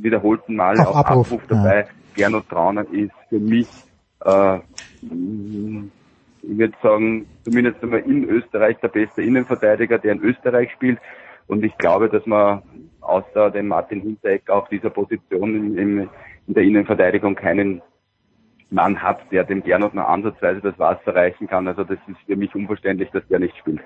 wiederholten 0.00 0.56
Mal 0.56 0.80
Auf 0.80 0.88
auf 0.88 0.96
Abruf, 0.96 1.26
Abruf, 1.26 1.42
dabei. 1.48 1.86
Gernot 2.14 2.48
Trauner 2.48 2.86
ist 2.90 3.12
für 3.28 3.38
mich, 3.38 3.68
äh, 4.24 4.58
ich 6.42 6.58
würde 6.58 6.74
sagen, 6.82 7.26
zumindest 7.44 7.82
einmal 7.82 8.00
in 8.00 8.28
Österreich 8.28 8.76
der 8.78 8.88
beste 8.88 9.22
Innenverteidiger, 9.22 9.98
der 9.98 10.12
in 10.12 10.22
Österreich 10.22 10.70
spielt. 10.72 10.98
Und 11.46 11.64
ich 11.64 11.76
glaube, 11.78 12.08
dass 12.08 12.24
man 12.26 12.62
außer 13.00 13.50
dem 13.50 13.68
Martin 13.68 14.00
Hinteregger 14.00 14.54
auf 14.54 14.68
dieser 14.68 14.90
Position 14.90 15.54
in, 15.54 15.78
in, 15.78 16.10
in 16.46 16.54
der 16.54 16.62
Innenverteidigung 16.62 17.34
keinen 17.34 17.82
Mann 18.70 19.02
hat, 19.02 19.20
der 19.30 19.44
dem 19.44 19.62
Gernot 19.62 19.94
nur 19.94 20.08
ansatzweise 20.08 20.60
das 20.60 20.78
Wasser 20.78 21.14
reichen 21.14 21.46
kann. 21.46 21.68
Also 21.68 21.84
das 21.84 21.98
ist 22.06 22.18
für 22.26 22.36
mich 22.36 22.54
unverständlich, 22.54 23.10
dass 23.10 23.26
der 23.28 23.38
nicht 23.38 23.56
spielt. 23.56 23.80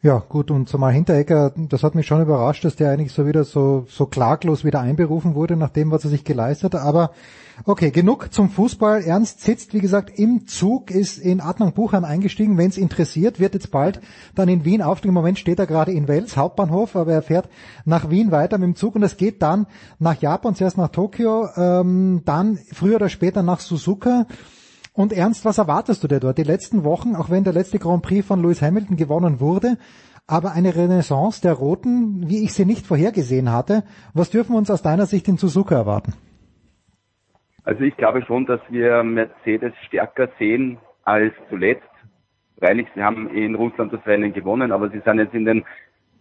Ja, 0.00 0.22
gut, 0.28 0.52
und 0.52 0.68
zumal 0.68 0.92
Hinteregger, 0.92 1.52
das 1.56 1.82
hat 1.82 1.96
mich 1.96 2.06
schon 2.06 2.22
überrascht, 2.22 2.64
dass 2.64 2.76
der 2.76 2.92
eigentlich 2.92 3.10
so 3.10 3.26
wieder 3.26 3.42
so, 3.42 3.84
so 3.88 4.06
klaglos 4.06 4.64
wieder 4.64 4.78
einberufen 4.78 5.34
wurde, 5.34 5.56
nach 5.56 5.70
dem, 5.70 5.90
was 5.90 6.04
er 6.04 6.10
sich 6.10 6.22
geleistet 6.22 6.74
hat. 6.74 6.82
Aber 6.82 7.10
okay, 7.64 7.90
genug 7.90 8.32
zum 8.32 8.48
Fußball. 8.48 9.02
Ernst 9.02 9.40
sitzt, 9.40 9.74
wie 9.74 9.80
gesagt, 9.80 10.16
im 10.16 10.46
Zug, 10.46 10.92
ist 10.92 11.18
in 11.18 11.40
Adnang 11.40 11.72
Buchheim 11.72 12.04
eingestiegen. 12.04 12.56
Wenn 12.56 12.68
es 12.68 12.78
interessiert, 12.78 13.40
wird 13.40 13.54
jetzt 13.54 13.72
bald 13.72 14.00
dann 14.36 14.48
in 14.48 14.64
Wien 14.64 14.82
aufsteigen. 14.82 15.08
Im 15.08 15.14
Moment 15.14 15.40
steht 15.40 15.58
er 15.58 15.66
gerade 15.66 15.90
in 15.90 16.06
Wels, 16.06 16.36
Hauptbahnhof, 16.36 16.94
aber 16.94 17.12
er 17.12 17.22
fährt 17.22 17.48
nach 17.84 18.08
Wien 18.08 18.30
weiter 18.30 18.58
mit 18.58 18.66
dem 18.66 18.76
Zug 18.76 18.94
und 18.94 19.02
es 19.02 19.16
geht 19.16 19.42
dann 19.42 19.66
nach 19.98 20.20
Japan, 20.20 20.54
zuerst 20.54 20.78
nach 20.78 20.90
Tokio, 20.90 21.48
ähm, 21.56 22.22
dann 22.24 22.56
früher 22.72 22.96
oder 22.96 23.08
später 23.08 23.42
nach 23.42 23.58
Suzuka. 23.58 24.26
Und 24.98 25.12
Ernst, 25.12 25.44
was 25.44 25.58
erwartest 25.58 26.02
du 26.02 26.08
dir 26.08 26.18
dort? 26.18 26.38
Die 26.38 26.42
letzten 26.42 26.82
Wochen, 26.82 27.14
auch 27.14 27.30
wenn 27.30 27.44
der 27.44 27.52
letzte 27.52 27.78
Grand 27.78 28.02
Prix 28.02 28.26
von 28.26 28.42
Lewis 28.42 28.60
Hamilton 28.60 28.96
gewonnen 28.96 29.38
wurde, 29.38 29.76
aber 30.26 30.54
eine 30.54 30.74
Renaissance 30.74 31.40
der 31.40 31.52
Roten, 31.52 32.28
wie 32.28 32.42
ich 32.42 32.52
sie 32.52 32.64
nicht 32.64 32.84
vorhergesehen 32.84 33.52
hatte. 33.52 33.84
Was 34.12 34.30
dürfen 34.30 34.54
wir 34.54 34.58
uns 34.58 34.72
aus 34.72 34.82
deiner 34.82 35.06
Sicht 35.06 35.28
in 35.28 35.36
Suzuka 35.36 35.76
erwarten? 35.76 36.14
Also 37.62 37.84
ich 37.84 37.96
glaube 37.96 38.24
schon, 38.26 38.44
dass 38.46 38.60
wir 38.70 39.04
Mercedes 39.04 39.72
stärker 39.86 40.30
sehen 40.36 40.78
als 41.04 41.32
zuletzt. 41.48 41.86
Freilich, 42.58 42.88
sie 42.96 43.02
haben 43.04 43.30
in 43.30 43.54
Russland 43.54 43.92
das 43.92 44.04
Rennen 44.04 44.32
gewonnen, 44.32 44.72
aber 44.72 44.90
sie 44.90 45.00
sind 45.04 45.20
jetzt 45.20 45.32
in 45.32 45.44
den 45.44 45.64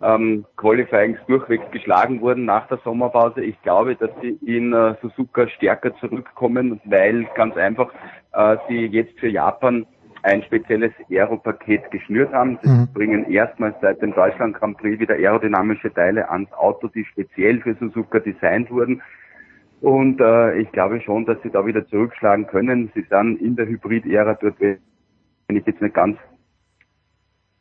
ähm, 0.01 0.45
Qualifyings 0.57 1.17
durchwegs 1.27 1.69
geschlagen 1.71 2.21
worden 2.21 2.45
nach 2.45 2.67
der 2.67 2.77
Sommerpause. 2.83 3.43
Ich 3.43 3.59
glaube, 3.61 3.95
dass 3.95 4.11
sie 4.21 4.37
in 4.45 4.73
äh, 4.73 4.95
Suzuka 5.01 5.47
stärker 5.47 5.95
zurückkommen, 5.97 6.79
weil 6.85 7.25
ganz 7.35 7.57
einfach 7.57 7.91
äh, 8.33 8.57
sie 8.67 8.85
jetzt 8.85 9.19
für 9.19 9.27
Japan 9.27 9.85
ein 10.23 10.43
spezielles 10.43 10.91
Aero-Paket 11.09 11.89
geschnürt 11.91 12.33
haben. 12.33 12.59
Sie 12.61 12.69
Mhm. 12.69 12.87
bringen 12.93 13.31
erstmals 13.31 13.75
seit 13.81 14.01
dem 14.01 14.13
Deutschland 14.13 14.55
Grand 14.55 14.77
Prix 14.77 14.99
wieder 14.99 15.15
aerodynamische 15.15 15.93
Teile 15.93 16.29
ans 16.29 16.51
Auto, 16.53 16.87
die 16.87 17.05
speziell 17.05 17.61
für 17.61 17.75
Suzuka 17.75 18.19
designt 18.19 18.69
wurden. 18.69 19.01
Und 19.81 20.19
äh, 20.19 20.59
ich 20.59 20.71
glaube 20.71 20.99
schon, 21.01 21.25
dass 21.25 21.41
sie 21.43 21.51
da 21.51 21.65
wieder 21.65 21.85
zurückschlagen 21.87 22.47
können. 22.47 22.91
Sie 22.95 23.05
sind 23.09 23.39
in 23.39 23.55
der 23.55 23.67
Hybrid-Ära 23.67 24.33
dort, 24.41 24.59
wenn 24.59 24.79
ich 25.49 25.65
jetzt 25.65 25.81
nicht 25.81 25.93
ganz 25.93 26.17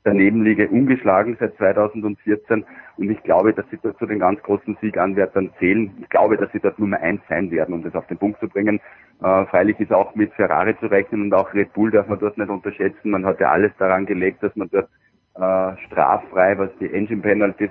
daneben 0.07 0.45
liege, 0.45 0.69
ungeschlagen 0.69 1.37
seit 1.39 1.57
2014. 1.57 2.65
Und 2.97 3.11
ich 3.11 3.23
glaube, 3.25 3.53
dass 3.53 3.67
sie 3.71 3.79
dort 3.83 3.99
zu 3.99 4.07
den 4.07 4.21
ganz 4.21 4.41
großen 4.43 4.79
Sieganwärtern 4.81 5.51
zählen. 5.59 5.91
Ich 6.01 6.09
glaube, 6.09 6.37
dass 6.37 6.51
sie 6.53 6.61
dort 6.61 6.79
Nummer 6.79 7.01
eins 7.01 7.21
sein 7.29 7.51
werden, 7.51 7.75
um 7.75 7.83
das 7.83 7.95
auf 7.95 8.07
den 8.07 8.17
Punkt 8.17 8.41
zu 8.41 8.49
bringen. 8.49 8.81
Äh, 9.23 9.47
freilich 9.47 9.79
ist 9.81 9.93
auch 9.93 10.15
mit 10.15 10.33
Ferrari 10.35 10.79
zu 10.79 10.87
rechnen 10.87 11.23
und 11.23 11.35
auch 11.35 11.53
Red 11.53 11.73
Bull 11.73 11.91
darf 11.91 12.07
man 12.07 12.19
dort 12.19 12.39
nicht 12.39 12.49
unterschätzen. 12.49 13.11
Man 13.11 13.27
hat 13.27 13.41
ja 13.41 13.51
alles 13.51 13.73
daran 13.79 14.07
gelegt, 14.07 14.43
dass 14.43 14.55
man 14.57 14.71
dort 14.71 14.89
äh, 15.35 15.77
straffrei, 15.87 16.57
was 16.57 16.71
die 16.81 16.93
Engine 16.93 17.23
Penalties 17.23 17.71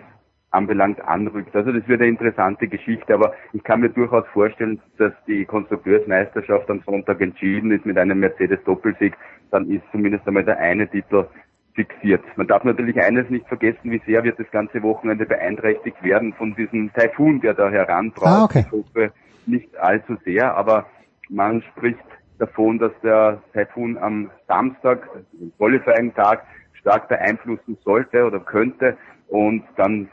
anbelangt, 0.51 1.01
anrückt. 1.01 1.55
Also 1.55 1.71
das 1.71 1.87
wird 1.87 2.01
eine 2.01 2.09
interessante 2.09 2.67
Geschichte, 2.67 3.13
aber 3.13 3.33
ich 3.53 3.63
kann 3.63 3.81
mir 3.81 3.89
durchaus 3.89 4.25
vorstellen, 4.33 4.81
dass 4.97 5.13
die 5.27 5.45
Konstrukteursmeisterschaft 5.45 6.69
am 6.69 6.81
Sonntag 6.85 7.21
entschieden 7.21 7.71
ist 7.71 7.85
mit 7.85 7.97
einem 7.97 8.19
Mercedes-Doppelsieg. 8.19 9.15
Dann 9.51 9.69
ist 9.69 9.83
zumindest 9.91 10.27
einmal 10.27 10.45
der 10.45 10.57
eine 10.57 10.87
Titel 10.87 11.25
fixiert. 11.75 12.23
Man 12.37 12.47
darf 12.47 12.63
natürlich 12.63 12.97
eines 13.01 13.29
nicht 13.29 13.47
vergessen, 13.47 13.91
wie 13.91 14.01
sehr 14.05 14.23
wird 14.23 14.39
das 14.39 14.49
ganze 14.51 14.81
Wochenende 14.81 15.25
beeinträchtigt 15.25 16.01
werden 16.01 16.33
von 16.33 16.55
diesem 16.55 16.91
Taifun, 16.93 17.41
der 17.41 17.53
da 17.53 17.69
heranbraut. 17.69 18.27
Ah, 18.27 18.43
okay. 18.45 18.65
Ich 18.65 18.71
hoffe 18.71 19.11
nicht 19.45 19.77
allzu 19.77 20.15
sehr, 20.23 20.55
aber 20.55 20.85
man 21.29 21.61
spricht 21.61 21.99
davon, 22.39 22.79
dass 22.79 22.91
der 23.03 23.41
Taifun 23.53 23.97
am 23.97 24.31
Samstag, 24.47 25.07
dem 25.33 25.51
Qualifying-Tag, 25.57 26.43
stark 26.79 27.07
beeinflussen 27.09 27.77
sollte 27.83 28.25
oder 28.25 28.39
könnte 28.39 28.97
und 29.27 29.63
dann 29.75 30.07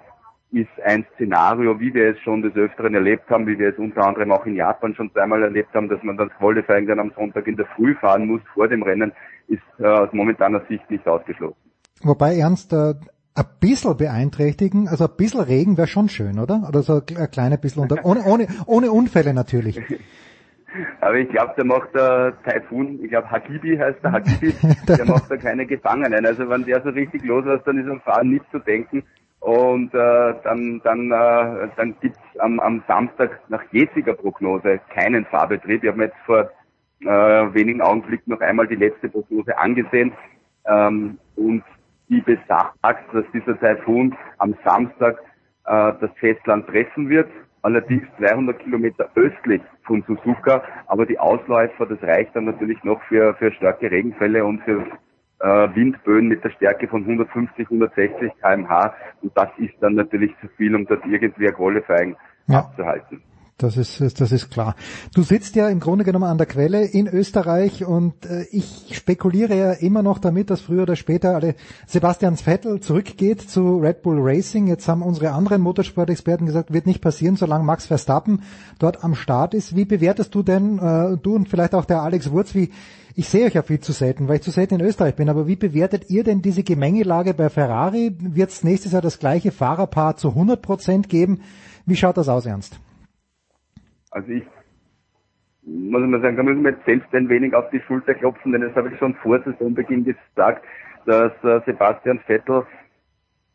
ist 0.52 0.68
ein 0.84 1.07
Szenario, 1.15 1.81
wie 1.81 1.94
wir 1.94 2.10
es 2.10 2.20
schon 2.20 2.42
des 2.42 2.55
Öfteren 2.57 2.94
erlebt 2.94 3.28
haben, 3.31 3.47
wie 3.47 3.58
wir 3.58 3.70
es 3.70 3.78
unter 3.78 4.07
anderem 4.07 4.32
auch 4.32 4.44
in 4.44 4.55
Japan 4.55 4.94
schon 4.94 5.10
zweimal 5.12 5.42
erlebt 5.42 5.74
haben, 5.74 5.89
dass 5.89 6.02
man 6.02 6.18
das 6.18 6.28
Qualifying 6.39 6.86
dann 6.86 7.00
am 7.00 7.12
Sonntag 7.16 7.47
in 7.47 7.57
der 7.57 7.66
Früh 7.66 7.94
fahren 7.94 8.26
muss 8.26 8.42
vor 8.52 8.68
dem 8.68 8.82
Rennen, 8.82 9.12
ist 9.48 9.62
äh, 9.78 9.86
aus 9.86 10.12
momentaner 10.12 10.62
Sicht 10.68 10.90
nicht 10.90 11.06
ausgeschlossen. 11.06 11.56
Wobei 12.02 12.36
Ernst, 12.36 12.72
äh, 12.72 12.94
ein 13.34 13.44
bisschen 13.60 13.96
beeinträchtigen, 13.96 14.88
also 14.88 15.04
ein 15.06 15.16
bisschen 15.16 15.40
Regen 15.40 15.76
wäre 15.78 15.86
schon 15.86 16.08
schön, 16.08 16.38
oder? 16.38 16.64
Oder 16.68 16.82
so 16.82 17.00
ein 17.16 17.30
kleines 17.30 17.60
bisschen 17.60 17.82
unter, 17.82 18.04
ohne, 18.04 18.24
ohne, 18.24 18.46
ohne 18.66 18.90
Unfälle 18.90 19.32
natürlich. 19.32 19.80
Aber 21.00 21.16
ich 21.16 21.28
glaube, 21.28 21.52
der 21.56 21.64
macht 21.64 21.94
der 21.94 22.32
Taifun, 22.44 22.98
ich 23.02 23.10
glaube 23.10 23.30
Hakibi 23.30 23.76
heißt 23.76 24.02
der 24.02 24.12
Hakibi, 24.12 24.54
der 24.88 25.04
macht 25.04 25.30
da 25.30 25.36
keine 25.36 25.66
Gefangenen. 25.66 26.24
Also 26.24 26.48
wenn 26.48 26.64
der 26.64 26.82
so 26.82 26.90
richtig 26.90 27.24
loslässt, 27.24 27.66
dann 27.66 27.78
ist 27.78 27.90
am 27.90 28.00
Fahren 28.00 28.30
nicht 28.30 28.44
zu 28.50 28.58
denken. 28.58 29.02
Und 29.40 29.92
äh, 29.92 30.34
dann 30.44 30.80
dann 30.84 31.10
äh, 31.10 31.68
dann 31.76 31.96
gibt's 32.00 32.18
am, 32.38 32.60
am 32.60 32.82
Samstag 32.86 33.40
nach 33.48 33.62
jetziger 33.72 34.14
Prognose 34.14 34.80
keinen 34.94 35.24
Fahrbetrieb. 35.26 35.82
Ich 35.82 35.88
habe 35.88 35.98
mir 35.98 36.04
jetzt 36.04 36.16
vor 36.24 36.48
äh, 37.05 37.55
wenigen 37.55 37.81
Augenblicken 37.81 38.32
noch 38.32 38.40
einmal 38.40 38.66
die 38.66 38.76
letzte 38.76 39.08
Prognose 39.08 39.56
angesehen 39.58 40.12
ähm, 40.66 41.18
und 41.36 41.62
die 42.08 42.20
besagt, 42.20 42.78
dass 43.12 43.24
dieser 43.32 43.58
Taifun 43.58 44.16
am 44.39 44.55
Samstag 44.64 45.18
äh, 45.64 45.92
das 46.00 46.10
Festland 46.18 46.66
treffen 46.66 47.08
wird, 47.08 47.31
allerdings 47.62 48.05
200 48.18 48.58
Kilometer 48.58 49.08
östlich 49.14 49.62
von 49.84 50.02
Suzuka, 50.06 50.62
aber 50.86 51.06
die 51.06 51.18
Ausläufer, 51.18 51.86
das 51.86 52.02
reicht 52.02 52.34
dann 52.36 52.44
natürlich 52.44 52.82
noch 52.84 53.02
für, 53.05 53.34
für 53.34 53.52
starke 53.52 53.90
Regenfälle 53.90 54.44
und 54.44 54.62
für 54.62 54.84
äh, 55.40 55.74
Windböen 55.74 56.28
mit 56.28 56.44
der 56.44 56.50
Stärke 56.50 56.86
von 56.89 57.02
150, 57.02 57.66
160 57.66 58.32
kmh 58.40 58.94
und 59.22 59.32
das 59.36 59.48
ist 59.58 59.74
dann 59.81 59.94
natürlich 59.94 60.32
zu 60.40 60.48
viel, 60.56 60.74
um 60.74 60.86
dort 60.86 61.05
irgendwie 61.06 61.48
ein 61.48 61.55
Qualifying 61.55 62.16
ja. 62.48 62.58
abzuhalten. 62.60 63.22
Das 63.62 63.76
ist, 63.76 64.20
das 64.20 64.32
ist 64.32 64.50
klar. 64.50 64.74
Du 65.15 65.23
sitzt 65.23 65.55
ja 65.55 65.68
im 65.68 65.78
Grunde 65.78 66.05
genommen 66.05 66.24
an 66.24 66.39
der 66.39 66.47
Quelle 66.47 66.84
in 66.84 67.07
Österreich 67.07 67.84
und 67.84 68.26
äh, 68.26 68.44
ich 68.50 68.91
spekuliere 68.92 69.57
ja 69.57 69.73
immer 69.73 70.02
noch 70.02 70.18
damit, 70.18 70.50
dass 70.50 70.62
früher 70.62 70.82
oder 70.82 70.97
später 70.97 71.34
alle 71.34 71.55
Sebastian 71.86 72.36
Vettel 72.36 72.81
zurückgeht 72.81 73.41
zu 73.41 73.78
Red 73.78 74.02
Bull 74.02 74.18
Racing. 74.20 74.66
Jetzt 74.66 74.89
haben 74.89 75.02
unsere 75.02 75.32
anderen 75.32 75.62
Motorsport-Experten 75.62 76.47
gesagt, 76.47 76.73
wird 76.73 76.86
nicht 76.86 77.00
passieren, 77.00 77.36
solange 77.36 77.65
Max 77.65 77.86
Verstappen 77.86 78.42
dort 78.78 79.05
am 79.05 79.15
Start 79.15 79.55
ist. 79.55 79.76
Wie 79.76 79.84
bewertest 79.84 80.34
du 80.34 80.42
denn, 80.42 80.78
äh, 80.78 81.16
du 81.16 81.36
und 81.36 81.49
vielleicht 81.49 81.74
auch 81.74 81.84
der 81.84 82.02
Alex 82.02 82.31
Wurz, 82.32 82.55
wie 82.55 82.70
ich 83.15 83.28
sehe 83.28 83.47
euch 83.47 83.55
ja 83.55 83.62
viel 83.62 83.81
zu 83.81 83.92
selten, 83.92 84.26
weil 84.26 84.36
ich 84.36 84.42
zu 84.42 84.50
selten 84.50 84.76
in 84.76 84.81
Österreich 84.81 85.15
bin, 85.15 85.28
aber 85.28 85.47
wie 85.47 85.57
bewertet 85.57 86.08
ihr 86.08 86.24
denn 86.24 86.41
diese 86.41 86.62
Gemengelage 86.62 87.34
bei 87.34 87.50
Ferrari? 87.50 88.16
Wird 88.18 88.50
es 88.50 88.65
nächstes 88.65 88.92
Jahr 88.92 89.02
das 89.02 89.18
gleiche 89.18 89.52
Fahrerpaar 89.52 90.16
zu 90.16 90.31
100 90.31 90.62
Prozent 90.62 91.08
geben? 91.08 91.42
Wie 91.84 91.97
schaut 91.97 92.16
das 92.16 92.28
aus, 92.28 92.47
Ernst? 92.47 92.78
Also 94.12 94.28
ich 94.31 94.44
muss 95.62 96.02
mal 96.02 96.20
sagen, 96.20 96.36
da 96.36 96.42
müssen 96.42 96.62
wir 96.62 96.73
jetzt 96.73 96.84
selbst 96.84 97.15
ein 97.15 97.28
wenig 97.28 97.55
auf 97.55 97.68
die 97.70 97.81
Schulter 97.81 98.15
klopfen, 98.15 98.52
denn 98.52 98.62
das 98.62 98.74
habe 98.74 98.91
ich 98.91 98.99
schon 98.99 99.15
vor 99.16 99.41
Saisonbeginn 99.42 100.05
gesagt, 100.05 100.65
dass 101.07 101.32
äh, 101.42 101.60
Sebastian 101.66 102.20
Vettel 102.20 102.66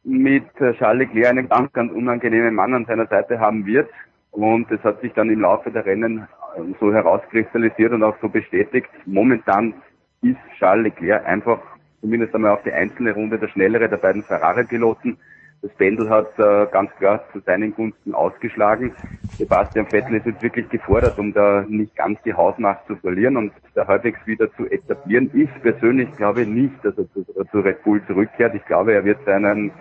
mit 0.04 0.46
äh, 0.60 0.74
Charles 0.74 1.08
Leclerc 1.08 1.30
einen 1.30 1.50
ganz, 1.50 1.72
ganz 1.74 1.92
unangenehmen 1.92 2.56
Mann 2.56 2.74
an 2.74 2.86
seiner 2.86 3.08
Seite 3.08 3.40
haben 3.40 3.66
wird. 3.66 3.90
Und 4.32 4.70
das 4.72 4.82
hat 4.84 5.02
sich 5.02 5.14
dann 5.14 5.30
im 5.30 5.42
Laufe 5.42 5.72
der 5.72 5.86
Rennen 5.86 6.28
äh, 6.56 6.62
so 6.80 6.94
herauskristallisiert 6.94 7.92
und 7.92 8.04
auch 8.04 8.16
so 8.22 8.30
bestätigt. 8.30 8.90
Momentan 9.06 9.74
ist 10.22 10.38
Charles 10.58 10.86
Leclerc 10.86 11.26
einfach 11.26 11.60
zumindest 12.02 12.34
einmal 12.34 12.52
auf 12.52 12.64
die 12.64 12.72
einzelne 12.72 13.14
Runde 13.14 13.38
der 13.38 13.50
schnellere 13.50 13.90
der 13.90 13.98
beiden 13.98 14.24
Ferrari-Piloten. 14.24 15.18
Das 15.62 15.72
Pendel 15.74 16.10
hat 16.10 16.38
äh, 16.38 16.68
ganz 16.72 16.92
klar 16.98 17.24
zu 17.34 17.40
seinen 17.40 17.74
Gunsten 17.74 18.14
ausgeschlagen. 18.14 18.96
Sebastian 19.38 19.88
Vettel 19.88 20.16
ist 20.16 20.26
jetzt 20.26 20.42
wirklich 20.42 20.70
gefordert, 20.70 21.18
um 21.18 21.34
da 21.34 21.66
nicht 21.68 21.96
ganz 21.96 22.20
die 22.24 22.34
Hausmacht 22.34 22.86
zu 22.88 22.96
verlieren 22.98 23.38
und 23.38 23.52
da 23.74 23.88
halbwegs 23.88 24.20
wieder 24.26 24.52
zu 24.56 24.66
etablieren. 24.66 25.30
Ich 25.34 25.50
persönlich 25.62 26.12
glaube 26.16 26.46
nicht, 26.46 26.74
dass 26.84 26.98
er 26.98 27.12
zu, 27.12 27.26
zu 27.52 27.60
Red 27.60 27.84
Bull 27.84 28.02
zurückkehrt. 28.08 28.56
Ich 28.56 28.66
glaube, 28.66 28.94
er 28.94 29.04
wird 29.04 29.24
seinen, 29.26 29.72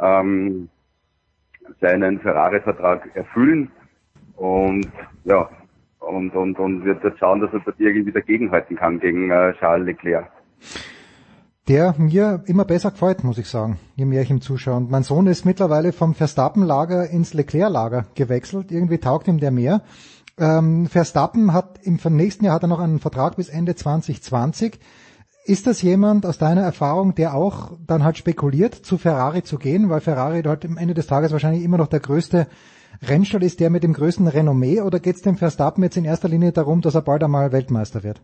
ähm, 0.00 0.68
seinen 1.80 2.20
Ferrari-Vertrag 2.20 3.08
erfüllen 3.14 3.70
und 4.36 4.90
ja, 5.24 5.48
und, 6.00 6.34
und, 6.34 6.58
und 6.58 6.84
wird 6.84 7.04
jetzt 7.04 7.18
schauen, 7.18 7.40
dass 7.40 7.52
er 7.52 7.60
dort 7.60 7.78
irgendwie 7.78 8.12
dagegenhalten 8.12 8.76
kann 8.76 8.98
gegen 8.98 9.30
äh, 9.30 9.54
Charles 9.54 9.86
Leclerc 9.86 10.30
der 11.68 11.94
mir 11.96 12.42
immer 12.46 12.64
besser 12.64 12.90
gefällt, 12.90 13.22
muss 13.22 13.38
ich 13.38 13.48
sagen, 13.48 13.78
je 13.94 14.04
mehr 14.04 14.22
ich 14.22 14.30
ihm 14.30 14.40
zuschaue. 14.40 14.76
Und 14.76 14.90
mein 14.90 15.04
Sohn 15.04 15.26
ist 15.26 15.44
mittlerweile 15.44 15.92
vom 15.92 16.14
Verstappen-Lager 16.14 17.08
ins 17.10 17.34
Leclerc-Lager 17.34 18.06
gewechselt. 18.14 18.72
Irgendwie 18.72 18.98
taugt 18.98 19.28
ihm 19.28 19.38
der 19.38 19.52
mehr. 19.52 19.82
Ähm, 20.38 20.86
Verstappen 20.86 21.52
hat 21.52 21.78
im 21.82 21.98
nächsten 22.16 22.44
Jahr 22.44 22.54
hat 22.54 22.62
er 22.62 22.68
noch 22.68 22.80
einen 22.80 22.98
Vertrag 22.98 23.36
bis 23.36 23.48
Ende 23.48 23.76
2020. 23.76 24.80
Ist 25.44 25.66
das 25.66 25.82
jemand 25.82 26.24
aus 26.26 26.38
deiner 26.38 26.62
Erfahrung, 26.62 27.14
der 27.14 27.34
auch 27.34 27.72
dann 27.86 28.04
halt 28.04 28.16
spekuliert, 28.16 28.74
zu 28.74 28.98
Ferrari 28.98 29.42
zu 29.42 29.58
gehen, 29.58 29.88
weil 29.90 30.00
Ferrari 30.00 30.42
dort 30.42 30.64
am 30.64 30.76
Ende 30.76 30.94
des 30.94 31.06
Tages 31.06 31.32
wahrscheinlich 31.32 31.62
immer 31.62 31.78
noch 31.78 31.88
der 31.88 32.00
größte 32.00 32.46
Rennstall 33.02 33.42
ist, 33.42 33.60
der 33.60 33.70
mit 33.70 33.82
dem 33.82 33.92
größten 33.92 34.28
Renommee, 34.28 34.80
oder 34.80 35.00
geht 35.00 35.16
es 35.16 35.22
dem 35.22 35.36
Verstappen 35.36 35.82
jetzt 35.82 35.96
in 35.96 36.04
erster 36.04 36.28
Linie 36.28 36.52
darum, 36.52 36.80
dass 36.80 36.94
er 36.94 37.02
bald 37.02 37.24
einmal 37.24 37.52
Weltmeister 37.52 38.02
wird? 38.02 38.20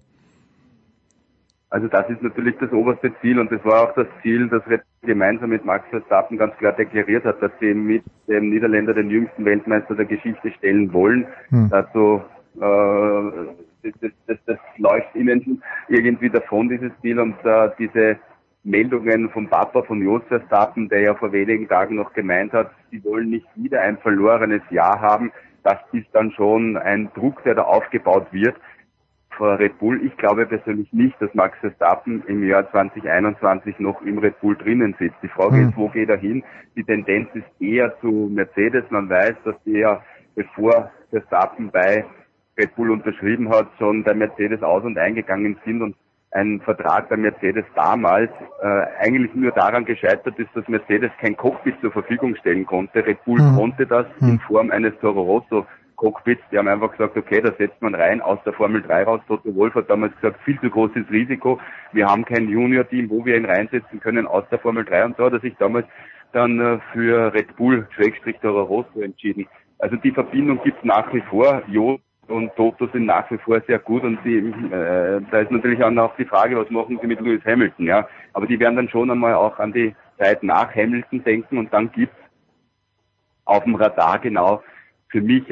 Also 1.71 1.87
das 1.89 2.09
ist 2.09 2.23
natürlich 2.23 2.57
das 2.59 2.73
oberste 2.73 3.13
Ziel 3.21 3.39
und 3.39 3.53
das 3.53 3.63
war 3.65 3.83
auch 3.83 3.95
das 3.95 4.07
Ziel, 4.23 4.49
das 4.49 4.63
wir 4.69 4.81
gemeinsam 5.03 5.51
mit 5.51 5.67
Max 5.67 5.87
Verstappen 5.91 6.39
ganz 6.39 6.57
klar 6.57 6.73
deklariert 6.73 7.25
hat, 7.25 7.43
dass 7.43 7.53
sie 7.61 7.75
mit 7.75 8.03
dem 8.27 8.49
Niederländer 8.49 8.95
den 8.95 9.11
jüngsten 9.11 9.45
Weltmeister 9.45 9.95
der 9.95 10.07
Geschichte 10.07 10.51
stellen 10.53 10.93
wollen. 10.95 11.27
Hm. 11.51 11.69
Dazu 11.71 12.23
äh, 12.57 13.31
das, 13.83 13.93
das, 14.01 14.11
das, 14.27 14.39
das 14.47 14.59
läuft 14.79 15.15
ihnen 15.15 15.63
irgendwie 15.89 16.31
davon, 16.31 16.71
dieses 16.71 16.91
Ziel 17.03 17.21
und 17.21 17.37
äh, 17.45 17.71
diese 17.79 18.17
Meldungen 18.65 19.29
vom 19.31 19.49
Papa 19.49 19.83
von 19.83 20.03
Jos 20.03 20.23
Verstappen, 20.29 20.89
der 20.89 21.01
ja 21.01 21.15
vor 21.15 21.33
wenigen 21.33 21.69
Tagen 21.69 21.97
noch 21.97 22.13
gemeint 22.15 22.53
hat, 22.53 22.71
sie 22.91 23.03
wollen 23.05 23.31
nicht 23.31 23.47
wieder 23.57 23.83
ein 23.83 23.99
verlorenes 23.99 24.63
Jahr 24.71 25.01
haben. 25.01 25.33
Das 25.65 25.79
ist 25.93 26.09
dann 26.13 26.31
schon 26.33 26.77
ein 26.79 27.11
Druck, 27.15 27.43
der 27.45 27.55
da 27.55 27.63
aufgebaut 27.63 28.27
wird 28.33 28.57
vor 29.39 29.58
Red 29.58 29.78
Bull. 29.78 30.05
Ich 30.05 30.15
glaube 30.18 30.44
persönlich 30.44 30.92
nicht, 30.92 31.15
dass 31.23 31.33
Max 31.34 31.57
Verstappen 31.60 32.23
im 32.26 32.47
Jahr 32.47 32.70
2021 32.70 33.78
noch 33.78 34.02
im 34.02 34.18
Red 34.18 34.39
Bull 34.41 34.57
drinnen 34.57 34.94
sitzt. 34.99 35.17
Die 35.23 35.28
Frage 35.28 35.57
mhm. 35.57 35.68
ist, 35.68 35.76
wo 35.76 35.89
geht 35.89 36.10
er 36.10 36.18
hin? 36.18 36.44
Die 36.76 36.84
Tendenz 36.84 37.28
ist 37.34 37.47
eher 37.60 37.99
zu 38.00 38.28
Mercedes. 38.31 38.84
Man 38.91 39.08
weiß, 39.08 39.36
dass 39.44 39.55
die 39.65 39.78
ja, 39.78 40.02
bevor 40.34 40.91
Verstappen 41.10 41.70
bei 41.70 42.05
Red 42.58 42.75
Bull 42.75 42.91
unterschrieben 42.91 43.49
hat, 43.49 43.68
schon 43.78 44.02
bei 44.05 44.12
Mercedes 44.12 44.62
aus 44.62 44.83
und 44.83 44.99
eingegangen 44.99 45.57
sind 45.65 45.81
und 45.81 45.97
ein 46.31 46.60
Vertrag 46.60 47.08
bei 47.08 47.17
Mercedes 47.17 47.65
damals 47.75 48.31
äh, 48.60 48.67
eigentlich 49.00 49.34
nur 49.34 49.50
daran 49.52 49.86
gescheitert 49.86 50.39
ist, 50.39 50.50
dass 50.55 50.68
Mercedes 50.68 51.10
kein 51.20 51.36
Cockpit 51.36 51.81
zur 51.81 51.91
Verfügung 51.91 52.36
stellen 52.36 52.67
konnte. 52.67 53.07
Red 53.07 53.25
Bull 53.25 53.41
mhm. 53.41 53.57
konnte 53.57 53.86
das 53.86 54.07
mhm. 54.20 54.28
in 54.28 54.39
Form 54.41 54.70
eines 54.70 54.92
Toro 55.00 55.23
Rosso 55.23 55.67
Cockpits, 55.99 56.43
die 56.51 56.59
haben 56.59 56.68
einfach 56.68 56.93
gesagt, 56.93 57.17
okay, 57.17 57.41
da 57.41 57.52
setzt 57.59 57.83
man 57.83 57.94
rein 57.94 58.20
aus 58.23 58.39
der 58.44 58.52
Formel 58.52 58.83
3 58.83 59.02
raus. 59.02 59.20
Toto 59.27 59.55
Wolf 59.55 59.75
hat 59.75 59.91
damals 59.91 60.15
gesagt, 60.15 60.41
viel 60.44 60.59
zu 60.60 60.70
großes 60.70 61.10
Risiko. 61.10 61.60
Wir 61.93 62.07
haben 62.07 62.25
kein 62.25 62.49
Junior-Team, 62.49 63.10
wo 63.10 63.25
wir 63.25 63.36
ihn 63.36 63.44
reinsetzen 63.44 64.01
können 64.01 64.27
aus 64.27 64.44
der 64.51 64.60
Formel 64.60 64.85
3. 64.85 65.05
Und 65.07 65.17
so 65.17 65.25
hat 65.25 65.33
er 65.33 65.41
sich 65.41 65.57
damals 65.59 65.86
dann 66.33 66.60
äh, 66.60 66.78
für 66.93 67.35
Red 67.35 67.57
Bull, 67.57 67.86
Schrägstrich 67.97 68.39
Toro 68.39 68.62
Rosso 68.62 69.01
entschieden. 69.01 69.47
Also 69.81 69.97
die 69.97 70.12
Verbindung 70.12 70.62
gibt 70.62 70.78
es 70.78 70.85
nach 70.85 71.12
wie 71.12 71.23
vor. 71.23 71.62
Jo 71.67 71.99
und 72.28 72.55
Toto 72.57 72.86
sind 72.89 73.07
nach 73.07 73.28
wie 73.31 73.39
vor 73.39 73.60
sehr 73.67 73.78
gut 73.78 74.02
und 74.05 74.18
die, 74.25 74.36
äh, 74.36 75.20
da 75.31 75.41
ist 75.41 75.51
natürlich 75.51 75.83
auch 75.83 75.91
noch 75.91 76.15
die 76.17 76.27
Frage, 76.27 76.57
was 76.57 76.70
machen 76.70 76.99
sie 77.01 77.07
mit 77.07 77.20
Lewis 77.20 77.44
Hamilton, 77.44 77.86
ja. 77.86 78.07
Aber 78.35 78.47
die 78.47 78.60
werden 78.60 78.77
dann 78.77 78.89
schon 78.89 79.10
einmal 79.10 79.35
auch 79.35 79.59
an 79.59 79.73
die 79.73 79.94
Zeit 80.18 80.43
nach 80.43 80.75
Hamilton 80.75 81.25
denken 81.25 81.59
und 81.59 81.73
dann 81.73 81.91
gibt's 81.91 82.15
auf 83.47 83.65
dem 83.65 83.77
Radar 83.77 84.18
genau 84.18 84.62
für 85.09 85.20
mich 85.20 85.45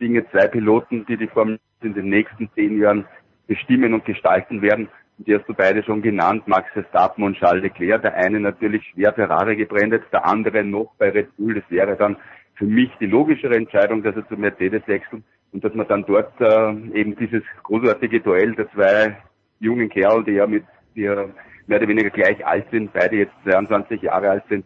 Dinge 0.00 0.28
zwei 0.30 0.48
Piloten, 0.48 1.06
die 1.06 1.16
die 1.16 1.28
Formel 1.28 1.58
in 1.82 1.94
den 1.94 2.08
nächsten 2.08 2.50
zehn 2.54 2.80
Jahren 2.80 3.06
bestimmen 3.46 3.94
und 3.94 4.04
gestalten 4.04 4.62
werden. 4.62 4.88
Die 5.18 5.34
hast 5.34 5.48
du 5.48 5.54
beide 5.54 5.82
schon 5.82 6.02
genannt, 6.02 6.46
Max 6.46 6.70
Verstappen 6.72 7.24
und 7.24 7.36
Charles 7.38 7.62
Leclerc. 7.62 8.02
Der 8.02 8.14
eine 8.14 8.40
natürlich 8.40 8.84
schwer 8.88 9.14
Ferrari 9.14 9.56
gebrandet, 9.56 10.02
der 10.12 10.26
andere 10.26 10.62
noch 10.62 10.92
bei 10.98 11.10
Red 11.10 11.34
Bull. 11.36 11.54
Das 11.54 11.64
wäre 11.70 11.96
dann 11.96 12.16
für 12.56 12.66
mich 12.66 12.90
die 13.00 13.06
logischere 13.06 13.56
Entscheidung, 13.56 14.02
dass 14.02 14.16
er 14.16 14.28
zu 14.28 14.36
Mercedes 14.36 14.86
wechselt 14.86 15.22
und 15.52 15.64
dass 15.64 15.74
man 15.74 15.88
dann 15.88 16.04
dort 16.04 16.38
äh, 16.40 16.98
eben 16.98 17.16
dieses 17.16 17.42
großartige 17.62 18.20
Duell 18.20 18.54
der 18.54 18.70
zwei 18.72 19.16
jungen 19.60 19.88
Kerl, 19.88 20.24
die 20.24 20.32
ja 20.32 20.46
mit 20.46 20.64
die 20.94 21.02
ja 21.02 21.26
mehr 21.66 21.78
oder 21.78 21.88
weniger 21.88 22.10
gleich 22.10 22.44
alt 22.46 22.66
sind, 22.70 22.92
beide 22.92 23.16
jetzt 23.16 23.34
22 23.44 24.02
Jahre 24.02 24.30
alt 24.30 24.44
sind, 24.48 24.64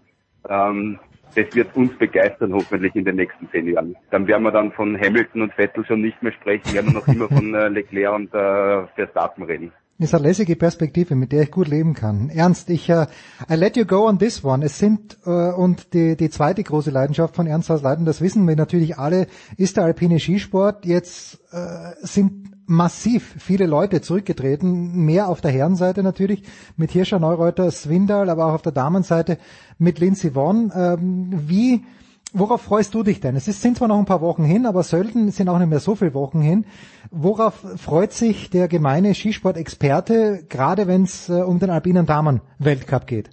ähm, 0.49 0.99
das 1.35 1.55
wird 1.55 1.75
uns 1.77 1.97
begeistern, 1.99 2.53
hoffentlich 2.53 2.95
in 2.95 3.05
den 3.05 3.17
nächsten 3.17 3.49
zehn 3.51 3.69
Jahren. 3.69 3.97
Dann 4.11 4.27
werden 4.27 4.43
wir 4.43 4.53
dann 4.53 4.73
von 4.73 4.99
Hamilton 4.99 5.43
und 5.43 5.53
Vettel 5.55 5.85
schon 5.87 6.01
nicht 6.01 6.23
mehr 6.23 6.33
sprechen, 6.33 6.73
werden 6.75 6.93
wir 6.93 7.01
noch 7.01 7.09
immer 7.09 7.29
von 7.29 7.55
äh, 7.55 7.69
Leclerc 7.69 8.15
und 8.15 8.35
äh, 8.35 8.87
Verstappen 8.95 9.45
reden. 9.45 9.73
Ist 10.01 10.15
eine 10.15 10.29
lässige 10.29 10.57
Perspektive, 10.57 11.15
mit 11.15 11.31
der 11.31 11.43
ich 11.43 11.51
gut 11.51 11.69
leben 11.69 11.93
kann. 11.93 12.31
Ernst, 12.31 12.71
ich 12.71 12.91
uh, 12.91 13.05
I 13.51 13.55
let 13.55 13.77
you 13.77 13.85
go 13.85 14.09
on 14.09 14.19
this 14.19 14.43
one. 14.43 14.65
Es 14.65 14.79
sind 14.79 15.19
uh, 15.27 15.53
und 15.55 15.93
die, 15.93 16.17
die 16.17 16.31
zweite 16.31 16.63
große 16.63 16.91
Leidenschaft 16.91 17.37
von 17.37 17.47
Ernst 17.47 17.71
aus 17.71 17.83
Leiden, 17.83 18.07
das 18.07 18.23
wissen 18.23 18.49
wir 18.49 18.57
natürlich 18.57 18.97
alle, 18.97 19.27
ist 19.59 19.77
der 19.77 19.85
alpine 19.85 20.19
Skisport. 20.19 20.87
Jetzt 20.87 21.41
uh, 21.53 21.93
sind 22.01 22.51
massiv 22.71 23.35
viele 23.39 23.67
Leute 23.67 24.01
zurückgetreten, 24.01 25.05
mehr 25.05 25.29
auf 25.29 25.41
der 25.41 25.51
Herrenseite 25.51 26.03
natürlich, 26.03 26.45
mit 26.77 26.93
Hirscher, 26.93 27.19
Neureuter, 27.19 27.71
Swindal, 27.71 28.31
aber 28.31 28.47
auch 28.47 28.55
auf 28.55 28.63
der 28.63 28.73
Damenseite 28.73 29.39
mit 29.79 29.99
Lindsey 29.99 30.35
Vonn. 30.35 30.73
Ähm, 30.75 31.31
wie, 31.49 31.85
worauf 32.33 32.63
freust 32.63 32.95
du 32.95 33.03
dich 33.03 33.21
denn? 33.21 33.35
Es 33.35 33.49
ist, 33.49 33.61
sind 33.61 33.77
zwar 33.77 33.89
noch 33.89 33.99
ein 33.99 34.05
paar 34.05 34.21
Wochen 34.21 34.45
hin, 34.45 34.67
aber 34.67 34.85
Sölden 34.85 35.33
sind 35.33 35.49
auch 35.49 35.59
nicht 35.59 35.69
mehr 35.69 35.81
so 35.81 35.97
viele 35.97 36.15
Wochen 36.15 36.41
hin. 36.41 36.65
Worauf 37.11 37.55
freut 37.77 38.13
sich 38.13 38.51
der 38.51 38.69
gemeine 38.69 39.15
Skisport-Experte, 39.15 40.45
gerade 40.49 40.87
wenn 40.87 41.03
es 41.03 41.29
äh, 41.29 41.43
um 41.43 41.59
den 41.59 41.71
alpinen 41.71 42.07
Damen-Weltcup 42.07 43.09
geht? 43.09 43.31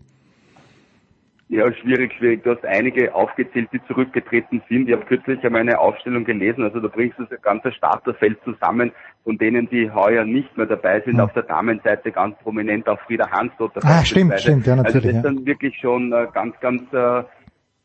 Ja, 1.50 1.72
schwierig, 1.72 2.14
schwierig. 2.18 2.44
Du 2.44 2.52
hast 2.52 2.66
einige 2.66 3.16
aufgezählt, 3.16 3.70
die 3.72 3.82
zurückgetreten 3.88 4.62
sind. 4.68 4.90
Ich 4.90 4.94
habe 4.94 5.06
kürzlich 5.06 5.42
einmal 5.46 5.62
eine 5.62 5.80
Aufstellung 5.80 6.26
gelesen. 6.26 6.64
Also 6.64 6.82
da 6.82 6.90
bringst 6.90 7.18
du 7.20 7.24
das 7.24 7.42
ganze 7.42 7.72
Starterfeld 7.72 8.38
zusammen, 8.44 8.92
von 9.24 9.38
denen 9.38 9.70
die 9.70 9.90
heuer 9.90 10.26
nicht 10.26 10.58
mehr 10.58 10.66
dabei 10.66 11.00
sind. 11.02 11.16
Mhm. 11.16 11.20
Auf 11.22 11.32
der 11.34 11.44
Damenseite 11.44 12.12
ganz 12.12 12.38
prominent 12.40 12.90
auch 12.90 13.00
Frieda 13.02 13.32
Hansdotter. 13.32 13.80
Ah, 13.84 14.04
stimmt, 14.04 14.38
stimmt, 14.42 14.68
ja, 14.68 14.76
natürlich, 14.76 14.96
Also 14.96 15.08
das 15.08 15.16
ja. 15.16 15.22
sind 15.22 15.46
wirklich 15.46 15.78
schon 15.80 16.12
äh, 16.12 16.28
ganz, 16.34 16.60
ganz 16.60 16.82
äh, 16.92 17.24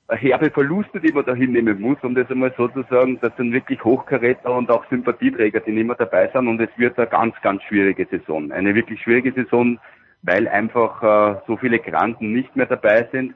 herbe 0.08 0.50
Verluste, 0.50 0.98
die 0.98 1.12
man 1.12 1.24
da 1.24 1.32
hinnehmen 1.32 1.80
muss, 1.80 1.98
um 2.02 2.16
das 2.16 2.28
einmal 2.30 2.52
so 2.56 2.66
zu 2.66 2.82
sagen. 2.90 3.18
Das 3.20 3.30
sind 3.36 3.52
wirklich 3.52 3.84
Hochkaräter 3.84 4.52
und 4.56 4.70
auch 4.70 4.84
Sympathieträger, 4.90 5.60
die 5.60 5.70
nicht 5.70 5.86
mehr 5.86 5.94
dabei 5.94 6.28
sind. 6.32 6.48
Und 6.48 6.60
es 6.60 6.70
wird 6.78 6.98
eine 6.98 7.06
ganz, 7.06 7.36
ganz 7.42 7.62
schwierige 7.62 8.06
Saison. 8.10 8.50
Eine 8.50 8.74
wirklich 8.74 9.00
schwierige 9.02 9.32
Saison, 9.32 9.78
weil 10.22 10.48
einfach 10.48 11.02
äh, 11.02 11.40
so 11.46 11.56
viele 11.56 11.78
Granden 11.78 12.32
nicht 12.32 12.56
mehr 12.56 12.66
dabei 12.66 13.08
sind. 13.12 13.34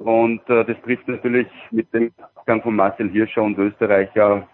Und 0.00 0.40
äh, 0.48 0.64
das 0.64 0.80
trifft 0.82 1.06
natürlich 1.08 1.46
mit 1.70 1.92
dem 1.92 2.10
Abgang 2.34 2.62
von 2.62 2.74
Marcel 2.74 3.10
Hirscher 3.10 3.42
und 3.42 3.58
Österreicher 3.58 4.48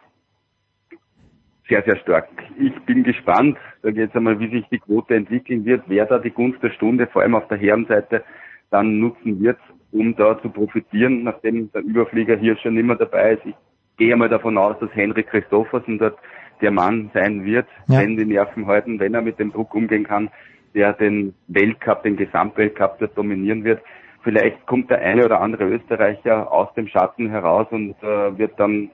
sehr, 1.69 1.85
sehr 1.85 1.97
stark. 1.99 2.29
Ich 2.59 2.75
bin 2.85 3.05
gespannt, 3.05 3.57
sage 3.83 4.01
jetzt 4.01 4.17
einmal, 4.17 4.41
wie 4.41 4.51
sich 4.51 4.67
die 4.71 4.81
Quote 4.81 5.15
entwickeln 5.15 5.65
wird, 5.65 5.85
wer 5.87 6.05
da 6.07 6.19
die 6.19 6.31
Gunst 6.31 6.61
der 6.65 6.71
Stunde, 6.71 7.07
vor 7.07 7.23
allem 7.23 7.37
auf 7.37 7.47
der 7.47 7.59
Herrenseite, 7.59 8.25
dann 8.71 8.99
nutzen 8.99 9.41
wird, 9.41 9.59
um 9.93 10.17
da 10.17 10.41
zu 10.43 10.49
profitieren, 10.49 11.23
nachdem 11.23 11.71
der 11.71 11.83
Überflieger 11.83 12.37
Hirscher 12.37 12.73
nicht 12.73 12.85
mehr 12.87 12.97
dabei 12.97 13.35
ist. 13.35 13.47
Ich 13.47 13.55
gehe 13.99 14.17
mal 14.17 14.29
davon 14.29 14.59
aus, 14.59 14.77
dass 14.81 14.93
Henrik 14.95 15.29
Christoffersen 15.29 15.99
dort 15.99 16.19
der 16.61 16.73
Mann 16.73 17.11
sein 17.15 17.45
wird, 17.45 17.69
Ja. 17.87 18.01
wenn 18.01 18.17
die 18.17 18.25
Nerven 18.25 18.67
halten, 18.67 18.99
wenn 18.99 19.15
er 19.15 19.23
mit 19.23 19.39
dem 19.39 19.53
Druck 19.53 19.75
umgehen 19.77 20.05
kann, 20.05 20.29
der 20.75 20.93
den 20.93 21.35
Weltcup, 21.47 22.03
den 22.03 22.17
Gesamtweltcup 22.17 22.99
dort 22.99 23.17
dominieren 23.17 23.63
wird. 23.63 23.81
Vielleicht 24.27 24.67
kommt 24.67 24.91
der 24.91 24.99
eine 25.03 25.25
oder 25.25 25.41
andere 25.41 25.67
Österreicher 25.67 26.51
aus 26.51 26.75
dem 26.75 26.89
Schatten 26.89 27.31
heraus 27.31 27.69
und 27.71 27.95
äh, 28.03 28.37
wird 28.37 28.59
dann 28.59 28.91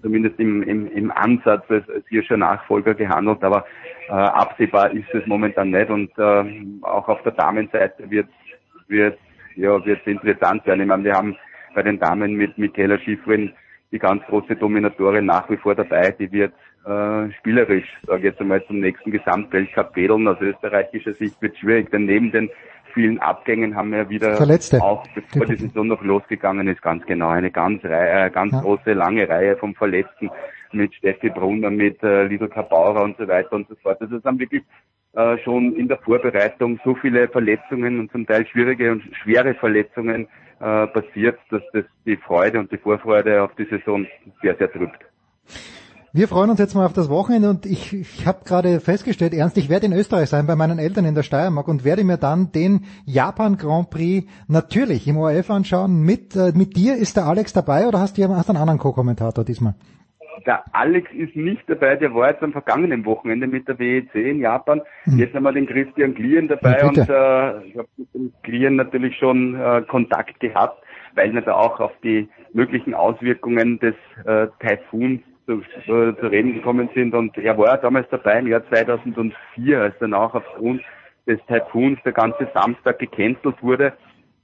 zumindest 0.00 0.38
im, 0.38 0.62
im, 0.62 0.86
im 0.92 1.10
Ansatz 1.10 1.64
als, 1.68 1.90
als 1.90 2.06
Hirscher 2.06 2.36
Nachfolger 2.36 2.94
gehandelt, 2.94 3.42
aber 3.42 3.64
äh, 4.08 4.12
absehbar 4.12 4.92
ist 4.92 5.12
es 5.12 5.26
momentan 5.26 5.70
nicht 5.70 5.90
und 5.90 6.16
äh, 6.18 6.44
auch 6.82 7.08
auf 7.08 7.20
der 7.24 7.32
Damenseite 7.32 8.08
wird 8.08 8.28
wird 8.86 9.18
ja 9.56 9.84
wird 9.84 10.06
interessant 10.06 10.64
werden. 10.66 10.82
Ich 10.82 10.86
meine, 10.86 11.02
wir 11.02 11.14
haben 11.14 11.36
bei 11.74 11.82
den 11.82 11.98
Damen 11.98 12.34
mit 12.34 12.56
Michaela 12.56 12.96
Schifrin 13.00 13.52
die 13.90 13.98
ganz 13.98 14.22
große 14.26 14.54
Dominatorin 14.54 15.26
nach 15.26 15.50
wie 15.50 15.56
vor 15.56 15.74
dabei, 15.74 16.12
die 16.12 16.30
wird 16.30 16.52
äh, 16.86 17.32
spielerisch, 17.38 17.88
sage 18.06 18.28
jetzt 18.28 18.40
einmal, 18.40 18.64
zum 18.66 18.78
nächsten 18.78 19.10
Gesamtweltcup 19.10 19.96
wedeln. 19.96 20.28
Aus 20.28 20.40
österreichischer 20.40 21.14
Sicht 21.14 21.42
wird 21.42 21.56
schwierig, 21.58 21.90
denn 21.90 22.06
neben 22.06 22.30
den 22.30 22.48
vielen 22.96 23.18
Abgängen 23.20 23.76
haben 23.76 23.92
wir 23.92 24.08
wieder 24.08 24.36
Verletzte. 24.36 24.82
auch, 24.82 25.06
bevor 25.14 25.44
die 25.46 25.56
Saison 25.56 25.86
noch 25.86 26.02
losgegangen 26.02 26.66
ist, 26.66 26.80
ganz 26.80 27.04
genau, 27.04 27.28
eine 27.28 27.50
ganz, 27.50 27.84
Reihe, 27.84 28.26
äh, 28.26 28.30
ganz 28.30 28.52
Ja. 28.54 28.60
große, 28.62 28.94
lange 28.94 29.28
Reihe 29.28 29.54
von 29.58 29.74
Verletzten 29.74 30.30
mit 30.72 30.94
Steffi 30.94 31.28
Brunner, 31.28 31.68
mit 31.70 32.02
äh, 32.02 32.24
Lido 32.24 32.48
Kabauer 32.48 33.02
und 33.02 33.18
so 33.18 33.28
weiter 33.28 33.52
und 33.52 33.68
so 33.68 33.74
fort. 33.82 34.00
Also 34.00 34.16
es 34.16 34.24
haben 34.24 34.38
wirklich 34.38 34.62
äh, 35.12 35.36
schon 35.44 35.76
in 35.76 35.88
der 35.88 35.98
Vorbereitung 35.98 36.80
so 36.84 36.94
viele 36.94 37.28
Verletzungen 37.28 38.00
und 38.00 38.10
zum 38.12 38.26
Teil 38.26 38.46
schwierige 38.46 38.92
und 38.92 39.02
schwere 39.22 39.52
Verletzungen 39.54 40.26
äh, 40.60 40.86
passiert, 40.86 41.38
dass 41.50 41.62
das 41.74 41.84
die 42.06 42.16
Freude 42.16 42.58
und 42.60 42.72
die 42.72 42.78
Vorfreude 42.78 43.42
auf 43.42 43.54
die 43.56 43.66
Saison 43.66 44.06
sehr, 44.40 44.56
sehr 44.56 44.72
trübt. 44.72 45.00
Wir 46.16 46.28
freuen 46.28 46.48
uns 46.48 46.58
jetzt 46.58 46.74
mal 46.74 46.86
auf 46.86 46.94
das 46.94 47.10
Wochenende 47.10 47.50
und 47.50 47.66
ich, 47.66 47.92
ich 47.92 48.26
habe 48.26 48.38
gerade 48.46 48.80
festgestellt, 48.80 49.34
Ernst, 49.34 49.58
ich 49.58 49.68
werde 49.68 49.84
in 49.84 49.92
Österreich 49.92 50.30
sein 50.30 50.46
bei 50.46 50.56
meinen 50.56 50.78
Eltern 50.78 51.04
in 51.04 51.14
der 51.14 51.22
Steiermark 51.22 51.68
und 51.68 51.84
werde 51.84 52.04
mir 52.04 52.16
dann 52.16 52.52
den 52.52 52.86
Japan 53.04 53.58
Grand 53.58 53.90
Prix 53.90 54.26
natürlich 54.48 55.06
im 55.06 55.18
ORF 55.18 55.50
anschauen. 55.50 56.00
Mit, 56.00 56.34
äh, 56.34 56.52
mit 56.54 56.74
dir 56.74 56.96
ist 56.96 57.18
der 57.18 57.26
Alex 57.26 57.52
dabei 57.52 57.86
oder 57.86 58.00
hast 58.00 58.16
du 58.16 58.26
hast 58.34 58.48
einen 58.48 58.56
anderen 58.56 58.78
Co-Kommentator 58.78 59.44
diesmal? 59.44 59.74
Der 60.46 60.64
Alex 60.74 61.06
ist 61.12 61.36
nicht 61.36 61.68
dabei, 61.68 61.96
der 61.96 62.14
war 62.14 62.30
jetzt 62.30 62.42
am 62.42 62.52
vergangenen 62.52 63.04
Wochenende 63.04 63.46
mit 63.46 63.68
der 63.68 63.78
WEC 63.78 64.14
in 64.14 64.40
Japan. 64.40 64.80
Jetzt 65.04 65.34
haben 65.34 65.42
wir 65.42 65.52
den 65.52 65.66
Christian 65.66 66.14
Glien 66.14 66.48
dabei 66.48 66.78
Ja, 66.78 66.88
und 66.88 66.96
äh, 66.96 67.66
ich 67.68 67.76
habe 67.76 67.88
mit 67.98 68.14
dem 68.14 68.32
Glien 68.42 68.76
natürlich 68.76 69.18
schon 69.18 69.54
äh, 69.54 69.82
Kontakt 69.86 70.40
gehabt, 70.40 70.82
weil 71.14 71.34
wir 71.34 71.42
da 71.42 71.56
auch 71.56 71.78
auf 71.78 71.92
die 72.02 72.26
möglichen 72.54 72.94
Auswirkungen 72.94 73.78
des 73.80 73.94
äh, 74.24 74.46
Taifuns 74.60 75.20
zu, 75.46 75.62
äh, 75.62 76.14
zu 76.16 76.26
reden 76.26 76.54
gekommen 76.54 76.88
sind. 76.94 77.14
Und 77.14 77.36
er 77.38 77.56
war 77.56 77.78
damals 77.78 78.08
dabei 78.10 78.40
im 78.40 78.48
Jahr 78.48 78.66
2004, 78.68 79.80
als 79.80 79.98
dann 79.98 80.14
auch 80.14 80.34
aufgrund 80.34 80.82
des 81.26 81.38
Taifuns 81.46 81.98
der 82.04 82.12
ganze 82.12 82.48
Samstag 82.52 82.98
gecancelt 82.98 83.62
wurde 83.62 83.92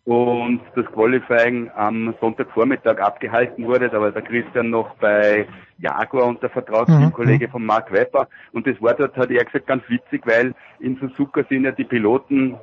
und 0.04 0.60
das 0.74 0.84
Qualifying 0.86 1.70
am 1.76 2.14
Sonntagvormittag 2.20 2.98
abgehalten 2.98 3.64
wurde. 3.66 3.88
Da 3.88 4.00
war 4.00 4.10
der 4.10 4.22
Christian 4.22 4.70
noch 4.70 4.96
bei 4.96 5.46
Jaguar 5.78 6.26
unter 6.26 6.48
Vertrag, 6.48 6.88
Mhm, 6.88 6.98
Teamkollege 6.98 7.48
von 7.48 7.64
Mark 7.64 7.92
Webber. 7.92 8.28
Und 8.52 8.66
das 8.66 8.80
war 8.82 8.94
dort, 8.94 9.16
hat 9.16 9.30
er 9.30 9.44
gesagt, 9.44 9.66
ganz 9.66 9.84
witzig, 9.88 10.22
weil 10.26 10.54
in 10.80 10.96
Suzuka 10.96 11.44
sind 11.48 11.64
ja 11.64 11.70
die 11.70 11.84
Piloten 11.84 12.56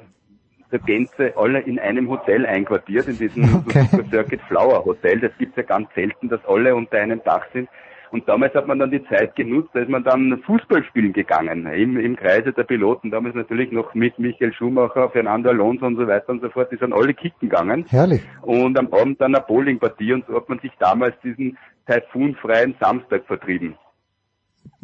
der 0.72 0.80
Gänze 0.80 1.34
alle 1.36 1.62
in 1.62 1.80
einem 1.80 2.10
Hotel 2.10 2.46
einquartiert, 2.46 3.08
in 3.08 3.18
diesem 3.18 3.44
Okay. 3.68 3.86
Suzuka 3.90 4.10
Circuit 4.10 4.42
Flower 4.48 4.84
Hotel. 4.84 5.20
Das 5.22 5.32
gibt's 5.38 5.56
ja 5.56 5.64
ganz 5.64 5.88
selten, 5.96 6.28
dass 6.28 6.46
alle 6.46 6.76
unter 6.76 6.98
einem 7.00 7.24
Dach 7.24 7.46
sind. 7.54 7.70
Und 8.12 8.28
damals 8.28 8.54
hat 8.56 8.68
man 8.68 8.80
dann 8.80 8.92
die 8.92 9.04
Zeit 9.06 9.36
genutzt, 9.36 9.70
da 9.74 9.80
ist 9.80 9.90
man 9.90 10.04
dann 10.04 10.42
Fußball 10.46 10.84
spielen 10.84 11.14
gegangen, 11.14 11.66
im, 11.68 11.98
im 11.98 12.16
Kreise 12.16 12.54
der 12.54 12.64
Piloten. 12.64 13.12
Damals 13.12 13.36
natürlich 13.36 13.72
noch 13.72 13.94
mit 13.94 14.18
Michael 14.20 14.54
Schumacher, 14.54 15.10
Fernando 15.10 15.50
Alonso 15.50 15.86
und 15.86 15.98
so 15.98 16.08
weiter 16.08 16.30
und 16.30 16.42
so 16.42 16.50
fort. 16.50 16.72
Die 16.72 16.78
sind 16.78 16.94
alle 16.94 17.14
kicken 17.14 17.50
gegangen. 17.50 17.86
Herrlich. 17.90 18.22
Und 18.42 18.78
am 18.78 18.92
Abend 18.94 19.22
dann 19.22 19.36
eine 19.36 19.46
Bowlingpartie 19.46 20.14
und 20.14 20.26
so 20.28 20.36
hat 20.36 20.50
man 20.50 20.60
sich 20.60 20.72
damals 20.80 21.16
diesen 21.24 21.58
taifunfreien 21.88 22.76
Samstag 22.80 23.26
vertrieben. 23.26 23.76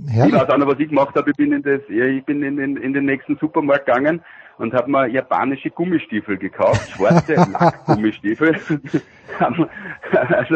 Herrlich. 0.07 0.33
Ich 0.33 0.41
weiß 0.41 0.49
auch 0.49 0.57
noch, 0.57 0.67
was 0.67 0.79
ich 0.79 0.89
gemacht 0.89 1.15
habe. 1.15 1.31
Ich 1.31 1.37
bin 1.37 1.51
in, 1.51 1.63
das, 1.63 1.81
ich 1.87 2.25
bin 2.25 2.43
in, 2.43 2.59
in, 2.59 2.77
in 2.77 2.93
den 2.93 3.05
nächsten 3.05 3.37
Supermarkt 3.37 3.85
gegangen 3.85 4.21
und 4.57 4.73
habe 4.73 4.89
mir 4.89 5.07
japanische 5.07 5.69
Gummistiefel 5.69 6.37
gekauft, 6.37 6.89
schwarze 6.91 7.33
Lackgummistiefel. 7.51 8.55
haben, 9.39 9.69
also, 10.11 10.55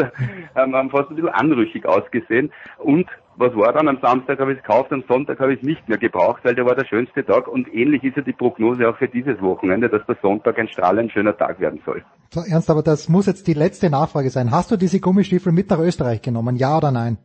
haben, 0.54 0.74
haben 0.74 0.90
fast 0.90 1.10
ein 1.10 1.16
bisschen 1.16 1.30
anrüchig 1.30 1.86
ausgesehen. 1.86 2.52
Und 2.78 3.06
was 3.36 3.54
war 3.56 3.72
dann? 3.72 3.88
Am 3.88 3.98
Samstag 4.00 4.38
habe 4.38 4.52
ich 4.52 4.58
es 4.58 4.64
gekauft, 4.64 4.92
am 4.92 5.02
Sonntag 5.08 5.40
habe 5.40 5.54
ich 5.54 5.60
es 5.60 5.66
nicht 5.66 5.88
mehr 5.88 5.98
gebraucht, 5.98 6.44
weil 6.44 6.54
der 6.54 6.66
war 6.66 6.74
der 6.74 6.84
schönste 6.84 7.24
Tag. 7.24 7.48
Und 7.48 7.72
ähnlich 7.72 8.04
ist 8.04 8.16
ja 8.16 8.22
die 8.22 8.32
Prognose 8.32 8.88
auch 8.88 8.96
für 8.96 9.08
dieses 9.08 9.40
Wochenende, 9.40 9.88
dass 9.88 10.04
der 10.06 10.16
Sonntag 10.20 10.58
ein 10.58 10.68
strahlend 10.68 11.12
schöner 11.12 11.36
Tag 11.36 11.58
werden 11.60 11.80
soll. 11.84 12.04
So, 12.30 12.42
Ernst, 12.42 12.70
aber 12.70 12.82
das 12.82 13.08
muss 13.08 13.26
jetzt 13.26 13.46
die 13.46 13.54
letzte 13.54 13.90
Nachfrage 13.90 14.30
sein. 14.30 14.50
Hast 14.50 14.70
du 14.70 14.76
diese 14.76 15.00
Gummistiefel 15.00 15.52
mit 15.52 15.70
nach 15.70 15.78
Österreich 15.78 16.22
genommen? 16.22 16.56
Ja 16.56 16.76
oder 16.76 16.90
nein? 16.90 17.18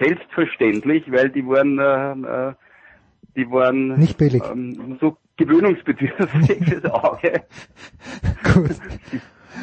Selbstverständlich, 0.00 1.04
weil 1.12 1.30
die 1.30 1.46
waren, 1.46 1.78
äh, 1.78 2.48
äh, 2.48 2.54
die 3.36 3.50
waren 3.50 3.98
Nicht 3.98 4.18
billig. 4.18 4.42
Ähm, 4.50 4.96
so 5.00 5.16
gewöhnungsbedürftig 5.38 6.64
fürs 6.68 6.84
Auge. 6.92 7.42
Die 9.12 9.20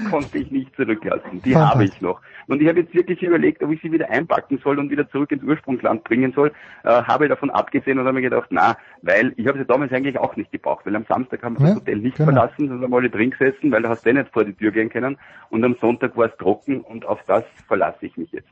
konnte 0.10 0.38
ich 0.38 0.52
nicht 0.52 0.76
zurücklassen. 0.76 1.42
Die 1.44 1.56
habe 1.56 1.86
ich 1.86 2.02
noch. 2.02 2.20
Und 2.48 2.62
ich 2.62 2.68
habe 2.68 2.80
jetzt 2.82 2.94
wirklich 2.94 3.22
überlegt, 3.24 3.64
ob 3.64 3.72
ich 3.72 3.82
sie 3.82 3.92
wieder 3.92 4.10
einpacken 4.10 4.60
soll 4.64 4.78
und 4.80 4.90
wieder 4.90 5.10
zurück 5.10 5.32
ins 5.32 5.44
Ursprungsland 5.44 6.04
bringen 6.04 6.32
soll. 6.34 6.52
Äh, 6.84 6.90
habe 7.04 7.28
davon 7.28 7.50
abgesehen 7.50 7.98
und 7.98 8.06
habe 8.06 8.14
mir 8.14 8.22
gedacht, 8.22 8.48
na, 8.52 8.78
weil 9.02 9.34
ich 9.38 9.48
habe 9.48 9.58
sie 9.58 9.66
damals 9.66 9.92
eigentlich 9.94 10.18
auch 10.18 10.36
nicht 10.36 10.52
gebraucht, 10.52 10.86
weil 10.86 10.96
am 10.96 11.06
Samstag 11.06 11.42
haben 11.44 11.58
wir 11.58 11.68
Ja, 11.68 11.74
das 11.74 11.82
Hotel 11.82 11.98
nicht 11.98 12.18
genau. 12.18 12.32
verlassen, 12.32 12.68
sondern 12.68 12.84
haben 12.84 12.94
alle 12.94 13.10
drin 13.10 13.32
gesessen, 13.32 13.72
weil 13.72 13.82
da 13.82 13.90
hast 13.90 14.06
du 14.06 14.10
eh 14.10 14.14
nicht 14.14 14.32
vor 14.32 14.44
die 14.46 14.54
Tür 14.54 14.72
gehen 14.72 14.90
können. 14.90 15.18
Und 15.50 15.64
am 15.64 15.76
Sonntag 15.82 16.16
war 16.18 16.28
es 16.28 16.38
trocken 16.38 16.82
und 16.82 17.06
auf 17.06 17.20
das 17.26 17.44
verlasse 17.68 18.06
ich 18.06 18.16
mich 18.18 18.32
jetzt. 18.32 18.50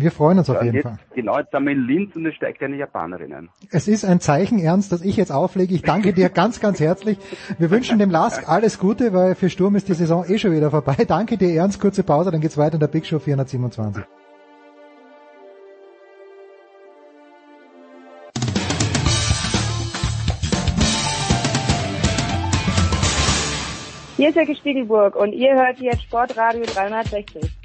Wir 0.00 0.12
freuen 0.12 0.38
uns 0.38 0.48
auf 0.48 0.56
Ja, 0.56 0.62
jeden 0.62 0.76
jetzt, 0.76 0.84
Fall. 0.84 0.98
Genau, 1.16 1.38
jetzt 1.38 1.50
sind 1.50 1.64
wir 1.64 1.72
in 1.72 1.84
Linz 1.86 2.14
und 2.14 2.24
es 2.24 2.34
steigt 2.36 2.62
eine 2.62 2.76
Japanerin 2.76 3.32
ein. 3.34 3.48
Es 3.72 3.88
ist 3.88 4.04
ein 4.04 4.20
Zeichen, 4.20 4.60
Ernst, 4.60 4.92
dass 4.92 5.02
ich 5.02 5.16
jetzt 5.16 5.32
auflege. 5.32 5.74
Ich 5.74 5.82
danke 5.82 6.12
dir 6.12 6.28
ganz, 6.28 6.60
ganz 6.60 6.78
herzlich. 6.78 7.18
Wir 7.58 7.68
wünschen 7.72 7.98
dem 7.98 8.08
Lask 8.10 8.48
alles 8.48 8.78
Gute, 8.78 9.12
weil 9.12 9.34
für 9.34 9.50
Sturm 9.50 9.74
ist 9.74 9.88
die 9.88 9.94
Saison 9.94 10.24
eh 10.28 10.38
schon 10.38 10.52
wieder 10.52 10.70
vorbei. 10.70 10.94
Danke 11.06 11.36
dir, 11.36 11.52
Ernst. 11.52 11.80
Kurze 11.80 12.04
Pause, 12.04 12.30
dann 12.30 12.40
geht's 12.40 12.56
weiter 12.56 12.74
in 12.74 12.80
der 12.80 12.86
Big 12.86 13.06
Show 13.06 13.18
427. 13.18 14.04
Hier 24.16 24.28
ist 24.28 24.36
Jackie 24.36 24.54
Spiegelburg 24.56 25.16
und 25.16 25.32
ihr 25.32 25.54
hört 25.54 25.78
jetzt 25.80 26.02
Sportradio 26.02 26.62
360. 26.62 27.57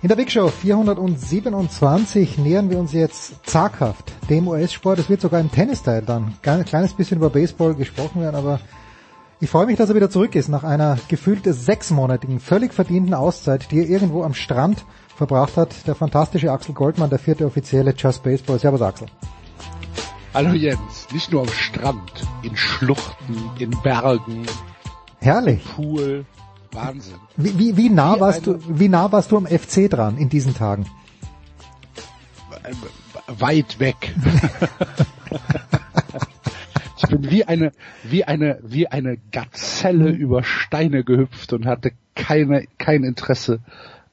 In 0.00 0.08
der 0.08 0.14
Big 0.14 0.30
Show 0.30 0.46
427 0.46 2.38
nähern 2.38 2.70
wir 2.70 2.78
uns 2.78 2.92
jetzt 2.92 3.34
zaghaft 3.44 4.12
dem 4.30 4.46
US-Sport. 4.46 5.00
Es 5.00 5.08
wird 5.08 5.20
sogar 5.20 5.40
im 5.40 5.50
Tennisteil 5.50 6.02
dann 6.02 6.34
ein 6.46 6.64
kleines 6.64 6.92
bisschen 6.92 7.18
über 7.18 7.30
Baseball 7.30 7.74
gesprochen 7.74 8.20
werden, 8.20 8.36
aber 8.36 8.60
ich 9.40 9.50
freue 9.50 9.66
mich, 9.66 9.76
dass 9.76 9.88
er 9.88 9.96
wieder 9.96 10.08
zurück 10.08 10.36
ist 10.36 10.48
nach 10.48 10.62
einer 10.62 10.98
gefühlt 11.08 11.42
sechsmonatigen, 11.44 12.38
völlig 12.38 12.74
verdienten 12.74 13.12
Auszeit, 13.12 13.72
die 13.72 13.80
er 13.80 13.88
irgendwo 13.88 14.22
am 14.22 14.34
Strand 14.34 14.84
verbracht 15.16 15.56
hat. 15.56 15.88
Der 15.88 15.96
fantastische 15.96 16.52
Axel 16.52 16.76
Goldmann, 16.76 17.10
der 17.10 17.18
vierte 17.18 17.44
offizielle 17.44 17.92
Just 17.96 18.22
Baseball. 18.22 18.60
Servus 18.60 18.82
Axel. 18.82 19.08
Hallo 20.32 20.52
Jens, 20.52 21.08
nicht 21.12 21.32
nur 21.32 21.42
am 21.42 21.48
Strand, 21.48 22.24
in 22.44 22.56
Schluchten, 22.56 23.50
in 23.58 23.70
Bergen. 23.82 24.46
Herrlich. 25.18 25.64
Pool. 25.74 26.24
Wahnsinn. 26.72 27.16
Wie, 27.36 27.58
wie, 27.58 27.76
wie 27.76 27.90
nah 27.90 28.16
wie 28.16 28.20
warst 28.20 28.46
du, 28.46 28.58
wie 28.68 28.88
nah 28.88 29.10
warst 29.10 29.32
du 29.32 29.36
am 29.36 29.46
FC 29.46 29.90
dran 29.90 30.18
in 30.18 30.28
diesen 30.28 30.54
Tagen? 30.54 30.86
Weit 33.26 33.78
weg. 33.80 34.14
ich 36.96 37.08
bin 37.08 37.30
wie 37.30 37.44
eine, 37.44 37.72
wie 38.04 38.24
eine, 38.24 38.58
wie 38.62 38.88
eine 38.88 39.18
Gazelle 39.32 40.10
über 40.10 40.42
Steine 40.44 41.04
gehüpft 41.04 41.52
und 41.52 41.66
hatte 41.66 41.92
keine, 42.14 42.66
kein 42.78 43.04
Interesse 43.04 43.60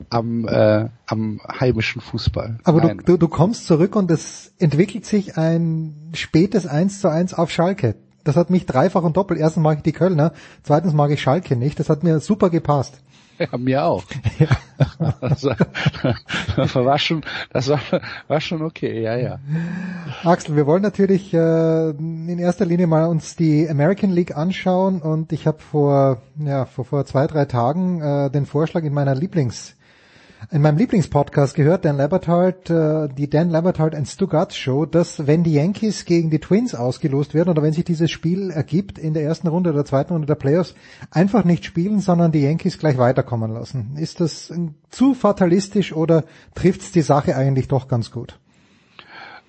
am, 0.09 0.47
äh, 0.47 0.89
am 1.05 1.41
heimischen 1.59 2.01
Fußball. 2.01 2.59
Aber 2.63 2.81
du, 2.81 2.95
du, 2.95 3.17
du 3.17 3.27
kommst 3.27 3.65
zurück 3.65 3.95
und 3.95 4.11
es 4.11 4.53
entwickelt 4.59 5.05
sich 5.05 5.37
ein 5.37 6.11
spätes 6.13 6.67
1 6.67 7.01
zu 7.01 7.09
1 7.09 7.33
auf 7.33 7.51
Schalke. 7.51 7.95
Das 8.25 8.35
hat 8.35 8.49
mich 8.49 8.65
dreifach 8.65 9.03
und 9.03 9.15
doppelt. 9.15 9.39
Erstens 9.39 9.63
mag 9.63 9.77
ich 9.77 9.83
die 9.83 9.93
Kölner, 9.93 10.33
zweitens 10.63 10.93
mag 10.93 11.11
ich 11.11 11.21
Schalke 11.21 11.55
nicht. 11.55 11.79
Das 11.79 11.89
hat 11.89 12.03
mir 12.03 12.19
super 12.19 12.49
gepasst. 12.49 13.01
Ja, 13.37 13.57
mir 13.57 13.85
auch. 13.85 14.03
Ja. 14.39 14.47
Das, 15.21 15.43
war, 15.43 15.55
das 16.57 16.75
war 16.75 16.99
schon, 16.99 17.23
das 17.49 17.69
war, 17.69 17.79
war 18.27 18.41
schon 18.41 18.61
okay, 18.61 19.01
ja, 19.01 19.15
ja. 19.15 19.39
Axel, 20.23 20.57
wir 20.57 20.65
wollen 20.65 20.81
natürlich 20.81 21.33
äh, 21.33 21.89
in 21.91 22.39
erster 22.39 22.65
Linie 22.65 22.87
mal 22.87 23.05
uns 23.05 23.37
die 23.37 23.69
American 23.69 24.11
League 24.11 24.35
anschauen 24.35 25.01
und 25.01 25.31
ich 25.31 25.47
habe 25.47 25.59
vor, 25.59 26.21
ja, 26.37 26.65
vor, 26.65 26.83
vor 26.83 27.05
zwei, 27.05 27.27
drei 27.27 27.45
Tagen 27.45 28.01
äh, 28.01 28.29
den 28.29 28.45
Vorschlag 28.45 28.83
in 28.83 28.93
meiner 28.93 29.15
Lieblings 29.15 29.74
in 30.51 30.61
meinem 30.61 30.77
Lieblingspodcast 30.77 31.55
gehört, 31.55 31.85
Dan 31.85 31.97
Labertard, 31.97 32.69
äh, 32.69 33.07
die 33.09 33.29
Dan 33.29 33.49
Labertard 33.49 33.95
and 33.95 34.07
Stuttgart 34.07 34.53
Show, 34.53 34.85
dass 34.85 35.27
wenn 35.27 35.43
die 35.43 35.53
Yankees 35.53 36.05
gegen 36.05 36.29
die 36.29 36.39
Twins 36.39 36.75
ausgelost 36.75 37.33
werden 37.33 37.49
oder 37.49 37.63
wenn 37.63 37.73
sich 37.73 37.85
dieses 37.85 38.11
Spiel 38.11 38.51
ergibt 38.51 38.97
in 38.97 39.13
der 39.13 39.23
ersten 39.23 39.47
Runde 39.47 39.71
oder 39.71 39.85
zweiten 39.85 40.13
Runde 40.13 40.27
der 40.27 40.35
Playoffs, 40.35 40.75
einfach 41.11 41.43
nicht 41.43 41.65
spielen, 41.65 41.99
sondern 41.99 42.31
die 42.31 42.41
Yankees 42.41 42.77
gleich 42.77 42.97
weiterkommen 42.97 43.51
lassen. 43.51 43.95
Ist 43.97 44.21
das 44.21 44.53
zu 44.89 45.13
fatalistisch 45.13 45.93
oder 45.93 46.25
trifft's 46.53 46.91
die 46.91 47.01
Sache 47.01 47.35
eigentlich 47.35 47.67
doch 47.67 47.87
ganz 47.87 48.11
gut? 48.11 48.39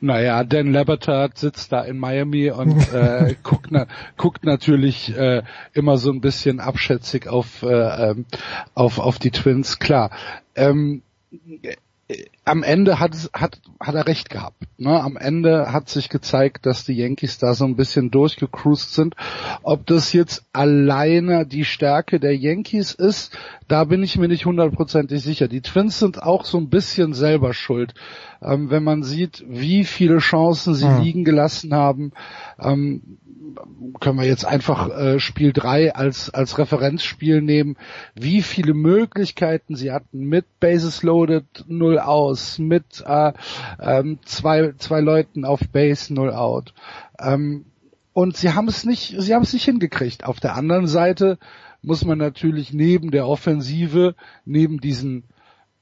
Naja, 0.00 0.44
Dan 0.44 0.72
Labertard 0.72 1.38
sitzt 1.38 1.72
da 1.72 1.82
in 1.82 1.98
Miami 1.98 2.50
und 2.50 2.76
äh, 2.92 3.34
guckt, 3.42 3.68
na, 3.70 3.86
guckt 4.16 4.44
natürlich 4.44 5.16
äh, 5.16 5.42
immer 5.72 5.96
so 5.96 6.10
ein 6.10 6.20
bisschen 6.20 6.60
abschätzig 6.60 7.28
auf, 7.28 7.62
äh, 7.62 8.10
ähm, 8.10 8.26
auf, 8.74 8.98
auf 8.98 9.18
die 9.18 9.30
Twins. 9.30 9.78
Klar, 9.78 10.10
ähm, 10.54 11.02
am 12.44 12.62
Ende 12.62 13.00
hat, 13.00 13.16
hat, 13.32 13.60
hat 13.80 13.94
er 13.94 14.06
recht 14.06 14.30
gehabt. 14.30 14.62
Ne? 14.78 15.00
Am 15.00 15.16
Ende 15.16 15.72
hat 15.72 15.88
sich 15.88 16.08
gezeigt, 16.08 16.64
dass 16.64 16.84
die 16.84 16.94
Yankees 16.94 17.38
da 17.38 17.54
so 17.54 17.64
ein 17.64 17.74
bisschen 17.74 18.12
durchgecruised 18.12 18.94
sind. 18.94 19.16
Ob 19.62 19.86
das 19.86 20.12
jetzt 20.12 20.44
alleine 20.52 21.46
die 21.46 21.64
Stärke 21.64 22.20
der 22.20 22.36
Yankees 22.36 22.92
ist, 22.94 23.36
da 23.66 23.84
bin 23.84 24.04
ich 24.04 24.16
mir 24.16 24.28
nicht 24.28 24.46
hundertprozentig 24.46 25.20
sicher. 25.20 25.48
Die 25.48 25.62
Twins 25.62 25.98
sind 25.98 26.22
auch 26.22 26.44
so 26.44 26.58
ein 26.58 26.68
bisschen 26.68 27.12
selber 27.12 27.52
schuld. 27.52 27.94
Ähm, 28.42 28.70
wenn 28.70 28.84
man 28.84 29.02
sieht, 29.02 29.44
wie 29.48 29.84
viele 29.84 30.18
Chancen 30.18 30.74
sie 30.74 30.86
mhm. 30.86 31.02
liegen 31.02 31.24
gelassen 31.24 31.74
haben, 31.74 32.12
ähm, 32.58 33.18
können 34.00 34.18
wir 34.18 34.26
jetzt 34.26 34.44
einfach 34.44 34.90
äh, 34.90 35.18
Spiel 35.18 35.52
3 35.52 35.94
als, 35.94 36.30
als 36.30 36.58
Referenzspiel 36.58 37.40
nehmen, 37.40 37.76
wie 38.14 38.42
viele 38.42 38.74
Möglichkeiten 38.74 39.76
sie 39.76 39.92
hatten 39.92 40.20
mit 40.28 40.44
Bases 40.60 41.02
loaded 41.02 41.64
0 41.66 41.98
aus, 41.98 42.58
mit 42.58 43.02
äh, 43.06 43.32
ähm, 43.80 44.18
zwei, 44.24 44.74
zwei 44.78 45.00
Leuten 45.00 45.44
auf 45.44 45.60
Base 45.72 46.12
0 46.12 46.32
out. 46.32 46.74
Ähm, 47.18 47.66
und 48.12 48.36
sie 48.36 48.52
haben 48.52 48.68
es 48.68 48.84
nicht, 48.84 49.14
sie 49.18 49.34
haben 49.34 49.42
es 49.42 49.52
nicht 49.52 49.64
hingekriegt. 49.64 50.24
Auf 50.24 50.40
der 50.40 50.54
anderen 50.54 50.86
Seite 50.86 51.38
muss 51.82 52.04
man 52.04 52.18
natürlich 52.18 52.72
neben 52.72 53.10
der 53.10 53.28
Offensive, 53.28 54.14
neben 54.44 54.80
diesen 54.80 55.24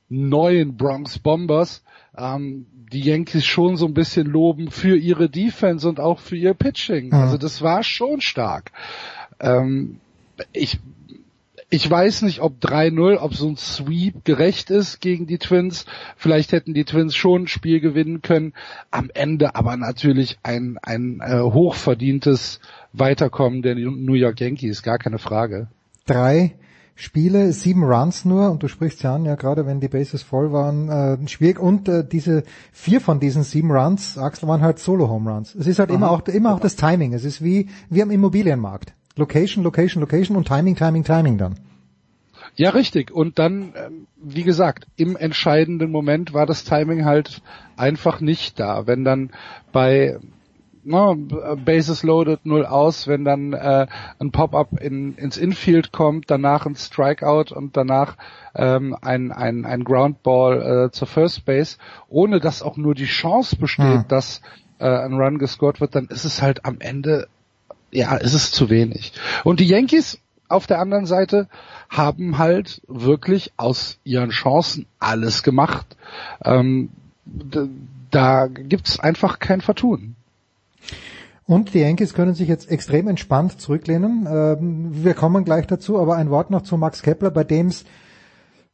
neuen 0.09 0.77
Bronx 0.77 1.19
Bombers, 1.19 1.83
ähm, 2.17 2.67
die 2.93 3.01
Yankees 3.01 3.45
schon 3.45 3.77
so 3.77 3.87
ein 3.87 3.95
bisschen 3.95 4.27
loben 4.27 4.71
für 4.71 4.97
ihre 4.97 5.29
Defense 5.29 5.89
und 5.89 6.01
auch 6.01 6.21
für 6.21 6.37
ihr 6.37 6.55
Pitching. 6.55 7.09
Mhm. 7.09 7.15
Also 7.15 7.39
das 7.39 7.63
war 7.63 7.83
schon 7.83 8.21
stark. 8.21 8.71
Ähm, 9.41 9.99
ich 10.53 10.79
ich 11.71 11.91
weiß 11.91 12.23
nicht, 12.23 12.41
ob 12.41 12.61
3-0, 12.61 13.17
ob 13.17 13.35
so 13.35 13.49
ein 13.49 13.57
Sweep 13.57 14.25
gerecht 14.25 14.71
ist 14.71 15.01
gegen 15.01 15.27
die 15.27 15.39
Twins. 15.39 15.87
Vielleicht 16.17 16.53
hätten 16.53 16.73
die 16.73 16.85
Twins 16.85 17.17
schon 17.17 17.43
ein 17.43 17.49
Spiel 17.49 17.81
gewinnen 17.81 18.23
können. 18.23 18.53
Am 18.93 19.11
Ende 19.13 19.57
aber 19.57 19.77
natürlich 19.77 20.39
ein, 20.45 20.79
ein 20.83 21.21
äh, 21.21 21.41
hochverdientes 21.41 22.61
Weiterkommen 22.93 23.63
der 23.63 23.75
New 23.75 24.15
York 24.15 24.41
Yankees, 24.41 24.85
gar 24.85 24.99
keine 24.99 25.19
Frage. 25.19 25.67
Drei 26.07 26.55
Spiele, 26.97 27.53
sieben 27.53 27.83
Runs 27.83 28.25
nur, 28.25 28.51
und 28.51 28.63
du 28.63 28.69
sprichst 28.69 29.03
ja 29.03 29.15
an, 29.17 29.25
ja 29.25 29.35
gerade 29.35 29.67
wenn 29.67 29.81
die 29.81 29.89
Bases 29.89 30.23
voll 30.23 30.53
waren, 30.53 30.89
äh, 30.89 31.29
schwierig. 31.29 31.59
Und 31.59 31.89
äh, 31.89 32.07
diese 32.07 32.45
vier 32.73 33.01
von 33.01 33.19
diesen 33.19 33.43
sieben 33.43 33.73
Runs, 33.73 34.17
Axel, 34.17 34.49
waren 34.49 34.63
halt 34.63 34.79
Solo-Home 34.79 35.31
Runs. 35.31 35.55
Es 35.55 35.67
ist 35.67 35.81
halt 35.81 35.91
Aha. 35.91 35.97
immer 35.97 36.11
auch 36.11 36.23
immer 36.29 36.55
auch 36.55 36.61
das 36.61 36.77
Timing. 36.77 37.13
Es 37.13 37.25
ist 37.25 37.43
wie 37.43 37.69
wie 37.91 38.03
am 38.03 38.11
Immobilienmarkt. 38.11 38.95
Location, 39.17 39.65
Location, 39.65 40.01
Location 40.01 40.37
und 40.37 40.47
Timing, 40.47 40.77
Timing, 40.77 41.05
Timing 41.05 41.39
dann. 41.39 41.55
Ja, 42.57 42.71
richtig. 42.71 43.11
Und 43.11 43.39
dann, 43.39 43.73
ähm, 43.75 44.07
wie 44.17 44.45
gesagt, 44.45 44.87
im 44.97 45.17
entscheidenden 45.17 45.91
Moment 45.91 46.33
war 46.33 46.47
das 46.47 46.65
Timing 46.65 47.05
halt 47.05 47.43
einfach 47.77 48.21
nicht 48.21 48.61
da. 48.61 48.87
Wenn 48.87 49.05
dann 49.05 49.31
bei 49.73 50.19
no, 50.85 51.15
Bases 51.65 52.03
loaded, 52.03 52.45
null 52.45 52.67
aus, 52.67 53.07
wenn 53.07 53.25
dann 53.25 53.53
äh, 53.53 53.87
ein 54.19 54.31
Pop-up 54.31 54.81
in, 54.81 55.17
ins 55.17 55.37
Infield 55.37 55.93
kommt, 55.93 56.31
danach 56.31 56.67
ein 56.67 56.77
Strikeout 56.77 57.55
und 57.55 57.77
danach 57.77 58.17
ähm, 58.55 58.97
ein, 59.01 59.33
ein, 59.33 59.65
ein 59.65 59.85
Groundball 59.85 60.87
äh, 60.87 60.91
zur 60.93 61.09
First 61.09 61.45
Base, 61.45 61.77
ohne 62.09 62.41
dass 62.41 62.63
auch 62.63 62.77
nur 62.77 62.95
die 62.95 63.07
Chance 63.07 63.57
besteht, 63.57 63.85
hm. 63.85 64.09
dass 64.09 64.41
äh, 64.79 64.87
ein 64.87 65.15
Run 65.15 65.39
gescored 65.39 65.81
wird, 65.81 65.95
dann 65.95 66.07
ist 66.07 66.25
es 66.25 66.43
halt 66.43 66.65
am 66.65 66.81
Ende, 66.81 67.29
ja, 67.91 68.17
ist 68.17 68.35
es 68.35 68.51
zu 68.51 68.71
wenig. 68.71 69.13
Und 69.45 69.61
die 69.61 69.67
Yankees 69.67 70.21
auf 70.49 70.67
der 70.67 70.79
anderen 70.79 71.07
Seite 71.07 71.49
haben 71.89 72.39
halt 72.39 72.83
wirklich 72.87 73.53
aus 73.57 73.99
ihren 74.05 74.31
Chancen 74.31 74.87
alles 74.99 75.43
gemacht. 75.43 75.97
Ähm, 76.45 76.91
da 78.11 78.47
gibt's 78.47 79.01
einfach 79.01 79.39
kein 79.39 79.61
Vertun. 79.61 80.17
Und 81.47 81.75
die 81.75 81.81
Yankees 81.81 82.15
können 82.15 82.35
sich 82.35 82.49
jetzt 82.49 82.71
extrem 82.71 83.07
entspannt 83.07 83.61
zurücklehnen. 83.61 84.27
Ähm, 84.31 85.05
wir 85.05 85.15
kommen 85.15 85.45
gleich 85.45 85.67
dazu, 85.67 85.99
aber 85.99 86.17
ein 86.17 86.31
Wort 86.31 86.51
noch 86.51 86.63
zu 86.63 86.79
Max 86.79 87.03
Kepler, 87.03 87.31
bei 87.31 87.45
dem 87.45 87.67
es 87.67 87.85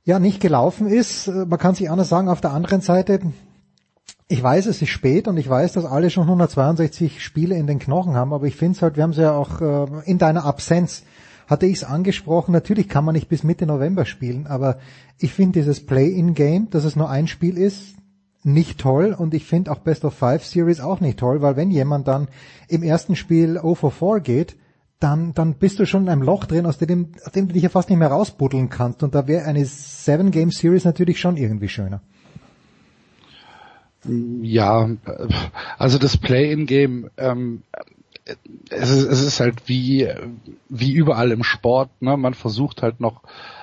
ja 0.04 0.18
nicht 0.18 0.40
gelaufen 0.40 0.86
ist. 0.86 1.26
Äh, 1.26 1.46
man 1.46 1.58
kann 1.58 1.74
sich 1.74 1.90
anders 1.90 2.08
sagen, 2.08 2.28
auf 2.28 2.40
der 2.40 2.52
anderen 2.52 2.80
Seite, 2.80 3.20
ich 4.28 4.40
weiß, 4.40 4.66
es 4.66 4.80
ist 4.80 4.88
spät 4.88 5.26
und 5.26 5.36
ich 5.36 5.48
weiß, 5.48 5.72
dass 5.72 5.84
alle 5.84 6.10
schon 6.10 6.24
162 6.24 7.24
Spiele 7.24 7.56
in 7.56 7.66
den 7.66 7.80
Knochen 7.80 8.14
haben, 8.14 8.32
aber 8.32 8.46
ich 8.46 8.54
finde 8.54 8.76
es 8.76 8.82
halt, 8.82 8.96
wir 8.96 9.02
haben 9.02 9.10
es 9.10 9.16
ja 9.16 9.32
auch 9.32 9.60
äh, 9.60 9.86
in 10.04 10.18
deiner 10.18 10.44
Absenz 10.44 11.02
hatte 11.48 11.66
ich 11.66 11.78
es 11.78 11.84
angesprochen, 11.84 12.52
natürlich 12.52 12.88
kann 12.88 13.04
man 13.04 13.16
nicht 13.16 13.28
bis 13.28 13.42
Mitte 13.42 13.66
November 13.66 14.04
spielen, 14.04 14.46
aber 14.46 14.78
ich 15.18 15.34
finde 15.34 15.58
dieses 15.58 15.84
Play-in-Game, 15.84 16.70
dass 16.70 16.84
es 16.84 16.94
nur 16.94 17.10
ein 17.10 17.26
Spiel 17.26 17.58
ist, 17.58 17.96
nicht 18.42 18.80
toll 18.80 19.14
und 19.16 19.34
ich 19.34 19.44
finde 19.44 19.70
auch 19.70 19.78
Best 19.78 20.04
of 20.04 20.14
Five 20.14 20.44
Series 20.44 20.80
auch 20.80 21.00
nicht 21.00 21.18
toll, 21.18 21.42
weil 21.42 21.56
wenn 21.56 21.70
jemand 21.70 22.08
dann 22.08 22.28
im 22.68 22.82
ersten 22.82 23.16
Spiel 23.16 23.54
0 23.54 23.74
for 23.74 23.90
4 23.90 24.20
geht, 24.20 24.56
dann, 24.98 25.32
dann 25.32 25.54
bist 25.54 25.78
du 25.78 25.86
schon 25.86 26.04
in 26.04 26.08
einem 26.10 26.22
Loch 26.22 26.44
drin, 26.44 26.66
aus 26.66 26.78
dem, 26.78 27.12
aus 27.24 27.32
dem 27.32 27.48
du 27.48 27.54
dich 27.54 27.62
ja 27.62 27.68
fast 27.70 27.88
nicht 27.88 27.98
mehr 27.98 28.08
rausbuddeln 28.08 28.68
kannst. 28.68 29.02
Und 29.02 29.14
da 29.14 29.26
wäre 29.26 29.46
eine 29.46 29.64
Seven 29.64 30.30
Game 30.30 30.50
Series 30.50 30.84
natürlich 30.84 31.18
schon 31.18 31.36
irgendwie 31.36 31.68
schöner. 31.68 32.02
Ja, 34.04 34.88
also 35.78 35.98
das 35.98 36.16
Play-in-Game, 36.16 37.10
ähm, 37.16 37.62
es, 38.70 38.90
ist, 38.90 39.04
es 39.04 39.22
ist 39.22 39.40
halt 39.40 39.68
wie, 39.68 40.08
wie 40.68 40.92
überall 40.92 41.32
im 41.32 41.44
Sport, 41.44 41.90
ne? 42.00 42.16
man 42.16 42.34
versucht 42.34 42.82
halt 42.82 43.00
noch 43.00 43.22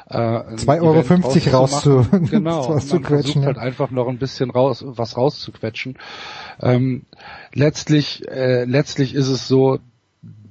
äh, 0.10 0.16
2,50 0.18 0.82
Euro 1.52 1.58
rauszu 1.58 2.06
genau, 2.30 2.80
versucht 2.80 3.46
halt 3.46 3.58
einfach 3.58 3.92
noch 3.92 4.08
ein 4.08 4.18
bisschen 4.18 4.50
raus, 4.50 4.84
was 4.86 5.18
rauszuquetschen. 5.18 5.98
Ähm, 6.62 7.04
letztlich, 7.54 8.28
äh, 8.30 8.64
letztlich 8.64 9.14
ist 9.14 9.28
es 9.28 9.48
so, 9.48 9.80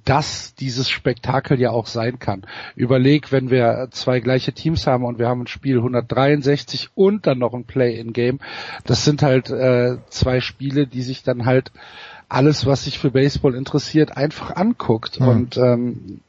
dass 0.04 0.54
dieses 0.54 0.88
Spektakel 0.88 1.60
ja 1.60 1.70
auch 1.70 1.88
sein 1.88 2.18
kann. 2.18 2.46
Überleg, 2.76 3.32
wenn 3.32 3.50
wir 3.50 3.88
zwei 3.90 4.20
gleiche 4.20 4.52
Teams 4.52 4.86
haben 4.86 5.04
und 5.04 5.18
wir 5.18 5.26
haben 5.26 5.42
ein 5.42 5.46
Spiel 5.48 5.78
163 5.78 6.90
und 6.94 7.26
dann 7.26 7.38
noch 7.38 7.54
ein 7.54 7.64
Play-in-Game, 7.64 8.38
das 8.84 9.04
sind 9.04 9.22
halt 9.22 9.50
äh, 9.50 9.96
zwei 10.08 10.40
Spiele, 10.40 10.86
die 10.86 11.02
sich 11.02 11.24
dann 11.24 11.44
halt 11.44 11.72
alles, 12.28 12.66
was 12.66 12.84
sich 12.84 12.98
für 12.98 13.10
Baseball 13.10 13.54
interessiert, 13.54 14.16
einfach 14.16 14.54
anguckt. 14.54 15.20
Mhm. 15.20 15.28
Und 15.28 15.56
ähm, 15.56 16.20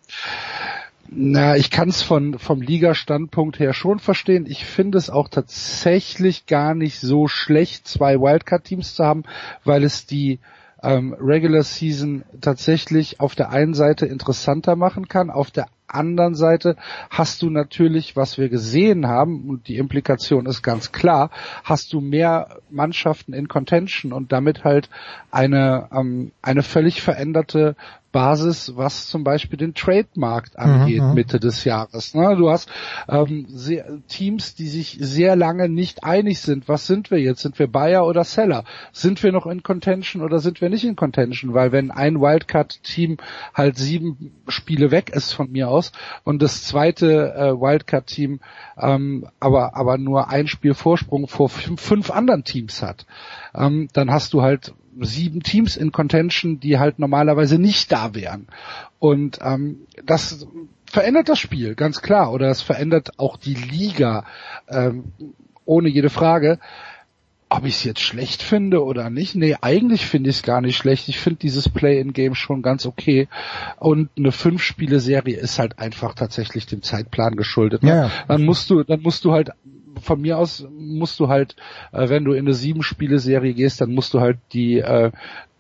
na, 1.10 1.56
ich 1.56 1.72
kann 1.72 1.90
es 1.90 2.02
von 2.02 2.38
vom 2.38 2.62
Liga-Standpunkt 2.62 3.60
her 3.60 3.74
schon 3.74 4.00
verstehen. 4.00 4.46
Ich 4.48 4.66
finde 4.66 4.98
es 4.98 5.10
auch 5.10 5.30
tatsächlich 5.30 6.46
gar 6.46 6.76
nicht 6.76 7.00
so 7.00 7.28
schlecht, 7.28 7.88
zwei 7.88 8.20
Wildcard-Teams 8.20 8.96
zu 8.96 9.06
haben, 9.06 9.24
weil 9.64 9.84
es 9.84 10.06
die 10.06 10.40
ähm, 10.84 11.16
Regular 11.20 11.64
Season 11.64 12.24
tatsächlich 12.42 13.20
auf 13.20 13.36
der 13.36 13.50
einen 13.50 13.74
Seite 13.74 14.06
interessanter 14.06 14.76
machen 14.76 15.08
kann, 15.08 15.30
auf 15.30 15.52
der 15.52 15.68
anderen 15.88 16.36
Seite 16.36 16.76
hast 17.10 17.42
du 17.42 17.50
natürlich, 17.50 18.16
was 18.16 18.38
wir 18.38 18.50
gesehen 18.50 19.08
haben, 19.08 19.50
und 19.50 19.68
die 19.68 19.78
Implikation 19.78 20.46
ist 20.46 20.62
ganz 20.62 20.92
klar, 20.92 21.32
hast 21.64 21.94
du 21.94 22.02
mehr 22.02 22.58
Mannschaften 22.70 23.34
in 23.34 23.48
Contention 23.48 24.12
und 24.12 24.32
damit 24.32 24.64
halt 24.64 24.90
eine, 25.32 25.88
ähm, 25.92 26.32
eine 26.42 26.64
völlig 26.64 27.02
veränderte 27.02 27.76
Basis, 28.18 28.76
was 28.76 29.06
zum 29.06 29.24
Beispiel 29.24 29.60
den 29.60 29.76
Trademarkt 29.76 30.58
angeht 30.58 31.04
Mhm, 31.04 31.10
mhm. 31.10 31.14
Mitte 31.14 31.40
des 31.40 31.66
Jahres. 31.66 32.16
Ne? 32.16 32.36
Du 32.36 32.50
hast 32.50 32.68
ähm, 33.08 33.46
sehr, 33.48 33.86
Teams, 34.08 34.56
die 34.56 34.66
sich 34.66 34.98
sehr 35.00 35.36
lange 35.36 35.70
nicht 35.70 36.04
einig 36.04 36.40
sind. 36.40 36.68
Was 36.68 36.88
sind 36.88 37.12
wir 37.12 37.20
jetzt? 37.20 37.42
Sind 37.44 37.60
wir 37.60 37.68
Buyer 37.68 38.08
oder 38.08 38.24
Seller? 38.24 38.64
Sind 38.92 39.22
wir 39.22 39.32
noch 39.32 39.46
in 39.46 39.62
Contention 39.62 40.24
oder 40.24 40.40
sind 40.40 40.62
wir 40.62 40.70
nicht 40.70 40.84
in 40.84 40.96
Contention? 40.96 41.54
Weil 41.54 41.72
wenn 41.72 41.92
ein 41.92 42.20
Wildcard-Team 42.20 43.18
halt 43.54 43.78
sieben 43.78 44.32
Spiele 44.48 44.90
weg 44.90 45.12
ist 45.12 45.34
von 45.34 45.52
mir 45.52 45.70
aus 45.70 45.92
und 46.24 46.42
das 46.42 46.64
zweite 46.64 47.36
äh, 47.36 47.62
Wildcard-Team 47.62 48.40
ähm, 48.80 49.28
aber 49.40 49.76
aber 49.76 50.00
nur 50.00 50.30
ein 50.30 50.48
Spiel 50.48 50.74
Vorsprung 50.74 51.28
vor 51.28 51.50
fünf, 51.50 51.82
fünf 51.82 52.10
anderen 52.10 52.44
Teams 52.44 52.82
hat, 52.82 53.06
ähm, 53.58 53.90
dann 53.94 54.12
hast 54.12 54.34
du 54.34 54.42
halt 54.42 54.74
sieben 55.00 55.44
Teams 55.44 55.78
in 55.78 55.92
Contention, 55.92 56.60
die 56.60 56.80
halt 56.80 57.00
normalerweise 57.00 57.60
nicht 57.60 57.92
da 57.92 58.16
wären. 58.16 58.48
Und 59.00 59.40
ähm, 59.42 59.82
das 60.06 60.48
verändert 60.86 61.30
das 61.30 61.40
Spiel, 61.40 61.76
ganz 61.76 62.02
klar. 62.02 62.32
Oder 62.32 62.50
es 62.50 62.62
verändert 62.62 63.20
auch 63.20 63.38
die 63.38 63.54
Liga, 63.54 64.26
ähm, 64.68 65.12
ohne 65.66 65.90
jede 65.90 66.10
Frage. 66.10 66.60
Ob 67.50 67.64
ich 67.64 67.76
es 67.76 67.84
jetzt 67.86 68.02
schlecht 68.02 68.44
finde 68.44 68.84
oder 68.84 69.10
nicht? 69.10 69.36
Nee, 69.36 69.56
eigentlich 69.62 70.06
finde 70.06 70.30
ich 70.30 70.38
es 70.38 70.44
gar 70.44 70.60
nicht 70.60 70.76
schlecht. 70.76 71.08
Ich 71.08 71.18
finde 71.18 71.40
dieses 71.40 71.70
Play-in-Game 71.70 72.36
schon 72.36 72.62
ganz 72.62 72.86
okay. 72.86 73.30
Und 73.80 74.10
eine 74.18 74.34
Fünf-Spiele-Serie 74.34 75.38
ist 75.38 75.58
halt 75.58 75.80
einfach 75.80 76.14
tatsächlich 76.14 76.66
dem 76.66 76.82
Zeitplan 76.82 77.38
geschuldet. 77.38 77.84
Ne? 77.84 77.90
Ja. 77.90 78.12
Dann 78.28 78.44
musst 78.44 78.70
du, 78.70 78.84
dann 78.84 79.02
musst 79.02 79.24
du 79.24 79.32
halt 79.32 79.52
von 80.02 80.22
mir 80.22 80.38
aus 80.38 80.66
musst 80.78 81.20
du 81.20 81.28
halt, 81.28 81.56
äh, 81.92 82.10
wenn 82.10 82.24
du 82.24 82.34
in 82.34 82.46
eine 82.46 82.54
Sieben-Spiele-Serie 82.54 83.54
gehst, 83.54 83.82
dann 83.82 83.94
musst 83.94 84.14
du 84.14 84.20
halt 84.20 84.38
die 84.54 84.80
äh, 84.80 85.12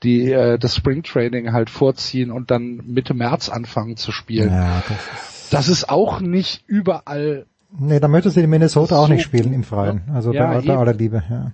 die 0.03 0.31
äh, 0.31 0.57
das 0.59 0.75
Spring-Training 0.75 1.53
halt 1.53 1.69
vorziehen 1.69 2.31
und 2.31 2.51
dann 2.51 2.81
Mitte 2.85 3.13
März 3.13 3.49
anfangen 3.49 3.97
zu 3.97 4.11
spielen. 4.11 4.51
Ja, 4.51 4.83
das 4.87 4.91
ist, 4.91 5.53
Das 5.53 5.67
ist 5.69 5.89
auch 5.89 6.19
nicht 6.19 6.63
überall 6.67 7.45
nee, 7.79 7.99
da 7.99 8.07
möchtest 8.07 8.37
du 8.37 8.41
in 8.41 8.49
Minnesota 8.49 8.97
auch 8.97 9.07
So 9.07 9.13
nicht 9.13 9.23
spielen 9.23 9.53
im 9.53 9.63
Freien. 9.63 10.01
Also 10.13 10.31
Ja, 10.31 10.53
bei, 10.53 10.61
bei 10.61 10.77
aller 10.77 10.93
Liebe, 10.93 11.23
ja. 11.29 11.51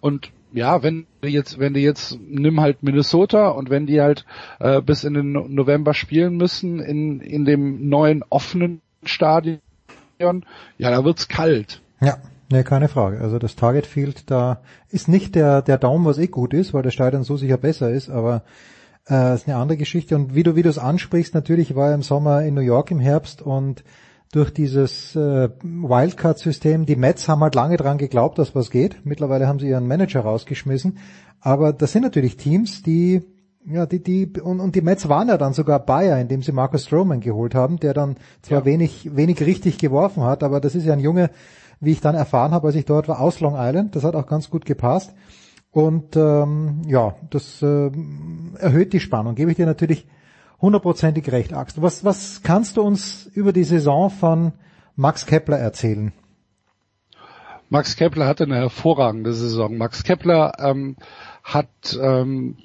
Und 0.00 0.30
ja, 0.52 0.82
wenn 0.82 1.06
du 1.20 1.28
jetzt, 1.28 1.58
wenn 1.58 1.74
du 1.74 1.80
jetzt 1.80 2.18
nimm 2.26 2.60
halt 2.60 2.82
Minnesota 2.82 3.48
und 3.48 3.68
wenn 3.70 3.86
die 3.86 4.00
halt 4.00 4.24
äh, 4.60 4.80
bis 4.80 5.04
in 5.04 5.14
den 5.14 5.32
No- 5.32 5.46
November 5.48 5.92
spielen 5.94 6.36
müssen 6.36 6.80
in 6.80 7.20
in 7.20 7.44
dem 7.44 7.88
neuen 7.88 8.24
offenen 8.28 8.80
Stadion, 9.04 9.58
ja, 10.18 10.90
da 10.90 11.04
wird's 11.04 11.28
kalt. 11.28 11.80
Ja, 12.00 12.18
nee, 12.50 12.62
keine 12.62 12.88
Frage. 12.88 13.20
Also 13.20 13.38
das 13.38 13.56
Target 13.56 13.86
Field, 13.86 14.30
da 14.30 14.62
ist 14.90 15.08
nicht 15.08 15.34
der, 15.34 15.62
der 15.62 15.78
Daumen, 15.78 16.04
was 16.04 16.18
eh 16.18 16.26
gut 16.26 16.54
ist, 16.54 16.74
weil 16.74 16.82
der 16.82 16.90
Stadion 16.90 17.24
so 17.24 17.36
sicher 17.36 17.56
besser 17.56 17.90
ist, 17.90 18.10
aber 18.10 18.42
äh, 19.08 19.34
ist 19.34 19.48
eine 19.48 19.56
andere 19.56 19.78
Geschichte. 19.78 20.16
Und 20.16 20.34
wie 20.34 20.42
du, 20.42 20.56
wie 20.56 20.62
du 20.62 20.68
es 20.68 20.78
ansprichst, 20.78 21.34
natürlich 21.34 21.74
war 21.74 21.88
er 21.88 21.94
im 21.94 22.02
Sommer 22.02 22.42
in 22.42 22.54
New 22.54 22.60
York 22.60 22.90
im 22.90 23.00
Herbst 23.00 23.42
und 23.42 23.84
durch 24.32 24.52
dieses 24.52 25.16
äh, 25.16 25.48
Wildcard-System, 25.62 26.84
die 26.84 26.96
Mets 26.96 27.28
haben 27.28 27.40
halt 27.40 27.54
lange 27.54 27.78
dran 27.78 27.96
geglaubt, 27.96 28.38
dass 28.38 28.54
was 28.54 28.70
geht. 28.70 29.04
Mittlerweile 29.04 29.48
haben 29.48 29.58
sie 29.58 29.68
ihren 29.68 29.86
Manager 29.86 30.20
rausgeschmissen. 30.20 30.98
Aber 31.40 31.72
das 31.72 31.92
sind 31.92 32.02
natürlich 32.02 32.36
Teams, 32.36 32.82
die 32.82 33.22
ja, 33.64 33.86
die, 33.86 34.02
die, 34.02 34.40
und, 34.40 34.60
und 34.60 34.74
die 34.74 34.80
Mets 34.80 35.08
waren 35.08 35.28
ja 35.28 35.36
dann 35.36 35.52
sogar 35.52 35.78
Bayer, 35.80 36.18
indem 36.18 36.42
sie 36.42 36.52
Marcus 36.52 36.86
Stroman 36.86 37.20
geholt 37.20 37.54
haben, 37.54 37.78
der 37.78 37.94
dann 37.94 38.16
zwar 38.42 38.64
wenig, 38.64 39.14
wenig 39.14 39.40
richtig 39.40 39.78
geworfen 39.78 40.22
hat, 40.22 40.42
aber 40.42 40.60
das 40.60 40.74
ist 40.74 40.84
ja 40.84 40.92
ein 40.92 41.00
Junge, 41.00 41.30
wie 41.80 41.92
ich 41.92 42.00
dann 42.00 42.14
erfahren 42.14 42.52
habe, 42.52 42.68
als 42.68 42.76
ich 42.76 42.86
dort 42.86 43.08
war, 43.08 43.20
aus 43.20 43.40
Long 43.40 43.54
Island. 43.56 43.94
Das 43.94 44.04
hat 44.04 44.14
auch 44.14 44.26
ganz 44.26 44.50
gut 44.50 44.64
gepasst. 44.64 45.14
Und 45.70 46.16
ähm, 46.16 46.82
ja, 46.86 47.16
das 47.30 47.62
äh, 47.62 47.90
erhöht 48.58 48.92
die 48.92 49.00
Spannung, 49.00 49.34
gebe 49.34 49.50
ich 49.50 49.56
dir 49.56 49.66
natürlich 49.66 50.06
hundertprozentig 50.60 51.30
recht, 51.30 51.52
Axt. 51.52 51.80
Was, 51.82 52.04
was 52.04 52.42
kannst 52.42 52.76
du 52.76 52.82
uns 52.82 53.26
über 53.26 53.52
die 53.52 53.64
Saison 53.64 54.10
von 54.10 54.52
Max 54.96 55.26
Kepler 55.26 55.58
erzählen? 55.58 56.12
Max 57.68 57.96
Kepler 57.96 58.26
hatte 58.26 58.44
eine 58.44 58.56
hervorragende 58.56 59.34
Saison. 59.34 59.76
Max 59.76 60.02
Kepler 60.02 60.52
ähm, 60.58 60.96
hat 61.44 61.68
ähm, 62.00 62.56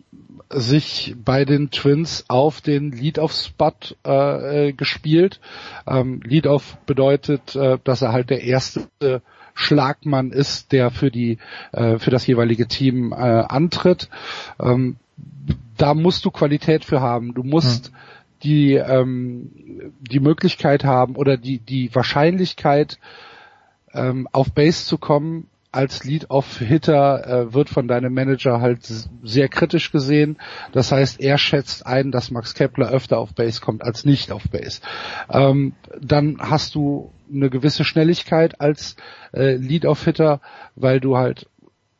sich 0.49 1.15
bei 1.23 1.45
den 1.45 1.71
Twins 1.71 2.25
auf 2.27 2.61
den 2.61 2.91
Lead-Off-Spot 2.91 3.73
äh, 4.05 4.67
äh, 4.67 4.73
gespielt. 4.73 5.39
Ähm, 5.87 6.21
Lead-Off 6.23 6.77
bedeutet, 6.85 7.55
äh, 7.55 7.77
dass 7.83 8.01
er 8.01 8.11
halt 8.11 8.29
der 8.29 8.43
erste 8.43 8.87
äh, 8.99 9.19
Schlagmann 9.53 10.31
ist, 10.31 10.71
der 10.71 10.91
für 10.91 11.11
die 11.11 11.37
äh, 11.71 11.99
für 11.99 12.09
das 12.09 12.25
jeweilige 12.25 12.67
Team 12.67 13.11
äh, 13.11 13.15
antritt. 13.15 14.09
Ähm, 14.59 14.97
da 15.77 15.93
musst 15.93 16.25
du 16.25 16.31
Qualität 16.31 16.85
für 16.85 17.01
haben. 17.01 17.33
Du 17.33 17.43
musst 17.43 17.91
die 18.43 18.73
ähm, 18.73 19.93
die 20.01 20.19
Möglichkeit 20.19 20.83
haben 20.83 21.15
oder 21.15 21.37
die 21.37 21.59
die 21.59 21.93
Wahrscheinlichkeit 21.93 22.99
ähm, 23.93 24.27
auf 24.31 24.51
Base 24.51 24.85
zu 24.85 24.97
kommen 24.97 25.47
als 25.73 26.03
Lead-Off-Hitter 26.03 27.27
äh, 27.27 27.53
wird 27.53 27.69
von 27.69 27.87
deinem 27.87 28.13
Manager 28.13 28.61
halt 28.61 28.85
sehr 29.23 29.49
kritisch 29.49 29.91
gesehen. 29.91 30.37
Das 30.71 30.91
heißt, 30.91 31.19
er 31.19 31.37
schätzt 31.37 31.85
ein, 31.85 32.11
dass 32.11 32.31
Max 32.31 32.53
Kepler 32.53 32.89
öfter 32.89 33.17
auf 33.17 33.33
Base 33.33 33.59
kommt 33.59 33.83
als 33.83 34.05
nicht 34.05 34.31
auf 34.31 34.43
Base. 34.49 34.81
Ähm, 35.29 35.73
dann 35.99 36.37
hast 36.39 36.75
du 36.75 37.11
eine 37.33 37.49
gewisse 37.49 37.83
Schnelligkeit 37.83 38.61
als 38.61 38.95
äh, 39.33 39.55
Lead-Off-Hitter, 39.55 40.41
weil 40.75 40.99
du 40.99 41.17
halt 41.17 41.47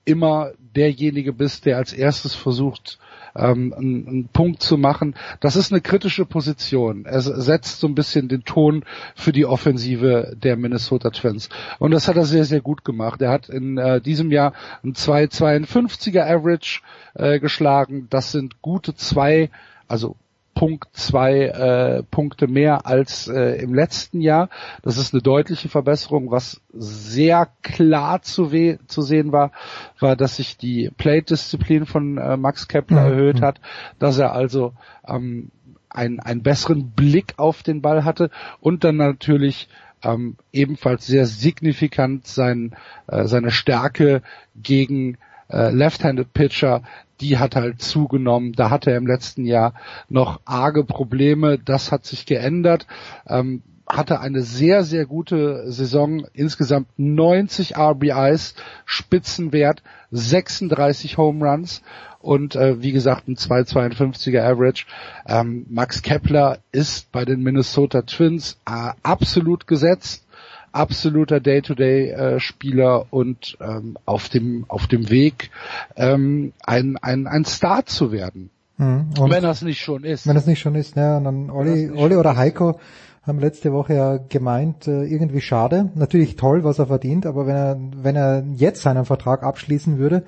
immer 0.06 0.52
derjenige 0.76 1.34
bist, 1.34 1.66
der 1.66 1.78
als 1.78 1.94
erstes 1.94 2.36
versucht, 2.36 3.00
ähm, 3.36 3.74
einen, 3.74 4.08
einen 4.08 4.28
Punkt 4.30 4.62
zu 4.62 4.78
machen. 4.78 5.16
Das 5.40 5.56
ist 5.56 5.72
eine 5.72 5.82
kritische 5.82 6.26
Position. 6.26 7.06
Er 7.06 7.22
setzt 7.22 7.80
so 7.80 7.88
ein 7.88 7.96
bisschen 7.96 8.28
den 8.28 8.44
Ton 8.44 8.84
für 9.16 9.32
die 9.32 9.46
Offensive 9.46 10.36
der 10.36 10.58
Minnesota 10.58 11.10
Twins. 11.10 11.50
Und 11.80 11.92
das 11.92 12.08
hat 12.08 12.16
er 12.16 12.26
sehr, 12.26 12.46
sehr 12.46 12.62
gut 12.62 12.86
gemacht. 12.86 13.22
Er 13.22 13.32
hat 13.32 13.50
in 13.50 13.78
äh, 13.78 14.02
diesem 14.02 14.32
Jahr 14.32 14.54
ein 14.84 14.94
2,52er 14.94 16.24
Average 16.24 16.82
äh, 17.14 17.40
geschlagen. 17.40 18.08
Das 18.10 18.32
sind 18.32 18.62
gute 18.62 18.96
zwei, 18.96 19.50
also 19.88 20.16
Punkt 20.64 20.88
zwei 20.94 21.48
äh, 21.48 22.04
Punkte 22.04 22.48
mehr 22.48 22.86
als 22.86 23.28
äh, 23.28 23.62
im 23.62 23.74
letzten 23.74 24.22
Jahr. 24.22 24.48
Das 24.82 24.96
ist 24.96 25.14
eine 25.14 25.22
deutliche 25.22 25.68
Verbesserung. 25.68 26.32
Was 26.32 26.62
sehr 26.72 27.50
klar 27.64 28.22
zu, 28.22 28.54
we 28.54 28.80
zu 28.88 29.02
sehen 29.02 29.34
war, 29.34 29.52
war, 30.00 30.16
dass 30.16 30.38
sich 30.38 30.56
die 30.56 30.90
Plate-Disziplin 30.98 31.86
von 31.86 32.18
äh, 32.18 32.38
Max 32.38 32.70
Kepler 32.70 33.08
erhöht 33.10 33.42
hat, 33.42 33.60
dass 34.00 34.18
er 34.18 34.32
also 34.32 34.72
ähm, 35.06 35.52
einen, 35.90 36.22
einen 36.22 36.44
besseren 36.44 36.92
Blick 36.92 37.34
auf 37.36 37.62
den 37.62 37.82
Ball 37.82 38.06
hatte 38.06 38.30
und 38.62 38.86
dann 38.86 38.96
natürlich 38.96 39.68
ähm, 40.02 40.38
ebenfalls 40.54 41.06
sehr 41.06 41.26
signifikant 41.26 42.26
sein, 42.26 42.74
äh, 43.08 43.26
seine 43.26 43.52
Stärke 43.52 44.22
gegen 44.56 45.18
äh, 45.50 45.72
Left-Handed 45.72 46.32
Pitcher, 46.32 46.84
die 47.24 47.38
hat 47.38 47.56
halt 47.56 47.82
zugenommen. 47.82 48.52
Da 48.52 48.70
hatte 48.70 48.92
er 48.92 48.98
im 48.98 49.08
letzten 49.08 49.46
Jahr 49.46 49.74
noch 50.10 50.42
arge 50.44 50.84
Probleme. 50.84 51.58
Das 51.58 51.92
hat 51.92 52.06
sich 52.06 52.26
geändert. 52.26 52.86
Ähm, 53.26 53.64
hatte 53.88 54.20
eine 54.20 54.42
sehr, 54.42 54.84
sehr 54.84 55.06
gute 55.06 55.72
Saison. 55.72 56.26
Insgesamt 56.34 56.88
90 56.98 57.78
RBIs, 57.78 58.56
Spitzenwert, 58.86 59.84
36 60.12 61.18
Home 61.18 61.50
Runs 61.50 61.82
und 62.20 62.56
äh, 62.56 62.82
wie 62.82 62.92
gesagt 62.92 63.28
ein 63.28 63.36
2,52er 63.36 64.42
Average. 64.42 64.86
Ähm, 65.26 65.66
Max 65.70 66.02
Kepler 66.02 66.60
ist 66.74 67.12
bei 67.14 67.24
den 67.24 67.42
Minnesota 67.42 68.02
Twins 68.02 68.58
äh, 68.66 68.92
absolut 69.02 69.66
gesetzt 69.68 70.26
absoluter 70.74 71.40
Day-to-Day-Spieler 71.40 73.06
und 73.12 73.58
ähm, 73.62 73.98
auf 74.06 74.28
dem 74.28 74.66
auf 74.68 74.88
dem 74.88 75.10
Weg 75.10 75.52
ähm, 75.96 76.54
ein, 76.66 76.98
ein 76.98 77.28
ein 77.28 77.46
Star 77.46 77.86
zu 77.86 78.12
werden. 78.12 78.50
Mhm. 78.78 79.10
Und 79.18 79.32
wenn 79.32 79.44
das 79.44 79.62
nicht 79.62 79.80
schon 79.80 80.04
ist. 80.04 80.28
Wenn 80.28 80.36
es 80.36 80.48
nicht 80.48 80.60
schon 80.60 80.76
ist, 80.76 80.96
ja, 80.96 81.18
und 81.18 81.24
dann 81.24 81.50
Olli, 81.50 81.92
Olli 81.92 82.16
oder 82.16 82.36
Heiko 82.36 82.80
haben 83.26 83.40
letzte 83.40 83.72
Woche 83.72 83.96
ja 83.96 84.18
gemeint, 84.18 84.88
äh, 84.88 85.06
irgendwie 85.06 85.42
schade. 85.42 85.92
Natürlich 85.96 86.36
toll, 86.36 86.64
was 86.64 86.80
er 86.80 86.88
verdient, 86.88 87.26
aber 87.26 87.48
wenn 87.48 87.56
er, 87.56 87.78
wenn 87.96 88.16
er 88.16 88.44
jetzt 88.56 88.82
seinen 88.82 89.06
Vertrag 89.06 89.44
abschließen 89.44 89.98
würde, 89.98 90.24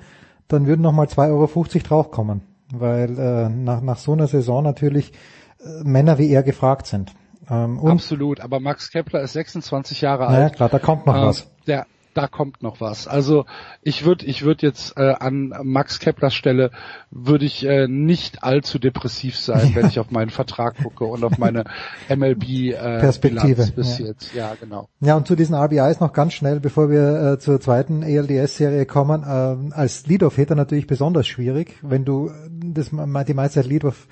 dann 0.48 0.66
würden 0.66 0.82
nochmal 0.82 1.06
2,50 1.06 1.30
Euro 1.30 1.86
draufkommen. 1.86 2.40
Weil 2.72 3.18
äh, 3.18 3.48
nach, 3.48 3.82
nach 3.82 3.98
so 3.98 4.12
einer 4.12 4.26
Saison 4.26 4.64
natürlich 4.64 5.12
äh, 5.60 5.84
Männer 5.84 6.18
wie 6.18 6.30
er 6.30 6.42
gefragt 6.42 6.86
sind. 6.86 7.12
Ähm, 7.48 7.78
Absolut, 7.86 8.40
aber 8.40 8.60
Max 8.60 8.90
Kepler 8.90 9.20
ist 9.22 9.34
26 9.34 10.00
Jahre 10.00 10.26
alt. 10.26 10.56
klar, 10.56 10.68
da 10.68 10.78
kommt 10.78 11.06
noch 11.06 11.14
Ähm, 11.16 11.22
was. 11.22 11.48
Der 11.66 11.86
da 12.16 12.28
kommt 12.28 12.62
noch 12.62 12.80
was. 12.80 13.06
Also 13.06 13.44
ich 13.82 14.04
würde 14.06 14.24
ich 14.24 14.42
würde 14.42 14.66
jetzt 14.66 14.96
äh, 14.96 15.14
an 15.18 15.52
Max 15.62 15.98
Keplers 15.98 16.34
Stelle 16.34 16.70
würde 17.10 17.44
ich 17.44 17.66
äh, 17.66 17.88
nicht 17.88 18.42
allzu 18.42 18.78
depressiv 18.78 19.38
sein, 19.38 19.72
wenn 19.74 19.86
ich 19.88 19.98
auf 19.98 20.10
meinen 20.10 20.30
Vertrag 20.30 20.76
gucke 20.82 21.04
und 21.04 21.22
auf 21.24 21.36
meine 21.36 21.64
MLB 22.08 22.44
äh, 22.48 22.72
Perspektive, 23.00 23.54
Bilanz 23.54 23.70
bis 23.72 23.98
ja. 23.98 24.06
jetzt. 24.06 24.34
Ja, 24.34 24.54
genau. 24.58 24.88
Ja, 25.00 25.16
und 25.16 25.26
zu 25.26 25.36
diesen 25.36 25.54
RBIs 25.54 26.00
noch 26.00 26.14
ganz 26.14 26.32
schnell, 26.32 26.58
bevor 26.58 26.88
wir 26.88 27.34
äh, 27.34 27.38
zur 27.38 27.60
zweiten 27.60 28.02
ALDS-Serie 28.02 28.86
kommen. 28.86 29.22
Ähm, 29.28 29.72
als 29.74 30.06
Lead-Off-Hitter 30.06 30.54
natürlich 30.54 30.86
besonders 30.86 31.26
schwierig, 31.26 31.76
wenn 31.82 32.06
du 32.06 32.30
das 32.50 32.90
die 32.90 33.34
meiste 33.34 33.60
Zeit 33.60 33.66
Lead-Off 33.66 34.06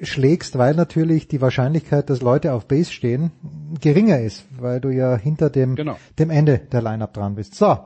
schlägst, 0.00 0.58
weil 0.58 0.74
natürlich 0.74 1.28
die 1.28 1.40
Wahrscheinlichkeit, 1.40 2.10
dass 2.10 2.20
Leute 2.20 2.52
auf 2.52 2.66
Base 2.66 2.92
stehen, 2.92 3.30
geringer 3.80 4.20
ist, 4.20 4.44
weil 4.58 4.80
du 4.80 4.90
ja 4.90 5.16
hinter 5.16 5.50
dem, 5.50 5.74
Genau. 5.74 5.96
dem 6.18 6.30
Ende 6.30 6.58
der 6.58 6.82
Lineup 6.82 7.14
dran 7.14 7.34
bist. 7.34 7.54
So, 7.54 7.78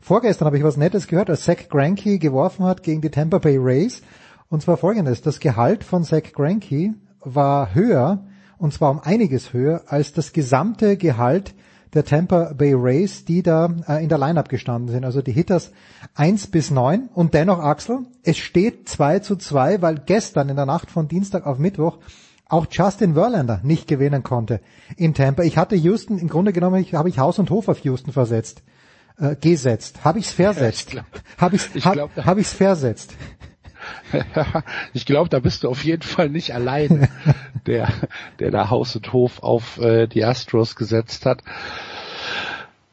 vorgestern 0.00 0.46
habe 0.46 0.56
ich 0.56 0.64
was 0.64 0.76
Nettes 0.76 1.06
gehört, 1.06 1.28
als 1.30 1.44
Zach 1.44 1.68
Greinke 1.68 2.18
geworfen 2.18 2.64
hat 2.64 2.82
gegen 2.82 3.00
die 3.00 3.10
Tampa 3.10 3.38
Bay 3.38 3.58
Rays. 3.58 4.02
Und 4.48 4.62
zwar 4.62 4.78
folgendes, 4.78 5.20
das 5.20 5.40
Gehalt 5.40 5.84
von 5.84 6.04
Zach 6.04 6.32
Greinke 6.32 6.94
war 7.20 7.74
höher, 7.74 8.24
und 8.56 8.72
zwar 8.72 8.90
um 8.90 9.00
einiges 9.00 9.52
höher, 9.52 9.82
als 9.86 10.12
das 10.12 10.32
gesamte 10.32 10.96
Gehalt 10.96 11.54
der 11.94 12.04
Tampa 12.04 12.52
Bay 12.52 12.74
Rays, 12.74 13.24
die 13.24 13.42
da 13.42 13.68
äh, 13.88 14.02
in 14.02 14.08
der 14.08 14.18
Lineup 14.18 14.48
gestanden 14.48 14.88
sind. 14.88 15.04
Also 15.04 15.22
die 15.22 15.32
Hitters 15.32 15.72
1 16.14 16.48
bis 16.48 16.70
9 16.70 17.08
und 17.14 17.34
dennoch 17.34 17.58
Axel, 17.58 18.06
es 18.22 18.38
steht 18.38 18.88
2 18.88 19.20
zu 19.20 19.36
2, 19.36 19.82
weil 19.82 20.02
gestern 20.04 20.48
in 20.48 20.56
der 20.56 20.66
Nacht 20.66 20.90
von 20.90 21.08
Dienstag 21.08 21.46
auf 21.46 21.58
Mittwoch 21.58 21.98
auch 22.48 22.66
Justin 22.70 23.14
Verlander 23.14 23.60
nicht 23.62 23.88
gewinnen 23.88 24.22
konnte 24.22 24.60
in 24.96 25.14
Tampa. 25.14 25.42
Ich 25.42 25.58
hatte 25.58 25.76
Houston, 25.76 26.18
im 26.18 26.28
Grunde 26.28 26.52
genommen 26.52 26.80
ich, 26.80 26.94
habe 26.94 27.08
ich 27.08 27.18
Haus 27.18 27.38
und 27.38 27.50
Hof 27.50 27.68
auf 27.68 27.80
Houston 27.80 28.12
versetzt, 28.12 28.62
äh, 29.18 29.36
gesetzt. 29.36 30.04
Habe 30.04 30.18
ich's 30.18 30.32
versetzt? 30.32 30.94
Ja, 30.94 31.04
habe 31.36 31.56
ich's, 31.56 31.68
ich 31.74 31.84
hab, 31.84 31.94
glaub, 31.94 32.16
hab 32.16 32.38
ich's 32.38 32.52
versetzt? 32.52 33.14
ich 34.92 35.06
glaube, 35.06 35.28
da 35.28 35.38
bist 35.38 35.64
du 35.64 35.68
auf 35.68 35.84
jeden 35.84 36.02
Fall 36.02 36.28
nicht 36.28 36.54
allein, 36.54 37.08
der, 37.66 37.88
der 38.38 38.50
da 38.50 38.70
Haus 38.70 38.96
und 38.96 39.12
Hof 39.12 39.42
auf 39.42 39.78
äh, 39.78 40.06
die 40.06 40.24
Astros 40.24 40.76
gesetzt 40.76 41.26
hat. 41.26 41.42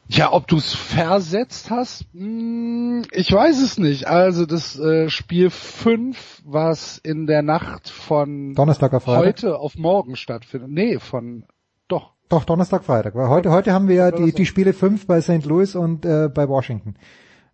Ja, 0.08 0.32
ob 0.32 0.46
du 0.46 0.56
es 0.56 0.72
versetzt 0.72 1.70
hast, 1.70 2.04
hm, 2.12 3.02
ich 3.10 3.32
weiß 3.32 3.60
es 3.60 3.76
nicht. 3.76 4.06
Also 4.06 4.46
das 4.46 4.78
äh, 4.78 5.08
Spiel 5.08 5.50
5, 5.50 6.42
was 6.44 6.98
in 6.98 7.26
der 7.26 7.42
Nacht 7.42 7.88
von 7.88 8.54
Donnerstag 8.54 8.94
auf 8.94 9.04
Freitag? 9.04 9.26
heute 9.26 9.58
auf 9.58 9.76
morgen 9.76 10.14
stattfindet. 10.14 10.70
Nee, 10.70 10.98
von 11.00 11.44
doch. 11.88 12.12
Doch, 12.28 12.44
Donnerstag, 12.44 12.84
Freitag. 12.84 13.16
Weil 13.16 13.28
heute, 13.28 13.50
heute 13.50 13.72
haben 13.72 13.88
wir 13.88 13.96
ja 13.96 14.10
die, 14.12 14.32
die 14.32 14.46
Spiele 14.46 14.72
5 14.72 15.06
bei 15.06 15.20
St. 15.20 15.44
Louis 15.44 15.74
und 15.74 16.04
äh, 16.04 16.28
bei 16.32 16.48
Washington. 16.48 16.94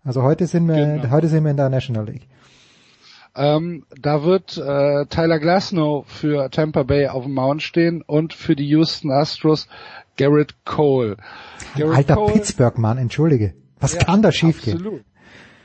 Also 0.05 0.23
heute 0.23 0.47
sind 0.47 0.67
wir, 0.67 0.75
Genau. 0.75 1.11
heute 1.11 1.29
sind 1.29 1.45
wir 1.45 1.51
in 1.53 1.57
der 1.57 1.71
National 1.71 2.07
League. 2.07 2.29
Ähm, 3.35 3.85
da 3.99 4.25
wird 4.25 4.59
äh, 4.59 5.07
Tyler 5.07 5.39
Glasnow 5.39 6.07
für 6.07 6.51
Tampa 6.51 6.83
Bay 6.83 7.09
auf 7.09 7.25
dem 7.25 7.33
Mount 7.33 7.63
stehen 7.63 8.03
und 8.03 8.35
für 8.35 8.55
die 8.55 8.69
Houston 8.69 9.11
Astros 9.11 9.69
Garrett 10.17 10.55
Cole. 10.65 11.17
Garrett 11.77 11.97
Alter 11.97 12.15
Cole, 12.17 12.33
Pittsburgh-Mann, 12.35 12.99
entschuldige. 12.99 13.55
Was 13.81 13.95
Ja, 13.95 14.05
kann 14.05 14.23
da 14.23 14.33
schiefgehen? 14.33 14.77
Absolut. 14.77 15.05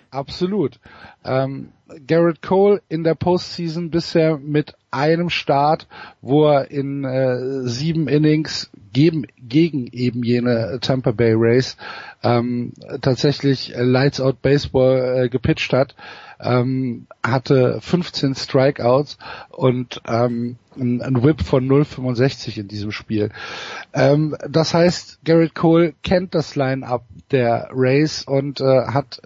Absolut. 0.09 0.79
Ähm, 1.25 1.73
Garrett 2.05 2.41
Cole 2.41 2.81
in 2.87 3.03
der 3.03 3.15
Postseason 3.15 3.91
bisher 3.91 4.37
mit 4.37 4.75
einem 4.91 5.29
Start, 5.29 5.87
wo 6.21 6.47
er 6.47 6.71
in 6.71 7.03
äh, 7.03 7.67
sieben 7.67 8.07
Innings 8.07 8.69
geben, 8.93 9.25
gegen 9.37 9.87
eben 9.87 10.23
jene 10.23 10.79
Tampa 10.81 11.11
Bay 11.11 11.33
Rays 11.35 11.77
ähm, 12.23 12.73
tatsächlich 13.01 13.73
Lights 13.75 14.21
Out 14.21 14.41
Baseball 14.41 15.25
äh, 15.25 15.29
gepitcht 15.29 15.73
hat, 15.73 15.95
ähm, 16.39 17.07
hatte 17.23 17.79
15 17.81 18.35
Strikeouts 18.35 19.17
und 19.49 20.01
ähm, 20.07 20.57
ein, 20.75 21.01
ein 21.01 21.23
Whip 21.23 21.41
von 21.41 21.67
0,65 21.67 22.59
in 22.59 22.67
diesem 22.67 22.91
Spiel. 22.91 23.31
Ähm, 23.93 24.35
das 24.47 24.73
heißt, 24.73 25.19
Garrett 25.23 25.55
Cole 25.55 25.93
kennt 26.03 26.35
das 26.35 26.55
Line-up 26.55 27.05
der 27.31 27.69
Rays 27.71 28.23
und 28.23 28.61
äh, 28.61 28.87
hat 28.87 29.21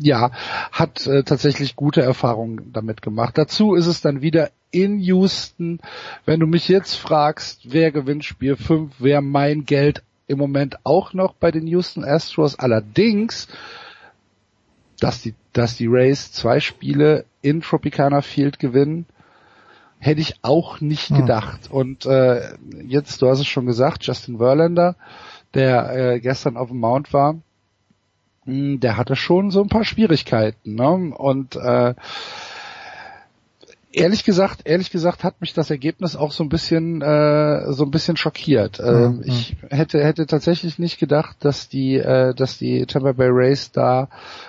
ja, 0.00 0.32
hat 0.72 1.06
äh, 1.06 1.22
tatsächlich 1.22 1.76
gute 1.76 2.02
Erfahrungen 2.02 2.72
damit 2.72 3.02
gemacht. 3.02 3.38
Dazu 3.38 3.74
ist 3.74 3.86
es 3.86 4.00
dann 4.00 4.20
wieder 4.20 4.50
in 4.70 4.98
Houston. 4.98 5.80
Wenn 6.24 6.40
du 6.40 6.46
mich 6.46 6.68
jetzt 6.68 6.94
fragst, 6.94 7.72
wer 7.72 7.92
gewinnt 7.92 8.24
Spiel 8.24 8.56
5, 8.56 9.00
wäre 9.00 9.22
mein 9.22 9.64
Geld 9.64 10.02
im 10.26 10.38
Moment 10.38 10.78
auch 10.84 11.14
noch 11.14 11.34
bei 11.34 11.50
den 11.50 11.66
Houston 11.66 12.04
Astros. 12.04 12.58
Allerdings, 12.58 13.48
dass 15.00 15.22
die, 15.22 15.34
dass 15.52 15.76
die 15.76 15.86
Rays 15.86 16.32
zwei 16.32 16.60
Spiele 16.60 17.24
in 17.42 17.60
Tropicana 17.60 18.20
Field 18.22 18.58
gewinnen, 18.58 19.06
hätte 19.98 20.20
ich 20.20 20.36
auch 20.42 20.80
nicht 20.80 21.10
Hm. 21.10 21.20
gedacht. 21.20 21.70
Und 21.70 22.06
äh, 22.06 22.54
jetzt, 22.86 23.20
du 23.22 23.28
hast 23.28 23.40
es 23.40 23.46
schon 23.46 23.66
gesagt, 23.66 24.04
Justin 24.04 24.38
Verlander, 24.38 24.96
der 25.54 25.90
äh, 26.14 26.20
gestern 26.20 26.56
auf 26.56 26.68
dem 26.68 26.78
Mount 26.78 27.12
war, 27.12 27.36
mh, 28.44 28.78
der 28.78 28.96
hatte 28.96 29.16
schon 29.16 29.50
so 29.50 29.62
ein 29.62 29.68
paar 29.68 29.84
Schwierigkeiten. 29.84 30.74
Ne? 30.74 31.14
Und 31.16 31.56
äh, 31.56 31.94
ehrlich 33.92 34.24
gesagt, 34.24 34.60
ehrlich 34.64 34.90
gesagt 34.90 35.24
hat 35.24 35.40
mich 35.40 35.54
das 35.54 35.70
Ergebnis 35.70 36.14
auch 36.16 36.32
so 36.32 36.44
ein 36.44 36.48
bisschen, 36.48 37.00
äh, 37.02 37.72
so 37.72 37.84
ein 37.84 37.90
bisschen 37.90 38.16
schockiert. 38.16 38.80
Ähm, 38.80 39.16
Mhm. 39.18 39.22
Ich 39.24 39.56
hätte 39.70 40.04
hätte 40.04 40.26
tatsächlich 40.26 40.78
nicht 40.78 40.98
gedacht, 40.98 41.36
dass 41.40 41.68
die, 41.68 41.96
äh, 41.96 42.34
dass 42.34 42.58
die 42.58 42.84
Tampa 42.86 43.12
Bay 43.12 43.28
Rays 43.30 43.72
da 43.72 44.08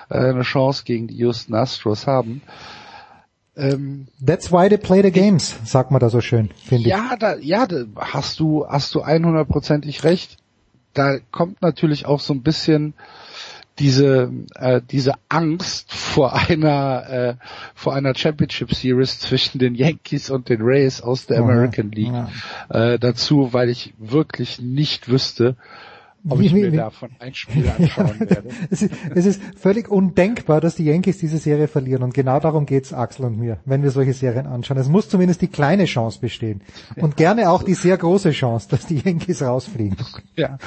äh, 0.10 0.18
eine 0.18 0.42
Chance 0.42 0.84
gegen 0.86 1.08
die 1.08 1.16
Houston 1.18 1.56
Astros 1.56 2.06
haben. 2.08 2.42
Ähm, 3.56 4.08
That's 4.26 4.52
why 4.52 4.70
they 4.70 4.78
play 4.78 5.02
the 5.02 5.12
games, 5.12 5.56
sagt 5.66 5.92
man 5.92 6.00
da 6.00 6.10
so 6.10 6.22
schön, 6.22 6.50
finde 6.64 6.84
ich. 6.84 6.90
ja, 6.90 7.16
da, 7.20 7.36
ja, 7.38 7.66
da 7.66 7.84
hast 7.98 8.40
du, 8.40 8.66
hast 8.68 8.94
du 8.96 9.04
100%ig 9.04 10.04
recht. 10.04 10.38
Da 10.94 11.18
kommt 11.32 11.62
natürlich 11.62 12.06
auch 12.06 12.20
so 12.20 12.34
ein 12.34 12.42
bisschen 12.42 12.94
diese, 13.80 14.32
äh, 14.56 14.82
diese 14.90 15.14
Angst 15.30 15.94
vor 15.94 16.34
einer, 16.34 17.10
äh, 17.10 17.36
vor 17.74 17.96
einer 17.96 18.14
Championship 18.16 18.74
Series 18.74 19.20
zwischen 19.20 19.60
den 19.60 19.76
Yankees 19.76 20.30
und 20.30 20.50
den 20.50 20.62
Rays 20.62 21.02
aus 21.02 21.26
der. 21.26 21.40
American 21.40 21.92
League 21.92 22.14
Ja. 22.14 22.30
äh, 22.94 23.00
dazu, 23.00 23.54
weil 23.54 23.70
ich 23.70 23.94
wirklich 23.98 24.62
nicht 24.62 25.10
wüsste, 25.10 25.56
ob 26.28 26.42
ich 26.42 26.54
mir 26.54 26.72
davon 26.72 27.12
ein 27.20 27.34
Spiel 27.34 27.70
anschauen 27.70 28.20
werde. 28.30 28.50
Es 28.70 28.82
ist, 28.82 28.94
es 29.16 29.26
ist 29.26 29.42
völlig 29.58 29.90
undenkbar, 29.90 30.62
dass 30.62 30.76
die 30.76 30.86
Yankees 30.86 31.18
diese 31.18 31.38
Serie 31.38 31.68
verlieren. 31.68 32.04
Und 32.04 32.14
genau 32.14 32.40
darum 32.40 32.66
geht's 32.66 32.94
Axel 32.94 33.26
und 33.26 33.38
mir, 33.38 33.60
wenn 33.66 33.84
wir 33.84 33.92
solche 33.92 34.14
Serien 34.14 34.46
anschauen. 34.46 34.78
Es 34.78 34.90
muss 34.90 35.10
zumindest 35.10 35.42
die 35.42 35.48
kleine 35.48 35.86
Chance 35.86 36.20
bestehen. 36.20 36.62
Und 36.98 37.18
gerne 37.18 37.50
auch 37.50 37.64
die 37.64 37.74
sehr 37.74 37.98
große 37.98 38.32
Chance, 38.32 38.68
dass 38.70 38.86
die 38.86 38.98
Yankees 38.98 39.42
rausfliegen. 39.42 39.98
Ja, 40.36 40.58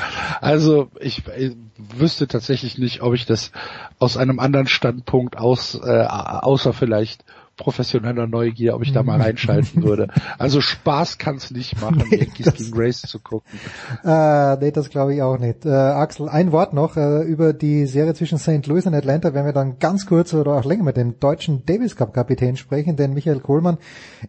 also 0.41 0.89
ich, 1.01 1.23
ich 1.37 1.57
wüsste 1.97 2.27
tatsächlich 2.29 2.79
nicht, 2.79 3.03
ob 3.03 3.15
ich 3.15 3.27
das 3.27 3.53
aus 3.99 4.17
einem 4.17 4.39
anderen 4.39 4.67
Standpunkt 4.67 5.37
aus, 5.37 5.75
äh, 5.75 6.05
außer 6.07 6.73
vielleicht 6.73 7.25
professioneller 7.57 8.27
Neugier, 8.27 8.75
ob 8.75 8.83
ich 8.83 8.93
da 8.93 9.03
mal 9.03 9.21
reinschalten 9.21 9.83
würde. 9.83 10.09
Also 10.39 10.61
Spaß 10.61 11.19
kann's 11.19 11.51
nicht 11.51 11.81
machen, 11.81 12.03
Nee, 12.11 12.17
Yankees 12.19 12.55
gegen 12.55 12.77
Rays 12.77 13.03
zu 13.03 13.21
gucken. 13.21 13.59
Äh, 14.05 14.57
nee, 14.57 14.71
das 14.71 14.91
glaube 14.91 15.15
ich 15.15 15.23
auch 15.23 15.39
nicht. 15.39 15.65
Äh, 15.65 15.71
Axel, 15.71 16.29
ein 16.29 16.53
Wort 16.53 16.73
noch 16.73 16.97
äh, 16.97 17.23
über 17.23 17.53
die 17.53 17.87
Serie 17.87 18.15
zwischen 18.15 18.39
St. 18.39 18.67
Louis 18.67 18.87
und 18.87 18.95
Atlanta, 18.95 19.35
wenn 19.35 19.45
wir 19.45 19.53
dann 19.53 19.79
ganz 19.79 20.07
kurz 20.07 20.33
oder 20.35 20.53
auch 20.53 20.65
länger 20.65 20.85
mit 20.85 20.97
dem 20.97 21.21
deutschen 21.21 21.65
Davis 21.67 21.97
Cup 21.97 22.15
Kapitän 22.15 22.57
sprechen, 22.57 22.97
denn 22.97 23.15
Michael 23.15 23.41
Kohlmann 23.41 23.79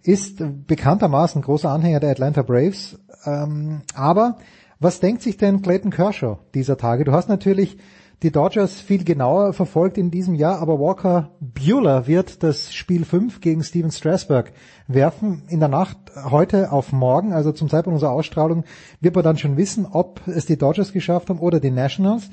ist 0.03 0.43
bekanntermaßen 0.68 1.42
großer 1.42 1.69
Anhänger 1.69 2.00
der 2.00 2.11
Atlanta 2.11 2.42
Braves. 2.42 3.00
Ähm, 3.26 3.82
aber 3.95 4.38
was 4.80 5.00
denkt 5.00 5.22
sich 5.22 5.38
denn 5.38 5.61
Clayton 5.61 5.92
Kershaw 5.92 6.40
dieser 6.53 6.77
Tage? 6.77 7.06
Du 7.06 7.14
hast 7.14 7.30
natürlich 7.30 7.77
die 8.24 8.32
Dodgers 8.32 8.80
viel 8.80 9.03
genauer 9.03 9.52
verfolgt 9.52 9.98
in 9.98 10.10
diesem 10.10 10.34
Jahr, 10.34 10.60
aber 10.60 10.80
Walker 10.80 11.32
Bueller 11.42 12.08
wird 12.08 12.42
das 12.42 12.74
Spiel 12.74 13.03
5 13.03 13.42
gegen 13.42 13.64
Steven 13.64 13.92
Strasburg 13.92 14.53
werfen 14.88 15.43
in 15.50 15.60
der 15.60 15.68
Nacht 15.68 15.98
heute 16.16 16.72
auf 16.72 16.93
morgen, 16.93 17.34
also 17.34 17.52
zum 17.52 17.68
Zeitpunkt 17.68 17.95
unserer 17.95 18.14
Ausstrahlung 18.14 18.64
wird 19.02 19.16
man 19.16 19.26
dann 19.26 19.38
schon 19.38 19.58
wissen, 19.58 19.85
ob 19.85 20.22
es 20.26 20.45
die 20.45 20.58
Dodgers 20.58 20.93
geschafft 20.93 21.30
haben 21.30 21.40
oder 21.40 21.60
die 21.60 21.72
Nationals. 21.72 22.30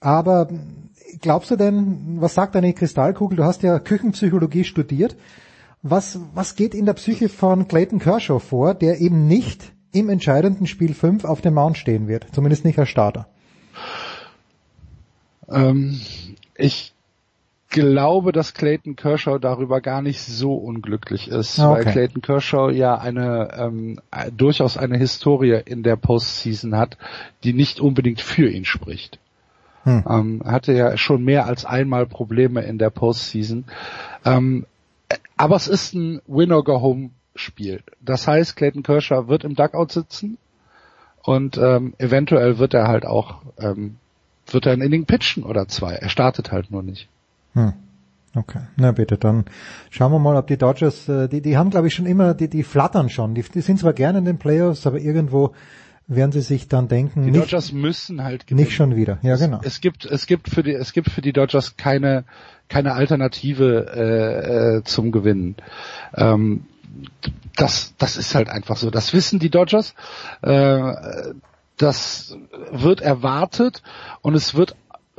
Aber 0.00 0.48
glaubst 1.20 1.50
du 1.50 1.56
denn, 1.56 2.16
was 2.20 2.34
sagt 2.34 2.54
deine 2.54 2.72
Kristallkugel? 2.72 3.36
Du 3.36 3.44
hast 3.44 3.62
ja 3.62 3.78
Küchenpsychologie 3.78 4.64
studiert. 4.64 5.16
Was, 5.82 6.18
was 6.34 6.56
geht 6.56 6.74
in 6.74 6.86
der 6.86 6.94
Psyche 6.94 7.28
von 7.28 7.68
Clayton 7.68 7.98
Kershaw 7.98 8.38
vor, 8.38 8.74
der 8.74 9.00
eben 9.00 9.26
nicht 9.26 9.72
im 9.92 10.08
entscheidenden 10.08 10.66
Spiel 10.66 10.94
5 10.94 11.24
auf 11.24 11.42
dem 11.42 11.54
Mount 11.54 11.76
stehen 11.76 12.08
wird? 12.08 12.26
Zumindest 12.32 12.64
nicht 12.64 12.78
als 12.78 12.88
Starter. 12.88 13.28
Ähm, 15.50 16.00
ich 16.56 16.92
glaube, 17.70 18.32
dass 18.32 18.54
Clayton 18.54 18.96
Kershaw 18.96 19.38
darüber 19.38 19.80
gar 19.80 20.00
nicht 20.00 20.20
so 20.20 20.54
unglücklich 20.54 21.28
ist, 21.28 21.58
Ah, 21.58 21.72
okay. 21.72 21.84
weil 21.84 21.92
Clayton 21.92 22.22
Kershaw 22.22 22.70
ja 22.70 22.96
eine 22.96 23.50
ähm, 23.58 24.00
äh, 24.10 24.30
durchaus 24.32 24.76
eine 24.78 24.96
Historie 24.96 25.60
in 25.64 25.82
der 25.82 25.96
Postseason 25.96 26.76
hat, 26.76 26.96
die 27.44 27.52
nicht 27.52 27.80
unbedingt 27.80 28.20
für 28.20 28.48
ihn 28.48 28.64
spricht. 28.64 29.18
Hm. 29.84 30.04
Ähm, 30.08 30.42
hatte 30.44 30.72
ja 30.72 30.96
schon 30.96 31.24
mehr 31.24 31.46
als 31.46 31.64
einmal 31.64 32.06
Probleme 32.06 32.62
in 32.62 32.78
der 32.78 32.90
Postseason. 32.90 33.64
Ähm, 34.24 34.66
aber 35.36 35.56
es 35.56 35.68
ist 35.68 35.94
ein 35.94 36.20
Win-or-Go-Home-Spiel. 36.26 37.82
Das 38.00 38.26
heißt, 38.26 38.56
Clayton 38.56 38.82
Kershaw 38.82 39.28
wird 39.28 39.44
im 39.44 39.54
Duckout 39.54 39.92
sitzen 39.92 40.38
und 41.22 41.58
ähm, 41.58 41.94
eventuell 41.98 42.58
wird 42.58 42.74
er 42.74 42.88
halt 42.88 43.04
auch 43.04 43.42
ähm, 43.58 43.96
wird 44.50 44.66
er 44.66 44.72
ein 44.72 44.80
Inning 44.80 45.04
pitchen 45.04 45.42
oder 45.42 45.68
zwei. 45.68 45.94
Er 45.94 46.08
startet 46.08 46.52
halt 46.52 46.70
nur 46.70 46.82
nicht. 46.82 47.08
Hm. 47.54 47.72
Okay, 48.34 48.60
na 48.76 48.92
bitte, 48.92 49.16
dann 49.16 49.46
schauen 49.90 50.12
wir 50.12 50.18
mal, 50.18 50.36
ob 50.36 50.46
die 50.46 50.58
Dodgers, 50.58 51.08
äh, 51.08 51.28
die, 51.28 51.40
die 51.40 51.56
haben 51.56 51.70
glaube 51.70 51.88
ich 51.88 51.94
schon 51.94 52.06
immer, 52.06 52.34
die, 52.34 52.48
die 52.48 52.62
flattern 52.62 53.08
schon, 53.08 53.34
die, 53.34 53.42
die 53.42 53.62
sind 53.62 53.80
zwar 53.80 53.94
gerne 53.94 54.18
in 54.18 54.26
den 54.26 54.38
Playoffs, 54.38 54.86
aber 54.86 54.98
irgendwo 54.98 55.54
werden 56.06 56.32
sie 56.32 56.42
sich 56.42 56.68
dann 56.68 56.88
denken, 56.88 57.24
Die 57.24 57.30
nicht, 57.30 57.42
Dodgers 57.42 57.72
müssen 57.72 58.22
halt 58.22 58.46
gewinnen. 58.46 58.64
nicht 58.66 58.74
schon 58.76 58.96
wieder. 58.96 59.18
Ja, 59.22 59.36
genau. 59.36 59.60
Es 59.62 59.80
gibt 59.80 60.04
es 60.04 60.26
gibt 60.26 60.48
für 60.48 60.62
die 60.62 60.72
es 60.72 60.92
gibt 60.92 61.10
für 61.10 61.20
die 61.20 61.32
Dodgers 61.32 61.76
keine 61.76 62.24
keine 62.68 62.94
Alternative 62.94 63.86
äh, 63.94 64.76
äh, 64.78 64.84
zum 64.84 65.12
Gewinnen. 65.12 65.56
Ähm, 66.14 66.64
das 67.56 67.94
das 67.98 68.16
ist 68.16 68.34
halt 68.34 68.48
einfach 68.48 68.76
so. 68.76 68.90
Das 68.90 69.12
wissen 69.12 69.38
die 69.38 69.50
Dodgers. 69.50 69.94
Äh, 70.42 70.92
das 71.78 72.36
wird 72.70 73.00
erwartet 73.00 73.82
und 74.22 74.34
es 74.34 74.54
wird 74.54 74.76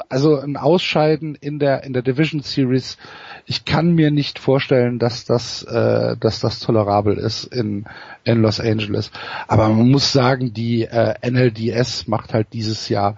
also 0.08 0.40
ein 0.40 0.56
Ausscheiden 0.56 1.36
in 1.36 1.60
der 1.60 1.84
in 1.84 1.92
der 1.92 2.02
Division 2.02 2.42
Series. 2.42 2.98
Ich 3.46 3.66
kann 3.66 3.94
mir 3.94 4.12
nicht 4.12 4.40
vorstellen, 4.40 4.98
dass 4.98 5.26
das 5.26 5.64
äh, 5.64 6.16
dass 6.18 6.40
das 6.40 6.60
tolerabel 6.60 7.18
ist 7.18 7.44
in 7.44 7.86
in 8.24 8.42
Los 8.42 8.60
Angeles. 8.62 9.12
Aber 9.48 9.68
man 9.68 9.90
muss 9.90 10.14
sagen, 10.14 10.54
die 10.54 10.84
äh, 10.84 11.16
NLDS 11.30 12.08
macht 12.08 12.34
halt 12.34 12.48
dieses 12.54 12.88
Jahr 12.88 13.18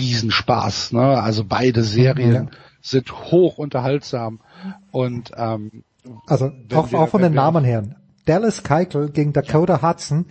Riesenspaß. 0.00 0.92
Ne? 0.92 1.00
Also 1.22 1.44
beide 1.44 1.82
Serien 1.84 2.32
Ja. 2.34 2.46
sind 2.80 3.12
hoch 3.12 3.58
unterhaltsam 3.58 4.40
und 4.90 5.30
ähm, 5.36 5.84
Also 6.26 6.50
auch, 6.74 6.90
wir- 6.90 6.98
auch 7.00 7.08
von 7.08 7.22
den 7.22 7.34
Namen 7.34 7.64
her. 7.64 7.84
Dallas 8.24 8.64
Keuchel 8.64 9.10
gegen 9.10 9.32
Dakota 9.32 9.82
Hudson, 9.82 10.26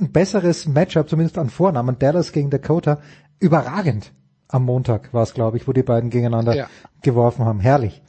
ein 0.00 0.12
besseres 0.12 0.66
Matchup, 0.66 1.08
zumindest 1.08 1.38
an 1.38 1.50
Vornamen. 1.50 1.98
Dallas 1.98 2.32
gegen 2.32 2.50
Dakota, 2.50 3.00
überragend. 3.38 4.12
Am 4.48 4.64
Montag 4.64 5.12
war 5.14 5.22
es, 5.22 5.34
glaube 5.34 5.56
ich, 5.56 5.68
wo 5.68 5.72
die 5.72 5.82
beiden 5.82 6.10
gegeneinander 6.10 6.54
Ja. 6.56 6.66
geworfen 7.02 7.44
haben. 7.44 7.60
Herrlich. 7.60 8.02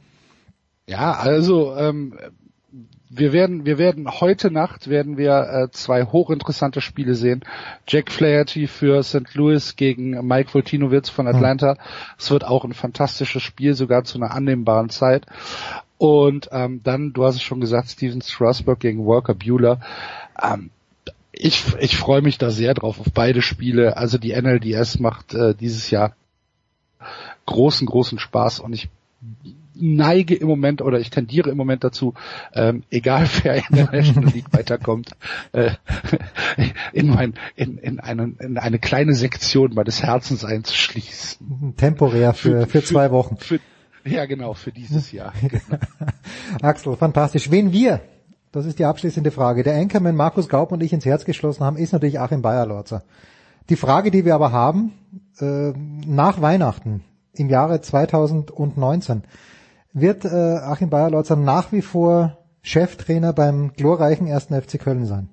Ja, 0.86 1.12
also 1.12 1.76
ähm, 1.76 2.18
wir 3.08 3.32
werden 3.32 3.66
wir 3.66 3.78
werden 3.78 4.10
heute 4.20 4.50
Nacht 4.50 4.88
werden 4.88 5.16
wir 5.18 5.32
äh, 5.48 5.70
zwei 5.70 6.04
hochinteressante 6.04 6.80
Spiele 6.80 7.14
sehen. 7.14 7.42
Jack 7.86 8.10
Flaherty 8.10 8.66
für 8.66 9.02
St. 9.02 9.34
Louis 9.34 9.76
gegen 9.76 10.26
Mike 10.26 10.52
Voltinowitz 10.52 11.10
von 11.10 11.28
Atlanta. 11.28 11.76
Es 12.18 12.30
wird 12.30 12.44
auch 12.44 12.64
ein 12.64 12.72
fantastisches 12.72 13.42
Spiel, 13.42 13.74
sogar 13.74 14.04
zu 14.04 14.18
einer 14.18 14.32
annehmbaren 14.32 14.88
Zeit. 14.88 15.26
Und 15.98 16.48
ähm, 16.50 16.80
dann, 16.82 17.12
du 17.12 17.24
hast 17.24 17.36
es 17.36 17.42
schon 17.42 17.60
gesagt, 17.60 17.90
Steven 17.90 18.22
Strasburg 18.22 18.80
gegen 18.80 19.06
Walker 19.06 19.34
Bueller. 19.34 19.78
Ähm, 20.42 20.70
ich, 21.32 21.64
ich 21.80 21.96
freue 21.96 22.22
mich 22.22 22.38
da 22.38 22.50
sehr 22.50 22.74
drauf 22.74 23.00
auf 23.00 23.06
beide 23.12 23.42
Spiele. 23.42 23.96
Also 23.96 24.18
die 24.18 24.32
NLDS 24.32 24.98
macht 24.98 25.34
äh, 25.34 25.54
dieses 25.54 25.90
Jahr 25.90 26.14
großen, 27.46 27.86
großen 27.86 28.18
Spaß 28.18 28.60
und 28.60 28.72
ich 28.72 28.88
neige 29.74 30.34
im 30.34 30.46
Moment 30.46 30.82
oder 30.82 31.00
ich 31.00 31.10
tendiere 31.10 31.50
im 31.50 31.56
Moment 31.56 31.82
dazu, 31.82 32.14
ähm, 32.54 32.82
egal 32.90 33.28
wer 33.42 33.56
in 33.56 33.76
der 33.76 33.90
National 33.90 34.32
League 34.32 34.52
weiterkommt, 34.52 35.10
äh, 35.52 35.72
in, 36.92 37.08
mein, 37.08 37.34
in, 37.56 37.78
in, 37.78 37.98
eine, 37.98 38.34
in 38.38 38.58
eine 38.58 38.78
kleine 38.78 39.14
Sektion 39.14 39.74
meines 39.74 40.02
Herzens 40.02 40.44
einzuschließen. 40.44 41.74
Temporär 41.76 42.34
für, 42.34 42.66
für 42.66 42.84
zwei 42.84 43.10
Wochen. 43.10 43.36
Für, 43.38 43.58
ja, 44.04 44.26
genau, 44.26 44.54
für 44.54 44.72
dieses 44.72 45.12
Jahr. 45.12 45.32
Genau. 45.40 45.80
Axel, 46.62 46.96
fantastisch. 46.96 47.50
Wen 47.50 47.72
wir, 47.72 48.00
das 48.52 48.66
ist 48.66 48.78
die 48.78 48.84
abschließende 48.84 49.30
Frage, 49.30 49.62
der 49.62 49.74
Anchorman 49.76 50.14
Markus 50.14 50.48
Gaub 50.48 50.72
und 50.72 50.82
ich 50.82 50.92
ins 50.92 51.06
Herz 51.06 51.24
geschlossen 51.24 51.64
haben, 51.64 51.78
ist 51.78 51.92
natürlich 51.92 52.20
Achim 52.20 52.42
Bayerlorzer. 52.42 53.02
Die 53.70 53.76
Frage, 53.76 54.10
die 54.10 54.26
wir 54.26 54.34
aber 54.34 54.52
haben, 54.52 54.92
äh, 55.40 55.72
nach 56.06 56.40
Weihnachten 56.42 57.02
im 57.32 57.48
Jahre 57.48 57.80
2019, 57.80 59.22
wird 59.94 60.26
äh, 60.26 60.28
Achim 60.28 60.90
Bayerlorzer 60.90 61.36
nach 61.36 61.72
wie 61.72 61.82
vor 61.82 62.38
Cheftrainer 62.60 63.32
beim 63.32 63.72
glorreichen 63.72 64.30
1. 64.30 64.44
FC 64.46 64.78
Köln 64.78 65.06
sein? 65.06 65.30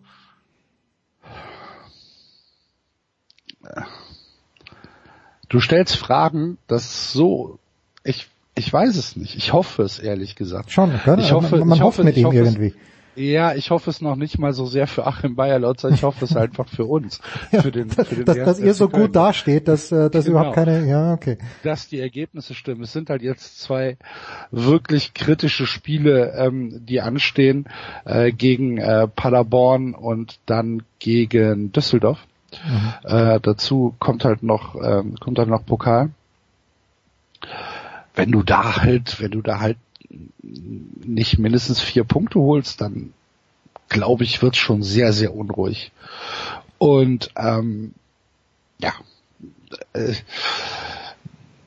Du 5.49 5.59
stellst 5.59 5.95
Fragen, 5.98 6.57
das 6.67 7.11
so, 7.11 7.59
ich, 8.03 8.30
ich 8.56 8.72
weiß 8.72 8.95
es 8.95 9.15
nicht. 9.15 9.35
Ich 9.35 9.51
hoffe 9.51 9.83
es, 9.83 9.99
ehrlich 9.99 10.35
gesagt. 10.35 10.72
Schon? 10.72 10.93
Ich 11.17 11.31
hoffe, 11.31 11.57
man, 11.57 11.67
man 11.67 11.77
ich 11.77 11.83
hofft 11.83 11.98
hoffe, 11.98 12.03
mit 12.03 12.17
ihm 12.17 12.27
hoffe 12.27 12.38
irgendwie. 12.38 12.67
Es, 12.67 12.75
ja, 13.19 13.53
ich 13.53 13.69
hoffe 13.69 13.89
es 13.89 14.01
noch 14.01 14.15
nicht 14.15 14.39
mal 14.39 14.53
so 14.53 14.65
sehr 14.65 14.88
für 14.88 15.06
Achim 15.06 15.35
Bayerlotzer, 15.35 15.89
ich 15.89 16.03
hoffe 16.03 16.25
es 16.25 16.35
einfach 16.38 16.67
für 16.67 16.85
uns. 16.85 17.19
Für 17.51 17.72
den, 17.72 17.89
für 17.89 18.03
den 18.03 18.25
dass, 18.25 18.38
dass 18.38 18.59
ihr 18.59 18.73
so 18.73 18.88
Köln. 18.88 19.07
gut 19.07 19.15
dasteht, 19.15 19.67
dass, 19.67 19.91
äh, 19.91 20.09
dass 20.09 20.25
Genau. 20.25 20.39
überhaupt 20.39 20.56
keine, 20.56 20.85
ja, 20.88 21.14
okay. 21.14 21.38
dass 21.64 21.88
die 21.88 21.99
Ergebnisse 21.99 22.53
stimmen. 22.53 22.83
Es 22.83 22.93
sind 22.93 23.09
halt 23.09 23.22
jetzt 23.22 23.59
zwei 23.59 23.98
wirklich 24.51 25.14
kritische 25.14 25.65
Spiele, 25.65 26.33
ähm, 26.38 26.85
die 26.85 27.01
anstehen 27.01 27.65
äh, 28.06 28.31
gegen 28.31 28.77
äh, 28.77 29.07
Paderborn 29.07 29.93
und 29.93 30.39
dann 30.45 30.83
gegen 30.99 31.72
Düsseldorf. 31.72 32.19
Äh, 33.03 33.39
dazu 33.41 33.95
kommt 33.99 34.25
halt 34.25 34.43
noch 34.43 34.75
ähm, 34.75 35.15
kommt 35.19 35.38
halt 35.39 35.49
noch 35.49 35.65
Pokal. 35.65 36.09
Wenn 38.15 38.31
du 38.31 38.43
da 38.43 38.77
halt, 38.77 39.22
wenn 39.22 39.31
du 39.31 39.41
da 39.41 39.59
halt 39.59 39.77
nicht 40.41 41.39
mindestens 41.39 41.79
vier 41.79 42.03
Punkte 42.03 42.39
holst, 42.39 42.81
dann 42.81 43.13
glaube 43.89 44.23
ich, 44.23 44.41
wird's 44.41 44.57
schon 44.57 44.83
sehr, 44.83 45.13
sehr 45.13 45.35
unruhig. 45.35 45.91
Und 46.77 47.31
ähm, 47.35 47.93
ja, 48.79 48.93
äh, 49.93 50.13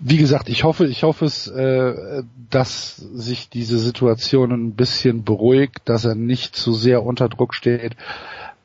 wie 0.01 0.17
gesagt, 0.17 0.49
ich 0.49 0.65
hoffe, 0.65 0.87
ich 0.87 1.05
hoffe 1.05 1.25
es, 1.27 1.47
äh, 1.47 2.23
dass 2.51 2.97
sich 2.97 3.49
diese 3.49 3.79
Situation 3.79 4.51
ein 4.51 4.73
bisschen 4.75 5.23
beruhigt, 5.23 5.81
dass 5.85 6.05
er 6.05 6.15
nicht 6.17 6.57
zu 6.57 6.73
sehr 6.73 7.05
unter 7.05 7.29
Druck 7.29 7.55
steht, 7.55 7.95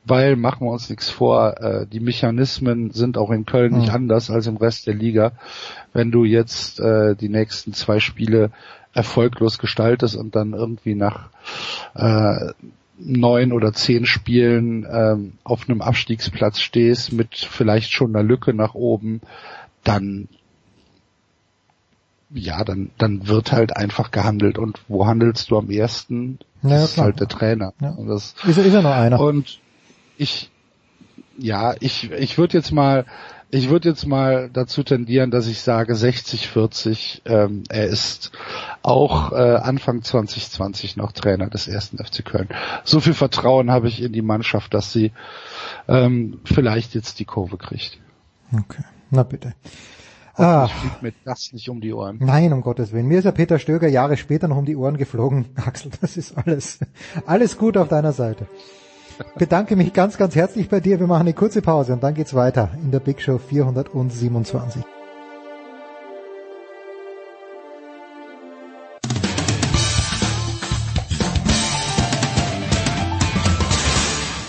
weil 0.04 0.36
machen 0.36 0.66
wir 0.66 0.72
uns 0.72 0.88
nichts 0.90 1.08
vor, 1.10 1.60
äh, 1.60 1.86
die 1.86 2.00
Mechanismen 2.00 2.90
sind 2.90 3.18
auch 3.18 3.30
in 3.30 3.44
Köln 3.46 3.76
nicht 3.78 3.88
Mhm. 3.90 3.94
anders 3.94 4.30
als 4.30 4.46
im 4.46 4.56
Rest 4.56 4.86
der 4.86 4.94
Liga. 4.94 5.32
Wenn 5.92 6.10
du 6.10 6.24
jetzt 6.24 6.80
äh, 6.80 7.14
die 7.14 7.28
nächsten 7.28 7.72
zwei 7.72 8.00
Spiele 8.00 8.50
erfolglos 8.98 9.58
gestaltest 9.58 10.16
und 10.16 10.34
dann 10.34 10.52
irgendwie 10.52 10.94
nach 10.94 11.30
äh, 11.94 12.52
neun 12.98 13.52
oder 13.52 13.72
zehn 13.72 14.04
Spielen 14.06 14.86
ähm, 14.90 15.34
auf 15.44 15.68
einem 15.68 15.80
Abstiegsplatz 15.80 16.60
stehst 16.60 17.12
mit 17.12 17.36
vielleicht 17.36 17.92
schon 17.92 18.14
einer 18.14 18.24
Lücke 18.24 18.52
nach 18.52 18.74
oben, 18.74 19.20
dann 19.84 20.28
ja, 22.30 22.62
dann, 22.62 22.90
dann 22.98 23.26
wird 23.26 23.52
halt 23.52 23.74
einfach 23.74 24.10
gehandelt. 24.10 24.58
Und 24.58 24.80
wo 24.88 25.06
handelst 25.06 25.50
du 25.50 25.56
am 25.56 25.70
ersten? 25.70 26.38
Ja, 26.62 26.70
das 26.70 26.84
ist 26.90 26.94
klar. 26.94 27.06
halt 27.06 27.20
der 27.20 27.28
Trainer. 27.28 27.72
Ja. 27.80 27.90
Und 27.90 28.08
das, 28.08 28.34
Ist, 28.46 28.58
ist 28.58 28.72
ja 28.74 28.82
nur 28.82 28.94
einer. 28.94 29.18
und 29.18 29.60
ich, 30.18 30.50
ja, 31.38 31.74
ich, 31.80 32.10
ich 32.10 32.36
würde 32.36 32.58
jetzt 32.58 32.72
mal, 32.72 33.06
ich 33.50 33.70
würde 33.70 33.88
jetzt 33.88 34.06
mal 34.06 34.50
dazu 34.52 34.82
tendieren, 34.82 35.30
dass 35.30 35.46
ich 35.46 35.60
sage 35.60 35.94
60-40. 35.94 37.22
Ähm, 37.24 37.62
er 37.68 37.86
ist 37.86 38.30
auch 38.82 39.32
äh, 39.32 39.36
Anfang 39.36 40.02
2020 40.02 40.96
noch 40.96 41.12
Trainer 41.12 41.48
des 41.48 41.66
ersten 41.66 41.98
FC 41.98 42.24
Köln. 42.24 42.48
So 42.84 43.00
viel 43.00 43.14
Vertrauen 43.14 43.70
habe 43.70 43.88
ich 43.88 44.02
in 44.02 44.12
die 44.12 44.22
Mannschaft, 44.22 44.74
dass 44.74 44.92
sie 44.92 45.12
ähm, 45.88 46.40
vielleicht 46.44 46.94
jetzt 46.94 47.18
die 47.20 47.24
Kurve 47.24 47.56
kriegt. 47.56 47.98
Okay, 48.52 48.84
na 49.10 49.22
bitte. 49.22 49.54
Ah. 50.34 50.66
Ich 50.66 50.72
fliegt 50.72 51.02
mir 51.02 51.12
das 51.24 51.52
nicht 51.52 51.68
um 51.68 51.80
die 51.80 51.92
Ohren. 51.92 52.18
nein, 52.20 52.52
um 52.52 52.60
Gottes 52.60 52.92
Willen. 52.92 53.06
Mir 53.06 53.18
ist 53.18 53.24
ja 53.24 53.32
Peter 53.32 53.58
Stöger 53.58 53.88
Jahre 53.88 54.16
später 54.16 54.46
noch 54.46 54.56
um 54.56 54.66
die 54.66 54.76
Ohren 54.76 54.96
geflogen. 54.96 55.46
Axel, 55.56 55.90
das 56.00 56.16
ist 56.16 56.36
alles, 56.36 56.78
alles 57.26 57.58
gut 57.58 57.76
auf 57.76 57.88
deiner 57.88 58.12
Seite. 58.12 58.46
Bedanke 59.36 59.76
mich 59.76 59.92
ganz, 59.92 60.16
ganz 60.16 60.36
herzlich 60.36 60.68
bei 60.68 60.80
dir. 60.80 61.00
Wir 61.00 61.06
machen 61.06 61.22
eine 61.22 61.34
kurze 61.34 61.62
Pause 61.62 61.92
und 61.92 62.02
dann 62.02 62.14
geht's 62.14 62.34
weiter 62.34 62.70
in 62.82 62.90
der 62.90 63.00
Big 63.00 63.20
Show 63.20 63.38
427. 63.38 64.82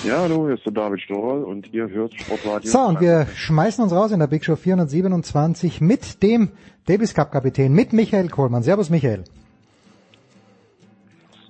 Ja, 0.06 0.22
hallo, 0.22 0.48
hier 0.48 0.56
ist 0.56 0.66
der 0.66 0.74
David 0.74 1.02
Storl 1.02 1.44
und 1.44 1.72
ihr 1.72 1.88
hört 1.88 2.14
Sportradio. 2.16 2.70
So, 2.70 2.80
und 2.80 3.00
wir 3.00 3.28
schmeißen 3.36 3.84
uns 3.84 3.94
raus 3.94 4.12
in 4.12 4.20
der 4.20 4.26
Big 4.28 4.44
Show 4.44 4.56
427 4.56 5.82
mit 5.82 6.24
dem 6.24 6.50
Davis 6.88 7.14
Cup 7.14 7.32
Kapitän, 7.32 7.74
mit 7.74 7.94
Michael 7.94 8.30
Kohlmann. 8.30 8.64
Servus 8.64 8.90
Michael. 8.90 9.24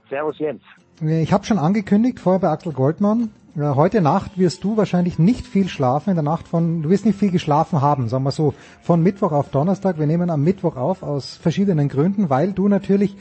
Servus 0.09 0.37
Jens. 0.39 0.61
Ich 1.01 1.31
habe 1.31 1.45
schon 1.45 1.59
angekündigt 1.59 2.19
vorher 2.19 2.39
bei 2.39 2.49
Axel 2.49 2.73
Goldmann, 2.73 3.29
Äh, 3.59 3.75
Heute 3.75 4.01
Nacht 4.01 4.37
wirst 4.37 4.63
du 4.63 4.77
wahrscheinlich 4.77 5.19
nicht 5.19 5.45
viel 5.45 5.67
schlafen 5.67 6.11
in 6.11 6.15
der 6.15 6.23
Nacht 6.23 6.47
von, 6.47 6.81
du 6.81 6.89
wirst 6.89 7.05
nicht 7.05 7.19
viel 7.19 7.31
geschlafen 7.31 7.81
haben, 7.81 8.09
sagen 8.09 8.23
wir 8.23 8.31
so, 8.31 8.53
von 8.81 9.01
Mittwoch 9.01 9.31
auf 9.31 9.49
Donnerstag. 9.49 9.99
Wir 9.99 10.07
nehmen 10.07 10.29
am 10.29 10.43
Mittwoch 10.43 10.75
auf 10.75 11.03
aus 11.03 11.35
verschiedenen 11.35 11.89
Gründen, 11.89 12.29
weil 12.29 12.53
du 12.53 12.67
natürlich 12.67 13.15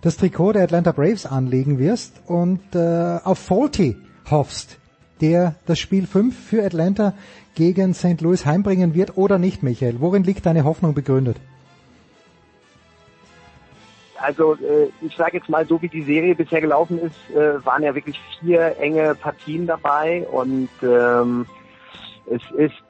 das 0.00 0.16
Trikot 0.16 0.52
der 0.52 0.64
Atlanta 0.64 0.92
Braves 0.92 1.26
anlegen 1.26 1.78
wirst 1.78 2.20
und 2.26 2.60
äh, 2.74 3.18
auf 3.22 3.38
Faulty 3.38 3.96
hoffst, 4.30 4.78
der 5.20 5.54
das 5.66 5.78
Spiel 5.78 6.06
5 6.06 6.36
für 6.36 6.64
Atlanta 6.64 7.14
gegen 7.54 7.94
St. 7.94 8.20
Louis 8.20 8.44
heimbringen 8.44 8.94
wird 8.94 9.16
oder 9.16 9.38
nicht, 9.38 9.62
Michael. 9.62 10.00
Worin 10.00 10.24
liegt 10.24 10.46
deine 10.46 10.64
Hoffnung 10.64 10.94
begründet? 10.94 11.36
Also 14.20 14.54
äh, 14.54 14.90
ich 15.00 15.16
sage 15.16 15.38
jetzt 15.38 15.48
mal, 15.48 15.66
so 15.66 15.80
wie 15.82 15.88
die 15.88 16.02
Serie 16.02 16.34
bisher 16.34 16.60
gelaufen 16.60 16.98
ist, 16.98 17.30
äh, 17.34 17.64
waren 17.64 17.82
ja 17.82 17.94
wirklich 17.94 18.18
vier 18.40 18.76
enge 18.78 19.14
Partien 19.14 19.66
dabei 19.66 20.26
und 20.30 20.68
ähm, 20.82 21.46
es 22.26 22.42
ist 22.56 22.82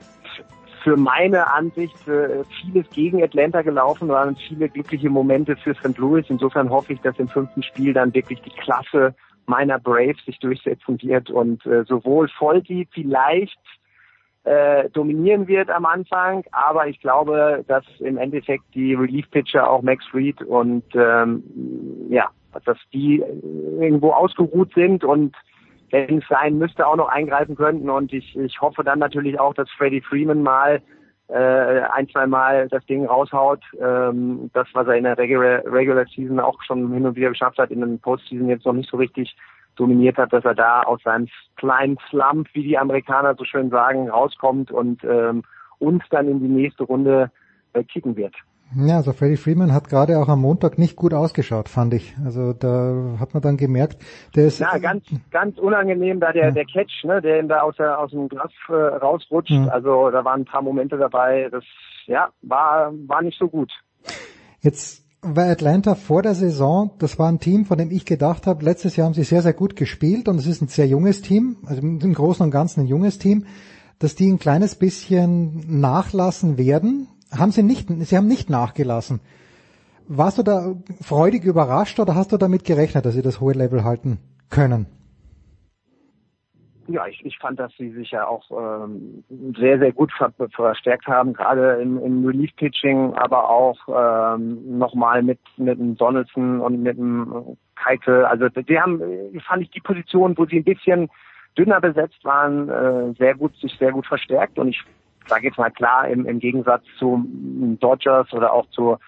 für 0.83 0.97
meine 0.99 1.51
Ansicht 1.51 2.07
äh, 2.07 2.45
vieles 2.61 2.89
gegen 2.91 3.23
Atlanta 3.23 3.63
gelaufen, 3.63 4.09
waren 4.09 4.37
viele 4.37 4.69
glückliche 4.69 5.09
Momente 5.09 5.57
für 5.57 5.75
St. 5.75 5.97
Louis. 5.97 6.27
Insofern 6.29 6.69
hoffe 6.69 6.93
ich, 6.93 7.01
dass 7.01 7.19
im 7.19 7.29
fünften 7.29 7.63
Spiel 7.63 7.95
dann 7.95 8.13
wirklich 8.13 8.43
die 8.43 8.51
Klasse 8.51 9.15
meiner 9.47 9.79
Braves 9.79 10.23
sich 10.27 10.39
durchsetzen 10.39 11.01
wird 11.03 11.31
und 11.31 11.65
äh, 11.67 11.85
sowohl 11.85 12.29
Folti 12.29 12.87
vielleicht 12.93 13.59
äh, 14.45 14.91
dominieren 14.91 15.49
wird 15.49 15.71
am 15.71 15.87
Anfang, 15.87 16.45
aber 16.53 16.87
ich 16.87 17.01
glaube, 17.01 17.65
dass 17.67 17.85
im 18.01 18.19
Endeffekt 18.19 18.65
die 18.75 18.95
Relief-Pitcher 18.95 19.69
auch 19.69 19.83
Max 19.83 20.05
Reed 20.13 20.43
und 20.43 20.85
ähm, 20.95 21.43
ja, 22.11 22.29
dass 22.65 22.79
die 22.93 23.23
irgendwo 23.81 24.11
ausgeruht 24.11 24.73
sind 24.75 25.03
und 25.03 25.35
wenn 25.91 26.19
es 26.19 26.29
sein 26.29 26.59
müsste, 26.59 26.87
auch 26.87 26.97
noch 26.97 27.09
eingreifen 27.09 27.57
könnten. 27.57 27.89
Und 27.89 28.13
ich, 28.13 28.37
ich 28.37 28.61
hoffe 28.61 28.83
dann 28.83 28.99
natürlich 28.99 29.39
auch, 29.39 29.55
dass 29.55 29.71
Freddie 29.71 30.01
Freeman 30.01 30.43
mal 30.43 30.83
äh, 31.29 31.81
ein, 31.93 32.09
zwei 32.09 32.27
Mal 32.27 32.69
das 32.69 32.85
Ding 32.87 33.07
raushaut. 33.07 33.61
Ähm, 33.81 34.51
das, 34.53 34.67
was 34.73 34.89
er 34.89 34.97
in 34.97 35.05
der 35.05 35.17
Regular, 35.17 35.63
Regular 35.65 36.05
Season 36.07 36.41
auch 36.41 36.61
schon 36.65 36.93
hin 36.93 37.07
und 37.07 37.17
wieder 37.17 37.31
geschafft 37.31 37.59
hat, 37.59 37.71
in 37.71 37.81
den 37.81 38.01
Postseason 38.01 38.49
jetzt 38.49 38.67
noch 38.67 38.73
nicht 38.73 38.91
so 38.91 38.97
richtig 38.97 39.37
dominiert 39.77 40.17
hat, 40.17 40.33
dass 40.33 40.45
er 40.45 40.55
da 40.55 40.83
aus 40.83 41.01
seinem 41.03 41.29
kleinen 41.57 41.99
Slump, 42.09 42.49
wie 42.53 42.63
die 42.63 42.79
Amerikaner 42.79 43.35
so 43.37 43.45
schön 43.45 43.71
sagen, 43.71 44.09
rauskommt 44.09 44.71
und 44.71 45.03
ähm, 45.05 45.43
uns 45.79 46.03
dann 46.11 46.29
in 46.29 46.41
die 46.41 46.49
nächste 46.49 46.85
Runde 46.85 47.31
äh, 47.73 47.85
kicken 47.85 48.17
wird. 48.17 48.35
Ja, 48.77 48.97
also 48.97 49.13
Freddie 49.13 49.37
Freeman 49.37 49.73
hat 49.73 49.89
gerade 49.89 50.19
auch 50.19 50.29
am 50.29 50.41
Montag 50.41 50.79
nicht 50.79 50.97
gut 50.97 51.15
ausgeschaut, 51.15 51.69
fand 51.69 51.95
ich. 51.95 52.17
Also 52.25 52.53
da 52.53 53.17
hat 53.21 53.33
man 53.33 53.43
dann 53.43 53.57
gemerkt, 53.57 53.99
der 54.35 54.47
ist 54.47 54.59
ja 54.59 54.79
ganz 54.79 55.05
ganz 55.31 55.59
unangenehm 55.59 56.19
da 56.19 56.33
der 56.33 56.47
Ja. 56.47 56.51
der 56.51 56.65
Catch, 56.65 57.05
ne, 57.05 57.21
der 57.21 57.39
ihm 57.39 57.49
da 57.49 57.61
aus 57.61 57.77
der 57.77 57.99
aus 57.99 58.11
dem 58.11 58.29
Glas 58.29 58.51
äh, 58.69 58.73
rausrutscht. 58.73 59.53
Mhm. 59.53 59.69
Also 59.69 60.11
da 60.11 60.25
waren 60.25 60.41
ein 60.41 60.45
paar 60.45 60.63
Momente 60.63 60.97
dabei, 60.97 61.49
das 61.53 61.63
ja 62.07 62.31
war 62.43 62.93
war 63.07 63.23
nicht 63.23 63.39
so 63.39 63.49
gut. 63.49 63.71
Jetzt 64.61 65.04
war 65.25 65.47
Atlanta 65.47 65.95
vor 65.95 66.23
der 66.23 66.35
Saison, 66.35 66.91
das 66.99 67.19
war 67.19 67.29
ein 67.29 67.41
Team, 67.41 67.65
von 67.65 67.79
dem 67.79 67.91
ich 67.91 68.05
gedacht 68.05 68.47
habe, 68.47 68.65
letztes 68.65 68.97
Jahr 68.97 69.07
haben 69.07 69.15
sie 69.15 69.25
sehr, 69.25 69.43
sehr 69.43 69.55
gut 69.55 69.77
gespielt 69.77 70.29
und 70.29 70.39
es 70.39 70.47
ist 70.47 70.63
ein 70.63 70.69
sehr 70.69 70.87
junges 70.87 71.23
Team, 71.23 71.57
also 71.65 71.81
im 71.81 72.15
Großen 72.15 72.45
und 72.45 72.51
Ganzen 72.51 72.81
ein 72.81 72.87
junges 72.87 73.19
Team, 73.19 73.47
dass 73.99 74.15
die 74.15 74.31
ein 74.31 74.39
kleines 74.39 74.75
bisschen 74.75 75.81
nachlassen 75.81 76.59
werden, 76.59 77.09
haben 77.31 77.53
sie 77.53 77.63
nicht, 77.63 77.89
sie 78.01 78.17
haben 78.17 78.29
nicht 78.29 78.51
nachgelassen. 78.51 79.21
Warst 80.07 80.39
du 80.39 80.43
da 80.43 80.75
freudig 81.01 81.45
überrascht 81.45 81.99
oder 81.99 82.15
hast 82.15 82.33
du 82.33 82.37
damit 82.37 82.65
gerechnet, 82.65 83.07
dass 83.07 83.15
sie 83.15 83.23
das 83.23 83.41
hohe 83.41 83.55
Level 83.55 83.85
halten 83.85 84.19
können? 84.51 84.87
Ja, 86.87 87.07
ich, 87.07 87.25
ich 87.25 87.39
fand, 87.39 87.59
dass 87.59 87.73
sie 87.79 87.91
sich 87.93 88.11
ja 88.11 88.27
auch 88.27 88.51
ähm, 88.51 89.25
sehr, 89.57 89.79
sehr 89.79 89.93
gut 89.93 90.13
ver 90.13 90.33
verstärkt 90.51 91.07
haben, 91.07 91.33
gerade 91.33 91.81
im, 91.81 91.99
im 91.99 92.27
Relief-Pitching, 92.27 93.15
aber 93.15 93.49
auch 93.49 93.79
ähm, 93.89 94.79
nochmal 94.79 95.23
mit, 95.23 95.39
mit 95.57 95.79
dem 95.79 95.97
Donaldson 95.97 96.61
und 96.61 96.83
mit 96.83 96.99
dem 96.99 97.57
Keitel. 97.77 98.25
Also 98.27 98.49
die 98.49 98.79
haben, 98.79 99.01
äh, 99.01 99.41
fand 99.41 99.63
ich, 99.63 99.71
die 99.71 99.81
Position, 99.81 100.37
wo 100.37 100.45
sie 100.45 100.59
ein 100.59 100.65
bisschen 100.65 101.09
dünner 101.57 101.81
besetzt 101.81 102.23
waren, 102.25 102.69
äh, 102.69 103.15
sehr 103.19 103.35
gut, 103.35 103.57
sich 103.57 103.75
sehr 103.79 103.93
gut 103.93 104.07
verstärkt. 104.07 104.59
Und 104.59 104.69
ich 104.69 104.83
sage 105.27 105.47
jetzt 105.47 105.59
mal 105.59 105.71
klar, 105.71 106.09
im, 106.09 106.27
im 106.27 106.39
Gegensatz 106.39 106.85
zu 106.99 107.25
Dodgers 107.81 108.31
oder 108.33 108.53
auch 108.53 108.69
zu 108.71 108.99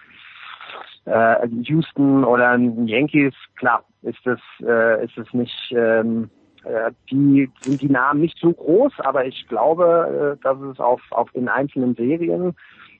äh, 1.05 1.47
Houston 1.47 2.23
oder 2.23 2.57
Yankees, 2.57 3.33
klar, 3.55 3.83
ist 4.01 4.25
es, 4.25 4.39
äh, 4.65 5.05
ist 5.05 5.17
es 5.17 5.31
nicht, 5.33 5.71
ähm, 5.71 6.29
äh, 6.67 6.91
die 7.09 7.49
sind 7.61 7.81
die 7.81 7.89
Namen 7.89 8.21
nicht 8.21 8.37
so 8.39 8.51
groß, 8.51 8.93
aber 8.99 9.25
ich 9.25 9.47
glaube, 9.47 10.37
äh, 10.37 10.43
dass 10.43 10.59
es 10.61 10.79
auf, 10.79 11.01
auf 11.11 11.31
den 11.31 11.47
einzelnen 11.47 11.95
Serien, 11.95 12.55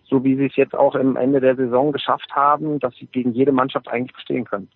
so 0.10 0.24
wie 0.24 0.36
sie 0.36 0.46
es 0.46 0.56
jetzt 0.56 0.76
auch 0.76 0.96
im 0.96 1.16
Ende 1.16 1.42
der 1.42 1.56
Saison 1.56 1.92
geschafft 1.92 2.32
haben, 2.32 2.80
dass 2.80 2.96
sie 2.96 3.08
gegen 3.08 3.34
jede 3.34 3.52
Mannschaft 3.52 3.88
eigentlich 3.88 4.14
bestehen 4.14 4.46
können. 4.46 4.70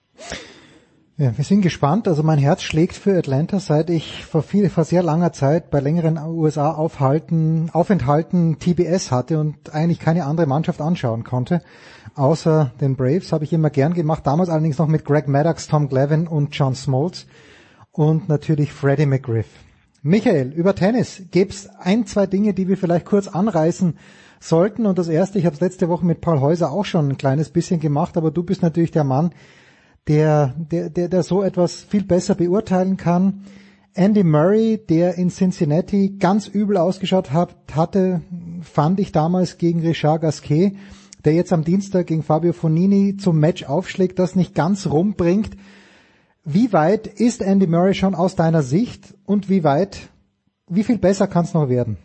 Ja, 1.17 1.37
wir 1.37 1.43
sind 1.43 1.61
gespannt. 1.61 2.07
Also 2.07 2.23
mein 2.23 2.39
Herz 2.39 2.63
schlägt 2.63 2.95
für 2.95 3.15
Atlanta, 3.15 3.59
seit 3.59 3.91
ich 3.91 4.25
vor 4.25 4.41
viel, 4.41 4.69
vor 4.69 4.85
sehr 4.85 5.03
langer 5.03 5.31
Zeit 5.31 5.69
bei 5.69 5.79
längeren 5.79 6.17
USA 6.17 6.71
Aufhalten, 6.71 7.69
Aufenthalten 7.73 8.57
TBS 8.57 9.11
hatte 9.11 9.39
und 9.39 9.73
eigentlich 9.73 9.99
keine 9.99 10.25
andere 10.25 10.47
Mannschaft 10.47 10.81
anschauen 10.81 11.23
konnte. 11.23 11.61
Außer 12.15 12.71
den 12.81 12.95
Braves 12.95 13.31
habe 13.31 13.43
ich 13.43 13.53
immer 13.53 13.69
gern 13.69 13.93
gemacht. 13.93 14.25
Damals 14.25 14.49
allerdings 14.49 14.79
noch 14.79 14.87
mit 14.87 15.05
Greg 15.05 15.27
Maddox, 15.27 15.67
Tom 15.67 15.89
Glavine 15.89 16.27
und 16.29 16.55
John 16.55 16.73
Smoltz 16.73 17.27
und 17.91 18.29
natürlich 18.29 18.71
Freddie 18.71 19.05
McGriff. 19.05 19.47
Michael, 20.03 20.51
über 20.53 20.73
Tennis 20.73 21.23
gibt's 21.29 21.67
ein, 21.67 22.05
zwei 22.05 22.25
Dinge, 22.25 22.53
die 22.53 22.67
wir 22.67 22.77
vielleicht 22.77 23.05
kurz 23.05 23.27
anreißen 23.27 23.97
sollten. 24.39 24.85
Und 24.85 24.97
das 24.97 25.07
erste, 25.07 25.37
ich 25.37 25.45
habe 25.45 25.53
es 25.53 25.61
letzte 25.61 25.89
Woche 25.89 26.05
mit 26.05 26.21
Paul 26.21 26.41
Häuser 26.41 26.71
auch 26.71 26.85
schon 26.85 27.09
ein 27.09 27.17
kleines 27.17 27.51
bisschen 27.51 27.79
gemacht, 27.79 28.17
aber 28.17 28.31
du 28.31 28.43
bist 28.43 28.63
natürlich 28.63 28.91
der 28.91 29.03
Mann, 29.03 29.31
der, 30.07 30.55
der, 30.57 30.89
der, 30.89 31.07
der 31.07 31.23
so 31.23 31.43
etwas 31.43 31.83
viel 31.83 32.03
besser 32.03 32.33
beurteilen 32.33 32.97
kann. 32.97 33.45
Andy 33.93 34.23
Murray, 34.23 34.79
der 34.89 35.15
in 35.15 35.29
Cincinnati 35.29 36.15
ganz 36.17 36.47
übel 36.47 36.77
ausgeschaut 36.77 37.31
hat, 37.31 37.55
hatte, 37.73 38.21
fand 38.61 38.99
ich 38.99 39.11
damals 39.11 39.57
gegen 39.57 39.81
Richard 39.81 40.21
Gasquet, 40.21 40.77
der 41.25 41.33
jetzt 41.33 41.53
am 41.53 41.63
Dienstag 41.63 42.07
gegen 42.07 42.23
Fabio 42.23 42.53
Fonini 42.53 43.17
zum 43.17 43.37
Match 43.37 43.65
aufschlägt, 43.65 44.17
das 44.17 44.35
nicht 44.35 44.55
ganz 44.55 44.87
rumbringt. 44.87 45.51
Wie 46.43 46.73
weit 46.73 47.05
ist 47.05 47.41
Andy 47.41 47.67
Murray 47.67 47.93
schon 47.93 48.15
aus 48.15 48.35
deiner 48.35 48.63
Sicht 48.63 49.13
und 49.27 49.47
wie 49.47 49.63
weit, 49.63 50.09
wie 50.67 50.83
viel 50.83 50.97
besser 50.97 51.27
kann 51.27 51.43
es 51.43 51.53
noch 51.53 51.69
werden? 51.69 51.97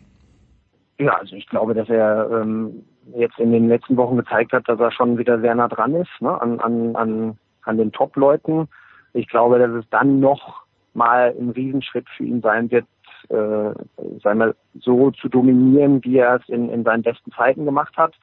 Ja, 0.99 1.13
also 1.17 1.35
ich 1.35 1.47
glaube, 1.47 1.73
dass 1.73 1.89
er 1.89 2.29
ähm, 2.31 2.83
jetzt 3.15 3.39
in 3.39 3.51
den 3.51 3.67
letzten 3.67 3.97
Wochen 3.97 4.17
gezeigt 4.17 4.53
hat, 4.53 4.67
dass 4.67 4.79
er 4.79 4.91
schon 4.91 5.17
wieder 5.17 5.39
sehr 5.39 5.55
nah 5.55 5.67
dran 5.67 5.95
ist, 5.95 6.09
ne, 6.19 6.39
an, 6.39 6.59
an, 6.59 6.95
an, 6.95 7.37
an 7.63 7.77
den 7.77 7.91
Top-Leuten. 7.91 8.67
Ich 9.13 9.27
glaube, 9.27 9.57
dass 9.57 9.71
es 9.71 9.89
dann 9.89 10.19
noch 10.19 10.65
mal 10.93 11.33
ein 11.39 11.49
Riesenschritt 11.49 12.07
für 12.15 12.23
ihn 12.23 12.41
sein 12.41 12.69
wird, 12.69 12.85
äh, 13.29 13.73
sagen 14.21 14.39
wir, 14.39 14.55
so 14.79 15.11
zu 15.11 15.29
dominieren, 15.29 16.03
wie 16.03 16.17
er 16.17 16.35
es 16.35 16.49
in, 16.49 16.69
in 16.69 16.83
seinen 16.83 17.03
besten 17.03 17.31
Zeiten 17.31 17.65
gemacht 17.65 17.97
hat. 17.97 18.13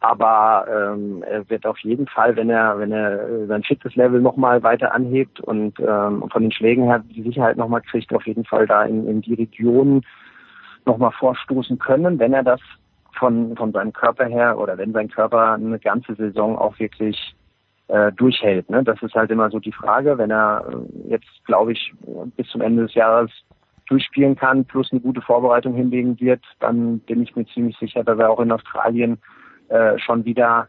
Aber 0.00 0.66
ähm, 0.68 1.22
er 1.22 1.48
wird 1.50 1.66
auf 1.66 1.78
jeden 1.80 2.06
Fall, 2.06 2.34
wenn 2.34 2.48
er, 2.48 2.78
wenn 2.78 2.90
er 2.90 3.46
sein 3.46 3.62
Fitness-Level 3.62 4.20
nochmal 4.20 4.62
weiter 4.62 4.94
anhebt 4.94 5.40
und 5.40 5.78
ähm, 5.78 6.24
von 6.32 6.42
den 6.42 6.52
Schlägen 6.52 6.84
her 6.84 7.04
die 7.06 7.22
Sicherheit 7.22 7.58
nochmal 7.58 7.82
kriegt, 7.82 8.12
auf 8.14 8.26
jeden 8.26 8.44
Fall 8.46 8.66
da 8.66 8.84
in, 8.84 9.06
in 9.06 9.20
die 9.20 9.34
Region 9.34 10.02
nochmal 10.86 11.12
vorstoßen 11.12 11.78
können, 11.78 12.18
wenn 12.18 12.32
er 12.32 12.42
das 12.42 12.60
von, 13.18 13.54
von 13.56 13.72
seinem 13.72 13.92
Körper 13.92 14.24
her 14.24 14.58
oder 14.58 14.78
wenn 14.78 14.92
sein 14.92 15.10
Körper 15.10 15.52
eine 15.52 15.78
ganze 15.78 16.14
Saison 16.14 16.56
auch 16.56 16.78
wirklich 16.78 17.34
äh, 17.88 18.10
durchhält. 18.12 18.70
Ne? 18.70 18.82
Das 18.82 19.02
ist 19.02 19.14
halt 19.14 19.30
immer 19.30 19.50
so 19.50 19.58
die 19.58 19.72
Frage. 19.72 20.16
Wenn 20.16 20.30
er 20.30 20.64
äh, 20.66 21.10
jetzt, 21.10 21.28
glaube 21.44 21.72
ich, 21.72 21.92
bis 22.36 22.48
zum 22.48 22.62
Ende 22.62 22.84
des 22.84 22.94
Jahres 22.94 23.30
durchspielen 23.88 24.36
kann, 24.36 24.64
plus 24.64 24.90
eine 24.92 25.00
gute 25.00 25.20
Vorbereitung 25.20 25.74
hinlegen 25.74 26.18
wird, 26.20 26.42
dann 26.60 27.00
bin 27.00 27.22
ich 27.22 27.34
mir 27.36 27.44
ziemlich 27.46 27.76
sicher, 27.76 28.04
dass 28.04 28.18
er 28.18 28.30
auch 28.30 28.40
in 28.40 28.52
Australien 28.52 29.18
äh, 29.70 29.98
schon 29.98 30.24
wieder 30.24 30.68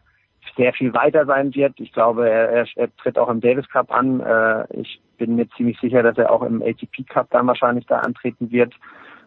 sehr 0.56 0.72
viel 0.72 0.92
weiter 0.92 1.24
sein 1.26 1.54
wird. 1.54 1.78
Ich 1.78 1.92
glaube, 1.92 2.28
er, 2.28 2.50
er, 2.50 2.66
er 2.76 2.96
tritt 2.96 3.18
auch 3.18 3.28
im 3.28 3.40
Davis 3.40 3.68
Cup 3.68 3.90
an. 3.90 4.20
Äh, 4.20 4.64
ich 4.80 5.00
bin 5.18 5.36
mir 5.36 5.48
ziemlich 5.50 5.78
sicher, 5.80 6.02
dass 6.02 6.18
er 6.18 6.30
auch 6.30 6.42
im 6.42 6.62
ATP 6.62 7.04
Cup 7.08 7.28
dann 7.30 7.46
wahrscheinlich 7.46 7.86
da 7.86 7.98
antreten 8.00 8.50
wird. 8.50 8.74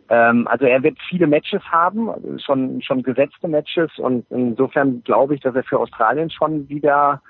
Ähm, 0.10 0.48
also 0.48 0.66
er 0.66 0.84
wird 0.84 0.98
viele 1.10 1.28
Matches 1.28 1.64
haben, 1.72 2.10
schon 2.40 2.82
schon 2.82 3.02
gesetzte 3.02 3.48
Matches 3.48 3.98
und 3.98 4.26
insofern 4.30 5.04
glaube 5.04 5.36
ich, 5.36 5.42
dass 5.42 5.56
er 5.56 5.64
für 5.64 5.80
Australien 5.80 6.30
schon 6.30 6.70
wieder 6.70 7.22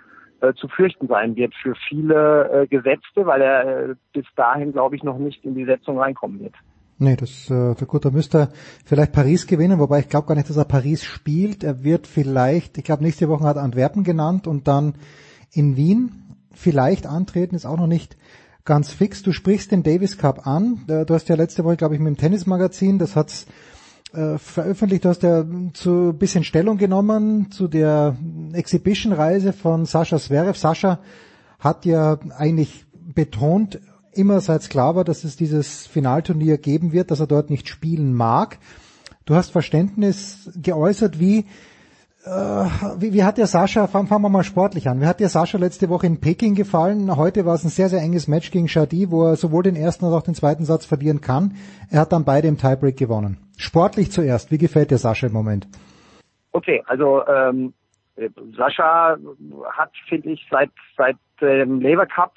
äh, 0.42 0.54
zu 0.54 0.68
fürchten 0.68 1.08
sein 1.08 1.36
wird 1.36 1.54
für 1.56 1.76
viele 1.88 2.50
äh, 2.50 2.68
Gesetzte, 2.68 3.26
weil 3.26 3.42
er 3.42 3.90
äh, 3.90 3.96
bis 4.14 4.26
dahin, 4.36 4.74
glaube 4.74 4.96
ich, 4.96 5.04
noch 5.04 5.18
nicht 5.18 5.46
in 5.46 5.56
die 5.56 5.66
Setzung 5.66 6.00
reinkommen 6.00 6.42
wird. 6.42 6.56
Nee, 6.98 7.18
das 7.18 7.50
äh, 7.50 7.76
gut, 7.86 8.06
da 8.06 8.10
müsste 8.10 8.38
er 8.38 8.50
vielleicht 8.86 9.12
Paris 9.12 9.48
gewinnen, 9.48 9.80
wobei 9.80 10.00
ich 10.00 10.10
glaube 10.10 10.28
gar 10.28 10.36
nicht, 10.36 10.50
dass 10.50 10.56
er 10.56 10.64
Paris 10.64 11.04
spielt. 11.04 11.64
Er 11.64 11.84
wird 11.84 12.08
vielleicht, 12.08 12.78
ich 12.78 12.86
glaube 12.86 13.04
nächste 13.04 13.28
Woche 13.28 13.44
hat 13.44 13.58
er 13.58 13.64
Antwerpen 13.64 14.04
genannt 14.04 14.48
und 14.48 14.68
dann 14.68 14.96
in 15.52 15.76
Wien 15.76 16.38
vielleicht 16.54 17.06
antreten, 17.06 17.56
ist 17.56 17.66
auch 17.66 17.78
noch 17.78 17.88
nicht 17.88 18.16
ganz 18.64 18.92
fix. 18.92 19.24
Du 19.24 19.34
sprichst 19.34 19.72
den 19.72 19.84
Davis 19.84 20.18
Cup 20.18 20.48
an. 20.48 20.86
Äh, 20.88 21.06
du 21.06 21.14
hast 21.14 21.28
ja 21.28 21.36
letzte 21.36 21.66
Woche, 21.66 21.76
glaube 21.76 21.96
ich, 21.96 22.00
mit 22.00 22.16
dem 22.16 22.18
Tennismagazin, 22.18 22.98
das 22.98 23.18
hat's 23.18 23.46
äh, 24.14 24.38
veröffentlicht, 24.38 25.04
du 25.04 25.10
hast 25.10 25.24
ja 25.24 25.46
zu 25.74 26.14
bisschen 26.14 26.46
Stellung 26.46 26.78
genommen 26.78 27.52
zu 27.52 27.68
der 27.68 28.16
Exhibition-Reise 28.54 29.52
von 29.52 29.86
Sascha 29.86 30.18
Zverev. 30.18 30.58
Sascha 30.58 31.00
hat 31.60 31.86
ja 31.86 32.20
eigentlich 32.38 32.86
betont, 32.94 33.82
immer 34.18 34.42
seit 34.42 34.70
klar 34.70 34.96
war, 34.96 35.04
dass 35.04 35.24
es 35.24 35.36
dieses 35.36 35.88
Finalturnier 35.88 36.58
geben 36.58 36.92
wird, 36.92 37.12
dass 37.12 37.20
er 37.20 37.28
dort 37.28 37.50
nicht 37.50 37.68
spielen 37.68 38.14
mag. 38.14 38.58
Du 39.26 39.36
hast 39.36 39.52
Verständnis 39.52 40.52
geäußert, 40.56 41.20
wie 41.20 41.46
äh, 42.26 42.66
wie, 42.98 43.14
wie 43.14 43.24
hat 43.24 43.38
der 43.38 43.46
Sascha, 43.46 43.86
fangen, 43.86 44.08
fangen 44.08 44.24
wir 44.24 44.30
mal 44.30 44.44
sportlich 44.44 44.90
an, 44.90 45.00
wie 45.00 45.06
hat 45.06 45.20
der 45.20 45.30
Sascha 45.30 45.60
letzte 45.60 45.90
Woche 45.90 46.08
in 46.08 46.20
Peking 46.20 46.56
gefallen? 46.56 47.16
Heute 47.16 47.46
war 47.46 47.54
es 47.54 47.64
ein 47.64 47.70
sehr, 47.70 47.88
sehr 47.88 48.02
enges 48.02 48.28
Match 48.28 48.50
gegen 48.50 48.68
Shadi, 48.68 49.12
wo 49.12 49.28
er 49.28 49.36
sowohl 49.36 49.62
den 49.62 49.76
ersten 49.76 50.06
als 50.06 50.14
auch 50.14 50.24
den 50.24 50.34
zweiten 50.34 50.66
Satz 50.66 50.86
verlieren 50.86 51.22
kann. 51.22 51.54
Er 51.92 52.02
hat 52.02 52.12
dann 52.12 52.26
beide 52.26 52.48
im 52.48 52.58
Tiebreak 52.58 52.98
gewonnen. 52.98 53.38
Sportlich 53.58 54.12
zuerst, 54.12 54.52
wie 54.52 54.58
gefällt 54.58 54.90
dir 54.90 54.98
Sascha 54.98 55.28
im 55.28 55.34
Moment? 55.34 55.68
Okay, 56.52 56.82
also 56.88 57.24
ähm, 57.28 57.74
Sascha 58.58 59.18
hat, 59.74 59.92
finde 60.10 60.32
ich, 60.32 60.48
seit 60.50 60.72
seit 60.98 61.18
dem 61.42 61.80
Lever 61.80 62.08
Cup 62.08 62.34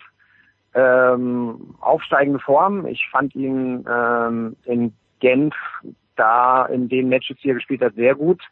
ähm, 0.74 1.74
aufsteigende 1.80 2.40
Form. 2.40 2.86
Ich 2.86 3.08
fand 3.10 3.34
ihn 3.34 3.84
ähm, 3.90 4.56
in 4.64 4.92
Genf 5.20 5.54
da 6.16 6.66
in 6.66 6.88
den 6.88 7.08
Matches, 7.08 7.36
die 7.42 7.50
er 7.50 7.54
gespielt 7.54 7.80
hat, 7.80 7.94
sehr 7.94 8.14
gut 8.14 8.42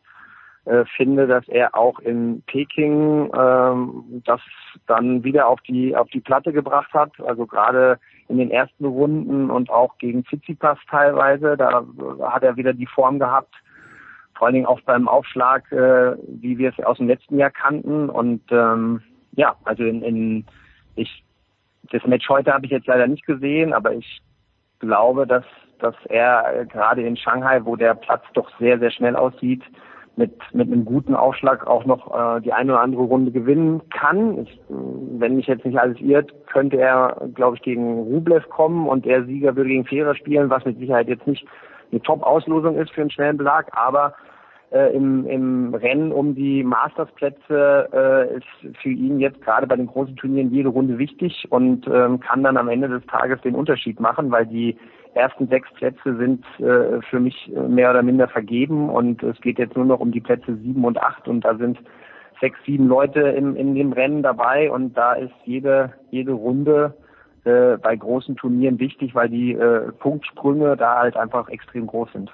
äh, 0.66 0.84
finde, 0.96 1.26
dass 1.26 1.46
er 1.48 1.74
auch 1.74 2.00
in 2.00 2.42
Peking 2.46 3.30
ähm, 3.34 4.22
das 4.24 4.40
dann 4.86 5.22
wieder 5.22 5.46
auf 5.46 5.60
die 5.60 5.96
auf 5.96 6.08
die 6.10 6.20
Platte 6.20 6.52
gebracht 6.52 6.92
hat. 6.92 7.12
Also 7.20 7.46
gerade 7.46 7.98
in 8.28 8.38
den 8.38 8.50
ersten 8.50 8.84
Runden 8.84 9.50
und 9.50 9.70
auch 9.70 9.96
gegen 9.98 10.24
Tsitsipas 10.24 10.78
teilweise, 10.90 11.56
da 11.56 11.84
hat 12.22 12.42
er 12.42 12.56
wieder 12.56 12.72
die 12.72 12.86
Form 12.86 13.20
gehabt. 13.20 13.54
Vor 14.36 14.46
allen 14.48 14.54
Dingen 14.54 14.66
auch 14.66 14.80
beim 14.80 15.08
Aufschlag, 15.08 15.70
äh, 15.70 16.16
wie 16.26 16.58
wir 16.58 16.74
es 16.76 16.84
aus 16.84 16.98
dem 16.98 17.06
letzten 17.06 17.38
Jahr 17.38 17.50
kannten. 17.50 18.10
Und 18.10 18.42
ähm, 18.50 19.00
ja, 19.32 19.54
also 19.64 19.84
in, 19.84 20.02
in 20.02 20.44
ich 20.96 21.22
das 21.90 22.04
Match 22.06 22.28
heute 22.28 22.52
habe 22.52 22.66
ich 22.66 22.72
jetzt 22.72 22.86
leider 22.86 23.06
nicht 23.06 23.26
gesehen, 23.26 23.72
aber 23.72 23.92
ich 23.92 24.20
glaube, 24.78 25.26
dass 25.26 25.44
dass 25.78 25.94
er 26.08 26.64
gerade 26.66 27.02
in 27.02 27.18
Shanghai, 27.18 27.60
wo 27.64 27.76
der 27.76 27.94
Platz 27.94 28.24
doch 28.34 28.50
sehr 28.58 28.78
sehr 28.78 28.90
schnell 28.90 29.14
aussieht, 29.14 29.62
mit, 30.16 30.32
mit 30.54 30.72
einem 30.72 30.84
guten 30.84 31.14
Aufschlag 31.14 31.66
auch 31.66 31.84
noch 31.84 32.12
äh, 32.14 32.40
die 32.40 32.52
eine 32.52 32.72
oder 32.72 32.80
andere 32.80 33.02
Runde 33.02 33.30
gewinnen 33.30 33.82
kann. 33.90 34.38
Ich, 34.38 34.60
wenn 34.68 35.36
mich 35.36 35.46
jetzt 35.46 35.64
nicht 35.64 35.78
alles 35.78 36.00
irrt, 36.00 36.32
könnte 36.46 36.78
er, 36.78 37.28
glaube 37.34 37.56
ich, 37.56 37.62
gegen 37.62 38.02
Rublev 38.02 38.48
kommen 38.48 38.88
und 38.88 39.04
der 39.04 39.24
Sieger 39.24 39.54
würde 39.56 39.68
gegen 39.68 39.84
Federer 39.84 40.14
spielen, 40.14 40.48
was 40.48 40.64
mit 40.64 40.78
Sicherheit 40.78 41.08
jetzt 41.08 41.26
nicht 41.26 41.46
eine 41.92 42.00
Top-Auslosung 42.00 42.76
ist 42.78 42.90
für 42.92 43.02
einen 43.02 43.10
schnellen 43.10 43.36
Belag, 43.36 43.68
aber 43.72 44.14
äh, 44.76 44.94
im, 44.94 45.26
im 45.26 45.74
Rennen 45.74 46.12
um 46.12 46.34
die 46.34 46.62
Mastersplätze 46.62 47.88
äh, 47.92 48.36
ist 48.36 48.76
für 48.82 48.90
ihn 48.90 49.18
jetzt 49.20 49.40
gerade 49.40 49.66
bei 49.66 49.76
den 49.76 49.86
großen 49.86 50.16
Turnieren 50.16 50.52
jede 50.52 50.68
Runde 50.68 50.98
wichtig 50.98 51.46
und 51.50 51.86
ähm, 51.86 52.20
kann 52.20 52.42
dann 52.42 52.56
am 52.56 52.68
Ende 52.68 52.88
des 52.88 53.04
Tages 53.06 53.40
den 53.40 53.54
Unterschied 53.54 54.00
machen, 54.00 54.30
weil 54.30 54.46
die 54.46 54.76
ersten 55.14 55.48
sechs 55.48 55.72
Plätze 55.74 56.16
sind 56.16 56.44
äh, 56.60 57.00
für 57.08 57.20
mich 57.20 57.50
äh, 57.54 57.60
mehr 57.60 57.90
oder 57.90 58.02
minder 58.02 58.28
vergeben 58.28 58.90
und 58.90 59.22
es 59.22 59.40
geht 59.40 59.58
jetzt 59.58 59.76
nur 59.76 59.86
noch 59.86 60.00
um 60.00 60.12
die 60.12 60.20
Plätze 60.20 60.56
sieben 60.56 60.84
und 60.84 61.00
acht 61.00 61.26
und 61.26 61.40
da 61.42 61.56
sind 61.56 61.78
sechs, 62.40 62.58
sieben 62.66 62.86
Leute 62.86 63.20
im, 63.20 63.56
in 63.56 63.74
dem 63.74 63.92
Rennen 63.92 64.22
dabei 64.22 64.70
und 64.70 64.96
da 64.96 65.14
ist 65.14 65.32
jede, 65.44 65.94
jede 66.10 66.32
Runde 66.32 66.94
äh, 67.44 67.78
bei 67.78 67.96
großen 67.96 68.36
Turnieren 68.36 68.78
wichtig, 68.78 69.14
weil 69.14 69.30
die 69.30 69.52
äh, 69.52 69.90
Punktsprünge 69.92 70.76
da 70.76 70.98
halt 70.98 71.16
einfach 71.16 71.48
extrem 71.48 71.86
groß 71.86 72.12
sind. 72.12 72.30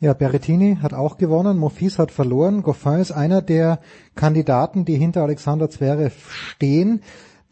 Ja, 0.00 0.14
Berrettini 0.14 0.78
hat 0.80 0.94
auch 0.94 1.18
gewonnen, 1.18 1.58
Mofis 1.58 1.98
hat 1.98 2.10
verloren. 2.10 2.62
Goffin 2.62 3.00
ist 3.00 3.12
einer 3.12 3.42
der 3.42 3.80
Kandidaten, 4.14 4.84
die 4.84 4.96
hinter 4.96 5.22
Alexander 5.22 5.68
Zverev 5.68 6.14
stehen 6.30 7.02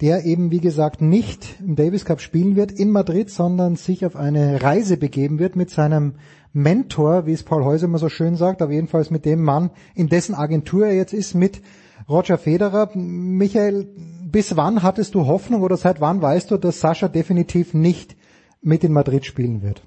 der 0.00 0.24
eben, 0.24 0.50
wie 0.50 0.60
gesagt, 0.60 1.02
nicht 1.02 1.60
im 1.60 1.74
Davis 1.74 2.04
Cup 2.04 2.20
spielen 2.20 2.54
wird 2.54 2.70
in 2.70 2.90
Madrid, 2.90 3.30
sondern 3.30 3.76
sich 3.76 4.06
auf 4.06 4.14
eine 4.14 4.62
Reise 4.62 4.96
begeben 4.96 5.38
wird 5.38 5.56
mit 5.56 5.70
seinem 5.70 6.14
Mentor, 6.52 7.26
wie 7.26 7.32
es 7.32 7.42
Paul 7.42 7.64
Häuser 7.64 7.86
immer 7.86 7.98
so 7.98 8.08
schön 8.08 8.36
sagt, 8.36 8.62
aber 8.62 8.72
jedenfalls 8.72 9.10
mit 9.10 9.24
dem 9.24 9.42
Mann, 9.42 9.70
in 9.94 10.08
dessen 10.08 10.34
Agentur 10.34 10.86
er 10.86 10.94
jetzt 10.94 11.12
ist, 11.12 11.34
mit 11.34 11.60
Roger 12.08 12.38
Federer. 12.38 12.90
Michael, 12.94 13.88
bis 14.24 14.56
wann 14.56 14.82
hattest 14.82 15.14
du 15.14 15.26
Hoffnung 15.26 15.62
oder 15.62 15.76
seit 15.76 16.00
wann 16.00 16.22
weißt 16.22 16.50
du, 16.50 16.58
dass 16.58 16.80
Sascha 16.80 17.08
definitiv 17.08 17.74
nicht 17.74 18.16
mit 18.62 18.84
in 18.84 18.92
Madrid 18.92 19.26
spielen 19.26 19.62
wird? 19.62 19.82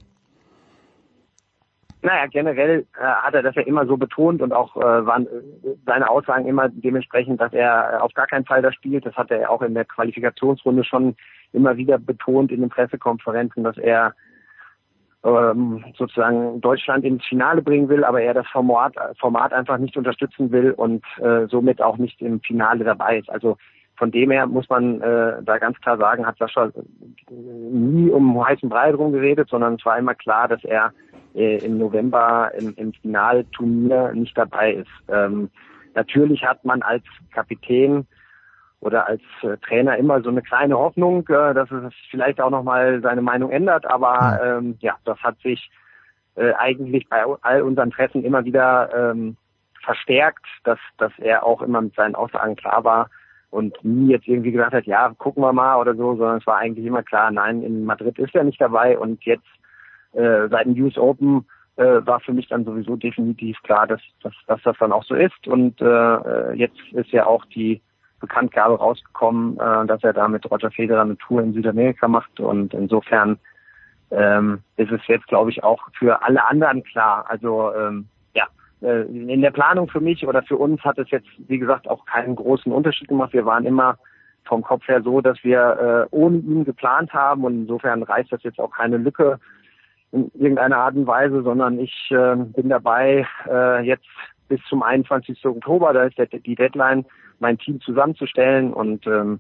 Naja, 2.04 2.26
generell 2.26 2.86
äh, 3.00 3.04
hat 3.04 3.36
er 3.36 3.44
das 3.44 3.54
ja 3.56 3.62
immer 3.62 3.86
so 3.86 3.96
betont 3.96 4.42
und 4.42 4.52
auch 4.54 4.76
äh, 4.76 5.06
waren 5.06 5.28
äh, 5.28 5.76
seine 5.86 6.10
Aussagen 6.10 6.48
immer 6.48 6.68
dementsprechend, 6.70 7.40
dass 7.40 7.54
er 7.54 7.94
äh, 7.94 7.98
auf 7.98 8.14
gar 8.14 8.26
keinen 8.26 8.46
Fall 8.46 8.64
da 8.64 8.72
spielt. 8.72 9.06
Das 9.06 9.16
hat 9.16 9.30
er 9.30 9.52
auch 9.52 9.62
in 9.62 9.76
der 9.76 9.86
Qualifikationsrunde 9.86 10.84
schon 10.84 11.16
immer 11.54 11.78
wieder 11.78 12.00
betont 12.00 12.52
in 12.52 12.62
den 12.62 12.70
Pressekonferenzen, 12.70 13.64
dass 13.64 13.78
er 13.78 14.16
ähm, 15.24 15.86
sozusagen 15.96 16.60
Deutschland 16.62 17.06
ins 17.06 17.24
Finale 17.26 17.62
bringen 17.62 17.88
will, 17.88 18.04
aber 18.04 18.22
er 18.22 18.34
das 18.34 18.48
Format, 18.48 18.96
Format 19.20 19.54
einfach 19.54 19.78
nicht 19.78 19.96
unterstützen 19.96 20.52
will 20.52 20.72
und 20.72 21.06
äh, 21.20 21.46
somit 21.48 21.84
auch 21.84 21.98
nicht 21.98 22.20
im 22.22 22.42
Finale 22.42 22.84
dabei 22.84 23.20
ist. 23.20 23.30
Also 23.30 23.58
von 23.96 24.10
dem 24.10 24.32
her 24.32 24.48
muss 24.48 24.68
man 24.68 25.00
äh, 25.02 25.44
da 25.44 25.60
ganz 25.60 25.80
klar 25.82 25.98
sagen, 26.00 26.26
hat 26.26 26.40
Sascha 26.40 26.72
nie 27.30 28.10
um 28.10 28.44
heißen 28.44 28.68
Brei 28.68 28.92
drum 28.92 29.12
geredet, 29.12 29.50
sondern 29.50 29.76
es 29.76 29.86
war 29.86 30.00
immer 30.00 30.16
klar, 30.16 30.48
dass 30.48 30.64
er 30.64 30.92
äh, 31.36 31.58
im 31.58 31.78
November 31.78 32.52
im, 32.58 32.74
im 32.76 32.94
Finalturnier 32.94 34.12
nicht 34.14 34.38
dabei 34.38 34.74
ist. 34.74 34.92
Ähm, 35.10 35.50
natürlich 35.94 36.44
hat 36.44 36.64
man 36.66 36.82
als 36.82 37.04
Kapitän 37.34 38.06
oder 38.80 39.08
als 39.08 39.22
äh, 39.44 39.58
Trainer 39.58 39.98
immer 39.98 40.22
so 40.22 40.30
eine 40.30 40.42
kleine 40.42 40.78
Hoffnung, 40.78 41.28
äh, 41.30 41.54
dass 41.54 41.70
es 41.72 41.94
vielleicht 42.10 42.42
auch 42.42 42.50
nochmal 42.50 43.02
seine 43.02 43.22
Meinung 43.22 43.52
ändert, 43.52 43.86
aber 43.86 44.40
ähm, 44.44 44.78
ja, 44.80 44.98
das 45.06 45.20
hat 45.20 45.40
sich 45.40 45.72
äh, 46.36 46.54
eigentlich 46.54 47.08
bei 47.10 47.24
all 47.42 47.62
unseren 47.62 47.92
Treffen 47.92 48.24
immer 48.24 48.44
wieder 48.46 48.90
ähm, 49.12 49.38
verstärkt, 49.84 50.46
dass, 50.64 50.80
dass 50.98 51.12
er 51.20 51.46
auch 51.46 51.62
immer 51.62 51.82
mit 51.82 51.96
seinen 51.96 52.16
Aussagen 52.16 52.56
klar 52.56 52.84
war 52.84 53.10
und 53.52 53.84
nie 53.84 54.12
jetzt 54.12 54.28
irgendwie 54.28 54.52
gesagt 54.52 54.74
hat, 54.74 54.86
ja, 54.86 55.14
gucken 55.18 55.44
wir 55.44 55.54
mal 55.54 55.78
oder 55.78 55.94
so, 55.96 56.16
sondern 56.16 56.38
es 56.38 56.48
war 56.48 56.58
eigentlich 56.58 56.86
immer 56.86 57.04
klar, 57.04 57.32
nein, 57.32 57.62
in 57.64 57.86
Madrid 57.86 58.18
ist 58.18 58.34
er 58.34 58.44
nicht 58.44 58.62
dabei 58.62 58.98
und 58.98 59.24
jetzt 59.26 59.46
äh, 60.14 60.48
seit 60.50 60.66
dem 60.66 60.82
US 60.82 60.98
Open 60.98 61.46
äh, 61.78 62.06
war 62.06 62.20
für 62.20 62.34
mich 62.34 62.48
dann 62.48 62.66
sowieso 62.66 62.96
definitiv 62.96 63.62
klar, 63.64 63.88
dass, 63.88 64.02
dass, 64.24 64.34
dass 64.48 64.62
das 64.64 64.78
dann 64.80 64.92
auch 64.92 65.04
so 65.04 65.16
ist. 65.16 65.48
Und 65.48 65.82
äh, 65.82 66.54
jetzt 66.54 66.80
ist 66.92 67.12
ja 67.12 67.26
auch 67.26 67.46
die 67.46 67.82
Bekanntgabe 68.20 68.78
rausgekommen, 68.78 69.58
äh, 69.60 69.86
dass 69.88 70.04
er 70.04 70.14
da 70.14 70.28
mit 70.28 70.50
Roger 70.50 70.72
Federer 70.72 71.02
eine 71.02 71.18
Tour 71.18 71.42
in 71.42 71.54
Südamerika 71.54 72.08
macht. 72.08 72.40
Und 72.40 72.74
insofern 72.74 73.40
ähm, 74.12 74.60
ist 74.78 74.92
es 74.92 75.02
jetzt, 75.08 75.28
glaube 75.28 75.50
ich, 75.50 75.64
auch 75.64 75.82
für 75.98 76.22
alle 76.24 76.46
anderen 76.48 76.84
klar. 76.84 77.26
Also 77.28 77.74
ähm, 77.74 78.08
ja, 78.36 78.48
äh, 78.82 79.04
in 79.04 79.42
der 79.42 79.52
Planung 79.52 79.90
für 79.90 80.02
mich 80.02 80.28
oder 80.28 80.44
für 80.44 80.58
uns 80.58 80.82
hat 80.84 80.98
es 81.00 81.10
jetzt, 81.10 81.28
wie 81.48 81.58
gesagt, 81.58 81.90
auch 81.90 82.06
keinen 82.06 82.36
großen 82.36 82.72
Unterschied 82.72 83.08
gemacht. 83.08 83.34
Wir 83.34 83.46
waren 83.46 83.66
immer 83.66 83.98
vom 84.46 84.62
Kopf 84.62 84.88
her 84.88 85.02
so, 85.02 85.22
dass 85.22 85.42
wir 85.44 86.08
äh, 86.12 86.16
ohne 86.16 86.38
ihn 86.40 86.66
geplant 86.66 87.14
haben 87.14 87.44
und 87.44 87.54
insofern 87.54 88.04
reißt 88.04 88.32
das 88.32 88.44
jetzt 88.44 88.60
auch 88.60 88.72
keine 88.72 88.98
Lücke 88.98 89.40
in 90.12 90.32
irgendeiner 90.34 90.78
Art 90.78 90.96
und 90.96 91.08
Weise, 91.08 91.42
sondern 91.44 91.80
ich 91.80 91.94
äh, 92.12 92.36
bin 92.36 92.70
dabei, 92.70 93.26
äh, 93.50 93.82
jetzt 93.84 94.08
bis 94.48 94.60
zum 94.68 94.84
21. 94.84 95.46
Oktober, 95.46 95.94
da 95.94 96.04
ist 96.04 96.18
der, 96.18 96.28
die 96.28 96.56
Deadline, 96.56 97.06
mein 97.40 97.58
Team 97.58 97.80
zusammenzustellen 97.82 98.74
und 98.74 99.08
ähm, 99.08 99.40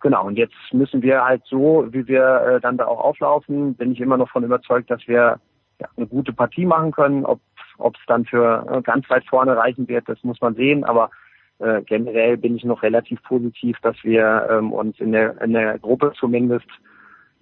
genau, 0.00 0.26
und 0.26 0.38
jetzt 0.38 0.54
müssen 0.72 1.02
wir 1.02 1.24
halt 1.24 1.42
so, 1.44 1.86
wie 1.90 2.06
wir 2.06 2.40
äh, 2.42 2.60
dann 2.60 2.78
da 2.78 2.86
auch 2.86 3.00
auflaufen, 3.00 3.74
bin 3.74 3.92
ich 3.92 4.00
immer 4.00 4.16
noch 4.16 4.30
von 4.30 4.44
überzeugt, 4.44 4.90
dass 4.90 5.06
wir 5.06 5.40
ja, 5.80 5.88
eine 5.96 6.06
gute 6.06 6.32
Partie 6.32 6.66
machen 6.66 6.92
können. 6.92 7.24
Ob 7.24 7.40
es 7.78 8.00
dann 8.06 8.24
für 8.24 8.66
äh, 8.70 8.82
ganz 8.82 9.08
weit 9.10 9.24
vorne 9.26 9.56
reichen 9.56 9.88
wird, 9.88 10.08
das 10.08 10.22
muss 10.22 10.40
man 10.40 10.54
sehen, 10.54 10.84
aber 10.84 11.10
äh, 11.58 11.82
generell 11.82 12.36
bin 12.36 12.56
ich 12.56 12.64
noch 12.64 12.82
relativ 12.82 13.22
positiv, 13.22 13.76
dass 13.82 13.96
wir 14.02 14.46
ähm, 14.50 14.72
uns 14.72 14.98
in 15.00 15.12
der, 15.12 15.40
in 15.42 15.52
der 15.52 15.78
Gruppe 15.78 16.12
zumindest 16.18 16.68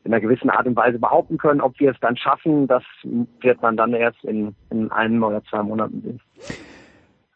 in 0.08 0.14
einer 0.14 0.22
gewissen 0.22 0.48
Art 0.48 0.66
und 0.66 0.74
Weise 0.74 0.98
behaupten 0.98 1.36
können. 1.36 1.60
Ob 1.60 1.78
wir 1.78 1.90
es 1.90 2.00
dann 2.00 2.16
schaffen, 2.16 2.66
das 2.66 2.82
wird 3.42 3.60
man 3.60 3.76
dann 3.76 3.92
erst 3.92 4.24
in, 4.24 4.54
in 4.70 4.90
einem 4.90 5.22
oder 5.22 5.42
zwei 5.44 5.62
Monaten 5.62 6.00
sehen. 6.00 6.20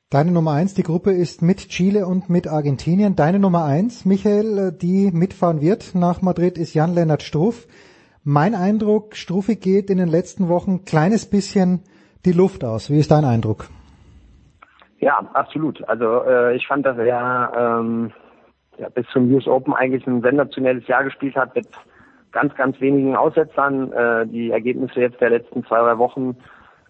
Deine 0.09 0.33
Nummer 0.33 0.53
eins, 0.53 0.73
die 0.73 0.83
Gruppe 0.83 1.13
ist 1.13 1.43
mit 1.43 1.69
Chile 1.69 2.07
und 2.07 2.31
mit 2.31 2.49
Argentinien. 2.49 3.15
Deine 3.15 3.39
Nummer 3.39 3.65
eins, 3.65 4.07
Michael, 4.07 4.73
die 4.73 5.11
mitfahren 5.13 5.61
wird 5.61 5.95
nach 5.95 6.23
Madrid, 6.23 6.57
ist 6.57 6.73
Jan-Lennart 6.73 7.23
Struff. 7.23 7.67
Mein 8.25 8.55
Eindruck, 8.55 9.17
Struffi 9.17 9.57
geht 9.57 9.91
in 9.91 9.99
den 9.99 10.09
letzten 10.09 10.49
Wochen 10.49 10.85
kleines 10.87 11.29
bisschen 11.29 11.83
die 12.25 12.33
Luft 12.33 12.65
aus. 12.65 12.91
Wie 12.91 12.99
ist 12.99 13.11
dein 13.11 13.25
Eindruck? 13.25 13.67
Ja, 14.99 15.19
absolut. 15.35 15.87
Also 15.89 16.25
äh, 16.25 16.57
ich 16.57 16.67
fand, 16.67 16.87
dass 16.87 16.97
er 16.97 17.53
ähm, 17.55 18.13
ja, 18.79 18.89
bis 18.89 19.07
zum 19.13 19.31
US 19.33 19.47
Open 19.47 19.75
eigentlich 19.75 20.07
ein 20.07 20.23
sensationelles 20.23 20.87
Jahr 20.87 21.05
gespielt 21.05 21.37
hat 21.37 21.55
mit 21.55 21.67
ganz, 22.33 22.55
ganz 22.55 22.81
wenigen 22.81 23.15
Aussetzern. 23.17 23.93
Äh, 23.93 24.27
die 24.27 24.51
Ergebnisse 24.51 25.01
jetzt 25.01 25.21
der 25.21 25.31
letzten 25.31 25.65
zwei, 25.65 25.79
drei 25.79 25.99
Wochen 25.99 26.37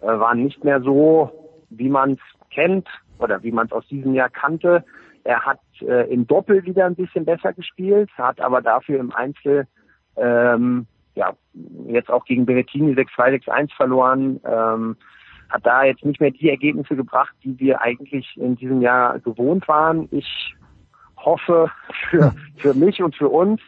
äh, 0.01 0.07
waren 0.07 0.43
nicht 0.43 0.63
mehr 0.63 0.81
so, 0.81 1.31
wie 1.69 1.89
man 1.89 2.13
es 2.13 2.49
kennt 2.49 2.87
oder 3.19 3.43
wie 3.43 3.51
man 3.51 3.67
es 3.67 3.71
aus 3.71 3.87
diesem 3.87 4.13
Jahr 4.13 4.29
kannte. 4.29 4.83
Er 5.23 5.45
hat 5.45 5.59
äh, 5.81 6.11
im 6.11 6.27
Doppel 6.27 6.65
wieder 6.65 6.85
ein 6.85 6.95
bisschen 6.95 7.25
besser 7.25 7.53
gespielt, 7.53 8.09
hat 8.17 8.41
aber 8.41 8.61
dafür 8.61 8.99
im 8.99 9.13
Einzel 9.13 9.67
ähm, 10.17 10.85
ja 11.15 11.33
jetzt 11.87 12.09
auch 12.09 12.25
gegen 12.25 12.45
Berettini 12.45 12.93
6-2, 12.93 13.45
6-1 13.45 13.75
verloren. 13.75 14.39
Ähm, 14.45 14.97
hat 15.49 15.65
da 15.65 15.83
jetzt 15.83 16.03
nicht 16.03 16.19
mehr 16.19 16.31
die 16.31 16.49
Ergebnisse 16.49 16.95
gebracht, 16.95 17.33
die 17.43 17.57
wir 17.59 17.81
eigentlich 17.81 18.35
in 18.37 18.55
diesem 18.55 18.81
Jahr 18.81 19.19
gewohnt 19.19 19.67
waren. 19.67 20.07
Ich 20.11 20.55
hoffe 21.17 21.69
für, 22.09 22.33
für 22.57 22.73
mich 22.73 23.01
und 23.03 23.15
für 23.15 23.29
uns, 23.29 23.61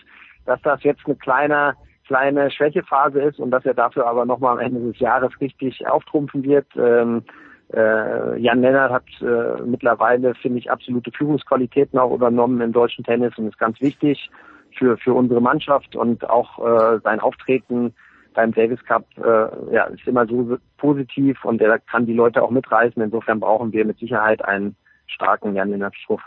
dass 0.45 0.61
das 0.61 0.83
jetzt 0.83 1.01
eine 1.06 1.15
kleine, 1.15 1.75
kleine 2.07 2.51
Schwächephase 2.51 3.22
ist 3.22 3.40
und 3.40 3.51
dass 3.51 3.65
er 3.65 3.74
dafür 3.74 4.07
aber 4.07 4.25
nochmal 4.25 4.53
am 4.53 4.59
Ende 4.59 4.91
des 4.91 4.99
Jahres 4.99 5.32
richtig 5.41 5.88
auftrumpfen 5.88 6.43
wird. 6.43 6.67
Ähm, 6.75 7.24
äh, 7.74 8.40
Jan 8.40 8.61
Lennart 8.61 8.91
hat 8.91 9.06
äh, 9.22 9.61
mittlerweile, 9.64 10.35
finde 10.35 10.59
ich, 10.59 10.69
absolute 10.69 11.11
Führungsqualitäten 11.11 11.98
auch 11.98 12.14
übernommen 12.14 12.61
im 12.61 12.72
deutschen 12.72 13.03
Tennis 13.03 13.38
und 13.38 13.48
ist 13.48 13.57
ganz 13.57 13.82
wichtig 13.82 14.30
für, 14.77 14.98
für 14.98 15.14
unsere 15.14 15.41
Mannschaft 15.41 15.95
und 15.95 16.30
auch 16.30 16.59
äh, 16.59 16.99
sein 17.03 17.19
Auftreten 17.19 17.93
beim 18.33 18.53
Davis 18.53 18.83
Cup 18.85 19.06
äh, 19.17 19.74
ja, 19.74 19.85
ist 19.85 20.07
immer 20.07 20.27
so 20.27 20.57
positiv 20.77 21.43
und 21.45 21.61
er 21.61 21.80
kann 21.80 22.06
die 22.06 22.14
Leute 22.14 22.43
auch 22.43 22.51
mitreißen. 22.51 23.01
Insofern 23.01 23.40
brauchen 23.40 23.72
wir 23.72 23.85
mit 23.85 23.98
Sicherheit 23.98 24.43
einen 24.43 24.75
starken 25.07 25.56
Jan 25.56 25.72
Lennart 25.72 25.95
Struff. 25.95 26.22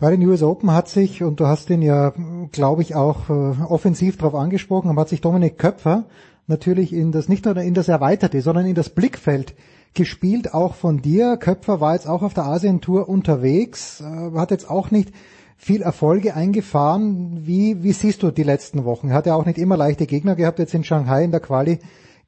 Bei 0.00 0.16
den 0.16 0.26
US 0.26 0.42
Open 0.42 0.72
hat 0.72 0.88
sich, 0.88 1.22
und 1.22 1.40
du 1.40 1.46
hast 1.46 1.68
ihn 1.68 1.82
ja, 1.82 2.14
glaube 2.52 2.80
ich, 2.80 2.94
auch 2.94 3.28
äh, 3.28 3.62
offensiv 3.68 4.16
darauf 4.16 4.34
angesprochen, 4.34 4.98
hat 4.98 5.10
sich 5.10 5.20
Dominik 5.20 5.58
Köpfer 5.58 6.06
natürlich 6.46 6.94
in 6.94 7.12
das, 7.12 7.28
nicht 7.28 7.44
nur 7.44 7.54
in 7.58 7.74
das 7.74 7.88
Erweiterte, 7.88 8.40
sondern 8.40 8.64
in 8.64 8.74
das 8.74 8.88
Blickfeld 8.88 9.54
gespielt, 9.92 10.54
auch 10.54 10.74
von 10.74 11.02
dir. 11.02 11.36
Köpfer 11.36 11.82
war 11.82 11.92
jetzt 11.92 12.08
auch 12.08 12.22
auf 12.22 12.32
der 12.32 12.46
Asien-Tour 12.46 13.10
unterwegs, 13.10 14.00
äh, 14.00 14.38
hat 14.38 14.50
jetzt 14.50 14.70
auch 14.70 14.90
nicht 14.90 15.12
viel 15.58 15.82
Erfolge 15.82 16.34
eingefahren. 16.34 17.42
Wie, 17.46 17.82
wie 17.82 17.92
siehst 17.92 18.22
du 18.22 18.30
die 18.30 18.42
letzten 18.42 18.86
Wochen? 18.86 19.08
Er 19.08 19.16
hat 19.16 19.26
ja 19.26 19.34
auch 19.34 19.44
nicht 19.44 19.58
immer 19.58 19.76
leichte 19.76 20.06
Gegner 20.06 20.34
gehabt, 20.34 20.60
jetzt 20.60 20.72
in 20.72 20.82
Shanghai 20.82 21.24
in 21.24 21.30
der 21.30 21.40
Quali 21.40 21.78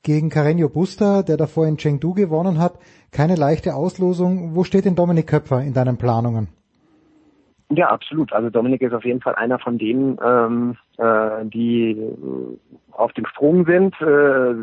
gegen 0.03 0.29
Carreño 0.29 0.69
Busta, 0.69 1.23
der 1.23 1.39
davor 1.39 1.67
in 1.67 1.79
Chengdu 1.79 2.13
gewonnen 2.13 2.59
hat. 2.59 2.75
Keine 3.13 3.37
leichte 3.37 3.75
Auslosung. 3.75 4.55
Wo 4.55 4.63
steht 4.63 4.85
denn 4.85 4.95
Dominik 4.95 5.27
Köpfer 5.27 5.63
in 5.63 5.73
deinen 5.73 5.97
Planungen? 5.97 6.49
Ja, 7.71 7.89
absolut. 7.89 8.33
Also 8.33 8.51
Dominik 8.51 8.83
ist 8.83 8.93
auf 8.93 9.05
jeden 9.05 9.21
Fall 9.21 9.35
einer 9.37 9.59
von 9.59 9.79
denen, 9.79 10.19
ähm, 10.23 10.77
äh, 10.99 11.45
die 11.45 11.97
auf 12.91 13.13
dem 13.15 13.27
Sprung 13.27 13.65
sind, 13.65 13.95
äh, 14.01 14.55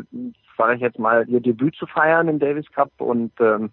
sage 0.56 0.74
ich 0.74 0.80
jetzt 0.80 0.98
mal, 0.98 1.28
ihr 1.28 1.40
Debüt 1.40 1.74
zu 1.74 1.86
feiern 1.86 2.28
im 2.28 2.38
Davis 2.38 2.70
Cup 2.72 2.90
und 2.98 3.32
ähm, 3.40 3.70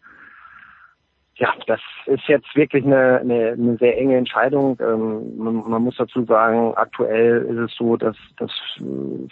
ja, 1.36 1.54
das 1.68 1.80
ist 2.08 2.28
jetzt 2.28 2.56
wirklich 2.56 2.84
eine, 2.84 3.20
eine, 3.20 3.52
eine 3.52 3.78
sehr 3.78 3.96
enge 3.98 4.18
Entscheidung. 4.18 4.78
Ähm, 4.82 5.38
man, 5.38 5.70
man, 5.70 5.84
muss 5.84 5.98
dazu 5.98 6.24
sagen, 6.26 6.74
aktuell 6.76 7.44
ist 7.44 7.72
es 7.72 7.78
so, 7.78 7.96
dass 7.96 8.18
dass 8.38 8.52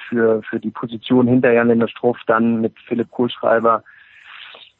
für 0.07 0.43
für 0.43 0.59
die 0.59 0.69
Position 0.69 1.27
hinter 1.27 1.51
Jan 1.51 1.87
Struff 1.87 2.17
dann 2.27 2.61
mit 2.61 2.73
Philipp 2.87 3.09
Kohlschreiber 3.09 3.83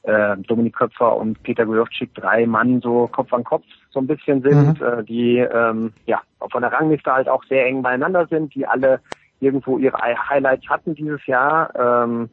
äh, 0.06 0.38
Dominik 0.38 0.75
Köpfer 0.75 1.16
und 1.16 1.42
Peter 1.43 1.66
Gojovcik 1.66 2.14
drei 2.14 2.45
Mann 2.45 2.82
so 2.82 3.08
Kopf 3.08 3.34
an 3.34 3.43
Kopf 3.43 3.66
so 3.90 4.00
ein 4.00 4.08
bisschen 4.08 4.42
sind, 4.42 4.80
mhm. 4.80 4.85
äh, 4.85 5.03
die 5.03 5.38
ähm, 5.38 5.93
ja 6.06 6.22
von 6.51 6.61
der 6.61 6.72
Rangliste 6.72 7.11
halt 7.11 7.27
auch 7.27 7.43
sehr 7.45 7.66
eng 7.66 7.82
beieinander 7.82 8.27
sind, 8.27 8.53
die 8.53 8.67
alle 8.67 9.00
irgendwo 9.40 9.77
ihre 9.77 9.98
Highlights 9.98 10.67
hatten 10.69 10.95
dieses 10.95 11.25
Jahr. 11.25 11.74
Ähm, 11.75 12.30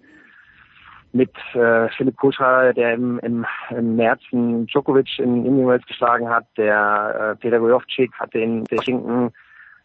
mit 1.15 1.33
äh, 1.53 1.89
Philipp 1.91 2.17
Kuscher, 2.17 2.73
der 2.73 2.95
im, 2.95 3.19
im, 3.19 3.45
im 3.71 3.97
März 3.97 4.23
einen 4.33 4.67
Djokovic 4.67 5.19
in 5.19 5.45
Indian 5.45 5.69
Wells 5.69 5.85
geschlagen 5.87 6.29
hat, 6.29 6.47
der 6.57 7.35
äh, 7.35 7.37
Peter 7.37 7.59
Gojovcik 7.59 8.13
hat 8.19 8.33
den 8.33 8.65
der 8.65 8.81
Schinken 8.83 9.31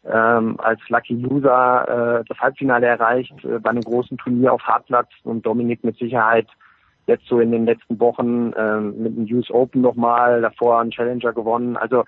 ähm, 0.05 0.57
als 0.59 0.79
Lucky 0.87 1.15
Loser 1.15 2.19
äh, 2.19 2.23
das 2.27 2.39
Halbfinale 2.39 2.87
erreicht 2.87 3.33
äh, 3.43 3.59
bei 3.59 3.71
einem 3.71 3.81
großen 3.81 4.17
Turnier 4.17 4.53
auf 4.53 4.61
Hartplatz 4.61 5.09
und 5.23 5.45
Dominik 5.45 5.83
mit 5.83 5.97
Sicherheit 5.97 6.47
jetzt 7.07 7.25
so 7.27 7.39
in 7.39 7.51
den 7.51 7.65
letzten 7.65 7.99
Wochen 7.99 8.53
ähm, 8.57 9.01
mit 9.01 9.17
dem 9.17 9.37
US 9.37 9.49
Open 9.49 9.81
nochmal, 9.81 10.41
davor 10.41 10.79
einen 10.79 10.91
Challenger 10.91 11.33
gewonnen. 11.33 11.77
Also 11.77 12.03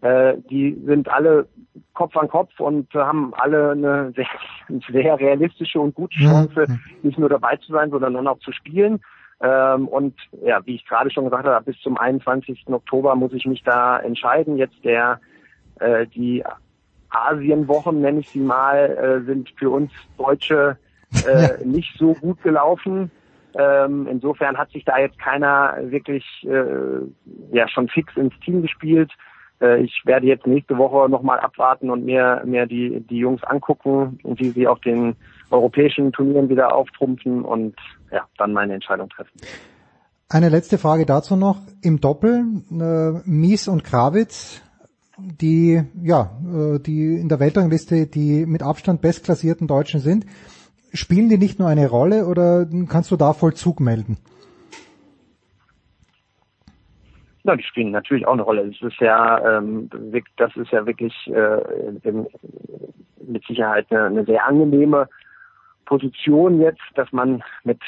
äh, 0.00 0.34
die 0.50 0.76
sind 0.84 1.08
alle 1.08 1.46
Kopf 1.94 2.16
an 2.16 2.28
Kopf 2.28 2.58
und 2.58 2.92
haben 2.94 3.32
alle 3.34 3.72
eine 3.72 4.12
sehr, 4.16 4.26
sehr 4.92 5.18
realistische 5.18 5.80
und 5.80 5.94
gute 5.94 6.18
Chance, 6.18 6.66
nicht 7.02 7.18
nur 7.18 7.28
dabei 7.28 7.56
zu 7.56 7.72
sein, 7.72 7.90
sondern 7.90 8.14
dann 8.14 8.26
auch 8.26 8.38
zu 8.40 8.52
spielen. 8.52 9.00
Ähm, 9.40 9.88
und 9.88 10.14
ja, 10.42 10.64
wie 10.66 10.76
ich 10.76 10.86
gerade 10.86 11.10
schon 11.10 11.24
gesagt 11.24 11.44
habe, 11.44 11.64
bis 11.64 11.80
zum 11.80 11.98
21. 11.98 12.64
Oktober 12.68 13.14
muss 13.14 13.32
ich 13.32 13.46
mich 13.46 13.62
da 13.62 13.98
entscheiden. 13.98 14.56
Jetzt 14.56 14.84
der 14.84 15.20
äh, 15.80 16.06
die 16.06 16.44
Asienwochen, 17.10 18.00
nenne 18.00 18.20
ich 18.20 18.28
sie 18.28 18.40
mal, 18.40 18.76
äh, 18.76 19.24
sind 19.24 19.50
für 19.56 19.70
uns 19.70 19.92
Deutsche 20.16 20.78
äh, 21.26 21.64
nicht 21.64 21.96
so 21.98 22.14
gut 22.14 22.42
gelaufen. 22.42 23.10
Ähm, 23.56 24.08
insofern 24.10 24.58
hat 24.58 24.70
sich 24.70 24.84
da 24.84 24.98
jetzt 24.98 25.18
keiner 25.18 25.76
wirklich 25.82 26.24
äh, 26.44 27.56
ja 27.56 27.68
schon 27.68 27.88
fix 27.88 28.16
ins 28.16 28.34
Team 28.44 28.62
gespielt. 28.62 29.12
Äh, 29.60 29.82
ich 29.82 30.02
werde 30.04 30.26
jetzt 30.26 30.46
nächste 30.46 30.76
Woche 30.76 31.08
nochmal 31.08 31.40
abwarten 31.40 31.90
und 31.90 32.04
mir, 32.04 32.42
mir 32.44 32.66
die, 32.66 33.00
die 33.00 33.18
Jungs 33.18 33.42
angucken 33.44 34.18
und 34.22 34.40
wie 34.40 34.50
sie 34.50 34.66
auf 34.66 34.80
den 34.80 35.16
europäischen 35.50 36.12
Turnieren 36.12 36.48
wieder 36.48 36.74
auftrumpfen 36.74 37.44
und 37.44 37.76
ja, 38.10 38.24
dann 38.38 38.52
meine 38.52 38.74
Entscheidung 38.74 39.08
treffen. 39.08 39.32
Eine 40.28 40.48
letzte 40.48 40.78
Frage 40.78 41.06
dazu 41.06 41.36
noch. 41.36 41.58
Im 41.82 42.00
Doppel, 42.00 42.44
äh, 42.72 43.28
Mies 43.28 43.68
und 43.68 43.84
Krawitz, 43.84 44.62
die, 45.16 45.82
ja, 46.02 46.30
äh, 46.44 46.80
die 46.80 47.20
in 47.20 47.28
der 47.28 47.38
Weltrangliste 47.38 48.06
die 48.06 48.46
mit 48.46 48.62
Abstand 48.62 49.00
bestklassierten 49.00 49.68
Deutschen 49.68 50.00
sind, 50.00 50.26
spielen 50.94 51.28
die 51.28 51.38
nicht 51.38 51.58
nur 51.58 51.68
eine 51.68 51.88
Rolle 51.88 52.26
oder 52.26 52.66
kannst 52.88 53.10
du 53.10 53.16
da 53.16 53.32
Vollzug 53.32 53.80
melden? 53.80 54.16
Ja, 57.42 57.56
die 57.56 57.62
spielen 57.62 57.90
natürlich 57.90 58.26
auch 58.26 58.32
eine 58.32 58.42
Rolle. 58.42 58.70
Das 58.70 58.92
ist 58.92 59.00
ja, 59.00 59.58
ähm, 59.58 59.90
das 60.36 60.56
ist 60.56 60.70
ja 60.70 60.86
wirklich 60.86 61.12
äh, 61.26 61.60
mit 63.26 63.44
Sicherheit 63.46 63.86
eine, 63.90 64.04
eine 64.04 64.24
sehr 64.24 64.46
angenehme 64.46 65.08
Position 65.84 66.60
jetzt, 66.62 66.80
dass 66.94 67.12
man 67.12 67.42
mit 67.64 67.80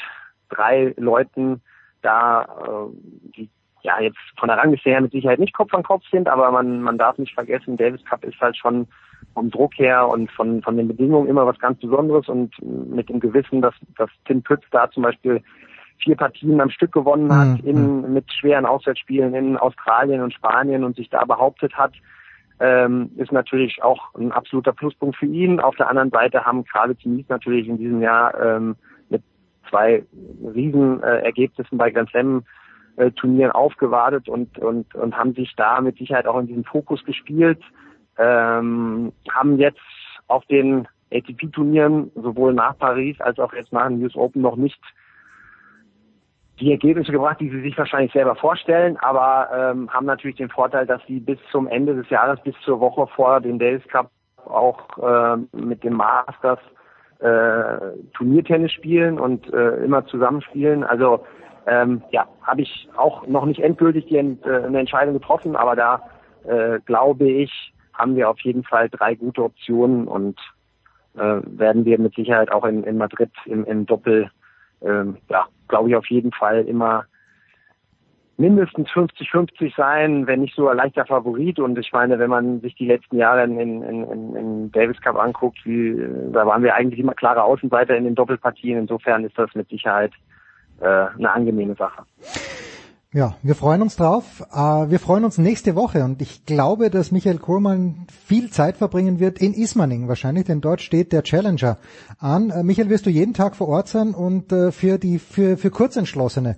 drei 0.49 0.93
Leuten 0.97 1.61
da, 2.03 2.43
äh, 2.43 3.31
die 3.35 3.49
ja 3.87 3.99
jetzt 4.01 4.19
von 4.37 4.49
der 4.49 4.57
Rangliste 4.57 4.89
her 4.89 5.01
mit 5.01 5.11
Sicherheit 5.11 5.39
nicht 5.39 5.53
Kopf 5.53 5.73
an 5.73 5.83
Kopf 5.83 6.03
sind, 6.11 6.27
aber 6.27 6.51
man 6.51 6.81
man 6.81 6.97
darf 6.97 7.17
nicht 7.17 7.33
vergessen, 7.33 7.77
Davis 7.77 8.03
Cup 8.05 8.23
ist 8.23 8.39
halt 8.39 8.57
schon 8.57 8.87
vom 9.33 9.49
Druck 9.49 9.77
her 9.77 10.07
und 10.07 10.31
von 10.31 10.61
von 10.61 10.77
den 10.77 10.87
Bedingungen 10.87 11.27
immer 11.27 11.45
was 11.45 11.57
ganz 11.59 11.79
Besonderes 11.79 12.27
und 12.27 12.53
mit 12.61 13.09
dem 13.09 13.19
Gewissen, 13.19 13.61
dass 13.61 13.73
dass 13.97 14.09
Tim 14.25 14.43
Pütz 14.43 14.63
da 14.71 14.89
zum 14.91 15.03
Beispiel 15.03 15.41
vier 16.03 16.15
Partien 16.15 16.61
am 16.61 16.69
Stück 16.69 16.91
gewonnen 16.91 17.33
hat, 17.33 17.63
mhm. 17.63 17.69
in, 17.69 18.13
mit 18.13 18.31
schweren 18.31 18.65
Auswärtsspielen 18.65 19.33
in 19.33 19.57
Australien 19.57 20.21
und 20.21 20.33
Spanien 20.33 20.83
und 20.83 20.95
sich 20.95 21.09
da 21.09 21.25
behauptet 21.25 21.73
hat, 21.75 21.93
ähm, 22.59 23.09
ist 23.17 23.31
natürlich 23.31 23.81
auch 23.81 24.13
ein 24.15 24.31
absoluter 24.31 24.73
Pluspunkt 24.73 25.17
für 25.17 25.25
ihn. 25.25 25.59
Auf 25.59 25.75
der 25.75 25.89
anderen 25.89 26.11
Seite 26.11 26.45
haben 26.45 26.65
Kravitz 26.65 27.03
Mies 27.05 27.25
natürlich 27.29 27.67
in 27.67 27.77
diesem 27.77 28.01
Jahr 28.01 28.39
ähm, 28.39 28.75
mit 29.09 29.23
zwei 29.69 30.03
Riesenergebnissen 30.53 31.77
äh, 31.77 31.77
bei 31.77 31.89
Grand 31.91 32.09
Slam 32.09 32.43
äh, 32.97 33.11
Turnieren 33.11 33.51
aufgewartet 33.51 34.27
und, 34.27 34.57
und, 34.59 34.93
und 34.93 35.17
haben 35.17 35.33
sich 35.33 35.53
da 35.55 35.81
mit 35.81 35.97
Sicherheit 35.97 36.27
auch 36.27 36.39
in 36.39 36.47
diesem 36.47 36.65
Fokus 36.65 37.03
gespielt, 37.05 37.61
ähm, 38.17 39.13
haben 39.31 39.57
jetzt 39.57 39.79
auf 40.27 40.45
den 40.45 40.87
ATP-Turnieren 41.11 42.11
sowohl 42.15 42.53
nach 42.53 42.77
Paris 42.77 43.19
als 43.21 43.39
auch 43.39 43.53
jetzt 43.53 43.71
nach 43.71 43.87
dem 43.87 44.01
US 44.03 44.15
Open 44.15 44.41
noch 44.41 44.57
nicht 44.57 44.79
die 46.59 46.71
Ergebnisse 46.71 47.11
gebracht, 47.11 47.39
die 47.39 47.49
sie 47.49 47.61
sich 47.61 47.77
wahrscheinlich 47.77 48.11
selber 48.11 48.35
vorstellen, 48.35 48.97
aber 48.97 49.49
ähm, 49.53 49.93
haben 49.93 50.07
natürlich 50.07 50.37
den 50.37 50.49
Vorteil, 50.49 50.87
dass 50.87 51.01
sie 51.07 51.19
bis 51.19 51.37
zum 51.51 51.67
Ende 51.67 51.95
des 51.95 52.09
Jahres, 52.09 52.41
bis 52.41 52.55
zur 52.65 52.79
Woche 52.79 53.07
vor 53.15 53.39
dem 53.41 53.59
Davis 53.59 53.87
Cup 53.89 54.09
auch 54.45 54.97
äh, 54.97 55.37
mit 55.55 55.83
dem 55.83 55.93
Masters 55.93 56.59
äh, 57.19 57.97
Turniertennis 58.15 58.71
spielen 58.71 59.19
und 59.19 59.51
äh, 59.53 59.83
immer 59.83 60.05
zusammenspielen. 60.07 60.83
Also 60.83 61.25
ähm, 61.67 62.01
ja, 62.11 62.27
habe 62.43 62.61
ich 62.61 62.89
auch 62.95 63.27
noch 63.27 63.45
nicht 63.45 63.59
endgültig 63.59 64.05
die, 64.07 64.15
äh, 64.15 64.35
eine 64.45 64.79
Entscheidung 64.79 65.13
getroffen, 65.13 65.55
aber 65.55 65.75
da 65.75 66.01
äh, 66.45 66.79
glaube 66.85 67.29
ich, 67.29 67.73
haben 67.93 68.15
wir 68.15 68.29
auf 68.29 68.39
jeden 68.39 68.63
Fall 68.63 68.89
drei 68.89 69.15
gute 69.15 69.43
Optionen 69.43 70.07
und 70.07 70.39
äh, 71.15 71.41
werden 71.43 71.83
wir 71.85 71.99
mit 71.99 72.15
Sicherheit 72.15 72.51
auch 72.51 72.63
in, 72.65 72.83
in 72.83 72.97
Madrid 72.97 73.31
im, 73.45 73.65
im 73.65 73.85
Doppel 73.85 74.29
ähm, 74.81 75.17
ja, 75.29 75.45
glaube 75.67 75.89
ich, 75.89 75.95
auf 75.95 76.05
jeden 76.09 76.31
Fall 76.31 76.65
immer 76.65 77.05
mindestens 78.37 78.87
50-50 78.89 79.75
sein, 79.75 80.27
wenn 80.27 80.41
nicht 80.41 80.55
sogar 80.55 80.75
leichter 80.75 81.05
Favorit. 81.05 81.59
Und 81.59 81.77
ich 81.79 81.91
meine, 81.91 82.19
wenn 82.19 82.29
man 82.29 82.61
sich 82.61 82.75
die 82.75 82.85
letzten 82.85 83.17
Jahre 83.17 83.43
in, 83.43 83.59
in, 83.59 83.81
in, 83.81 84.35
in 84.35 84.71
Davis 84.71 85.01
Cup 85.01 85.17
anguckt, 85.17 85.57
wie, 85.63 85.95
da 86.31 86.45
waren 86.45 86.61
wir 86.61 86.75
eigentlich 86.75 86.99
immer 86.99 87.15
klare 87.15 87.43
Außenseiter 87.43 87.97
in 87.97 88.03
den 88.03 88.15
Doppelpartien. 88.15 88.77
Insofern 88.77 89.25
ist 89.25 89.37
das 89.37 89.53
mit 89.55 89.67
Sicherheit 89.69 90.11
äh, 90.79 90.85
eine 90.85 91.31
angenehme 91.31 91.75
Sache. 91.75 92.03
Ja, 93.13 93.35
wir 93.41 93.55
freuen 93.55 93.81
uns 93.81 93.95
drauf. 93.95 94.45
Äh, 94.53 94.57
wir 94.57 94.99
freuen 94.99 95.23
uns 95.23 95.37
nächste 95.37 95.75
Woche 95.75 96.03
und 96.03 96.21
ich 96.21 96.45
glaube, 96.45 96.89
dass 96.89 97.11
Michael 97.11 97.37
Kohlmann 97.37 98.05
viel 98.25 98.51
Zeit 98.51 98.77
verbringen 98.77 99.19
wird 99.19 99.39
in 99.39 99.53
Ismaning 99.53 100.07
wahrscheinlich, 100.07 100.45
denn 100.45 100.61
dort 100.61 100.81
steht 100.81 101.13
der 101.13 101.23
Challenger 101.23 101.77
an. 102.19 102.49
Äh, 102.49 102.63
Michael, 102.63 102.89
wirst 102.89 103.05
du 103.05 103.09
jeden 103.09 103.33
Tag 103.33 103.55
vor 103.55 103.69
Ort 103.69 103.87
sein 103.87 104.13
und 104.13 104.51
äh, 104.51 104.71
für 104.71 104.97
die 104.97 105.19
für, 105.19 105.57
für 105.57 105.71
Kurzentschlossene, 105.71 106.57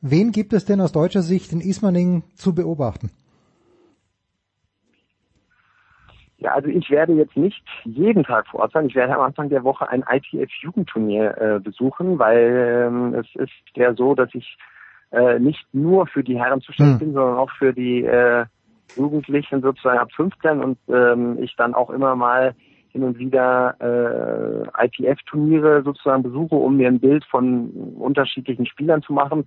wen 0.00 0.32
gibt 0.32 0.54
es 0.54 0.64
denn 0.64 0.80
aus 0.80 0.92
deutscher 0.92 1.22
Sicht 1.22 1.52
in 1.52 1.60
Ismaning 1.60 2.22
zu 2.34 2.54
beobachten? 2.54 3.10
Ja, 6.40 6.52
also 6.52 6.68
ich 6.68 6.88
werde 6.90 7.12
jetzt 7.12 7.36
nicht 7.36 7.62
jeden 7.84 8.24
Tag 8.24 8.46
vor 8.46 8.60
Ort 8.60 8.72
sein. 8.72 8.86
Ich 8.86 8.94
werde 8.94 9.14
am 9.14 9.20
Anfang 9.20 9.50
der 9.50 9.62
Woche 9.62 9.88
ein 9.90 10.02
ITF-Jugendturnier 10.10 11.36
äh, 11.38 11.60
besuchen, 11.60 12.18
weil 12.18 12.86
ähm, 12.88 13.14
es 13.14 13.26
ist 13.34 13.76
ja 13.76 13.94
so, 13.94 14.14
dass 14.14 14.30
ich 14.34 14.56
äh, 15.12 15.38
nicht 15.38 15.62
nur 15.74 16.06
für 16.06 16.24
die 16.24 16.38
Herren 16.38 16.62
zuständig 16.62 16.94
hm. 16.94 16.98
bin, 16.98 17.12
sondern 17.12 17.36
auch 17.36 17.50
für 17.58 17.74
die 17.74 18.04
äh, 18.04 18.46
Jugendlichen 18.96 19.60
sozusagen 19.60 19.98
ab 19.98 20.10
15 20.16 20.60
und 20.60 20.78
ähm, 20.88 21.38
ich 21.42 21.54
dann 21.56 21.74
auch 21.74 21.90
immer 21.90 22.16
mal 22.16 22.54
hin 22.88 23.04
und 23.04 23.18
wieder 23.18 23.76
äh, 23.78 24.86
ITF-Turniere 24.86 25.82
sozusagen 25.82 26.22
besuche, 26.22 26.54
um 26.54 26.78
mir 26.78 26.88
ein 26.88 27.00
Bild 27.00 27.24
von 27.26 27.70
unterschiedlichen 27.98 28.64
Spielern 28.64 29.02
zu 29.02 29.12
machen. 29.12 29.44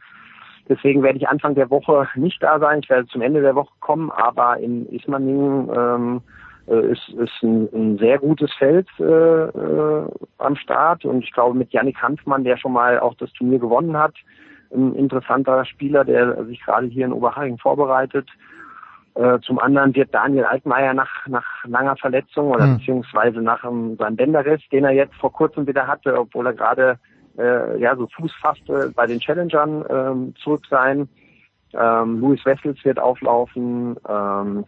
Deswegen 0.69 1.01
werde 1.01 1.17
ich 1.17 1.27
Anfang 1.27 1.55
der 1.55 1.69
Woche 1.71 2.07
nicht 2.15 2.41
da 2.41 2.59
sein. 2.59 2.79
Ich 2.83 2.89
werde 2.89 3.07
zum 3.07 3.21
Ende 3.21 3.41
der 3.41 3.55
Woche 3.55 3.73
kommen, 3.79 4.11
aber 4.11 4.59
in 4.59 4.87
Ismaning 4.89 5.69
ähm, 5.75 6.17
äh, 6.17 6.42
ist, 6.67 7.09
ist 7.09 7.43
ein, 7.43 7.67
ein 7.73 7.97
sehr 7.97 8.19
gutes 8.19 8.51
Feld 8.53 8.87
äh, 8.99 9.03
äh, 9.03 10.07
am 10.37 10.55
Start 10.55 11.03
und 11.03 11.23
ich 11.23 11.31
glaube 11.33 11.57
mit 11.57 11.71
Yannick 11.71 12.01
Hanfmann, 12.01 12.43
der 12.43 12.57
schon 12.57 12.73
mal 12.73 12.99
auch 12.99 13.15
das 13.15 13.31
Turnier 13.33 13.59
gewonnen 13.59 13.97
hat, 13.97 14.15
ein 14.73 14.95
interessanter 14.95 15.65
Spieler, 15.65 16.05
der 16.05 16.45
sich 16.45 16.61
gerade 16.61 16.87
hier 16.87 17.05
in 17.05 17.13
Oberhaching 17.13 17.57
vorbereitet. 17.57 18.29
Äh, 19.15 19.39
zum 19.41 19.59
anderen 19.59 19.93
wird 19.93 20.13
Daniel 20.13 20.45
Altmaier 20.45 20.93
nach, 20.93 21.27
nach 21.27 21.45
langer 21.65 21.95
Verletzung 21.97 22.49
oder 22.49 22.65
mhm. 22.65 22.77
beziehungsweise 22.77 23.41
nach 23.41 23.63
um, 23.63 23.95
seinem 23.97 24.15
Bänderriss, 24.15 24.61
den 24.71 24.85
er 24.85 24.91
jetzt 24.91 25.15
vor 25.15 25.31
kurzem 25.31 25.67
wieder 25.67 25.85
hatte, 25.85 26.17
obwohl 26.17 26.47
er 26.47 26.53
gerade 26.53 26.97
äh, 27.37 27.79
ja 27.79 27.95
so 27.95 28.07
Fuß 28.07 28.33
fasste, 28.41 28.91
bei 28.95 29.05
den 29.05 29.19
Challengern 29.19 29.85
ähm, 29.89 30.33
zurück 30.41 30.65
sein. 30.69 31.07
Ähm, 31.73 32.19
Louis 32.19 32.43
Wessels 32.45 32.83
wird 32.83 32.99
auflaufen. 32.99 33.97
Ähm, 34.07 34.65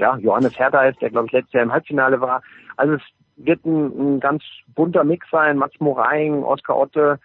ja, 0.00 0.16
Johannes 0.16 0.58
Herder 0.58 0.88
ist, 0.88 1.00
der 1.00 1.10
glaube 1.10 1.26
ich 1.26 1.32
letztes 1.32 1.52
Jahr 1.52 1.62
im 1.62 1.72
Halbfinale 1.72 2.20
war. 2.20 2.42
Also 2.76 2.94
es 2.94 3.02
wird 3.36 3.64
ein, 3.64 4.16
ein 4.16 4.20
ganz 4.20 4.42
bunter 4.74 5.04
Mix 5.04 5.26
sein. 5.30 5.58
Mats 5.58 5.78
Moraing, 5.78 6.42
Oskar 6.42 6.76
Otte, 6.76 7.20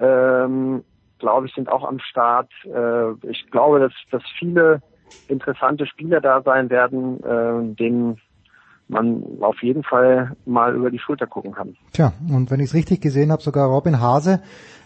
ähm, 0.00 0.84
glaube 1.18 1.46
ich, 1.46 1.54
sind 1.54 1.68
auch 1.68 1.84
am 1.84 2.00
Start. 2.00 2.50
Äh, 2.64 3.12
ich 3.28 3.50
glaube, 3.50 3.78
dass, 3.78 3.92
dass 4.10 4.22
viele 4.38 4.82
interessante 5.28 5.86
Spieler 5.86 6.20
da 6.20 6.42
sein 6.42 6.68
werden, 6.68 7.22
äh, 7.22 7.74
denen 7.76 8.20
man 8.88 9.22
auf 9.40 9.62
jeden 9.62 9.84
Fall 9.84 10.36
mal 10.46 10.74
über 10.74 10.90
die 10.90 10.98
Schulter 10.98 11.28
gucken 11.28 11.52
kann. 11.52 11.76
Tja, 11.92 12.12
und 12.28 12.50
wenn 12.50 12.58
ich 12.58 12.66
es 12.66 12.74
richtig 12.74 13.00
gesehen 13.00 13.30
habe, 13.30 13.42
sogar 13.42 13.68
Robin 13.68 14.00
Hase, 14.00 14.42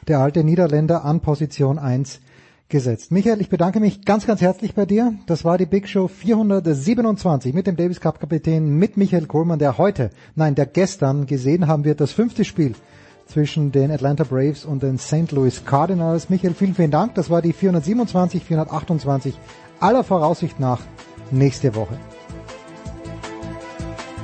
der 0.09 0.19
alte 0.19 0.45
Niederländer, 0.45 1.07
an 1.07 1.21
Position 1.21 1.79
1 1.79 2.21
gesetzt. 2.69 3.13
Michael, 3.13 3.41
ich 3.41 3.49
bedanke 3.49 3.81
mich 3.81 4.05
ganz, 4.05 4.27
ganz 4.27 4.41
herzlich 4.41 4.75
bei 4.75 4.87
dir. 4.87 5.15
Das 5.27 5.45
war 5.45 5.59
die 5.59 5.67
Big 5.67 5.89
Show 5.89 6.09
427 6.09 7.55
mit 7.55 7.67
dem 7.67 7.77
Davis 7.77 8.01
Cup 8.01 8.21
Kapitän, 8.21 8.69
mit 8.69 8.97
Michael 8.97 9.27
Kohlmann, 9.27 9.59
der 9.59 9.79
heute, 9.79 10.11
nein, 10.35 10.55
der 10.55 10.67
gestern 10.67 11.27
gesehen 11.27 11.67
haben 11.67 11.85
wird, 11.85 12.01
das 12.01 12.13
fünfte 12.13 12.45
Spiel 12.45 12.75
zwischen 13.27 13.73
den 13.73 13.91
Atlanta 13.91 14.25
Braves 14.25 14.65
und 14.65 14.83
den 14.83 14.99
St. 14.99 15.33
Louis 15.33 15.65
Cardinals. 15.65 16.31
Michael, 16.31 16.55
vielen, 16.55 16.75
vielen 16.75 16.91
Dank. 16.91 17.15
Das 17.15 17.31
war 17.31 17.43
die 17.43 17.53
427, 17.53 18.45
428 18.45 19.39
aller 19.81 20.05
Voraussicht 20.05 20.61
nach 20.61 20.81
nächste 21.31 21.75
Woche. 21.75 21.99